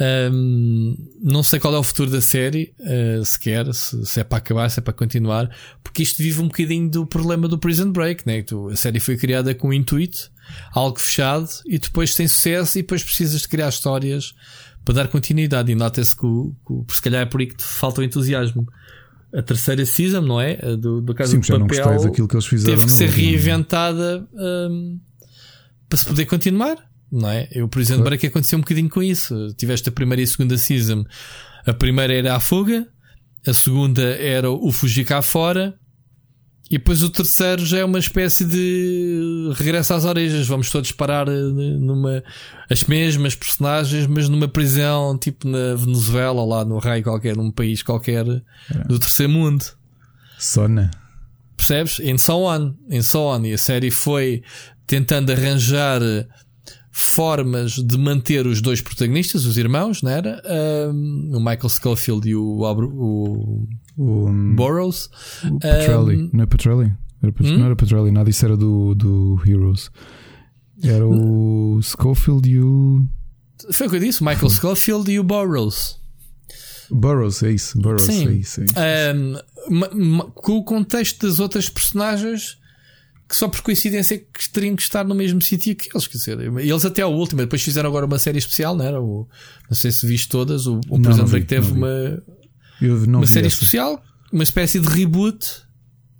Um, 0.00 0.96
não 1.22 1.42
sei 1.42 1.60
qual 1.60 1.74
é 1.74 1.78
o 1.78 1.82
futuro 1.82 2.10
da 2.10 2.22
série, 2.22 2.74
uh, 2.80 3.22
sequer, 3.24 3.72
se, 3.74 4.06
se, 4.06 4.20
é 4.20 4.24
para 4.24 4.38
acabar, 4.38 4.70
se 4.70 4.78
é 4.80 4.82
para 4.82 4.94
continuar, 4.94 5.54
porque 5.84 6.02
isto 6.02 6.22
vive 6.22 6.40
um 6.40 6.46
bocadinho 6.46 6.88
do 6.88 7.06
problema 7.06 7.46
do 7.46 7.58
Prison 7.58 7.92
Break, 7.92 8.26
né? 8.26 8.42
Tu, 8.42 8.70
a 8.70 8.76
série 8.76 9.00
foi 9.00 9.18
criada 9.18 9.54
com 9.54 9.68
um 9.68 9.72
intuito, 9.72 10.30
algo 10.72 10.98
fechado, 10.98 11.46
e 11.66 11.78
depois 11.78 12.14
tem 12.14 12.26
sucesso 12.26 12.78
e 12.78 12.82
depois 12.82 13.04
precisas 13.04 13.42
de 13.42 13.48
criar 13.48 13.68
histórias 13.68 14.34
para 14.82 14.94
dar 14.94 15.08
continuidade. 15.08 15.70
E 15.70 15.74
nota-se 15.74 16.16
que, 16.16 16.26
que, 16.86 16.94
se 16.94 17.02
calhar 17.02 17.22
é 17.22 17.26
por 17.26 17.40
aí 17.40 17.46
que 17.46 17.56
te 17.56 17.64
falta 17.64 18.00
o 18.00 18.04
entusiasmo 18.04 18.66
a 19.34 19.42
terceira 19.42 19.84
season, 19.86 20.20
não 20.20 20.40
é? 20.40 20.56
Do, 20.76 21.00
do 21.00 21.14
caso 21.14 21.32
Sim, 21.32 21.40
do 21.40 21.66
papel. 21.66 21.86
Não 21.86 22.04
daquilo 22.04 22.28
que 22.28 22.34
eles 22.34 22.46
fizeram. 22.46 22.74
Teve 22.74 22.86
que 22.86 22.92
ser 22.92 23.08
reinventada 23.08 24.26
um, 24.34 24.98
para 25.88 25.98
se 25.98 26.06
poder 26.06 26.26
continuar, 26.26 26.76
não 27.10 27.28
é? 27.28 27.48
Eu, 27.50 27.68
por 27.68 27.80
exemplo, 27.80 28.02
claro. 28.02 28.18
que 28.18 28.26
aconteceu 28.26 28.58
um 28.58 28.62
bocadinho 28.62 28.88
com 28.88 29.02
isso. 29.02 29.54
Tiveste 29.56 29.88
a 29.88 29.92
primeira 29.92 30.20
e 30.20 30.24
a 30.24 30.26
segunda 30.26 30.58
season. 30.58 31.04
A 31.66 31.72
primeira 31.72 32.12
era 32.12 32.36
a 32.36 32.40
fuga, 32.40 32.86
a 33.46 33.54
segunda 33.54 34.02
era 34.02 34.50
o 34.50 34.70
fugir 34.70 35.04
cá 35.04 35.22
fora, 35.22 35.74
e 36.72 36.78
depois 36.78 37.02
o 37.02 37.10
terceiro 37.10 37.66
já 37.66 37.80
é 37.80 37.84
uma 37.84 37.98
espécie 37.98 38.46
de 38.46 39.52
regresso 39.56 39.92
às 39.92 40.06
origens. 40.06 40.48
Vamos 40.48 40.70
todos 40.70 40.90
parar 40.90 41.28
eh, 41.28 41.32
numa. 41.34 42.24
as 42.70 42.82
mesmas 42.84 43.34
personagens, 43.34 44.06
mas 44.06 44.26
numa 44.26 44.48
prisão, 44.48 45.18
tipo 45.18 45.46
na 45.46 45.74
Venezuela, 45.74 46.40
ou 46.40 46.48
lá 46.48 46.64
no 46.64 46.78
raio 46.78 47.02
qualquer, 47.02 47.36
num 47.36 47.50
país 47.50 47.82
qualquer 47.82 48.26
é. 48.26 48.84
do 48.88 48.98
terceiro 48.98 49.30
mundo. 49.30 49.66
Sona. 50.38 50.90
Percebes? 51.58 52.00
And 52.00 52.16
so 52.16 52.38
on. 52.46 52.74
And 52.90 53.02
so 53.02 53.20
on. 53.20 53.44
E 53.44 53.52
a 53.52 53.58
série 53.58 53.90
foi 53.90 54.42
tentando 54.86 55.30
arranjar 55.30 56.00
formas 56.90 57.72
de 57.72 57.98
manter 57.98 58.46
os 58.46 58.62
dois 58.62 58.80
protagonistas, 58.80 59.44
os 59.44 59.58
irmãos, 59.58 60.00
não 60.00 60.10
era? 60.10 60.42
Um, 60.90 61.32
o 61.34 61.38
Michael 61.38 61.68
Schofield 61.68 62.28
e 62.30 62.34
o, 62.34 62.62
o 62.62 63.66
o 63.96 64.28
um, 64.28 64.54
Burroughs. 64.54 65.08
O 65.44 65.58
Petrelli, 65.58 66.16
um, 66.16 66.30
não 66.32 66.44
é 66.44 66.46
Petrelli? 66.46 66.92
Era, 67.22 67.32
hum? 67.32 67.58
Não 67.58 67.66
era 67.66 67.76
Petrelli, 67.76 68.10
nada, 68.10 68.30
isso 68.30 68.44
era 68.44 68.56
do, 68.56 68.94
do 68.94 69.40
Heroes. 69.46 69.90
Era 70.82 71.06
o 71.06 71.80
Schofield 71.82 72.48
e 72.48 72.60
o. 72.60 73.06
Foi 73.70 73.86
o 73.86 73.90
que 73.90 73.96
eu 73.96 74.00
disse, 74.00 74.24
Michael 74.24 74.50
Schofield 74.50 75.10
e 75.12 75.20
o 75.20 75.22
Burroughs. 75.22 76.00
Burroughs, 76.90 77.42
é 77.42 77.52
isso. 77.52 77.78
Burroughs, 77.80 78.02
Sim. 78.02 78.28
é 78.28 78.32
isso. 78.32 78.60
É 78.60 78.64
isso. 78.64 78.74
Um, 79.70 80.18
com 80.34 80.58
o 80.58 80.64
contexto 80.64 81.26
das 81.26 81.38
outras 81.38 81.68
personagens 81.68 82.58
que 83.32 83.36
só 83.36 83.48
por 83.48 83.62
coincidência 83.62 84.18
que 84.18 84.50
teriam 84.50 84.76
que 84.76 84.82
estar 84.82 85.04
no 85.04 85.14
mesmo 85.14 85.40
sítio 85.40 85.74
que 85.74 85.88
eles, 85.90 86.06
quer 86.06 86.18
dizer, 86.18 86.38
eles 86.38 86.84
até 86.84 87.00
ao 87.00 87.14
último, 87.14 87.40
depois 87.40 87.62
fizeram 87.62 87.88
agora 87.88 88.04
uma 88.04 88.18
série 88.18 88.38
especial, 88.38 88.76
não 88.76 88.84
era? 88.84 89.00
O, 89.00 89.26
não 89.70 89.74
sei 89.74 89.90
se 89.90 90.06
viste 90.06 90.28
todas, 90.28 90.66
o, 90.66 90.80
o 90.90 91.00
Prison 91.00 91.24
Break 91.24 91.46
teve 91.46 91.72
uma, 91.72 92.22
uma 92.88 93.26
série 93.26 93.46
essa. 93.46 93.56
especial, 93.56 94.02
uma 94.32 94.42
espécie 94.42 94.80
de 94.80 94.88
reboot. 94.88 95.46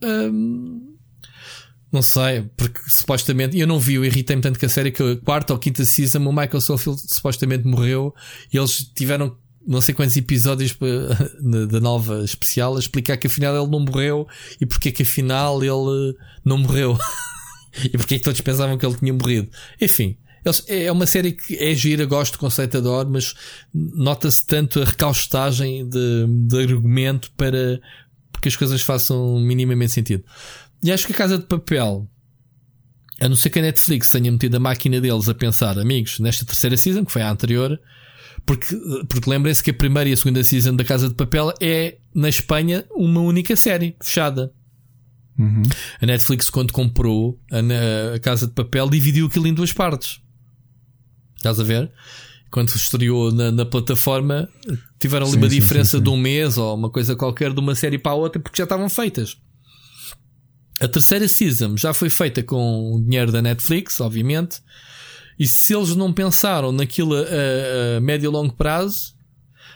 Hum, 0.03 0.93
não 1.93 2.01
sei, 2.01 2.51
porque 2.57 2.81
supostamente 2.89 3.59
eu 3.59 3.67
não 3.67 3.79
vi, 3.79 3.95
eu 3.95 4.05
irritei-me 4.05 4.41
tanto 4.41 4.59
que 4.59 4.65
a 4.65 4.69
série 4.69 4.91
que 4.91 5.03
a 5.03 5.17
quarta 5.17 5.53
ou 5.53 5.59
quinta 5.59 5.85
season 5.85 6.27
o 6.27 6.33
Michael 6.33 6.61
Sofield 6.63 6.99
supostamente 7.07 7.67
morreu 7.67 8.15
e 8.51 8.57
eles 8.57 8.91
tiveram 8.95 9.37
não 9.67 9.81
sei 9.81 9.95
quantos 9.95 10.17
episódios 10.17 10.75
da 11.69 11.81
nova 11.81 12.25
especial 12.25 12.77
a 12.77 12.79
explicar 12.79 13.19
que 13.19 13.27
afinal 13.27 13.55
ele 13.55 13.71
não 13.71 13.81
morreu 13.81 14.27
e 14.59 14.65
porque 14.65 14.89
é 14.89 14.93
que 14.93 15.03
afinal 15.03 15.63
ele 15.63 16.17
não 16.43 16.59
morreu 16.59 16.99
e 17.85 17.91
porque 17.91 18.15
é 18.15 18.19
que 18.19 18.25
todos 18.25 18.41
pensavam 18.41 18.79
que 18.79 18.87
ele 18.87 18.97
tinha 18.97 19.13
morrido. 19.13 19.51
Enfim, 19.79 20.17
é 20.67 20.91
uma 20.91 21.07
série 21.07 21.33
que 21.33 21.57
é 21.57 21.75
gira, 21.75 22.05
gosto 22.05 22.33
do 22.33 22.39
conceito, 22.39 22.79
adoro, 22.79 23.09
mas 23.11 23.35
nota-se 23.73 24.45
tanto 24.45 24.81
a 24.81 24.85
recaustagem 24.85 25.89
de, 25.89 26.27
de 26.27 26.59
argumento 26.59 27.31
para 27.37 27.81
que 28.41 28.49
as 28.49 28.57
coisas 28.57 28.83
façam 28.83 29.39
minimamente 29.39 29.93
sentido. 29.93 30.25
E 30.83 30.91
acho 30.91 31.07
que 31.07 31.13
a 31.13 31.17
Casa 31.17 31.39
de 31.39 31.45
Papel, 31.45 32.09
a 33.21 33.29
não 33.29 33.37
ser 33.37 33.51
que 33.51 33.61
a 33.61 33.63
Netflix 33.63 34.11
tenha 34.11 34.33
metido 34.33 34.57
a 34.57 34.61
máquina 34.61 35.01
deles 35.01 35.29
a 35.29 35.35
pensar, 35.35 35.79
amigos, 35.79 36.19
nesta 36.19 36.45
terceira 36.45 36.77
season, 36.77 37.05
que 37.05 37.13
foi 37.13 37.23
a 37.23 37.31
anterior, 37.31 37.81
porque, 38.45 38.77
porque 39.09 39.31
lembrem-se 39.31 39.63
que 39.63 39.71
a 39.71 39.75
primeira 39.75 40.11
e 40.11 40.13
a 40.13 40.17
segunda 40.17 40.43
season 40.43 40.75
da 40.75 40.85
Casa 40.85 41.09
de 41.09 41.15
Papel 41.15 41.53
é, 41.61 41.99
na 42.13 42.29
Espanha, 42.29 42.85
uma 42.91 43.21
única 43.21 43.55
série, 43.55 43.97
fechada. 44.03 44.53
Uhum. 45.39 45.63
A 46.01 46.07
Netflix, 46.07 46.51
quando 46.51 46.73
comprou 46.73 47.39
a, 47.51 48.15
a, 48.15 48.19
Casa 48.19 48.47
de 48.47 48.53
Papel, 48.53 48.91
dividiu 48.91 49.27
aquilo 49.27 49.47
em 49.47 49.55
duas 49.55 49.73
partes. 49.73 50.21
Estás 51.43 51.59
a 51.59 51.65
ver? 51.65 51.91
Quando 52.53 52.69
se 52.71 52.77
estreou 52.77 53.33
na, 53.33 53.51
na 53.51 53.67
plataforma, 53.67 54.49
tiveram 55.01 55.27
ali 55.27 55.37
uma 55.37 55.51
sim, 55.51 55.59
diferença 55.59 55.99
sim, 55.99 56.03
de 56.03 56.09
um 56.09 56.17
mês 56.17 56.57
ou 56.57 56.77
uma 56.77 56.89
coisa 56.89 57.17
qualquer 57.17 57.53
de 57.53 57.59
uma 57.59 57.75
série 57.75 57.99
para 57.99 58.13
a 58.13 58.15
outra 58.15 58.41
porque 58.41 58.59
já 58.59 58.65
estavam 58.65 58.89
feitas. 58.89 59.37
A 60.81 60.87
terceira 60.87 61.27
season 61.27 61.77
já 61.77 61.93
foi 61.93 62.11
feita 62.11 62.43
com 62.43 62.95
o 62.95 63.03
dinheiro 63.03 63.33
da 63.33 63.43
Netflix, 63.43 64.01
obviamente. 64.01 64.61
E 65.37 65.49
se 65.49 65.75
eles 65.75 65.97
não 65.97 66.13
pensaram 66.13 66.71
naquilo 66.71 67.17
a, 67.17 67.97
a 67.97 68.01
médio 68.01 68.29
e 68.29 68.33
longo 68.33 68.53
prazo, 68.53 69.15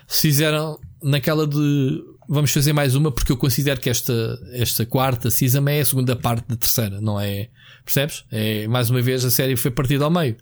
se 0.07 0.21
fizeram 0.21 0.79
naquela 1.03 1.45
de 1.45 2.01
vamos 2.29 2.51
fazer 2.51 2.71
mais 2.71 2.95
uma 2.95 3.11
porque 3.11 3.31
eu 3.31 3.37
considero 3.37 3.79
que 3.81 3.89
esta, 3.89 4.39
esta 4.53 4.85
quarta 4.85 5.29
season 5.29 5.67
é 5.67 5.81
a 5.81 5.85
segunda 5.85 6.15
parte 6.15 6.47
da 6.47 6.55
terceira, 6.55 7.01
não 7.01 7.19
é? 7.19 7.49
Percebes? 7.83 8.23
É, 8.31 8.67
mais 8.67 8.89
uma 8.89 9.01
vez 9.01 9.25
a 9.25 9.31
série 9.31 9.57
foi 9.57 9.71
partida 9.71 10.05
ao 10.05 10.11
meio 10.11 10.37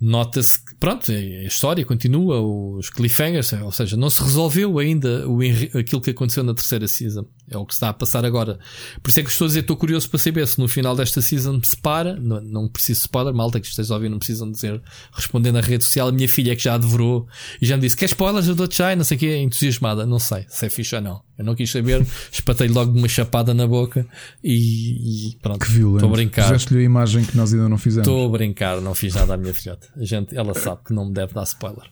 nota-se 0.00 0.64
que, 0.64 0.74
pronto, 0.76 1.12
a 1.12 1.44
história 1.44 1.84
continua, 1.84 2.40
os 2.40 2.88
cliffhangers, 2.88 3.52
ou 3.52 3.70
seja, 3.70 3.96
não 3.96 4.08
se 4.08 4.22
resolveu 4.22 4.78
ainda 4.78 5.28
o, 5.28 5.40
aquilo 5.78 6.00
que 6.00 6.10
aconteceu 6.10 6.42
na 6.42 6.54
terceira 6.54 6.88
season. 6.88 7.26
É 7.50 7.58
o 7.58 7.66
que 7.66 7.74
está 7.74 7.88
a 7.88 7.92
passar 7.92 8.24
agora. 8.24 8.58
Por 9.02 9.10
isso 9.10 9.18
é 9.18 9.22
que 9.24 9.28
estou 9.28 9.46
a 9.46 9.48
dizer, 9.48 9.60
estou 9.60 9.76
curioso 9.76 10.08
para 10.08 10.18
saber 10.20 10.46
se 10.46 10.60
no 10.60 10.68
final 10.68 10.94
desta 10.94 11.20
season 11.20 11.60
se 11.62 11.76
para. 11.76 12.14
Não, 12.14 12.40
não 12.40 12.68
preciso 12.68 13.00
spoiler, 13.00 13.34
malta 13.34 13.60
que 13.60 13.66
esteja 13.66 13.92
a 13.92 13.96
ouvir, 13.96 14.08
não 14.08 14.18
precisam 14.18 14.50
dizer, 14.50 14.80
responder 15.12 15.50
na 15.50 15.60
rede 15.60 15.82
social. 15.82 16.08
A 16.08 16.12
minha 16.12 16.28
filha 16.28 16.52
é 16.52 16.56
que 16.56 16.62
já 16.62 16.78
devorou 16.78 17.26
e 17.60 17.66
já 17.66 17.76
me 17.76 17.82
disse: 17.82 17.96
Quer 17.96 18.04
spoilers? 18.06 18.46
Eu 18.46 18.54
dou-te 18.54 18.78
já, 18.78 18.94
não 18.94 19.02
sei 19.02 19.16
o 19.16 19.20
que, 19.20 19.36
entusiasmada. 19.36 20.06
Não 20.06 20.20
sei 20.20 20.46
se 20.48 20.64
é 20.64 20.70
fixe 20.70 20.94
ou 20.94 21.02
não. 21.02 21.22
Eu 21.36 21.44
não 21.44 21.54
quis 21.54 21.70
saber, 21.70 22.06
espatei 22.30 22.68
logo 22.68 22.96
uma 22.96 23.08
chapada 23.08 23.52
na 23.52 23.66
boca 23.66 24.06
e, 24.44 25.30
e 25.30 25.36
pronto. 25.42 25.58
Que 25.58 25.72
violento. 25.72 26.04
Estou 26.04 26.10
a 26.10 26.12
brincar. 26.12 26.42
Fizeste-lhe 26.44 26.80
a 26.80 26.84
imagem 26.84 27.24
que 27.24 27.36
nós 27.36 27.52
ainda 27.52 27.68
não 27.68 27.78
fizemos. 27.78 28.06
Estou 28.06 28.26
a 28.26 28.28
brincar, 28.30 28.80
não 28.80 28.94
fiz 28.94 29.14
nada 29.14 29.34
à 29.34 29.36
minha 29.36 29.52
filhota. 29.52 29.88
A 29.96 30.04
gente, 30.04 30.36
ela 30.36 30.54
sabe 30.54 30.82
que 30.86 30.92
não 30.92 31.06
me 31.06 31.12
deve 31.12 31.34
dar 31.34 31.42
spoiler. 31.42 31.90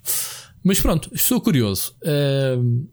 Mas 0.63 0.81
pronto, 0.81 1.11
estou 1.15 1.41
curioso. 1.41 1.95
Uh, 2.03 2.87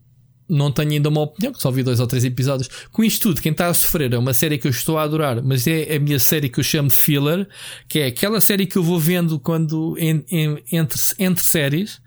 não 0.47 0.71
tenho 0.71 0.91
ainda 0.91 1.09
uma 1.09 1.21
opinião, 1.21 1.51
que 1.51 1.61
só 1.61 1.71
vi 1.71 1.83
dois 1.83 1.99
ou 1.99 2.07
três 2.07 2.23
episódios. 2.23 2.69
Com 2.91 3.03
isto 3.03 3.29
tudo, 3.29 3.41
quem 3.41 3.51
está 3.51 3.67
a 3.67 3.73
sofrer 3.73 4.13
é 4.13 4.17
uma 4.17 4.33
série 4.33 4.57
que 4.57 4.67
eu 4.67 4.71
estou 4.71 4.97
a 4.97 5.03
adorar, 5.03 5.41
mas 5.43 5.65
é 5.67 5.95
a 5.95 5.99
minha 5.99 6.19
série 6.19 6.49
que 6.49 6.59
eu 6.59 6.63
chamo 6.63 6.89
de 6.89 6.95
filler, 6.95 7.47
que 7.87 7.99
é 7.99 8.07
aquela 8.07 8.39
série 8.39 8.65
que 8.65 8.77
eu 8.77 8.83
vou 8.83 8.99
vendo 8.99 9.39
quando 9.39 9.97
en, 9.99 10.23
en, 10.31 10.57
entre, 10.71 10.99
entre 11.19 11.43
séries, 11.43 11.99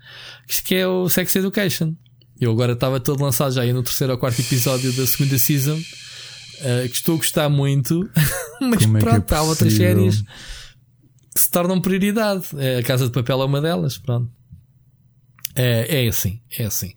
que 0.63 0.75
é 0.75 0.87
o 0.87 1.09
Sex 1.09 1.35
Education. 1.35 1.93
Eu 2.39 2.51
agora 2.51 2.73
estava 2.73 2.99
todo 2.99 3.21
lançado 3.21 3.51
já 3.51 3.61
aí 3.61 3.73
no 3.73 3.83
terceiro 3.83 4.13
ou 4.13 4.19
quarto 4.19 4.39
episódio 4.39 4.93
da 4.93 5.05
segunda 5.05 5.37
season. 5.37 5.79
Uh, 6.59 6.89
que 6.89 6.95
estou 6.95 7.15
a 7.15 7.17
gostar 7.19 7.47
muito, 7.47 8.09
mas 8.59 8.83
Como 8.85 8.99
pronto, 8.99 9.31
é 9.31 9.35
é 9.35 9.37
há 9.37 9.41
outras 9.43 9.71
séries 9.71 10.23
que 11.33 11.41
se 11.41 11.49
tornam 11.49 11.79
prioridade. 11.79 12.47
É, 12.57 12.79
a 12.79 12.83
Casa 12.83 13.05
de 13.05 13.13
Papel 13.13 13.41
é 13.41 13.45
uma 13.45 13.61
delas, 13.61 13.97
pronto. 13.97 14.29
É, 15.55 16.03
é 16.03 16.07
assim, 16.07 16.41
é 16.57 16.65
assim. 16.65 16.93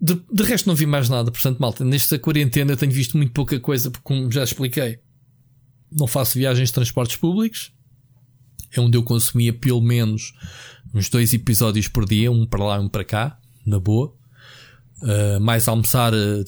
De, 0.00 0.20
de 0.32 0.42
resto, 0.44 0.68
não 0.68 0.76
vi 0.76 0.86
mais 0.86 1.08
nada, 1.08 1.30
portanto, 1.30 1.58
malta, 1.58 1.84
nesta 1.84 2.18
quarentena 2.18 2.72
eu 2.72 2.76
tenho 2.76 2.92
visto 2.92 3.16
muito 3.16 3.32
pouca 3.32 3.58
coisa, 3.58 3.90
porque, 3.90 4.04
como 4.04 4.30
já 4.30 4.44
expliquei, 4.44 5.00
não 5.90 6.06
faço 6.06 6.38
viagens 6.38 6.68
de 6.68 6.74
transportes 6.74 7.16
públicos. 7.16 7.72
É 8.72 8.80
onde 8.80 8.96
eu 8.96 9.02
consumia 9.02 9.52
pelo 9.52 9.80
menos 9.80 10.34
uns 10.94 11.08
dois 11.08 11.34
episódios 11.34 11.88
por 11.88 12.06
dia, 12.06 12.30
um 12.30 12.46
para 12.46 12.64
lá 12.64 12.76
e 12.76 12.80
um 12.80 12.88
para 12.88 13.04
cá, 13.04 13.38
na 13.66 13.80
boa. 13.80 14.14
Uh, 15.02 15.40
mais 15.40 15.66
almoçar, 15.66 16.12
uh, 16.14 16.44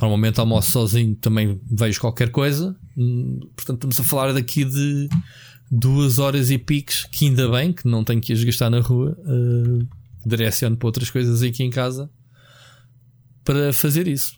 normalmente 0.00 0.38
almoço 0.38 0.70
sozinho, 0.70 1.16
também 1.16 1.60
vejo 1.68 2.00
qualquer 2.00 2.30
coisa. 2.30 2.76
Hum, 2.96 3.40
portanto, 3.56 3.78
estamos 3.78 4.00
a 4.00 4.04
falar 4.04 4.32
daqui 4.32 4.64
de 4.64 5.08
duas 5.70 6.18
horas 6.18 6.50
e 6.50 6.58
piques, 6.58 7.06
que 7.06 7.26
ainda 7.26 7.50
bem 7.50 7.72
que 7.72 7.88
não 7.88 8.04
tenho 8.04 8.20
que 8.20 8.32
as 8.32 8.44
gastar 8.44 8.70
na 8.70 8.80
rua. 8.80 9.18
Uh, 9.20 9.86
direciono 10.26 10.76
para 10.76 10.86
outras 10.86 11.10
coisas 11.10 11.42
aqui 11.42 11.62
em 11.62 11.70
casa 11.70 12.10
para 13.48 13.72
fazer 13.72 14.06
isso. 14.06 14.34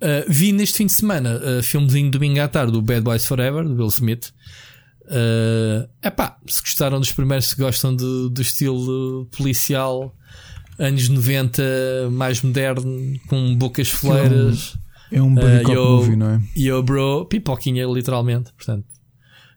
Uh, 0.00 0.24
vi 0.28 0.52
neste 0.52 0.78
fim 0.78 0.86
de 0.86 0.92
semana 0.92 1.40
uh, 1.40 1.60
filmezinho 1.60 2.08
domingo 2.08 2.40
à 2.40 2.46
tarde 2.46 2.70
do 2.70 2.80
Bad 2.80 3.00
Boys 3.00 3.26
Forever, 3.26 3.64
do 3.64 3.74
Will 3.74 3.88
Smith. 3.88 4.32
Uh, 5.06 5.88
epá, 6.00 6.38
se 6.46 6.60
gostaram 6.60 7.00
dos 7.00 7.10
primeiros, 7.10 7.46
se 7.46 7.56
gostam 7.56 7.96
de, 7.96 8.30
do 8.30 8.40
estilo 8.40 9.26
policial 9.36 10.16
anos 10.78 11.08
90 11.08 12.10
mais 12.12 12.40
moderno, 12.42 13.18
com 13.26 13.56
bocas 13.56 13.88
fleiras. 13.90 14.78
É 15.10 15.20
um, 15.20 15.36
é 15.36 15.42
um 15.42 15.68
uh, 15.68 15.72
yo, 15.72 15.84
movie, 15.84 16.16
não 16.16 16.30
é? 16.30 16.42
Yo, 16.56 16.80
bro, 16.80 17.26
pipoquinha, 17.26 17.84
literalmente. 17.86 18.52
Portanto, 18.52 18.86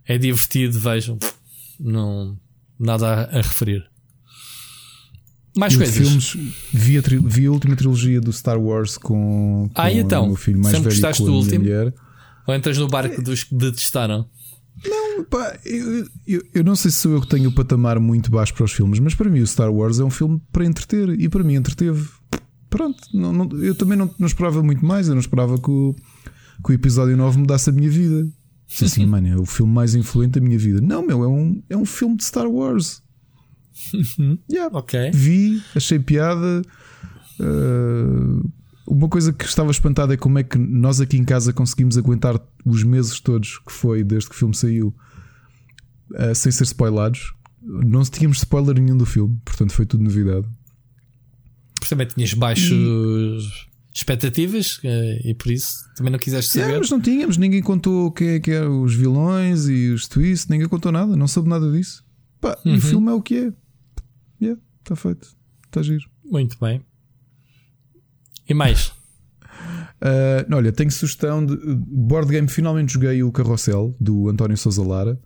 é 0.08 0.18
divertido, 0.18 0.80
vejam. 0.80 1.20
Não, 1.80 2.36
nada 2.80 3.08
a, 3.08 3.22
a 3.26 3.42
referir. 3.42 3.86
Mais 5.57 5.73
e 5.73 5.77
coisas. 5.77 5.95
Filmes, 5.95 6.56
vi, 6.73 6.98
a 6.98 7.02
vi 7.02 7.45
a 7.45 7.52
última 7.52 7.76
trilogia 7.76 8.19
do 8.19 8.32
Star 8.34 8.60
Wars 8.60 8.98
com, 8.98 9.69
com 9.73 9.82
ah, 9.82 9.91
então, 9.91 10.26
o 10.26 10.27
meu 10.27 10.36
filho 10.36 10.60
mais 10.60 10.73
velho 10.73 10.86
gostaste 10.86 11.23
do 11.23 11.34
último? 11.34 11.64
Mulher. 11.64 11.94
Ou 12.48 12.53
entras 12.53 12.77
no 12.77 12.88
barco 12.88 13.22
dos 13.22 13.44
que 13.44 13.56
detestaram? 13.56 14.27
Não, 14.84 15.23
pá, 15.23 15.57
eu, 15.65 16.06
eu, 16.27 16.44
eu, 16.53 16.64
não 16.64 16.76
sei 16.76 16.91
se 16.91 16.98
sou 16.98 17.14
eu 17.14 17.22
que 17.22 17.27
tenho 17.27 17.49
o 17.49 17.53
patamar 17.53 17.99
muito 17.99 18.30
baixo 18.30 18.53
para 18.53 18.65
os 18.65 18.73
filmes, 18.73 18.99
mas 18.99 19.15
para 19.15 19.30
mim 19.30 19.40
o 19.40 19.48
Star 19.48 19.73
Wars 19.73 19.99
é 19.99 20.03
um 20.03 20.10
filme 20.10 20.41
para 20.52 20.65
entreter 20.65 21.10
e 21.19 21.30
para 21.30 21.44
mim 21.44 21.56
entreteve. 21.56 22.07
Pronto, 22.69 23.02
não, 23.14 23.32
não, 23.32 23.64
eu 23.64 23.73
também 23.73 23.98
não, 23.98 24.14
não 24.19 24.27
esperava 24.27 24.61
muito 24.61 24.86
mais, 24.86 25.07
eu 25.07 25.15
não 25.15 25.22
esperava 25.22 25.57
que 25.57 25.72
o, 25.72 25.95
que 26.64 26.72
o 26.72 26.73
episódio 26.73 27.15
9 27.15 27.40
mudasse 27.40 27.69
a 27.69 27.73
minha 27.73 27.90
vida. 27.90 28.27
Assim, 28.82 29.06
mano, 29.07 29.27
é 29.27 29.38
o 29.38 29.45
filme 29.45 29.72
mais 29.72 29.95
influente 29.95 30.40
da 30.40 30.41
minha 30.41 30.60
vida. 30.60 30.82
Não, 30.82 31.06
meu, 31.06 31.23
é 31.23 31.27
um, 31.27 31.64
é 31.69 31.77
um 31.77 31.86
filme 31.86 32.18
de 32.18 32.26
Star 32.26 32.48
Wars. 32.48 33.02
Yeah. 34.52 34.76
Ok. 34.76 35.12
Vi, 35.14 35.62
achei 35.76 36.00
piada. 36.00 36.62
Uh, 37.40 38.52
uma 38.88 39.10
coisa 39.10 39.34
que 39.34 39.46
estava 39.46 39.72
espantado 39.72 40.14
é 40.14 40.18
como 40.18 40.38
é 40.40 40.44
que 40.44 40.58
nós 40.58 41.02
aqui 41.02 41.18
em 41.18 41.26
casa 41.26 41.52
conseguimos 41.52 41.98
aguentar 41.98 42.40
os 42.66 42.84
meses 42.84 43.20
todos 43.20 43.58
que 43.60 43.72
foi 43.72 44.04
desde 44.04 44.30
que 44.30 44.36
o 44.36 44.38
filme 44.38 44.56
saiu 44.56 44.96
uh, 46.12 46.36
sem 46.36 46.52
ser 46.52 46.64
spoilados. 46.64 47.34
Não 47.62 48.04
tínhamos 48.04 48.38
spoiler 48.38 48.80
nenhum 48.80 48.96
do 48.96 49.06
filme, 49.06 49.40
portanto 49.44 49.74
foi 49.74 49.86
tudo 49.86 50.04
novidade. 50.04 50.48
também 51.90 52.06
tinhas 52.06 52.34
baixos 52.36 52.72
e... 52.72 53.40
expectativas 53.92 54.78
uh, 54.78 55.28
e 55.28 55.34
por 55.34 55.52
isso 55.52 55.84
também 55.96 56.12
não 56.12 56.20
quiseste 56.20 56.52
saber. 56.52 56.76
É, 56.76 56.78
mas 56.78 56.92
não 56.92 57.02
tínhamos, 57.02 57.38
ninguém 57.38 57.64
contou 57.64 58.08
o 58.08 58.12
que 58.12 58.24
é 58.24 58.40
que 58.40 58.52
eram 58.52 58.84
os 58.84 58.94
vilões 58.94 59.68
e 59.68 59.90
os 59.90 60.08
twists, 60.08 60.48
ninguém 60.48 60.68
contou 60.68 60.92
nada, 60.92 61.16
não 61.16 61.28
soube 61.28 61.50
nada 61.50 61.72
disso. 61.72 62.06
Pá, 62.40 62.56
uhum. 62.64 62.66
E 62.66 62.70
o 62.70 62.74
uhum. 62.76 62.82
filme 62.82 63.10
é 63.10 63.14
o 63.14 63.22
que 63.22 63.36
é. 63.36 63.54
Está 64.86 64.95
feito, 64.95 65.36
está 65.66 65.82
giro. 65.82 66.06
Muito 66.24 66.60
bem. 66.62 66.80
E 68.48 68.53
mais? 68.53 68.90
Uh, 69.99 70.45
olha, 70.53 70.72
tenho 70.72 70.91
sugestão 70.91 71.44
de 71.44 71.57
board 71.57 72.32
game. 72.32 72.48
Finalmente 72.48 72.94
joguei 72.94 73.24
o 73.24 73.32
Carrossel 73.32 73.95
do 73.99 74.30
António 74.30 74.56
Sousa 74.56 74.84
Lara, 74.84 75.20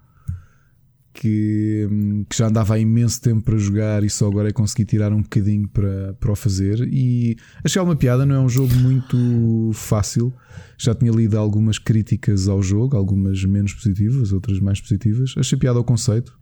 que, 1.14 1.90
que, 2.30 2.38
já 2.38 2.48
andava 2.48 2.76
há 2.76 2.80
imenso 2.80 3.22
tempo 3.22 3.42
para 3.42 3.58
jogar 3.58 4.02
e 4.02 4.10
só 4.10 4.28
agora 4.28 4.48
é 4.48 4.54
consegui 4.54 4.86
tirar 4.86 5.12
um 5.12 5.22
bocadinho 5.22 5.68
para, 5.68 6.14
para 6.14 6.32
o 6.32 6.36
fazer. 6.38 6.88
E 6.90 7.36
achei 7.62 7.82
uma 7.82 7.98
piada, 7.98 8.26
não 8.26 8.36
é 8.36 8.40
um 8.40 8.48
jogo 8.48 8.74
muito 8.76 9.72
fácil. 9.74 10.34
Já 10.78 10.96
tinha 10.96 11.12
lido 11.12 11.38
algumas 11.38 11.78
críticas 11.78 12.48
ao 12.48 12.64
jogo, 12.64 12.96
algumas 12.96 13.44
menos 13.44 13.74
positivas, 13.74 14.32
outras 14.32 14.58
mais 14.62 14.80
positivas. 14.80 15.36
Achei 15.38 15.60
piada 15.60 15.78
ao 15.78 15.84
conceito. 15.84 16.40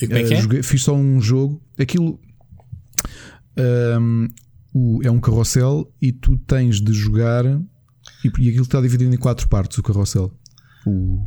E 0.00 0.06
como 0.06 0.16
é 0.16 0.22
que 0.22 0.34
é? 0.34 0.40
Joguei, 0.40 0.62
fiz 0.62 0.84
só 0.84 0.94
um 0.94 1.20
jogo. 1.20 1.60
Aquilo. 1.76 2.20
Um, 3.58 4.28
o, 4.74 5.00
é 5.02 5.10
um 5.10 5.18
carrossel 5.18 5.90
e 6.00 6.12
tu 6.12 6.36
tens 6.38 6.80
de 6.80 6.92
jogar. 6.92 7.44
E, 8.24 8.28
e 8.38 8.48
aquilo 8.48 8.62
está 8.62 8.80
dividido 8.80 9.14
em 9.14 9.18
quatro 9.18 9.48
partes, 9.48 9.78
o 9.78 9.82
carrossel. 9.82 10.32
O, 10.86 11.24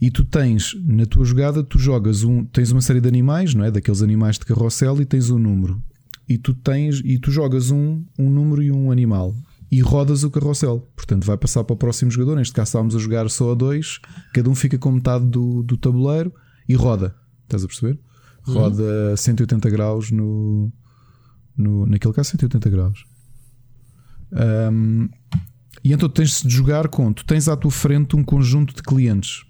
e 0.00 0.10
tu 0.10 0.24
tens, 0.24 0.76
na 0.84 1.04
tua 1.06 1.24
jogada, 1.24 1.62
tu 1.62 1.78
jogas 1.78 2.22
um. 2.22 2.44
Tens 2.44 2.70
uma 2.70 2.80
série 2.80 3.00
de 3.00 3.08
animais, 3.08 3.54
não 3.54 3.64
é? 3.64 3.70
Daqueles 3.70 4.00
animais 4.00 4.38
de 4.38 4.46
carrossel 4.46 5.00
e 5.00 5.04
tens 5.04 5.28
um 5.28 5.38
número. 5.38 5.82
E 6.28 6.38
tu 6.38 6.54
tens. 6.54 7.00
E 7.04 7.18
tu 7.18 7.30
jogas 7.30 7.70
um, 7.70 8.04
um 8.18 8.30
número 8.30 8.62
e 8.62 8.70
um 8.70 8.92
animal. 8.92 9.34
E 9.70 9.80
rodas 9.80 10.22
o 10.22 10.30
carrossel. 10.30 10.88
Portanto, 10.94 11.26
vai 11.26 11.36
passar 11.36 11.64
para 11.64 11.74
o 11.74 11.76
próximo 11.76 12.10
jogador. 12.10 12.36
Neste 12.36 12.54
caso, 12.54 12.68
estávamos 12.68 12.94
a 12.94 12.98
jogar 12.98 13.28
só 13.28 13.52
a 13.52 13.54
dois. 13.54 13.98
Cada 14.32 14.48
um 14.48 14.54
fica 14.54 14.78
com 14.78 14.92
metade 14.92 15.26
do, 15.26 15.62
do 15.64 15.76
tabuleiro 15.76 16.32
e 16.68 16.74
roda. 16.74 17.14
Estás 17.44 17.64
a 17.64 17.66
perceber? 17.66 17.98
Roda 18.42 19.10
uhum. 19.10 19.16
180 19.16 19.68
graus 19.68 20.10
no, 20.10 20.72
no, 21.58 21.84
naquele 21.84 22.14
caso, 22.14 22.30
180 22.30 22.70
graus. 22.70 23.04
Um, 24.32 25.08
e 25.82 25.92
então 25.92 26.08
tens 26.08 26.42
de 26.42 26.50
jogar 26.50 26.88
com. 26.88 27.12
Tu 27.12 27.24
tens 27.24 27.48
à 27.48 27.56
tua 27.56 27.70
frente 27.70 28.16
um 28.16 28.22
conjunto 28.22 28.74
de 28.74 28.82
clientes 28.82 29.44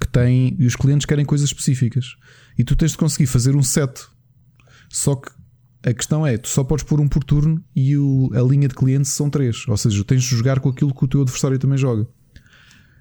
que 0.00 0.08
têm. 0.08 0.56
E 0.58 0.66
os 0.66 0.76
clientes 0.76 1.06
querem 1.06 1.24
coisas 1.24 1.48
específicas. 1.48 2.16
E 2.58 2.64
tu 2.64 2.76
tens 2.76 2.92
de 2.92 2.98
conseguir 2.98 3.26
fazer 3.26 3.56
um 3.56 3.62
set. 3.62 4.06
Só 4.88 5.16
que 5.16 5.30
a 5.84 5.92
questão 5.92 6.26
é: 6.26 6.38
tu 6.38 6.48
só 6.48 6.62
podes 6.62 6.84
pôr 6.84 7.00
um 7.00 7.08
por 7.08 7.24
turno 7.24 7.62
e 7.74 7.96
o, 7.96 8.30
a 8.34 8.40
linha 8.40 8.68
de 8.68 8.74
clientes 8.74 9.12
são 9.12 9.28
três. 9.28 9.66
Ou 9.68 9.76
seja, 9.76 10.04
tens 10.04 10.22
de 10.22 10.28
jogar 10.28 10.60
com 10.60 10.68
aquilo 10.68 10.94
que 10.94 11.04
o 11.04 11.08
teu 11.08 11.22
adversário 11.22 11.58
também 11.58 11.78
joga. 11.78 12.06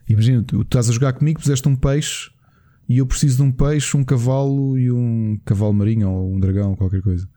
Imagina, 0.08 0.44
tu, 0.44 0.62
estás 0.62 0.90
a 0.90 0.92
jogar 0.92 1.14
comigo, 1.14 1.40
puseste 1.40 1.68
um 1.68 1.76
peixe 1.76 2.30
e 2.90 2.98
eu 2.98 3.06
preciso 3.06 3.38
de 3.38 3.44
um 3.44 3.52
peixe, 3.52 3.96
um 3.96 4.04
cavalo 4.04 4.78
e 4.78 4.92
um 4.92 5.40
cavalo 5.46 5.74
marinho 5.74 6.10
ou 6.10 6.34
um 6.34 6.40
dragão 6.40 6.76
qualquer 6.76 7.02
coisa. 7.02 7.28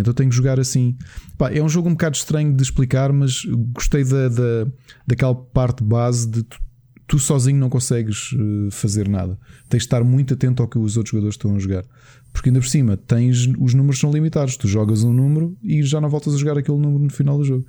Então 0.00 0.12
tenho 0.12 0.30
que 0.30 0.36
jogar 0.36 0.58
assim. 0.58 0.96
Pá, 1.36 1.50
é 1.50 1.62
um 1.62 1.68
jogo 1.68 1.88
um 1.88 1.92
bocado 1.92 2.16
estranho 2.16 2.54
de 2.54 2.62
explicar, 2.62 3.12
mas 3.12 3.44
gostei 3.72 4.04
da, 4.04 4.28
da, 4.28 4.66
daquela 5.06 5.34
parte 5.34 5.82
base 5.82 6.28
de 6.28 6.42
tu, 6.42 6.58
tu 7.06 7.18
sozinho 7.18 7.58
não 7.58 7.68
consegues 7.68 8.34
eh, 8.34 8.70
fazer 8.70 9.08
nada. 9.08 9.38
Tens 9.68 9.82
de 9.82 9.86
estar 9.86 10.02
muito 10.02 10.34
atento 10.34 10.62
ao 10.62 10.68
que 10.68 10.78
os 10.78 10.96
outros 10.96 11.10
jogadores 11.10 11.34
estão 11.34 11.54
a 11.54 11.58
jogar. 11.58 11.84
Porque 12.32 12.48
ainda 12.48 12.60
por 12.60 12.68
cima, 12.68 12.96
tens, 12.96 13.48
os 13.58 13.74
números 13.74 13.98
são 13.98 14.12
limitados. 14.12 14.56
Tu 14.56 14.68
jogas 14.68 15.02
um 15.02 15.12
número 15.12 15.56
e 15.62 15.82
já 15.82 16.00
não 16.00 16.08
voltas 16.08 16.34
a 16.34 16.38
jogar 16.38 16.58
aquele 16.58 16.78
número 16.78 17.04
no 17.04 17.10
final 17.10 17.38
do 17.38 17.44
jogo. 17.44 17.64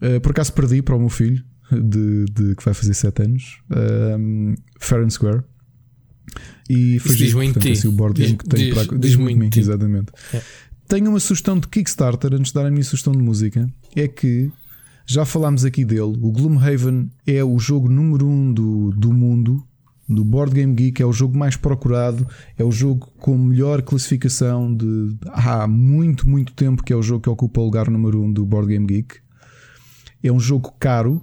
Uh, 0.00 0.20
por 0.20 0.30
acaso 0.30 0.52
perdi 0.52 0.80
para 0.80 0.96
o 0.96 0.98
meu 0.98 1.08
filho, 1.08 1.42
de, 1.70 2.24
de 2.26 2.54
que 2.54 2.64
vai 2.64 2.72
fazer 2.72 2.94
7 2.94 3.22
anos, 3.22 3.60
um, 4.18 4.54
Fair 4.78 5.02
and 5.02 5.10
Square. 5.10 5.42
E 6.68 6.98
foi 6.98 7.16
diz 7.16 7.32
portanto, 7.32 7.68
assim, 7.68 7.88
o 7.88 7.92
board 7.92 8.20
game 8.20 8.36
diz, 8.36 8.42
que 8.42 8.56
diz, 8.56 8.74
para 8.74 8.98
diz 8.98 9.16
muito 9.16 9.58
exatamente. 9.58 10.12
É. 10.32 10.42
Tenho 10.88 11.10
uma 11.10 11.20
sugestão 11.20 11.58
de 11.58 11.68
Kickstarter 11.68 12.32
antes 12.32 12.46
de 12.50 12.54
dar 12.54 12.64
a 12.64 12.70
minha 12.70 12.82
sugestão 12.82 13.12
de 13.12 13.18
música. 13.18 13.70
É 13.94 14.08
que 14.08 14.50
já 15.04 15.26
falámos 15.26 15.66
aqui 15.66 15.84
dele. 15.84 16.16
O 16.22 16.32
Gloomhaven 16.32 17.10
é 17.26 17.44
o 17.44 17.58
jogo 17.58 17.90
número 17.90 18.26
1 18.26 18.30
um 18.30 18.52
do, 18.54 18.90
do 18.92 19.12
mundo, 19.12 19.62
do 20.08 20.24
Board 20.24 20.54
Game 20.54 20.74
Geek. 20.74 21.02
É 21.02 21.04
o 21.04 21.12
jogo 21.12 21.36
mais 21.36 21.56
procurado. 21.56 22.26
É 22.56 22.64
o 22.64 22.72
jogo 22.72 23.06
com 23.18 23.36
melhor 23.36 23.82
classificação 23.82 24.74
de 24.74 25.14
há 25.26 25.68
muito, 25.68 26.26
muito 26.26 26.54
tempo. 26.54 26.82
Que 26.82 26.94
é 26.94 26.96
o 26.96 27.02
jogo 27.02 27.20
que 27.20 27.28
ocupa 27.28 27.60
o 27.60 27.64
lugar 27.64 27.90
número 27.90 28.22
1 28.22 28.24
um 28.24 28.32
do 28.32 28.46
Board 28.46 28.68
Game 28.68 28.86
Geek. 28.86 29.16
É 30.22 30.32
um 30.32 30.40
jogo 30.40 30.74
caro. 30.80 31.22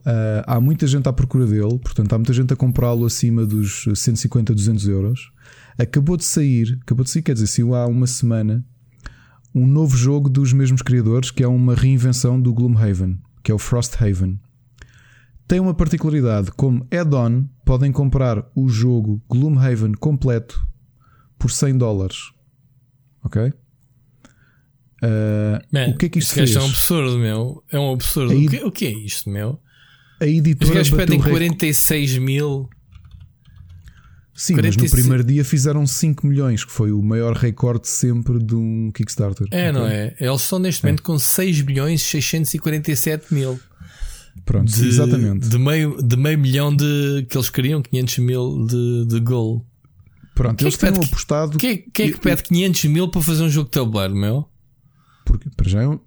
Uh, 0.00 0.44
há 0.46 0.60
muita 0.60 0.86
gente 0.86 1.08
à 1.08 1.12
procura 1.14 1.46
dele, 1.46 1.80
portanto, 1.80 2.12
há 2.12 2.18
muita 2.18 2.32
gente 2.32 2.52
a 2.52 2.56
comprá-lo 2.56 3.04
acima 3.04 3.44
dos 3.44 3.88
150, 3.92 4.54
200 4.54 4.86
euros. 4.86 5.32
Acabou 5.78 6.16
de 6.16 6.24
sair, 6.24 6.78
acabou 6.82 7.04
de 7.04 7.10
sair, 7.10 7.22
quer 7.22 7.34
dizer, 7.34 7.46
saiu 7.46 7.74
há 7.74 7.86
uma 7.86 8.06
semana, 8.06 8.64
um 9.54 9.66
novo 9.66 9.96
jogo 9.96 10.28
dos 10.30 10.52
mesmos 10.52 10.82
criadores, 10.82 11.30
que 11.30 11.42
é 11.42 11.48
uma 11.48 11.74
reinvenção 11.74 12.40
do 12.40 12.52
Gloomhaven, 12.52 13.18
que 13.42 13.50
é 13.50 13.54
o 13.54 13.58
Frosthaven. 13.58 14.40
Tem 15.46 15.60
uma 15.60 15.74
particularidade: 15.74 16.50
como 16.52 16.86
add-on, 16.90 17.44
podem 17.64 17.92
comprar 17.92 18.44
o 18.54 18.68
jogo 18.68 19.22
Gloomhaven 19.28 19.92
completo 19.94 20.66
por 21.38 21.50
100 21.50 21.78
dólares. 21.78 22.16
Ok? 23.22 23.52
Uh, 25.02 25.60
Man, 25.70 25.88
o 25.90 25.96
que 25.98 26.06
é 26.06 26.08
que 26.08 26.18
isto 26.18 26.34
fez? 26.34 26.56
É 26.56 26.60
um 26.60 26.64
absurdo, 26.66 27.18
meu. 27.18 27.62
É 27.70 27.78
um 27.78 27.92
absurdo. 27.92 28.32
Aí- 28.32 28.46
O, 28.46 28.50
que, 28.50 28.64
o 28.64 28.72
que 28.72 28.86
é 28.86 28.90
isto, 28.92 29.28
meu? 29.28 29.60
A 30.20 30.24
Os 30.24 30.30
editora 30.30 30.74
gajos 30.74 30.90
bateu 30.90 31.06
pedem 31.06 31.18
recorde- 31.18 31.38
46 31.48 32.18
mil. 32.18 32.68
Sim, 34.36 34.54
mas 34.56 34.76
no 34.76 34.82
45 34.82 34.90
primeiro 35.00 35.24
dia 35.24 35.44
fizeram 35.44 35.86
5 35.86 36.26
milhões, 36.26 36.62
que 36.64 36.70
foi 36.70 36.92
o 36.92 37.02
maior 37.02 37.34
recorde 37.34 37.88
sempre 37.88 38.38
de 38.38 38.54
um 38.54 38.90
Kickstarter. 38.92 39.46
É, 39.50 39.72
não 39.72 39.86
é? 39.86 40.14
Eles 40.20 40.42
estão 40.42 40.58
neste 40.58 40.84
momento 40.84 41.02
com 41.02 41.18
6 41.18 41.62
milhões 41.62 42.02
647 42.02 43.32
mil. 43.32 43.58
Pronto, 44.44 44.70
De, 44.70 44.86
exatamente. 44.86 45.48
De 45.48 45.58
meio, 45.58 45.96
de 46.02 46.16
meio 46.16 46.38
milhão 46.38 46.74
de. 46.74 47.26
que 47.28 47.36
eles 47.36 47.48
queriam, 47.48 47.80
500 47.80 48.18
mil 48.18 48.66
de, 48.66 49.06
de 49.06 49.20
goal. 49.20 49.66
Pronto, 50.34 50.56
Quem 50.58 50.66
é 50.66 50.68
eles 50.68 50.76
que 50.76 50.86
tinham 50.86 51.00
que- 51.00 51.06
apostado. 51.08 51.56
Quem 51.58 51.70
é, 51.70 51.76
quem 51.92 52.08
é 52.08 52.12
que 52.12 52.20
pede 52.20 52.42
500 52.42 52.84
mil 52.84 53.08
para 53.08 53.22
fazer 53.22 53.42
um 53.42 53.48
jogo 53.48 53.64
de 53.66 53.72
tabuleiro, 53.72 54.14
meu? 54.14 54.46
Porque, 55.24 55.48
para 55.56 55.68
já, 55.68 55.80
é 55.82 55.88
um, 55.88 55.98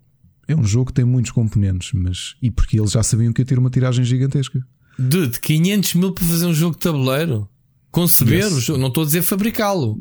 é 0.48 0.56
um 0.56 0.64
jogo 0.64 0.86
que 0.86 0.94
tem 0.94 1.04
muitos 1.04 1.32
componentes, 1.32 1.92
mas. 1.94 2.36
E 2.42 2.52
porque 2.52 2.80
eles 2.80 2.92
já 2.92 3.02
sabiam 3.02 3.34
que 3.34 3.42
ia 3.42 3.46
ter 3.46 3.58
uma 3.58 3.72
tiragem 3.72 4.06
gigantesca. 4.06 4.64
Dude, 5.00 5.40
500 5.40 5.94
mil 5.96 6.12
para 6.14 6.24
fazer 6.26 6.46
um 6.46 6.54
jogo 6.54 6.76
de 6.76 6.82
tabuleiro? 6.82 7.50
Conceber 7.92 8.44
Yes. 8.44 8.54
o 8.54 8.60
jogo, 8.62 8.80
não 8.80 8.88
estou 8.90 9.04
a 9.04 9.06
dizer 9.06 9.22
fabricá-lo. 9.22 9.98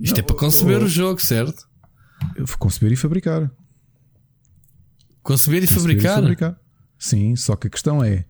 Isto 0.00 0.20
é 0.20 0.22
para 0.22 0.36
conceber 0.36 0.82
o 0.82 0.88
jogo, 0.88 1.20
certo? 1.20 1.68
Conceber 2.58 2.92
e 2.92 2.96
fabricar. 2.96 3.50
Conceber 5.22 5.62
e 5.62 5.66
Conceber 5.66 5.66
e 5.66 5.66
fabricar. 5.66 6.14
fabricar. 6.16 6.60
Sim, 6.98 7.36
só 7.36 7.56
que 7.56 7.66
a 7.66 7.70
questão 7.70 8.02
é. 8.02 8.24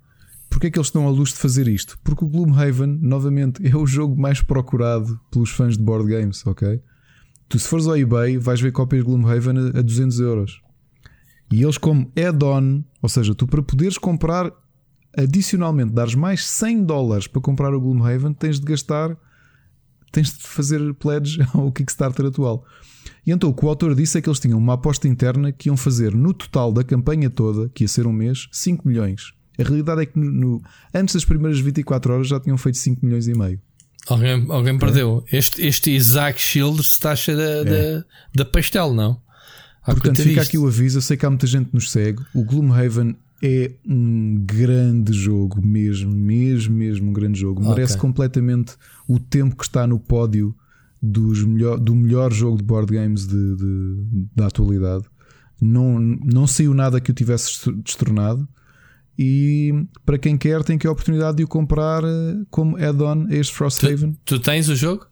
Porquê 0.49 0.67
é 0.67 0.71
que 0.71 0.79
eles 0.79 0.89
estão 0.89 1.07
à 1.07 1.11
luz 1.11 1.31
de 1.31 1.37
fazer 1.37 1.69
isto? 1.69 1.99
Porque 2.03 2.25
o 2.25 2.29
Gloomhaven, 2.29 2.99
novamente, 3.01 3.61
é 3.67 3.77
o 3.77 3.87
jogo 3.87 4.21
mais 4.21 4.43
procurado 4.43 5.19
pelos 5.31 5.51
fãs 5.51 5.77
de 5.77 5.83
board 5.83 6.09
games, 6.11 6.45
ok? 6.47 6.81
Tu, 7.49 7.59
se 7.59 7.69
fores 7.69 7.87
ao 7.87 7.97
eBay, 7.97 8.37
vais 8.39 8.61
ver 8.61 8.73
cópias 8.73 9.03
de 9.03 9.07
Gloomhaven 9.07 9.57
a, 9.75 9.79
a 9.79 9.83
200 9.83 10.21
euros. 10.21 10.61
E 11.53 11.63
eles, 11.63 11.79
como 11.79 12.13
add-on, 12.17 12.85
ou 13.03 13.09
seja, 13.09 13.35
tu 13.35 13.47
para 13.47 13.63
poderes 13.63 13.99
comprar 13.99 14.53
adicionalmente, 15.17 15.93
dares 15.93 16.15
mais 16.15 16.47
100 16.47 16.85
dólares 16.85 17.27
para 17.27 17.41
comprar 17.41 17.75
o 17.75 17.81
Gloomhaven, 17.81 18.33
tens 18.33 18.59
de 18.61 18.67
gastar, 18.67 19.17
tens 20.13 20.29
de 20.33 20.43
fazer 20.47 20.95
pledge 20.95 21.39
ao 21.55 21.71
Kickstarter 21.73 22.27
atual. 22.27 22.65
E 23.27 23.31
então 23.33 23.51
o 23.51 23.55
que 23.55 23.65
o 23.65 23.69
autor 23.69 23.95
disse 23.95 24.19
é 24.19 24.23
que 24.23 24.29
eles 24.29 24.41
tinham 24.41 24.59
uma 24.59 24.75
aposta 24.75 25.07
interna 25.09 25.53
que 25.53 25.69
iam 25.69 25.77
fazer 25.77 26.15
no 26.15 26.33
total 26.33 26.73
da 26.73 26.83
campanha 26.85 27.29
toda, 27.31 27.69
que 27.69 27.85
ia 27.85 27.89
ser 27.89 28.07
um 28.07 28.13
mês, 28.13 28.49
5 28.53 28.87
milhões. 28.87 29.33
A 29.59 29.63
realidade 29.63 30.03
é 30.03 30.07
que 30.07 30.19
no, 30.19 30.31
no- 30.31 30.63
antes 30.95 31.15
das 31.15 31.25
primeiras 31.25 31.59
24 31.61 32.13
horas 32.15 32.29
já 32.29 32.41
tinham 32.41 32.57
feito 32.57 32.79
5 32.79 33.05
milhões 33.05 33.29
e 33.29 33.35
meio. 33.35 33.61
Alguém, 34.09 34.47
alguém 34.49 34.79
perdeu. 34.79 35.23
Este, 35.31 35.65
este 35.67 35.91
Isaac 35.95 36.41
Childers 36.41 36.93
está 36.93 37.15
cheio 37.15 37.37
da, 37.37 37.63
da, 37.65 38.05
da 38.35 38.45
pastel, 38.47 38.95
não? 38.95 39.21
Há 39.83 39.93
Portanto, 39.93 40.17
fica 40.23 40.41
disto? 40.41 40.49
aqui 40.49 40.59
o 40.59 40.67
aviso. 40.67 40.99
Eu 40.99 41.03
sei 41.03 41.17
que 41.19 41.27
há 41.27 41.31
muita 41.31 41.47
gente 41.47 41.69
nos 41.75 41.91
segue. 41.91 42.23
O 42.35 42.43
Gloomhaven 42.43 43.15
é 43.43 43.73
um 43.87 44.43
grande 44.45 45.13
jogo, 45.13 45.65
mesmo, 45.65 46.11
mesmo, 46.13 46.75
mesmo 46.77 47.11
um 47.11 47.13
grande 47.13 47.39
jogo. 47.41 47.63
Merece 47.67 47.95
Ok. 47.95 48.01
completamente 48.03 48.75
o 49.09 49.19
tempo 49.19 49.57
que 49.57 49.65
está 49.65 49.87
no 49.87 49.99
pódio 49.99 50.55
dos 51.03 51.43
melhor, 51.45 51.79
do 51.79 51.95
melhor 51.95 52.33
jogo 52.33 52.59
de 52.59 52.63
board 52.65 52.93
games 52.93 53.27
de, 53.27 53.57
de- 53.57 54.27
da 54.37 54.47
atualidade. 54.49 55.05
Não, 55.61 55.99
não 55.99 56.47
saiu 56.47 56.75
nada 56.75 57.01
que 57.01 57.11
o 57.11 57.15
tivesse 57.15 57.71
destronado. 57.83 58.47
E 59.19 59.73
para 60.07 60.19
quem 60.19 60.37
quer, 60.39 60.63
tem 60.65 60.79
que 60.79 60.87
a 60.87 60.91
oportunidade 60.91 61.39
de 61.39 61.45
o 61.45 61.49
comprar 61.49 62.03
eh, 62.05 62.37
como 62.51 62.77
add-on 62.77 63.27
a 63.29 63.35
este 63.35 63.55
Frosthaven. 63.55 64.17
Tu 64.25 64.39
tens 64.39 64.69
o 64.69 64.77
jogo? 64.77 65.07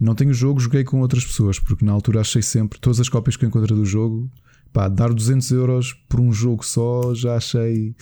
Não 0.00 0.14
tenho 0.14 0.30
o 0.30 0.34
jogo, 0.34 0.60
joguei 0.60 0.84
com 0.84 1.00
outras 1.00 1.24
pessoas, 1.24 1.58
porque 1.58 1.84
na 1.84 1.92
altura 1.92 2.20
achei 2.20 2.42
sempre, 2.42 2.78
todas 2.78 3.00
as 3.00 3.08
cópias 3.08 3.36
que 3.36 3.44
eu 3.44 3.48
encontrei 3.48 3.76
do 3.76 3.84
jogo, 3.86 4.30
pá, 4.76 4.88
dar 4.88 5.10
200 5.10 5.52
euros 5.52 5.94
por 6.06 6.20
um 6.20 6.30
jogo 6.30 6.62
só 6.62 7.14
já 7.14 7.36
achei 7.36 7.96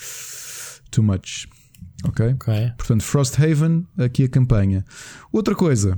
too 0.91 1.05
much. 1.05 1.47
Ok? 2.03 2.33
Ok. 2.33 2.73
Portanto, 2.77 3.05
Frosthaven, 3.05 3.87
aqui 3.97 4.25
a 4.25 4.29
campanha. 4.29 4.85
Outra 5.33 5.55
coisa, 5.55 5.97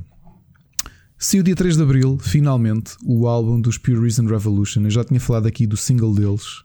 se 1.18 1.40
o 1.40 1.42
dia 1.42 1.56
3 1.56 1.78
de 1.78 1.82
Abril, 1.82 2.18
finalmente, 2.20 2.94
o 3.02 3.26
álbum 3.26 3.58
dos 3.58 3.78
Pure 3.78 4.02
Reason 4.02 4.26
Revolution, 4.26 4.82
eu 4.82 4.90
já 4.90 5.02
tinha 5.02 5.18
falado 5.18 5.46
aqui 5.46 5.66
do 5.66 5.78
single 5.78 6.14
deles. 6.14 6.62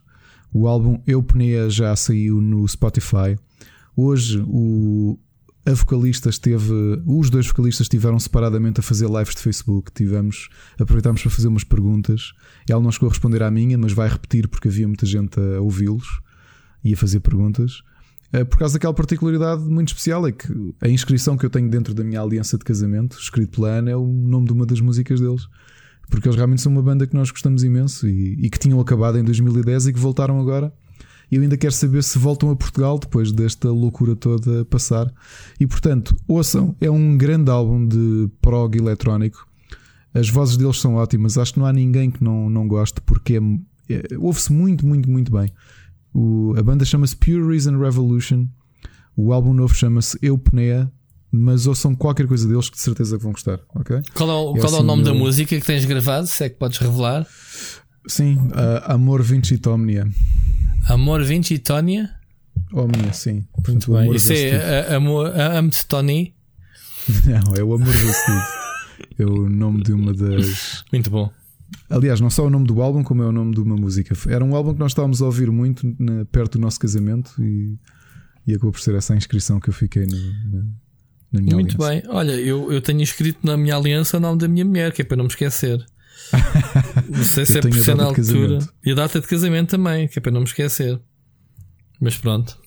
O 0.52 0.68
álbum 0.68 1.00
Eupnea 1.06 1.70
já 1.70 1.96
saiu 1.96 2.38
no 2.38 2.68
Spotify. 2.68 3.38
Hoje 3.96 4.44
o, 4.46 5.18
a 5.64 5.72
vocalista 5.72 6.28
esteve. 6.28 6.72
Os 7.06 7.30
dois 7.30 7.46
vocalistas 7.46 7.84
estiveram 7.84 8.18
separadamente 8.18 8.80
a 8.80 8.82
fazer 8.82 9.08
lives 9.08 9.34
de 9.34 9.40
Facebook. 9.40 9.92
Tivemos, 9.92 10.48
aproveitámos 10.78 11.22
para 11.22 11.30
fazer 11.30 11.48
umas 11.48 11.64
perguntas. 11.64 12.32
Ela 12.68 12.80
não 12.80 12.90
chegou 12.90 13.08
a 13.08 13.10
responder 13.10 13.42
à 13.42 13.50
minha, 13.50 13.78
mas 13.78 13.92
vai 13.92 14.08
repetir 14.08 14.48
porque 14.48 14.68
havia 14.68 14.86
muita 14.86 15.06
gente 15.06 15.38
a 15.38 15.60
ouvi-los 15.60 16.20
e 16.82 16.94
a 16.94 16.96
fazer 16.96 17.20
perguntas. 17.20 17.82
Eh, 18.32 18.44
Por 18.44 18.58
causa 18.58 18.74
daquela 18.74 18.94
particularidade 18.94 19.62
muito 19.62 19.88
especial, 19.88 20.26
é 20.26 20.32
que 20.32 20.74
a 20.80 20.88
inscrição 20.88 21.36
que 21.36 21.46
eu 21.46 21.50
tenho 21.50 21.70
dentro 21.70 21.94
da 21.94 22.02
minha 22.02 22.20
aliança 22.20 22.58
de 22.58 22.64
casamento, 22.64 23.16
escrito 23.18 23.60
pela 23.60 23.68
Ana, 23.68 23.90
é 23.90 23.96
o 23.96 24.06
nome 24.06 24.46
de 24.46 24.52
uma 24.52 24.66
das 24.66 24.80
músicas 24.80 25.20
deles. 25.20 25.46
Porque 26.10 26.28
eles 26.28 26.36
realmente 26.36 26.60
são 26.60 26.72
uma 26.72 26.82
banda 26.82 27.06
que 27.06 27.14
nós 27.14 27.30
gostamos 27.30 27.62
imenso 27.62 28.08
e, 28.08 28.34
e 28.34 28.50
que 28.50 28.58
tinham 28.58 28.80
acabado 28.80 29.16
em 29.16 29.24
2010 29.24 29.86
e 29.86 29.92
que 29.92 29.98
voltaram 29.98 30.40
agora. 30.40 30.72
E 31.32 31.36
eu 31.36 31.42
ainda 31.42 31.56
quero 31.56 31.72
saber 31.72 32.04
se 32.04 32.18
voltam 32.18 32.50
a 32.50 32.54
Portugal 32.56 32.98
depois 32.98 33.32
desta 33.32 33.70
loucura 33.70 34.14
toda 34.14 34.66
passar. 34.66 35.10
E 35.58 35.66
portanto, 35.66 36.14
ouçam, 36.28 36.76
é 36.78 36.90
um 36.90 37.16
grande 37.16 37.50
álbum 37.50 37.86
de 37.88 38.28
prog 38.42 38.76
eletrónico. 38.76 39.48
As 40.12 40.28
vozes 40.28 40.58
deles 40.58 40.78
são 40.78 40.96
ótimas. 40.96 41.38
Acho 41.38 41.54
que 41.54 41.58
não 41.58 41.64
há 41.66 41.72
ninguém 41.72 42.10
que 42.10 42.22
não, 42.22 42.50
não 42.50 42.68
goste, 42.68 43.00
porque 43.00 43.38
é, 43.88 43.94
é- 43.94 44.18
ouve-se 44.18 44.52
muito, 44.52 44.86
muito, 44.86 45.10
muito 45.10 45.32
bem. 45.32 45.50
O- 46.12 46.52
a 46.58 46.62
banda 46.62 46.84
chama-se 46.84 47.16
Pure 47.16 47.48
Reason 47.48 47.78
Revolution. 47.78 48.46
O 49.16 49.32
álbum 49.32 49.54
novo 49.54 49.74
chama-se 49.74 50.18
Eupnea. 50.20 50.92
Mas 51.34 51.66
ouçam 51.66 51.94
qualquer 51.94 52.26
coisa 52.26 52.46
deles 52.46 52.68
que 52.68 52.76
de 52.76 52.82
certeza 52.82 53.16
que 53.16 53.22
vão 53.22 53.32
gostar, 53.32 53.58
ok? 53.74 54.02
Qual 54.12 54.28
é, 54.28 54.34
o- 54.34 54.54
É 54.54 54.60
qual 54.60 54.70
é 54.70 54.74
o 54.74 54.76
assim, 54.80 54.86
nome 54.86 55.02
da 55.02 55.12
eu- 55.12 55.14
música 55.14 55.58
que 55.58 55.64
tens 55.64 55.82
gravado? 55.86 56.26
Se 56.26 56.44
é 56.44 56.50
que 56.50 56.56
podes 56.58 56.76
revelar? 56.76 57.26
Sim, 58.06 58.36
uh, 58.36 58.82
Amor 58.92 59.22
Vincit 59.22 59.66
Omnia. 59.68 60.08
Amor 60.88 61.22
Vinci 61.22 61.58
Tónia? 61.58 62.10
Omnia, 62.72 63.12
sim. 63.12 63.32
Muito 63.34 63.48
Portanto, 63.52 63.92
bem. 63.92 64.12
Isso 64.16 64.32
é 64.32 64.94
Amor 64.94 65.26
a- 65.28 65.58
Amo-te 65.58 65.86
Tony? 65.86 66.34
Não, 67.26 67.54
é 67.54 67.62
o 67.62 67.74
Amor 67.74 67.88
Vestido. 67.92 68.42
é 69.18 69.24
o 69.24 69.48
nome 69.48 69.82
de 69.82 69.92
uma 69.92 70.12
das. 70.12 70.84
Muito 70.92 71.10
bom. 71.10 71.30
Aliás, 71.88 72.20
não 72.20 72.28
só 72.30 72.46
o 72.46 72.50
nome 72.50 72.66
do 72.66 72.82
álbum, 72.82 73.02
como 73.02 73.22
é 73.22 73.26
o 73.26 73.32
nome 73.32 73.54
de 73.54 73.60
uma 73.60 73.76
música. 73.76 74.14
Era 74.28 74.44
um 74.44 74.54
álbum 74.54 74.74
que 74.74 74.80
nós 74.80 74.90
estávamos 74.92 75.22
a 75.22 75.26
ouvir 75.26 75.50
muito 75.50 75.94
na- 75.98 76.24
perto 76.26 76.58
do 76.58 76.62
nosso 76.62 76.78
casamento 76.80 77.30
e 77.42 77.78
E 78.46 78.52
acabou 78.54 78.72
por 78.72 78.80
ser 78.80 78.94
essa 78.96 79.14
a 79.14 79.16
inscrição 79.16 79.60
que 79.60 79.68
eu 79.70 79.72
fiquei 79.74 80.04
no, 80.04 80.16
na, 80.16 80.64
na 81.32 81.40
minha 81.40 81.54
Muito 81.54 81.80
aliança. 81.80 82.02
bem. 82.08 82.12
Olha, 82.14 82.32
eu, 82.32 82.72
eu 82.72 82.80
tenho 82.82 83.00
escrito 83.02 83.38
na 83.46 83.56
minha 83.56 83.76
aliança 83.76 84.16
o 84.16 84.20
nome 84.20 84.38
da 84.40 84.48
minha 84.48 84.64
mulher, 84.64 84.92
que 84.92 85.02
é 85.02 85.04
para 85.04 85.16
não 85.16 85.24
me 85.24 85.30
esquecer. 85.30 85.84
Não 87.08 87.24
sei 87.24 87.44
se 87.46 87.58
é 87.58 87.60
por 87.60 87.74
ser 87.74 87.94
na 87.96 88.04
altura. 88.04 88.58
E 88.84 88.92
a 88.92 88.94
data 88.94 89.20
de 89.20 89.26
casamento 89.26 89.70
também, 89.70 90.08
que 90.08 90.18
é 90.18 90.22
para 90.22 90.32
não 90.32 90.40
me 90.40 90.46
esquecer. 90.46 91.00
Mas 92.00 92.16
pronto. 92.16 92.58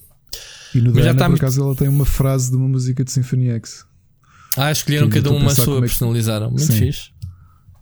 E 0.73 0.79
no 0.81 0.93
Mas 0.93 1.03
já 1.05 1.11
Dana, 1.11 1.11
está 1.13 1.29
por 1.29 1.35
acaso, 1.37 1.61
ela 1.61 1.75
tem 1.75 1.87
uma 1.87 2.05
frase 2.05 2.51
de 2.51 2.57
uma 2.57 2.67
música 2.67 3.03
de 3.03 3.11
Symphony 3.11 3.49
X. 3.49 3.85
Ah, 4.57 4.71
escolheram 4.71 5.09
cada 5.09 5.29
uma 5.31 5.45
a 5.45 5.49
pensar 5.49 5.63
sua, 5.63 5.73
é 5.77 5.81
que- 5.81 5.87
personalizaram. 5.87 6.49
Muito 6.49 6.63
Sim. 6.63 6.79
fixe. 6.79 7.15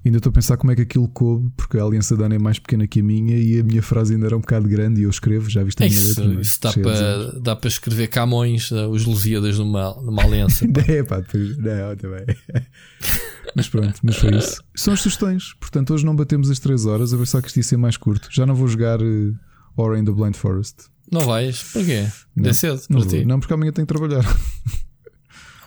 Ainda 0.06 0.18
estou 0.18 0.32
a 0.32 0.34
pensar 0.34 0.58
como 0.58 0.70
é 0.72 0.76
que 0.76 0.82
aquilo 0.82 1.08
coube, 1.08 1.50
porque 1.56 1.78
a 1.78 1.84
aliança 1.84 2.18
da 2.18 2.26
Ana 2.26 2.36
é 2.36 2.40
mais 2.40 2.60
pequena 2.60 2.86
que 2.86 3.00
a 3.00 3.04
minha 3.04 3.38
e 3.38 3.58
a 3.60 3.64
minha 3.64 3.82
frase 3.82 4.14
ainda 4.14 4.26
era 4.26 4.36
um 4.36 4.42
bocado 4.42 4.68
grande 4.68 5.00
e 5.00 5.06
eu 5.06 5.10
escrevo, 5.10 5.50
já 5.50 5.64
viste 5.64 5.82
a 5.82 5.86
minha 5.88 5.98
isso, 5.98 6.20
letra. 6.22 6.38
é? 6.38 6.42
isso 6.42 6.60
dá, 6.62 6.74
para, 6.74 7.40
dá 7.40 7.56
para 7.56 7.68
escrever 7.70 8.08
Camões, 8.08 8.70
eh, 8.74 8.86
os 8.88 9.06
Lusíadas 9.06 9.58
numa, 9.60 9.94
numa 10.02 10.24
aliança. 10.24 10.66
É, 10.90 11.04
pá, 11.04 11.22
depois, 11.22 11.58
não, 11.58 11.96
também. 11.96 12.26
mas 13.56 13.68
pronto, 13.70 14.00
mas 14.04 14.16
foi 14.16 14.36
isso. 14.36 14.64
São 14.76 14.94
as 14.94 15.02
sugestões. 15.02 15.54
Portanto, 15.60 15.94
hoje 15.94 16.06
não 16.06 16.16
batemos 16.16 16.50
as 16.50 16.60
3 16.60 16.86
horas. 16.86 17.12
Eu 17.12 17.20
pensava 17.20 17.42
que 17.42 17.48
isto 17.50 17.58
ia 17.58 17.64
ser 17.64 17.78
mais 17.78 17.98
curto. 17.98 18.28
Já 18.32 18.46
não 18.46 18.56
vou 18.56 18.68
jogar 18.68 19.02
uh, 19.02 19.36
Ora 19.78 20.00
in 20.00 20.06
the 20.06 20.12
Blind 20.12 20.36
Forest. 20.36 20.76
não 21.12 21.22
vais? 21.22 21.62
Porquê? 21.64 22.08
Não, 22.36 22.50
é 22.50 22.54
cedo 22.54 22.82
Não, 22.90 23.00
para 23.00 23.10
vou. 23.10 23.20
ti. 23.20 23.26
não, 23.26 23.40
porque 23.40 23.54
amanhã 23.54 23.72
tenho 23.72 23.88
que 23.88 23.94
trabalhar. 23.94 24.24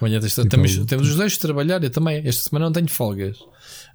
Amanhã 0.00 0.20
tens- 0.20 0.34
Tipo, 0.34 0.48
temos, 0.48 0.76
temos 0.84 1.08
os 1.08 1.16
dois 1.16 1.32
de 1.32 1.38
trabalhar. 1.38 1.82
Eu 1.82 1.88
também. 1.90 2.20
Esta 2.26 2.48
semana 2.50 2.66
não 2.66 2.72
tenho 2.72 2.88
folgas 2.88 3.38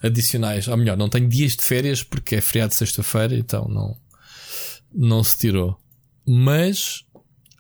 adicionais. 0.02 0.68
Ou 0.68 0.76
melhor, 0.76 0.98
não 0.98 1.08
tenho 1.10 1.28
dias 1.30 1.56
de 1.56 1.62
férias 1.64 2.02
porque 2.04 2.36
é 2.38 2.42
feriado 2.42 2.74
sexta-feira, 2.74 3.36
então 3.36 3.68
não, 3.68 3.96
não 4.94 5.24
se 5.24 5.38
tirou. 5.38 5.78
Mas 6.28 7.04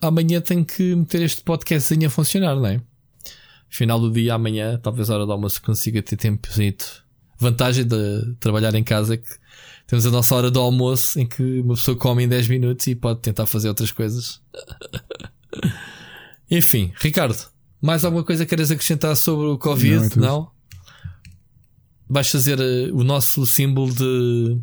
amanhã 0.01 0.41
tenho 0.41 0.65
que 0.65 0.95
meter 0.95 1.21
este 1.21 1.43
podcastzinho 1.43 2.07
a 2.07 2.09
funcionar, 2.09 2.55
não 2.55 2.65
é? 2.65 2.81
Final 3.71 4.01
do 4.01 4.11
dia, 4.11 4.33
amanhã, 4.33 4.77
talvez 4.83 5.09
a 5.09 5.15
hora 5.15 5.25
do 5.25 5.31
almoço, 5.31 5.61
consiga 5.61 6.01
ter 6.03 6.17
tempozinho. 6.17 6.75
Vantagem 7.39 7.85
de 7.85 8.35
trabalhar 8.39 8.75
em 8.75 8.83
casa 8.83 9.13
é 9.13 9.17
que 9.17 9.29
temos 9.87 10.05
a 10.05 10.11
nossa 10.11 10.35
hora 10.35 10.51
do 10.51 10.59
almoço 10.59 11.17
em 11.19 11.25
que 11.25 11.61
uma 11.61 11.75
pessoa 11.75 11.95
come 11.97 12.23
em 12.23 12.27
10 12.27 12.49
minutos 12.49 12.85
e 12.87 12.93
pode 12.95 13.21
tentar 13.21 13.45
fazer 13.45 13.69
outras 13.69 13.91
coisas. 13.91 14.41
Enfim, 16.51 16.91
Ricardo, 16.99 17.37
mais 17.81 18.03
alguma 18.03 18.25
coisa 18.25 18.45
que 18.45 18.49
queres 18.49 18.71
acrescentar 18.71 19.15
sobre 19.15 19.47
o 19.47 19.57
Covid? 19.57 20.17
Não, 20.19 20.23
é. 20.25 20.27
Não? 20.27 20.51
Vais 22.09 22.29
fazer 22.29 22.59
eh, 22.59 22.91
o 22.91 23.05
nosso 23.05 23.45
símbolo 23.45 23.93
de. 23.93 24.59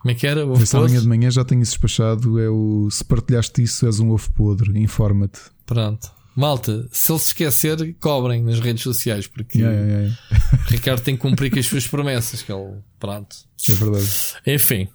Como 0.00 0.12
é 0.12 0.14
que 0.14 0.26
era? 0.28 0.46
O 0.46 0.54
Vê 0.54 0.64
se 0.64 0.76
ovo 0.76 0.84
amanhã 0.84 1.00
de 1.00 1.04
podre? 1.06 1.18
manhã 1.18 1.30
já 1.30 1.44
tenho 1.44 1.60
isso 1.60 1.72
despachado. 1.72 2.38
É 2.38 2.48
o 2.48 2.88
se 2.88 3.04
partilhaste 3.04 3.62
isso, 3.62 3.84
és 3.84 3.98
um 3.98 4.10
ovo 4.10 4.30
podre. 4.30 4.78
Informa-te. 4.80 5.40
Pronto. 5.66 6.21
Malta, 6.34 6.88
se 6.90 7.12
ele 7.12 7.18
se 7.18 7.26
esquecer, 7.26 7.94
cobrem 8.00 8.42
nas 8.42 8.58
redes 8.58 8.82
sociais, 8.82 9.26
porque 9.26 9.58
Yeah, 9.58 9.78
yeah, 9.78 10.02
yeah. 10.02 10.18
o 10.66 10.70
Ricardo 10.72 11.02
tem 11.02 11.14
que 11.14 11.20
cumprir 11.22 11.50
com 11.50 11.58
as 11.58 11.66
suas 11.66 11.86
promessas. 11.86 12.42
Que 12.42 12.52
ele, 12.52 12.78
pronto. 12.98 13.36
É 13.68 13.72
verdade. 13.72 14.08
Enfim. 14.46 14.88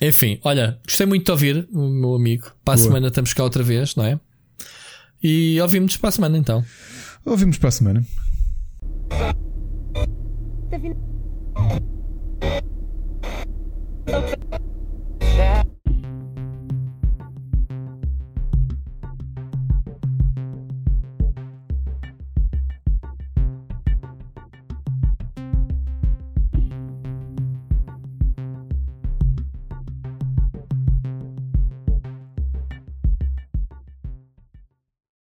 Enfim, 0.00 0.38
olha, 0.44 0.78
gostei 0.86 1.06
muito 1.06 1.24
de 1.24 1.30
ouvir, 1.32 1.68
o 1.72 1.88
meu 1.88 2.14
amigo. 2.14 2.46
Para 2.64 2.74
a 2.74 2.76
Boa. 2.76 2.86
semana 2.88 3.08
estamos 3.08 3.32
cá 3.34 3.42
outra 3.44 3.62
vez, 3.62 3.94
não 3.96 4.04
é? 4.04 4.18
E 5.22 5.58
ouvimos 5.60 5.96
para 5.96 6.08
a 6.08 6.12
semana 6.12 6.36
então. 6.38 6.64
Ouvimos 7.24 7.58
para 7.58 7.68
a 7.68 7.72
semana. 7.72 8.06
fin- 10.80 10.96